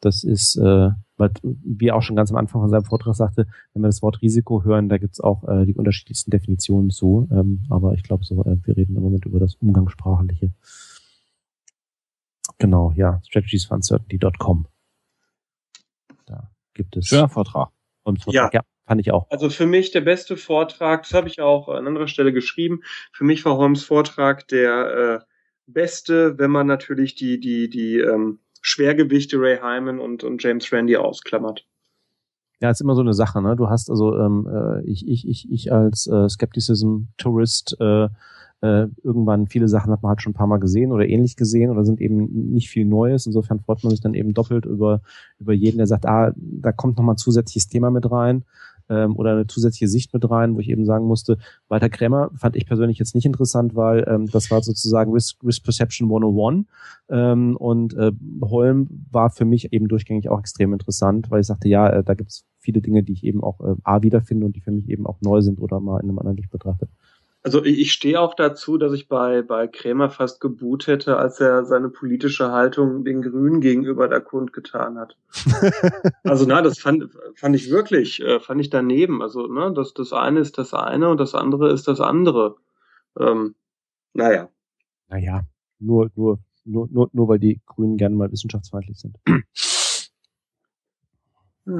das 0.00 0.24
ist, 0.24 0.56
äh, 0.56 0.90
weil, 1.16 1.30
wie 1.42 1.92
auch 1.92 2.02
schon 2.02 2.16
ganz 2.16 2.30
am 2.30 2.36
Anfang 2.36 2.62
von 2.62 2.70
seinem 2.70 2.84
Vortrag 2.84 3.14
sagte, 3.14 3.46
wenn 3.72 3.82
wir 3.82 3.88
das 3.88 4.02
Wort 4.02 4.22
Risiko 4.22 4.64
hören, 4.64 4.88
da 4.88 4.98
gibt's 4.98 5.20
auch 5.20 5.46
äh, 5.48 5.66
die 5.66 5.74
unterschiedlichsten 5.74 6.30
Definitionen 6.30 6.90
zu. 6.90 7.28
Ähm, 7.30 7.64
aber 7.68 7.94
ich 7.94 8.02
glaube, 8.02 8.24
so, 8.24 8.42
äh, 8.44 8.56
wir 8.64 8.76
reden 8.76 8.96
im 8.96 9.02
Moment 9.02 9.26
über 9.26 9.38
das 9.38 9.54
Umgangssprachliche. 9.56 10.52
Genau, 12.58 12.92
ja, 12.96 13.20
strategiesforuncertainty.com. 13.26 14.66
Da 16.26 16.50
gibt 16.74 16.96
es. 16.96 17.06
Schöner 17.06 17.28
Vortrag. 17.28 17.70
Und 18.02 18.22
Vortrag. 18.22 18.54
Ja. 18.54 18.60
ja. 18.60 18.64
Fand 18.86 19.00
ich 19.00 19.12
auch. 19.12 19.30
Also 19.30 19.50
für 19.50 19.66
mich 19.66 19.92
der 19.92 20.00
beste 20.00 20.36
Vortrag, 20.36 21.04
das 21.04 21.14
habe 21.14 21.28
ich 21.28 21.40
auch 21.40 21.68
an 21.68 21.86
anderer 21.86 22.08
Stelle 22.08 22.32
geschrieben. 22.32 22.80
Für 23.12 23.22
mich 23.22 23.44
war 23.44 23.56
Holmes 23.56 23.84
Vortrag 23.84 24.48
der 24.48 25.20
äh, 25.20 25.24
beste, 25.66 26.38
wenn 26.38 26.50
man 26.50 26.66
natürlich 26.66 27.14
die, 27.14 27.38
die, 27.38 27.70
die 27.70 27.98
ähm, 27.98 28.40
Schwergewichte 28.60 29.38
Ray 29.38 29.58
Hyman 29.58 29.98
und, 29.98 30.24
und 30.24 30.42
James 30.42 30.70
Randy 30.72 30.96
ausklammert. 30.96 31.66
Ja, 32.60 32.70
ist 32.70 32.82
immer 32.82 32.94
so 32.94 33.00
eine 33.00 33.14
Sache, 33.14 33.40
ne? 33.40 33.56
Du 33.56 33.70
hast 33.70 33.88
also 33.90 34.18
ähm, 34.18 34.46
äh, 34.46 34.82
ich, 34.82 35.08
ich, 35.08 35.26
ich, 35.26 35.50
ich 35.50 35.72
als 35.72 36.06
äh, 36.06 36.28
Skepticism-Tourist 36.28 37.76
äh, 37.80 38.08
äh, 38.62 38.88
irgendwann 39.02 39.46
viele 39.46 39.68
Sachen 39.68 39.90
hat 39.90 40.02
man 40.02 40.10
halt 40.10 40.22
schon 40.22 40.32
ein 40.32 40.34
paar 40.34 40.46
Mal 40.46 40.60
gesehen 40.60 40.92
oder 40.92 41.08
ähnlich 41.08 41.36
gesehen 41.36 41.70
oder 41.70 41.84
sind 41.86 42.00
eben 42.00 42.50
nicht 42.52 42.68
viel 42.68 42.84
Neues. 42.84 43.24
Insofern 43.24 43.60
freut 43.60 43.82
man 43.82 43.90
sich 43.90 44.02
dann 44.02 44.12
eben 44.12 44.34
doppelt 44.34 44.66
über, 44.66 45.00
über 45.38 45.54
jeden, 45.54 45.78
der 45.78 45.86
sagt, 45.86 46.04
ah, 46.04 46.32
da 46.36 46.72
kommt 46.72 46.98
nochmal 46.98 47.14
ein 47.14 47.18
zusätzliches 47.18 47.68
Thema 47.68 47.90
mit 47.90 48.10
rein 48.10 48.44
ähm, 48.90 49.16
oder 49.16 49.32
eine 49.32 49.46
zusätzliche 49.46 49.88
Sicht 49.88 50.12
mit 50.12 50.28
rein, 50.28 50.54
wo 50.54 50.60
ich 50.60 50.68
eben 50.68 50.84
sagen 50.84 51.06
musste, 51.06 51.38
Walter 51.68 51.88
Krämer 51.88 52.30
fand 52.34 52.56
ich 52.56 52.66
persönlich 52.66 52.98
jetzt 52.98 53.14
nicht 53.14 53.24
interessant, 53.24 53.74
weil 53.74 54.04
ähm, 54.06 54.26
das 54.26 54.50
war 54.50 54.62
sozusagen 54.62 55.12
Risk, 55.12 55.36
Risk 55.44 55.64
Perception 55.64 56.08
101 56.08 56.66
ähm, 57.08 57.56
und 57.56 57.94
äh, 57.94 58.12
Holm 58.42 59.06
war 59.10 59.30
für 59.30 59.44
mich 59.44 59.72
eben 59.72 59.88
durchgängig 59.88 60.28
auch 60.28 60.40
extrem 60.40 60.72
interessant, 60.72 61.30
weil 61.30 61.40
ich 61.40 61.46
sagte, 61.46 61.68
ja, 61.68 61.88
äh, 61.88 62.04
da 62.04 62.14
gibt's 62.14 62.44
viele 62.58 62.80
Dinge, 62.80 63.02
die 63.02 63.12
ich 63.12 63.24
eben 63.24 63.42
auch 63.42 63.60
äh, 63.60 63.74
A 63.84 64.02
wiederfinde 64.02 64.44
und 64.44 64.56
die 64.56 64.60
für 64.60 64.72
mich 64.72 64.88
eben 64.88 65.06
auch 65.06 65.20
neu 65.20 65.40
sind 65.40 65.60
oder 65.60 65.80
mal 65.80 66.00
in 66.00 66.08
einem 66.08 66.18
anderen 66.18 66.36
Licht 66.36 66.50
betrachtet. 66.50 66.90
Also 67.42 67.64
ich, 67.64 67.92
stehe 67.92 68.20
auch 68.20 68.34
dazu, 68.34 68.76
dass 68.76 68.92
ich 68.92 69.08
bei, 69.08 69.40
bei 69.40 69.66
Krämer 69.66 70.10
fast 70.10 70.42
geboot 70.42 70.86
hätte, 70.86 71.16
als 71.16 71.40
er 71.40 71.64
seine 71.64 71.88
politische 71.88 72.52
Haltung 72.52 73.02
den 73.02 73.22
Grünen 73.22 73.62
gegenüber 73.62 74.08
da 74.08 74.20
kundgetan 74.20 74.98
hat. 74.98 75.16
also 76.22 76.44
na, 76.46 76.60
das 76.60 76.78
fand, 76.78 77.08
fand 77.36 77.56
ich 77.56 77.70
wirklich, 77.70 78.20
äh, 78.20 78.40
fand 78.40 78.60
ich 78.60 78.68
daneben. 78.68 79.22
Also 79.22 79.46
ne, 79.46 79.72
das, 79.74 79.94
das 79.94 80.12
eine 80.12 80.40
ist 80.40 80.58
das 80.58 80.74
eine 80.74 81.08
und 81.08 81.18
das 81.18 81.34
andere 81.34 81.72
ist 81.72 81.88
das 81.88 82.00
andere. 82.00 82.56
Ähm, 83.18 83.54
naja. 84.12 84.50
Naja, 85.08 85.42
nur, 85.78 86.10
nur, 86.14 86.40
nur, 86.64 86.88
nur, 86.90 87.08
nur 87.12 87.28
weil 87.28 87.38
die 87.38 87.62
Grünen 87.64 87.96
gerne 87.96 88.16
mal 88.16 88.30
wissenschaftsfeindlich 88.30 88.98
sind. 88.98 89.16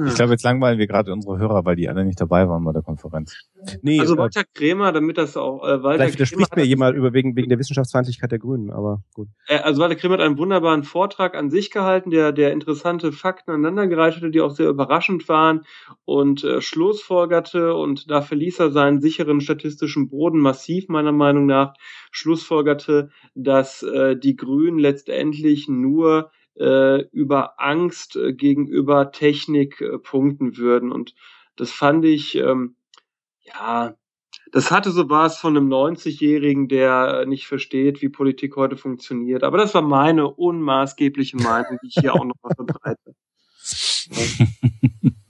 Ich 0.07 0.15
glaube, 0.15 0.31
jetzt 0.31 0.43
langweilen 0.43 0.79
wir 0.79 0.87
gerade 0.87 1.11
unsere 1.11 1.37
Hörer, 1.37 1.65
weil 1.65 1.75
die 1.75 1.89
alle 1.89 2.05
nicht 2.05 2.19
dabei 2.19 2.47
waren 2.47 2.63
bei 2.63 2.71
der 2.71 2.81
Konferenz. 2.81 3.35
Nee, 3.81 3.99
also 3.99 4.15
äh, 4.15 4.17
Walter 4.17 4.43
Krämer, 4.53 4.91
damit 4.91 5.17
das 5.17 5.37
auch 5.37 5.63
äh, 5.63 5.83
Walter 5.83 6.03
Vielleicht 6.03 6.15
widerspricht 6.15 6.55
mir 6.55 6.65
jemand 6.65 6.95
über 6.95 7.13
wegen, 7.13 7.35
wegen 7.35 7.49
der 7.49 7.59
Wissenschaftsfeindlichkeit 7.59 8.31
der 8.31 8.39
Grünen, 8.39 8.71
aber 8.71 9.03
gut. 9.13 9.27
Äh, 9.47 9.59
also 9.59 9.81
Walter 9.81 9.95
Krämer 9.95 10.15
hat 10.15 10.21
einen 10.21 10.37
wunderbaren 10.37 10.83
Vortrag 10.83 11.35
an 11.35 11.49
sich 11.49 11.71
gehalten, 11.71 12.09
der, 12.09 12.31
der 12.31 12.51
interessante 12.51 13.11
Fakten 13.11 13.51
aneinandergereicht 13.51 14.17
hatte, 14.17 14.31
die 14.31 14.41
auch 14.41 14.51
sehr 14.51 14.69
überraschend 14.69 15.27
waren 15.29 15.61
und 16.05 16.43
äh, 16.43 16.61
schlussfolgerte, 16.61 17.73
und 17.75 18.09
da 18.09 18.21
verließ 18.21 18.59
er 18.59 18.71
seinen 18.71 19.01
sicheren 19.01 19.41
statistischen 19.41 20.09
Boden 20.09 20.39
massiv, 20.39 20.87
meiner 20.87 21.11
Meinung 21.11 21.45
nach, 21.45 21.73
schlussfolgerte, 22.11 23.09
dass 23.35 23.83
äh, 23.83 24.15
die 24.15 24.35
Grünen 24.35 24.79
letztendlich 24.79 25.67
nur 25.67 26.31
äh, 26.57 27.01
über 27.11 27.59
Angst 27.59 28.15
äh, 28.15 28.33
gegenüber 28.33 29.11
Technik 29.11 29.81
äh, 29.81 29.97
punkten 29.97 30.57
würden. 30.57 30.91
Und 30.91 31.15
das 31.55 31.71
fand 31.71 32.05
ich, 32.05 32.35
ähm, 32.35 32.75
ja, 33.41 33.95
das 34.51 34.71
hatte 34.71 34.91
so 34.91 35.09
was 35.09 35.37
von 35.37 35.55
einem 35.55 35.69
90-Jährigen, 35.69 36.67
der 36.67 37.25
nicht 37.25 37.47
versteht, 37.47 38.01
wie 38.01 38.09
Politik 38.09 38.55
heute 38.55 38.77
funktioniert. 38.77 39.43
Aber 39.43 39.57
das 39.57 39.73
war 39.73 39.81
meine 39.81 40.27
unmaßgebliche 40.29 41.37
Meinung, 41.37 41.77
die 41.81 41.87
ich 41.87 41.95
hier 41.99 42.13
auch 42.13 42.25
noch 42.25 42.35
mal 42.41 42.53
verbreite. 42.55 43.15
Ja, 44.13 45.20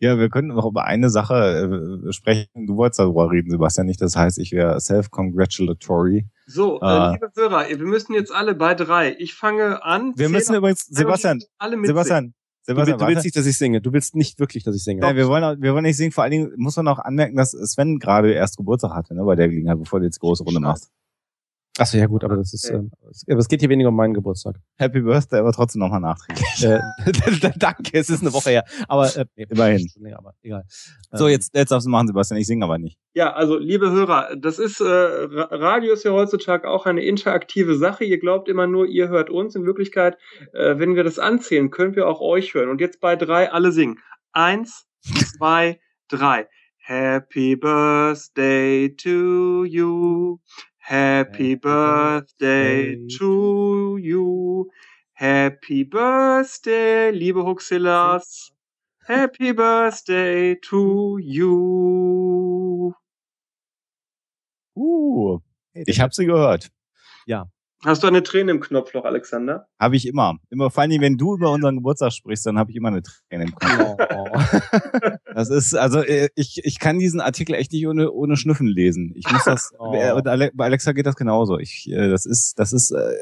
wir 0.00 0.30
könnten 0.30 0.54
noch 0.54 0.66
über 0.66 0.84
eine 0.84 1.10
Sache 1.10 2.02
äh, 2.08 2.12
sprechen. 2.12 2.48
Du 2.66 2.76
wolltest 2.76 3.00
darüber 3.00 3.30
reden, 3.30 3.50
Sebastian, 3.50 3.86
nicht. 3.86 4.00
Das 4.00 4.16
heißt, 4.16 4.38
ich 4.38 4.52
wäre 4.52 4.80
self-congratulatory. 4.80 6.26
So, 6.46 6.80
äh, 6.80 6.86
äh, 6.86 7.12
liebe 7.12 7.30
Hörer, 7.36 7.68
wir 7.68 7.86
müssen 7.86 8.14
jetzt 8.14 8.34
alle 8.34 8.54
bei 8.54 8.74
drei. 8.74 9.14
Ich 9.18 9.34
fange 9.34 9.84
an. 9.84 10.14
Wir 10.16 10.30
müssen 10.30 10.54
übrigens, 10.54 10.86
Sebastian, 10.86 11.40
Sebastian, 11.84 12.34
Sebastian, 12.62 12.98
du, 12.98 13.04
du 13.04 13.10
willst 13.10 13.24
nicht, 13.24 13.36
dass 13.36 13.46
ich 13.46 13.58
singe. 13.58 13.80
Du 13.80 13.92
willst 13.92 14.14
nicht 14.14 14.38
wirklich, 14.38 14.64
dass 14.64 14.74
ich 14.74 14.84
singe. 14.84 15.00
Nein, 15.00 15.16
wir 15.16 15.28
wollen, 15.28 15.60
wir 15.60 15.74
wollen 15.74 15.84
nicht 15.84 15.96
singen. 15.96 16.12
Vor 16.12 16.24
allen 16.24 16.30
Dingen 16.30 16.52
muss 16.56 16.76
man 16.76 16.88
auch 16.88 16.98
anmerken, 16.98 17.36
dass 17.36 17.50
Sven 17.50 17.98
gerade 17.98 18.32
erst 18.32 18.56
Geburtstag 18.56 18.92
hatte, 18.92 19.14
ne, 19.14 19.24
bei 19.24 19.34
der 19.34 19.48
Gelegenheit, 19.48 19.78
bevor 19.78 20.00
du 20.00 20.06
jetzt 20.06 20.20
große 20.20 20.44
Runde 20.44 20.60
machst. 20.60 20.90
Achso, 21.80 21.96
ja 21.96 22.04
gut, 22.04 22.24
aber 22.24 22.36
das 22.36 22.52
ist, 22.52 22.70
okay. 22.70 22.84
äh, 23.26 23.32
aber 23.32 23.40
es 23.40 23.48
geht 23.48 23.60
hier 23.60 23.70
weniger 23.70 23.88
um 23.88 23.96
meinen 23.96 24.12
Geburtstag. 24.12 24.56
Happy 24.76 25.00
Birthday, 25.00 25.40
aber 25.40 25.50
trotzdem 25.50 25.80
nochmal 25.80 26.00
nachträglich. 26.00 26.62
äh, 26.62 26.78
danke, 27.56 27.98
es 27.98 28.10
ist 28.10 28.20
eine 28.20 28.34
Woche 28.34 28.50
her. 28.50 28.64
Aber 28.86 29.06
äh, 29.16 29.24
nee, 29.34 29.46
immerhin. 29.48 29.88
Länger, 29.96 30.18
aber 30.18 30.34
egal. 30.42 30.64
So, 31.10 31.24
ähm, 31.24 31.32
jetzt, 31.32 31.56
jetzt 31.56 31.70
darfst 31.70 31.86
du 31.86 31.90
machen, 31.90 32.08
Sebastian, 32.08 32.38
ich 32.38 32.46
singe 32.46 32.66
aber 32.66 32.76
nicht. 32.76 32.98
Ja, 33.14 33.32
also 33.32 33.56
liebe 33.56 33.90
Hörer, 33.90 34.36
das 34.36 34.58
ist, 34.58 34.82
äh, 34.82 34.84
Radio 34.84 35.94
ist 35.94 36.04
ja 36.04 36.10
heutzutage 36.10 36.68
auch 36.68 36.84
eine 36.84 37.02
interaktive 37.02 37.74
Sache. 37.76 38.04
Ihr 38.04 38.18
glaubt 38.18 38.50
immer 38.50 38.66
nur, 38.66 38.86
ihr 38.86 39.08
hört 39.08 39.30
uns. 39.30 39.54
In 39.54 39.64
Wirklichkeit, 39.64 40.18
äh, 40.52 40.78
wenn 40.78 40.96
wir 40.96 41.02
das 41.02 41.18
anzählen, 41.18 41.70
können 41.70 41.96
wir 41.96 42.08
auch 42.08 42.20
euch 42.20 42.52
hören. 42.52 42.68
Und 42.68 42.82
jetzt 42.82 43.00
bei 43.00 43.16
drei 43.16 43.50
alle 43.50 43.72
singen. 43.72 43.98
Eins, 44.32 44.84
zwei, 45.00 45.80
drei. 46.08 46.46
Happy 46.76 47.56
Birthday 47.56 48.94
to 48.96 49.64
you. 49.64 50.36
Happy 50.90 51.54
birthday 51.54 52.96
to 53.16 53.96
you. 54.02 54.68
Happy 55.12 55.84
birthday, 55.84 57.12
liebe 57.12 57.44
Huxillas. 57.44 58.50
Happy 59.06 59.52
birthday 59.52 60.56
to 60.56 61.18
you. 61.22 62.92
Uh, 64.74 65.38
ich 65.74 66.00
habe 66.00 66.12
sie 66.12 66.26
gehört. 66.26 66.72
Ja, 67.24 67.48
Hast 67.82 68.02
du 68.02 68.06
eine 68.06 68.22
Träne 68.22 68.50
im 68.50 68.60
Knopfloch, 68.60 69.04
Alexander? 69.04 69.66
Habe 69.78 69.96
ich 69.96 70.06
immer. 70.06 70.36
Immer 70.50 70.70
vor 70.70 70.82
allem, 70.82 71.00
wenn 71.00 71.16
du 71.16 71.34
über 71.34 71.50
unseren 71.50 71.76
Geburtstag 71.76 72.12
sprichst, 72.12 72.44
dann 72.44 72.58
habe 72.58 72.70
ich 72.70 72.76
immer 72.76 72.88
eine 72.88 73.02
Träne 73.02 73.44
im 73.44 73.54
Knopfloch. 73.54 73.96
Oh. 74.16 75.10
das 75.34 75.48
ist, 75.48 75.74
also 75.74 76.02
äh, 76.02 76.28
ich, 76.34 76.60
ich 76.62 76.78
kann 76.78 76.98
diesen 76.98 77.22
Artikel 77.22 77.54
echt 77.54 77.72
nicht 77.72 77.86
ohne, 77.86 78.10
ohne 78.10 78.36
Schnüffen 78.36 78.66
lesen. 78.66 79.12
Ich 79.14 79.30
muss 79.30 79.44
das, 79.44 79.72
oh. 79.78 79.96
und 80.14 80.24
bei 80.24 80.64
Alexa 80.64 80.92
geht 80.92 81.06
das 81.06 81.16
genauso. 81.16 81.58
Ich, 81.58 81.90
äh, 81.90 82.10
das 82.10 82.26
ist, 82.26 82.58
das 82.58 82.74
ist 82.74 82.90
äh, 82.90 83.14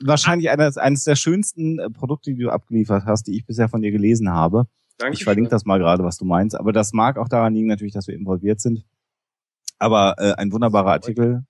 wahrscheinlich 0.00 0.50
eines, 0.50 0.76
eines 0.76 1.04
der 1.04 1.16
schönsten 1.16 1.80
Produkte, 1.94 2.34
die 2.34 2.42
du 2.42 2.50
abgeliefert 2.50 3.04
hast, 3.06 3.26
die 3.26 3.36
ich 3.36 3.46
bisher 3.46 3.70
von 3.70 3.80
dir 3.80 3.90
gelesen 3.90 4.30
habe. 4.30 4.66
Danke 4.98 5.14
ich 5.14 5.24
verlinke 5.24 5.50
das 5.50 5.64
mal 5.64 5.78
gerade, 5.78 6.04
was 6.04 6.18
du 6.18 6.26
meinst. 6.26 6.58
Aber 6.58 6.72
das 6.72 6.92
mag 6.92 7.16
auch 7.16 7.28
daran 7.28 7.54
liegen, 7.54 7.68
natürlich, 7.68 7.94
dass 7.94 8.06
wir 8.06 8.14
involviert 8.14 8.60
sind. 8.60 8.84
Aber 9.78 10.14
äh, 10.18 10.32
ein 10.34 10.52
wunderbarer 10.52 10.92
Artikel 10.92 11.44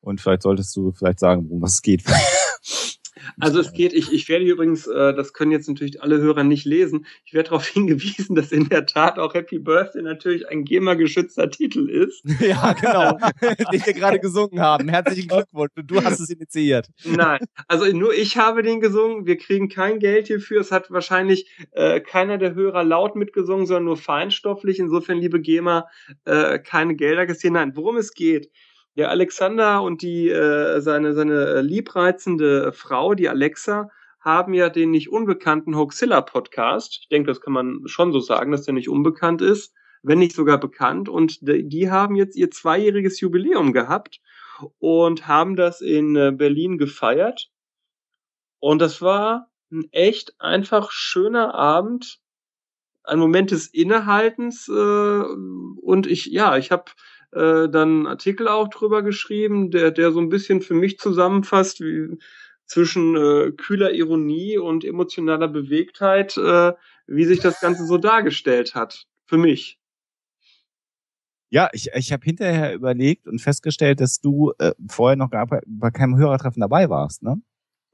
und 0.00 0.20
vielleicht 0.20 0.42
solltest 0.42 0.76
du 0.76 0.92
vielleicht 0.92 1.20
sagen, 1.20 1.46
worum 1.48 1.64
es 1.64 1.82
geht. 1.82 2.04
Also 3.38 3.60
es 3.60 3.72
geht, 3.72 3.92
ich, 3.92 4.12
ich 4.12 4.28
werde 4.28 4.46
übrigens, 4.46 4.86
äh, 4.86 5.14
das 5.14 5.32
können 5.32 5.52
jetzt 5.52 5.68
natürlich 5.68 6.02
alle 6.02 6.18
Hörer 6.18 6.42
nicht 6.42 6.64
lesen, 6.64 7.06
ich 7.24 7.34
werde 7.34 7.50
darauf 7.50 7.66
hingewiesen, 7.66 8.34
dass 8.34 8.52
in 8.52 8.68
der 8.68 8.86
Tat 8.86 9.18
auch 9.18 9.34
Happy 9.34 9.58
Birthday 9.58 10.02
natürlich 10.02 10.48
ein 10.48 10.64
GEMA-geschützter 10.64 11.50
Titel 11.50 11.88
ist. 11.88 12.22
ja, 12.40 12.72
genau, 12.72 13.18
den 13.42 13.84
wir 13.84 13.92
gerade 13.92 14.20
gesungen 14.20 14.60
haben. 14.60 14.88
Herzlichen 14.88 15.28
Glückwunsch, 15.28 15.72
du 15.76 16.02
hast 16.02 16.20
es 16.20 16.30
initiiert. 16.30 16.88
Nein, 17.04 17.40
also 17.68 17.86
nur 17.86 18.14
ich 18.14 18.36
habe 18.36 18.62
den 18.62 18.80
gesungen, 18.80 19.26
wir 19.26 19.36
kriegen 19.36 19.68
kein 19.68 19.98
Geld 19.98 20.28
hierfür, 20.28 20.60
es 20.60 20.72
hat 20.72 20.90
wahrscheinlich 20.90 21.50
äh, 21.72 22.00
keiner 22.00 22.38
der 22.38 22.54
Hörer 22.54 22.84
laut 22.84 23.16
mitgesungen, 23.16 23.66
sondern 23.66 23.84
nur 23.84 23.96
feinstofflich, 23.96 24.78
insofern, 24.78 25.18
liebe 25.18 25.40
GEMA, 25.40 25.88
äh, 26.24 26.58
keine 26.58 26.96
Gelder 26.96 27.26
gesehen. 27.26 27.54
Nein, 27.54 27.72
worum 27.74 27.96
es 27.96 28.14
geht, 28.14 28.50
der 28.96 29.10
Alexander 29.10 29.82
und 29.82 30.02
die 30.02 30.28
äh, 30.28 30.80
seine 30.80 31.14
seine 31.14 31.60
liebreizende 31.60 32.72
Frau, 32.72 33.14
die 33.14 33.28
Alexa, 33.28 33.90
haben 34.20 34.54
ja 34.54 34.70
den 34.70 34.90
nicht 34.90 35.10
unbekannten 35.10 35.76
Hoaxilla 35.76 36.20
Podcast. 36.20 36.98
Ich 37.02 37.08
denke, 37.08 37.28
das 37.28 37.40
kann 37.40 37.52
man 37.52 37.82
schon 37.86 38.12
so 38.12 38.18
sagen, 38.18 38.50
dass 38.50 38.64
der 38.64 38.74
nicht 38.74 38.88
unbekannt 38.88 39.40
ist, 39.40 39.72
wenn 40.02 40.18
nicht 40.18 40.34
sogar 40.34 40.58
bekannt. 40.58 41.08
Und 41.08 41.38
die 41.42 41.90
haben 41.90 42.16
jetzt 42.16 42.36
ihr 42.36 42.50
zweijähriges 42.50 43.20
Jubiläum 43.20 43.72
gehabt 43.72 44.20
und 44.78 45.28
haben 45.28 45.54
das 45.54 45.80
in 45.80 46.16
äh, 46.16 46.32
Berlin 46.32 46.78
gefeiert. 46.78 47.50
Und 48.58 48.80
das 48.80 49.00
war 49.00 49.50
ein 49.70 49.88
echt 49.92 50.34
einfach 50.40 50.90
schöner 50.90 51.54
Abend, 51.54 52.20
ein 53.04 53.18
Moment 53.18 53.52
des 53.52 53.68
Innehaltens. 53.68 54.68
Äh, 54.68 54.72
und 54.72 56.06
ich, 56.08 56.26
ja, 56.26 56.56
ich 56.56 56.72
habe 56.72 56.90
äh, 57.36 57.68
dann 57.68 57.88
einen 57.88 58.06
Artikel 58.06 58.48
auch 58.48 58.68
drüber 58.68 59.02
geschrieben, 59.02 59.70
der, 59.70 59.90
der 59.90 60.10
so 60.12 60.20
ein 60.20 60.28
bisschen 60.28 60.62
für 60.62 60.74
mich 60.74 60.98
zusammenfasst, 60.98 61.80
wie 61.80 62.18
zwischen 62.66 63.16
äh, 63.16 63.52
kühler 63.52 63.92
Ironie 63.92 64.58
und 64.58 64.84
emotionaler 64.84 65.48
Bewegtheit, 65.48 66.36
äh, 66.36 66.72
wie 67.06 67.24
sich 67.24 67.40
das 67.40 67.60
Ganze 67.60 67.86
so 67.86 67.98
dargestellt 67.98 68.74
hat. 68.74 69.06
Für 69.26 69.38
mich. 69.38 69.78
Ja, 71.50 71.68
ich, 71.72 71.90
ich 71.94 72.12
habe 72.12 72.24
hinterher 72.24 72.74
überlegt 72.74 73.28
und 73.28 73.40
festgestellt, 73.40 74.00
dass 74.00 74.20
du 74.20 74.52
äh, 74.58 74.72
vorher 74.88 75.16
noch 75.16 75.30
gar 75.30 75.46
bei, 75.46 75.60
bei 75.66 75.90
keinem 75.90 76.16
Hörertreffen 76.16 76.60
dabei 76.60 76.90
warst, 76.90 77.22
ne? 77.22 77.40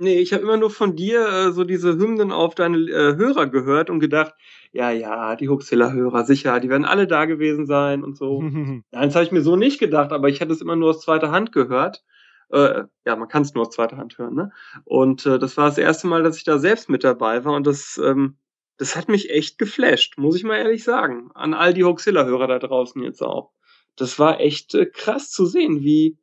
Nee, 0.02 0.18
ich 0.18 0.32
habe 0.32 0.42
immer 0.42 0.56
nur 0.56 0.70
von 0.70 0.96
dir 0.96 1.28
äh, 1.28 1.52
so 1.52 1.62
diese 1.62 1.92
Hymnen 1.96 2.32
auf 2.32 2.56
deine 2.56 2.76
äh, 2.78 3.14
Hörer 3.14 3.46
gehört 3.46 3.88
und 3.88 4.00
gedacht, 4.00 4.34
ja, 4.72 4.90
ja, 4.90 5.36
die 5.36 5.48
Huxilla-Hörer, 5.48 6.24
sicher, 6.24 6.58
die 6.58 6.68
werden 6.68 6.84
alle 6.84 7.06
da 7.06 7.24
gewesen 7.24 7.66
sein 7.66 8.02
und 8.02 8.16
so. 8.16 8.42
Nein, 8.42 8.84
das 8.90 9.14
habe 9.14 9.24
ich 9.24 9.30
mir 9.30 9.42
so 9.42 9.54
nicht 9.54 9.78
gedacht, 9.78 10.10
aber 10.10 10.28
ich 10.28 10.40
hatte 10.40 10.50
es 10.52 10.60
immer 10.60 10.74
nur 10.74 10.90
aus 10.90 11.02
zweiter 11.02 11.30
Hand 11.30 11.52
gehört. 11.52 12.02
Äh, 12.50 12.82
ja, 13.06 13.14
man 13.14 13.28
kann 13.28 13.42
es 13.42 13.54
nur 13.54 13.62
aus 13.62 13.74
zweiter 13.74 13.96
Hand 13.96 14.18
hören, 14.18 14.34
ne? 14.34 14.50
Und 14.84 15.24
äh, 15.24 15.38
das 15.38 15.56
war 15.56 15.66
das 15.66 15.78
erste 15.78 16.08
Mal, 16.08 16.24
dass 16.24 16.36
ich 16.36 16.42
da 16.42 16.58
selbst 16.58 16.88
mit 16.90 17.04
dabei 17.04 17.44
war 17.44 17.54
und 17.54 17.64
das, 17.64 17.96
ähm, 18.04 18.38
das 18.78 18.96
hat 18.96 19.08
mich 19.08 19.30
echt 19.30 19.56
geflasht, 19.56 20.18
muss 20.18 20.34
ich 20.34 20.42
mal 20.42 20.56
ehrlich 20.56 20.82
sagen. 20.82 21.30
An 21.34 21.54
all 21.54 21.74
die 21.74 21.84
Hoaxilla-Hörer 21.84 22.48
da 22.48 22.58
draußen 22.58 23.00
jetzt 23.04 23.22
auch. 23.22 23.52
Das 23.94 24.18
war 24.18 24.40
echt 24.40 24.74
äh, 24.74 24.86
krass 24.86 25.30
zu 25.30 25.46
sehen, 25.46 25.82
wie, 25.82 26.18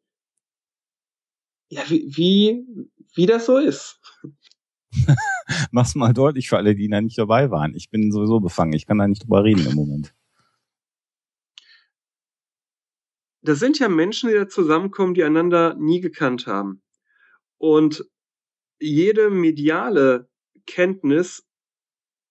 ja, 1.70 1.84
wie, 1.88 2.06
wie, 2.18 2.90
wie 3.16 3.26
das 3.26 3.46
so 3.46 3.58
ist. 3.58 4.00
Mach's 5.72 5.96
mal 5.96 6.14
deutlich 6.14 6.50
für 6.50 6.58
alle, 6.58 6.76
die 6.76 6.90
da 6.90 7.02
nicht 7.02 7.18
dabei 7.18 7.52
waren. 7.52 7.76
Ich 7.76 7.90
bin 7.90 8.12
sowieso 8.12 8.40
befangen. 8.40 8.74
Ich 8.74 8.86
kann 8.86 8.98
da 8.98 9.08
nicht 9.08 9.24
drüber 9.24 9.44
reden 9.44 9.66
im 9.68 9.76
Moment. 9.76 10.14
Das 13.42 13.60
sind 13.60 13.80
ja 13.80 13.88
Menschen, 13.88 14.30
die 14.30 14.36
da 14.36 14.48
zusammenkommen, 14.48 15.14
die 15.14 15.24
einander 15.24 15.76
nie 15.76 16.02
gekannt 16.02 16.46
haben. 16.46 16.82
Und 17.58 18.06
jede 18.80 19.30
mediale 19.30 20.30
Kenntnis 20.66 21.46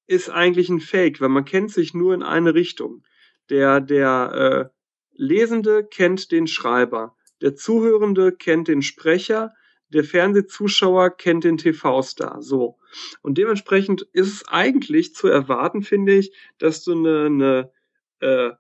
ist 0.06 0.30
eigentlich 0.30 0.68
ein 0.68 0.80
Fake, 0.80 1.20
weil 1.20 1.28
man 1.28 1.44
kennt 1.44 1.70
sich 1.70 1.94
nur 1.94 2.14
in 2.14 2.22
eine 2.22 2.54
Richtung. 2.54 3.04
Der, 3.50 3.80
der 3.80 4.70
äh, 4.72 4.78
Lesende 5.12 5.84
kennt 5.84 6.30
den 6.30 6.46
Schreiber, 6.46 7.16
der 7.40 7.54
Zuhörende 7.54 8.32
kennt 8.32 8.68
den 8.68 8.82
Sprecher, 8.82 9.54
der 9.90 10.04
Fernsehzuschauer 10.04 11.10
kennt 11.10 11.44
den 11.44 11.56
TV-Star. 11.56 12.42
So. 12.42 12.78
Und 13.22 13.38
dementsprechend 13.38 14.02
ist 14.12 14.32
es 14.32 14.48
eigentlich 14.48 15.14
zu 15.14 15.28
erwarten, 15.28 15.82
finde 15.82 16.14
ich, 16.14 16.32
dass 16.58 16.84
du 16.84 16.92
eine, 16.92 17.26
eine, 17.26 17.72
äh, 18.20 18.50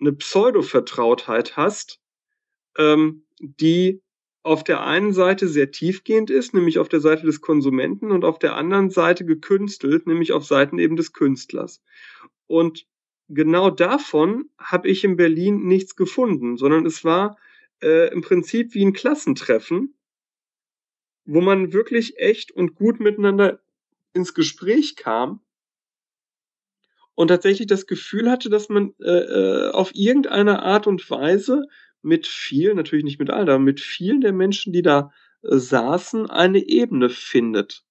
eine 0.00 0.12
Pseudo-Vertrautheit 0.12 1.56
hast, 1.56 2.00
ähm, 2.78 3.24
die 3.40 4.02
auf 4.44 4.64
der 4.64 4.84
einen 4.84 5.12
Seite 5.12 5.46
sehr 5.46 5.70
tiefgehend 5.70 6.30
ist, 6.30 6.52
nämlich 6.52 6.78
auf 6.78 6.88
der 6.88 7.00
Seite 7.00 7.26
des 7.26 7.40
Konsumenten 7.40 8.10
und 8.10 8.24
auf 8.24 8.38
der 8.38 8.56
anderen 8.56 8.90
Seite 8.90 9.24
gekünstelt, 9.24 10.06
nämlich 10.06 10.32
auf 10.32 10.44
Seiten 10.44 10.78
eben 10.78 10.96
des 10.96 11.12
Künstlers. 11.12 11.80
Und 12.48 12.86
genau 13.28 13.70
davon 13.70 14.50
habe 14.58 14.88
ich 14.88 15.04
in 15.04 15.16
Berlin 15.16 15.62
nichts 15.66 15.94
gefunden, 15.94 16.56
sondern 16.56 16.86
es 16.86 17.04
war 17.04 17.36
äh, 17.82 18.12
im 18.12 18.22
Prinzip 18.22 18.74
wie 18.74 18.84
ein 18.84 18.92
Klassentreffen, 18.92 19.94
wo 21.24 21.40
man 21.40 21.72
wirklich 21.72 22.18
echt 22.18 22.52
und 22.52 22.74
gut 22.74 23.00
miteinander 23.00 23.60
ins 24.12 24.34
Gespräch 24.34 24.96
kam 24.96 25.40
und 27.14 27.28
tatsächlich 27.28 27.66
das 27.66 27.86
Gefühl 27.86 28.30
hatte, 28.30 28.50
dass 28.50 28.68
man 28.68 28.94
äh, 29.00 29.10
äh 29.10 29.70
auf 29.70 29.94
irgendeine 29.94 30.62
Art 30.62 30.86
und 30.86 31.08
Weise 31.10 31.62
mit 32.02 32.26
vielen, 32.26 32.76
natürlich 32.76 33.04
nicht 33.04 33.18
mit 33.18 33.30
allen, 33.30 33.48
aber 33.48 33.58
mit 33.58 33.80
vielen 33.80 34.20
der 34.20 34.32
Menschen, 34.32 34.72
die 34.72 34.82
da 34.82 35.12
äh, 35.42 35.56
saßen, 35.56 36.28
eine 36.28 36.66
Ebene 36.66 37.08
findet. 37.08 37.84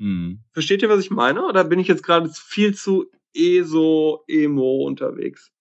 Hm. 0.00 0.40
Versteht 0.52 0.82
ihr, 0.82 0.88
was 0.88 1.00
ich 1.00 1.10
meine? 1.10 1.46
Oder 1.46 1.64
bin 1.64 1.78
ich 1.78 1.88
jetzt 1.88 2.02
gerade 2.02 2.30
viel 2.30 2.74
zu 2.74 3.10
ESO, 3.34 4.24
Emo 4.26 4.84
unterwegs? 4.86 5.52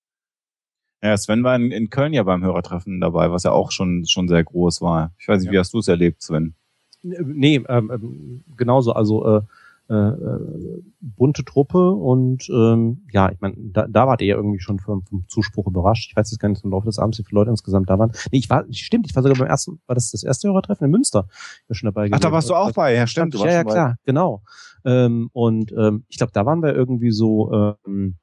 Ja, 1.01 1.15
Sven 1.15 1.43
war 1.43 1.55
in, 1.55 1.71
in, 1.71 1.89
Köln 1.89 2.13
ja 2.13 2.23
beim 2.23 2.43
Hörertreffen 2.43 2.99
dabei, 2.99 3.31
was 3.31 3.43
ja 3.43 3.51
auch 3.51 3.71
schon, 3.71 4.05
schon 4.05 4.27
sehr 4.27 4.43
groß 4.43 4.81
war. 4.81 5.13
Ich 5.17 5.27
weiß 5.27 5.41
nicht, 5.41 5.47
ja. 5.47 5.53
wie 5.53 5.59
hast 5.59 5.73
du 5.73 5.79
es 5.79 5.87
erlebt, 5.87 6.21
Sven? 6.21 6.55
Nee, 7.01 7.63
ähm, 7.69 7.91
ähm 7.93 8.43
genauso. 8.57 8.91
Also 8.91 9.25
äh, 9.25 9.41
äh, 9.89 10.81
bunte 11.01 11.43
Truppe 11.43 11.91
und 11.91 12.47
ähm, 12.49 13.05
ja, 13.11 13.31
ich 13.31 13.39
meine, 13.41 13.55
da, 13.57 13.87
da 13.87 14.05
wart 14.05 14.21
ihr 14.21 14.27
ja 14.27 14.35
irgendwie 14.35 14.59
schon 14.59 14.79
vom, 14.79 15.03
vom 15.03 15.25
Zuspruch 15.27 15.65
überrascht. 15.65 16.11
Ich 16.11 16.15
weiß 16.15 16.29
jetzt 16.29 16.39
gar 16.39 16.49
nicht 16.49 16.63
im 16.63 16.69
Laufe 16.69 16.85
des 16.85 16.99
Abends, 16.99 17.17
wie 17.17 17.23
viele 17.23 17.39
Leute 17.39 17.49
insgesamt 17.49 17.89
da 17.89 17.97
waren. 17.97 18.11
Nee, 18.31 18.37
ich 18.37 18.49
war, 18.49 18.65
stimmt, 18.71 19.07
ich 19.09 19.15
war 19.15 19.23
sogar 19.23 19.37
beim 19.39 19.47
ersten, 19.47 19.79
war 19.87 19.95
das 19.95 20.11
das 20.11 20.23
erste 20.23 20.47
Hörertreffen 20.47 20.85
in 20.85 20.91
Münster? 20.91 21.25
Ich 21.63 21.69
war 21.69 21.75
schon 21.75 21.87
dabei. 21.87 22.09
Ach, 22.11 22.19
da 22.19 22.31
warst 22.31 22.49
du 22.49 22.55
auch 22.55 22.71
bei, 22.71 22.93
ja, 22.93 23.07
stimmt. 23.07 23.33
Du 23.33 23.39
warst 23.39 23.47
ja, 23.47 23.53
ja, 23.53 23.63
klar, 23.63 23.95
genau. 24.05 24.43
Ähm, 24.85 25.29
und 25.33 25.71
ähm, 25.71 26.05
ich 26.07 26.17
glaube, 26.17 26.33
da 26.33 26.45
waren 26.45 26.61
wir 26.61 26.75
irgendwie 26.75 27.11
so, 27.11 27.75
ähm, 27.87 28.17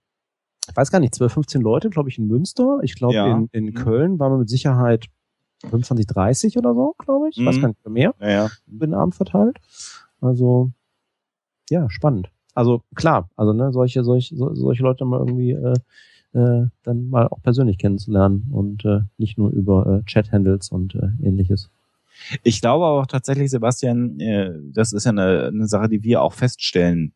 ich 0.69 0.77
weiß 0.77 0.91
gar 0.91 1.01
nicht, 1.01 1.15
12, 1.15 1.33
15 1.33 1.61
Leute, 1.63 1.91
glaube 1.91 2.09
ich, 2.09 2.19
in 2.19 2.27
Münster. 2.27 2.81
Ich 2.83 2.95
glaube, 2.95 3.15
ja. 3.15 3.33
in, 3.33 3.49
in 3.53 3.67
mhm. 3.67 3.75
Köln 3.75 4.19
waren 4.19 4.33
wir 4.33 4.39
mit 4.39 4.49
Sicherheit 4.49 5.07
25, 5.63 6.07
30 6.07 6.59
oder 6.59 6.75
so, 6.75 6.95
glaube 6.99 7.29
ich. 7.29 7.37
Ich 7.37 7.43
mhm. 7.43 7.47
weiß 7.47 7.61
gar 7.61 7.69
nicht 7.69 7.89
mehr. 7.89 8.15
Ja, 8.21 8.29
ja. 8.29 8.51
Den 8.67 8.95
Abend 8.95 9.15
verteilt. 9.15 9.59
Also 10.21 10.71
ja, 11.71 11.89
spannend. 11.91 12.31
Also 12.55 12.83
klar, 12.95 13.29
also 13.37 13.53
ne, 13.53 13.73
solche, 13.73 14.03
solche, 14.03 14.35
solche 14.37 14.83
Leute 14.83 15.05
mal 15.05 15.19
irgendwie 15.19 15.51
äh, 15.51 15.75
äh, 16.33 16.67
dann 16.83 17.11
mal 17.11 17.29
auch 17.29 17.43
persönlich 17.43 17.79
kennenzulernen 17.79 18.49
und 18.51 18.85
äh, 18.85 19.01
nicht 19.19 19.37
nur 19.37 19.51
über 19.51 19.87
äh, 19.87 20.05
Chat-Handles 20.05 20.71
und 20.71 20.95
äh, 20.95 21.09
ähnliches. 21.23 21.71
Ich 22.43 22.61
glaube 22.61 22.87
auch 22.87 23.07
tatsächlich, 23.07 23.51
Sebastian, 23.51 24.19
äh, 24.21 24.53
das 24.73 24.93
ist 24.93 25.05
ja 25.05 25.11
eine, 25.13 25.49
eine 25.49 25.67
Sache, 25.67 25.89
die 25.89 26.03
wir 26.03 26.23
auch 26.23 26.33
feststellen 26.33 27.13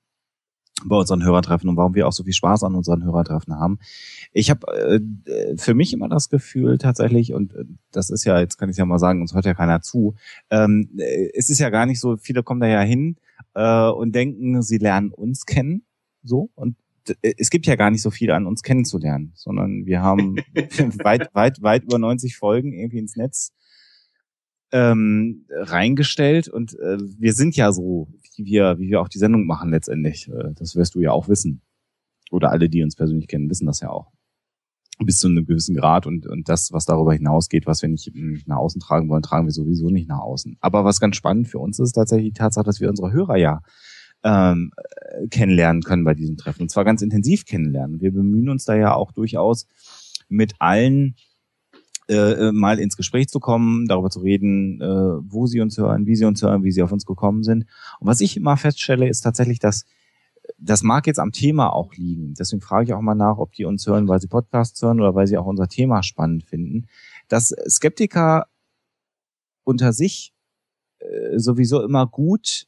bei 0.85 0.97
unseren 0.97 1.24
Hörertreffen 1.24 1.69
und 1.69 1.77
warum 1.77 1.94
wir 1.94 2.07
auch 2.07 2.12
so 2.12 2.24
viel 2.24 2.32
Spaß 2.32 2.65
an 2.65 2.74
unseren 2.74 3.05
Hörertreffen 3.05 3.55
haben. 3.55 3.78
Ich 4.32 4.51
habe 4.51 4.66
äh, 5.27 5.57
für 5.57 5.74
mich 5.74 5.93
immer 5.93 6.09
das 6.09 6.28
Gefühl 6.28 6.78
tatsächlich, 6.78 7.32
und 7.32 7.55
äh, 7.55 7.65
das 7.93 8.11
ist 8.11 8.24
ja, 8.24 8.40
jetzt 8.40 8.59
kann 8.59 8.69
ich 8.69 8.77
ja 8.77 8.85
mal 8.85 8.98
sagen, 8.98 9.20
uns 9.20 9.35
hört 9.35 9.47
ja 9.47 9.55
keiner 9.55 9.82
zu, 9.82 10.15
ähm, 10.51 10.90
äh, 10.98 11.31
es 11.35 11.51
ist 11.51 11.59
ja 11.59 11.70
gar 11.70 11.86
nicht 11.86 12.01
so, 12.01 12.16
viele 12.16 12.43
kommen 12.43 12.61
da 12.61 12.66
ja 12.66 12.81
hin 12.81 13.16
äh, 13.55 13.89
und 13.89 14.15
denken, 14.15 14.62
sie 14.62 14.78
lernen 14.78 15.11
uns 15.12 15.47
kennen, 15.47 15.82
so, 16.23 16.51
und 16.55 16.77
äh, 17.23 17.35
es 17.39 17.51
gibt 17.51 17.66
ja 17.66 17.77
gar 17.77 17.90
nicht 17.90 18.02
so 18.02 18.11
viel 18.11 18.31
an 18.31 18.47
uns 18.47 18.62
kennenzulernen, 18.62 19.32
sondern 19.35 19.86
wir 19.86 20.02
haben 20.02 20.36
weit, 21.02 21.35
weit, 21.35 21.62
weit 21.62 21.85
über 21.85 21.98
90 21.98 22.36
Folgen 22.36 22.73
irgendwie 22.73 22.98
ins 22.98 23.16
Netz 23.16 23.52
ähm, 24.73 25.47
reingestellt 25.51 26.48
und 26.48 26.78
äh, 26.78 26.98
wir 27.19 27.32
sind 27.32 27.57
ja 27.57 27.73
so, 27.73 28.09
wie 28.41 28.53
wir, 28.53 28.79
wie 28.79 28.89
wir 28.89 29.01
auch 29.01 29.09
die 29.09 29.19
Sendung 29.19 29.47
machen 29.47 29.71
letztendlich. 29.71 30.29
Äh, 30.29 30.55
das 30.55 30.77
wirst 30.77 30.95
du 30.95 31.01
ja 31.01 31.12
auch 31.12 31.29
wissen. 31.29 31.62
Oder 32.31 32.51
alle, 32.51 32.69
die 32.69 32.83
uns 32.83 32.97
persönlich 32.97 33.29
kennen, 33.29 33.51
wissen 33.51 33.67
das 33.67 33.81
ja 33.81 33.91
auch. 33.91 34.12
Bis 34.99 35.19
zu 35.19 35.29
einem 35.29 35.47
gewissen 35.47 35.75
Grad 35.75 36.07
und, 36.07 36.27
und 36.27 36.49
das, 36.49 36.73
was 36.73 36.85
darüber 36.85 37.15
hinausgeht, 37.15 37.67
was 37.67 37.83
wir 37.83 37.89
nicht 37.89 38.47
nach 38.47 38.59
außen 38.59 38.81
tragen 38.81 39.09
wollen, 39.09 39.23
tragen 39.23 39.47
wir 39.47 39.53
sowieso 39.53 39.89
nicht 39.89 40.09
nach 40.09 40.21
außen. 40.21 40.59
Aber 40.61 40.85
was 40.85 41.01
ganz 41.01 41.17
spannend 41.17 41.49
für 41.49 41.59
uns 41.59 41.79
ist 41.79 41.93
tatsächlich 41.93 42.35
die 42.35 42.39
Tatsache, 42.39 42.65
dass 42.65 42.81
wir 42.81 42.91
unsere 42.91 43.11
Hörer 43.11 43.37
ja 43.37 43.62
ähm, 44.23 44.73
kennenlernen 45.31 45.83
können 45.83 46.05
bei 46.05 46.15
diesem 46.15 46.37
Treffen. 46.37 46.62
Und 46.62 46.71
zwar 46.71 46.85
ganz 46.85 47.01
intensiv 47.01 47.47
kennenlernen. 47.47 48.01
Wir 48.01 48.12
bemühen 48.12 48.51
uns 48.51 48.65
da 48.65 48.77
ja 48.77 48.95
auch 48.95 49.12
durchaus 49.12 49.67
mit 50.29 50.55
allen 50.59 51.17
äh, 52.11 52.49
äh, 52.49 52.53
mal 52.53 52.81
ins 52.81 52.97
Gespräch 52.97 53.28
zu 53.28 53.39
kommen, 53.39 53.87
darüber 53.87 54.11
zu 54.11 54.19
reden, 54.20 54.81
äh, 54.81 54.85
wo 54.85 55.47
sie 55.47 55.61
uns 55.61 55.78
hören, 55.78 56.07
wie 56.07 56.16
sie 56.16 56.24
uns 56.24 56.43
hören, 56.43 56.65
wie 56.65 56.73
sie 56.73 56.82
auf 56.82 56.91
uns 56.91 57.07
gekommen 57.07 57.45
sind. 57.45 57.66
Und 58.01 58.07
was 58.09 58.20
ich 58.20 58.37
immer 58.37 58.57
feststelle, 58.57 59.09
ist 59.09 59.20
tatsächlich, 59.20 59.61
dass 59.61 59.85
das 60.59 60.82
mag 60.82 61.07
jetzt 61.07 61.20
am 61.20 61.31
Thema 61.31 61.73
auch 61.73 61.95
liegen. 61.95 62.35
Deswegen 62.35 62.61
frage 62.61 62.87
ich 62.87 62.93
auch 62.95 63.01
mal 63.01 63.15
nach, 63.15 63.39
ob 63.39 63.53
die 63.53 63.65
uns 63.65 63.87
hören, 63.87 64.09
weil 64.09 64.20
sie 64.20 64.27
Podcasts 64.27 64.82
hören 64.82 65.01
oder 65.01 65.15
weil 65.15 65.28
sie 65.28 65.39
auch 65.39 65.47
unser 65.47 65.69
Thema 65.69 66.03
spannend 66.03 66.43
finden. 66.43 66.87
Dass 67.28 67.55
Skeptiker 67.69 68.47
unter 69.62 69.93
sich 69.93 70.35
äh, 70.99 71.39
sowieso 71.39 71.82
immer 71.82 72.07
gut 72.09 72.66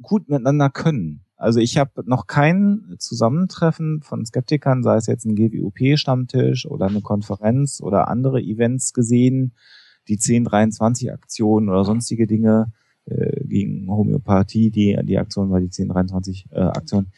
gut 0.00 0.28
miteinander 0.28 0.70
können. 0.70 1.23
Also 1.44 1.60
ich 1.60 1.76
habe 1.76 2.02
noch 2.06 2.26
kein 2.26 2.96
Zusammentreffen 2.98 4.00
von 4.00 4.24
Skeptikern, 4.24 4.82
sei 4.82 4.96
es 4.96 5.06
jetzt 5.06 5.26
ein 5.26 5.36
GWUP-Stammtisch 5.36 6.64
oder 6.64 6.86
eine 6.86 7.02
Konferenz 7.02 7.82
oder 7.82 8.08
andere 8.08 8.40
Events 8.40 8.94
gesehen, 8.94 9.52
die 10.08 10.16
1023-Aktion 10.16 11.68
oder 11.68 11.84
sonstige 11.84 12.26
Dinge 12.26 12.72
äh, 13.04 13.44
gegen 13.44 13.90
Homöopathie, 13.90 14.70
die, 14.70 14.98
die 15.02 15.18
Aktion 15.18 15.50
war 15.50 15.60
die 15.60 15.68
1023-Aktion, 15.68 17.12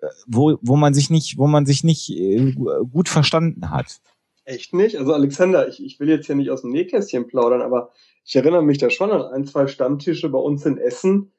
äh, 0.00 0.06
wo, 0.26 0.58
wo 0.60 0.76
man 0.76 0.92
sich 0.92 1.08
nicht, 1.08 1.38
wo 1.38 1.46
man 1.46 1.64
sich 1.64 1.84
nicht 1.84 2.10
äh, 2.10 2.52
gut 2.52 3.08
verstanden 3.08 3.70
hat. 3.70 4.02
Echt 4.44 4.74
nicht? 4.74 4.98
Also 4.98 5.14
Alexander, 5.14 5.68
ich, 5.68 5.82
ich 5.82 5.98
will 6.00 6.10
jetzt 6.10 6.26
hier 6.26 6.34
nicht 6.34 6.50
aus 6.50 6.60
dem 6.60 6.72
Nähkästchen 6.72 7.28
plaudern, 7.28 7.62
aber 7.62 7.92
ich 8.26 8.36
erinnere 8.36 8.62
mich 8.62 8.76
da 8.76 8.90
schon 8.90 9.10
an 9.10 9.22
ein, 9.22 9.46
zwei 9.46 9.68
Stammtische 9.68 10.28
bei 10.28 10.38
uns 10.38 10.66
in 10.66 10.76
Essen, 10.76 11.32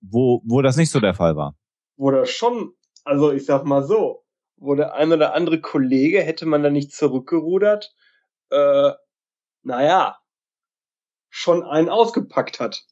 wo, 0.00 0.42
wo 0.44 0.62
das 0.62 0.76
nicht 0.76 0.90
so 0.90 1.00
der 1.00 1.14
Fall 1.14 1.36
war. 1.36 1.56
Wo 1.96 2.10
das 2.10 2.30
schon, 2.30 2.72
also 3.04 3.32
ich 3.32 3.44
sag 3.44 3.64
mal 3.64 3.82
so, 3.82 4.24
wo 4.56 4.74
der 4.74 4.94
ein 4.94 5.12
oder 5.12 5.34
andere 5.34 5.60
Kollege 5.60 6.22
hätte 6.22 6.46
man 6.46 6.62
da 6.62 6.70
nicht 6.70 6.92
zurückgerudert, 6.92 7.94
äh, 8.50 8.92
naja, 9.62 10.18
schon 11.30 11.62
einen 11.62 11.88
ausgepackt 11.88 12.60
hat. 12.60 12.84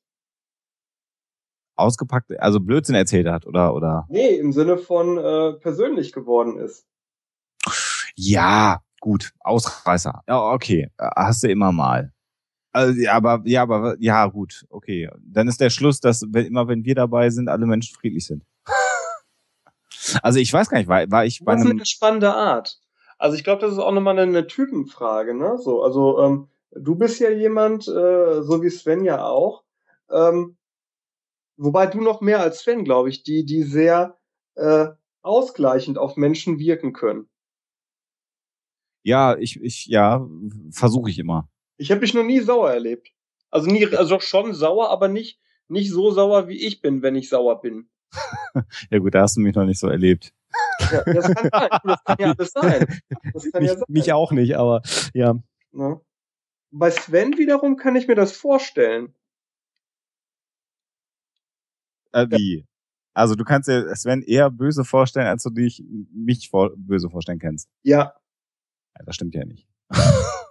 Ausgepackt, 1.76 2.30
also 2.40 2.60
Blödsinn 2.60 2.94
erzählt 2.94 3.28
hat, 3.28 3.46
oder, 3.46 3.74
oder? 3.74 4.06
Nee, 4.08 4.36
im 4.36 4.52
Sinne 4.52 4.78
von 4.78 5.18
äh, 5.18 5.52
persönlich 5.60 6.12
geworden 6.12 6.58
ist. 6.58 6.86
Ja, 8.14 8.80
gut, 9.00 9.32
Ausreißer. 9.40 10.22
Ja, 10.26 10.52
okay, 10.52 10.90
hast 10.98 11.42
du 11.42 11.48
immer 11.48 11.72
mal. 11.72 12.12
Also, 12.76 13.00
ja, 13.00 13.14
aber 13.14 13.40
ja, 13.46 13.62
aber 13.62 13.96
ja, 14.00 14.26
gut, 14.26 14.66
okay. 14.68 15.08
Dann 15.18 15.48
ist 15.48 15.62
der 15.62 15.70
Schluss, 15.70 15.98
dass 15.98 16.26
wenn, 16.28 16.44
immer 16.44 16.68
wenn 16.68 16.84
wir 16.84 16.94
dabei 16.94 17.30
sind, 17.30 17.48
alle 17.48 17.64
Menschen 17.64 17.96
friedlich 17.96 18.26
sind. 18.26 18.44
also 20.22 20.38
ich 20.38 20.52
weiß 20.52 20.68
gar 20.68 20.76
nicht, 20.76 20.86
war, 20.86 21.10
war 21.10 21.24
ich 21.24 21.42
bei 21.42 21.54
das 21.54 21.62
einem. 21.62 21.78
Das 21.78 21.88
ist 21.88 22.02
eine 22.02 22.10
spannende 22.10 22.34
Art. 22.34 22.78
Also 23.16 23.34
ich 23.34 23.44
glaube, 23.44 23.62
das 23.62 23.72
ist 23.72 23.78
auch 23.78 23.92
nochmal 23.92 24.18
eine, 24.18 24.30
eine 24.30 24.46
Typenfrage, 24.46 25.32
ne? 25.32 25.56
So, 25.56 25.82
also 25.82 26.20
ähm, 26.20 26.48
du 26.72 26.96
bist 26.96 27.18
ja 27.18 27.30
jemand, 27.30 27.88
äh, 27.88 28.42
so 28.42 28.62
wie 28.62 28.68
Sven 28.68 29.04
ja 29.04 29.24
auch, 29.24 29.64
ähm, 30.10 30.58
wobei 31.56 31.86
du 31.86 32.02
noch 32.02 32.20
mehr 32.20 32.40
als 32.40 32.58
Sven, 32.58 32.84
glaube 32.84 33.08
ich, 33.08 33.22
die, 33.22 33.46
die 33.46 33.62
sehr 33.62 34.18
äh, 34.56 34.88
ausgleichend 35.22 35.96
auf 35.96 36.18
Menschen 36.18 36.58
wirken 36.58 36.92
können. 36.92 37.30
Ja, 39.02 39.34
ich, 39.38 39.62
ich, 39.62 39.86
ja, 39.86 40.28
versuche 40.72 41.08
ich 41.08 41.18
immer. 41.18 41.48
Ich 41.76 41.90
habe 41.90 42.00
mich 42.00 42.14
noch 42.14 42.24
nie 42.24 42.40
sauer 42.40 42.70
erlebt. 42.70 43.12
Also 43.50 43.70
nie, 43.70 43.86
also 43.86 44.20
schon 44.20 44.54
sauer, 44.54 44.90
aber 44.90 45.08
nicht, 45.08 45.40
nicht 45.68 45.90
so 45.90 46.10
sauer, 46.10 46.48
wie 46.48 46.64
ich 46.66 46.80
bin, 46.80 47.02
wenn 47.02 47.14
ich 47.14 47.28
sauer 47.28 47.60
bin. 47.60 47.88
ja 48.90 48.98
gut, 48.98 49.14
da 49.14 49.22
hast 49.22 49.36
du 49.36 49.40
mich 49.40 49.54
noch 49.54 49.64
nicht 49.64 49.78
so 49.78 49.88
erlebt. 49.88 50.32
Ja, 50.90 51.02
das 51.04 51.34
kann 51.34 51.50
sein. 51.50 51.70
Das 51.84 52.04
kann 52.04 52.16
ja 52.18 52.32
alles 52.32 52.52
sein. 52.52 53.00
Das 53.32 53.50
kann 53.50 53.62
mich, 53.62 53.70
ja 53.70 53.76
sein. 53.76 53.84
mich 53.88 54.12
auch 54.12 54.32
nicht, 54.32 54.56
aber 54.56 54.82
ja. 55.14 55.26
ja. 55.26 55.42
Ne? 55.72 56.00
Bei 56.70 56.90
Sven 56.90 57.38
wiederum 57.38 57.76
kann 57.76 57.96
ich 57.96 58.08
mir 58.08 58.14
das 58.14 58.32
vorstellen. 58.32 59.14
Äh, 62.12 62.26
wie? 62.30 62.66
Also 63.14 63.34
du 63.34 63.44
kannst 63.44 63.68
dir 63.68 63.94
Sven 63.94 64.22
eher 64.22 64.50
böse 64.50 64.84
vorstellen, 64.84 65.26
als 65.26 65.42
du 65.42 65.50
dich 65.50 65.82
mich 66.12 66.50
vor, 66.50 66.72
böse 66.76 67.08
vorstellen 67.08 67.38
kannst. 67.38 67.68
Ja. 67.82 68.14
ja. 68.98 69.04
Das 69.04 69.14
stimmt 69.14 69.34
ja 69.34 69.44
nicht. 69.44 69.66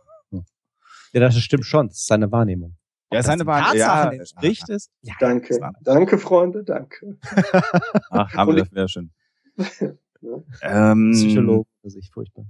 ja, 1.16 1.22
das 1.22 1.40
stimmt 1.40 1.66
schon. 1.66 1.88
Das 1.88 1.98
ist 1.98 2.08
seine 2.08 2.30
Wahrnehmung. 2.30 2.76
Ja, 3.10 3.24
seine 3.24 3.46
Wahrnehmung. 3.46 3.78
Ja, 3.78 4.12
entspricht 4.12 4.70
es. 4.70 4.90
Ja, 5.02 5.14
danke. 5.22 5.58
Danke, 5.82 6.18
Freunde. 6.18 6.66
Danke. 6.66 7.18
Ach, 8.10 8.34
haben 8.34 8.54
wir 8.54 8.64
das 8.64 8.74
wäre 8.74 8.90
schön. 8.90 9.12
ja. 10.22 10.92
ähm, 10.92 11.12
Psychologe, 11.14 11.70
das 11.84 11.96
ist 11.96 12.12
furchtbar. 12.14 12.46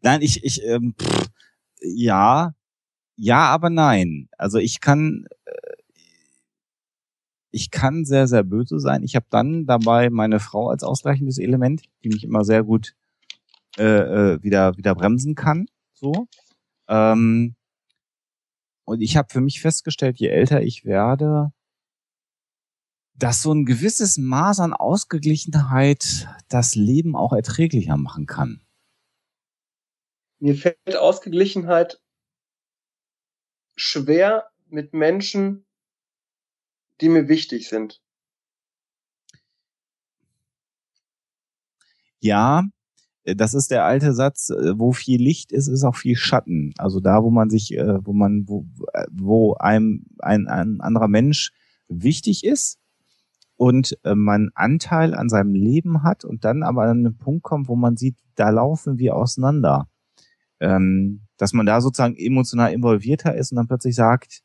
Nein, 0.00 0.22
ich, 0.22 0.42
ich, 0.42 0.64
ähm, 0.64 0.94
pff, 0.98 1.28
ja, 1.82 2.54
ja, 3.16 3.46
aber 3.48 3.68
nein. 3.68 4.30
Also 4.38 4.56
ich 4.56 4.80
kann, 4.80 5.26
äh, 5.44 5.52
ich 7.50 7.70
kann 7.70 8.06
sehr, 8.06 8.26
sehr 8.28 8.42
böse 8.42 8.80
sein. 8.80 9.02
Ich 9.02 9.16
habe 9.16 9.26
dann 9.28 9.66
dabei 9.66 10.08
meine 10.08 10.40
Frau 10.40 10.70
als 10.70 10.82
ausgleichendes 10.82 11.36
Element, 11.36 11.82
die 12.02 12.08
mich 12.08 12.24
immer 12.24 12.42
sehr 12.42 12.62
gut 12.62 12.94
äh, 13.76 13.84
äh, 13.84 14.42
wieder, 14.42 14.78
wieder 14.78 14.94
bremsen 14.94 15.34
kann. 15.34 15.66
So. 15.92 16.26
Ähm, 16.88 17.54
und 18.86 19.00
ich 19.02 19.16
habe 19.16 19.28
für 19.30 19.40
mich 19.40 19.60
festgestellt, 19.60 20.18
je 20.18 20.28
älter 20.28 20.62
ich 20.62 20.84
werde, 20.84 21.52
dass 23.14 23.42
so 23.42 23.52
ein 23.52 23.66
gewisses 23.66 24.16
Maß 24.16 24.60
an 24.60 24.72
Ausgeglichenheit 24.72 26.28
das 26.48 26.74
Leben 26.74 27.16
auch 27.16 27.32
erträglicher 27.32 27.96
machen 27.96 28.26
kann. 28.26 28.62
Mir 30.38 30.54
fällt 30.54 30.96
Ausgeglichenheit 30.96 32.00
schwer 33.74 34.50
mit 34.68 34.92
Menschen, 34.92 35.66
die 37.00 37.08
mir 37.08 37.28
wichtig 37.28 37.68
sind. 37.68 38.00
Ja, 42.20 42.64
das 43.34 43.54
ist 43.54 43.70
der 43.70 43.84
alte 43.84 44.12
Satz, 44.12 44.50
äh, 44.50 44.78
wo 44.78 44.92
viel 44.92 45.20
Licht 45.20 45.52
ist, 45.52 45.68
ist 45.68 45.84
auch 45.84 45.96
viel 45.96 46.16
Schatten. 46.16 46.72
Also 46.78 47.00
da, 47.00 47.22
wo 47.22 47.30
man 47.30 47.50
sich, 47.50 47.76
äh, 47.76 48.04
wo 48.04 48.12
man, 48.12 48.44
wo, 48.46 48.66
wo 49.10 49.54
einem 49.54 50.06
ein, 50.18 50.46
ein 50.46 50.80
anderer 50.80 51.08
Mensch 51.08 51.52
wichtig 51.88 52.44
ist 52.44 52.78
und 53.56 53.96
man 54.04 54.50
Anteil 54.54 55.14
an 55.14 55.28
seinem 55.28 55.54
Leben 55.54 56.02
hat 56.02 56.24
und 56.24 56.44
dann 56.44 56.62
aber 56.62 56.82
an 56.82 57.06
einen 57.06 57.16
Punkt 57.16 57.42
kommt, 57.42 57.68
wo 57.68 57.76
man 57.76 57.96
sieht, 57.96 58.16
da 58.34 58.50
laufen 58.50 58.98
wir 58.98 59.16
auseinander. 59.16 59.88
Ähm, 60.60 61.26
dass 61.38 61.52
man 61.52 61.66
da 61.66 61.80
sozusagen 61.80 62.16
emotional 62.16 62.72
involvierter 62.72 63.34
ist 63.34 63.52
und 63.52 63.56
dann 63.56 63.68
plötzlich 63.68 63.94
sagt, 63.94 64.42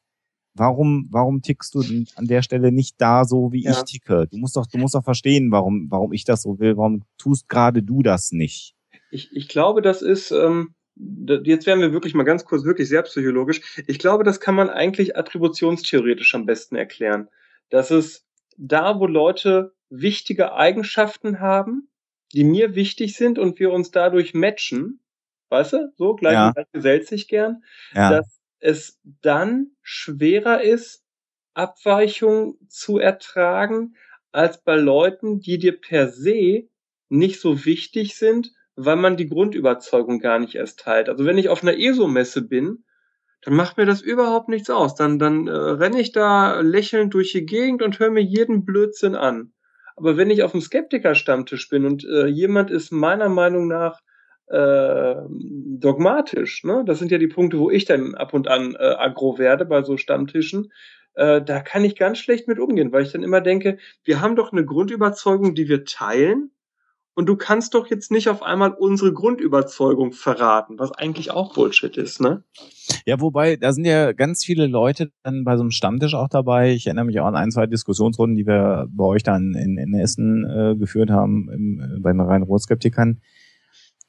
warum, 0.53 1.07
warum 1.11 1.41
tickst 1.41 1.75
du 1.75 1.81
an 2.15 2.27
der 2.27 2.41
Stelle 2.41 2.71
nicht 2.71 2.95
da 2.99 3.25
so, 3.25 3.51
wie 3.51 3.63
ja. 3.63 3.71
ich 3.71 3.83
ticke? 3.83 4.27
Du 4.27 4.37
musst 4.37 4.55
doch, 4.55 4.67
du 4.67 4.77
musst 4.77 4.95
doch 4.95 5.03
verstehen, 5.03 5.51
warum, 5.51 5.87
warum 5.89 6.13
ich 6.13 6.25
das 6.25 6.41
so 6.41 6.59
will. 6.59 6.77
Warum 6.77 7.03
tust 7.17 7.49
gerade 7.49 7.83
du 7.83 8.03
das 8.03 8.31
nicht? 8.31 8.75
Ich, 9.11 9.35
ich 9.35 9.47
glaube, 9.47 9.81
das 9.81 10.01
ist, 10.01 10.31
ähm, 10.31 10.73
jetzt 10.95 11.65
werden 11.65 11.81
wir 11.81 11.93
wirklich 11.93 12.13
mal 12.13 12.23
ganz 12.23 12.45
kurz 12.45 12.63
wirklich 12.63 12.87
sehr 12.87 13.03
psychologisch. 13.03 13.61
Ich 13.87 13.99
glaube, 13.99 14.23
das 14.23 14.39
kann 14.39 14.55
man 14.55 14.69
eigentlich 14.69 15.17
attributionstheoretisch 15.17 16.35
am 16.35 16.45
besten 16.45 16.75
erklären. 16.75 17.29
Dass 17.69 17.91
es 17.91 18.25
da, 18.57 18.99
wo 18.99 19.07
Leute 19.07 19.73
wichtige 19.89 20.53
Eigenschaften 20.53 21.39
haben, 21.39 21.89
die 22.33 22.43
mir 22.43 22.75
wichtig 22.75 23.15
sind 23.15 23.39
und 23.39 23.59
wir 23.59 23.71
uns 23.71 23.91
dadurch 23.91 24.33
matchen, 24.33 25.01
weißt 25.49 25.73
du, 25.73 25.93
so, 25.97 26.15
gleich, 26.15 26.33
ja. 26.33 26.53
gesellt 26.71 27.07
sich 27.07 27.27
gern, 27.27 27.63
ja. 27.93 28.09
dass 28.09 28.40
es 28.61 28.99
dann 29.21 29.71
schwerer 29.81 30.61
ist, 30.61 31.03
Abweichungen 31.53 32.55
zu 32.69 32.97
ertragen, 32.97 33.95
als 34.31 34.63
bei 34.63 34.75
Leuten, 34.75 35.41
die 35.41 35.57
dir 35.57 35.79
per 35.79 36.07
se 36.07 36.69
nicht 37.09 37.41
so 37.41 37.65
wichtig 37.65 38.15
sind, 38.15 38.53
weil 38.75 38.95
man 38.95 39.17
die 39.17 39.27
Grundüberzeugung 39.27 40.19
gar 40.19 40.39
nicht 40.39 40.55
erst 40.55 40.79
teilt. 40.79 41.09
Also 41.09 41.25
wenn 41.25 41.37
ich 41.37 41.49
auf 41.49 41.61
einer 41.61 41.77
ESO-Messe 41.77 42.43
bin, 42.43 42.85
dann 43.41 43.55
macht 43.55 43.77
mir 43.77 43.85
das 43.85 44.01
überhaupt 44.01 44.47
nichts 44.47 44.69
aus. 44.69 44.95
Dann, 44.95 45.19
dann 45.19 45.47
äh, 45.47 45.51
renne 45.51 45.99
ich 45.99 46.11
da 46.11 46.61
lächelnd 46.61 47.13
durch 47.13 47.33
die 47.33 47.45
Gegend 47.45 47.81
und 47.81 47.99
höre 47.99 48.11
mir 48.11 48.23
jeden 48.23 48.63
Blödsinn 48.63 49.15
an. 49.15 49.51
Aber 49.95 50.15
wenn 50.15 50.29
ich 50.29 50.43
auf 50.43 50.51
dem 50.51 50.61
Skeptiker-Stammtisch 50.61 51.67
bin 51.67 51.85
und 51.85 52.05
äh, 52.05 52.27
jemand 52.27 52.71
ist 52.71 52.91
meiner 52.91 53.29
Meinung 53.29 53.67
nach 53.67 53.99
äh, 54.47 55.15
dogmatisch. 55.29 56.63
Ne? 56.63 56.83
Das 56.85 56.99
sind 56.99 57.11
ja 57.11 57.17
die 57.17 57.27
Punkte, 57.27 57.59
wo 57.59 57.69
ich 57.69 57.85
dann 57.85 58.15
ab 58.15 58.33
und 58.33 58.47
an 58.47 58.75
äh, 58.75 58.95
aggro 58.97 59.37
werde 59.37 59.65
bei 59.65 59.83
so 59.83 59.97
Stammtischen. 59.97 60.71
Äh, 61.13 61.41
da 61.41 61.61
kann 61.61 61.83
ich 61.83 61.95
ganz 61.95 62.19
schlecht 62.19 62.47
mit 62.47 62.59
umgehen, 62.59 62.91
weil 62.91 63.03
ich 63.03 63.11
dann 63.11 63.23
immer 63.23 63.41
denke, 63.41 63.77
wir 64.03 64.21
haben 64.21 64.35
doch 64.35 64.51
eine 64.51 64.65
Grundüberzeugung, 64.65 65.55
die 65.55 65.67
wir 65.67 65.85
teilen. 65.85 66.51
Und 67.13 67.27
du 67.27 67.35
kannst 67.35 67.73
doch 67.73 67.87
jetzt 67.87 68.09
nicht 68.09 68.29
auf 68.29 68.41
einmal 68.41 68.71
unsere 68.71 69.11
Grundüberzeugung 69.11 70.13
verraten, 70.13 70.79
was 70.79 70.93
eigentlich 70.93 71.29
auch 71.31 71.53
Bullshit 71.53 71.97
ist, 71.97 72.21
ne? 72.21 72.45
Ja, 73.05 73.19
wobei, 73.19 73.57
da 73.57 73.73
sind 73.73 73.83
ja 73.83 74.13
ganz 74.13 74.45
viele 74.45 74.65
Leute 74.65 75.11
dann 75.21 75.43
bei 75.43 75.57
so 75.57 75.61
einem 75.61 75.71
Stammtisch 75.71 76.15
auch 76.15 76.29
dabei. 76.29 76.71
Ich 76.71 76.87
erinnere 76.87 77.05
mich 77.05 77.19
auch 77.19 77.25
an 77.25 77.35
ein, 77.35 77.51
zwei 77.51 77.67
Diskussionsrunden, 77.67 78.37
die 78.37 78.47
wir 78.47 78.87
bei 78.89 79.03
euch 79.03 79.23
dann 79.23 79.55
in, 79.55 79.77
in 79.77 79.93
Essen 79.93 80.49
äh, 80.49 80.75
geführt 80.77 81.09
haben, 81.09 81.49
im, 81.51 82.01
bei 82.01 82.13
den 82.13 82.21
reinen 82.21 82.45
Rotskeptikern 82.45 83.19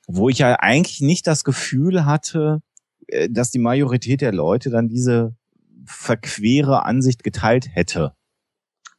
wo 0.07 0.29
ich 0.29 0.39
ja 0.39 0.57
eigentlich 0.57 1.01
nicht 1.01 1.27
das 1.27 1.45
Gefühl 1.45 2.05
hatte, 2.05 2.61
äh, 3.07 3.29
dass 3.31 3.51
die 3.51 3.59
Majorität 3.59 4.21
der 4.21 4.33
Leute 4.33 4.71
dann 4.71 4.89
diese 4.89 5.35
verquere 5.85 6.85
Ansicht 6.85 7.25
geteilt 7.25 7.69
hätte. 7.75 8.15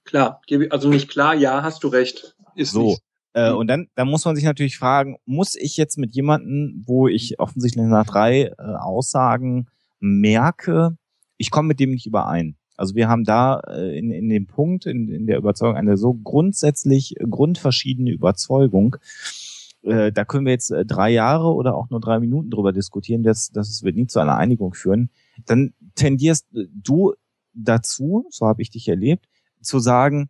Klar, 0.05 0.41
also 0.69 0.89
nicht 0.89 1.09
klar, 1.09 1.34
ja, 1.34 1.63
hast 1.63 1.84
du 1.84 1.88
recht. 1.88 2.35
Ist 2.55 2.71
so. 2.71 2.89
Nicht. 2.89 3.01
Äh, 3.34 3.51
und 3.51 3.67
dann, 3.67 3.88
dann 3.95 4.09
muss 4.09 4.25
man 4.25 4.35
sich 4.35 4.45
natürlich 4.45 4.77
fragen, 4.77 5.17
muss 5.25 5.55
ich 5.55 5.77
jetzt 5.77 5.97
mit 5.97 6.13
jemandem, 6.13 6.84
wo 6.85 7.07
ich 7.07 7.39
offensichtlich 7.39 7.85
nach 7.85 8.05
drei 8.05 8.53
äh, 8.57 8.61
Aussagen 8.61 9.67
merke, 9.99 10.97
ich 11.38 11.49
komme 11.49 11.69
mit 11.69 11.80
dem 11.80 11.91
nicht 11.91 12.05
überein. 12.05 12.55
Also 12.75 12.95
wir 12.95 13.07
haben 13.07 13.23
da 13.23 13.59
äh, 13.67 13.97
in, 13.97 14.11
in 14.11 14.30
dem 14.30 14.47
Punkt, 14.47 14.85
in, 14.85 15.09
in 15.09 15.25
der 15.25 15.38
Überzeugung, 15.38 15.77
eine 15.77 15.97
so 15.97 16.13
grundsätzlich 16.13 17.15
grundverschiedene 17.19 18.11
Überzeugung, 18.11 18.97
äh, 19.84 20.11
da 20.11 20.26
können 20.26 20.45
wir 20.45 20.53
jetzt 20.53 20.72
äh, 20.72 20.85
drei 20.85 21.11
Jahre 21.11 21.53
oder 21.53 21.76
auch 21.76 21.89
nur 21.89 21.99
drei 21.99 22.19
Minuten 22.19 22.49
drüber 22.49 22.72
diskutieren, 22.72 23.23
das, 23.23 23.51
das 23.51 23.84
wird 23.84 23.95
nie 23.95 24.07
zu 24.07 24.19
einer 24.19 24.38
Einigung 24.38 24.73
führen, 24.73 25.10
dann 25.45 25.73
tendierst 25.95 26.47
du 26.51 27.14
dazu, 27.53 28.26
so 28.30 28.47
habe 28.47 28.61
ich 28.61 28.69
dich 28.69 28.88
erlebt, 28.88 29.27
zu 29.61 29.80
sagen, 29.80 30.30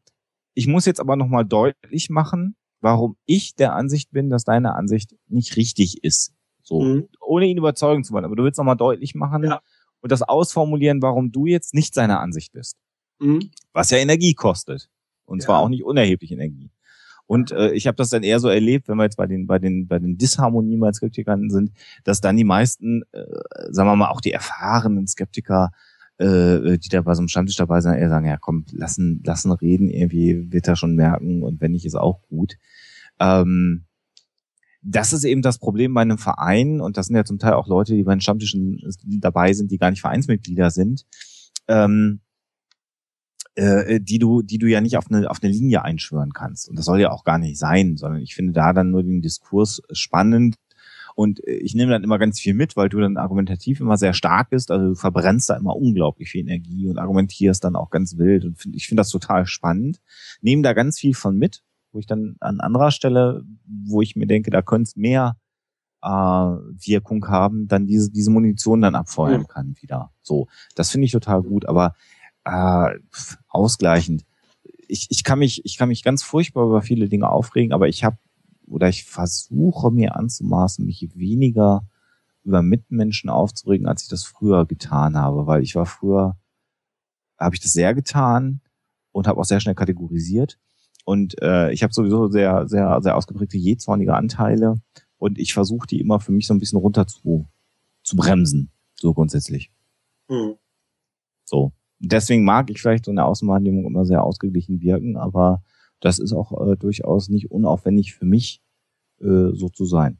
ich 0.53 0.67
muss 0.67 0.85
jetzt 0.85 0.99
aber 0.99 1.15
nochmal 1.15 1.45
deutlich 1.45 2.09
machen, 2.09 2.55
warum 2.81 3.15
ich 3.25 3.55
der 3.55 3.73
Ansicht 3.73 4.11
bin, 4.11 4.29
dass 4.29 4.43
deine 4.43 4.75
Ansicht 4.75 5.15
nicht 5.27 5.55
richtig 5.55 6.03
ist. 6.03 6.33
So, 6.61 6.81
mhm. 6.81 7.07
ohne 7.19 7.45
ihn 7.45 7.57
überzeugen 7.57 8.03
zu 8.03 8.13
wollen. 8.13 8.25
Aber 8.25 8.35
du 8.35 8.43
willst 8.43 8.57
nochmal 8.57 8.77
deutlich 8.77 9.15
machen 9.15 9.43
ja. 9.43 9.61
und 10.01 10.11
das 10.11 10.21
ausformulieren, 10.21 11.01
warum 11.01 11.31
du 11.31 11.45
jetzt 11.45 11.73
nicht 11.73 11.93
seiner 11.93 12.19
Ansicht 12.19 12.53
bist. 12.53 12.77
Mhm. 13.19 13.51
Was 13.73 13.89
ja 13.89 13.97
Energie 13.97 14.33
kostet. 14.33 14.89
Und 15.25 15.39
ja. 15.39 15.45
zwar 15.45 15.59
auch 15.59 15.69
nicht 15.69 15.83
unerheblich 15.83 16.31
Energie. 16.31 16.69
Und 17.33 17.51
äh, 17.51 17.71
ich 17.71 17.87
habe 17.87 17.95
das 17.95 18.11
dann 18.11 18.21
eher 18.21 18.39
so 18.39 18.47
erlebt, 18.47 18.87
wenn 18.87 18.97
wir 18.97 19.05
jetzt 19.05 19.17
bei 19.17 19.25
den 19.25 19.47
bei 19.47 19.57
den 19.57 19.87
bei 19.87 19.97
den 19.97 20.19
Disharmonien 20.19 20.79
bei 20.79 20.93
Skeptikern 20.93 21.49
sind, 21.49 21.71
dass 22.03 22.21
dann 22.21 22.37
die 22.37 22.43
meisten, 22.43 23.01
äh, 23.11 23.23
sagen 23.71 23.89
wir 23.89 23.95
mal, 23.95 24.11
auch 24.11 24.21
die 24.21 24.33
erfahrenen 24.33 25.07
Skeptiker, 25.07 25.71
äh, 26.19 26.77
die 26.77 26.89
da 26.89 27.01
bei 27.01 27.15
so 27.15 27.21
einem 27.21 27.29
Stammtisch 27.29 27.55
dabei 27.55 27.81
sind, 27.81 27.95
eher 27.95 28.09
sagen, 28.09 28.27
ja 28.27 28.37
komm, 28.37 28.65
lassen 28.71 29.23
lassen 29.25 29.51
reden, 29.51 29.89
irgendwie 29.89 30.51
wird 30.51 30.67
er 30.67 30.75
schon 30.75 30.95
merken 30.95 31.41
und 31.41 31.59
wenn 31.59 31.71
nicht, 31.71 31.85
ist 31.85 31.95
auch 31.95 32.21
gut. 32.29 32.53
Ähm, 33.19 33.85
das 34.83 35.11
ist 35.11 35.23
eben 35.23 35.41
das 35.41 35.57
Problem 35.57 35.91
bei 35.95 36.01
einem 36.01 36.19
Verein 36.19 36.81
und 36.81 36.97
das 36.97 37.07
sind 37.07 37.15
ja 37.15 37.25
zum 37.25 37.39
Teil 37.39 37.53
auch 37.53 37.67
Leute, 37.67 37.95
die 37.95 38.03
bei 38.03 38.13
den 38.13 38.21
Stammtischen 38.21 38.79
dabei 39.07 39.53
sind, 39.53 39.71
die 39.71 39.79
gar 39.79 39.89
nicht 39.89 40.01
Vereinsmitglieder 40.01 40.69
sind. 40.69 41.07
Ähm, 41.67 42.19
äh, 43.55 43.99
die 44.01 44.19
du, 44.19 44.41
die 44.41 44.57
du 44.57 44.67
ja 44.67 44.81
nicht 44.81 44.97
auf 44.97 45.11
eine, 45.11 45.29
auf 45.29 45.43
eine 45.43 45.51
Linie 45.51 45.83
einschwören 45.83 46.33
kannst. 46.33 46.69
Und 46.69 46.77
das 46.77 46.85
soll 46.85 46.99
ja 46.99 47.11
auch 47.11 47.23
gar 47.23 47.37
nicht 47.37 47.57
sein, 47.59 47.97
sondern 47.97 48.21
ich 48.21 48.35
finde 48.35 48.53
da 48.53 48.73
dann 48.73 48.91
nur 48.91 49.03
den 49.03 49.21
Diskurs 49.21 49.81
spannend 49.91 50.55
Und 51.15 51.45
äh, 51.47 51.53
ich 51.53 51.75
nehme 51.75 51.91
dann 51.91 52.03
immer 52.03 52.19
ganz 52.19 52.39
viel 52.39 52.53
mit, 52.53 52.75
weil 52.75 52.89
du 52.89 52.99
dann 52.99 53.17
argumentativ 53.17 53.79
immer 53.79 53.97
sehr 53.97 54.13
stark 54.13 54.49
bist. 54.49 54.71
Also 54.71 54.89
du 54.89 54.95
verbrennst 54.95 55.49
da 55.49 55.57
immer 55.57 55.75
unglaublich 55.75 56.29
viel 56.29 56.41
Energie 56.41 56.87
und 56.87 56.97
argumentierst 56.97 57.63
dann 57.63 57.75
auch 57.75 57.89
ganz 57.89 58.17
wild. 58.17 58.45
Und 58.45 58.59
find, 58.59 58.75
ich 58.75 58.87
finde 58.87 59.01
das 59.01 59.09
total 59.09 59.45
spannend. 59.45 59.99
Nehme 60.41 60.63
da 60.63 60.73
ganz 60.73 60.99
viel 60.99 61.13
von 61.13 61.37
mit, 61.37 61.63
wo 61.91 61.99
ich 61.99 62.07
dann 62.07 62.35
an 62.39 62.59
anderer 62.59 62.91
Stelle, 62.91 63.43
wo 63.65 64.01
ich 64.01 64.15
mir 64.15 64.27
denke, 64.27 64.51
da 64.51 64.61
könnte 64.61 64.89
es 64.89 64.95
mehr 64.95 65.37
äh, 66.01 66.07
Wirkung 66.09 67.27
haben, 67.27 67.67
dann 67.67 67.85
diese, 67.85 68.11
diese 68.11 68.31
Munition 68.31 68.81
dann 68.81 68.95
abfeuern 68.95 69.41
mhm. 69.41 69.47
kann 69.47 69.75
wieder. 69.79 70.11
So, 70.21 70.47
das 70.75 70.89
finde 70.89 71.05
ich 71.05 71.11
total 71.11 71.43
gut. 71.43 71.65
Aber 71.65 71.95
äh, 72.45 72.99
ausgleichend. 73.47 74.25
Ich, 74.87 75.07
ich 75.09 75.23
kann 75.23 75.39
mich, 75.39 75.65
ich 75.65 75.77
kann 75.77 75.89
mich 75.89 76.03
ganz 76.03 76.23
furchtbar 76.23 76.65
über 76.65 76.81
viele 76.81 77.09
Dinge 77.09 77.29
aufregen, 77.29 77.73
aber 77.73 77.87
ich 77.87 78.03
habe 78.03 78.17
oder 78.67 78.89
ich 78.89 79.03
versuche 79.03 79.91
mir 79.91 80.15
anzumaßen, 80.15 80.85
mich 80.85 81.09
weniger 81.15 81.85
über 82.43 82.61
Mitmenschen 82.61 83.29
aufzuregen, 83.29 83.87
als 83.87 84.03
ich 84.03 84.09
das 84.09 84.23
früher 84.23 84.65
getan 84.65 85.17
habe, 85.17 85.47
weil 85.47 85.63
ich 85.63 85.75
war 85.75 85.85
früher, 85.85 86.37
habe 87.37 87.55
ich 87.55 87.61
das 87.61 87.73
sehr 87.73 87.93
getan 87.93 88.61
und 89.11 89.27
habe 89.27 89.39
auch 89.39 89.45
sehr 89.45 89.59
schnell 89.59 89.75
kategorisiert 89.75 90.57
und 91.05 91.41
äh, 91.41 91.71
ich 91.71 91.83
habe 91.83 91.93
sowieso 91.93 92.27
sehr, 92.27 92.67
sehr, 92.67 93.01
sehr 93.01 93.15
ausgeprägte 93.15 93.57
jähzornige 93.57 94.15
Anteile 94.15 94.75
und 95.17 95.37
ich 95.37 95.53
versuche 95.53 95.87
die 95.87 95.99
immer 95.99 96.19
für 96.19 96.31
mich 96.31 96.47
so 96.47 96.53
ein 96.53 96.59
bisschen 96.59 96.79
runter 96.79 97.07
zu, 97.07 97.47
zu 98.03 98.15
bremsen, 98.15 98.71
so 98.95 99.13
grundsätzlich. 99.13 99.71
Mhm. 100.29 100.55
So. 101.45 101.73
Deswegen 102.05 102.43
mag 102.43 102.69
ich 102.69 102.81
vielleicht 102.81 103.05
so 103.05 103.11
eine 103.11 103.23
Außenwahrnehmung 103.23 103.85
immer 103.85 104.05
sehr 104.05 104.23
ausgeglichen 104.23 104.81
wirken, 104.81 105.15
aber 105.15 105.63
das 106.01 106.19
ist 106.19 106.33
auch 106.33 106.67
äh, 106.67 106.75
durchaus 106.75 107.29
nicht 107.29 107.49
unaufwendig 107.49 108.13
für 108.13 108.25
mich, 108.25 108.61
äh, 109.21 109.53
so 109.53 109.69
zu 109.69 109.85
sein. 109.85 110.17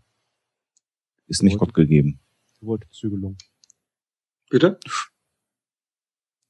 Ist 1.27 1.43
nicht 1.43 1.57
Gott 1.57 1.73
gegeben. 1.73 2.21
Gewollte 2.61 2.87
Zügelung. 2.89 3.37
Bitte? 4.49 4.79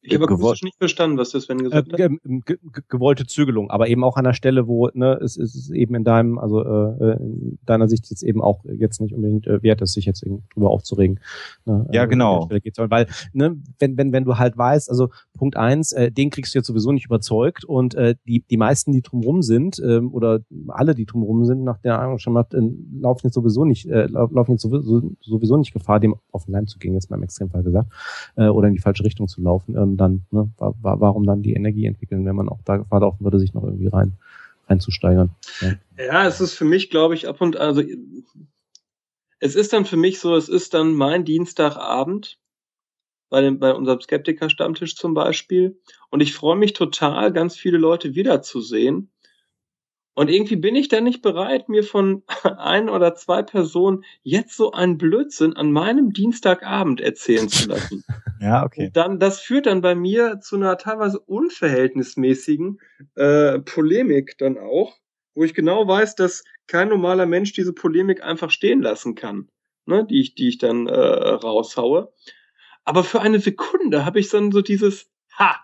Ich 0.06 0.14
habe 0.16 0.26
akustisch 0.26 0.64
nicht 0.64 0.78
verstanden, 0.78 1.18
was 1.18 1.32
das 1.32 1.44
Sven 1.44 1.60
gesagt 1.60 1.98
äh, 1.98 2.04
hat. 2.04 2.12
Ge 2.46 2.58
gewollte 2.90 3.26
Zügelung, 3.26 3.70
aber 3.70 3.88
eben 3.88 4.04
auch 4.04 4.18
an 4.18 4.26
der 4.26 4.34
Stelle, 4.34 4.68
wo 4.68 4.90
ne, 4.94 5.18
es, 5.22 5.38
es 5.38 5.56
ist 5.56 5.72
eben 5.72 5.96
in 5.96 6.04
deinem, 6.04 6.38
also 6.38 6.62
äh, 6.62 7.12
äh, 7.12 7.16
in 7.22 7.58
deiner 7.66 7.88
Sicht 7.88 8.10
jetzt 8.10 8.22
eben 8.22 8.42
auch 8.42 8.66
jetzt 8.66 9.00
nicht 9.00 9.14
unbedingt 9.14 9.48
äh, 9.48 9.64
wert 9.64 9.82
ist, 9.82 9.94
sich 9.94 10.06
jetzt 10.06 10.26
drüber 10.54 10.70
aufzuregen. 10.70 11.22
Ne, 11.66 11.88
ja, 11.92 12.04
äh, 12.04 12.08
genau. 12.08 12.48
Geht's, 12.48 12.78
weil, 12.78 13.08
ne, 13.32 13.58
wenn, 13.80 13.98
wenn, 13.98 14.12
wenn 14.12 14.26
du 14.26 14.38
halt 14.38 14.58
weißt, 14.58 14.90
also 14.90 15.10
Punkt 15.38 15.56
eins, 15.56 15.94
äh, 15.94 16.12
den 16.12 16.30
kriegst 16.30 16.54
du 16.54 16.60
jetzt 16.60 16.68
sowieso 16.68 16.92
nicht 16.92 17.06
überzeugt 17.06 17.64
und 17.64 17.96
äh, 17.96 18.16
die, 18.28 18.42
die 18.42 18.58
meisten, 18.58 18.92
die 18.92 19.02
drumrum 19.02 19.42
sind, 19.42 19.80
äh, 19.80 20.00
oder 20.00 20.42
alle, 20.68 20.96
die 20.96 21.06
drumrum 21.06 21.46
sind, 21.46 21.64
nach 21.64 21.78
der 21.80 22.00
Ahnung 22.00 22.20
schon 22.20 22.34
mal, 22.34 22.46
äh, 22.54 22.60
laufen 23.00 23.28
jetzt 23.28 23.36
sowieso 23.36 23.64
nicht, 23.64 23.86
äh, 23.88 24.08
laufen 24.08 24.52
jetzt 24.52 24.64
sowieso, 24.64 25.14
sowieso 25.22 25.56
nicht 25.56 25.74
Gefahr, 25.74 26.02
dem 26.02 26.16
auf 26.32 26.46
den 26.46 26.52
Leim 26.52 26.68
zu 26.68 26.78
gehen, 26.78 26.94
jetzt 26.94 27.10
mal 27.10 27.18
im 27.18 27.24
Extremfall 27.24 27.64
gesagt, 27.64 27.88
äh, 28.36 28.48
oder 28.48 28.68
in 28.68 28.74
die 28.74 28.82
falsche 28.82 29.06
Richtung 29.06 29.28
zu 29.28 29.42
laufen. 29.42 29.78
Ähm, 29.78 29.93
dann, 29.98 30.26
ne, 30.32 30.52
warum 30.58 31.26
dann 31.26 31.42
die 31.42 31.54
Energie 31.54 31.86
entwickeln, 31.86 32.26
wenn 32.26 32.36
man 32.36 32.50
auch 32.50 32.62
da 32.66 32.78
Gefahr 32.78 33.02
laufen 33.02 33.24
würde, 33.24 33.40
sich 33.40 33.54
noch 33.54 33.64
irgendwie 33.64 33.88
rein 33.88 34.14
reinzusteigern. 34.68 35.32
Ja. 35.62 35.74
ja, 36.06 36.28
es 36.28 36.40
ist 36.40 36.54
für 36.54 36.66
mich, 36.66 36.90
glaube 36.90 37.16
ich, 37.16 37.28
ab 37.28 37.42
und 37.42 37.58
also 37.58 37.84
es 39.40 39.56
ist 39.56 39.74
dann 39.74 39.86
für 39.86 39.98
mich 39.98 40.20
so, 40.20 40.36
es 40.36 40.48
ist 40.48 40.74
dann 40.74 40.94
mein 40.94 41.26
Dienstagabend 41.26 42.40
bei, 43.30 43.42
dem, 43.42 43.60
bei 43.60 43.74
unserem 43.74 44.00
Skeptiker-Stammtisch 44.00 44.96
zum 44.96 45.14
Beispiel. 45.14 45.82
Und 46.10 46.22
ich 46.22 46.34
freue 46.34 46.56
mich 46.56 46.74
total, 46.74 47.34
ganz 47.34 47.58
viele 47.58 47.78
Leute 47.78 48.16
wiederzusehen. 48.16 49.12
Und 50.16 50.30
irgendwie 50.30 50.58
bin 50.58 50.76
ich 50.76 50.90
da 50.90 51.02
nicht 51.02 51.22
bereit, 51.22 51.70
mir 51.70 51.84
von 51.84 52.24
ein 52.44 52.90
oder 52.90 53.16
zwei 53.16 53.42
Personen 53.42 54.04
jetzt 54.22 54.56
so 54.56 54.72
einen 54.72 54.98
Blödsinn 54.98 55.56
an 55.56 55.72
meinem 55.72 56.14
Dienstagabend 56.14 57.02
erzählen 57.02 57.50
zu 57.50 57.70
lassen. 57.70 58.04
ja, 58.40 58.64
okay. 58.64 58.88
Und 58.88 58.98
dann, 58.98 59.20
das 59.20 59.40
führt 59.40 59.66
dann 59.66 59.82
bei 59.82 59.96
mir 59.96 60.40
zu 60.40 60.56
einer 60.56 60.78
teilweise 60.78 61.20
unverhältnismäßigen 61.20 62.80
äh, 63.16 63.60
Polemik 63.60 64.38
dann 64.38 64.58
auch, 64.58 64.98
wo 65.34 65.44
ich 65.44 65.56
genau 65.56 65.88
weiß, 65.88 66.16
dass 66.16 66.44
kein 66.68 66.90
normaler 66.90 67.26
Mensch 67.26 67.54
diese 67.54 67.74
Polemik 67.74 68.24
einfach 68.24 68.52
stehen 68.52 68.82
lassen 68.82 69.16
kann, 69.16 69.50
ne, 69.86 70.06
die 70.06 70.22
ich, 70.22 70.36
die 70.36 70.48
ich 70.48 70.60
dann 70.60 70.88
äh, 70.88 70.94
raushaue. 70.94 72.14
Aber 72.86 73.04
für 73.04 73.22
eine 73.22 73.40
Sekunde 73.40 74.06
habe 74.06 74.20
ich 74.20 74.30
dann 74.30 74.52
so 74.52 74.62
dieses 74.62 75.10
Ha, 75.40 75.56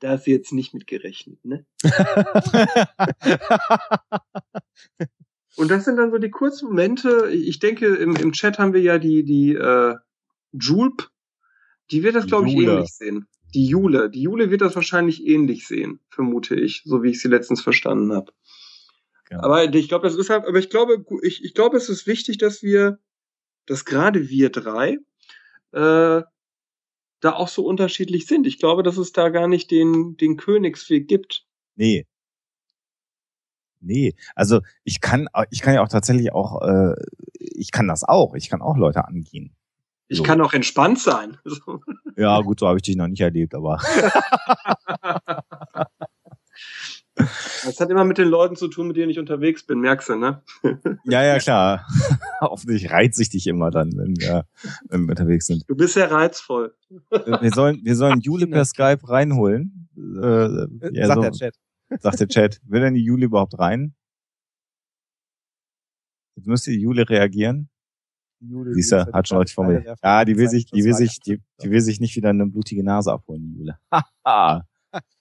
da 0.00 0.14
ist 0.14 0.26
jetzt 0.26 0.52
nicht 0.52 0.74
mit 0.74 0.86
gerechnet, 0.86 1.42
ne? 1.44 1.64
Und 5.56 5.70
das 5.70 5.86
sind 5.86 5.96
dann 5.96 6.10
so 6.10 6.18
die 6.18 6.30
kurzen 6.30 6.68
Momente. 6.68 7.30
Ich 7.30 7.58
denke, 7.58 7.86
im, 7.86 8.14
im 8.16 8.32
Chat 8.32 8.58
haben 8.58 8.74
wir 8.74 8.82
ja 8.82 8.98
die, 8.98 9.24
die 9.24 9.54
äh, 9.54 9.94
Julep, 10.52 11.08
die 11.90 12.02
wird 12.02 12.14
das, 12.14 12.26
glaube 12.26 12.48
ich, 12.48 12.56
ähnlich 12.56 12.90
sehen. 12.90 13.26
Die 13.54 13.66
Jule. 13.66 14.10
Die 14.10 14.22
Jule 14.22 14.50
wird 14.50 14.60
das 14.60 14.74
wahrscheinlich 14.74 15.26
ähnlich 15.26 15.66
sehen, 15.66 16.00
vermute 16.10 16.56
ich, 16.56 16.82
so 16.84 17.02
wie 17.02 17.10
ich 17.10 17.22
sie 17.22 17.28
letztens 17.28 17.62
verstanden 17.62 18.12
habe. 18.12 18.32
Ja. 19.30 19.42
Aber 19.42 19.64
ich 19.64 19.88
glaube, 19.88 20.06
das 20.06 20.16
ist 20.16 20.30
halt, 20.30 20.46
aber 20.46 20.58
ich 20.58 20.68
glaube, 20.68 21.04
ich, 21.22 21.42
ich 21.42 21.54
glaube, 21.54 21.76
es 21.76 21.88
ist 21.88 22.06
wichtig, 22.06 22.38
dass 22.38 22.62
wir, 22.62 22.98
dass 23.64 23.84
gerade 23.84 24.28
wir 24.28 24.50
drei 24.50 24.98
äh, 25.72 26.22
da 27.20 27.32
auch 27.32 27.48
so 27.48 27.64
unterschiedlich 27.64 28.26
sind. 28.26 28.46
Ich 28.46 28.58
glaube, 28.58 28.82
dass 28.82 28.96
es 28.96 29.12
da 29.12 29.28
gar 29.28 29.48
nicht 29.48 29.70
den, 29.70 30.16
den 30.16 30.36
Königsweg 30.36 31.08
gibt. 31.08 31.44
Nee. 31.74 32.06
Nee, 33.80 34.14
also 34.34 34.60
ich 34.84 35.00
kann, 35.00 35.28
ich 35.50 35.60
kann 35.60 35.74
ja 35.74 35.82
auch 35.82 35.88
tatsächlich 35.88 36.32
auch, 36.32 36.62
äh, 36.62 36.94
ich 37.38 37.70
kann 37.70 37.86
das 37.86 38.04
auch. 38.04 38.34
Ich 38.34 38.48
kann 38.48 38.62
auch 38.62 38.76
Leute 38.76 39.06
angehen. 39.06 39.54
Ich 40.08 40.18
so. 40.18 40.24
kann 40.24 40.40
auch 40.40 40.52
entspannt 40.52 40.98
sein. 40.98 41.38
ja, 42.16 42.40
gut, 42.40 42.60
so 42.60 42.68
habe 42.68 42.78
ich 42.78 42.82
dich 42.82 42.96
noch 42.96 43.08
nicht 43.08 43.20
erlebt, 43.20 43.54
aber. 43.54 43.80
Das 47.16 47.80
hat 47.80 47.88
immer 47.90 48.04
mit 48.04 48.18
den 48.18 48.28
Leuten 48.28 48.56
zu 48.56 48.68
tun, 48.68 48.88
mit 48.88 48.96
denen 48.96 49.10
ich 49.10 49.18
unterwegs 49.18 49.64
bin, 49.64 49.80
merkst 49.80 50.10
du, 50.10 50.16
ne? 50.16 50.42
Ja, 51.04 51.24
ja, 51.24 51.38
klar. 51.38 51.86
Hoffentlich 52.40 52.90
reizt 52.90 53.18
ich 53.20 53.30
dich 53.30 53.46
immer 53.46 53.70
dann, 53.70 53.92
wenn 53.96 54.16
wir, 54.18 54.46
wenn 54.88 55.04
wir 55.04 55.10
unterwegs 55.10 55.46
sind. 55.46 55.64
Du 55.66 55.74
bist 55.74 55.94
sehr 55.94 56.10
reizvoll. 56.10 56.74
Wir 57.10 57.50
sollen, 57.54 57.80
wir 57.82 57.96
sollen 57.96 58.20
Jule 58.20 58.46
per 58.46 58.64
Skype 58.64 59.08
reinholen. 59.08 59.88
Äh, 59.96 60.66
ja, 60.92 61.06
sagt 61.06 61.16
so, 61.16 61.22
der 61.22 61.32
Chat. 61.32 61.54
Sagt 62.00 62.20
der 62.20 62.28
Chat. 62.28 62.60
Will 62.64 62.80
denn 62.82 62.94
die 62.94 63.04
Jule 63.04 63.26
überhaupt 63.26 63.58
rein? 63.58 63.94
Jetzt 66.36 66.46
müsste 66.46 66.70
die 66.70 66.80
Jule 66.80 67.08
reagieren. 67.08 67.70
Jule, 68.40 68.74
Siehst 68.74 68.92
du, 68.92 69.12
hat 69.12 69.26
schon 69.26 69.38
richtig 69.38 69.54
formuliert. 69.54 69.98
Ja, 70.02 70.24
die 70.24 70.36
will 70.36 70.48
sich, 70.48 70.66
die 70.66 70.84
will 70.84 70.92
sich, 70.92 71.20
die, 71.20 71.40
die 71.62 71.70
will 71.70 71.80
sich 71.80 72.00
nicht 72.00 72.14
wieder 72.16 72.28
eine 72.28 72.46
blutige 72.46 72.84
Nase 72.84 73.10
abholen, 73.10 73.42
die 73.42 73.58
Jule. 73.58 73.78
Haha. 74.24 74.66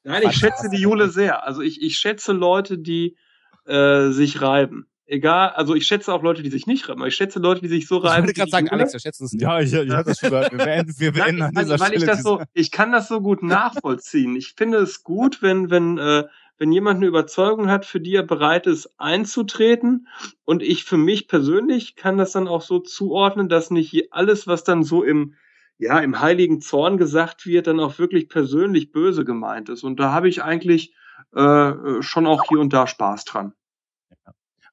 Nein, 0.03 0.23
ich 0.29 0.35
schätze 0.35 0.69
die 0.69 0.81
Jule 0.81 1.09
sehr. 1.09 1.45
Also 1.45 1.61
ich, 1.61 1.81
ich 1.81 1.97
schätze 1.97 2.31
Leute, 2.31 2.77
die 2.77 3.17
äh, 3.65 4.09
sich 4.09 4.41
reiben. 4.41 4.87
Egal, 5.07 5.49
also 5.49 5.75
ich 5.75 5.85
schätze 5.85 6.11
auch 6.11 6.23
Leute, 6.23 6.41
die 6.41 6.49
sich 6.49 6.65
nicht 6.65 6.89
reiben, 6.89 7.01
aber 7.01 7.07
ich 7.07 7.15
schätze 7.15 7.37
Leute, 7.37 7.61
die 7.61 7.67
sich 7.67 7.87
so 7.87 7.97
reiben. 7.97 8.23
Ich 8.23 8.29
wollte 8.29 8.33
gerade 8.39 8.51
sagen, 8.51 8.69
Alex, 8.69 8.93
wir 8.93 8.99
schätzen 8.99 9.25
es 9.25 9.33
nicht. 9.33 9.41
Ja, 9.43 9.59
ich, 9.59 9.71
ich 9.71 9.91
hatte 9.91 10.11
es 10.11 10.19
schon 10.19 10.31
gehört. 10.31 10.51
Wir 10.51 10.57
beenden, 10.57 10.93
wir 10.97 11.11
beenden 11.11 11.39
Nein, 11.39 11.57
an 11.57 11.63
dieser 11.63 11.79
weil, 11.79 11.87
Stelle. 11.87 12.07
Weil 12.07 12.09
ich 12.09 12.15
das 12.15 12.23
so, 12.23 12.41
ich 12.53 12.71
kann 12.71 12.91
das 12.91 13.07
so 13.07 13.21
gut 13.21 13.43
nachvollziehen. 13.43 14.35
Ich 14.35 14.53
finde 14.57 14.79
es 14.79 15.03
gut, 15.03 15.43
wenn, 15.43 15.69
wenn, 15.69 15.99
äh, 15.99 16.23
wenn 16.57 16.71
jemand 16.71 16.97
eine 16.97 17.05
Überzeugung 17.05 17.69
hat, 17.69 17.85
für 17.85 17.99
die 17.99 18.15
er 18.15 18.23
bereit 18.23 18.65
ist 18.65 18.89
einzutreten. 18.97 20.07
Und 20.43 20.63
ich 20.63 20.85
für 20.85 20.97
mich 20.97 21.27
persönlich 21.27 21.95
kann 21.95 22.17
das 22.17 22.31
dann 22.31 22.47
auch 22.47 22.63
so 22.63 22.79
zuordnen, 22.79 23.47
dass 23.47 23.69
nicht 23.69 24.11
alles, 24.11 24.47
was 24.47 24.63
dann 24.63 24.83
so 24.83 25.03
im 25.03 25.35
ja, 25.77 25.99
im 25.99 26.19
heiligen 26.19 26.61
Zorn 26.61 26.97
gesagt 26.97 27.45
wird, 27.45 27.67
dann 27.67 27.79
auch 27.79 27.99
wirklich 27.99 28.29
persönlich 28.29 28.91
böse 28.91 29.25
gemeint 29.25 29.69
ist. 29.69 29.83
Und 29.83 29.99
da 29.99 30.11
habe 30.13 30.29
ich 30.29 30.43
eigentlich 30.43 30.95
äh, 31.35 32.01
schon 32.01 32.27
auch 32.27 32.43
hier 32.47 32.59
und 32.59 32.73
da 32.73 32.87
Spaß 32.87 33.25
dran. 33.25 33.53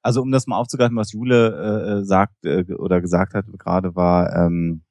Also 0.01 0.21
um 0.21 0.31
das 0.31 0.47
mal 0.47 0.57
aufzugreifen, 0.57 0.97
was 0.97 1.13
Jule 1.13 2.01
äh, 2.01 2.05
sagt 2.05 2.45
äh, 2.45 2.65
oder 2.73 2.99
gesagt 2.99 3.33
hat 3.33 3.45
gerade 3.57 3.95
war 3.95 4.35
ähm, 4.35 4.83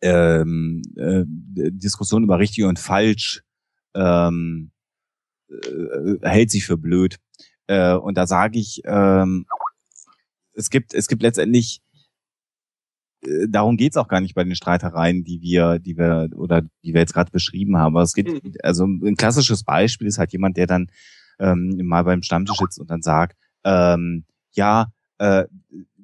ähm, 0.00 0.82
äh, 0.96 1.24
Diskussion 1.26 2.22
über 2.22 2.38
richtig 2.38 2.64
und 2.64 2.78
falsch 2.78 3.42
ähm, 3.94 4.70
äh, 5.48 6.14
hält 6.22 6.50
sich 6.50 6.64
für 6.64 6.76
blöd. 6.76 7.18
Äh, 7.66 7.94
und 7.94 8.16
da 8.16 8.26
sage 8.26 8.58
ich, 8.58 8.82
ähm, 8.84 9.46
es 10.54 10.70
gibt 10.70 10.94
es 10.94 11.08
gibt 11.08 11.22
letztendlich 11.22 11.82
äh, 11.87 11.87
darum 13.48 13.76
geht's 13.76 13.96
auch 13.96 14.08
gar 14.08 14.20
nicht 14.20 14.34
bei 14.34 14.44
den 14.44 14.54
Streitereien, 14.54 15.24
die 15.24 15.40
wir, 15.40 15.78
die 15.78 15.96
wir 15.96 16.30
oder 16.34 16.62
die 16.62 16.94
wir 16.94 17.00
jetzt 17.00 17.14
gerade 17.14 17.30
beschrieben 17.30 17.76
haben. 17.76 17.96
Aber 17.96 18.02
es 18.02 18.14
geht, 18.14 18.28
mhm. 18.28 18.54
also 18.62 18.84
ein 18.84 19.16
klassisches 19.16 19.64
Beispiel 19.64 20.06
ist 20.06 20.18
halt 20.18 20.32
jemand, 20.32 20.56
der 20.56 20.66
dann 20.66 20.90
ähm, 21.38 21.80
mal 21.84 22.04
beim 22.04 22.22
Stammtisch 22.22 22.58
sitzt 22.58 22.78
und 22.78 22.90
dann 22.90 23.02
sagt, 23.02 23.36
ähm, 23.64 24.24
ja, 24.52 24.92
äh, 25.18 25.44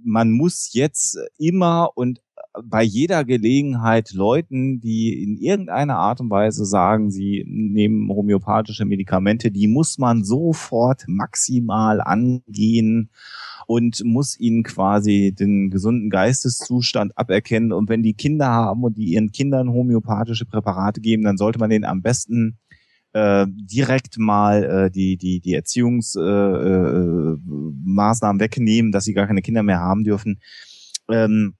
man 0.04 0.32
muss 0.32 0.72
jetzt 0.72 1.18
immer 1.38 1.90
und 1.94 2.20
bei 2.62 2.82
jeder 2.82 3.24
Gelegenheit 3.24 4.12
Leuten, 4.12 4.80
die 4.80 5.22
in 5.22 5.36
irgendeiner 5.36 5.96
Art 5.96 6.20
und 6.20 6.30
Weise 6.30 6.64
sagen, 6.64 7.10
sie 7.10 7.44
nehmen 7.46 8.08
homöopathische 8.08 8.84
Medikamente, 8.84 9.50
die 9.50 9.66
muss 9.66 9.98
man 9.98 10.24
sofort 10.24 11.04
maximal 11.08 12.00
angehen 12.00 13.10
und 13.66 14.04
muss 14.04 14.38
ihnen 14.38 14.62
quasi 14.62 15.34
den 15.36 15.70
gesunden 15.70 16.10
Geisteszustand 16.10 17.16
aberkennen. 17.18 17.72
Und 17.72 17.88
wenn 17.88 18.02
die 18.02 18.14
Kinder 18.14 18.48
haben 18.48 18.84
und 18.84 18.98
die 18.98 19.14
ihren 19.14 19.32
Kindern 19.32 19.70
homöopathische 19.70 20.46
Präparate 20.46 21.00
geben, 21.00 21.24
dann 21.24 21.36
sollte 21.36 21.58
man 21.58 21.70
denen 21.70 21.84
am 21.84 22.02
besten 22.02 22.58
äh, 23.14 23.46
direkt 23.48 24.18
mal 24.18 24.64
äh, 24.64 24.90
die 24.90 25.16
die 25.16 25.40
die 25.40 25.54
Erziehungsmaßnahmen 25.54 28.40
äh, 28.40 28.44
äh, 28.44 28.50
wegnehmen, 28.50 28.92
dass 28.92 29.04
sie 29.04 29.14
gar 29.14 29.26
keine 29.26 29.42
Kinder 29.42 29.62
mehr 29.62 29.80
haben 29.80 30.04
dürfen. 30.04 30.40
Ähm, 31.10 31.54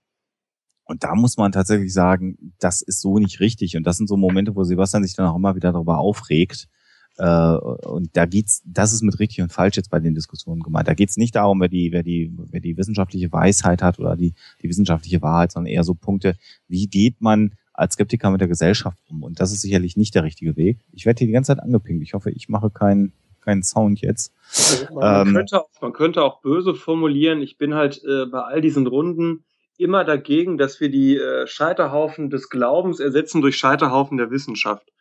und 0.85 1.03
da 1.03 1.15
muss 1.15 1.37
man 1.37 1.53
tatsächlich 1.53 1.93
sagen, 1.93 2.53
das 2.59 2.83
ist 2.83 3.01
so 3.01 3.19
nicht 3.19 3.41
richtig. 3.41 3.77
Und 3.77 3.85
das 3.85 3.97
sind 3.97 4.09
so 4.09 4.17
Momente, 4.17 4.55
wo 4.55 4.65
Sebastian 4.65 5.03
sich 5.03 5.15
dann 5.15 5.27
auch 5.27 5.37
immer 5.37 5.57
wieder 5.57 5.73
darüber 5.73 5.99
aufregt. 5.99 6.69
Äh, 7.17 7.57
und 7.57 8.11
da 8.17 8.27
geht's, 8.27 8.63
das 8.67 8.93
ist 8.93 9.03
mit 9.03 9.19
richtig 9.19 9.41
und 9.41 9.53
falsch 9.53 9.77
jetzt 9.77 9.91
bei 9.91 10.01
den 10.01 10.15
Diskussionen 10.15 10.63
gemeint. 10.63 10.89
Da 10.89 10.95
geht's 10.95 11.17
nicht 11.17 11.37
darum, 11.37 11.61
wer 11.61 11.69
die, 11.69 11.93
wer 11.93 12.03
die, 12.03 12.33
wer 12.51 12.61
die 12.61 12.77
wissenschaftliche 12.77 13.33
Weisheit 13.33 13.83
hat 13.83 13.99
oder 13.99 14.17
die, 14.17 14.35
die 14.63 14.69
wissenschaftliche 14.69 15.23
Wahrheit, 15.23 15.53
sondern 15.53 15.73
eher 15.73 15.85
so 15.85 15.95
Punkte, 15.95 16.37
wie 16.69 16.87
geht 16.87 17.21
man 17.21 17.55
als 17.73 17.95
Skeptiker 17.95 18.31
mit 18.31 18.41
der 18.41 18.49
Gesellschaft 18.49 18.99
um? 19.09 19.23
Und 19.23 19.41
das 19.41 19.53
ist 19.53 19.63
sicherlich 19.63 19.97
nicht 19.97 20.15
der 20.15 20.25
richtige 20.25 20.57
Weg. 20.57 20.81
Ich 20.93 21.07
werde 21.07 21.19
hier 21.19 21.29
die 21.29 21.33
ganze 21.33 21.55
Zeit 21.55 21.63
angepinkt. 21.63 22.03
Ich 22.03 22.15
hoffe, 22.15 22.31
ich 22.31 22.49
mache 22.49 22.71
keinen 22.71 23.13
keinen 23.41 23.63
Sound 23.63 24.01
jetzt. 24.01 24.33
Also 24.49 24.95
man, 24.95 25.29
ähm, 25.29 25.35
könnte 25.35 25.61
auch, 25.61 25.69
man 25.83 25.93
könnte 25.93 26.23
auch 26.23 26.41
böse 26.41 26.75
formulieren. 26.75 27.43
Ich 27.43 27.59
bin 27.59 27.75
halt 27.75 28.03
äh, 28.03 28.25
bei 28.25 28.41
all 28.41 28.63
diesen 28.63 28.87
Runden 28.87 29.45
immer 29.79 30.05
dagegen, 30.05 30.59
dass 30.59 30.81
wir 30.81 30.91
die 30.91 31.17
äh, 31.17 31.47
Scheiterhaufen 31.47 32.31
des 32.31 32.49
Glaubens 32.49 33.01
ersetzen 33.01 33.41
durch 33.41 33.57
Scheiterhaufen 33.57 34.19
der 34.19 34.31
Wissenschaft. 34.31 34.93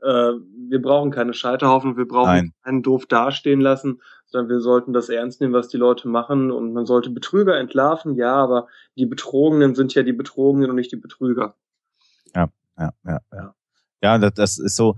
Äh, 0.00 0.32
wir 0.68 0.82
brauchen 0.82 1.10
keine 1.10 1.34
Scheiterhaufen, 1.34 1.96
wir 1.96 2.06
brauchen 2.06 2.26
Nein. 2.26 2.52
keinen 2.62 2.82
doof 2.82 3.06
dastehen 3.06 3.60
lassen, 3.60 4.00
sondern 4.26 4.48
wir 4.48 4.60
sollten 4.60 4.92
das 4.92 5.08
ernst 5.08 5.40
nehmen, 5.40 5.52
was 5.52 5.68
die 5.68 5.76
Leute 5.76 6.08
machen 6.08 6.50
und 6.50 6.72
man 6.72 6.86
sollte 6.86 7.10
Betrüger 7.10 7.58
entlarven, 7.58 8.16
ja, 8.16 8.34
aber 8.34 8.66
die 8.96 9.06
Betrogenen 9.06 9.74
sind 9.74 9.94
ja 9.94 10.02
die 10.02 10.12
Betrogenen 10.12 10.70
und 10.70 10.76
nicht 10.76 10.92
die 10.92 10.96
Betrüger. 10.96 11.54
Ja, 12.34 12.48
ja, 12.78 12.92
ja, 13.04 13.20
ja. 13.32 13.54
Ja, 14.02 14.18
das, 14.18 14.34
das 14.34 14.58
ist 14.58 14.74
so. 14.74 14.96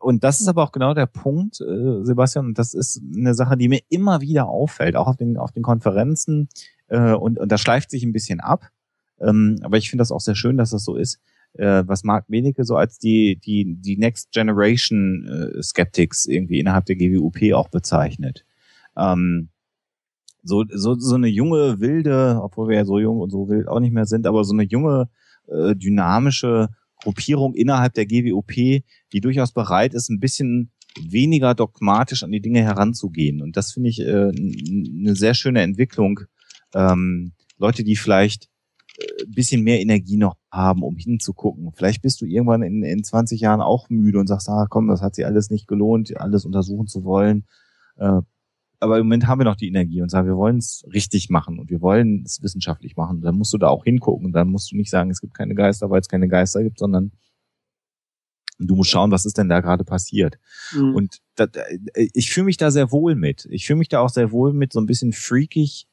Und 0.00 0.24
das 0.24 0.40
ist 0.40 0.48
aber 0.48 0.62
auch 0.62 0.72
genau 0.72 0.94
der 0.94 1.04
Punkt, 1.04 1.60
äh, 1.60 2.02
Sebastian. 2.02 2.46
Und 2.46 2.58
das 2.58 2.72
ist 2.72 3.02
eine 3.14 3.34
Sache, 3.34 3.58
die 3.58 3.68
mir 3.68 3.80
immer 3.90 4.22
wieder 4.22 4.48
auffällt, 4.48 4.96
auch 4.96 5.08
auf 5.08 5.16
den, 5.16 5.36
auf 5.36 5.52
den 5.52 5.62
Konferenzen, 5.62 6.48
äh, 6.88 7.12
und, 7.12 7.38
und 7.38 7.50
das 7.50 7.60
schleift 7.60 7.90
sich 7.90 8.02
ein 8.02 8.12
bisschen 8.12 8.40
ab. 8.40 8.68
Ähm, 9.20 9.58
aber 9.62 9.78
ich 9.78 9.90
finde 9.90 10.02
das 10.02 10.12
auch 10.12 10.20
sehr 10.20 10.34
schön, 10.34 10.56
dass 10.56 10.70
das 10.70 10.84
so 10.84 10.96
ist. 10.96 11.20
Äh, 11.54 11.84
was 11.86 12.04
Mark 12.04 12.26
Wenecke 12.28 12.64
so 12.64 12.76
als 12.76 12.98
die, 12.98 13.36
die, 13.36 13.76
die 13.78 13.96
Next 13.96 14.30
Generation 14.32 15.26
äh, 15.26 15.62
Skeptics 15.62 16.26
irgendwie 16.26 16.60
innerhalb 16.60 16.84
der 16.84 16.96
GWUP 16.96 17.54
auch 17.54 17.68
bezeichnet. 17.68 18.44
Ähm, 18.96 19.48
so, 20.42 20.64
so, 20.70 20.94
so 20.94 21.14
eine 21.14 21.28
junge, 21.28 21.80
wilde, 21.80 22.38
obwohl 22.42 22.68
wir 22.68 22.76
ja 22.76 22.84
so 22.84 22.98
jung 22.98 23.20
und 23.20 23.30
so 23.30 23.48
wild 23.48 23.68
auch 23.68 23.80
nicht 23.80 23.92
mehr 23.92 24.06
sind, 24.06 24.26
aber 24.26 24.44
so 24.44 24.52
eine 24.52 24.62
junge, 24.64 25.08
äh, 25.48 25.74
dynamische 25.74 26.68
Gruppierung 27.02 27.54
innerhalb 27.54 27.94
der 27.94 28.06
GWOP, 28.06 28.52
die 28.52 29.20
durchaus 29.20 29.52
bereit 29.52 29.94
ist, 29.94 30.08
ein 30.08 30.20
bisschen 30.20 30.70
weniger 31.00 31.54
dogmatisch 31.54 32.22
an 32.22 32.32
die 32.32 32.40
Dinge 32.40 32.62
heranzugehen. 32.62 33.42
Und 33.42 33.56
das 33.56 33.72
finde 33.72 33.90
ich 33.90 34.00
äh, 34.00 34.30
eine 34.30 35.14
sehr 35.14 35.34
schöne 35.34 35.62
Entwicklung, 35.62 36.20
ähm, 36.76 37.32
Leute, 37.58 37.82
die 37.82 37.96
vielleicht 37.96 38.48
äh, 38.98 39.24
ein 39.24 39.32
bisschen 39.32 39.62
mehr 39.62 39.80
Energie 39.80 40.16
noch 40.16 40.36
haben, 40.50 40.82
um 40.82 40.96
hinzugucken. 40.96 41.72
Vielleicht 41.72 42.02
bist 42.02 42.20
du 42.20 42.26
irgendwann 42.26 42.62
in, 42.62 42.82
in 42.82 43.02
20 43.02 43.40
Jahren 43.40 43.60
auch 43.60 43.88
müde 43.88 44.20
und 44.20 44.26
sagst, 44.26 44.48
ah 44.48 44.66
komm, 44.68 44.88
das 44.88 45.02
hat 45.02 45.14
sich 45.14 45.24
alles 45.24 45.50
nicht 45.50 45.66
gelohnt, 45.66 46.16
alles 46.18 46.44
untersuchen 46.44 46.86
zu 46.86 47.04
wollen. 47.04 47.46
Äh, 47.96 48.20
aber 48.78 48.98
im 48.98 49.06
Moment 49.06 49.26
haben 49.26 49.40
wir 49.40 49.44
noch 49.44 49.56
die 49.56 49.68
Energie 49.68 50.02
und 50.02 50.10
sagen, 50.10 50.28
wir 50.28 50.36
wollen 50.36 50.58
es 50.58 50.84
richtig 50.92 51.30
machen 51.30 51.58
und 51.58 51.70
wir 51.70 51.80
wollen 51.80 52.22
es 52.26 52.42
wissenschaftlich 52.42 52.94
machen. 52.94 53.22
Dann 53.22 53.36
musst 53.36 53.54
du 53.54 53.58
da 53.58 53.68
auch 53.68 53.84
hingucken. 53.84 54.32
Dann 54.32 54.48
musst 54.48 54.70
du 54.70 54.76
nicht 54.76 54.90
sagen, 54.90 55.10
es 55.10 55.22
gibt 55.22 55.32
keine 55.32 55.54
Geister, 55.54 55.88
weil 55.88 56.00
es 56.00 56.08
keine 56.08 56.28
Geister 56.28 56.62
gibt, 56.62 56.78
sondern 56.78 57.12
du 58.58 58.76
musst 58.76 58.90
schauen, 58.90 59.10
was 59.10 59.24
ist 59.24 59.38
denn 59.38 59.48
da 59.48 59.60
gerade 59.60 59.84
passiert. 59.84 60.38
Mhm. 60.72 60.94
Und 60.94 61.18
da, 61.36 61.46
ich 61.94 62.30
fühle 62.30 62.46
mich 62.46 62.58
da 62.58 62.70
sehr 62.70 62.92
wohl 62.92 63.14
mit. 63.14 63.46
Ich 63.50 63.66
fühle 63.66 63.78
mich 63.78 63.88
da 63.88 64.00
auch 64.00 64.10
sehr 64.10 64.30
wohl 64.30 64.52
mit, 64.52 64.74
so 64.74 64.80
ein 64.80 64.86
bisschen 64.86 65.14
freakig 65.14 65.86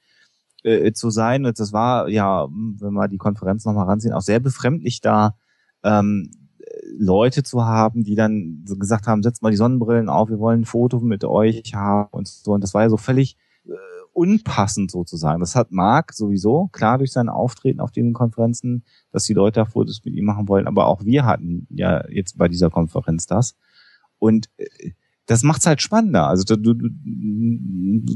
äh, 0.64 0.91
zu 0.94 1.10
sein. 1.10 1.45
Und 1.45 1.60
das 1.60 1.73
war 1.73 2.10
ja, 2.10 2.48
wenn 2.48 2.94
wir 2.94 3.07
die 3.07 3.18
Konferenz 3.18 3.65
nochmal 3.65 3.85
ranziehen, 3.85 4.14
auch 4.14 4.22
sehr 4.22 4.40
befremdlich 4.40 5.02
da, 5.02 5.35
ähm, 5.84 6.31
Leute 6.98 7.44
zu 7.44 7.65
haben, 7.65 8.03
die 8.03 8.15
dann 8.15 8.64
so 8.65 8.77
gesagt 8.77 9.07
haben, 9.07 9.23
setzt 9.23 9.41
mal 9.41 9.52
die 9.52 9.57
Sonnenbrillen 9.57 10.10
auf, 10.10 10.30
wir 10.30 10.40
wollen 10.40 10.61
ein 10.61 10.65
Foto 10.65 10.99
mit 10.99 11.23
euch 11.23 11.73
haben 11.73 12.10
und 12.11 12.27
so. 12.27 12.52
Und 12.53 12.61
das 12.61 12.73
war 12.73 12.84
ja 12.84 12.90
so 12.90 12.98
völlig 12.98 13.38
äh, 13.65 13.72
unpassend 14.14 14.91
sozusagen. 14.91 15.40
Das 15.40 15.56
hat 15.56 15.72
Marc 15.72 16.14
sowieso, 16.14 16.69
klar 16.72 16.98
durch 16.98 17.11
sein 17.11 17.30
Auftreten 17.30 17.80
auf 17.80 17.91
diesen 17.91 18.14
Konferenzen, 18.14 18.84
dass 19.11 19.26
die 19.26 19.34
Leute 19.34 19.61
da 19.61 19.65
Fotos 19.65 20.02
mit 20.06 20.14
ihm 20.14 20.26
machen 20.26 20.48
wollen. 20.48 20.68
Aber 20.68 20.88
auch 20.88 21.03
wir 21.03 21.26
hatten 21.26 21.68
ja 21.69 22.07
jetzt 22.10 22.38
bei 22.38 22.48
dieser 22.48 22.69
Konferenz 22.69 23.26
das. 23.26 23.56
Und 24.19 24.49
äh, 24.57 24.91
das 25.25 25.43
macht's 25.43 25.65
halt 25.65 25.81
spannender. 25.81 26.27
Also 26.27 26.43
du, 26.43 26.73
du, 26.73 26.89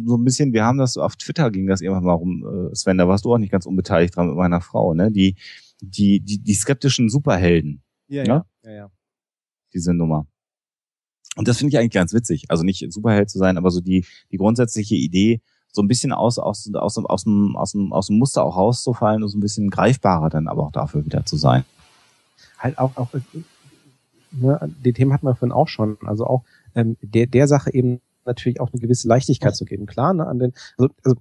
so 0.05 0.17
ein 0.17 0.23
bisschen, 0.23 0.53
wir 0.53 0.65
haben 0.65 0.77
das 0.77 0.97
auf 0.97 1.15
Twitter 1.15 1.51
ging 1.51 1.67
das 1.67 1.81
irgendwann 1.81 2.03
mal 2.03 2.13
rum, 2.13 2.69
äh, 2.71 2.75
Sven, 2.75 2.97
da 2.97 3.07
warst 3.07 3.25
du 3.25 3.33
auch 3.33 3.37
nicht 3.37 3.51
ganz 3.51 3.65
unbeteiligt 3.65 4.15
dran 4.15 4.27
mit 4.27 4.35
meiner 4.35 4.61
Frau, 4.61 4.93
ne? 4.93 5.11
Die, 5.11 5.35
die, 5.79 6.19
die, 6.19 6.39
die 6.39 6.53
skeptischen 6.53 7.09
Superhelden. 7.09 7.81
Ja, 8.07 8.23
ja, 8.23 8.45
ja, 8.63 8.71
ja. 8.71 8.91
Diese 9.73 9.93
Nummer. 9.93 10.27
Und 11.35 11.47
das 11.47 11.57
finde 11.57 11.69
ich 11.69 11.77
eigentlich 11.77 11.91
ganz 11.91 12.13
witzig. 12.13 12.45
Also 12.49 12.63
nicht 12.63 12.91
Superheld 12.91 13.29
zu 13.29 13.37
sein, 13.37 13.57
aber 13.57 13.69
so 13.69 13.79
die, 13.79 14.05
die 14.31 14.37
grundsätzliche 14.37 14.95
Idee, 14.95 15.41
so 15.71 15.81
ein 15.81 15.87
bisschen 15.87 16.11
aus, 16.11 16.39
aus, 16.39 16.69
aus, 16.73 16.97
aus, 16.97 17.23
dem, 17.23 17.55
aus, 17.55 17.71
dem, 17.71 17.93
aus 17.93 18.07
dem 18.07 18.17
Muster 18.17 18.43
auch 18.43 18.57
rauszufallen 18.57 19.21
und 19.21 19.29
so 19.29 19.37
ein 19.37 19.41
bisschen 19.41 19.69
greifbarer 19.69 20.29
dann 20.29 20.47
aber 20.47 20.63
auch 20.63 20.71
dafür 20.71 21.05
wieder 21.05 21.25
zu 21.25 21.37
sein. 21.37 21.63
Halt 22.57 22.79
auch, 22.79 22.97
auch 22.97 23.09
ne, 24.31 24.73
die 24.83 24.93
Themen 24.93 25.13
hatten 25.13 25.27
wir 25.27 25.35
vorhin 25.35 25.53
auch 25.53 25.67
schon. 25.67 25.97
Also 26.05 26.25
auch 26.25 26.43
ähm, 26.77 26.95
der, 27.01 27.27
der 27.27 27.47
Sache 27.47 27.73
eben 27.73 27.99
natürlich 28.25 28.61
auch 28.61 28.71
eine 28.71 28.79
gewisse 28.79 29.07
Leichtigkeit 29.07 29.55
zu 29.55 29.65
geben. 29.65 29.85
Klar, 29.85 30.13
ne, 30.13 30.27
an 30.27 30.39
den, 30.39 30.53
also, 30.77 30.93
also 31.03 31.17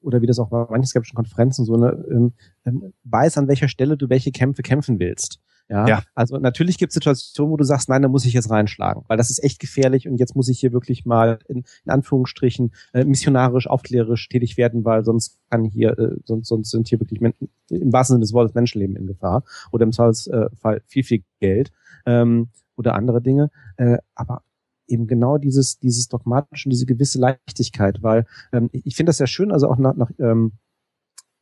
oder 0.00 0.20
wie 0.20 0.26
das 0.26 0.38
auch 0.38 0.50
bei 0.50 0.66
manchen 0.68 0.86
skeptischen 0.86 1.16
Konferenzen 1.16 1.64
so, 1.64 1.76
ne, 1.76 2.04
ähm, 2.10 2.32
ähm, 2.66 2.92
weiß, 3.04 3.38
an 3.38 3.48
welcher 3.48 3.68
Stelle 3.68 3.96
du 3.96 4.10
welche 4.10 4.30
Kämpfe 4.30 4.62
kämpfen 4.62 4.98
willst. 4.98 5.40
Ja, 5.70 5.88
ja. 5.88 6.02
also 6.14 6.36
natürlich 6.36 6.76
gibt 6.76 6.90
es 6.90 6.94
Situationen, 6.94 7.50
wo 7.50 7.56
du 7.56 7.64
sagst, 7.64 7.88
nein, 7.88 8.02
da 8.02 8.08
muss 8.08 8.26
ich 8.26 8.34
jetzt 8.34 8.50
reinschlagen, 8.50 9.02
weil 9.08 9.16
das 9.16 9.30
ist 9.30 9.42
echt 9.42 9.60
gefährlich 9.60 10.06
und 10.06 10.18
jetzt 10.18 10.36
muss 10.36 10.50
ich 10.50 10.60
hier 10.60 10.74
wirklich 10.74 11.06
mal 11.06 11.38
in, 11.48 11.64
in 11.86 11.90
Anführungsstrichen 11.90 12.72
äh, 12.92 13.04
missionarisch, 13.04 13.66
aufklärerisch 13.66 14.28
tätig 14.28 14.58
werden, 14.58 14.84
weil 14.84 15.04
sonst 15.04 15.38
kann 15.48 15.64
hier, 15.64 15.98
äh, 15.98 16.16
sonst, 16.26 16.48
sonst 16.48 16.70
sind 16.70 16.88
hier 16.88 17.00
wirklich 17.00 17.22
Men 17.22 17.32
im 17.70 17.92
wahrsten 17.94 18.16
Sinne 18.16 18.24
des 18.24 18.34
Wortes 18.34 18.54
Menschenleben 18.54 18.94
in 18.96 19.06
Gefahr 19.06 19.42
oder 19.72 19.84
im 19.84 19.92
Zweifelsfall 19.92 20.82
viel, 20.86 21.02
viel 21.02 21.22
Geld 21.40 21.72
ähm, 22.04 22.48
oder 22.76 22.94
andere 22.94 23.22
Dinge. 23.22 23.50
Äh, 23.78 23.96
aber 24.14 24.42
eben 24.86 25.06
genau 25.06 25.38
dieses, 25.38 25.78
dieses 25.78 26.08
dogmatische 26.08 26.68
diese 26.68 26.86
gewisse 26.86 27.18
Leichtigkeit, 27.18 28.02
weil 28.02 28.26
ähm, 28.52 28.70
ich, 28.72 28.96
finde 28.96 29.10
das 29.10 29.18
ja 29.18 29.26
schön, 29.26 29.52
also 29.52 29.68
auch 29.68 29.78
nach, 29.78 29.94
nach 29.94 30.10
ähm, 30.18 30.52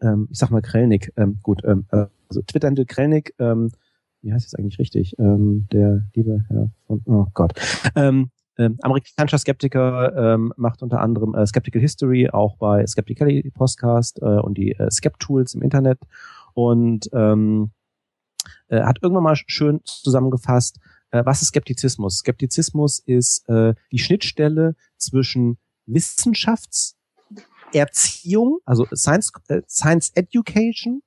ähm, 0.01 0.28
ich 0.31 0.39
sag 0.39 0.51
mal 0.51 0.62
Krellnick, 0.62 1.12
ähm, 1.16 1.39
gut, 1.43 1.62
ähm, 1.64 1.86
äh, 1.90 2.06
also 2.28 2.43
Twitter-Handle 2.43 2.86
Krellnick, 2.86 3.35
ähm, 3.39 3.70
wie 4.23 4.32
heißt 4.32 4.47
es 4.47 4.55
eigentlich 4.55 4.78
richtig? 4.78 5.19
Ähm, 5.19 5.66
der 5.73 6.06
liebe 6.14 6.44
Herr 6.48 6.70
von, 6.86 7.02
oh 7.06 7.27
Gott, 7.35 7.52
ähm, 7.97 8.31
ähm, 8.59 8.78
amerikanischer 8.82 9.39
Skeptiker 9.39 10.35
ähm, 10.35 10.52
macht 10.56 10.82
unter 10.82 11.01
anderem 11.01 11.35
äh, 11.35 11.47
Skeptical 11.47 11.81
History 11.81 12.28
auch 12.31 12.56
bei 12.56 12.86
Skeptically 12.86 13.51
Podcast 13.55 14.20
äh, 14.20 14.27
und 14.27 14.59
die 14.59 14.73
äh, 14.73 14.90
Skept-Tools 14.90 15.55
im 15.55 15.62
Internet 15.62 15.98
und 16.55 17.09
ähm, 17.14 17.70
äh, 18.69 18.82
hat 18.82 18.98
irgendwann 19.02 19.24
mal 19.24 19.36
schön 19.36 19.81
zusammengefasst, 19.85 20.78
äh, 21.13 21.25
was 21.25 21.43
ist 21.43 21.49
Skeptizismus? 21.49 22.19
Skeptizismus 22.19 22.99
ist 22.99 23.49
äh, 23.49 23.75
die 23.93 23.99
Schnittstelle 23.99 24.75
zwischen 24.97 25.59
Wissenschaftserziehung, 25.87 28.59
also 28.65 28.87
Science, 28.95 29.33
äh, 29.49 29.63
Science 29.69 30.11
Education 30.15 31.03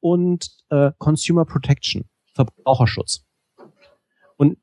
und 0.00 0.50
äh, 0.70 0.92
Consumer 0.98 1.46
Protection, 1.46 2.04
Verbraucherschutz. 2.34 3.24
Und 4.36 4.58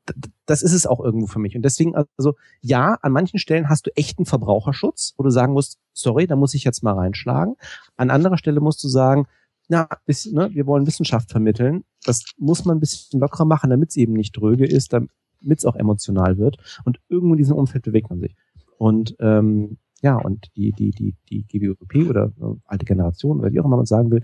das 0.46 0.64
ist 0.64 0.74
es 0.74 0.86
auch 0.86 1.00
irgendwo 1.00 1.28
für 1.28 1.40
mich. 1.40 1.56
Und 1.56 1.62
deswegen, 1.62 1.96
also 1.96 2.36
ja, 2.60 2.96
an 3.02 3.14
manchen 3.14 3.40
Stellen 3.40 3.70
hast 3.70 3.88
du 3.88 3.92
echten 3.96 4.26
Verbraucherschutz, 4.26 5.14
wo 5.18 5.24
du 5.24 5.30
sagen 5.30 5.54
musst, 5.54 5.80
sorry, 5.94 6.28
da 6.28 6.36
muss 6.36 6.54
ich 6.54 6.66
jetzt 6.66 6.84
mal 6.84 6.92
reinschlagen. 6.94 7.56
An 7.96 8.10
anderer 8.10 8.38
Stelle 8.38 8.60
musst 8.60 8.84
du 8.84 8.90
sagen, 8.90 9.30
na, 9.70 9.88
bis, 10.06 10.26
ne, 10.26 10.54
wir 10.54 10.68
wollen 10.68 10.86
Wissenschaft 10.86 11.32
vermitteln. 11.32 11.86
Das 12.06 12.24
muss 12.38 12.66
man 12.66 12.78
ein 12.78 12.80
bisschen 12.80 13.20
lockerer 13.20 13.46
machen, 13.46 13.70
damit 13.70 13.90
es 13.90 13.98
eben 13.98 14.14
nicht 14.14 14.36
dröge 14.36 14.66
ist, 14.66 14.94
damit 14.94 15.10
es 15.46 15.66
auch 15.66 15.76
emotional 15.76 16.38
wird. 16.38 16.58
Und 16.86 17.00
irgendwo 17.10 17.34
in 17.34 17.38
diesem 17.38 17.58
Umfeld 17.58 17.84
bewegt 17.84 18.10
man 18.10 18.20
sich. 18.20 18.36
Und 18.78 19.16
ähm, 19.20 19.78
ja, 20.02 20.18
und 20.18 20.48
die, 20.56 20.72
die, 20.72 20.92
die, 20.92 21.16
die 21.30 21.44
GWOP 21.44 22.10
oder 22.10 22.32
äh, 22.42 22.56
alte 22.66 22.86
Generation 22.86 23.40
oder 23.40 23.52
wie 23.54 23.60
auch 23.60 23.66
immer 23.66 23.78
man 23.78 23.86
sagen 23.86 24.10
will, 24.10 24.22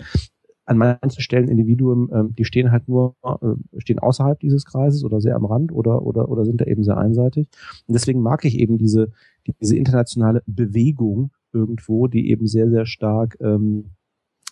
an 0.68 0.78
manchen 0.78 1.22
Stellen 1.22 1.48
Individuen, 1.48 2.10
ähm, 2.12 2.36
die 2.36 2.44
stehen 2.44 2.72
halt 2.72 2.88
nur, 2.90 3.16
äh, 3.24 3.80
stehen 3.80 4.00
außerhalb 4.00 4.40
dieses 4.40 4.66
Kreises 4.66 5.04
oder 5.04 5.22
sehr 5.22 5.36
am 5.36 5.46
Rand 5.46 5.72
oder, 5.72 6.02
oder, 6.02 6.30
oder 6.30 6.44
sind 6.44 6.60
da 6.60 6.66
eben 6.66 6.84
sehr 6.84 6.98
einseitig. 6.98 7.48
Und 7.88 7.94
deswegen 7.94 8.22
mag 8.22 8.44
ich 8.44 8.60
eben 8.60 8.78
diese, 8.78 9.12
diese 9.62 9.78
internationale 9.78 10.44
Bewegung 10.46 11.32
irgendwo, 11.54 12.08
die 12.08 12.30
eben 12.30 12.48
sehr, 12.48 12.70
sehr 12.70 12.86
stark 12.86 13.38
ähm, 13.40 13.92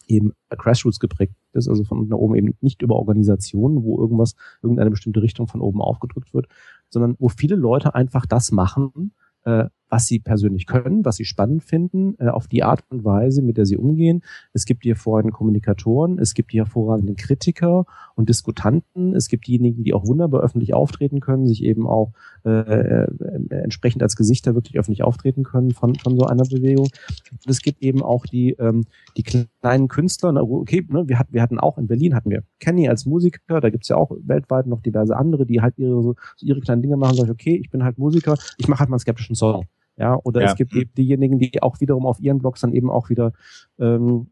eben 0.07 0.33
Grassroots 0.49 0.99
geprägt 0.99 1.35
ist, 1.53 1.67
also 1.67 1.83
von 1.83 2.09
da 2.09 2.15
oben 2.15 2.35
eben 2.35 2.57
nicht 2.61 2.81
über 2.81 2.95
Organisationen, 2.95 3.83
wo 3.83 3.99
irgendwas, 3.99 4.35
irgendeine 4.61 4.91
bestimmte 4.91 5.21
Richtung 5.21 5.47
von 5.47 5.61
oben 5.61 5.81
aufgedrückt 5.81 6.33
wird, 6.33 6.47
sondern 6.89 7.15
wo 7.19 7.29
viele 7.29 7.55
Leute 7.55 7.95
einfach 7.95 8.25
das 8.25 8.51
machen, 8.51 9.13
äh, 9.43 9.65
was 9.95 10.07
sie 10.07 10.19
persönlich 10.19 10.65
können, 10.65 11.05
was 11.05 11.15
sie 11.15 11.23
spannend 11.23 11.63
finden, 11.63 12.15
äh, 12.19 12.27
auf 12.27 12.49
die 12.49 12.63
Art 12.63 12.83
und 12.89 13.05
Weise, 13.05 13.41
mit 13.41 13.55
der 13.55 13.65
sie 13.65 13.77
umgehen. 13.77 14.23
Es 14.51 14.65
gibt 14.65 14.83
die 14.83 14.89
hervorragenden 14.89 15.31
Kommunikatoren, 15.31 16.19
es 16.19 16.33
gibt 16.33 16.51
die 16.51 16.57
hervorragenden 16.57 17.15
Kritiker 17.15 17.85
und 18.15 18.27
Diskutanten, 18.27 19.15
es 19.15 19.29
gibt 19.29 19.47
diejenigen, 19.47 19.83
die 19.85 19.93
auch 19.93 20.05
wunderbar 20.05 20.41
öffentlich 20.41 20.73
auftreten 20.73 21.21
können, 21.21 21.47
sich 21.47 21.63
eben 21.63 21.87
auch 21.87 22.11
äh, 22.43 22.49
äh, 22.49 23.07
entsprechend 23.49 24.03
als 24.03 24.17
Gesichter 24.17 24.53
wirklich 24.53 24.77
öffentlich 24.77 25.01
auftreten 25.01 25.43
können 25.43 25.71
von, 25.71 25.95
von 25.95 26.19
so 26.19 26.25
einer 26.25 26.43
Bewegung. 26.43 26.89
Und 27.31 27.49
es 27.49 27.61
gibt 27.61 27.81
eben 27.81 28.03
auch 28.03 28.25
die, 28.25 28.51
ähm, 28.59 28.83
die 29.15 29.23
kleinen 29.23 29.87
Künstler, 29.87 30.35
okay, 30.35 30.85
ne, 30.89 31.07
wir, 31.07 31.19
hatten, 31.19 31.33
wir 31.33 31.41
hatten 31.41 31.57
auch 31.57 31.77
in 31.77 31.87
Berlin, 31.87 32.15
hatten 32.15 32.31
wir 32.31 32.43
Kenny 32.59 32.89
als 32.89 33.05
Musiker, 33.05 33.61
da 33.61 33.69
gibt's 33.69 33.87
ja 33.87 33.95
auch 33.95 34.11
weltweit 34.19 34.67
noch 34.67 34.81
diverse 34.81 35.15
andere, 35.15 35.45
die 35.45 35.61
halt 35.61 35.77
ihre, 35.77 36.03
so, 36.03 36.15
ihre 36.41 36.59
kleinen 36.59 36.81
Dinge 36.81 36.97
machen, 36.97 37.15
sag 37.15 37.25
ich, 37.27 37.31
okay, 37.31 37.55
ich 37.55 37.69
bin 37.69 37.85
halt 37.85 37.97
Musiker, 37.97 38.35
ich 38.57 38.67
mache 38.67 38.81
halt 38.81 38.89
mal 38.89 38.95
einen 38.95 38.99
skeptischen 38.99 39.35
Song. 39.35 39.65
Ja, 39.97 40.19
oder 40.23 40.41
ja. 40.41 40.47
es 40.47 40.55
gibt 40.55 40.75
eben 40.75 40.91
diejenigen, 40.97 41.39
die 41.39 41.61
auch 41.63 41.79
wiederum 41.79 42.05
auf 42.05 42.19
ihren 42.19 42.39
Blogs 42.39 42.61
dann 42.61 42.73
eben 42.73 42.89
auch 42.89 43.09
wieder 43.09 43.31
ähm, 43.79 44.27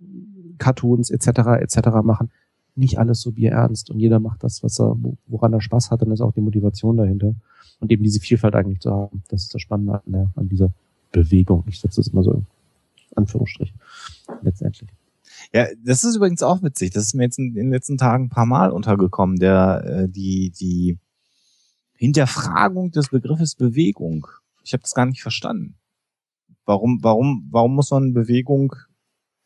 Cartoons 0.57 1.09
etc. 1.09 1.61
etc. 1.61 1.77
machen. 2.03 2.31
Nicht 2.75 2.99
alles 2.99 3.21
so 3.21 3.31
bierernst 3.31 3.89
und 3.89 3.99
jeder 3.99 4.19
macht 4.19 4.43
das, 4.43 4.63
was 4.63 4.79
er, 4.79 4.97
woran 5.27 5.53
er 5.53 5.61
Spaß 5.61 5.91
hat, 5.91 6.01
dann 6.01 6.11
ist 6.11 6.21
auch 6.21 6.33
die 6.33 6.41
Motivation 6.41 6.97
dahinter. 6.97 7.35
Und 7.79 7.91
eben 7.91 8.03
diese 8.03 8.19
Vielfalt 8.19 8.55
eigentlich 8.55 8.79
zu 8.79 8.91
haben. 8.91 9.23
Das 9.27 9.43
ist 9.43 9.53
das 9.53 9.61
Spannende 9.61 9.95
an, 9.95 10.11
der, 10.11 10.31
an 10.35 10.49
dieser 10.49 10.71
Bewegung. 11.11 11.63
Ich 11.67 11.79
setze 11.79 12.01
das 12.01 12.07
immer 12.07 12.23
so 12.23 12.31
in 12.33 12.45
Anführungsstrich. 13.15 13.73
Letztendlich. 14.41 14.89
Ja, 15.53 15.67
das 15.83 16.03
ist 16.03 16.15
übrigens 16.15 16.43
auch 16.43 16.61
witzig. 16.63 16.91
Das 16.91 17.03
ist 17.03 17.13
mir 17.13 17.23
jetzt 17.23 17.39
in 17.39 17.53
den 17.53 17.71
letzten 17.71 17.97
Tagen 17.97 18.25
ein 18.25 18.29
paar 18.29 18.45
Mal 18.45 18.71
untergekommen, 18.71 19.37
der, 19.37 19.83
äh, 19.85 20.09
die, 20.09 20.51
die 20.51 20.97
Hinterfragung 21.95 22.91
des 22.91 23.09
Begriffes 23.09 23.55
Bewegung. 23.55 24.27
Ich 24.63 24.73
habe 24.73 24.81
das 24.81 24.93
gar 24.93 25.05
nicht 25.05 25.21
verstanden. 25.21 25.77
Warum, 26.65 26.99
warum, 27.03 27.47
warum 27.51 27.75
muss 27.75 27.91
man 27.91 28.13
Bewegung 28.13 28.73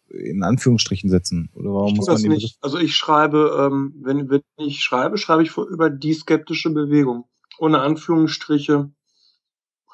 in 0.09 0.43
Anführungsstrichen 0.43 1.09
setzen? 1.09 1.49
Oder 1.53 1.73
warum 1.73 1.89
ich 1.89 1.95
muss 1.97 2.07
man 2.07 2.15
das 2.15 2.23
nicht. 2.23 2.57
Also 2.61 2.77
ich 2.77 2.95
schreibe, 2.95 3.69
ähm, 3.71 3.95
wenn, 4.03 4.29
wenn 4.29 4.41
ich 4.57 4.83
schreibe, 4.83 5.17
schreibe 5.17 5.43
ich 5.43 5.57
über 5.57 5.89
die 5.89 6.13
skeptische 6.13 6.69
Bewegung. 6.69 7.25
Ohne 7.59 7.79
Anführungsstriche. 7.79 8.91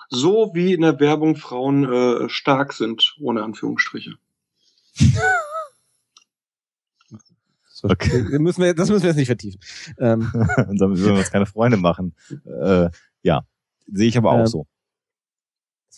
So 0.09 0.51
wie 0.53 0.73
in 0.73 0.81
der 0.81 0.99
Werbung 0.99 1.37
Frauen 1.37 1.91
äh, 1.91 2.29
stark 2.29 2.73
sind, 2.73 3.15
ohne 3.19 3.43
Anführungsstriche. 3.43 4.15
Okay. 7.85 8.39
müssen 8.39 8.63
wir, 8.63 8.73
das 8.73 8.89
müssen 8.89 9.03
wir 9.03 9.09
jetzt 9.09 9.17
nicht 9.17 9.27
vertiefen. 9.27 9.59
Ähm, 9.97 10.31
Und 10.69 10.79
damit 10.79 10.99
würden 10.99 11.15
wir 11.15 11.19
uns 11.19 11.31
keine 11.31 11.45
Freunde 11.45 11.75
machen. 11.75 12.15
Äh, 12.45 12.89
ja, 13.23 13.45
sehe 13.91 14.07
ich 14.07 14.17
aber 14.17 14.31
auch 14.31 14.39
ähm, 14.39 14.47
so 14.47 14.67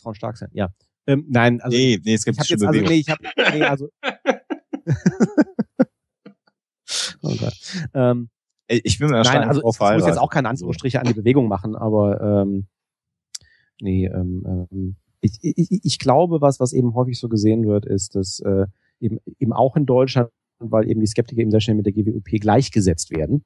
Frauen 0.05 0.15
stark 0.15 0.37
sind. 0.37 0.51
Ja. 0.53 0.69
Ähm, 1.07 1.25
nein, 1.29 1.61
also 1.61 1.75
nee, 1.75 1.99
nee, 2.03 2.13
es 2.13 2.25
gibt 2.25 2.39
ich 2.41 2.49
jetzt, 2.49 2.63
also, 2.63 2.79
nee, 2.79 2.93
ich 2.93 3.09
hab, 3.09 3.19
nee, 3.53 3.63
also 3.63 3.89
oh 7.21 7.35
Gott. 7.39 7.53
Ähm, 7.93 8.29
ich 8.67 8.97
bin 8.97 9.09
mir 9.09 9.21
Nein, 9.21 9.47
also 9.47 9.61
ich 9.61 9.79
muss 9.79 10.07
jetzt 10.07 10.17
auch 10.17 10.31
keine 10.31 10.49
Anführungsstriche 10.49 10.99
an 10.99 11.05
die 11.05 11.13
Bewegung 11.13 11.47
machen, 11.47 11.75
aber 11.75 12.19
ähm, 12.21 12.65
nee, 13.79 14.07
ähm, 14.07 14.67
ähm, 14.71 14.95
ich, 15.21 15.37
ich, 15.41 15.79
ich 15.83 15.99
glaube, 15.99 16.41
was 16.41 16.59
was 16.59 16.73
eben 16.73 16.95
häufig 16.95 17.19
so 17.19 17.29
gesehen 17.29 17.67
wird, 17.67 17.85
ist, 17.85 18.15
dass 18.15 18.39
äh, 18.39 18.65
eben 18.99 19.19
eben 19.39 19.53
auch 19.53 19.75
in 19.75 19.85
Deutschland, 19.85 20.31
weil 20.59 20.89
eben 20.89 21.01
die 21.01 21.07
Skeptiker 21.07 21.41
eben 21.41 21.51
sehr 21.51 21.61
schnell 21.61 21.75
mit 21.75 21.85
der 21.85 21.93
GWUP 21.93 22.41
gleichgesetzt 22.41 23.11
werden, 23.11 23.45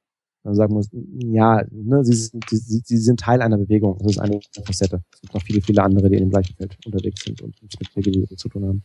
man 0.50 0.56
sagen 0.56 0.74
muss, 0.74 0.90
ja, 0.92 1.64
ne, 1.72 2.04
sie, 2.04 2.14
sind, 2.14 2.44
sie, 2.50 2.82
sie 2.84 2.98
sind 2.98 3.20
Teil 3.20 3.42
einer 3.42 3.58
Bewegung. 3.58 3.98
Das 4.00 4.12
ist 4.12 4.20
eine 4.20 4.40
Facette. 4.64 5.04
Es 5.14 5.22
gibt 5.22 5.34
noch 5.34 5.42
viele, 5.42 5.62
viele 5.62 5.84
andere, 5.84 6.10
die 6.10 6.16
in 6.16 6.26
dem 6.26 6.30
gleichen 6.30 6.56
Feld 6.56 6.78
unterwegs 6.86 7.24
sind 7.24 7.42
und 7.42 7.62
nichts 7.62 7.96
mit 7.96 8.06
der 8.06 8.14
GWUP 8.14 8.38
zu 8.38 8.50
tun 8.50 8.66
haben. 8.66 8.84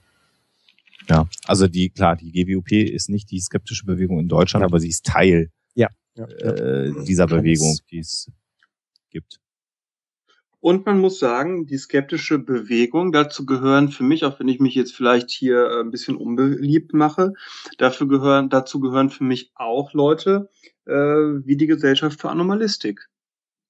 Ja, 1.08 1.28
also 1.46 1.68
die, 1.68 1.90
klar, 1.90 2.16
die 2.16 2.32
GWUP 2.32 2.72
ist 2.72 3.10
nicht 3.10 3.30
die 3.30 3.40
skeptische 3.40 3.84
Bewegung 3.84 4.20
in 4.20 4.28
Deutschland, 4.28 4.62
ja. 4.62 4.66
aber 4.66 4.80
sie 4.80 4.88
ist 4.88 5.04
Teil 5.04 5.50
ja, 5.74 5.88
ja, 6.16 6.24
äh, 6.26 6.92
dieser 7.04 7.26
Bewegung, 7.26 7.76
die 7.90 7.98
es 7.98 8.30
gibt. 9.10 9.40
Und 10.64 10.86
man 10.86 10.98
muss 10.98 11.18
sagen, 11.18 11.66
die 11.66 11.76
skeptische 11.76 12.38
Bewegung, 12.38 13.12
dazu 13.12 13.44
gehören 13.44 13.90
für 13.90 14.02
mich, 14.02 14.24
auch 14.24 14.40
wenn 14.40 14.48
ich 14.48 14.60
mich 14.60 14.74
jetzt 14.74 14.96
vielleicht 14.96 15.30
hier 15.30 15.58
äh, 15.58 15.80
ein 15.80 15.90
bisschen 15.90 16.16
unbeliebt 16.16 16.94
mache, 16.94 17.34
dafür 17.76 18.08
gehören, 18.08 18.48
dazu 18.48 18.80
gehören 18.80 19.10
für 19.10 19.24
mich 19.24 19.52
auch 19.56 19.92
Leute, 19.92 20.48
äh, 20.86 20.92
wie 20.92 21.58
die 21.58 21.66
Gesellschaft 21.66 22.18
für 22.18 22.30
Anomalistik. 22.30 23.10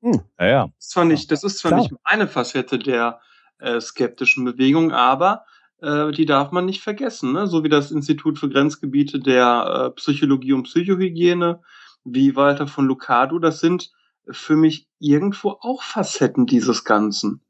Hm. 0.02 0.20
Ja, 0.38 0.46
ja. 0.46 0.66
Das 0.66 0.84
ist 0.84 0.90
zwar 0.90 1.04
nicht, 1.04 1.32
das 1.32 1.42
ist 1.42 1.58
zwar 1.58 1.72
Klar. 1.72 1.80
nicht 1.80 1.94
eine 2.04 2.28
Facette 2.28 2.78
der 2.78 3.18
äh, 3.58 3.80
skeptischen 3.80 4.44
Bewegung, 4.44 4.92
aber 4.92 5.46
äh, 5.82 6.12
die 6.12 6.26
darf 6.26 6.52
man 6.52 6.64
nicht 6.64 6.80
vergessen, 6.80 7.32
ne? 7.32 7.48
so 7.48 7.64
wie 7.64 7.68
das 7.68 7.90
Institut 7.90 8.38
für 8.38 8.48
Grenzgebiete 8.48 9.18
der 9.18 9.88
äh, 9.88 9.90
Psychologie 9.96 10.52
und 10.52 10.62
Psychohygiene, 10.62 11.60
wie 12.04 12.36
Walter 12.36 12.68
von 12.68 12.86
Lucado, 12.86 13.40
das 13.40 13.58
sind 13.58 13.90
für 14.30 14.56
mich 14.56 14.88
irgendwo 14.98 15.50
auch 15.60 15.82
Facetten 15.82 16.46
dieses 16.46 16.84
Ganzen. 16.84 17.42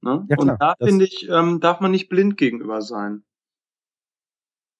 Ne? 0.00 0.26
Ja, 0.28 0.36
klar, 0.36 0.52
und 0.52 0.60
da 0.60 0.74
finde 0.82 1.04
ich, 1.04 1.28
ähm, 1.28 1.60
darf 1.60 1.80
man 1.80 1.90
nicht 1.90 2.08
blind 2.08 2.36
gegenüber 2.36 2.82
sein. 2.82 3.24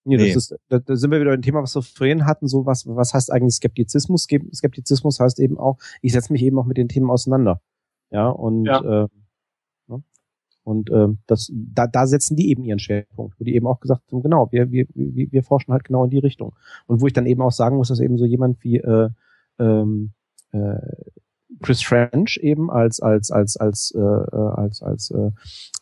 Nee, 0.04 0.16
nee. 0.16 0.32
Das 0.32 0.36
ist, 0.36 0.56
da, 0.68 0.78
da 0.78 0.96
sind 0.96 1.10
wir 1.10 1.20
wieder 1.20 1.32
ein 1.32 1.42
Thema, 1.42 1.62
was 1.62 1.74
wir 1.74 1.82
vorhin 1.82 2.24
hatten, 2.24 2.48
so 2.48 2.64
was, 2.64 2.86
was 2.86 3.12
heißt 3.12 3.30
eigentlich 3.30 3.56
Skeptizismus? 3.56 4.26
Skeptizismus 4.54 5.20
heißt 5.20 5.38
eben 5.40 5.58
auch, 5.58 5.78
ich 6.00 6.12
setze 6.12 6.32
mich 6.32 6.42
eben 6.42 6.58
auch 6.58 6.64
mit 6.64 6.78
den 6.78 6.88
Themen 6.88 7.10
auseinander. 7.10 7.60
Ja, 8.10 8.28
und 8.28 8.64
ja. 8.64 8.80
Äh, 8.80 9.08
ne? 9.88 10.02
und 10.62 10.88
äh, 10.90 11.08
das, 11.26 11.52
da, 11.52 11.86
da 11.86 12.06
setzen 12.06 12.36
die 12.36 12.48
eben 12.48 12.64
ihren 12.64 12.78
Schwerpunkt, 12.78 13.38
wo 13.38 13.44
die 13.44 13.54
eben 13.54 13.66
auch 13.66 13.80
gesagt 13.80 14.10
haben, 14.10 14.22
genau, 14.22 14.50
wir, 14.50 14.70
wir, 14.70 14.86
wir, 14.94 15.30
wir 15.30 15.42
forschen 15.42 15.72
halt 15.72 15.84
genau 15.84 16.04
in 16.04 16.10
die 16.10 16.20
Richtung. 16.20 16.54
Und 16.86 17.02
wo 17.02 17.06
ich 17.06 17.12
dann 17.12 17.26
eben 17.26 17.42
auch 17.42 17.52
sagen 17.52 17.76
muss, 17.76 17.88
dass 17.88 18.00
eben 18.00 18.16
so 18.16 18.24
jemand 18.24 18.64
wie 18.64 18.78
äh, 18.78 19.10
ähm, 19.58 20.12
äh, 20.52 20.78
Chris 21.62 21.82
French 21.82 22.38
eben 22.42 22.70
als 22.70 23.00
als 23.00 23.30
als 23.30 23.56
als 23.56 23.92
äh, 23.94 24.00
äh 24.00 24.50
als 24.56 24.82
als 24.82 25.10
äh, 25.10 25.30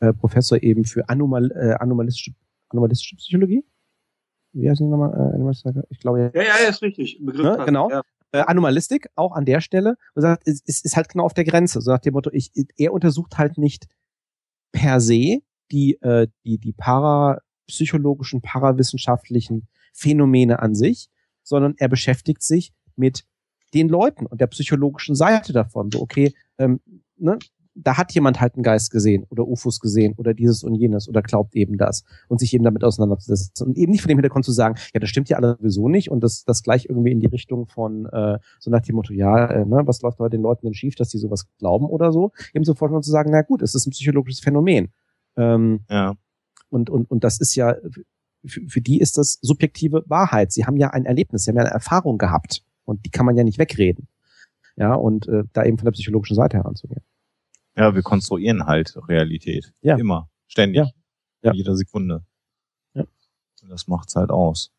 äh, 0.07 0.13
Professor 0.13 0.63
eben 0.63 0.85
für 0.85 1.09
Anomal, 1.09 1.51
äh, 1.53 1.75
anomalistische 1.75 2.33
anomalistische 2.69 3.17
Psychologie 3.17 3.65
wie 4.57 4.71
heißt 4.71 4.81
die 4.81 4.85
nochmal? 4.85 5.13
Äh, 5.13 5.85
ich 5.91 5.99
glaube 6.01 6.21
ja. 6.21 6.31
Ja, 6.35 6.49
ja, 6.63 6.69
ist 6.69 6.83
richtig. 6.83 7.19
Begriff 7.21 7.59
ne? 7.59 7.65
Genau. 7.67 7.91
Ja. 7.91 8.03
Äh, 8.33 8.41
Anomalistik, 8.41 9.09
auch 9.15 9.33
an 9.33 9.45
der 9.45 9.61
Stelle. 9.61 9.97
Und 10.15 10.23
sagt, 10.23 10.49
es, 10.49 10.63
es 10.67 10.85
ist 10.85 10.97
halt 10.97 11.09
genau 11.09 11.25
auf 11.25 11.35
der 11.35 11.45
Grenze. 11.45 11.81
So 11.81 11.91
nach 11.91 12.01
dem 12.01 12.15
Motto, 12.15 12.31
ich, 12.33 12.51
er 12.77 12.93
untersucht 12.93 13.39
halt 13.39 13.59
nicht 13.59 13.87
per 14.73 15.01
se 15.01 15.41
die, 15.71 16.01
äh, 16.01 16.29
die, 16.45 16.59
die 16.59 16.73
parapsychologischen, 16.73 18.41
parawissenschaftlichen 18.41 19.69
Phänomene 19.93 20.61
an 20.61 20.75
sich, 20.75 21.09
sondern 21.43 21.75
er 21.77 21.89
beschäftigt 21.89 22.43
sich 22.43 22.73
mit 22.97 23.25
den 23.75 23.89
Leuten 23.89 24.27
und 24.27 24.41
der 24.41 24.47
psychologischen 24.49 25.15
Seite 25.15 25.53
davon. 25.53 25.91
So, 25.93 26.01
okay, 26.01 26.35
ähm, 26.59 26.81
ne, 27.17 27.39
da 27.77 27.99
hat 27.99 28.13
jemand 28.13 28.41
halt 28.41 28.55
einen 28.55 28.63
Geist 28.63 28.91
gesehen 28.91 29.27
oder 29.29 29.47
UFOs 29.47 29.81
gesehen 29.81 30.15
oder 30.17 30.33
dieses 30.33 30.65
und 30.65 30.75
jenes 30.75 31.09
oder 31.09 31.21
glaubt 31.23 31.55
eben 31.55 31.77
das 31.77 32.05
und 32.29 32.41
sich 32.41 32.55
eben 32.55 32.65
damit 32.65 32.83
auseinanderzusetzen 32.83 33.67
und 33.67 33.77
eben 33.77 33.93
nicht 33.93 34.01
von 34.01 34.09
dem 34.09 34.19
Hintergrund 34.19 34.45
zu 34.45 34.53
sagen, 34.53 34.77
ja, 34.95 35.01
das 35.01 35.11
stimmt 35.11 35.29
ja 35.29 35.37
alles 35.37 35.59
sowieso 35.59 35.89
nicht 35.89 36.11
und 36.11 36.25
das, 36.25 36.45
das 36.45 36.63
gleich 36.63 36.87
irgendwie 36.89 37.13
in 37.13 37.21
die 37.21 37.27
Richtung 37.27 37.67
von 37.67 38.07
äh, 38.07 38.39
so 38.59 38.71
nach 38.71 38.81
dem 38.81 38.97
Motto, 38.97 39.13
ja, 39.13 39.47
äh, 39.47 39.67
ne, 39.67 39.83
was 39.85 40.01
läuft 40.01 40.19
bei 40.19 40.29
den 40.29 40.43
Leuten 40.43 40.67
denn 40.67 40.75
schief, 40.75 40.95
dass 40.95 41.11
die 41.11 41.19
sowas 41.19 41.47
glauben 41.59 41.87
oder 41.87 42.13
so, 42.13 42.33
eben 42.55 42.65
sofort 42.65 42.93
mal 42.93 43.03
zu 43.03 43.11
sagen, 43.11 43.31
na 43.31 43.43
gut, 43.43 43.61
es 43.63 43.75
ist 43.75 43.87
ein 43.87 43.91
psychologisches 43.91 44.41
Phänomen. 44.41 44.89
Ähm, 45.37 45.81
ja. 45.91 46.15
Und, 46.71 46.89
und, 46.89 47.11
und 47.11 47.25
das 47.25 47.39
ist 47.39 47.55
ja, 47.55 47.77
für, 48.45 48.61
für 48.69 48.81
die 48.81 49.01
ist 49.01 49.19
das 49.19 49.39
subjektive 49.43 50.03
Wahrheit. 50.07 50.51
Sie 50.51 50.65
haben 50.65 50.77
ja 50.77 50.91
ein 50.91 51.05
Erlebnis, 51.05 51.45
sie 51.45 51.51
haben 51.51 51.57
ja 51.57 51.65
eine 51.65 51.73
Erfahrung 51.75 52.17
gehabt 52.17 52.63
und 52.87 53.05
die 53.05 53.11
kann 53.11 53.27
man 53.27 53.37
ja 53.37 53.45
nicht 53.45 53.59
wegreden. 53.59 54.09
Ja, 54.77 54.95
und 54.95 55.29
äh, 55.29 55.45
da 55.53 55.65
eben 55.65 55.79
von 55.79 55.87
der 55.87 55.93
psychologischen 55.93 56.37
Seite 56.37 56.59
heranzugehen. 56.59 57.03
Ja, 57.77 57.95
wir 57.95 58.03
konstruieren 58.03 58.67
halt 58.67 58.97
Realität. 59.09 59.75
Ja. 59.83 59.97
Immer. 59.97 60.31
Ständig. 60.47 60.77
Ja. 60.77 60.91
ja. 61.43 61.53
Jeder 61.53 61.77
Sekunde. 61.77 62.25
Ja. 62.95 63.05
Und 63.63 63.69
das 63.69 63.87
macht's 63.89 64.17
halt 64.17 64.31
aus. 64.31 64.73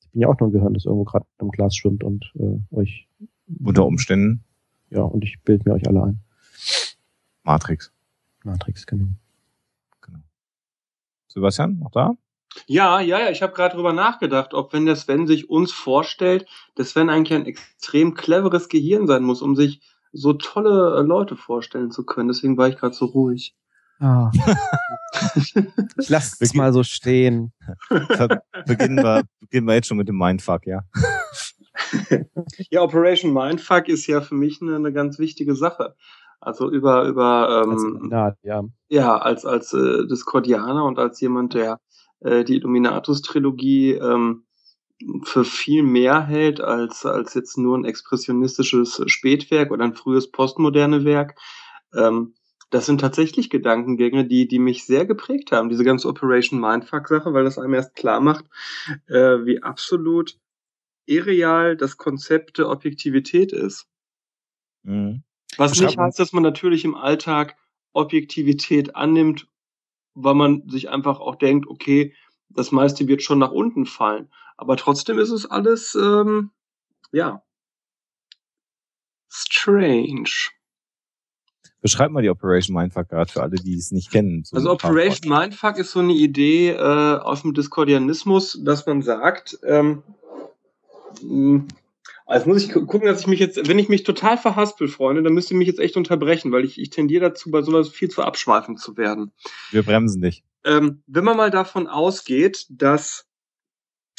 Ich 0.00 0.10
bin 0.10 0.22
ja 0.22 0.28
auch 0.28 0.38
nur 0.40 0.48
ein 0.48 0.52
Gehirn, 0.52 0.74
das 0.74 0.84
irgendwo 0.84 1.04
gerade 1.04 1.26
im 1.40 1.50
Glas 1.50 1.76
schwimmt 1.76 2.04
und 2.04 2.32
äh, 2.38 2.74
euch. 2.74 3.08
Unter 3.62 3.86
Umständen. 3.86 4.44
Ja, 4.90 5.02
und 5.02 5.24
ich 5.24 5.40
bild 5.42 5.64
mir 5.64 5.74
euch 5.74 5.86
alle 5.86 6.02
ein. 6.02 6.20
Matrix. 7.42 7.92
Matrix, 8.44 8.86
genau. 8.86 9.08
Genau. 10.00 10.20
Sebastian, 11.28 11.78
noch 11.78 11.90
da? 11.90 12.16
Ja, 12.66 13.00
ja, 13.00 13.20
ja, 13.20 13.30
ich 13.30 13.42
habe 13.42 13.52
gerade 13.52 13.76
drüber 13.76 13.92
nachgedacht, 13.92 14.54
ob 14.54 14.72
wenn 14.72 14.86
der 14.86 14.96
Sven 14.96 15.26
sich 15.26 15.48
uns 15.50 15.72
vorstellt, 15.72 16.46
der 16.76 16.84
Sven 16.84 17.10
eigentlich 17.10 17.38
ein 17.38 17.46
extrem 17.46 18.14
cleveres 18.14 18.68
Gehirn 18.68 19.06
sein 19.06 19.22
muss, 19.22 19.42
um 19.42 19.54
sich 19.54 19.80
so 20.12 20.32
tolle 20.32 20.98
äh, 20.98 21.02
Leute 21.02 21.36
vorstellen 21.36 21.90
zu 21.90 22.04
können. 22.04 22.28
Deswegen 22.28 22.56
war 22.56 22.68
ich 22.68 22.76
gerade 22.76 22.94
so 22.94 23.06
ruhig. 23.06 23.54
Ah. 24.00 24.30
ich 25.34 26.08
lasse 26.08 26.36
es 26.40 26.54
mal 26.54 26.72
so 26.72 26.82
stehen. 26.82 27.52
beginnen, 28.66 28.96
wir, 29.02 29.24
beginnen 29.40 29.66
wir 29.66 29.74
jetzt 29.74 29.88
schon 29.88 29.96
mit 29.96 30.08
dem 30.08 30.16
Mindfuck, 30.16 30.66
ja. 30.66 30.82
ja, 32.70 32.82
Operation 32.82 33.32
Mindfuck 33.32 33.88
ist 33.88 34.06
ja 34.06 34.20
für 34.20 34.34
mich 34.34 34.62
eine, 34.62 34.76
eine 34.76 34.92
ganz 34.92 35.18
wichtige 35.18 35.54
Sache. 35.54 35.94
Also 36.40 36.70
über 36.70 37.04
über 37.04 37.64
ähm, 37.64 38.12
als, 38.12 38.36
ja. 38.42 38.62
ja 38.88 39.18
als 39.18 39.44
als 39.44 39.72
äh, 39.72 40.06
Discordianer 40.06 40.84
und 40.84 40.98
als 41.00 41.20
jemand, 41.20 41.54
der 41.54 41.80
äh, 42.20 42.44
die 42.44 42.56
Illuminatus-Trilogie 42.56 43.92
ähm, 43.92 44.44
für 45.22 45.44
viel 45.44 45.82
mehr 45.82 46.26
hält 46.26 46.60
als, 46.60 47.06
als 47.06 47.34
jetzt 47.34 47.56
nur 47.56 47.78
ein 47.78 47.84
expressionistisches 47.84 49.02
Spätwerk 49.06 49.70
oder 49.70 49.84
ein 49.84 49.94
frühes 49.94 50.30
postmoderne 50.30 51.04
Werk. 51.04 51.38
Ähm, 51.94 52.34
das 52.70 52.86
sind 52.86 53.00
tatsächlich 53.00 53.48
Gedankengänge, 53.48 54.26
die, 54.26 54.46
die 54.46 54.58
mich 54.58 54.84
sehr 54.84 55.06
geprägt 55.06 55.52
haben, 55.52 55.70
diese 55.70 55.84
ganze 55.84 56.08
Operation 56.08 56.60
Mindfuck-Sache, 56.60 57.32
weil 57.32 57.44
das 57.44 57.58
einem 57.58 57.74
erst 57.74 57.94
klar 57.94 58.20
macht, 58.20 58.44
äh, 59.06 59.46
wie 59.46 59.62
absolut 59.62 60.38
irreal 61.06 61.76
das 61.76 61.96
Konzept 61.96 62.58
der 62.58 62.68
Objektivität 62.68 63.52
ist. 63.52 63.86
Mhm. 64.82 65.22
Was 65.56 65.80
nicht 65.80 65.96
heißt, 65.98 66.18
dass 66.18 66.32
man 66.32 66.42
natürlich 66.42 66.84
im 66.84 66.94
Alltag 66.94 67.56
Objektivität 67.94 68.94
annimmt 68.94 69.48
weil 70.22 70.34
man 70.34 70.68
sich 70.68 70.90
einfach 70.90 71.20
auch 71.20 71.36
denkt, 71.36 71.68
okay, 71.68 72.14
das 72.50 72.72
meiste 72.72 73.06
wird 73.06 73.22
schon 73.22 73.38
nach 73.38 73.52
unten 73.52 73.86
fallen. 73.86 74.28
Aber 74.56 74.76
trotzdem 74.76 75.18
ist 75.18 75.30
es 75.30 75.46
alles, 75.46 75.94
ähm, 75.94 76.50
ja, 77.12 77.42
strange. 79.28 80.30
Beschreib 81.80 82.10
mal 82.10 82.22
die 82.22 82.30
Operation 82.30 82.74
Mindfuck 82.74 83.08
gerade 83.08 83.30
für 83.30 83.42
alle, 83.42 83.56
die 83.56 83.76
es 83.76 83.92
nicht 83.92 84.10
kennen. 84.10 84.42
So 84.44 84.56
also 84.56 84.72
Operation 84.72 85.30
Mindfuck 85.30 85.76
ist 85.76 85.92
so 85.92 86.00
eine 86.00 86.12
Idee 86.12 86.70
äh, 86.70 87.18
aus 87.18 87.42
dem 87.42 87.54
Discordianismus, 87.54 88.58
dass 88.64 88.84
man 88.86 89.02
sagt, 89.02 89.58
ähm, 89.62 90.02
also 92.28 92.46
muss 92.46 92.62
ich 92.62 92.70
gucken, 92.70 93.06
dass 93.06 93.22
ich 93.22 93.26
mich 93.26 93.40
jetzt, 93.40 93.68
wenn 93.68 93.78
ich 93.78 93.88
mich 93.88 94.02
total 94.02 94.36
verhaspel, 94.36 94.86
Freunde, 94.86 95.22
dann 95.22 95.32
müsst 95.32 95.50
ihr 95.50 95.56
mich 95.56 95.66
jetzt 95.66 95.80
echt 95.80 95.96
unterbrechen, 95.96 96.52
weil 96.52 96.64
ich, 96.64 96.78
ich 96.78 96.90
tendiere 96.90 97.30
dazu, 97.30 97.50
bei 97.50 97.62
sowas 97.62 97.88
viel 97.88 98.10
zu 98.10 98.22
abschweifend 98.22 98.78
zu 98.78 98.98
werden. 98.98 99.32
Wir 99.70 99.82
bremsen 99.82 100.20
dich. 100.20 100.44
Ähm, 100.62 101.02
wenn 101.06 101.24
man 101.24 101.38
mal 101.38 101.50
davon 101.50 101.86
ausgeht, 101.86 102.66
dass 102.68 103.26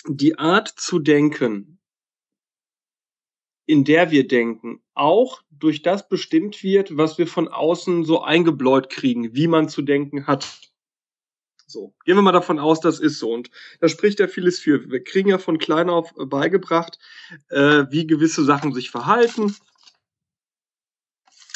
die 0.08 0.40
Art 0.40 0.70
zu 0.70 0.98
denken, 0.98 1.80
in 3.68 3.84
der 3.84 4.10
wir 4.10 4.28
denken, 4.28 4.82
auch 4.96 5.44
durch 5.52 5.84
das 5.84 6.10
bestimmt 6.10 6.64
wird, 6.64 6.98
was 6.98 7.20
wir 7.20 7.28
von 7.28 7.48
außen 7.48 8.06
so 8.06 8.24
eingebläut 8.24 8.90
kriegen, 8.90 9.36
wie 9.36 9.46
man 9.46 9.70
zu 9.70 9.84
denken 9.84 10.26
hat. 10.26 10.69
So, 11.70 11.94
gehen 12.04 12.16
wir 12.16 12.24
mal 12.24 12.32
davon 12.32 12.58
aus, 12.58 12.80
das 12.80 13.00
ist 13.00 13.20
so. 13.20 13.32
Und 13.32 13.52
da 13.80 13.88
spricht 13.88 14.20
ja 14.20 14.28
vieles 14.28 14.60
für. 14.60 14.90
Wir 14.90 15.04
kriegen 15.04 15.30
ja 15.30 15.38
von 15.38 15.60
klein 15.60 15.88
auf 15.88 16.12
beigebracht, 16.18 16.98
äh, 17.50 17.86
wie 17.92 18.08
gewisse 18.08 18.44
Sachen 18.44 18.74
sich 18.74 18.90
verhalten. 18.90 19.56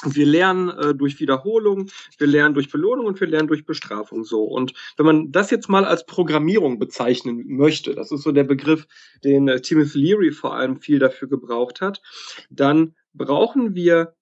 Wir 0.06 0.28
lernen 0.28 0.70
äh, 0.70 0.94
durch 0.94 1.20
Wiederholung, 1.20 1.90
wir 2.20 2.28
lernen 2.28 2.54
durch 2.54 2.70
Belohnung 2.70 3.08
und 3.08 3.20
wir 3.20 3.28
lernen 3.28 3.48
durch 3.48 3.66
Bestrafung 3.66 4.24
so. 4.24 4.44
Und 4.44 4.74
wenn 4.98 5.06
man 5.08 5.32
das 5.32 5.50
jetzt 5.50 5.68
mal 5.68 5.84
als 5.84 6.06
Programmierung 6.06 6.78
bezeichnen 6.78 7.44
möchte, 7.48 7.96
das 7.96 8.12
ist 8.12 8.22
so 8.22 8.32
der 8.32 8.44
Begriff, 8.44 8.86
den 9.24 9.48
äh, 9.48 9.62
Timothy 9.62 9.98
Leary 9.98 10.32
vor 10.32 10.56
allem 10.56 10.80
viel 10.80 11.00
dafür 11.00 11.28
gebraucht 11.28 11.82
hat, 11.82 12.04
dann 12.52 12.94
brauchen 13.14 13.74
wir 13.74 14.14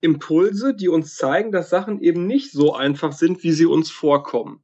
Impulse, 0.00 0.74
die 0.74 0.88
uns 0.88 1.16
zeigen, 1.16 1.52
dass 1.52 1.70
Sachen 1.70 2.00
eben 2.00 2.26
nicht 2.26 2.52
so 2.52 2.74
einfach 2.74 3.12
sind, 3.12 3.42
wie 3.42 3.52
sie 3.52 3.66
uns 3.66 3.90
vorkommen. 3.90 4.62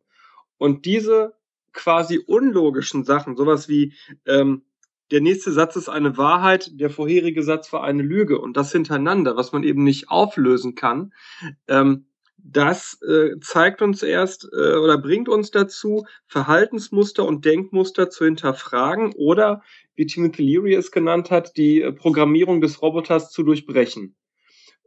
Und 0.59 0.85
diese 0.85 1.35
quasi 1.73 2.19
unlogischen 2.25 3.05
Sachen, 3.05 3.37
sowas 3.37 3.69
wie 3.69 3.95
ähm, 4.27 4.63
der 5.11 5.21
nächste 5.21 5.53
Satz 5.53 5.77
ist 5.77 5.89
eine 5.89 6.17
Wahrheit, 6.17 6.71
der 6.81 6.89
vorherige 6.89 7.43
Satz 7.43 7.73
war 7.73 7.85
eine 7.85 8.03
Lüge 8.03 8.41
und 8.41 8.57
das 8.57 8.73
hintereinander, 8.73 9.37
was 9.37 9.53
man 9.53 9.63
eben 9.63 9.85
nicht 9.85 10.09
auflösen 10.09 10.75
kann, 10.75 11.13
ähm, 11.69 12.07
das 12.47 13.01
äh, 13.03 13.39
zeigt 13.41 13.81
uns 13.81 14.03
erst 14.03 14.45
äh, 14.53 14.75
oder 14.75 14.99
bringt 14.99 15.29
uns 15.31 15.51
dazu, 15.51 16.07
Verhaltensmuster 16.27 17.25
und 17.25 17.45
Denkmuster 17.45 18.11
zu 18.11 18.27
hinterfragen 18.27 19.15
oder, 19.17 19.63
wie 19.95 20.07
Timothy 20.07 20.43
Leary 20.43 20.75
es 20.75 20.91
genannt 20.91 21.31
hat, 21.31 21.57
die 21.57 21.81
äh, 21.81 21.93
Programmierung 21.93 22.61
des 22.61 22.83
Roboters 22.83 23.31
zu 23.31 23.45
durchbrechen. 23.45 24.15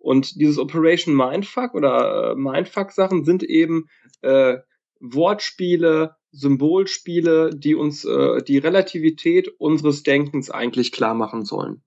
Und 0.08 0.40
dieses 0.40 0.58
Operation 0.58 1.14
Mindfuck 1.14 1.74
oder 1.74 2.32
äh, 2.32 2.36
Mindfuck-Sachen 2.36 3.26
sind 3.26 3.44
eben 3.44 3.88
äh, 4.22 4.56
Wortspiele, 5.02 6.16
Symbolspiele, 6.32 7.50
die 7.54 7.76
uns 7.76 8.06
äh, 8.06 8.42
die 8.42 8.58
Relativität 8.58 9.50
unseres 9.60 10.04
Denkens 10.04 10.50
eigentlich 10.50 10.94
klar 10.94 11.14
machen 11.14 11.44
sollen, 11.44 11.84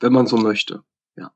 wenn 0.00 0.12
man 0.12 0.26
so 0.26 0.36
möchte. 0.36 0.82
Ja. 1.16 1.30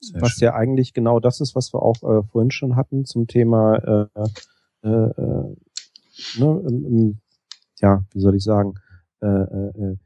Sehr 0.00 0.20
was 0.20 0.32
schön. 0.32 0.46
ja 0.46 0.54
eigentlich 0.54 0.94
genau 0.94 1.20
das 1.20 1.40
ist, 1.40 1.54
was 1.54 1.72
wir 1.72 1.80
auch 1.80 2.02
äh, 2.02 2.24
vorhin 2.24 2.50
schon 2.50 2.74
hatten 2.74 3.04
zum 3.04 3.28
Thema, 3.28 4.08
äh, 4.16 4.20
äh, 4.82 4.88
äh, 4.88 5.54
ne, 6.38 6.64
ähm, 6.66 7.20
ja, 7.78 8.04
wie 8.10 8.20
soll 8.20 8.34
ich 8.34 8.42
sagen, 8.42 8.74
äh, 9.22 9.28
äh, 9.28 9.96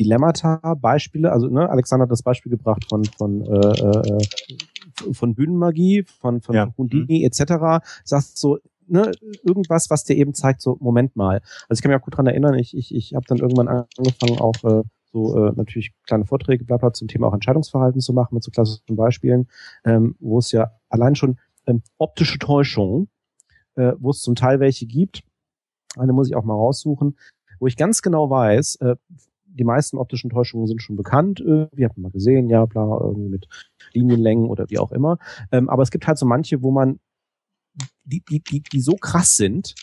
Dilemmata, 0.00 0.76
Beispiele, 0.80 1.30
also 1.30 1.48
ne, 1.48 1.68
Alexander 1.68 2.04
hat 2.04 2.10
das 2.10 2.22
Beispiel 2.22 2.50
gebracht 2.50 2.86
von 2.88 3.04
von 3.04 3.42
äh, 3.42 3.54
äh, 3.54 4.18
von 5.12 5.34
Bühnenmagie, 5.34 6.04
von 6.20 6.40
von 6.40 6.54
ja. 6.54 6.72
Houdini 6.78 7.20
mhm. 7.20 7.26
etc. 7.26 7.84
Sagst 8.04 8.38
so 8.38 8.58
ne, 8.86 9.12
irgendwas, 9.44 9.90
was 9.90 10.04
dir 10.04 10.16
eben 10.16 10.32
zeigt, 10.32 10.62
so 10.62 10.78
Moment 10.80 11.16
mal. 11.16 11.42
Also 11.68 11.78
ich 11.78 11.82
kann 11.82 11.90
mich 11.90 12.00
auch 12.00 12.04
gut 12.04 12.16
dran 12.16 12.26
erinnern, 12.26 12.54
ich 12.54 12.74
ich 12.74 12.94
ich 12.94 13.14
habe 13.14 13.26
dann 13.28 13.38
irgendwann 13.38 13.68
angefangen 13.68 14.40
auch 14.40 14.54
äh, 14.64 14.82
so 15.12 15.36
äh, 15.36 15.52
natürlich 15.54 15.92
kleine 16.06 16.24
Vorträge 16.24 16.64
bla, 16.64 16.78
bla, 16.78 16.92
zum 16.94 17.08
Thema 17.08 17.28
auch 17.28 17.34
Entscheidungsverhalten 17.34 18.00
zu 18.00 18.14
machen 18.14 18.34
mit 18.34 18.42
so 18.42 18.50
klassischen 18.50 18.96
Beispielen, 18.96 19.48
ähm, 19.84 20.16
wo 20.18 20.38
es 20.38 20.50
ja 20.50 20.72
allein 20.88 21.14
schon 21.14 21.38
ähm, 21.66 21.82
optische 21.98 22.38
Täuschungen, 22.38 23.10
äh, 23.74 23.92
wo 23.98 24.10
es 24.10 24.22
zum 24.22 24.34
Teil 24.34 24.60
welche 24.60 24.86
gibt. 24.86 25.22
Eine 25.96 26.14
muss 26.14 26.28
ich 26.28 26.36
auch 26.36 26.44
mal 26.44 26.54
raussuchen, 26.54 27.18
wo 27.58 27.66
ich 27.66 27.76
ganz 27.76 28.02
genau 28.02 28.30
weiß, 28.30 28.76
äh, 28.76 28.96
die 29.52 29.64
meisten 29.64 29.98
optischen 29.98 30.30
Täuschungen 30.30 30.66
sind 30.66 30.82
schon 30.82 30.96
bekannt. 30.96 31.40
Wir 31.40 31.88
haben 31.88 32.02
mal 32.02 32.10
gesehen, 32.10 32.48
ja, 32.48 32.66
bla, 32.66 32.98
irgendwie 33.00 33.28
mit 33.28 33.48
Linienlängen 33.92 34.46
oder 34.46 34.68
wie 34.70 34.78
auch 34.78 34.92
immer. 34.92 35.18
Ähm, 35.52 35.68
aber 35.68 35.82
es 35.82 35.90
gibt 35.90 36.06
halt 36.06 36.18
so 36.18 36.26
manche, 36.26 36.62
wo 36.62 36.70
man 36.70 37.00
die, 38.04 38.22
die, 38.28 38.40
die, 38.40 38.62
die 38.62 38.80
so 38.80 38.94
krass 38.94 39.36
sind, 39.36 39.74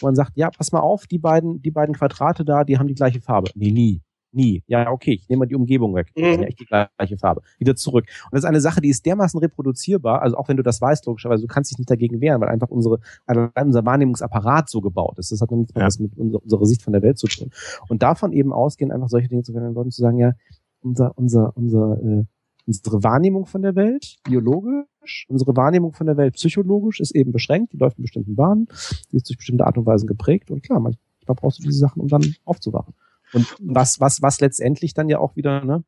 wo 0.00 0.06
man 0.06 0.14
sagt, 0.14 0.36
ja, 0.36 0.50
pass 0.50 0.72
mal 0.72 0.80
auf, 0.80 1.06
die 1.06 1.18
beiden, 1.18 1.62
die 1.62 1.70
beiden 1.70 1.94
Quadrate 1.94 2.44
da, 2.44 2.64
die 2.64 2.78
haben 2.78 2.88
die 2.88 2.94
gleiche 2.94 3.20
Farbe. 3.20 3.50
Nee, 3.54 3.70
nie. 3.70 4.02
Nie. 4.34 4.62
Ja, 4.66 4.90
okay, 4.90 5.12
ich 5.12 5.28
nehme 5.28 5.40
mal 5.40 5.46
die 5.46 5.54
Umgebung 5.54 5.94
weg. 5.94 6.10
Ist 6.14 6.24
ja 6.24 6.36
mhm. 6.36 6.42
echt 6.42 6.60
die 6.60 6.66
gleiche 6.66 7.18
Farbe. 7.18 7.42
Wieder 7.58 7.76
zurück. 7.76 8.06
Und 8.24 8.32
das 8.32 8.40
ist 8.40 8.48
eine 8.48 8.60
Sache, 8.60 8.80
die 8.80 8.88
ist 8.88 9.06
dermaßen 9.06 9.38
reproduzierbar, 9.38 10.22
also 10.22 10.36
auch 10.36 10.48
wenn 10.48 10.56
du 10.56 10.62
das 10.62 10.80
weißt, 10.80 11.06
logischerweise, 11.06 11.42
du 11.42 11.46
kannst 11.46 11.70
dich 11.70 11.78
nicht 11.78 11.90
dagegen 11.90 12.20
wehren, 12.20 12.40
weil 12.40 12.48
einfach 12.48 12.68
unsere, 12.68 12.98
unser 13.26 13.84
Wahrnehmungsapparat 13.84 14.68
so 14.68 14.80
gebaut 14.80 15.18
ist. 15.18 15.30
Das 15.30 15.40
hat 15.40 15.50
nichts 15.52 15.72
ja. 15.76 15.88
mit 16.02 16.18
unserer, 16.18 16.42
unserer 16.42 16.66
Sicht 16.66 16.82
von 16.82 16.92
der 16.92 17.02
Welt 17.02 17.18
zu 17.18 17.28
tun. 17.28 17.50
Und 17.88 18.02
davon 18.02 18.32
eben 18.32 18.52
ausgehen, 18.52 18.90
einfach 18.90 19.08
solche 19.08 19.28
Dinge 19.28 19.42
zu 19.42 19.52
verändern, 19.52 19.74
Leuten 19.74 19.92
zu 19.92 20.02
sagen, 20.02 20.18
ja, 20.18 20.32
unser, 20.80 21.16
unser, 21.16 21.56
unser, 21.56 21.98
äh, 22.02 22.24
unsere 22.66 23.04
Wahrnehmung 23.04 23.46
von 23.46 23.62
der 23.62 23.76
Welt, 23.76 24.16
biologisch, 24.24 25.26
unsere 25.28 25.56
Wahrnehmung 25.56 25.92
von 25.92 26.06
der 26.06 26.16
Welt 26.16 26.34
psychologisch 26.34 27.00
ist 27.00 27.14
eben 27.14 27.32
beschränkt, 27.32 27.72
die 27.72 27.76
läuft 27.76 27.98
in 27.98 28.02
bestimmten 28.02 28.34
Bahnen, 28.34 28.68
die 29.12 29.16
ist 29.16 29.28
durch 29.28 29.36
bestimmte 29.36 29.66
Art 29.66 29.78
und 29.78 29.86
Weise 29.86 30.06
geprägt 30.06 30.50
und 30.50 30.62
klar, 30.62 30.80
manchmal 30.80 31.36
brauchst 31.36 31.58
du 31.58 31.62
diese 31.62 31.78
Sachen, 31.78 32.00
um 32.00 32.08
dann 32.08 32.34
aufzuwachen. 32.44 32.94
Und 33.34 33.54
was, 33.60 34.00
was, 34.00 34.22
was 34.22 34.40
letztendlich 34.40 34.94
dann 34.94 35.08
ja 35.08 35.18
auch 35.18 35.36
wieder, 35.36 35.64
ne, 35.64 35.84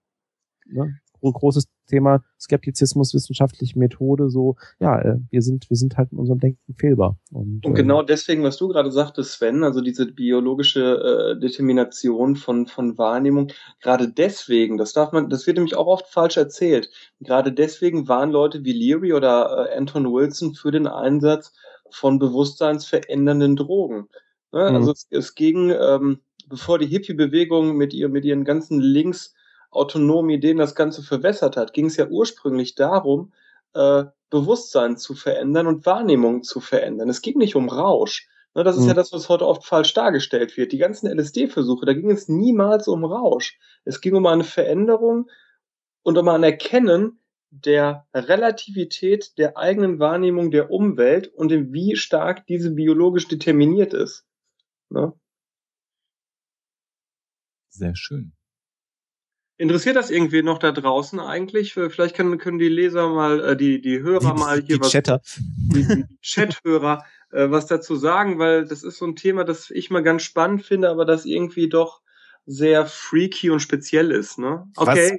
ne 0.67 1.01
großes 1.33 1.69
Thema 1.87 2.23
Skeptizismus, 2.41 3.15
wissenschaftliche 3.15 3.79
Methode, 3.79 4.29
so, 4.29 4.57
ja, 4.81 5.01
äh, 5.01 5.19
wir 5.31 5.43
sind, 5.43 5.69
wir 5.71 5.77
sind 5.77 5.97
halt 5.97 6.13
in 6.13 6.19
unserem 6.19 6.41
Denken 6.41 6.75
fehlbar. 6.75 7.19
Und, 7.31 7.65
und 7.65 7.75
genau 7.75 8.03
äh, 8.03 8.07
deswegen, 8.07 8.43
was 8.43 8.57
du 8.57 8.69
gerade 8.69 8.91
sagtest, 8.91 9.33
Sven, 9.33 9.63
also 9.65 9.81
diese 9.81 10.07
biologische 10.07 11.37
äh, 11.37 11.41
Determination 11.41 12.37
von, 12.37 12.67
von 12.67 12.99
Wahrnehmung, 12.99 13.53
gerade 13.81 14.09
deswegen, 14.09 14.77
das 14.79 14.93
darf 14.93 15.13
man, 15.13 15.29
das 15.31 15.47
wird 15.47 15.57
nämlich 15.57 15.77
auch 15.77 15.87
oft 15.87 16.07
falsch 16.07 16.37
erzählt, 16.37 16.91
gerade 17.21 17.53
deswegen 17.53 18.09
waren 18.09 18.31
Leute 18.31 18.65
wie 18.65 18.73
Leary 18.73 19.13
oder 19.13 19.71
äh, 19.71 19.77
Anton 19.77 20.13
Wilson 20.13 20.55
für 20.55 20.71
den 20.71 20.87
Einsatz 20.87 21.53
von 21.91 22.19
bewusstseinsverändernden 22.19 23.57
Drogen. 23.57 24.09
Ne? 24.53 24.71
Mhm. 24.71 24.77
Also 24.77 24.93
es, 24.93 25.07
es 25.11 25.35
ging, 25.35 25.71
ähm, 25.71 26.21
bevor 26.47 26.79
die 26.79 26.87
Hippie-Bewegung 26.87 27.77
mit, 27.77 27.93
ihr, 27.93 28.09
mit 28.09 28.25
ihren 28.25 28.45
ganzen 28.45 28.81
links 28.81 29.35
autonomen 29.71 30.31
Ideen 30.31 30.59
das 30.59 30.75
Ganze 30.75 31.03
verwässert 31.03 31.57
hat, 31.57 31.73
ging 31.73 31.87
es 31.87 31.97
ja 31.97 32.07
ursprünglich 32.09 32.75
darum, 32.75 33.33
äh, 33.75 34.05
Bewusstsein 34.31 34.97
zu 34.97 35.15
verändern 35.15 35.67
und 35.67 35.87
Wahrnehmung 35.87 36.43
zu 36.43 36.61
verändern. 36.61 37.09
Es 37.09 37.23
ging 37.23 37.39
nicht 37.39 37.57
um 37.57 37.69
Rausch. 37.69 38.29
Ne, 38.55 38.65
das 38.65 38.77
ist 38.77 38.83
mhm. 38.83 38.89
ja 38.89 38.95
das, 38.95 39.13
was 39.13 39.29
heute 39.29 39.47
oft 39.47 39.65
falsch 39.65 39.93
dargestellt 39.95 40.57
wird. 40.57 40.73
Die 40.73 40.79
ganzen 40.79 41.07
LSD-Versuche, 41.07 41.87
da 41.87 41.93
ging 41.93 42.11
es 42.11 42.29
niemals 42.29 42.89
um 42.89 43.05
Rausch. 43.05 43.59
Es 43.85 44.01
ging 44.01 44.15
um 44.15 44.27
eine 44.27 44.45
Veränderung 44.45 45.31
und 46.03 46.19
um 46.19 46.29
ein 46.29 46.43
Erkennen 46.43 47.21
der 47.51 48.07
Relativität 48.15 49.39
der 49.39 49.57
eigenen 49.57 49.99
Wahrnehmung 49.99 50.51
der 50.51 50.71
Umwelt 50.71 51.29
und 51.29 51.51
wie 51.73 51.97
stark 51.97 52.47
diese 52.47 52.71
biologisch 52.73 53.29
determiniert 53.29 53.95
ist. 53.95 54.25
Ne? 54.89 55.13
Sehr 57.77 57.95
schön. 57.97 58.33
Interessiert 59.59 59.97
das 59.97 60.11
irgendwie 60.11 60.43
noch 60.43 60.59
da 60.59 60.71
draußen 60.71 61.19
eigentlich? 61.19 61.73
Vielleicht 61.73 62.15
können, 62.15 62.37
können 62.37 62.59
die 62.59 62.69
Leser 62.69 63.09
mal, 63.09 63.41
äh, 63.41 63.57
die, 63.57 63.81
die 63.81 64.01
Hörer 64.01 64.35
die, 64.35 64.39
mal 64.39 64.57
hier 64.57 64.77
die 64.77 64.81
was. 64.81 64.93
Chatter. 64.93 65.23
Die, 65.73 65.87
die 65.87 66.05
Chat-Hörer 66.21 67.05
äh, 67.31 67.51
was 67.51 67.67
dazu 67.67 67.97
sagen, 67.97 68.39
weil 68.39 68.67
das 68.67 68.83
ist 68.83 68.99
so 68.99 69.07
ein 69.07 69.17
Thema, 69.17 69.45
das 69.45 69.71
ich 69.71 69.91
mal 69.91 70.03
ganz 70.03 70.23
spannend 70.23 70.65
finde, 70.65 70.89
aber 70.89 71.05
das 71.05 71.25
irgendwie 71.25 71.69
doch 71.69 72.03
sehr 72.47 72.87
freaky 72.87 73.51
und 73.51 73.61
speziell 73.61 74.11
ist, 74.11 74.39
ne? 74.39 74.71
Okay. 74.77 75.19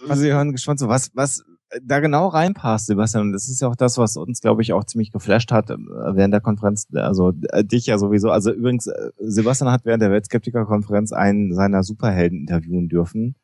Was, 0.00 0.10
also 0.10 0.22
wir 0.24 0.34
hören 0.34 0.52
gespannt 0.52 0.78
so, 0.80 0.88
was, 0.88 1.10
was 1.14 1.44
da 1.82 2.00
genau 2.00 2.28
reinpasst, 2.28 2.86
Sebastian. 2.86 3.26
Und 3.26 3.32
das 3.32 3.48
ist 3.48 3.60
ja 3.60 3.68
auch 3.68 3.76
das, 3.76 3.98
was 3.98 4.16
uns, 4.16 4.40
glaube 4.40 4.62
ich, 4.62 4.72
auch 4.72 4.84
ziemlich 4.84 5.10
geflasht 5.10 5.52
hat 5.52 5.70
äh, 5.70 5.76
während 5.76 6.32
der 6.32 6.40
Konferenz. 6.40 6.86
Also 6.92 7.32
äh, 7.50 7.64
dich 7.64 7.86
ja 7.86 7.98
sowieso. 7.98 8.30
Also 8.30 8.52
übrigens, 8.52 8.86
äh, 8.86 9.10
Sebastian 9.18 9.70
hat 9.70 9.84
während 9.84 10.02
der 10.02 10.10
Weltskeptiker-Konferenz 10.10 11.12
einen 11.12 11.54
seiner 11.54 11.82
Superhelden 11.82 12.40
interviewen 12.40 12.88
dürfen. 12.88 13.36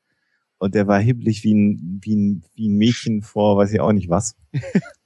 Und 0.58 0.74
der 0.74 0.86
war 0.86 1.00
hibbelig 1.00 1.42
wie 1.42 1.54
ein, 1.54 2.00
wie 2.02 2.14
ein, 2.14 2.44
wie 2.54 2.68
ein 2.68 2.76
Mädchen 2.76 3.22
vor, 3.22 3.56
weiß 3.56 3.72
ich 3.72 3.80
auch 3.80 3.92
nicht 3.92 4.10
was. 4.10 4.36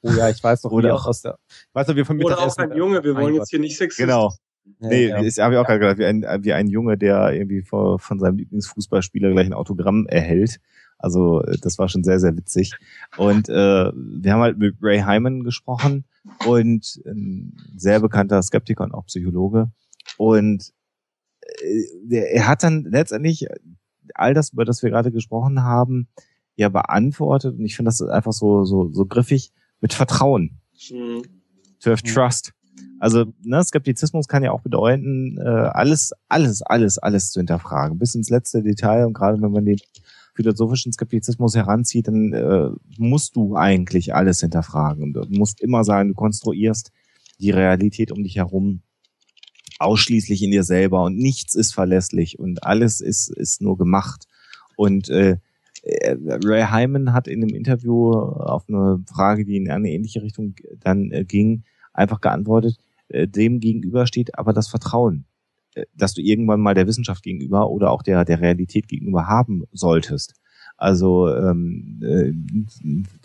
oh 0.03 0.11
ja, 0.11 0.29
ich 0.29 0.43
weiß 0.43 0.63
doch, 0.63 0.73
Oder 0.73 0.95
auch 0.95 1.07
aus 1.07 1.23
der, 1.23 1.39
weiß 1.75 1.87
doch, 1.87 1.95
wir 1.95 2.05
vom 2.05 2.19
Oder 2.21 2.41
auch 2.41 2.57
ein 2.57 2.77
Junge, 2.77 3.05
wir 3.05 3.15
wollen 3.15 3.37
jetzt 3.37 3.51
hier 3.51 3.61
nicht 3.61 3.77
sexistisch. 3.77 4.05
Genau. 4.05 4.35
Nee, 4.81 5.09
ja, 5.09 5.21
ja. 5.21 5.45
habe 5.45 5.55
ich 5.55 5.61
auch 5.61 5.67
gerade 5.67 5.79
gedacht, 5.79 5.99
wie 5.99 6.07
ein, 6.07 6.23
wie 6.43 6.53
ein 6.53 6.67
Junge, 6.67 6.97
der 6.99 7.33
irgendwie 7.33 7.63
vor, 7.63 7.99
von 7.99 8.19
seinem 8.19 8.39
Lieblingsfußballspieler 8.39 9.31
gleich 9.31 9.47
ein 9.47 9.53
Autogramm 9.53 10.07
erhält. 10.07 10.59
Also 10.99 11.43
äh, 11.43 11.59
das 11.61 11.79
war 11.79 11.89
schon 11.89 12.05
sehr, 12.05 12.21
sehr 12.21 12.37
witzig. 12.37 12.73
Und 13.17 13.49
äh, 13.49 13.93
wir 13.95 14.33
haben 14.33 14.41
halt 14.41 14.59
mit 14.59 14.77
Ray 14.81 15.01
Hyman 15.01 15.45
gesprochen 15.45 16.05
und 16.47 17.01
ein 17.07 17.57
sehr 17.77 18.01
bekannter 18.01 18.43
Skeptiker 18.43 18.85
und 18.85 18.95
auch 18.95 19.07
Psychologe. 19.07 19.71
Und 20.17 20.73
äh, 21.61 22.33
er 22.33 22.49
hat 22.49 22.63
dann 22.63 22.85
letztendlich 22.85 23.47
all 24.15 24.35
das, 24.35 24.51
über 24.51 24.65
das 24.65 24.83
wir 24.83 24.91
gerade 24.91 25.13
gesprochen 25.13 25.63
haben, 25.63 26.09
ja 26.57 26.69
beantwortet. 26.69 27.59
Und 27.59 27.65
ich 27.65 27.77
finde 27.77 27.91
das 27.91 28.01
einfach 28.03 28.33
so, 28.33 28.65
so, 28.65 28.91
so 28.93 29.07
griffig 29.07 29.53
mit 29.81 29.93
Vertrauen. 29.93 30.59
Mhm. 30.91 31.23
To 31.81 31.91
have 31.91 32.03
trust. 32.03 32.53
Also 32.99 33.27
ne, 33.43 33.63
Skeptizismus 33.63 34.29
kann 34.29 34.43
ja 34.43 34.53
auch 34.53 34.63
bedeuten, 34.63 35.37
äh, 35.39 35.43
alles, 35.43 36.13
alles, 36.29 36.63
alles, 36.63 36.99
alles 36.99 37.31
zu 37.31 37.41
hinterfragen, 37.41 37.99
bis 37.99 38.15
ins 38.15 38.31
letzte 38.31 38.63
Detail. 38.63 39.07
Und 39.07 39.13
gerade 39.13 39.43
wenn 39.43 39.51
man 39.51 39.65
den 39.65 39.79
philosophischen 40.35 40.93
Skeptizismus 40.93 41.55
heranzieht, 41.55 42.09
dann 42.09 42.33
äh, 42.33 42.71
musst 42.99 43.37
du 43.37 43.57
eigentlich 43.57 44.15
alles 44.15 44.41
hinterfragen. 44.41 45.13
Du 45.13 45.25
musst 45.29 45.61
immer 45.61 45.85
sagen, 45.85 46.09
du 46.09 46.15
konstruierst 46.15 46.91
die 47.41 47.51
Realität 47.51 48.13
um 48.13 48.23
dich 48.23 48.37
herum 48.37 48.83
ausschließlich 49.79 50.43
in 50.43 50.51
dir 50.51 50.65
selber 50.65 51.05
und 51.05 51.17
nichts 51.17 51.55
ist 51.55 51.75
verlässlich 51.75 52.39
und 52.39 52.65
alles 52.65 53.01
ist, 53.01 53.29
ist 53.29 53.61
nur 53.61 53.77
gemacht. 53.77 54.27
Und 54.77 55.09
äh, 55.09 55.39
äh, 55.83 56.17
Ray 56.19 56.67
Hyman 56.71 57.13
hat 57.13 57.29
in 57.29 57.43
einem 57.43 57.55
Interview 57.55 58.13
auf 58.13 58.65
eine 58.69 59.03
Frage, 59.09 59.45
die 59.45 59.57
in 59.57 59.71
eine 59.71 59.91
ähnliche 59.91 60.23
Richtung 60.23 60.55
dann 60.81 61.11
äh, 61.11 61.25
ging, 61.25 61.65
einfach 61.93 62.21
geantwortet, 62.21 62.79
äh, 63.09 63.29
dem 63.29 63.61
gegenüber 63.61 64.07
steht 64.07 64.39
aber 64.39 64.53
das 64.53 64.69
Vertrauen, 64.69 65.27
dass 65.95 66.15
du 66.15 66.23
irgendwann 66.23 66.61
mal 66.61 66.75
der 66.75 66.87
Wissenschaft 66.87 67.23
gegenüber 67.23 67.71
oder 67.71 67.91
auch 67.91 68.03
der, 68.03 68.25
der 68.25 68.41
Realität 68.41 68.89
gegenüber 68.89 69.27
haben 69.27 69.65
solltest. 69.73 70.35
Also 70.77 71.29
ähm, 71.35 72.01
äh, 72.03 72.33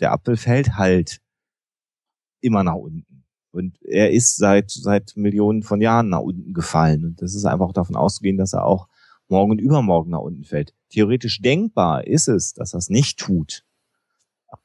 der 0.00 0.12
Apfel 0.12 0.36
fällt 0.36 0.76
halt 0.76 1.20
immer 2.40 2.62
nach 2.64 2.74
unten. 2.74 3.24
Und 3.52 3.82
er 3.82 4.12
ist 4.12 4.36
seit, 4.36 4.70
seit 4.70 5.16
Millionen 5.16 5.62
von 5.62 5.80
Jahren 5.80 6.08
nach 6.08 6.20
unten 6.20 6.54
gefallen. 6.54 7.04
Und 7.04 7.22
das 7.22 7.34
ist 7.34 7.44
einfach 7.44 7.72
davon 7.72 7.96
auszugehen, 7.96 8.36
dass 8.36 8.52
er 8.52 8.64
auch 8.64 8.86
morgen 9.28 9.50
und 9.50 9.60
übermorgen 9.60 10.10
nach 10.10 10.20
unten 10.20 10.44
fällt. 10.44 10.72
Theoretisch 10.88 11.40
denkbar 11.40 12.06
ist 12.06 12.28
es, 12.28 12.52
dass 12.52 12.74
er 12.74 12.78
es 12.78 12.90
nicht 12.90 13.18
tut. 13.18 13.64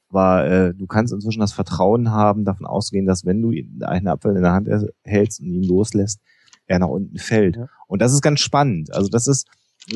Aber 0.08 0.46
äh, 0.46 0.74
du 0.74 0.86
kannst 0.86 1.12
inzwischen 1.12 1.40
das 1.40 1.52
Vertrauen 1.52 2.10
haben, 2.10 2.44
davon 2.44 2.66
ausgehen, 2.66 3.06
dass 3.06 3.24
wenn 3.24 3.42
du 3.42 3.50
einen 3.84 4.08
Apfel 4.08 4.36
in 4.36 4.42
der 4.42 4.52
Hand 4.52 4.68
hältst 5.02 5.40
und 5.40 5.46
ihn 5.46 5.64
loslässt, 5.64 6.20
er 6.66 6.78
nach 6.78 6.88
unten 6.88 7.18
fällt. 7.18 7.56
Ja. 7.56 7.68
Und 7.86 8.02
das 8.02 8.12
ist 8.12 8.22
ganz 8.22 8.40
spannend. 8.40 8.92
Also 8.92 9.08
das 9.08 9.26
ist, 9.26 9.48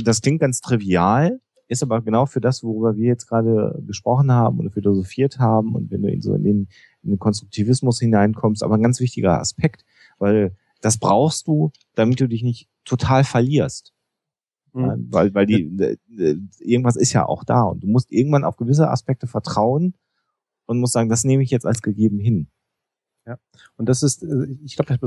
das 0.05 0.20
klingt 0.20 0.40
ganz 0.40 0.60
trivial, 0.60 1.40
ist 1.68 1.82
aber 1.82 2.00
genau 2.02 2.26
für 2.26 2.40
das, 2.40 2.62
worüber 2.65 2.97
wir 2.97 3.07
jetzt 3.07 3.26
gerade 3.26 3.81
gesprochen 3.86 4.32
haben 4.32 4.58
oder 4.58 4.70
philosophiert 4.70 5.39
haben. 5.39 5.74
Und 5.74 5.90
wenn 5.90 6.02
du 6.02 6.12
ihn 6.12 6.20
so 6.20 6.34
in 6.34 6.44
den 6.44 6.68
in 7.02 7.10
den 7.10 7.18
Konstruktivismus 7.18 8.00
hineinkommst, 8.00 8.62
aber 8.62 8.74
ein 8.74 8.82
ganz 8.82 9.00
wichtiger 9.00 9.39
Aspekt, 9.39 9.84
weil 10.18 10.57
das 10.81 10.99
brauchst 10.99 11.47
du, 11.47 11.73
damit 11.94 12.20
du 12.20 12.28
dich 12.28 12.42
nicht 12.42 12.68
total 12.84 13.24
verlierst. 13.24 13.92
Mhm. 14.73 15.08
Weil, 15.10 15.34
weil 15.34 15.47
die, 15.47 15.97
irgendwas 16.58 16.97
ist 16.97 17.12
ja 17.12 17.26
auch 17.26 17.44
da 17.44 17.62
und 17.62 17.82
du 17.82 17.89
musst 17.89 18.12
irgendwann 18.12 18.44
auf 18.44 18.57
gewisse 18.57 18.89
Aspekte 18.89 19.26
vertrauen 19.26 19.94
und 20.66 20.78
musst 20.78 20.92
sagen, 20.92 21.08
das 21.08 21.24
nehme 21.24 21.42
ich 21.42 21.50
jetzt 21.50 21.66
als 21.66 21.82
gegeben 21.82 22.18
hin. 22.18 22.49
Ja. 23.26 23.39
Und 23.76 23.89
das 23.89 24.02
ist, 24.02 24.23
äh, 24.23 24.47
ich 24.65 24.76
glaube, 24.76 24.94
ich 24.94 25.00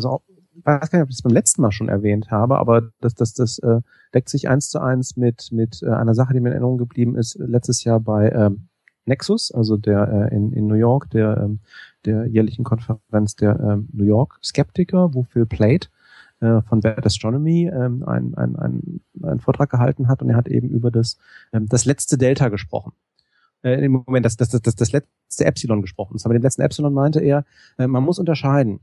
weiß 0.63 0.89
gar 0.91 0.99
nicht, 0.99 1.03
ob 1.03 1.09
ich 1.09 1.15
das 1.15 1.23
beim 1.23 1.33
letzten 1.33 1.61
Mal 1.61 1.71
schon 1.71 1.89
erwähnt 1.89 2.31
habe, 2.31 2.57
aber 2.57 2.89
das, 3.01 3.15
das, 3.15 3.33
das 3.33 3.59
äh, 3.59 3.81
deckt 4.13 4.29
sich 4.29 4.49
eins 4.49 4.69
zu 4.69 4.79
eins 4.79 5.17
mit, 5.17 5.51
mit 5.51 5.81
äh, 5.83 5.89
einer 5.89 6.13
Sache, 6.13 6.33
die 6.33 6.39
mir 6.39 6.49
in 6.49 6.53
Erinnerung 6.53 6.77
geblieben 6.77 7.15
ist, 7.15 7.35
letztes 7.39 7.83
Jahr 7.83 7.99
bei 7.99 8.29
ähm, 8.29 8.67
Nexus, 9.05 9.51
also 9.51 9.77
der 9.77 10.29
äh, 10.31 10.35
in, 10.35 10.53
in 10.53 10.67
New 10.67 10.75
York, 10.75 11.09
der, 11.09 11.37
ähm, 11.37 11.59
der 12.05 12.27
jährlichen 12.27 12.63
Konferenz 12.63 13.35
der 13.35 13.59
ähm, 13.59 13.89
New 13.91 14.05
York 14.05 14.39
Skeptiker, 14.43 15.13
wo 15.13 15.23
Phil 15.23 15.45
Plate 15.45 15.89
äh, 16.39 16.61
von 16.61 16.81
Bad 16.81 17.05
Astronomy 17.05 17.69
ähm, 17.73 18.03
einen 18.03 18.35
ein, 18.35 18.55
ein, 18.55 19.01
ein 19.23 19.39
Vortrag 19.39 19.69
gehalten 19.69 20.07
hat 20.07 20.21
und 20.21 20.29
er 20.29 20.37
hat 20.37 20.47
eben 20.47 20.69
über 20.69 20.91
das, 20.91 21.17
ähm, 21.51 21.67
das 21.67 21.85
letzte 21.85 22.17
Delta 22.17 22.49
gesprochen. 22.49 22.93
Äh, 23.63 23.83
Im 23.83 24.03
Moment, 24.05 24.25
das, 24.25 24.37
das, 24.37 24.49
das, 24.49 24.75
das, 24.75 24.91
letzte 24.91 25.45
Epsilon 25.45 25.81
gesprochen. 25.81 26.13
Das 26.13 26.25
wir 26.25 26.33
dem 26.33 26.41
letzten 26.41 26.61
Epsilon 26.61 26.93
meinte 26.93 27.19
er, 27.21 27.45
äh, 27.77 27.87
man 27.87 28.03
muss 28.03 28.19
unterscheiden 28.19 28.81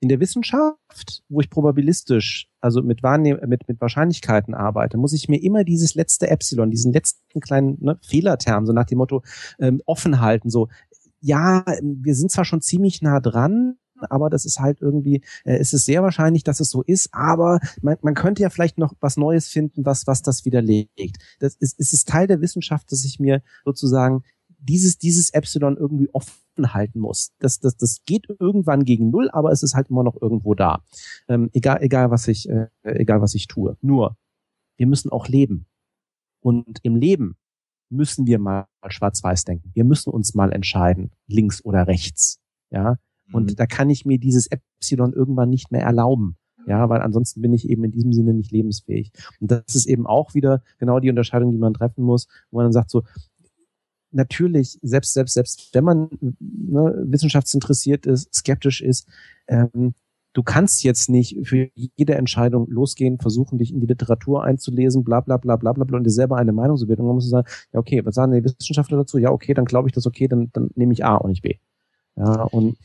in 0.00 0.08
der 0.08 0.20
Wissenschaft, 0.20 1.22
wo 1.28 1.40
ich 1.40 1.50
probabilistisch, 1.50 2.48
also 2.60 2.82
mit, 2.82 3.02
Wahrnehm 3.02 3.38
mit, 3.46 3.66
mit 3.68 3.80
Wahrscheinlichkeiten 3.80 4.54
arbeite, 4.54 4.98
muss 4.98 5.12
ich 5.12 5.28
mir 5.28 5.42
immer 5.42 5.64
dieses 5.64 5.94
letzte 5.94 6.28
Epsilon, 6.28 6.70
diesen 6.70 6.92
letzten 6.92 7.40
kleinen 7.40 7.78
ne, 7.80 7.98
Fehlerterm, 8.02 8.66
so 8.66 8.72
nach 8.72 8.84
dem 8.84 8.98
Motto, 8.98 9.22
ähm, 9.58 9.80
offen 9.86 10.20
halten, 10.20 10.50
so, 10.50 10.68
ja, 11.20 11.64
wir 11.82 12.14
sind 12.14 12.30
zwar 12.30 12.44
schon 12.44 12.60
ziemlich 12.60 13.02
nah 13.02 13.20
dran, 13.20 13.76
aber 14.10 14.30
das 14.30 14.44
ist 14.44 14.60
halt 14.60 14.80
irgendwie, 14.80 15.22
äh, 15.44 15.56
es 15.56 15.72
ist 15.72 15.86
sehr 15.86 16.02
wahrscheinlich, 16.02 16.44
dass 16.44 16.60
es 16.60 16.70
so 16.70 16.82
ist, 16.82 17.08
aber 17.12 17.60
man, 17.82 17.96
man 18.02 18.14
könnte 18.14 18.42
ja 18.42 18.50
vielleicht 18.50 18.78
noch 18.78 18.94
was 19.00 19.16
Neues 19.16 19.48
finden, 19.48 19.84
was, 19.84 20.06
was 20.06 20.22
das 20.22 20.44
widerlegt. 20.44 21.16
Das 21.40 21.56
ist, 21.56 21.80
es 21.80 21.92
ist 21.92 22.08
Teil 22.08 22.26
der 22.26 22.40
Wissenschaft, 22.40 22.92
dass 22.92 23.04
ich 23.04 23.18
mir 23.18 23.42
sozusagen 23.64 24.22
dieses, 24.58 24.98
dieses 24.98 25.30
Epsilon 25.30 25.76
irgendwie 25.76 26.08
offen 26.12 26.72
halten 26.72 27.00
muss. 27.00 27.32
Das, 27.38 27.60
das, 27.60 27.76
das 27.76 28.02
geht 28.06 28.26
irgendwann 28.38 28.84
gegen 28.84 29.10
Null, 29.10 29.30
aber 29.30 29.52
es 29.52 29.62
ist 29.62 29.74
halt 29.74 29.90
immer 29.90 30.02
noch 30.02 30.20
irgendwo 30.20 30.54
da. 30.54 30.82
Ähm, 31.28 31.50
egal, 31.52 31.82
egal 31.82 32.10
was 32.10 32.28
ich, 32.28 32.48
äh, 32.48 32.68
egal 32.82 33.20
was 33.20 33.34
ich 33.34 33.46
tue. 33.46 33.76
Nur, 33.80 34.16
wir 34.76 34.86
müssen 34.86 35.10
auch 35.10 35.28
leben. 35.28 35.66
Und 36.40 36.78
im 36.82 36.96
Leben 36.96 37.36
müssen 37.90 38.26
wir 38.26 38.38
mal 38.38 38.66
schwarz-weiß 38.86 39.44
denken. 39.44 39.70
Wir 39.74 39.84
müssen 39.84 40.10
uns 40.10 40.34
mal 40.34 40.52
entscheiden, 40.52 41.12
links 41.26 41.64
oder 41.64 41.86
rechts. 41.86 42.40
Ja. 42.70 42.98
Und 43.32 43.52
mhm. 43.52 43.56
da 43.56 43.66
kann 43.66 43.90
ich 43.90 44.04
mir 44.04 44.18
dieses 44.18 44.46
Epsilon 44.46 45.12
irgendwann 45.12 45.50
nicht 45.50 45.70
mehr 45.70 45.82
erlauben. 45.82 46.36
Ja, 46.66 46.88
weil 46.88 47.00
ansonsten 47.00 47.42
bin 47.42 47.52
ich 47.52 47.68
eben 47.68 47.84
in 47.84 47.92
diesem 47.92 48.12
Sinne 48.12 48.34
nicht 48.34 48.50
lebensfähig. 48.50 49.12
Und 49.40 49.52
das 49.52 49.76
ist 49.76 49.86
eben 49.86 50.04
auch 50.04 50.34
wieder 50.34 50.62
genau 50.78 50.98
die 50.98 51.10
Unterscheidung, 51.10 51.52
die 51.52 51.58
man 51.58 51.74
treffen 51.74 52.02
muss, 52.02 52.26
wo 52.50 52.56
man 52.56 52.66
dann 52.66 52.72
sagt 52.72 52.90
so, 52.90 53.04
natürlich, 54.16 54.78
selbst, 54.82 55.12
selbst, 55.12 55.34
selbst 55.34 55.70
wenn 55.72 55.84
man 55.84 56.08
ne, 56.20 57.04
wissenschaftsinteressiert 57.06 58.06
ist, 58.06 58.34
skeptisch 58.34 58.80
ist, 58.80 59.06
ähm, 59.46 59.94
du 60.32 60.42
kannst 60.42 60.82
jetzt 60.82 61.08
nicht 61.08 61.46
für 61.46 61.70
jede 61.74 62.14
Entscheidung 62.14 62.68
losgehen, 62.68 63.18
versuchen, 63.18 63.58
dich 63.58 63.72
in 63.72 63.80
die 63.80 63.86
Literatur 63.86 64.42
einzulesen, 64.42 65.04
bla 65.04 65.20
bla 65.20 65.36
bla 65.36 65.56
bla 65.56 65.72
bla, 65.72 65.84
bla 65.84 65.98
und 65.98 66.04
dir 66.04 66.10
selber 66.10 66.36
eine 66.36 66.52
Meinung 66.52 66.76
zu 66.76 66.86
bilden. 66.86 67.02
Und 67.02 67.08
dann 67.08 67.14
musst 67.14 67.28
du 67.28 67.30
sagen, 67.30 67.48
ja, 67.72 67.78
okay, 67.78 68.04
was 68.04 68.14
sagen 68.14 68.32
die 68.32 68.44
Wissenschaftler 68.44 68.98
dazu? 68.98 69.18
Ja, 69.18 69.30
okay, 69.30 69.54
dann 69.54 69.66
glaube 69.66 69.88
ich 69.88 69.94
das 69.94 70.06
okay, 70.06 70.28
dann, 70.28 70.50
dann 70.52 70.70
nehme 70.74 70.92
ich 70.92 71.04
A 71.04 71.16
und 71.16 71.30
nicht 71.30 71.42
B. 71.42 71.54
Ja, 72.16 72.42
und 72.42 72.76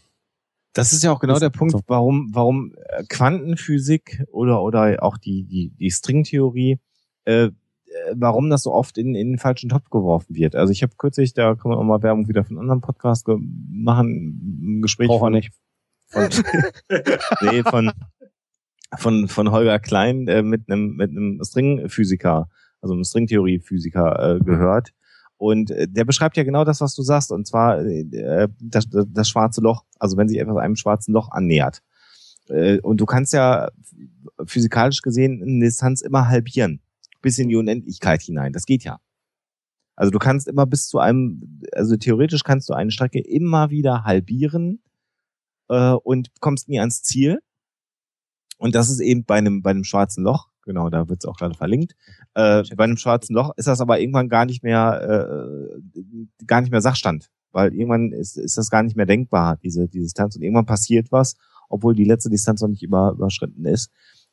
das 0.74 0.94
ist 0.94 1.04
ja 1.04 1.12
auch 1.12 1.20
genau 1.20 1.40
der 1.40 1.50
Punkt, 1.50 1.74
so. 1.74 1.82
warum, 1.88 2.30
warum 2.34 2.74
äh, 2.76 3.04
Quantenphysik 3.10 4.24
oder, 4.32 4.62
oder 4.62 5.04
auch 5.04 5.18
die, 5.18 5.44
die, 5.44 5.70
die 5.72 5.92
Stringtheorie 5.92 6.80
äh, 7.26 7.50
warum 8.14 8.50
das 8.50 8.64
so 8.64 8.74
oft 8.74 8.98
in, 8.98 9.16
in 9.16 9.32
den 9.32 9.38
falschen 9.38 9.70
Topf 9.70 9.90
geworfen 9.90 10.36
wird. 10.36 10.56
Also 10.56 10.72
ich 10.72 10.84
habe 10.84 10.94
kürzlich, 10.98 11.34
da 11.34 11.56
kann 11.56 11.70
man 11.70 11.80
auch 11.80 11.84
mal 11.84 12.04
Werbung 12.04 12.28
wieder 12.28 12.44
von 12.44 12.58
einem 12.58 12.62
anderen 12.62 12.82
Podcast 12.82 13.28
machen, 13.28 14.78
ein 14.78 14.82
Gespräch 14.82 15.08
Brauch 15.08 15.20
von, 15.20 15.34
nicht. 15.34 15.52
von 16.08 16.30
nee, 17.42 17.64
von 17.64 17.92
von, 18.98 19.28
von 19.28 19.52
Holger 19.52 19.80
Klein 19.80 20.28
äh, 20.28 20.42
mit 20.44 20.70
einem 20.70 20.96
mit 20.96 21.12
einem 21.12 21.40
Stringphysiker, 21.44 22.50
also 22.82 22.94
einem 22.94 23.04
Stringtheoriephysiker 23.04 24.36
äh, 24.36 24.40
gehört. 24.40 24.92
Und 25.38 25.72
äh, 25.72 25.88
der 25.88 26.06
beschreibt 26.06 26.38
ja 26.38 26.44
genau 26.44 26.66
das, 26.66 26.82
was 26.82 26.94
du 26.94 27.02
sagst, 27.02 27.32
und 27.32 27.48
zwar 27.48 27.80
äh, 27.80 28.48
das, 28.60 28.88
das 28.90 29.30
schwarze 29.30 29.62
Loch, 29.62 29.86
also 29.98 30.18
wenn 30.18 30.28
sich 30.28 30.40
etwas 30.40 30.58
einem 30.58 30.76
schwarzen 30.76 31.14
Loch 31.14 31.32
annähert. 31.32 31.82
Äh, 32.48 32.80
und 32.82 32.98
du 33.02 33.06
kannst 33.06 33.34
ja 33.34 33.70
physikalisch 34.46 35.02
gesehen 35.02 35.42
eine 35.42 35.66
Distanz 35.66 36.02
immer 36.02 36.28
halbieren, 36.28 36.82
bis 37.22 37.38
in 37.38 37.50
die 37.50 37.56
Unendlichkeit 37.56 38.22
hinein. 38.22 38.54
Das 38.54 38.66
geht 38.66 38.84
ja. 38.84 39.00
Also 39.96 40.12
du 40.12 40.20
kannst 40.20 40.48
immer 40.48 40.66
bis 40.66 40.88
zu 40.88 41.00
einem, 41.00 41.62
also 41.74 41.96
theoretisch 41.96 42.44
kannst 42.44 42.70
du 42.70 42.74
eine 42.74 42.92
Strecke 42.92 43.20
immer 43.20 43.70
wieder 43.70 44.04
halbieren 44.04 44.82
äh, 45.70 45.92
und 45.92 46.32
kommst 46.40 46.70
nie 46.70 46.80
ans 46.80 47.04
Ziel. 47.04 47.40
Und 48.58 48.76
das 48.76 48.90
ist 48.90 49.00
eben 49.00 49.26
bei 49.26 49.36
einem, 49.36 49.62
bei 49.62 49.72
einem 49.72 49.84
schwarzen 49.84 50.24
Loch, 50.24 50.50
genau, 50.64 50.90
da 50.90 51.10
wird 51.10 51.24
es 51.24 51.28
auch 51.28 51.38
gerade 51.38 51.56
verlinkt. 51.56 51.96
Äh, 52.36 52.64
bei 52.76 52.84
einem 52.84 52.98
schwarzen 52.98 53.36
Loch 53.36 53.52
ist 53.58 53.68
das 53.68 53.82
aber 53.82 54.00
irgendwann 54.00 54.30
gar 54.30 54.46
nicht 54.46 54.64
mehr, 54.64 55.70
äh, 55.78 56.46
gar 56.46 56.62
nicht 56.62 56.72
mehr 56.72 56.82
Sachstand, 56.82 57.30
weil 57.52 57.74
irgendwann 57.74 58.12
ist, 58.12 58.38
ist 58.38 58.58
das 58.58 58.70
gar 58.70 58.84
nicht 58.84 58.96
mehr 58.96 59.06
denkbar, 59.06 59.58
diese, 59.58 59.88
diese 59.88 60.06
Distanz. 60.06 60.36
Und 60.36 60.44
irgendwann 60.44 60.66
passiert 60.66 61.12
was, 61.12 61.36
obwohl 61.70 61.96
die 61.96 62.06
letzte 62.06 62.30
Distanz 62.30 62.62
noch 62.62 62.70
nicht 62.70 62.84
über, 62.84 63.12
überschritten 63.12 63.66
ist. 63.66 63.92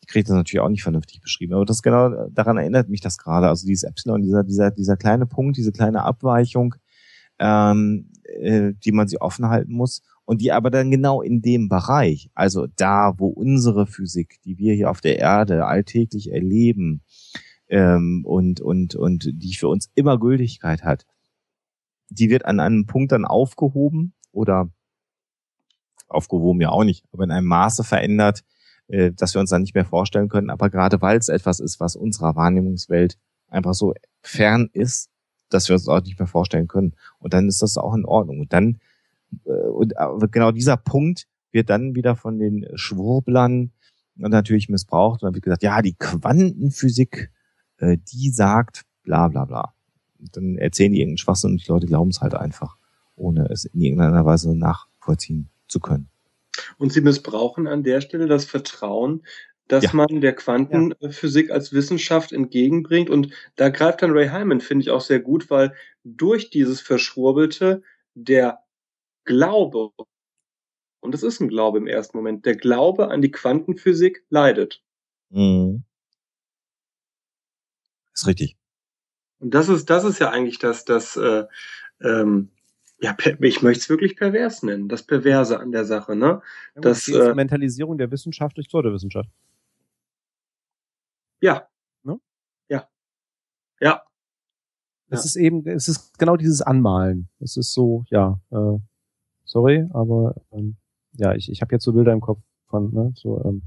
Kriege 0.08 0.24
das 0.24 0.34
natürlich 0.34 0.60
auch 0.60 0.68
nicht 0.68 0.82
vernünftig 0.82 1.20
beschrieben, 1.20 1.54
aber 1.54 1.64
das 1.64 1.82
genau 1.82 2.28
daran 2.30 2.56
erinnert 2.56 2.88
mich 2.88 3.00
das 3.00 3.18
gerade. 3.18 3.48
Also 3.48 3.66
dieses 3.66 3.84
Epsilon, 3.84 4.22
dieser, 4.22 4.42
dieser, 4.42 4.70
dieser 4.70 4.96
kleine 4.96 5.26
Punkt, 5.26 5.56
diese 5.56 5.70
kleine 5.70 6.02
Abweichung, 6.02 6.74
ähm, 7.38 8.10
äh, 8.24 8.72
die 8.84 8.92
man 8.92 9.06
sich 9.06 9.20
offen 9.20 9.48
halten 9.48 9.72
muss 9.72 10.02
und 10.24 10.40
die 10.40 10.50
aber 10.50 10.70
dann 10.70 10.90
genau 10.90 11.22
in 11.22 11.40
dem 11.40 11.68
Bereich, 11.68 12.30
also 12.34 12.66
da, 12.76 13.14
wo 13.18 13.28
unsere 13.28 13.86
Physik, 13.86 14.40
die 14.44 14.58
wir 14.58 14.74
hier 14.74 14.90
auf 14.90 15.00
der 15.00 15.18
Erde 15.18 15.66
alltäglich 15.66 16.32
erleben 16.32 17.02
ähm, 17.68 18.24
und, 18.24 18.60
und, 18.60 18.94
und 18.94 19.30
die 19.32 19.54
für 19.54 19.68
uns 19.68 19.90
immer 19.94 20.18
Gültigkeit 20.18 20.82
hat, 20.82 21.06
die 22.08 22.30
wird 22.30 22.46
an 22.46 22.60
einem 22.60 22.86
Punkt 22.86 23.12
dann 23.12 23.24
aufgehoben 23.24 24.14
oder 24.32 24.70
aufgehoben 26.08 26.60
ja 26.60 26.70
auch 26.70 26.84
nicht, 26.84 27.04
aber 27.12 27.24
in 27.24 27.30
einem 27.30 27.46
Maße 27.46 27.84
verändert, 27.84 28.44
äh, 28.88 29.12
dass 29.12 29.34
wir 29.34 29.40
uns 29.40 29.50
dann 29.50 29.62
nicht 29.62 29.74
mehr 29.74 29.84
vorstellen 29.84 30.28
können. 30.28 30.50
Aber 30.50 30.70
gerade 30.70 31.00
weil 31.00 31.18
es 31.18 31.28
etwas 31.28 31.60
ist, 31.60 31.80
was 31.80 31.96
unserer 31.96 32.36
Wahrnehmungswelt 32.36 33.18
einfach 33.48 33.74
so 33.74 33.94
fern 34.22 34.68
ist, 34.72 35.10
dass 35.48 35.68
wir 35.68 35.74
uns 35.74 35.88
auch 35.88 36.02
nicht 36.02 36.18
mehr 36.18 36.26
vorstellen 36.26 36.68
können. 36.68 36.94
Und 37.18 37.32
dann 37.34 37.48
ist 37.48 37.62
das 37.62 37.78
auch 37.78 37.94
in 37.94 38.04
Ordnung. 38.04 38.40
Und 38.40 38.52
dann 38.52 38.80
äh, 39.44 39.50
und 39.50 39.94
genau 40.32 40.50
dieser 40.50 40.76
Punkt 40.76 41.26
wird 41.52 41.70
dann 41.70 41.94
wieder 41.94 42.16
von 42.16 42.38
den 42.38 42.66
Schwurblern 42.74 43.72
natürlich 44.16 44.68
missbraucht. 44.68 45.22
Und 45.22 45.28
dann 45.28 45.34
wird 45.34 45.44
gesagt, 45.44 45.62
ja, 45.62 45.80
die 45.82 45.94
Quantenphysik, 45.94 47.30
äh, 47.78 47.98
die 48.12 48.30
sagt 48.30 48.84
bla 49.02 49.28
bla 49.28 49.44
bla. 49.44 49.72
Und 50.18 50.36
dann 50.36 50.56
erzählen 50.56 50.92
die 50.92 50.98
irgendeinen 50.98 51.18
Schwachsinn 51.18 51.52
und 51.52 51.64
die 51.64 51.70
Leute 51.70 51.86
glauben 51.86 52.10
es 52.10 52.20
halt 52.20 52.34
einfach, 52.34 52.76
ohne 53.16 53.48
es 53.50 53.64
in 53.64 53.80
irgendeiner 53.80 54.24
Weise 54.24 54.54
nachvollziehen 54.56 55.48
zu 55.68 55.80
können. 55.80 56.08
Und 56.78 56.92
sie 56.92 57.00
missbrauchen 57.00 57.66
an 57.66 57.82
der 57.82 58.00
Stelle 58.00 58.26
das 58.26 58.44
Vertrauen, 58.44 59.22
dass 59.68 59.84
ja. 59.84 59.90
man 59.92 60.20
der 60.20 60.34
Quantenphysik 60.34 61.48
ja. 61.48 61.54
als 61.54 61.72
Wissenschaft 61.72 62.32
entgegenbringt. 62.32 63.10
Und 63.10 63.32
da 63.56 63.68
greift 63.68 64.02
dann 64.02 64.12
Ray 64.12 64.28
Hyman, 64.28 64.60
finde 64.60 64.82
ich 64.82 64.90
auch 64.90 65.02
sehr 65.02 65.20
gut, 65.20 65.50
weil 65.50 65.74
durch 66.04 66.50
dieses 66.50 66.80
Verschwurbelte 66.80 67.82
der 68.14 68.64
Glaube, 69.24 69.90
und 71.00 71.12
das 71.12 71.22
ist 71.22 71.40
ein 71.40 71.48
Glaube 71.48 71.78
im 71.78 71.86
ersten 71.86 72.16
Moment, 72.16 72.46
der 72.46 72.56
Glaube 72.56 73.10
an 73.10 73.20
die 73.20 73.30
Quantenphysik 73.30 74.24
leidet. 74.30 74.82
Mhm. 75.30 75.84
Ist 78.14 78.26
richtig. 78.26 78.56
Und 79.38 79.54
das 79.54 79.68
ist, 79.68 79.90
das 79.90 80.04
ist 80.04 80.18
ja 80.18 80.30
eigentlich 80.30 80.58
das, 80.58 80.84
das, 80.84 81.16
äh, 81.16 81.44
ähm, 82.02 82.50
ja, 83.00 83.16
ich 83.40 83.62
möchte 83.62 83.80
es 83.80 83.88
wirklich 83.88 84.16
pervers 84.16 84.62
nennen, 84.62 84.88
das 84.88 85.04
Perverse 85.04 85.58
an 85.58 85.70
der 85.70 85.84
Sache, 85.84 86.16
ne? 86.16 86.42
Ja, 86.74 86.80
das, 86.80 87.04
die 87.04 87.12
Instrumentalisierung 87.12 87.94
äh, 87.94 87.98
der 87.98 88.10
Wissenschaft 88.10 88.56
durch 88.56 88.68
Pseudowissenschaft. 88.68 89.30
Ja. 91.40 91.68
Ne? 92.02 92.18
Ja. 92.68 92.88
Ja. 93.80 94.02
Es 95.10 95.20
ja. 95.20 95.24
ist 95.26 95.36
eben, 95.36 95.66
es 95.66 95.88
ist 95.88 96.18
genau 96.18 96.36
dieses 96.36 96.60
Anmalen. 96.60 97.28
Es 97.38 97.56
ist 97.56 97.72
so, 97.72 98.04
ja, 98.10 98.40
äh, 98.50 98.78
sorry, 99.44 99.86
aber 99.90 100.34
ähm, 100.52 100.76
ja, 101.12 101.34
ich, 101.34 101.50
ich 101.50 101.62
habe 101.62 101.74
jetzt 101.74 101.84
so 101.84 101.92
Bilder 101.92 102.12
im 102.12 102.20
Kopf 102.20 102.40
von, 102.66 102.92
ne, 102.92 103.12
so 103.14 103.42
ähm, 103.44 103.62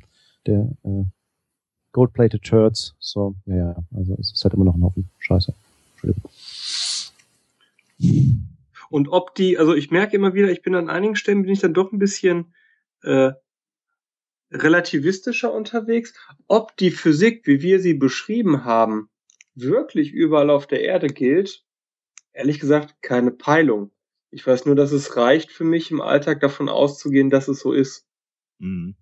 der 0.46 0.70
äh, 0.84 1.06
Gold-plated 1.94 2.46
Shirts, 2.46 2.96
so, 3.00 3.36
ja, 3.46 3.56
ja, 3.56 3.76
also 3.96 4.16
es 4.20 4.32
ist 4.32 4.44
halt 4.44 4.54
immer 4.54 4.66
noch 4.66 4.76
ein 4.76 4.84
Haufen 4.84 5.10
Scheiße. 5.20 5.54
Entschuldigung. 5.94 6.32
Und 8.92 9.08
ob 9.08 9.34
die, 9.36 9.58
also 9.58 9.74
ich 9.74 9.90
merke 9.90 10.18
immer 10.18 10.34
wieder, 10.34 10.52
ich 10.52 10.62
bin 10.62 10.76
an 10.76 10.90
einigen 10.90 11.16
Stellen 11.16 11.44
bin 11.44 11.54
ich 11.54 11.62
dann 11.62 11.74
doch 11.74 11.94
ein 11.94 11.98
bisschen 11.98 12.54
äh, 13.04 13.32
relativistischer 14.52 15.54
unterwegs, 15.54 16.14
ob 16.48 16.76
die 16.76 16.92
Physik, 16.92 17.48
wie 17.48 17.62
wir 17.62 17.80
sie 17.80 17.94
beschrieben 17.94 18.66
haben, 18.66 19.10
wirklich 19.56 20.12
überall 20.12 20.50
auf 20.50 20.68
der 20.68 20.82
Erde 20.82 21.08
gilt, 21.08 21.64
ehrlich 22.34 22.60
gesagt 22.60 23.02
keine 23.02 23.32
Peilung. 23.32 23.92
Ich 24.30 24.46
weiß 24.46 24.66
nur, 24.66 24.76
dass 24.76 24.92
es 24.92 25.16
reicht 25.16 25.54
für 25.54 25.64
mich 25.64 25.90
im 25.90 26.02
Alltag 26.02 26.42
davon 26.42 26.68
auszugehen, 26.68 27.30
dass 27.30 27.48
es 27.48 27.62
so 27.62 27.72
ist. 27.72 28.06
Mhm. 28.60 28.98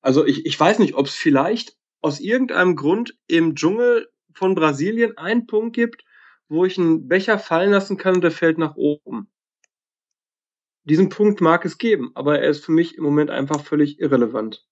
Also 0.00 0.24
ich, 0.24 0.46
ich 0.46 0.58
weiß 0.58 0.78
nicht, 0.78 0.94
ob 0.94 1.08
es 1.08 1.14
vielleicht 1.14 1.76
aus 2.00 2.20
irgendeinem 2.20 2.74
Grund 2.74 3.18
im 3.26 3.54
Dschungel 3.54 4.08
von 4.32 4.54
Brasilien 4.54 5.18
einen 5.18 5.46
Punkt 5.46 5.76
gibt, 5.76 6.04
wo 6.50 6.64
ich 6.64 6.78
einen 6.78 7.08
Becher 7.08 7.38
fallen 7.38 7.70
lassen 7.70 7.96
kann 7.96 8.16
und 8.16 8.20
der 8.22 8.32
fällt 8.32 8.58
nach 8.58 8.74
oben. 8.76 9.30
Diesen 10.84 11.08
Punkt 11.08 11.40
mag 11.40 11.64
es 11.64 11.78
geben, 11.78 12.10
aber 12.14 12.40
er 12.40 12.50
ist 12.50 12.64
für 12.64 12.72
mich 12.72 12.98
im 12.98 13.04
Moment 13.04 13.30
einfach 13.30 13.62
völlig 13.62 14.00
irrelevant. 14.00 14.66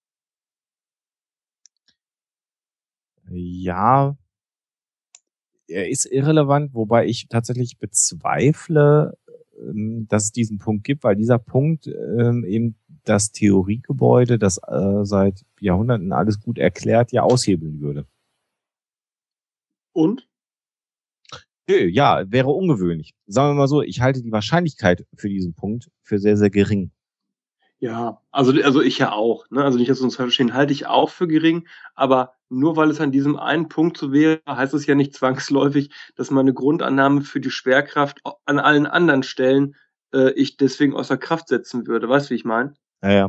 Ja, 3.30 4.16
er 5.68 5.88
ist 5.88 6.06
irrelevant, 6.06 6.74
wobei 6.74 7.06
ich 7.06 7.28
tatsächlich 7.28 7.78
bezweifle, 7.78 9.16
ähm, 9.60 10.06
dass 10.08 10.24
es 10.24 10.32
diesen 10.32 10.58
Punkt 10.58 10.84
gibt, 10.84 11.04
weil 11.04 11.14
dieser 11.14 11.38
Punkt 11.38 11.86
ähm, 11.86 12.44
eben 12.44 12.76
das 13.04 13.30
Theoriegebäude, 13.30 14.38
das 14.38 14.58
äh, 14.66 15.04
seit 15.04 15.44
Jahrhunderten 15.60 16.12
alles 16.12 16.40
gut 16.40 16.58
erklärt, 16.58 17.12
ja 17.12 17.22
aushebeln 17.22 17.80
würde. 17.80 18.06
Und? 19.92 20.28
Ja, 21.68 22.24
wäre 22.26 22.48
ungewöhnlich. 22.48 23.14
Sagen 23.26 23.50
wir 23.50 23.54
mal 23.54 23.68
so, 23.68 23.82
ich 23.82 24.00
halte 24.00 24.22
die 24.22 24.32
Wahrscheinlichkeit 24.32 25.04
für 25.16 25.28
diesen 25.28 25.54
Punkt 25.54 25.90
für 26.02 26.18
sehr, 26.18 26.38
sehr 26.38 26.48
gering. 26.48 26.92
Ja, 27.80 28.22
also, 28.32 28.52
also 28.62 28.80
ich 28.80 28.98
ja 28.98 29.12
auch. 29.12 29.44
Ne? 29.50 29.62
Also 29.62 29.78
nicht, 29.78 29.90
dass 29.90 30.00
wir 30.00 30.04
uns 30.04 30.16
verstehen, 30.16 30.54
halte 30.54 30.72
ich 30.72 30.86
auch 30.86 31.10
für 31.10 31.28
gering, 31.28 31.68
aber 31.94 32.32
nur 32.48 32.76
weil 32.76 32.90
es 32.90 33.00
an 33.00 33.12
diesem 33.12 33.36
einen 33.36 33.68
Punkt 33.68 33.98
so 33.98 34.12
wäre, 34.12 34.40
heißt 34.48 34.74
es 34.74 34.86
ja 34.86 34.94
nicht 34.94 35.14
zwangsläufig, 35.14 35.90
dass 36.16 36.30
meine 36.30 36.54
Grundannahme 36.54 37.20
für 37.20 37.40
die 37.40 37.50
Schwerkraft 37.50 38.20
an 38.46 38.58
allen 38.58 38.86
anderen 38.86 39.22
Stellen 39.22 39.76
äh, 40.12 40.32
ich 40.32 40.56
deswegen 40.56 40.94
außer 40.94 41.18
Kraft 41.18 41.48
setzen 41.48 41.86
würde. 41.86 42.08
Weißt 42.08 42.26
du, 42.26 42.30
wie 42.30 42.36
ich 42.36 42.44
meine? 42.44 42.74
Ja, 43.02 43.12
ja. 43.12 43.28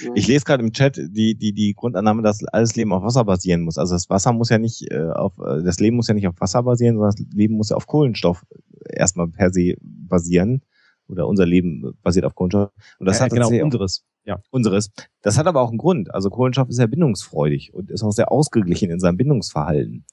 Ja. 0.00 0.10
Ich 0.14 0.26
lese 0.28 0.44
gerade 0.44 0.62
im 0.62 0.72
Chat 0.72 0.96
die, 0.96 1.34
die, 1.34 1.52
die 1.52 1.74
Grundannahme, 1.74 2.22
dass 2.22 2.44
alles 2.44 2.76
Leben 2.76 2.92
auf 2.92 3.02
Wasser 3.02 3.24
basieren 3.24 3.62
muss. 3.62 3.78
Also 3.78 3.94
das 3.94 4.08
Wasser 4.10 4.32
muss 4.32 4.50
ja 4.50 4.58
nicht 4.58 4.90
äh, 4.90 5.10
auf, 5.10 5.32
äh, 5.38 5.62
das 5.62 5.80
Leben 5.80 5.96
muss 5.96 6.08
ja 6.08 6.14
nicht 6.14 6.28
auf 6.28 6.40
Wasser 6.40 6.62
basieren, 6.62 6.96
sondern 6.96 7.14
das 7.16 7.36
Leben 7.36 7.54
muss 7.54 7.70
ja 7.70 7.76
auf 7.76 7.86
Kohlenstoff 7.86 8.44
erstmal 8.88 9.28
per 9.28 9.52
se 9.52 9.74
basieren 9.80 10.62
oder 11.08 11.26
unser 11.26 11.46
Leben 11.46 11.94
basiert 12.02 12.24
auf 12.24 12.34
Kohlenstoff. 12.34 12.70
Und 12.98 13.06
das 13.06 13.18
ja, 13.18 13.24
hat 13.24 13.32
genau 13.32 13.48
unseres. 13.48 14.04
Ja. 14.24 14.40
Unseres. 14.50 14.90
Das 15.22 15.38
hat 15.38 15.46
aber 15.46 15.62
auch 15.62 15.70
einen 15.70 15.78
Grund. 15.78 16.14
Also 16.14 16.28
Kohlenstoff 16.28 16.68
ist 16.68 16.76
sehr 16.76 16.86
bindungsfreudig 16.86 17.72
und 17.72 17.90
ist 17.90 18.02
auch 18.02 18.12
sehr 18.12 18.30
ausgeglichen 18.30 18.90
in 18.90 19.00
seinem 19.00 19.16
Bindungsverhalten. 19.16 20.04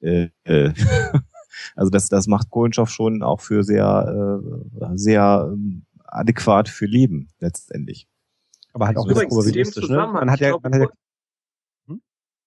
Äh, 0.00 0.28
äh. 0.44 0.72
also 1.74 1.90
das, 1.90 2.08
das 2.08 2.28
macht 2.28 2.50
Kohlenstoff 2.50 2.90
schon 2.90 3.22
auch 3.22 3.40
für 3.40 3.64
sehr, 3.64 4.40
äh, 4.80 4.86
sehr 4.94 5.50
ähm, 5.52 5.84
adäquat 6.04 6.68
für 6.68 6.86
Leben 6.86 7.28
letztendlich. 7.40 8.06
Aber 8.76 8.88
halt 8.88 8.98
auch 8.98 9.06
Übrigens, 9.06 9.34
probabilistisch, 9.34 9.88
ne? 9.88 10.06
Man 10.06 10.30
hat 10.30 10.38
ja, 10.40 10.54
man 10.62 10.74
hat 10.74 10.82
ja 10.82 10.88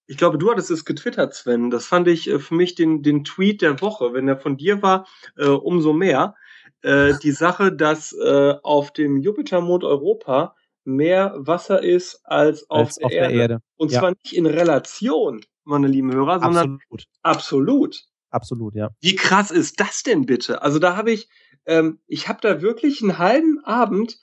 ich 0.06 0.18
glaube, 0.18 0.38
du 0.38 0.52
hattest 0.52 0.70
es 0.70 0.86
getwittert, 0.86 1.34
Sven. 1.34 1.72
Das 1.72 1.88
fand 1.88 2.08
ich 2.08 2.30
äh, 2.30 2.38
für 2.38 2.54
mich 2.54 2.76
den, 2.76 3.02
den 3.02 3.24
Tweet 3.24 3.64
der 3.64 3.82
Woche. 3.82 4.14
Wenn 4.14 4.28
er 4.28 4.38
von 4.38 4.58
dir 4.58 4.84
war, 4.84 5.08
äh, 5.38 5.48
umso 5.48 5.92
mehr 5.92 6.36
äh, 6.84 7.14
die 7.24 7.32
Sache, 7.32 7.72
dass 7.72 8.14
äh, 8.14 8.54
auf 8.62 8.94
dem 8.94 9.18
Jupitermond 9.18 9.84
Europa 9.84 10.56
mehr 10.84 11.34
Wasser 11.36 11.82
ist 11.82 12.22
als 12.26 12.70
auf, 12.70 12.88
als 12.88 12.96
der, 12.96 13.06
auf 13.06 13.12
Erde. 13.12 13.34
der, 13.34 13.42
Erde. 13.42 13.60
Und 13.76 13.92
ja. 13.92 14.00
zwar 14.00 14.12
nicht 14.12 14.34
in 14.36 14.46
Relation, 14.46 15.42
meine 15.64 15.88
lieben 15.88 16.14
Hörer, 16.14 16.40
sondern 16.42 16.80
absolut. 16.80 17.06
absolut. 17.24 18.04
Absolut, 18.30 18.76
ja. 18.76 18.90
Wie 19.02 19.16
krass 19.16 19.50
ist 19.50 19.80
das 19.80 20.04
denn 20.04 20.28
bitte? 20.28 20.62
Also 20.62 20.78
da 20.78 20.96
habe 20.96 21.12
ich, 21.12 21.28
ähm, 21.66 22.00
ich 22.06 22.28
habe 22.28 22.40
da 22.42 22.62
wirklich 22.62 23.02
einen 23.02 23.18
halben 23.18 23.60
Abend 23.64 24.20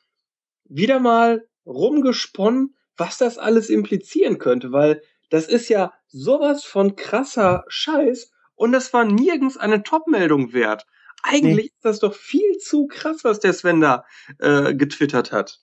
wieder 0.68 1.00
mal 1.00 1.44
rumgesponnen, 1.66 2.76
was 2.96 3.18
das 3.18 3.38
alles 3.38 3.68
implizieren 3.68 4.38
könnte, 4.38 4.72
weil 4.72 5.02
das 5.30 5.48
ist 5.48 5.68
ja 5.68 5.92
sowas 6.06 6.64
von 6.64 6.96
krasser 6.96 7.64
Scheiß 7.68 8.30
und 8.54 8.72
das 8.72 8.92
war 8.92 9.04
nirgends 9.04 9.56
eine 9.56 9.82
Top-Meldung 9.82 10.52
wert. 10.52 10.86
Eigentlich 11.22 11.56
nee. 11.56 11.72
ist 11.74 11.84
das 11.84 11.98
doch 11.98 12.14
viel 12.14 12.58
zu 12.58 12.86
krass, 12.86 13.24
was 13.24 13.40
der 13.40 13.52
Sven 13.52 13.80
da 13.80 14.04
äh, 14.38 14.74
getwittert 14.74 15.32
hat. 15.32 15.60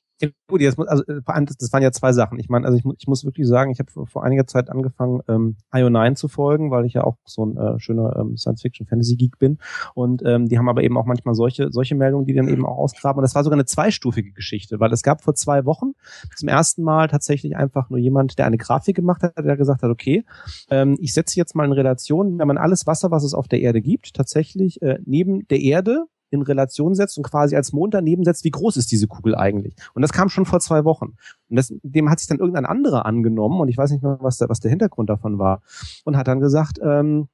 Gut, 0.47 0.61
jetzt 0.61 0.77
muss, 0.77 0.87
also 0.87 1.03
das 1.07 1.73
waren 1.73 1.83
ja 1.83 1.91
zwei 1.91 2.13
Sachen. 2.13 2.39
Ich 2.39 2.47
meine, 2.47 2.65
also 2.65 2.77
ich, 2.77 2.85
ich 2.97 3.07
muss 3.07 3.25
wirklich 3.25 3.47
sagen, 3.47 3.71
ich 3.71 3.79
habe 3.79 3.91
vor 4.05 4.23
einiger 4.23 4.45
Zeit 4.45 4.69
angefangen, 4.69 5.21
ähm, 5.27 5.57
IO9 5.71 6.15
zu 6.15 6.27
folgen, 6.27 6.71
weil 6.71 6.85
ich 6.85 6.93
ja 6.93 7.03
auch 7.03 7.17
so 7.25 7.45
ein 7.45 7.57
äh, 7.57 7.79
schöner 7.79 8.15
ähm, 8.17 8.37
Science-Fiction-Fantasy-Geek 8.37 9.39
bin. 9.39 9.57
Und 9.95 10.21
ähm, 10.25 10.47
die 10.47 10.57
haben 10.57 10.69
aber 10.69 10.83
eben 10.83 10.97
auch 10.97 11.05
manchmal 11.05 11.35
solche, 11.35 11.71
solche 11.71 11.95
Meldungen, 11.95 12.25
die 12.25 12.33
dann 12.33 12.47
eben 12.47 12.65
auch 12.65 12.77
ausgraben. 12.77 13.19
Und 13.19 13.23
das 13.23 13.35
war 13.35 13.43
sogar 13.43 13.55
eine 13.55 13.65
zweistufige 13.65 14.31
Geschichte, 14.31 14.79
weil 14.79 14.93
es 14.93 15.03
gab 15.03 15.23
vor 15.23 15.35
zwei 15.35 15.65
Wochen 15.65 15.93
zum 16.35 16.47
ersten 16.47 16.83
Mal 16.83 17.07
tatsächlich 17.07 17.57
einfach 17.57 17.89
nur 17.89 17.99
jemand, 17.99 18.37
der 18.37 18.45
eine 18.45 18.57
Grafik 18.57 18.95
gemacht 18.95 19.23
hat, 19.23 19.37
der 19.37 19.57
gesagt 19.57 19.81
hat, 19.81 19.89
okay, 19.89 20.23
ähm, 20.69 20.97
ich 20.99 21.13
setze 21.13 21.37
jetzt 21.37 21.55
mal 21.55 21.65
in 21.65 21.73
Relation, 21.73 22.37
wenn 22.37 22.47
man 22.47 22.57
alles 22.57 22.87
Wasser, 22.87 23.11
was 23.11 23.23
es 23.23 23.33
auf 23.33 23.47
der 23.47 23.61
Erde 23.61 23.81
gibt, 23.81 24.13
tatsächlich 24.13 24.81
äh, 24.81 24.99
neben 25.05 25.47
der 25.47 25.59
Erde 25.59 26.05
in 26.33 26.41
Relation 26.41 26.95
setzt 26.95 27.17
und 27.17 27.23
quasi 27.23 27.55
als 27.55 27.71
Mond 27.73 27.93
daneben 27.93 28.23
setzt, 28.23 28.43
wie 28.43 28.51
groß 28.51 28.77
ist 28.77 28.91
diese 28.91 29.07
Kugel 29.07 29.35
eigentlich? 29.35 29.75
Und 29.93 30.01
das 30.01 30.11
kam 30.11 30.29
schon 30.29 30.45
vor 30.45 30.59
zwei 30.59 30.83
Wochen. 30.83 31.15
Und 31.49 31.55
das, 31.55 31.73
dem 31.83 32.09
hat 32.09 32.19
sich 32.19 32.27
dann 32.27 32.39
irgendein 32.39 32.65
anderer 32.65 33.05
angenommen 33.05 33.61
und 33.61 33.67
ich 33.69 33.77
weiß 33.77 33.91
nicht 33.91 34.03
mehr, 34.03 34.17
was 34.19 34.37
der, 34.37 34.49
was 34.49 34.59
der 34.59 34.69
Hintergrund 34.69 35.09
davon 35.09 35.37
war. 35.37 35.61
Und 36.03 36.17
hat 36.17 36.27
dann 36.27 36.39
gesagt, 36.39 36.79
ähm, 36.83 37.29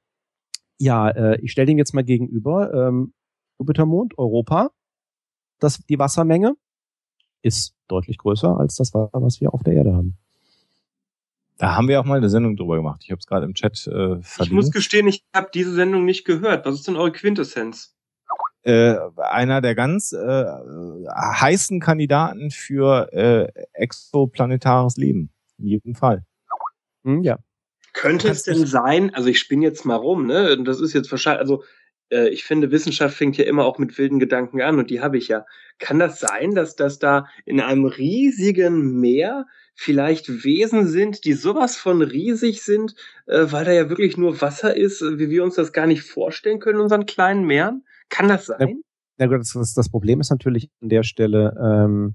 ja, 0.78 1.08
äh, 1.08 1.40
ich 1.40 1.52
stelle 1.52 1.66
dem 1.66 1.78
jetzt 1.78 1.94
mal 1.94 2.04
gegenüber, 2.04 2.72
ähm, 2.72 3.12
Jupitermond, 3.58 4.16
Europa, 4.18 4.70
das, 5.58 5.78
die 5.86 5.98
Wassermenge 5.98 6.54
ist 7.42 7.74
deutlich 7.88 8.18
größer 8.18 8.58
als 8.58 8.76
das 8.76 8.94
Wasser, 8.94 9.10
was 9.14 9.40
wir 9.40 9.52
auf 9.52 9.62
der 9.62 9.74
Erde 9.74 9.94
haben. 9.94 10.16
Da 11.58 11.76
haben 11.76 11.88
wir 11.88 12.00
auch 12.00 12.06
mal 12.06 12.16
eine 12.16 12.30
Sendung 12.30 12.56
drüber 12.56 12.76
gemacht. 12.76 13.02
Ich 13.04 13.10
habe 13.10 13.18
es 13.18 13.26
gerade 13.26 13.44
im 13.44 13.52
Chat 13.52 13.86
äh, 13.86 14.22
verlinkt. 14.22 14.40
Ich 14.40 14.50
muss 14.50 14.70
gestehen, 14.70 15.06
ich 15.08 15.24
habe 15.34 15.50
diese 15.52 15.74
Sendung 15.74 16.06
nicht 16.06 16.24
gehört. 16.24 16.64
Was 16.64 16.76
ist 16.76 16.88
denn 16.88 16.96
eure 16.96 17.12
Quintessenz? 17.12 17.94
Äh, 18.62 18.96
einer 19.16 19.60
der 19.60 19.74
ganz 19.74 20.12
äh, 20.12 20.44
heißen 21.14 21.80
Kandidaten 21.80 22.50
für 22.50 23.12
äh, 23.12 23.64
exoplanetares 23.72 24.96
Leben. 24.96 25.30
In 25.58 25.66
jedem 25.66 25.94
Fall. 25.94 26.24
Hm, 27.04 27.22
ja. 27.22 27.38
Könnte 27.92 28.28
es 28.28 28.44
denn 28.44 28.66
sein, 28.66 29.14
also 29.14 29.28
ich 29.28 29.38
spinne 29.38 29.64
jetzt 29.64 29.84
mal 29.84 29.96
rum, 29.96 30.26
ne? 30.26 30.52
Und 30.56 30.64
das 30.64 30.80
ist 30.80 30.92
jetzt 30.92 31.10
wahrscheinlich, 31.10 31.40
also 31.40 31.64
äh, 32.10 32.28
ich 32.28 32.44
finde, 32.44 32.70
Wissenschaft 32.70 33.16
fängt 33.16 33.36
ja 33.36 33.44
immer 33.44 33.64
auch 33.64 33.78
mit 33.78 33.96
wilden 33.98 34.18
Gedanken 34.18 34.60
an 34.60 34.78
und 34.78 34.90
die 34.90 35.00
habe 35.00 35.18
ich 35.18 35.28
ja. 35.28 35.46
Kann 35.78 35.98
das 35.98 36.20
sein, 36.20 36.54
dass 36.54 36.76
das 36.76 36.98
da 36.98 37.26
in 37.46 37.60
einem 37.60 37.86
riesigen 37.86 39.00
Meer 39.00 39.46
vielleicht 39.74 40.44
Wesen 40.44 40.86
sind, 40.86 41.24
die 41.24 41.32
sowas 41.32 41.76
von 41.76 42.02
riesig 42.02 42.62
sind, 42.62 42.94
äh, 43.26 43.46
weil 43.50 43.64
da 43.64 43.72
ja 43.72 43.88
wirklich 43.88 44.16
nur 44.16 44.40
Wasser 44.40 44.76
ist, 44.76 45.00
wie 45.02 45.30
wir 45.30 45.42
uns 45.42 45.54
das 45.54 45.72
gar 45.72 45.86
nicht 45.86 46.02
vorstellen 46.02 46.60
können 46.60 46.78
in 46.78 46.82
unseren 46.82 47.06
kleinen 47.06 47.44
Meeren? 47.44 47.84
Kann 48.10 48.28
das 48.28 48.46
sein? 48.46 48.82
Ja, 49.18 49.26
das, 49.26 49.52
das, 49.52 49.74
das 49.74 49.88
Problem 49.88 50.20
ist 50.20 50.30
natürlich 50.30 50.70
an 50.82 50.88
der 50.88 51.02
Stelle, 51.02 51.54
ähm, 51.62 52.14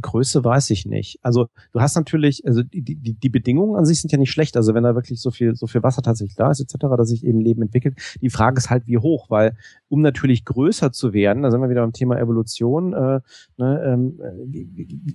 Größe 0.00 0.44
weiß 0.44 0.70
ich 0.70 0.86
nicht. 0.86 1.18
Also 1.22 1.46
du 1.72 1.80
hast 1.80 1.96
natürlich, 1.96 2.44
also 2.46 2.62
die, 2.62 2.82
die, 2.82 3.14
die 3.14 3.28
Bedingungen 3.28 3.76
an 3.76 3.84
sich 3.84 4.00
sind 4.00 4.12
ja 4.12 4.18
nicht 4.18 4.32
schlecht. 4.32 4.56
Also 4.56 4.74
wenn 4.74 4.82
da 4.82 4.94
wirklich 4.94 5.20
so 5.20 5.30
viel, 5.30 5.54
so 5.54 5.66
viel 5.66 5.82
Wasser 5.82 6.02
tatsächlich 6.02 6.36
da 6.36 6.50
ist, 6.50 6.60
etc., 6.60 6.86
dass 6.96 7.08
sich 7.08 7.24
eben 7.24 7.40
Leben 7.40 7.62
entwickelt. 7.62 7.96
Die 8.20 8.30
Frage 8.30 8.58
ist 8.58 8.70
halt, 8.70 8.86
wie 8.86 8.98
hoch, 8.98 9.30
weil 9.30 9.56
um 9.88 10.02
natürlich 10.02 10.44
größer 10.44 10.92
zu 10.92 11.12
werden, 11.12 11.42
da 11.42 11.50
sind 11.50 11.60
wir 11.60 11.70
wieder 11.70 11.82
beim 11.82 11.92
Thema 11.92 12.18
Evolution, 12.18 12.92
äh, 12.92 13.20
ne, 13.56 13.82
ähm, 13.84 14.20
wie, 14.46 14.68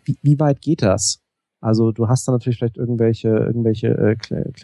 wie, 0.04 0.18
wie 0.22 0.40
weit 0.40 0.62
geht 0.62 0.82
das? 0.82 1.22
Also 1.60 1.92
du 1.92 2.08
hast 2.08 2.28
da 2.28 2.32
natürlich 2.32 2.58
vielleicht 2.58 2.78
irgendwelche, 2.78 3.30
irgendwelche 3.30 3.88
äh, 3.90 4.16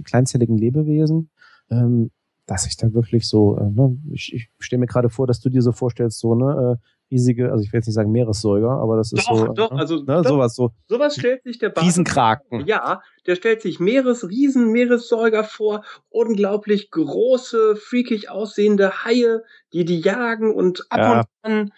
kleinzelligen 0.03 0.57
Lebewesen. 0.57 1.30
Ähm, 1.69 2.11
dass 2.48 2.66
ich 2.66 2.77
da 2.77 2.93
wirklich 2.93 3.27
so, 3.27 3.58
äh, 3.58 3.69
ne, 3.69 3.98
ich, 4.11 4.34
ich 4.34 4.50
stelle 4.58 4.80
mir 4.80 4.88
gerade 4.88 5.09
vor, 5.09 5.27
dass 5.27 5.42
du 5.42 5.50
dir 5.50 5.61
so 5.61 5.74
vorstellst, 5.74 6.19
so, 6.19 6.34
ne, 6.34 6.80
äh, 6.80 7.14
riesige, 7.14 7.51
also 7.51 7.64
ich 7.64 7.72
will 7.72 7.80
jetzt 7.80 7.88
nicht 7.88 7.95
sagen 7.95 8.11
Meeressäuger, 8.11 8.72
aber 8.72 8.95
das 8.95 9.11
ist 9.11 9.27
doch, 9.27 9.38
so. 9.38 9.53
Doch, 9.53 9.72
ne, 9.72 9.80
also 9.80 9.98
ne, 9.98 10.06
doch, 10.06 10.26
sowas 10.26 10.56
so. 10.56 10.72
Sowas 10.88 11.16
stellt 11.16 11.43
sich 11.43 11.59
der 11.59 11.76
Riesenkraken. 11.76 12.66
Ja, 12.66 13.01
der 13.26 13.35
stellt 13.35 13.61
sich 13.61 13.80
Meeres, 13.82 14.27
Riesen, 14.30 14.72
Meeressäuger 14.72 15.43
vor, 15.43 15.84
unglaublich 16.09 16.90
große, 16.90 17.76
freakig 17.76 18.30
aussehende 18.30 19.03
Haie, 19.03 19.43
die 19.74 19.84
die 19.84 20.00
jagen 20.00 20.53
und 20.56 20.85
ab 20.90 21.00
ja. 21.00 21.19
und 21.19 21.27
an. 21.42 21.74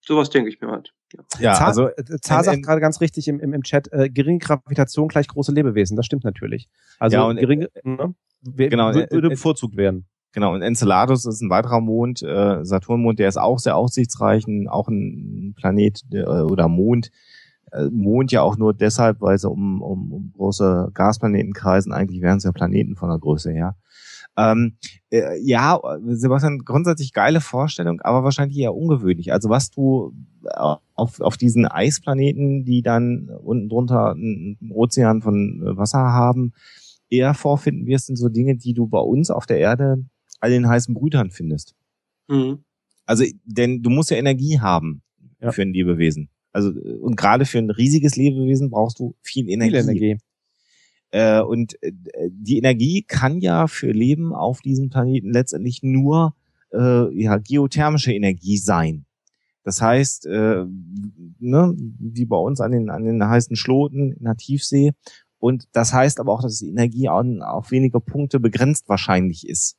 Sowas 0.00 0.30
denke 0.30 0.50
ich 0.50 0.60
mir 0.60 0.68
halt. 0.68 0.92
Ja, 1.38 1.54
Zar, 1.54 1.68
also 1.68 1.88
äh, 1.88 2.04
Zar 2.20 2.42
sagt 2.44 2.62
gerade 2.62 2.80
ganz 2.80 3.00
richtig 3.00 3.28
im, 3.28 3.40
im, 3.40 3.52
im 3.52 3.62
Chat, 3.62 3.92
äh, 3.92 4.10
geringe 4.10 4.38
Gravitation 4.38 5.08
gleich 5.08 5.28
große 5.28 5.52
Lebewesen. 5.52 5.96
Das 5.96 6.06
stimmt 6.06 6.24
natürlich. 6.24 6.68
Also 6.98 7.16
ja, 7.16 7.24
und, 7.24 7.36
geringe, 7.36 7.68
ne, 7.84 8.14
genau, 8.42 8.92
würde 8.92 9.28
bevorzugt 9.28 9.76
werden. 9.76 10.06
Genau, 10.32 10.52
und 10.52 10.60
Enceladus 10.60 11.24
ist 11.24 11.40
ein 11.40 11.48
weiterer 11.48 11.80
Mond, 11.80 12.22
äh, 12.22 12.62
Saturnmond, 12.62 13.18
der 13.18 13.28
ist 13.28 13.38
auch 13.38 13.58
sehr 13.58 13.76
aussichtsreich, 13.76 14.46
ein, 14.46 14.68
auch 14.68 14.88
ein 14.88 15.54
Planet 15.56 16.02
äh, 16.12 16.24
oder 16.24 16.68
Mond. 16.68 17.10
Äh, 17.72 17.86
Mond 17.90 18.32
ja 18.32 18.42
auch 18.42 18.58
nur 18.58 18.74
deshalb, 18.74 19.22
weil 19.22 19.38
sie 19.38 19.48
um, 19.48 19.80
um, 19.80 20.12
um 20.12 20.32
große 20.36 20.90
Gasplaneten 20.92 21.54
kreisen. 21.54 21.92
Eigentlich 21.92 22.20
wären 22.20 22.36
es 22.36 22.44
ja 22.44 22.52
Planeten 22.52 22.96
von 22.96 23.08
der 23.08 23.18
Größe 23.18 23.50
her. 23.50 23.76
Ähm, 24.36 24.76
äh, 25.10 25.38
ja, 25.40 25.80
Sebastian, 26.08 26.58
grundsätzlich 26.58 27.12
geile 27.12 27.40
Vorstellung, 27.40 28.00
aber 28.02 28.22
wahrscheinlich 28.22 28.58
eher 28.58 28.74
ungewöhnlich. 28.74 29.32
Also 29.32 29.48
was 29.48 29.70
du 29.70 30.12
auf, 30.94 31.20
auf 31.20 31.36
diesen 31.36 31.66
Eisplaneten, 31.66 32.64
die 32.64 32.82
dann 32.82 33.30
unten 33.42 33.68
drunter 33.68 34.12
einen 34.12 34.58
Ozean 34.70 35.22
von 35.22 35.60
Wasser 35.76 35.98
haben, 35.98 36.52
eher 37.08 37.34
vorfinden 37.34 37.86
wirst, 37.86 38.06
sind 38.06 38.16
so 38.16 38.28
Dinge, 38.28 38.56
die 38.56 38.74
du 38.74 38.86
bei 38.86 38.98
uns 38.98 39.30
auf 39.30 39.46
der 39.46 39.58
Erde 39.58 40.04
all 40.40 40.50
den 40.50 40.68
heißen 40.68 40.94
Brütern 40.94 41.30
findest. 41.30 41.74
Mhm. 42.28 42.64
Also, 43.06 43.24
denn 43.44 43.82
du 43.82 43.90
musst 43.90 44.10
ja 44.10 44.16
Energie 44.16 44.60
haben 44.60 45.02
ja. 45.40 45.52
für 45.52 45.62
ein 45.62 45.72
Lebewesen. 45.72 46.28
Also, 46.52 46.70
und 46.70 47.16
gerade 47.16 47.44
für 47.44 47.58
ein 47.58 47.70
riesiges 47.70 48.16
Lebewesen 48.16 48.70
brauchst 48.70 48.98
du 48.98 49.14
viel 49.22 49.48
Energie. 49.48 49.70
Viel 49.72 49.80
Energie. 49.80 50.18
Äh, 51.16 51.40
und 51.40 51.82
äh, 51.82 51.92
die 52.28 52.58
Energie 52.58 53.00
kann 53.00 53.40
ja 53.40 53.68
für 53.68 53.90
Leben 53.90 54.34
auf 54.34 54.60
diesem 54.60 54.90
Planeten 54.90 55.32
letztendlich 55.32 55.82
nur 55.82 56.34
äh, 56.74 57.10
ja, 57.18 57.38
geothermische 57.38 58.12
Energie 58.12 58.58
sein. 58.58 59.06
Das 59.62 59.80
heißt, 59.80 60.26
äh, 60.26 60.66
ne, 61.38 61.74
wie 61.74 62.26
bei 62.26 62.36
uns 62.36 62.60
an 62.60 62.72
den, 62.72 62.90
an 62.90 63.04
den 63.04 63.26
heißen 63.26 63.56
Schloten 63.56 64.12
in 64.12 64.24
der 64.24 64.36
Tiefsee. 64.36 64.92
Und 65.38 65.64
das 65.72 65.94
heißt 65.94 66.20
aber 66.20 66.34
auch, 66.34 66.42
dass 66.42 66.58
die 66.58 66.68
Energie 66.68 67.08
an, 67.08 67.40
auf 67.40 67.70
wenige 67.70 68.00
Punkte 68.00 68.38
begrenzt 68.38 68.86
wahrscheinlich 68.90 69.48
ist. 69.48 69.78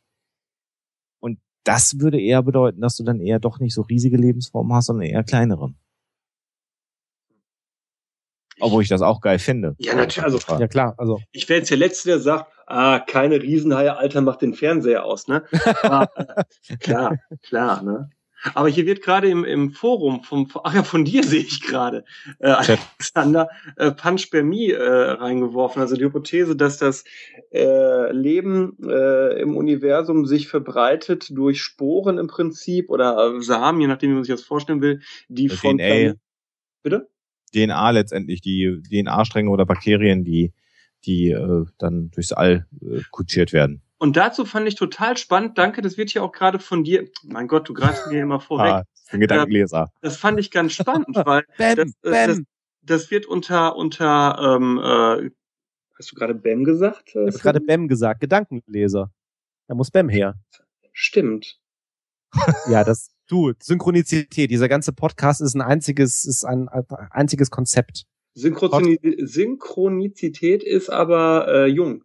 Und 1.19 1.37
das 1.63 1.99
würde 1.99 2.19
eher 2.19 2.41
bedeuten, 2.41 2.81
dass 2.81 2.95
du 2.95 3.03
dann 3.03 3.19
eher 3.19 3.39
doch 3.39 3.59
nicht 3.59 3.75
so 3.75 3.83
riesige 3.83 4.17
Lebensformen 4.17 4.73
hast, 4.73 4.87
sondern 4.87 5.05
eher 5.05 5.23
kleinere. 5.23 5.71
Obwohl 8.59 8.83
ich 8.83 8.89
das 8.89 9.01
auch 9.01 9.21
geil 9.21 9.39
finde. 9.39 9.75
Ja, 9.79 9.95
natürlich. 9.95 10.23
Also, 10.23 10.57
ja, 10.59 10.67
klar. 10.67 10.95
Also. 10.97 11.19
Ich 11.31 11.47
wäre 11.49 11.59
jetzt 11.59 11.69
der 11.69 11.77
Letzte, 11.77 12.09
der 12.09 12.19
sagt, 12.19 12.51
ah, 12.65 12.99
keine 12.99 13.41
Riesenhaie, 13.41 13.95
Alter, 13.95 14.21
macht 14.21 14.41
den 14.41 14.53
Fernseher 14.53 15.05
aus, 15.05 15.27
ne? 15.27 15.43
Aber, 15.83 16.09
klar, 16.79 17.17
klar, 17.43 17.83
ne? 17.83 18.09
Aber 18.53 18.69
hier 18.69 18.85
wird 18.85 19.01
gerade 19.01 19.29
im, 19.29 19.43
im 19.43 19.71
Forum 19.71 20.23
vom, 20.23 20.47
ach 20.63 20.73
ja, 20.73 20.83
von 20.83 21.03
dir 21.05 21.23
sehe 21.23 21.41
ich 21.41 21.61
gerade, 21.61 22.05
äh, 22.39 22.49
Alexander, 22.49 23.49
äh, 23.77 23.91
Panspermie 23.91 24.71
äh, 24.71 24.83
reingeworfen. 24.83 25.81
Also 25.81 25.95
die 25.95 26.03
Hypothese, 26.03 26.55
dass 26.55 26.77
das 26.77 27.03
äh, 27.51 28.11
Leben 28.11 28.77
äh, 28.83 29.41
im 29.41 29.57
Universum 29.57 30.25
sich 30.25 30.47
verbreitet 30.47 31.29
durch 31.31 31.61
Sporen 31.61 32.19
im 32.19 32.27
Prinzip 32.27 32.89
oder 32.89 33.35
äh, 33.37 33.41
Samen, 33.41 33.81
je 33.81 33.87
nachdem, 33.87 34.11
wie 34.11 34.15
man 34.15 34.23
sich 34.23 34.35
das 34.35 34.43
vorstellen 34.43 34.81
will, 34.81 35.01
die 35.29 35.47
das 35.47 35.59
von 35.59 35.77
DNA. 35.77 36.13
Bitte? 36.83 37.09
DNA 37.53 37.91
letztendlich, 37.91 38.41
die 38.41 38.81
DNA-Stränge 38.89 39.49
oder 39.49 39.65
Bakterien, 39.65 40.23
die, 40.23 40.53
die 41.05 41.31
äh, 41.31 41.65
dann 41.77 42.11
durchs 42.11 42.31
All 42.31 42.67
äh, 42.81 43.01
kutschiert 43.11 43.53
werden. 43.53 43.81
Und 43.99 44.15
dazu 44.15 44.45
fand 44.45 44.67
ich 44.67 44.75
total 44.75 45.17
spannend, 45.17 45.57
danke, 45.57 45.81
das 45.81 45.97
wird 45.97 46.11
hier 46.11 46.23
auch 46.23 46.31
gerade 46.31 46.59
von 46.59 46.83
dir, 46.83 47.07
mein 47.23 47.47
Gott, 47.47 47.67
du 47.67 47.73
greifst 47.73 48.07
mir 48.07 48.21
immer 48.21 48.39
vorweg. 48.39 48.71
Ah, 48.71 48.83
ein 49.09 49.19
Gedankenleser. 49.19 49.91
Das 50.01 50.17
fand 50.17 50.39
ich 50.39 50.51
ganz 50.51 50.73
spannend, 50.73 51.15
weil 51.25 51.43
Bam, 51.57 51.75
das, 51.75 51.87
äh, 52.03 52.11
Bam. 52.11 52.27
Das, 52.27 52.41
das, 52.81 53.11
wird 53.11 53.25
unter, 53.25 53.75
unter 53.75 54.55
ähm, 54.55 54.77
äh, 54.77 55.31
hast 55.97 56.11
du 56.11 56.15
gerade 56.15 56.35
Bam 56.35 56.63
gesagt? 56.63 57.15
Äh, 57.15 57.29
ich 57.29 57.35
habe 57.35 57.39
gerade 57.39 57.61
Bam 57.61 57.87
gesagt, 57.87 58.19
Gedankenleser. 58.21 59.11
Da 59.67 59.75
muss 59.75 59.89
Bam 59.89 60.09
her. 60.09 60.35
Stimmt. 60.93 61.59
ja, 62.69 62.83
das, 62.83 63.09
du, 63.27 63.53
Synchronizität, 63.59 64.51
dieser 64.51 64.67
ganze 64.67 64.91
Podcast 64.93 65.41
ist 65.41 65.55
ein 65.55 65.61
einziges, 65.61 66.25
ist 66.25 66.43
ein, 66.45 66.67
ein 66.69 66.85
einziges 67.11 67.51
Konzept. 67.51 68.05
Synchronizität 68.33 70.63
ist 70.63 70.89
aber 70.89 71.47
äh, 71.47 71.67
jung. 71.67 72.03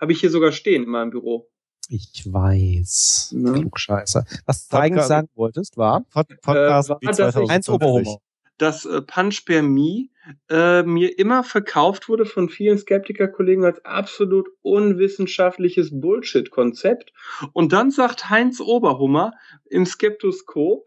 Habe 0.00 0.12
ich 0.12 0.20
hier 0.20 0.30
sogar 0.30 0.52
stehen 0.52 0.84
in 0.84 0.90
meinem 0.90 1.10
Büro. 1.10 1.48
Ich 1.88 2.24
weiß. 2.30 3.34
Ne? 3.36 3.52
Klugscheißer. 3.52 4.24
Was 4.46 4.68
du 4.68 4.76
eigentlich 4.76 5.04
sagen 5.04 5.28
wolltest, 5.34 5.76
war 5.76 6.04
Pod 6.12 6.28
Podcast 6.40 6.90
äh, 6.90 6.92
war, 6.92 7.00
2050. 7.00 7.74
Oberhomer. 7.74 8.18
Dass 8.60 8.84
äh, 8.84 9.00
Panspermie 9.02 10.10
äh, 10.50 10.82
mir 10.82 11.18
immer 11.18 11.44
verkauft 11.44 12.08
wurde 12.08 12.26
von 12.26 12.48
vielen 12.48 12.78
Skeptiker-Kollegen 12.78 13.64
als 13.64 13.84
absolut 13.84 14.48
unwissenschaftliches 14.62 15.98
Bullshit-Konzept. 15.98 17.12
Und 17.52 17.72
dann 17.72 17.90
sagt 17.90 18.28
Heinz 18.28 18.60
Oberhummer 18.60 19.32
im 19.70 19.86
Skeptoskop, 19.86 20.86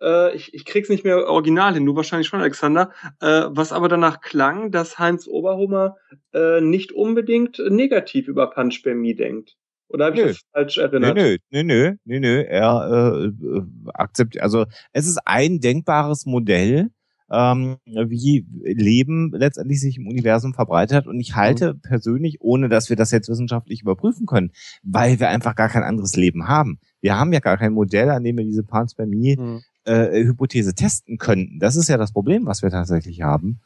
äh, 0.00 0.34
ich, 0.34 0.54
ich 0.54 0.64
krieg's 0.64 0.88
nicht 0.88 1.04
mehr 1.04 1.26
original 1.28 1.74
hin, 1.74 1.84
du 1.84 1.94
wahrscheinlich 1.94 2.28
schon, 2.28 2.40
Alexander, 2.40 2.92
äh, 3.20 3.42
was 3.48 3.72
aber 3.72 3.88
danach 3.88 4.22
klang, 4.22 4.70
dass 4.70 4.98
Heinz 4.98 5.26
Oberhummer 5.28 5.96
äh, 6.32 6.62
nicht 6.62 6.92
unbedingt 6.92 7.58
negativ 7.68 8.28
über 8.28 8.48
Panspermie 8.48 9.14
denkt. 9.14 9.56
Oder 9.88 10.06
habe 10.06 10.16
ich 10.16 10.22
das 10.22 10.40
falsch 10.52 10.78
erinnert? 10.78 11.16
Nö, 11.16 11.36
nö, 11.50 11.64
nö, 11.64 11.94
nö, 12.04 12.20
nö. 12.20 12.42
Er 12.42 12.88
äh, 12.90 13.26
äh, 13.26 13.62
akzeptiert, 13.92 14.42
also 14.42 14.64
es 14.92 15.06
ist 15.06 15.18
ein 15.26 15.58
denkbares 15.58 16.26
Modell, 16.26 16.90
ähm, 17.30 17.76
wie 17.84 18.46
Leben 18.62 19.30
letztendlich 19.32 19.80
sich 19.80 19.98
im 19.98 20.08
Universum 20.08 20.54
verbreitet 20.54 20.96
hat. 20.96 21.06
Und 21.06 21.20
ich 21.20 21.36
halte 21.36 21.74
mhm. 21.74 21.80
persönlich, 21.80 22.40
ohne 22.40 22.68
dass 22.68 22.88
wir 22.90 22.96
das 22.96 23.10
jetzt 23.10 23.28
wissenschaftlich 23.28 23.82
überprüfen 23.82 24.26
können, 24.26 24.52
weil 24.82 25.20
wir 25.20 25.28
einfach 25.28 25.54
gar 25.54 25.68
kein 25.68 25.84
anderes 25.84 26.16
Leben 26.16 26.48
haben. 26.48 26.80
Wir 27.00 27.18
haben 27.18 27.32
ja 27.32 27.40
gar 27.40 27.56
kein 27.56 27.72
Modell, 27.72 28.10
an 28.10 28.22
dem 28.24 28.36
wir 28.36 28.44
diese 28.44 28.64
Panspermie-Hypothese 28.64 30.68
mhm. 30.68 30.72
äh, 30.72 30.74
testen 30.74 31.16
könnten. 31.18 31.60
Das 31.60 31.76
ist 31.76 31.88
ja 31.88 31.96
das 31.96 32.12
Problem, 32.12 32.46
was 32.46 32.62
wir 32.62 32.70
tatsächlich 32.70 33.22
haben. 33.22 33.60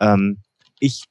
Ähm, 0.00 0.38
ich 0.78 1.04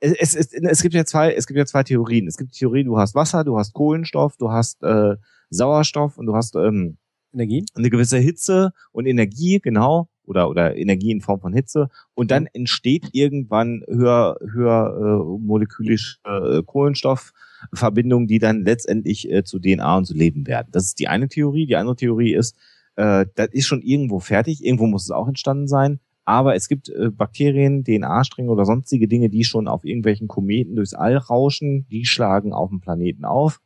es, 0.00 0.36
es, 0.36 0.52
es 0.52 0.82
gibt 0.82 0.94
ja 0.94 1.04
zwei, 1.04 1.32
es 1.32 1.48
gibt 1.48 1.58
ja 1.58 1.66
zwei 1.66 1.82
Theorien. 1.82 2.28
Es 2.28 2.36
gibt 2.36 2.54
die 2.54 2.58
Theorie, 2.58 2.84
du 2.84 2.98
hast 2.98 3.16
Wasser, 3.16 3.42
du 3.44 3.58
hast 3.58 3.72
Kohlenstoff, 3.72 4.36
du 4.36 4.50
hast 4.50 4.80
äh, 4.82 5.16
Sauerstoff 5.50 6.18
und 6.18 6.26
du 6.26 6.36
hast 6.36 6.54
ähm, 6.54 6.98
Energie, 7.32 7.64
eine 7.74 7.90
gewisse 7.90 8.18
Hitze 8.18 8.72
und 8.92 9.06
Energie, 9.06 9.58
genau, 9.60 10.08
oder 10.28 10.48
oder 10.48 10.76
Energie 10.76 11.10
in 11.10 11.20
Form 11.20 11.40
von 11.40 11.52
Hitze 11.52 11.88
und 12.14 12.30
dann 12.30 12.46
entsteht 12.46 13.08
irgendwann 13.12 13.82
höher 13.88 14.36
höher 14.40 14.94
äh, 14.96 15.38
molekulische 15.44 16.18
äh, 16.24 16.62
Kohlenstoffverbindungen, 16.62 18.28
die 18.28 18.38
dann 18.38 18.64
letztendlich 18.64 19.30
äh, 19.30 19.44
zu 19.44 19.58
DNA 19.58 19.96
und 19.96 20.04
zu 20.04 20.14
Leben 20.14 20.46
werden. 20.46 20.68
Das 20.70 20.84
ist 20.84 20.98
die 20.98 21.08
eine 21.08 21.28
Theorie. 21.28 21.66
Die 21.66 21.76
andere 21.76 21.96
Theorie 21.96 22.34
ist, 22.34 22.56
äh, 22.96 23.26
das 23.34 23.48
ist 23.52 23.66
schon 23.66 23.82
irgendwo 23.82 24.20
fertig, 24.20 24.64
irgendwo 24.64 24.86
muss 24.86 25.04
es 25.04 25.10
auch 25.10 25.28
entstanden 25.28 25.68
sein. 25.68 26.00
Aber 26.28 26.54
es 26.54 26.68
gibt 26.68 26.90
äh, 26.90 27.08
Bakterien, 27.10 27.84
DNA-Stränge 27.84 28.50
oder 28.50 28.66
sonstige 28.66 29.08
Dinge, 29.08 29.30
die 29.30 29.44
schon 29.44 29.66
auf 29.66 29.86
irgendwelchen 29.86 30.28
Kometen 30.28 30.76
durchs 30.76 30.92
All 30.92 31.16
rauschen, 31.16 31.86
die 31.90 32.04
schlagen 32.04 32.52
auf 32.52 32.68
dem 32.68 32.80
Planeten 32.80 33.24
auf. 33.24 33.60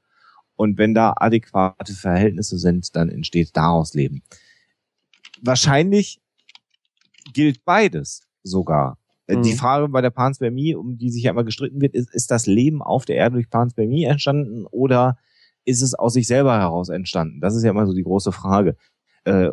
Und 0.55 0.79
wenn 0.79 0.95
da 0.95 1.15
adäquate 1.17 1.93
Verhältnisse 1.93 2.59
sind, 2.59 2.95
dann 2.95 3.09
entsteht 3.09 3.57
daraus 3.57 3.95
Leben. 3.95 4.23
Wahrscheinlich 5.41 6.22
gilt 7.33 7.65
beides 7.65 8.23
sogar. 8.43 8.99
Äh, 9.27 9.37
mhm. 9.37 9.43
Die 9.43 9.55
Frage 9.55 9.89
bei 9.89 10.01
der 10.01 10.11
Panspermie, 10.11 10.75
um 10.75 10.99
die 10.99 11.11
sich 11.11 11.25
ja 11.25 11.31
immer 11.31 11.45
gestritten 11.45 11.81
wird, 11.81 11.95
ist, 11.95 12.13
ist 12.15 12.31
das 12.31 12.47
Leben 12.47 12.83
auf 12.83 13.05
der 13.05 13.17
Erde 13.17 13.35
durch 13.35 13.51
Panspermie 13.51 14.05
entstanden 14.05 14.67
oder 14.67 15.19
ist 15.65 15.83
es 15.83 15.95
aus 15.95 16.15
sich 16.15 16.27
selber 16.27 16.59
heraus 16.59 16.89
entstanden? 16.89 17.41
Das 17.41 17.55
ist 17.55 17.63
ja 17.63 17.71
immer 17.71 17.87
so 17.87 17.95
die 17.95 18.03
große 18.03 18.33
Frage. 18.33 18.77
Äh, 19.25 19.51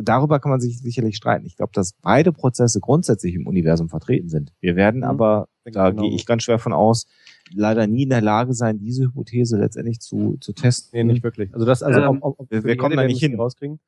darüber 0.00 0.38
kann 0.38 0.50
man 0.50 0.60
sich 0.60 0.78
sicherlich 0.78 1.16
streiten. 1.16 1.44
Ich 1.44 1.56
glaube, 1.56 1.72
dass 1.74 1.92
beide 1.92 2.32
Prozesse 2.32 2.80
grundsätzlich 2.80 3.34
im 3.34 3.46
Universum 3.46 3.88
vertreten 3.88 4.28
sind. 4.28 4.52
Wir 4.60 4.76
werden 4.76 4.98
mhm. 4.98 5.08
aber, 5.08 5.48
da 5.64 5.90
genau. 5.90 6.02
gehe 6.02 6.14
ich 6.14 6.24
ganz 6.24 6.44
schwer 6.44 6.58
von 6.58 6.72
aus, 6.72 7.06
leider 7.52 7.86
nie 7.86 8.04
in 8.04 8.10
der 8.10 8.20
Lage 8.20 8.54
sein, 8.54 8.78
diese 8.78 9.04
Hypothese 9.04 9.58
letztendlich 9.58 10.00
zu, 10.00 10.36
zu 10.40 10.52
testen. 10.52 10.90
Nee, 10.92 11.12
nicht 11.12 11.24
wirklich. 11.24 11.52
Also 11.52 11.66
das, 11.66 11.82
also 11.82 12.00
ähm, 12.00 12.18
ob, 12.20 12.38
ob 12.38 12.50
wir, 12.50 12.62
wir 12.62 12.76
kommen 12.76 12.96
da 12.96 13.04
nicht 13.04 13.20
hin. 13.20 13.34
Rauskriegen. 13.34 13.80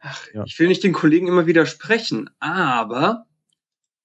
Ach, 0.00 0.26
ja. 0.34 0.44
Ich 0.44 0.58
will 0.58 0.68
nicht 0.68 0.82
den 0.82 0.92
Kollegen 0.92 1.28
immer 1.28 1.46
widersprechen, 1.46 2.28
aber 2.40 3.26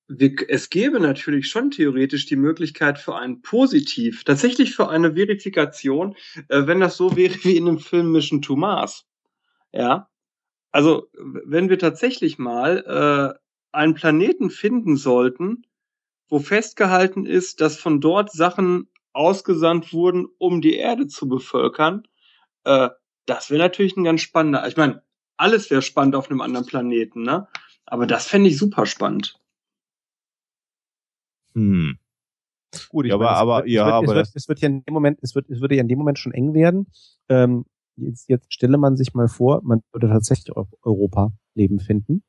wir, 0.08 0.36
es 0.48 0.70
gäbe 0.70 1.00
natürlich 1.00 1.48
schon 1.48 1.72
theoretisch 1.72 2.28
die 2.28 2.36
Möglichkeit 2.36 3.00
für 3.00 3.16
ein 3.16 3.42
Positiv, 3.42 4.24
tatsächlich 4.24 4.76
für 4.76 4.90
eine 4.90 5.16
Verifikation, 5.16 6.16
äh, 6.50 6.68
wenn 6.68 6.80
das 6.80 6.98
so 6.98 7.16
wäre 7.16 7.34
wie 7.44 7.58
in 7.58 7.66
dem 7.66 7.80
Film 7.80 8.12
Mission 8.12 8.42
to 8.42 8.56
Mars. 8.56 9.06
Ja, 9.74 10.08
also 10.72 11.08
wenn 11.14 11.70
wir 11.70 11.80
tatsächlich 11.80 12.38
mal 12.38 13.36
äh, 13.36 13.40
einen 13.72 13.94
Planeten 13.94 14.50
finden 14.50 14.98
sollten, 14.98 15.66
wo 16.30 16.40
festgehalten 16.40 17.26
ist, 17.26 17.62
dass 17.62 17.78
von 17.78 18.02
dort 18.02 18.32
Sachen 18.32 18.90
ausgesandt 19.14 19.94
wurden, 19.94 20.28
um 20.38 20.62
die 20.62 20.76
Erde 20.76 21.08
zu 21.08 21.28
bevölkern, 21.28 22.08
äh, 22.66 22.90
das 23.26 23.50
wäre 23.50 23.60
natürlich 23.60 23.98
ein 23.98 24.04
ganz 24.04 24.22
spannender. 24.22 24.68
Ich 24.68 24.78
meine, 24.78 25.04
alles 25.38 25.70
wäre 25.70 25.82
spannend 25.82 26.16
auf 26.16 26.30
einem 26.30 26.42
anderen 26.42 26.66
Planeten, 26.66 27.24
ne? 27.24 27.48
Aber 27.86 28.08
das 28.08 28.28
fände 28.28 28.50
ich 28.50 28.58
super 28.58 28.86
spannend. 28.86 29.40
Hm. 31.54 31.98
Gut, 32.90 33.06
ich 33.06 33.12
ja, 33.12 33.18
meine, 33.18 33.30
aber, 33.30 33.66
es, 33.66 33.72
ja, 33.72 34.02
es 34.02 34.08
wird, 34.08 34.10
aber 34.10 34.22
es 34.22 34.28
wird, 34.28 34.36
es 34.36 34.50
wird 34.50 34.60
ja 34.60 34.68
in 34.68 34.84
dem 34.84 34.94
Moment, 34.94 35.20
es 35.22 35.36
wird, 35.36 35.50
es 35.50 35.62
würde 35.62 35.76
ja 35.76 35.82
in 35.82 35.88
dem 35.88 35.98
Moment 35.98 36.20
schon 36.20 36.34
eng 36.34 36.54
werden. 36.54 36.88
Ähm, 37.30 37.66
jetzt, 37.98 38.30
jetzt 38.30 38.54
stelle 38.54 38.78
man 38.78 38.96
sich 38.96 39.14
mal 39.14 39.28
vor, 39.28 39.62
man 39.64 39.82
würde 39.92 40.08
tatsächlich 40.08 40.56
auf 40.56 40.68
Europa 40.82 41.32
Leben 41.54 41.80
finden 41.80 42.24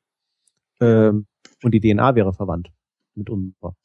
ähm, 0.79 1.27
und 1.63 1.73
die 1.73 1.79
DNA 1.79 2.15
wäre 2.15 2.33
verwandt 2.33 2.71
mit 3.15 3.29
unserer. 3.29 3.75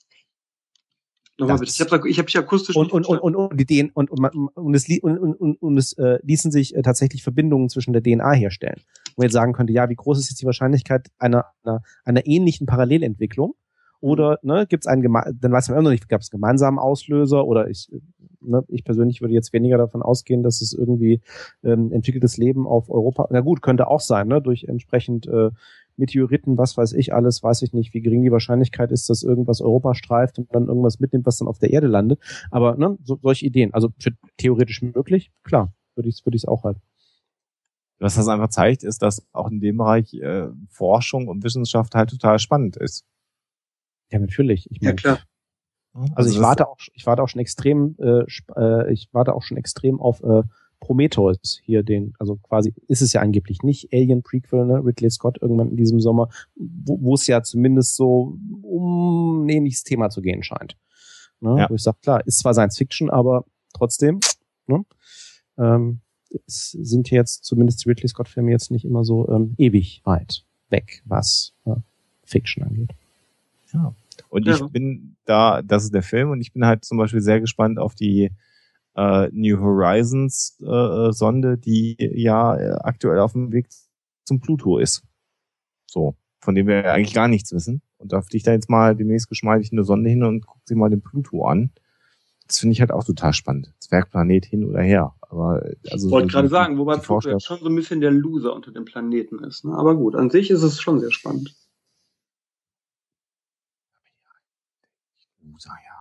Nochmal 1.36 1.58
bitte, 1.58 1.72
ich 1.72 1.92
habe 1.92 2.08
ich 2.08 2.18
hab 2.20 2.26
dich 2.26 2.38
akustisch 2.38 2.76
und, 2.76 2.92
und, 2.92 3.06
und, 3.06 3.18
und, 3.18 3.34
und 3.34 3.56
die 3.58 3.66
DNA 3.66 3.90
und, 3.94 4.08
und, 4.10 4.24
und 4.54 4.74
es, 4.74 4.88
und, 5.02 5.18
und, 5.18 5.60
und 5.60 5.78
es 5.78 5.92
äh, 5.94 6.18
ließen 6.22 6.52
sich 6.52 6.76
äh, 6.76 6.82
tatsächlich 6.82 7.24
Verbindungen 7.24 7.68
zwischen 7.68 7.92
der 7.92 8.02
DNA 8.02 8.32
herstellen. 8.32 8.80
Wo 9.08 9.20
man 9.20 9.24
jetzt 9.24 9.32
sagen 9.32 9.52
könnte, 9.52 9.72
ja, 9.72 9.88
wie 9.88 9.96
groß 9.96 10.18
ist 10.20 10.30
jetzt 10.30 10.40
die 10.40 10.46
Wahrscheinlichkeit 10.46 11.10
einer, 11.18 11.46
einer, 11.64 11.82
einer 12.04 12.24
ähnlichen 12.26 12.66
Parallelentwicklung? 12.66 13.54
Oder 14.04 14.38
ne, 14.42 14.66
gibt 14.68 14.84
es 14.84 14.86
einen, 14.86 15.02
dann 15.02 15.50
weiß 15.50 15.70
man 15.70 15.78
immer 15.78 15.84
noch 15.84 15.90
nicht, 15.92 16.10
gab 16.10 16.20
es 16.20 16.28
gemeinsamen 16.28 16.78
Auslöser 16.78 17.46
oder 17.46 17.70
ich, 17.70 17.88
ne, 18.42 18.62
ich 18.68 18.84
persönlich 18.84 19.22
würde 19.22 19.32
jetzt 19.32 19.54
weniger 19.54 19.78
davon 19.78 20.02
ausgehen, 20.02 20.42
dass 20.42 20.60
es 20.60 20.74
irgendwie 20.74 21.22
ähm, 21.62 21.90
entwickeltes 21.90 22.36
Leben 22.36 22.66
auf 22.66 22.90
Europa, 22.90 23.26
na 23.30 23.40
gut, 23.40 23.62
könnte 23.62 23.88
auch 23.88 24.00
sein, 24.00 24.28
ne, 24.28 24.42
durch 24.42 24.64
entsprechend 24.64 25.26
äh, 25.26 25.52
Meteoriten, 25.96 26.58
was 26.58 26.76
weiß 26.76 26.92
ich 26.92 27.14
alles, 27.14 27.42
weiß 27.42 27.62
ich 27.62 27.72
nicht, 27.72 27.94
wie 27.94 28.02
gering 28.02 28.22
die 28.22 28.30
Wahrscheinlichkeit 28.30 28.92
ist, 28.92 29.08
dass 29.08 29.22
irgendwas 29.22 29.62
Europa 29.62 29.94
streift 29.94 30.38
und 30.38 30.54
dann 30.54 30.66
irgendwas 30.66 31.00
mitnimmt, 31.00 31.24
was 31.24 31.38
dann 31.38 31.48
auf 31.48 31.58
der 31.58 31.70
Erde 31.70 31.86
landet. 31.86 32.20
Aber 32.50 32.76
ne, 32.76 32.98
so, 33.04 33.18
solche 33.22 33.46
Ideen, 33.46 33.72
also 33.72 33.88
für 33.98 34.10
theoretisch 34.36 34.82
möglich, 34.82 35.32
klar, 35.44 35.72
würde 35.94 36.10
ich 36.10 36.16
es 36.16 36.26
würde 36.26 36.36
ich 36.36 36.46
auch 36.46 36.64
halten. 36.64 36.82
Was 38.00 38.16
das 38.16 38.28
einfach 38.28 38.48
zeigt, 38.48 38.84
ist, 38.84 39.00
dass 39.00 39.26
auch 39.32 39.50
in 39.50 39.60
dem 39.60 39.78
Bereich 39.78 40.12
äh, 40.12 40.48
Forschung 40.68 41.26
und 41.26 41.42
Wissenschaft 41.42 41.94
halt 41.94 42.10
total 42.10 42.38
spannend 42.38 42.76
ist. 42.76 43.06
Ja, 44.14 44.20
natürlich. 44.20 44.70
Ich 44.70 44.80
mein, 44.80 44.90
ja, 44.90 44.94
klar. 44.94 45.18
Also, 45.92 46.14
also 46.14 46.30
ich 46.30 46.40
warte 46.40 46.68
auch, 46.68 46.78
ich 46.94 47.04
warte 47.04 47.22
auch 47.22 47.28
schon 47.28 47.40
extrem, 47.40 47.96
äh, 47.98 48.24
äh, 48.56 48.92
ich 48.92 49.08
warte 49.12 49.34
auch 49.34 49.42
schon 49.42 49.56
extrem 49.56 50.00
auf 50.00 50.22
äh, 50.22 50.44
Prometheus 50.78 51.60
hier 51.64 51.82
den, 51.82 52.14
also 52.20 52.36
quasi 52.36 52.72
ist 52.86 53.02
es 53.02 53.12
ja 53.12 53.22
angeblich 53.22 53.62
nicht 53.62 53.92
Alien 53.92 54.22
Prequel, 54.22 54.66
ne, 54.66 54.84
Ridley 54.84 55.10
Scott 55.10 55.38
irgendwann 55.42 55.70
in 55.70 55.76
diesem 55.76 55.98
Sommer, 55.98 56.28
wo, 56.54 57.00
wo 57.00 57.14
es 57.14 57.26
ja 57.26 57.42
zumindest 57.42 57.96
so 57.96 58.38
um 58.62 59.44
ein 59.44 59.48
ähnliches 59.48 59.82
Thema 59.82 60.10
zu 60.10 60.22
gehen 60.22 60.44
scheint. 60.44 60.76
Ne, 61.40 61.58
ja. 61.58 61.70
Wo 61.70 61.74
ich 61.74 61.82
sage, 61.82 61.98
klar, 62.00 62.24
ist 62.24 62.38
zwar 62.38 62.54
Science 62.54 62.78
Fiction, 62.78 63.10
aber 63.10 63.46
trotzdem, 63.72 64.20
ne, 64.68 64.84
ähm, 65.58 66.00
es 66.46 66.70
sind 66.70 67.10
jetzt 67.10 67.44
zumindest 67.44 67.84
die 67.84 67.88
Ridley 67.88 68.08
Scott 68.08 68.28
Filme 68.28 68.52
jetzt 68.52 68.70
nicht 68.70 68.84
immer 68.84 69.04
so 69.04 69.28
ähm, 69.28 69.54
ewig 69.58 70.02
weit 70.04 70.44
weg, 70.70 71.02
was 71.04 71.52
äh, 71.64 71.74
Fiction 72.22 72.62
angeht. 72.62 72.90
Ja. 73.72 73.94
Und 74.28 74.46
ja. 74.46 74.54
ich 74.54 74.66
bin 74.66 75.16
da, 75.24 75.62
das 75.62 75.84
ist 75.84 75.94
der 75.94 76.02
Film 76.02 76.30
und 76.30 76.40
ich 76.40 76.52
bin 76.52 76.64
halt 76.66 76.84
zum 76.84 76.98
Beispiel 76.98 77.20
sehr 77.20 77.40
gespannt 77.40 77.78
auf 77.78 77.94
die 77.94 78.30
äh, 78.96 79.28
New 79.32 79.58
Horizons 79.60 80.58
äh, 80.60 81.12
Sonde, 81.12 81.58
die 81.58 81.96
ja 81.98 82.56
äh, 82.56 82.76
aktuell 82.82 83.18
auf 83.18 83.32
dem 83.32 83.52
Weg 83.52 83.68
zum 84.24 84.40
Pluto 84.40 84.78
ist. 84.78 85.02
So, 85.86 86.16
von 86.40 86.54
dem 86.54 86.66
wir 86.66 86.92
eigentlich 86.92 87.14
gar 87.14 87.28
nichts 87.28 87.52
wissen. 87.52 87.82
Und 87.98 88.12
da 88.12 88.22
fliegt 88.22 88.46
da 88.46 88.52
jetzt 88.52 88.70
mal 88.70 88.94
demnächst 88.94 89.28
geschmeidig 89.28 89.72
eine 89.72 89.84
Sonde 89.84 90.10
hin 90.10 90.22
und 90.24 90.46
guckt 90.46 90.68
sich 90.68 90.76
mal 90.76 90.90
den 90.90 91.00
Pluto 91.02 91.46
an. 91.46 91.70
Das 92.46 92.58
finde 92.58 92.74
ich 92.74 92.80
halt 92.80 92.92
auch 92.92 93.04
total 93.04 93.32
spannend. 93.32 93.72
Zwergplanet 93.78 94.44
hin 94.44 94.64
oder 94.64 94.82
her. 94.82 95.14
Aber 95.22 95.62
also 95.90 96.08
ich 96.08 96.12
wollte 96.12 96.28
so 96.28 96.32
gerade 96.32 96.48
sagen, 96.48 96.78
wobei 96.78 96.96
Pluto 96.98 97.30
jetzt 97.30 97.46
schon 97.46 97.60
so 97.60 97.66
ein 97.66 97.74
bisschen 97.74 98.00
der 98.00 98.10
Loser 98.10 98.54
unter 98.54 98.70
dem 98.70 98.84
Planeten 98.84 99.38
ist. 99.42 99.64
Ne? 99.64 99.72
Aber 99.72 99.96
gut, 99.96 100.14
an 100.14 100.30
sich 100.30 100.50
ist 100.50 100.62
es 100.62 100.80
schon 100.80 101.00
sehr 101.00 101.10
spannend. 101.10 101.54
Ja. 105.84 106.00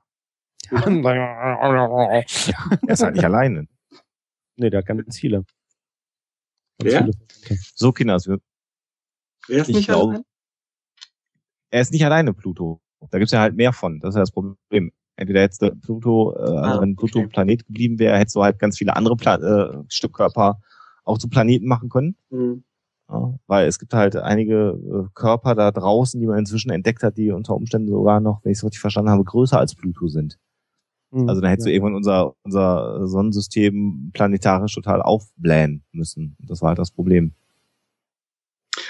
ja. 2.48 2.77
Er 2.88 2.93
ist 2.93 3.03
halt 3.03 3.15
nicht 3.15 3.25
alleine. 3.25 3.67
Nee, 4.56 4.69
der 4.69 4.80
hat 4.80 4.85
ganz 4.85 5.17
viele. 5.17 5.45
Ganz 6.80 6.93
Wer? 6.93 6.99
Viele. 6.99 7.59
So, 7.75 7.91
Kinders. 7.91 8.27
Wir, 8.27 8.40
Wer 9.48 9.61
ist 9.61 9.67
nicht 9.69 9.88
glaube, 9.88 10.14
allein? 10.14 10.23
Er 11.72 11.82
ist 11.82 11.91
nicht 11.91 12.06
alleine, 12.06 12.33
Pluto. 12.33 12.82
Da 13.09 13.17
gibt's 13.17 13.33
ja 13.33 13.41
halt 13.41 13.56
mehr 13.56 13.73
von. 13.73 13.99
Das 13.99 14.09
ist 14.09 14.15
ja 14.15 14.22
das 14.22 14.32
Problem. 14.32 14.91
Entweder 15.15 15.41
hättest 15.41 15.61
du 15.61 15.75
Pluto, 15.75 16.33
äh, 16.35 16.40
also 16.40 16.57
ah, 16.57 16.82
wenn 16.82 16.95
Pluto 16.95 17.19
okay. 17.19 17.27
Planet 17.27 17.65
geblieben 17.65 17.99
wäre, 17.99 18.17
hättest 18.17 18.35
du 18.35 18.43
halt 18.43 18.57
ganz 18.57 18.77
viele 18.77 18.95
andere 18.95 19.15
Pla 19.15 19.35
äh, 19.35 19.83
Stückkörper 19.88 20.59
auch 21.03 21.17
zu 21.17 21.30
Planeten 21.30 21.67
machen 21.67 21.90
können. 21.90 22.15
Mhm. 22.30 22.64
Weil 23.48 23.67
es 23.67 23.80
gibt 23.80 23.93
halt 23.93 24.16
einige 24.16 24.77
äh, 24.77 25.09
Körper 25.14 25.56
da 25.56 25.72
draußen, 25.72 26.19
die 26.19 26.27
man 26.27 26.40
inzwischen 26.40 26.72
entdeckt 26.72 27.03
hat, 27.03 27.17
die 27.17 27.32
unter 27.32 27.56
Umständen 27.56 27.90
sogar 27.90 28.19
noch, 28.19 28.43
wenn 28.43 28.51
ich 28.51 28.58
es 28.58 28.64
richtig 28.64 28.82
verstanden 28.82 29.11
habe, 29.11 29.24
größer 29.24 29.59
als 29.59 29.75
Pluto 29.75 30.08
sind. 30.08 30.38
Mhm, 31.11 31.30
also 31.30 31.42
dann 31.42 31.50
hättest 31.50 31.67
ja. 31.67 31.72
du 31.72 31.75
irgendwann 31.75 31.95
unser, 31.95 32.33
unser 32.43 33.08
Sonnensystem 33.08 34.11
planetarisch 34.14 34.74
total 34.74 35.01
aufblähen 35.01 35.83
müssen. 35.92 36.35
Das 36.40 36.61
war 36.61 36.69
halt 36.69 36.80
das 36.80 36.92
Problem. 36.92 37.33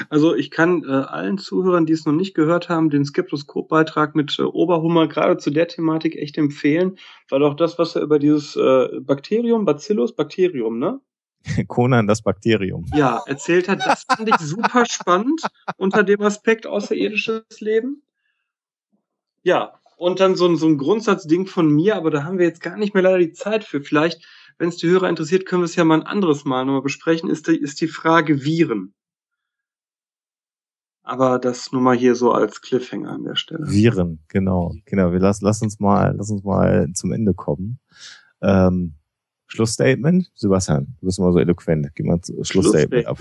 Also 0.10 0.34
ich 0.34 0.50
kann 0.50 0.84
äh, 0.84 0.92
allen 0.92 1.38
Zuhörern, 1.38 1.86
die 1.86 1.94
es 1.94 2.06
noch 2.06 2.14
nicht 2.14 2.34
gehört 2.34 2.70
haben, 2.70 2.90
den 2.90 3.06
Skeptoskop-Beitrag 3.06 4.16
mit 4.16 4.38
äh, 4.40 4.44
Oberhummer 4.44 5.08
gerade 5.08 5.38
zu 5.38 5.52
der 5.52 5.68
Thematik 5.68 6.16
echt 6.16 6.38
empfehlen, 6.38 6.98
weil 7.30 7.44
auch 7.44 7.56
das, 7.56 7.78
was 7.78 7.96
er 7.96 8.02
über 8.02 8.20
dieses 8.20 8.56
äh, 8.56 9.00
Bakterium, 9.02 9.66
Bacillus, 9.66 10.16
Bakterium, 10.16 10.80
ne? 10.80 11.00
Conan 11.68 12.08
das 12.08 12.22
Bakterium. 12.22 12.86
Ja, 12.94 13.22
erzählt 13.26 13.68
hat, 13.68 13.86
das 13.86 14.04
fand 14.04 14.30
ich 14.30 14.38
super 14.38 14.86
spannend 14.86 15.42
unter 15.78 16.04
dem 16.04 16.22
Aspekt 16.22 16.66
außerirdisches 16.68 17.60
Leben. 17.60 18.04
Ja, 19.44 19.80
und 19.98 20.20
dann 20.20 20.36
so 20.36 20.48
ein, 20.48 20.56
so 20.56 20.68
ein 20.68 20.78
Grundsatzding 20.78 21.48
von 21.48 21.70
mir, 21.70 21.96
aber 21.96 22.12
da 22.12 22.24
haben 22.24 22.38
wir 22.38 22.46
jetzt 22.46 22.62
gar 22.62 22.78
nicht 22.78 22.94
mehr 22.94 23.04
leider 23.04 23.20
die 23.20 23.34
Zeit 23.34 23.64
für. 23.64 23.82
Vielleicht, 23.82 24.26
wenn 24.58 24.70
es 24.70 24.78
die 24.78 24.88
Hörer 24.88 25.10
interessiert, 25.10 25.46
können 25.46 25.62
wir 25.62 25.66
es 25.66 25.76
ja 25.76 25.84
mal 25.84 26.00
ein 26.00 26.08
anderes 26.08 26.46
Mal 26.46 26.66
nochmal 26.66 26.82
besprechen, 26.82 27.30
ist 27.30 27.48
die, 27.48 27.58
ist 27.58 27.82
die 27.82 27.88
Frage 27.88 28.44
Viren. 28.44 28.94
Aber 31.06 31.38
das 31.38 31.74
nur 31.74 31.82
mal 31.82 31.98
hier 31.98 32.16
so 32.16 32.32
als 32.32 32.62
Cliffhanger 32.62 33.12
an 33.12 33.24
der 33.26 33.36
Stelle. 33.36 33.66
Viren, 33.68 34.24
genau, 34.30 34.74
genau. 34.86 35.12
Wir 35.12 35.20
lass, 35.20 35.42
lass 35.42 35.62
uns 35.62 35.82
mal, 35.82 36.16
lass 36.18 36.30
uns 36.30 36.44
mal 36.44 36.90
zum 36.94 37.12
Ende 37.12 37.34
kommen. 37.34 37.80
Ähm, 38.42 38.96
Schlussstatement? 39.54 40.32
Sebastian, 40.34 40.88
du 41.00 41.06
bist 41.06 41.20
mal 41.20 41.32
so 41.32 41.38
eloquent. 41.38 41.90
Gib 41.94 42.08
mal 42.08 42.20
Schlussstatement 42.42 43.06
ab. 43.06 43.20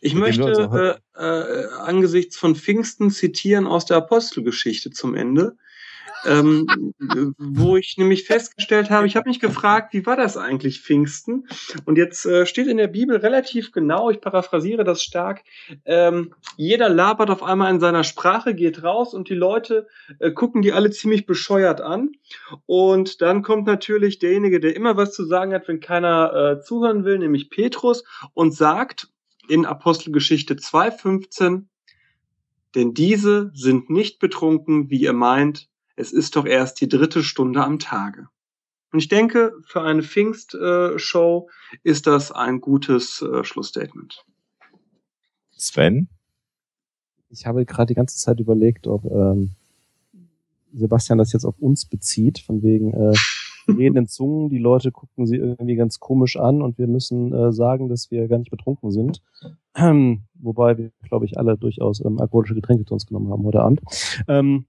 Ich 0.00 0.14
Mit 0.14 0.22
möchte 0.38 0.98
äh, 1.14 1.22
äh, 1.22 1.66
angesichts 1.84 2.36
von 2.36 2.56
Pfingsten 2.56 3.10
zitieren 3.10 3.68
aus 3.68 3.86
der 3.86 3.98
Apostelgeschichte 3.98 4.90
zum 4.90 5.14
Ende 5.14 5.56
ähm, 6.26 6.94
wo 7.38 7.76
ich 7.76 7.96
nämlich 7.96 8.24
festgestellt 8.24 8.90
habe, 8.90 9.06
ich 9.06 9.16
habe 9.16 9.28
mich 9.28 9.40
gefragt, 9.40 9.92
wie 9.92 10.06
war 10.06 10.16
das 10.16 10.36
eigentlich 10.36 10.80
Pfingsten? 10.80 11.46
Und 11.84 11.98
jetzt 11.98 12.26
äh, 12.26 12.46
steht 12.46 12.66
in 12.66 12.76
der 12.76 12.88
Bibel 12.88 13.16
relativ 13.16 13.72
genau, 13.72 14.10
ich 14.10 14.20
paraphrasiere 14.20 14.84
das 14.84 15.02
stark, 15.02 15.42
ähm, 15.84 16.34
jeder 16.56 16.88
labert 16.88 17.30
auf 17.30 17.42
einmal 17.42 17.72
in 17.72 17.80
seiner 17.80 18.04
Sprache, 18.04 18.54
geht 18.54 18.82
raus 18.82 19.14
und 19.14 19.28
die 19.28 19.34
Leute 19.34 19.86
äh, 20.18 20.30
gucken 20.30 20.62
die 20.62 20.72
alle 20.72 20.90
ziemlich 20.90 21.26
bescheuert 21.26 21.80
an. 21.80 22.12
Und 22.66 23.20
dann 23.22 23.42
kommt 23.42 23.66
natürlich 23.66 24.18
derjenige, 24.18 24.60
der 24.60 24.76
immer 24.76 24.96
was 24.96 25.12
zu 25.12 25.24
sagen 25.24 25.52
hat, 25.52 25.68
wenn 25.68 25.80
keiner 25.80 26.58
äh, 26.58 26.60
zuhören 26.60 27.04
will, 27.04 27.18
nämlich 27.18 27.50
Petrus, 27.50 28.04
und 28.34 28.54
sagt 28.54 29.08
in 29.48 29.64
Apostelgeschichte 29.64 30.54
2,15, 30.54 31.64
denn 32.74 32.94
diese 32.94 33.50
sind 33.54 33.90
nicht 33.90 34.18
betrunken, 34.18 34.90
wie 34.90 35.00
ihr 35.00 35.14
meint, 35.14 35.68
es 35.98 36.12
ist 36.12 36.36
doch 36.36 36.46
erst 36.46 36.80
die 36.80 36.88
dritte 36.88 37.24
Stunde 37.24 37.64
am 37.64 37.80
Tage. 37.80 38.28
Und 38.92 39.00
ich 39.00 39.08
denke, 39.08 39.52
für 39.64 39.82
eine 39.82 40.02
Pfingstshow 40.02 41.50
ist 41.82 42.06
das 42.06 42.32
ein 42.32 42.60
gutes 42.60 43.20
äh, 43.20 43.44
Schlussstatement. 43.44 44.24
Sven? 45.50 46.08
Ich 47.30 47.46
habe 47.46 47.66
gerade 47.66 47.88
die 47.88 47.94
ganze 47.94 48.16
Zeit 48.16 48.38
überlegt, 48.40 48.86
ob 48.86 49.04
ähm, 49.04 49.50
Sebastian 50.72 51.18
das 51.18 51.32
jetzt 51.32 51.44
auf 51.44 51.58
uns 51.58 51.84
bezieht, 51.84 52.38
von 52.38 52.62
wegen 52.62 52.94
äh, 52.94 53.14
redenden 53.68 54.06
Zungen, 54.06 54.48
die 54.48 54.58
Leute 54.58 54.92
gucken 54.92 55.26
sie 55.26 55.36
irgendwie 55.36 55.76
ganz 55.76 55.98
komisch 55.98 56.36
an 56.36 56.62
und 56.62 56.78
wir 56.78 56.86
müssen 56.86 57.34
äh, 57.34 57.52
sagen, 57.52 57.88
dass 57.88 58.10
wir 58.10 58.28
gar 58.28 58.38
nicht 58.38 58.50
betrunken 58.50 58.92
sind. 58.92 59.20
Ähm, 59.74 60.22
wobei 60.34 60.78
wir, 60.78 60.90
glaube 61.02 61.26
ich, 61.26 61.36
alle 61.36 61.58
durchaus 61.58 62.02
ähm, 62.04 62.20
alkoholische 62.20 62.54
Getränke 62.54 62.84
zu 62.84 62.94
uns 62.94 63.04
genommen 63.04 63.30
haben 63.30 63.44
heute 63.44 63.60
Abend. 63.60 63.80
Ähm, 64.28 64.66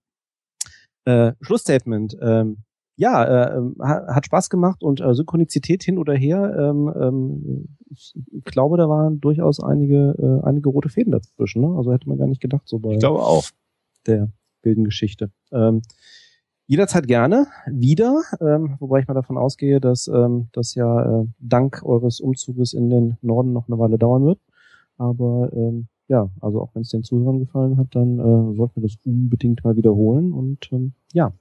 äh, 1.05 1.33
Schlussstatement. 1.41 2.17
Ähm, 2.21 2.57
ja, 2.99 3.23
äh, 3.23 3.57
ähm, 3.57 3.75
hat 3.79 4.25
Spaß 4.25 4.49
gemacht 4.49 4.83
und 4.83 4.99
äh, 4.99 5.13
Synchronizität 5.13 5.83
hin 5.83 5.97
oder 5.97 6.13
her. 6.15 6.53
Ähm, 6.59 6.93
ähm, 6.99 7.77
ich 7.89 8.13
glaube, 8.43 8.75
da 8.75 8.89
waren 8.89 9.21
durchaus 9.21 9.61
einige, 9.61 10.15
äh, 10.19 10.45
einige 10.45 10.67
rote 10.67 10.89
Fäden 10.89 11.13
dazwischen. 11.13 11.61
Ne? 11.61 11.77
Also 11.77 11.93
hätte 11.93 12.09
man 12.09 12.17
gar 12.17 12.27
nicht 12.27 12.41
gedacht 12.41 12.67
so 12.67 12.77
bei 12.79 12.91
ich 12.91 12.99
glaube 12.99 13.21
auch. 13.21 13.45
der 14.05 14.29
wilden 14.63 14.83
Geschichte. 14.83 15.31
Ähm, 15.53 15.81
jederzeit 16.67 17.07
gerne 17.07 17.47
wieder, 17.67 18.21
ähm, 18.41 18.75
wobei 18.79 18.99
ich 18.99 19.07
mal 19.07 19.13
davon 19.13 19.37
ausgehe, 19.37 19.79
dass 19.79 20.07
ähm, 20.09 20.49
das 20.51 20.75
ja 20.75 21.21
äh, 21.21 21.25
dank 21.39 21.81
eures 21.83 22.19
Umzuges 22.19 22.73
in 22.73 22.89
den 22.89 23.17
Norden 23.21 23.53
noch 23.53 23.69
eine 23.69 23.79
Weile 23.79 23.97
dauern 23.97 24.25
wird. 24.25 24.39
Aber 24.97 25.49
ähm, 25.53 25.87
ja, 26.09 26.29
also 26.41 26.61
auch 26.61 26.73
wenn 26.73 26.81
es 26.81 26.89
den 26.89 27.03
Zuhörern 27.03 27.39
gefallen 27.39 27.77
hat, 27.77 27.95
dann 27.95 28.19
äh, 28.19 28.55
sollten 28.55 28.81
wir 28.81 28.89
das 28.89 28.97
unbedingt 29.05 29.63
mal 29.63 29.77
wiederholen 29.77 30.33
und 30.33 30.67
ähm, 30.71 30.93
ja, 31.13 31.31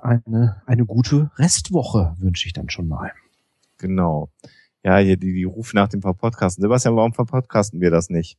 eine, 0.00 0.62
eine 0.64 0.86
gute 0.86 1.30
Restwoche 1.36 2.16
wünsche 2.18 2.46
ich 2.46 2.54
dann 2.54 2.70
schon 2.70 2.88
mal. 2.88 3.12
Genau. 3.76 4.30
Ja, 4.82 4.96
hier 4.98 5.16
die, 5.16 5.34
die 5.34 5.44
rufen 5.44 5.76
nach 5.76 5.88
dem 5.88 6.00
Verpodcasten. 6.00 6.62
Sebastian, 6.62 6.96
warum 6.96 7.12
verpodcasten 7.12 7.80
wir 7.80 7.90
das 7.90 8.08
nicht? 8.08 8.38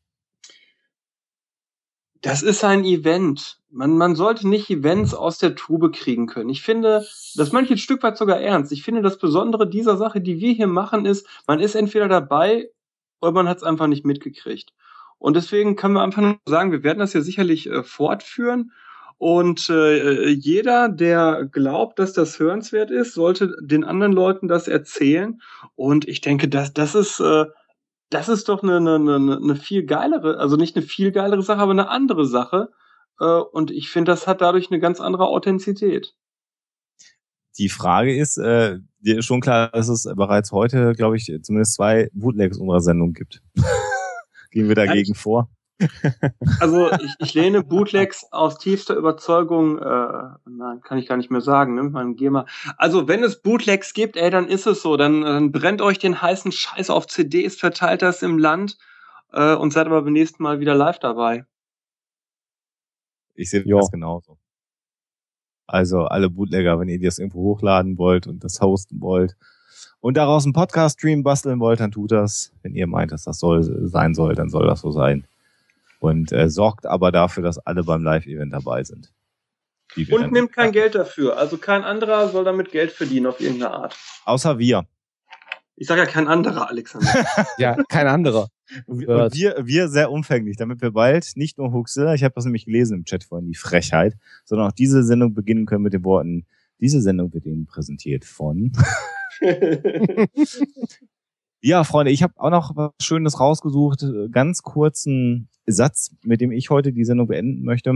Das 2.21 2.41
ist 2.41 2.63
ein 2.63 2.83
Event. 2.83 3.59
Man, 3.69 3.97
man 3.97 4.15
sollte 4.15 4.47
nicht 4.47 4.69
Events 4.69 5.13
aus 5.13 5.37
der 5.37 5.55
Tube 5.55 5.93
kriegen 5.93 6.25
können. 6.25 6.49
Ich 6.49 6.63
finde, 6.63 7.05
das 7.35 7.51
meine 7.51 7.65
ich 7.65 7.71
ein 7.71 7.77
Stück 7.77 8.01
weit 8.01 8.17
sogar 8.17 8.41
ernst. 8.41 8.71
Ich 8.71 8.83
finde, 8.83 9.01
das 9.01 9.19
Besondere 9.19 9.69
dieser 9.69 9.95
Sache, 9.95 10.21
die 10.21 10.39
wir 10.39 10.53
hier 10.53 10.67
machen, 10.67 11.05
ist, 11.05 11.27
man 11.45 11.59
ist 11.59 11.75
entweder 11.75 12.07
dabei 12.07 12.69
oder 13.21 13.31
man 13.31 13.47
hat 13.47 13.57
es 13.57 13.63
einfach 13.63 13.87
nicht 13.87 14.05
mitgekriegt. 14.05 14.73
Und 15.17 15.35
deswegen 15.35 15.75
können 15.75 15.95
wir 15.95 16.01
einfach 16.01 16.21
nur 16.21 16.39
sagen, 16.45 16.71
wir 16.71 16.83
werden 16.83 16.99
das 16.99 17.13
ja 17.13 17.21
sicherlich 17.21 17.69
äh, 17.69 17.83
fortführen. 17.83 18.71
Und 19.17 19.69
äh, 19.69 20.29
jeder, 20.29 20.87
der 20.87 21.45
glaubt, 21.51 21.99
dass 21.99 22.13
das 22.13 22.39
hörenswert 22.39 22.89
ist, 22.89 23.13
sollte 23.13 23.53
den 23.61 23.83
anderen 23.83 24.13
Leuten 24.13 24.47
das 24.47 24.69
erzählen. 24.69 25.41
Und 25.75 26.07
ich 26.07 26.21
denke, 26.21 26.47
das, 26.47 26.73
das 26.73 26.95
ist, 26.95 27.19
äh, 27.19 27.45
das 28.09 28.29
ist 28.29 28.47
doch 28.47 28.63
eine, 28.63 28.77
eine, 28.77 29.15
eine 29.15 29.55
viel 29.57 29.85
geilere, 29.85 30.37
also 30.37 30.55
nicht 30.55 30.77
eine 30.77 30.85
viel 30.85 31.11
geilere 31.11 31.43
Sache, 31.43 31.59
aber 31.59 31.71
eine 31.71 31.89
andere 31.89 32.25
Sache. 32.25 32.69
Äh, 33.19 33.25
und 33.25 33.71
ich 33.71 33.89
finde, 33.89 34.13
das 34.13 34.25
hat 34.25 34.39
dadurch 34.39 34.71
eine 34.71 34.79
ganz 34.79 35.01
andere 35.01 35.27
Authentizität. 35.27 36.15
Die 37.57 37.69
Frage 37.69 38.15
ist, 38.15 38.37
äh, 38.37 38.79
dir 38.99 39.19
ist 39.19 39.25
schon 39.25 39.41
klar, 39.41 39.69
dass 39.69 39.87
es 39.87 40.03
bereits 40.15 40.51
heute, 40.51 40.93
glaube 40.93 41.17
ich, 41.17 41.31
zumindest 41.41 41.73
zwei 41.73 42.09
Bootlegs 42.13 42.57
unserer 42.57 42.81
Sendung 42.81 43.13
gibt. 43.13 43.41
Gehen 44.51 44.67
wir 44.67 44.75
dagegen 44.75 45.13
ja, 45.13 45.19
vor? 45.19 45.49
Also 46.59 46.91
ich, 46.91 47.15
ich 47.19 47.33
lehne 47.33 47.63
Bootlegs 47.63 48.25
aus 48.31 48.57
tiefster 48.57 48.95
Überzeugung, 48.95 49.79
äh, 49.79 50.23
nein, 50.45 50.81
kann 50.81 50.97
ich 50.97 51.07
gar 51.07 51.15
nicht 51.15 51.31
mehr 51.31 51.39
sagen, 51.39 51.75
ne? 51.75 51.83
Man 51.83 52.15
geh 52.15 52.29
mal. 52.29 52.45
Also 52.75 53.07
wenn 53.07 53.23
es 53.23 53.41
Bootlegs 53.41 53.93
gibt, 53.93 54.17
ey, 54.17 54.29
dann 54.29 54.47
ist 54.49 54.67
es 54.67 54.81
so. 54.81 54.97
Dann, 54.97 55.21
dann 55.21 55.51
brennt 55.53 55.81
euch 55.81 55.97
den 55.97 56.21
heißen 56.21 56.51
Scheiß 56.51 56.89
auf 56.89 57.07
CDs, 57.07 57.55
verteilt 57.55 58.01
das 58.01 58.21
im 58.23 58.37
Land 58.37 58.77
äh, 59.31 59.55
und 59.55 59.71
seid 59.71 59.87
aber 59.87 60.01
beim 60.01 60.13
nächsten 60.13 60.43
Mal 60.43 60.59
wieder 60.59 60.75
live 60.75 60.99
dabei. 60.99 61.45
Ich 63.35 63.49
sehe 63.49 63.63
das 63.63 63.89
genauso. 63.89 64.37
Also 65.69 66.05
alle 66.05 66.31
Bootlegger, 66.31 66.79
wenn 66.79 66.89
ihr 66.89 66.99
das 66.99 67.19
irgendwo 67.19 67.43
hochladen 67.43 67.99
wollt 67.99 68.25
und 68.25 68.43
das 68.43 68.59
hosten 68.59 69.01
wollt 69.01 69.35
und 69.99 70.17
daraus 70.17 70.43
einen 70.43 70.53
Podcast-Stream 70.53 71.21
basteln 71.21 71.59
wollt, 71.59 71.79
dann 71.79 71.91
tut 71.91 72.11
das. 72.11 72.51
Wenn 72.63 72.73
ihr 72.73 72.87
meint, 72.87 73.11
dass 73.11 73.25
das 73.25 73.37
soll, 73.37 73.63
sein 73.87 74.15
soll, 74.15 74.33
dann 74.33 74.49
soll 74.49 74.65
das 74.65 74.81
so 74.81 74.89
sein. 74.89 75.27
Und 75.99 76.31
äh, 76.31 76.49
sorgt 76.49 76.87
aber 76.87 77.11
dafür, 77.11 77.43
dass 77.43 77.59
alle 77.59 77.83
beim 77.83 78.03
Live-Event 78.03 78.51
dabei 78.51 78.83
sind. 78.83 79.11
Und 80.09 80.31
nimmt 80.31 80.53
kein 80.53 80.71
Geld 80.71 80.95
dafür. 80.95 81.37
Also 81.37 81.57
kein 81.57 81.83
anderer 81.83 82.29
soll 82.29 82.45
damit 82.45 82.71
Geld 82.71 82.91
verdienen 82.91 83.27
auf 83.27 83.39
irgendeine 83.39 83.71
Art. 83.71 83.95
Außer 84.25 84.57
wir. 84.57 84.87
Ich 85.79 85.87
sage 85.87 86.01
ja 86.01 86.07
kein 86.07 86.27
anderer, 86.27 86.69
Alexander. 86.69 87.25
ja, 87.57 87.81
kein 87.87 88.05
anderer. 88.05 88.49
Und 88.85 88.99
wir, 88.99 89.55
wir 89.63 89.87
sehr 89.87 90.11
umfänglich, 90.11 90.57
damit 90.57 90.81
wir 90.81 90.91
bald 90.91 91.31
nicht 91.35 91.57
nur 91.57 91.71
Huxilla, 91.71 92.13
ich 92.13 92.23
habe 92.25 92.33
das 92.35 92.43
nämlich 92.43 92.65
gelesen 92.65 92.97
im 92.97 93.05
Chat 93.05 93.23
vorhin, 93.23 93.47
die 93.47 93.55
Frechheit, 93.55 94.17
sondern 94.43 94.67
auch 94.67 94.73
diese 94.73 95.05
Sendung 95.05 95.33
beginnen 95.33 95.65
können 95.65 95.83
mit 95.83 95.93
den 95.93 96.03
Worten, 96.03 96.45
diese 96.81 97.01
Sendung 97.01 97.33
wird 97.33 97.45
Ihnen 97.45 97.65
präsentiert 97.65 98.25
von. 98.25 98.73
ja, 101.61 101.85
Freunde, 101.85 102.11
ich 102.11 102.23
habe 102.23 102.33
auch 102.35 102.49
noch 102.49 102.75
was 102.75 102.91
Schönes 103.01 103.39
rausgesucht. 103.39 104.05
Ganz 104.31 104.63
kurzen 104.63 105.47
Satz, 105.65 106.13
mit 106.23 106.41
dem 106.41 106.51
ich 106.51 106.69
heute 106.69 106.91
die 106.91 107.05
Sendung 107.05 107.27
beenden 107.27 107.63
möchte. 107.63 107.91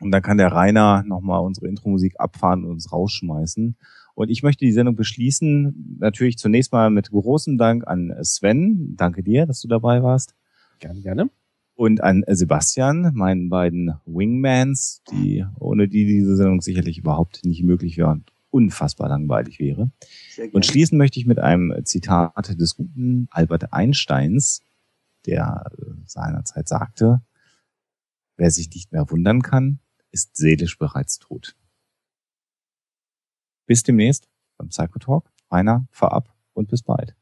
Und 0.00 0.10
dann 0.10 0.22
kann 0.22 0.38
der 0.38 0.52
Rainer 0.52 1.02
nochmal 1.04 1.40
unsere 1.40 1.66
Intro-Musik 1.66 2.14
abfahren 2.20 2.64
und 2.64 2.70
uns 2.70 2.92
rausschmeißen. 2.92 3.76
Und 4.16 4.30
ich 4.30 4.42
möchte 4.42 4.64
die 4.64 4.72
Sendung 4.72 4.96
beschließen, 4.96 5.98
natürlich 6.00 6.38
zunächst 6.38 6.72
mal 6.72 6.88
mit 6.88 7.10
großem 7.10 7.58
Dank 7.58 7.86
an 7.86 8.14
Sven. 8.22 8.96
Danke 8.96 9.22
dir, 9.22 9.44
dass 9.44 9.60
du 9.60 9.68
dabei 9.68 10.02
warst. 10.02 10.34
Gerne, 10.78 11.02
gerne. 11.02 11.30
Und 11.74 12.02
an 12.02 12.24
Sebastian, 12.26 13.12
meinen 13.12 13.50
beiden 13.50 13.94
Wingmans, 14.06 15.02
die 15.12 15.44
ohne 15.60 15.86
die 15.86 16.06
diese 16.06 16.34
Sendung 16.34 16.62
sicherlich 16.62 16.96
überhaupt 16.96 17.44
nicht 17.44 17.62
möglich 17.62 17.98
wäre 17.98 18.08
und 18.08 18.32
unfassbar 18.48 19.10
langweilig 19.10 19.58
wäre. 19.58 19.90
Und 20.52 20.64
schließen 20.64 20.96
möchte 20.96 21.20
ich 21.20 21.26
mit 21.26 21.38
einem 21.38 21.74
Zitat 21.84 22.58
des 22.58 22.74
guten 22.74 23.28
Albert 23.30 23.74
Einsteins, 23.74 24.62
der 25.26 25.70
äh, 25.76 25.84
seinerzeit 26.06 26.68
sagte, 26.68 27.20
wer 28.38 28.50
sich 28.50 28.70
nicht 28.70 28.92
mehr 28.92 29.10
wundern 29.10 29.42
kann, 29.42 29.80
ist 30.10 30.38
seelisch 30.38 30.78
bereits 30.78 31.18
tot. 31.18 31.54
Bis 33.66 33.82
demnächst 33.82 34.28
beim 34.56 34.68
Psychotalk. 34.68 35.30
Rainer, 35.50 35.86
fahr 35.90 36.12
ab 36.12 36.34
und 36.54 36.68
bis 36.68 36.82
bald. 36.82 37.16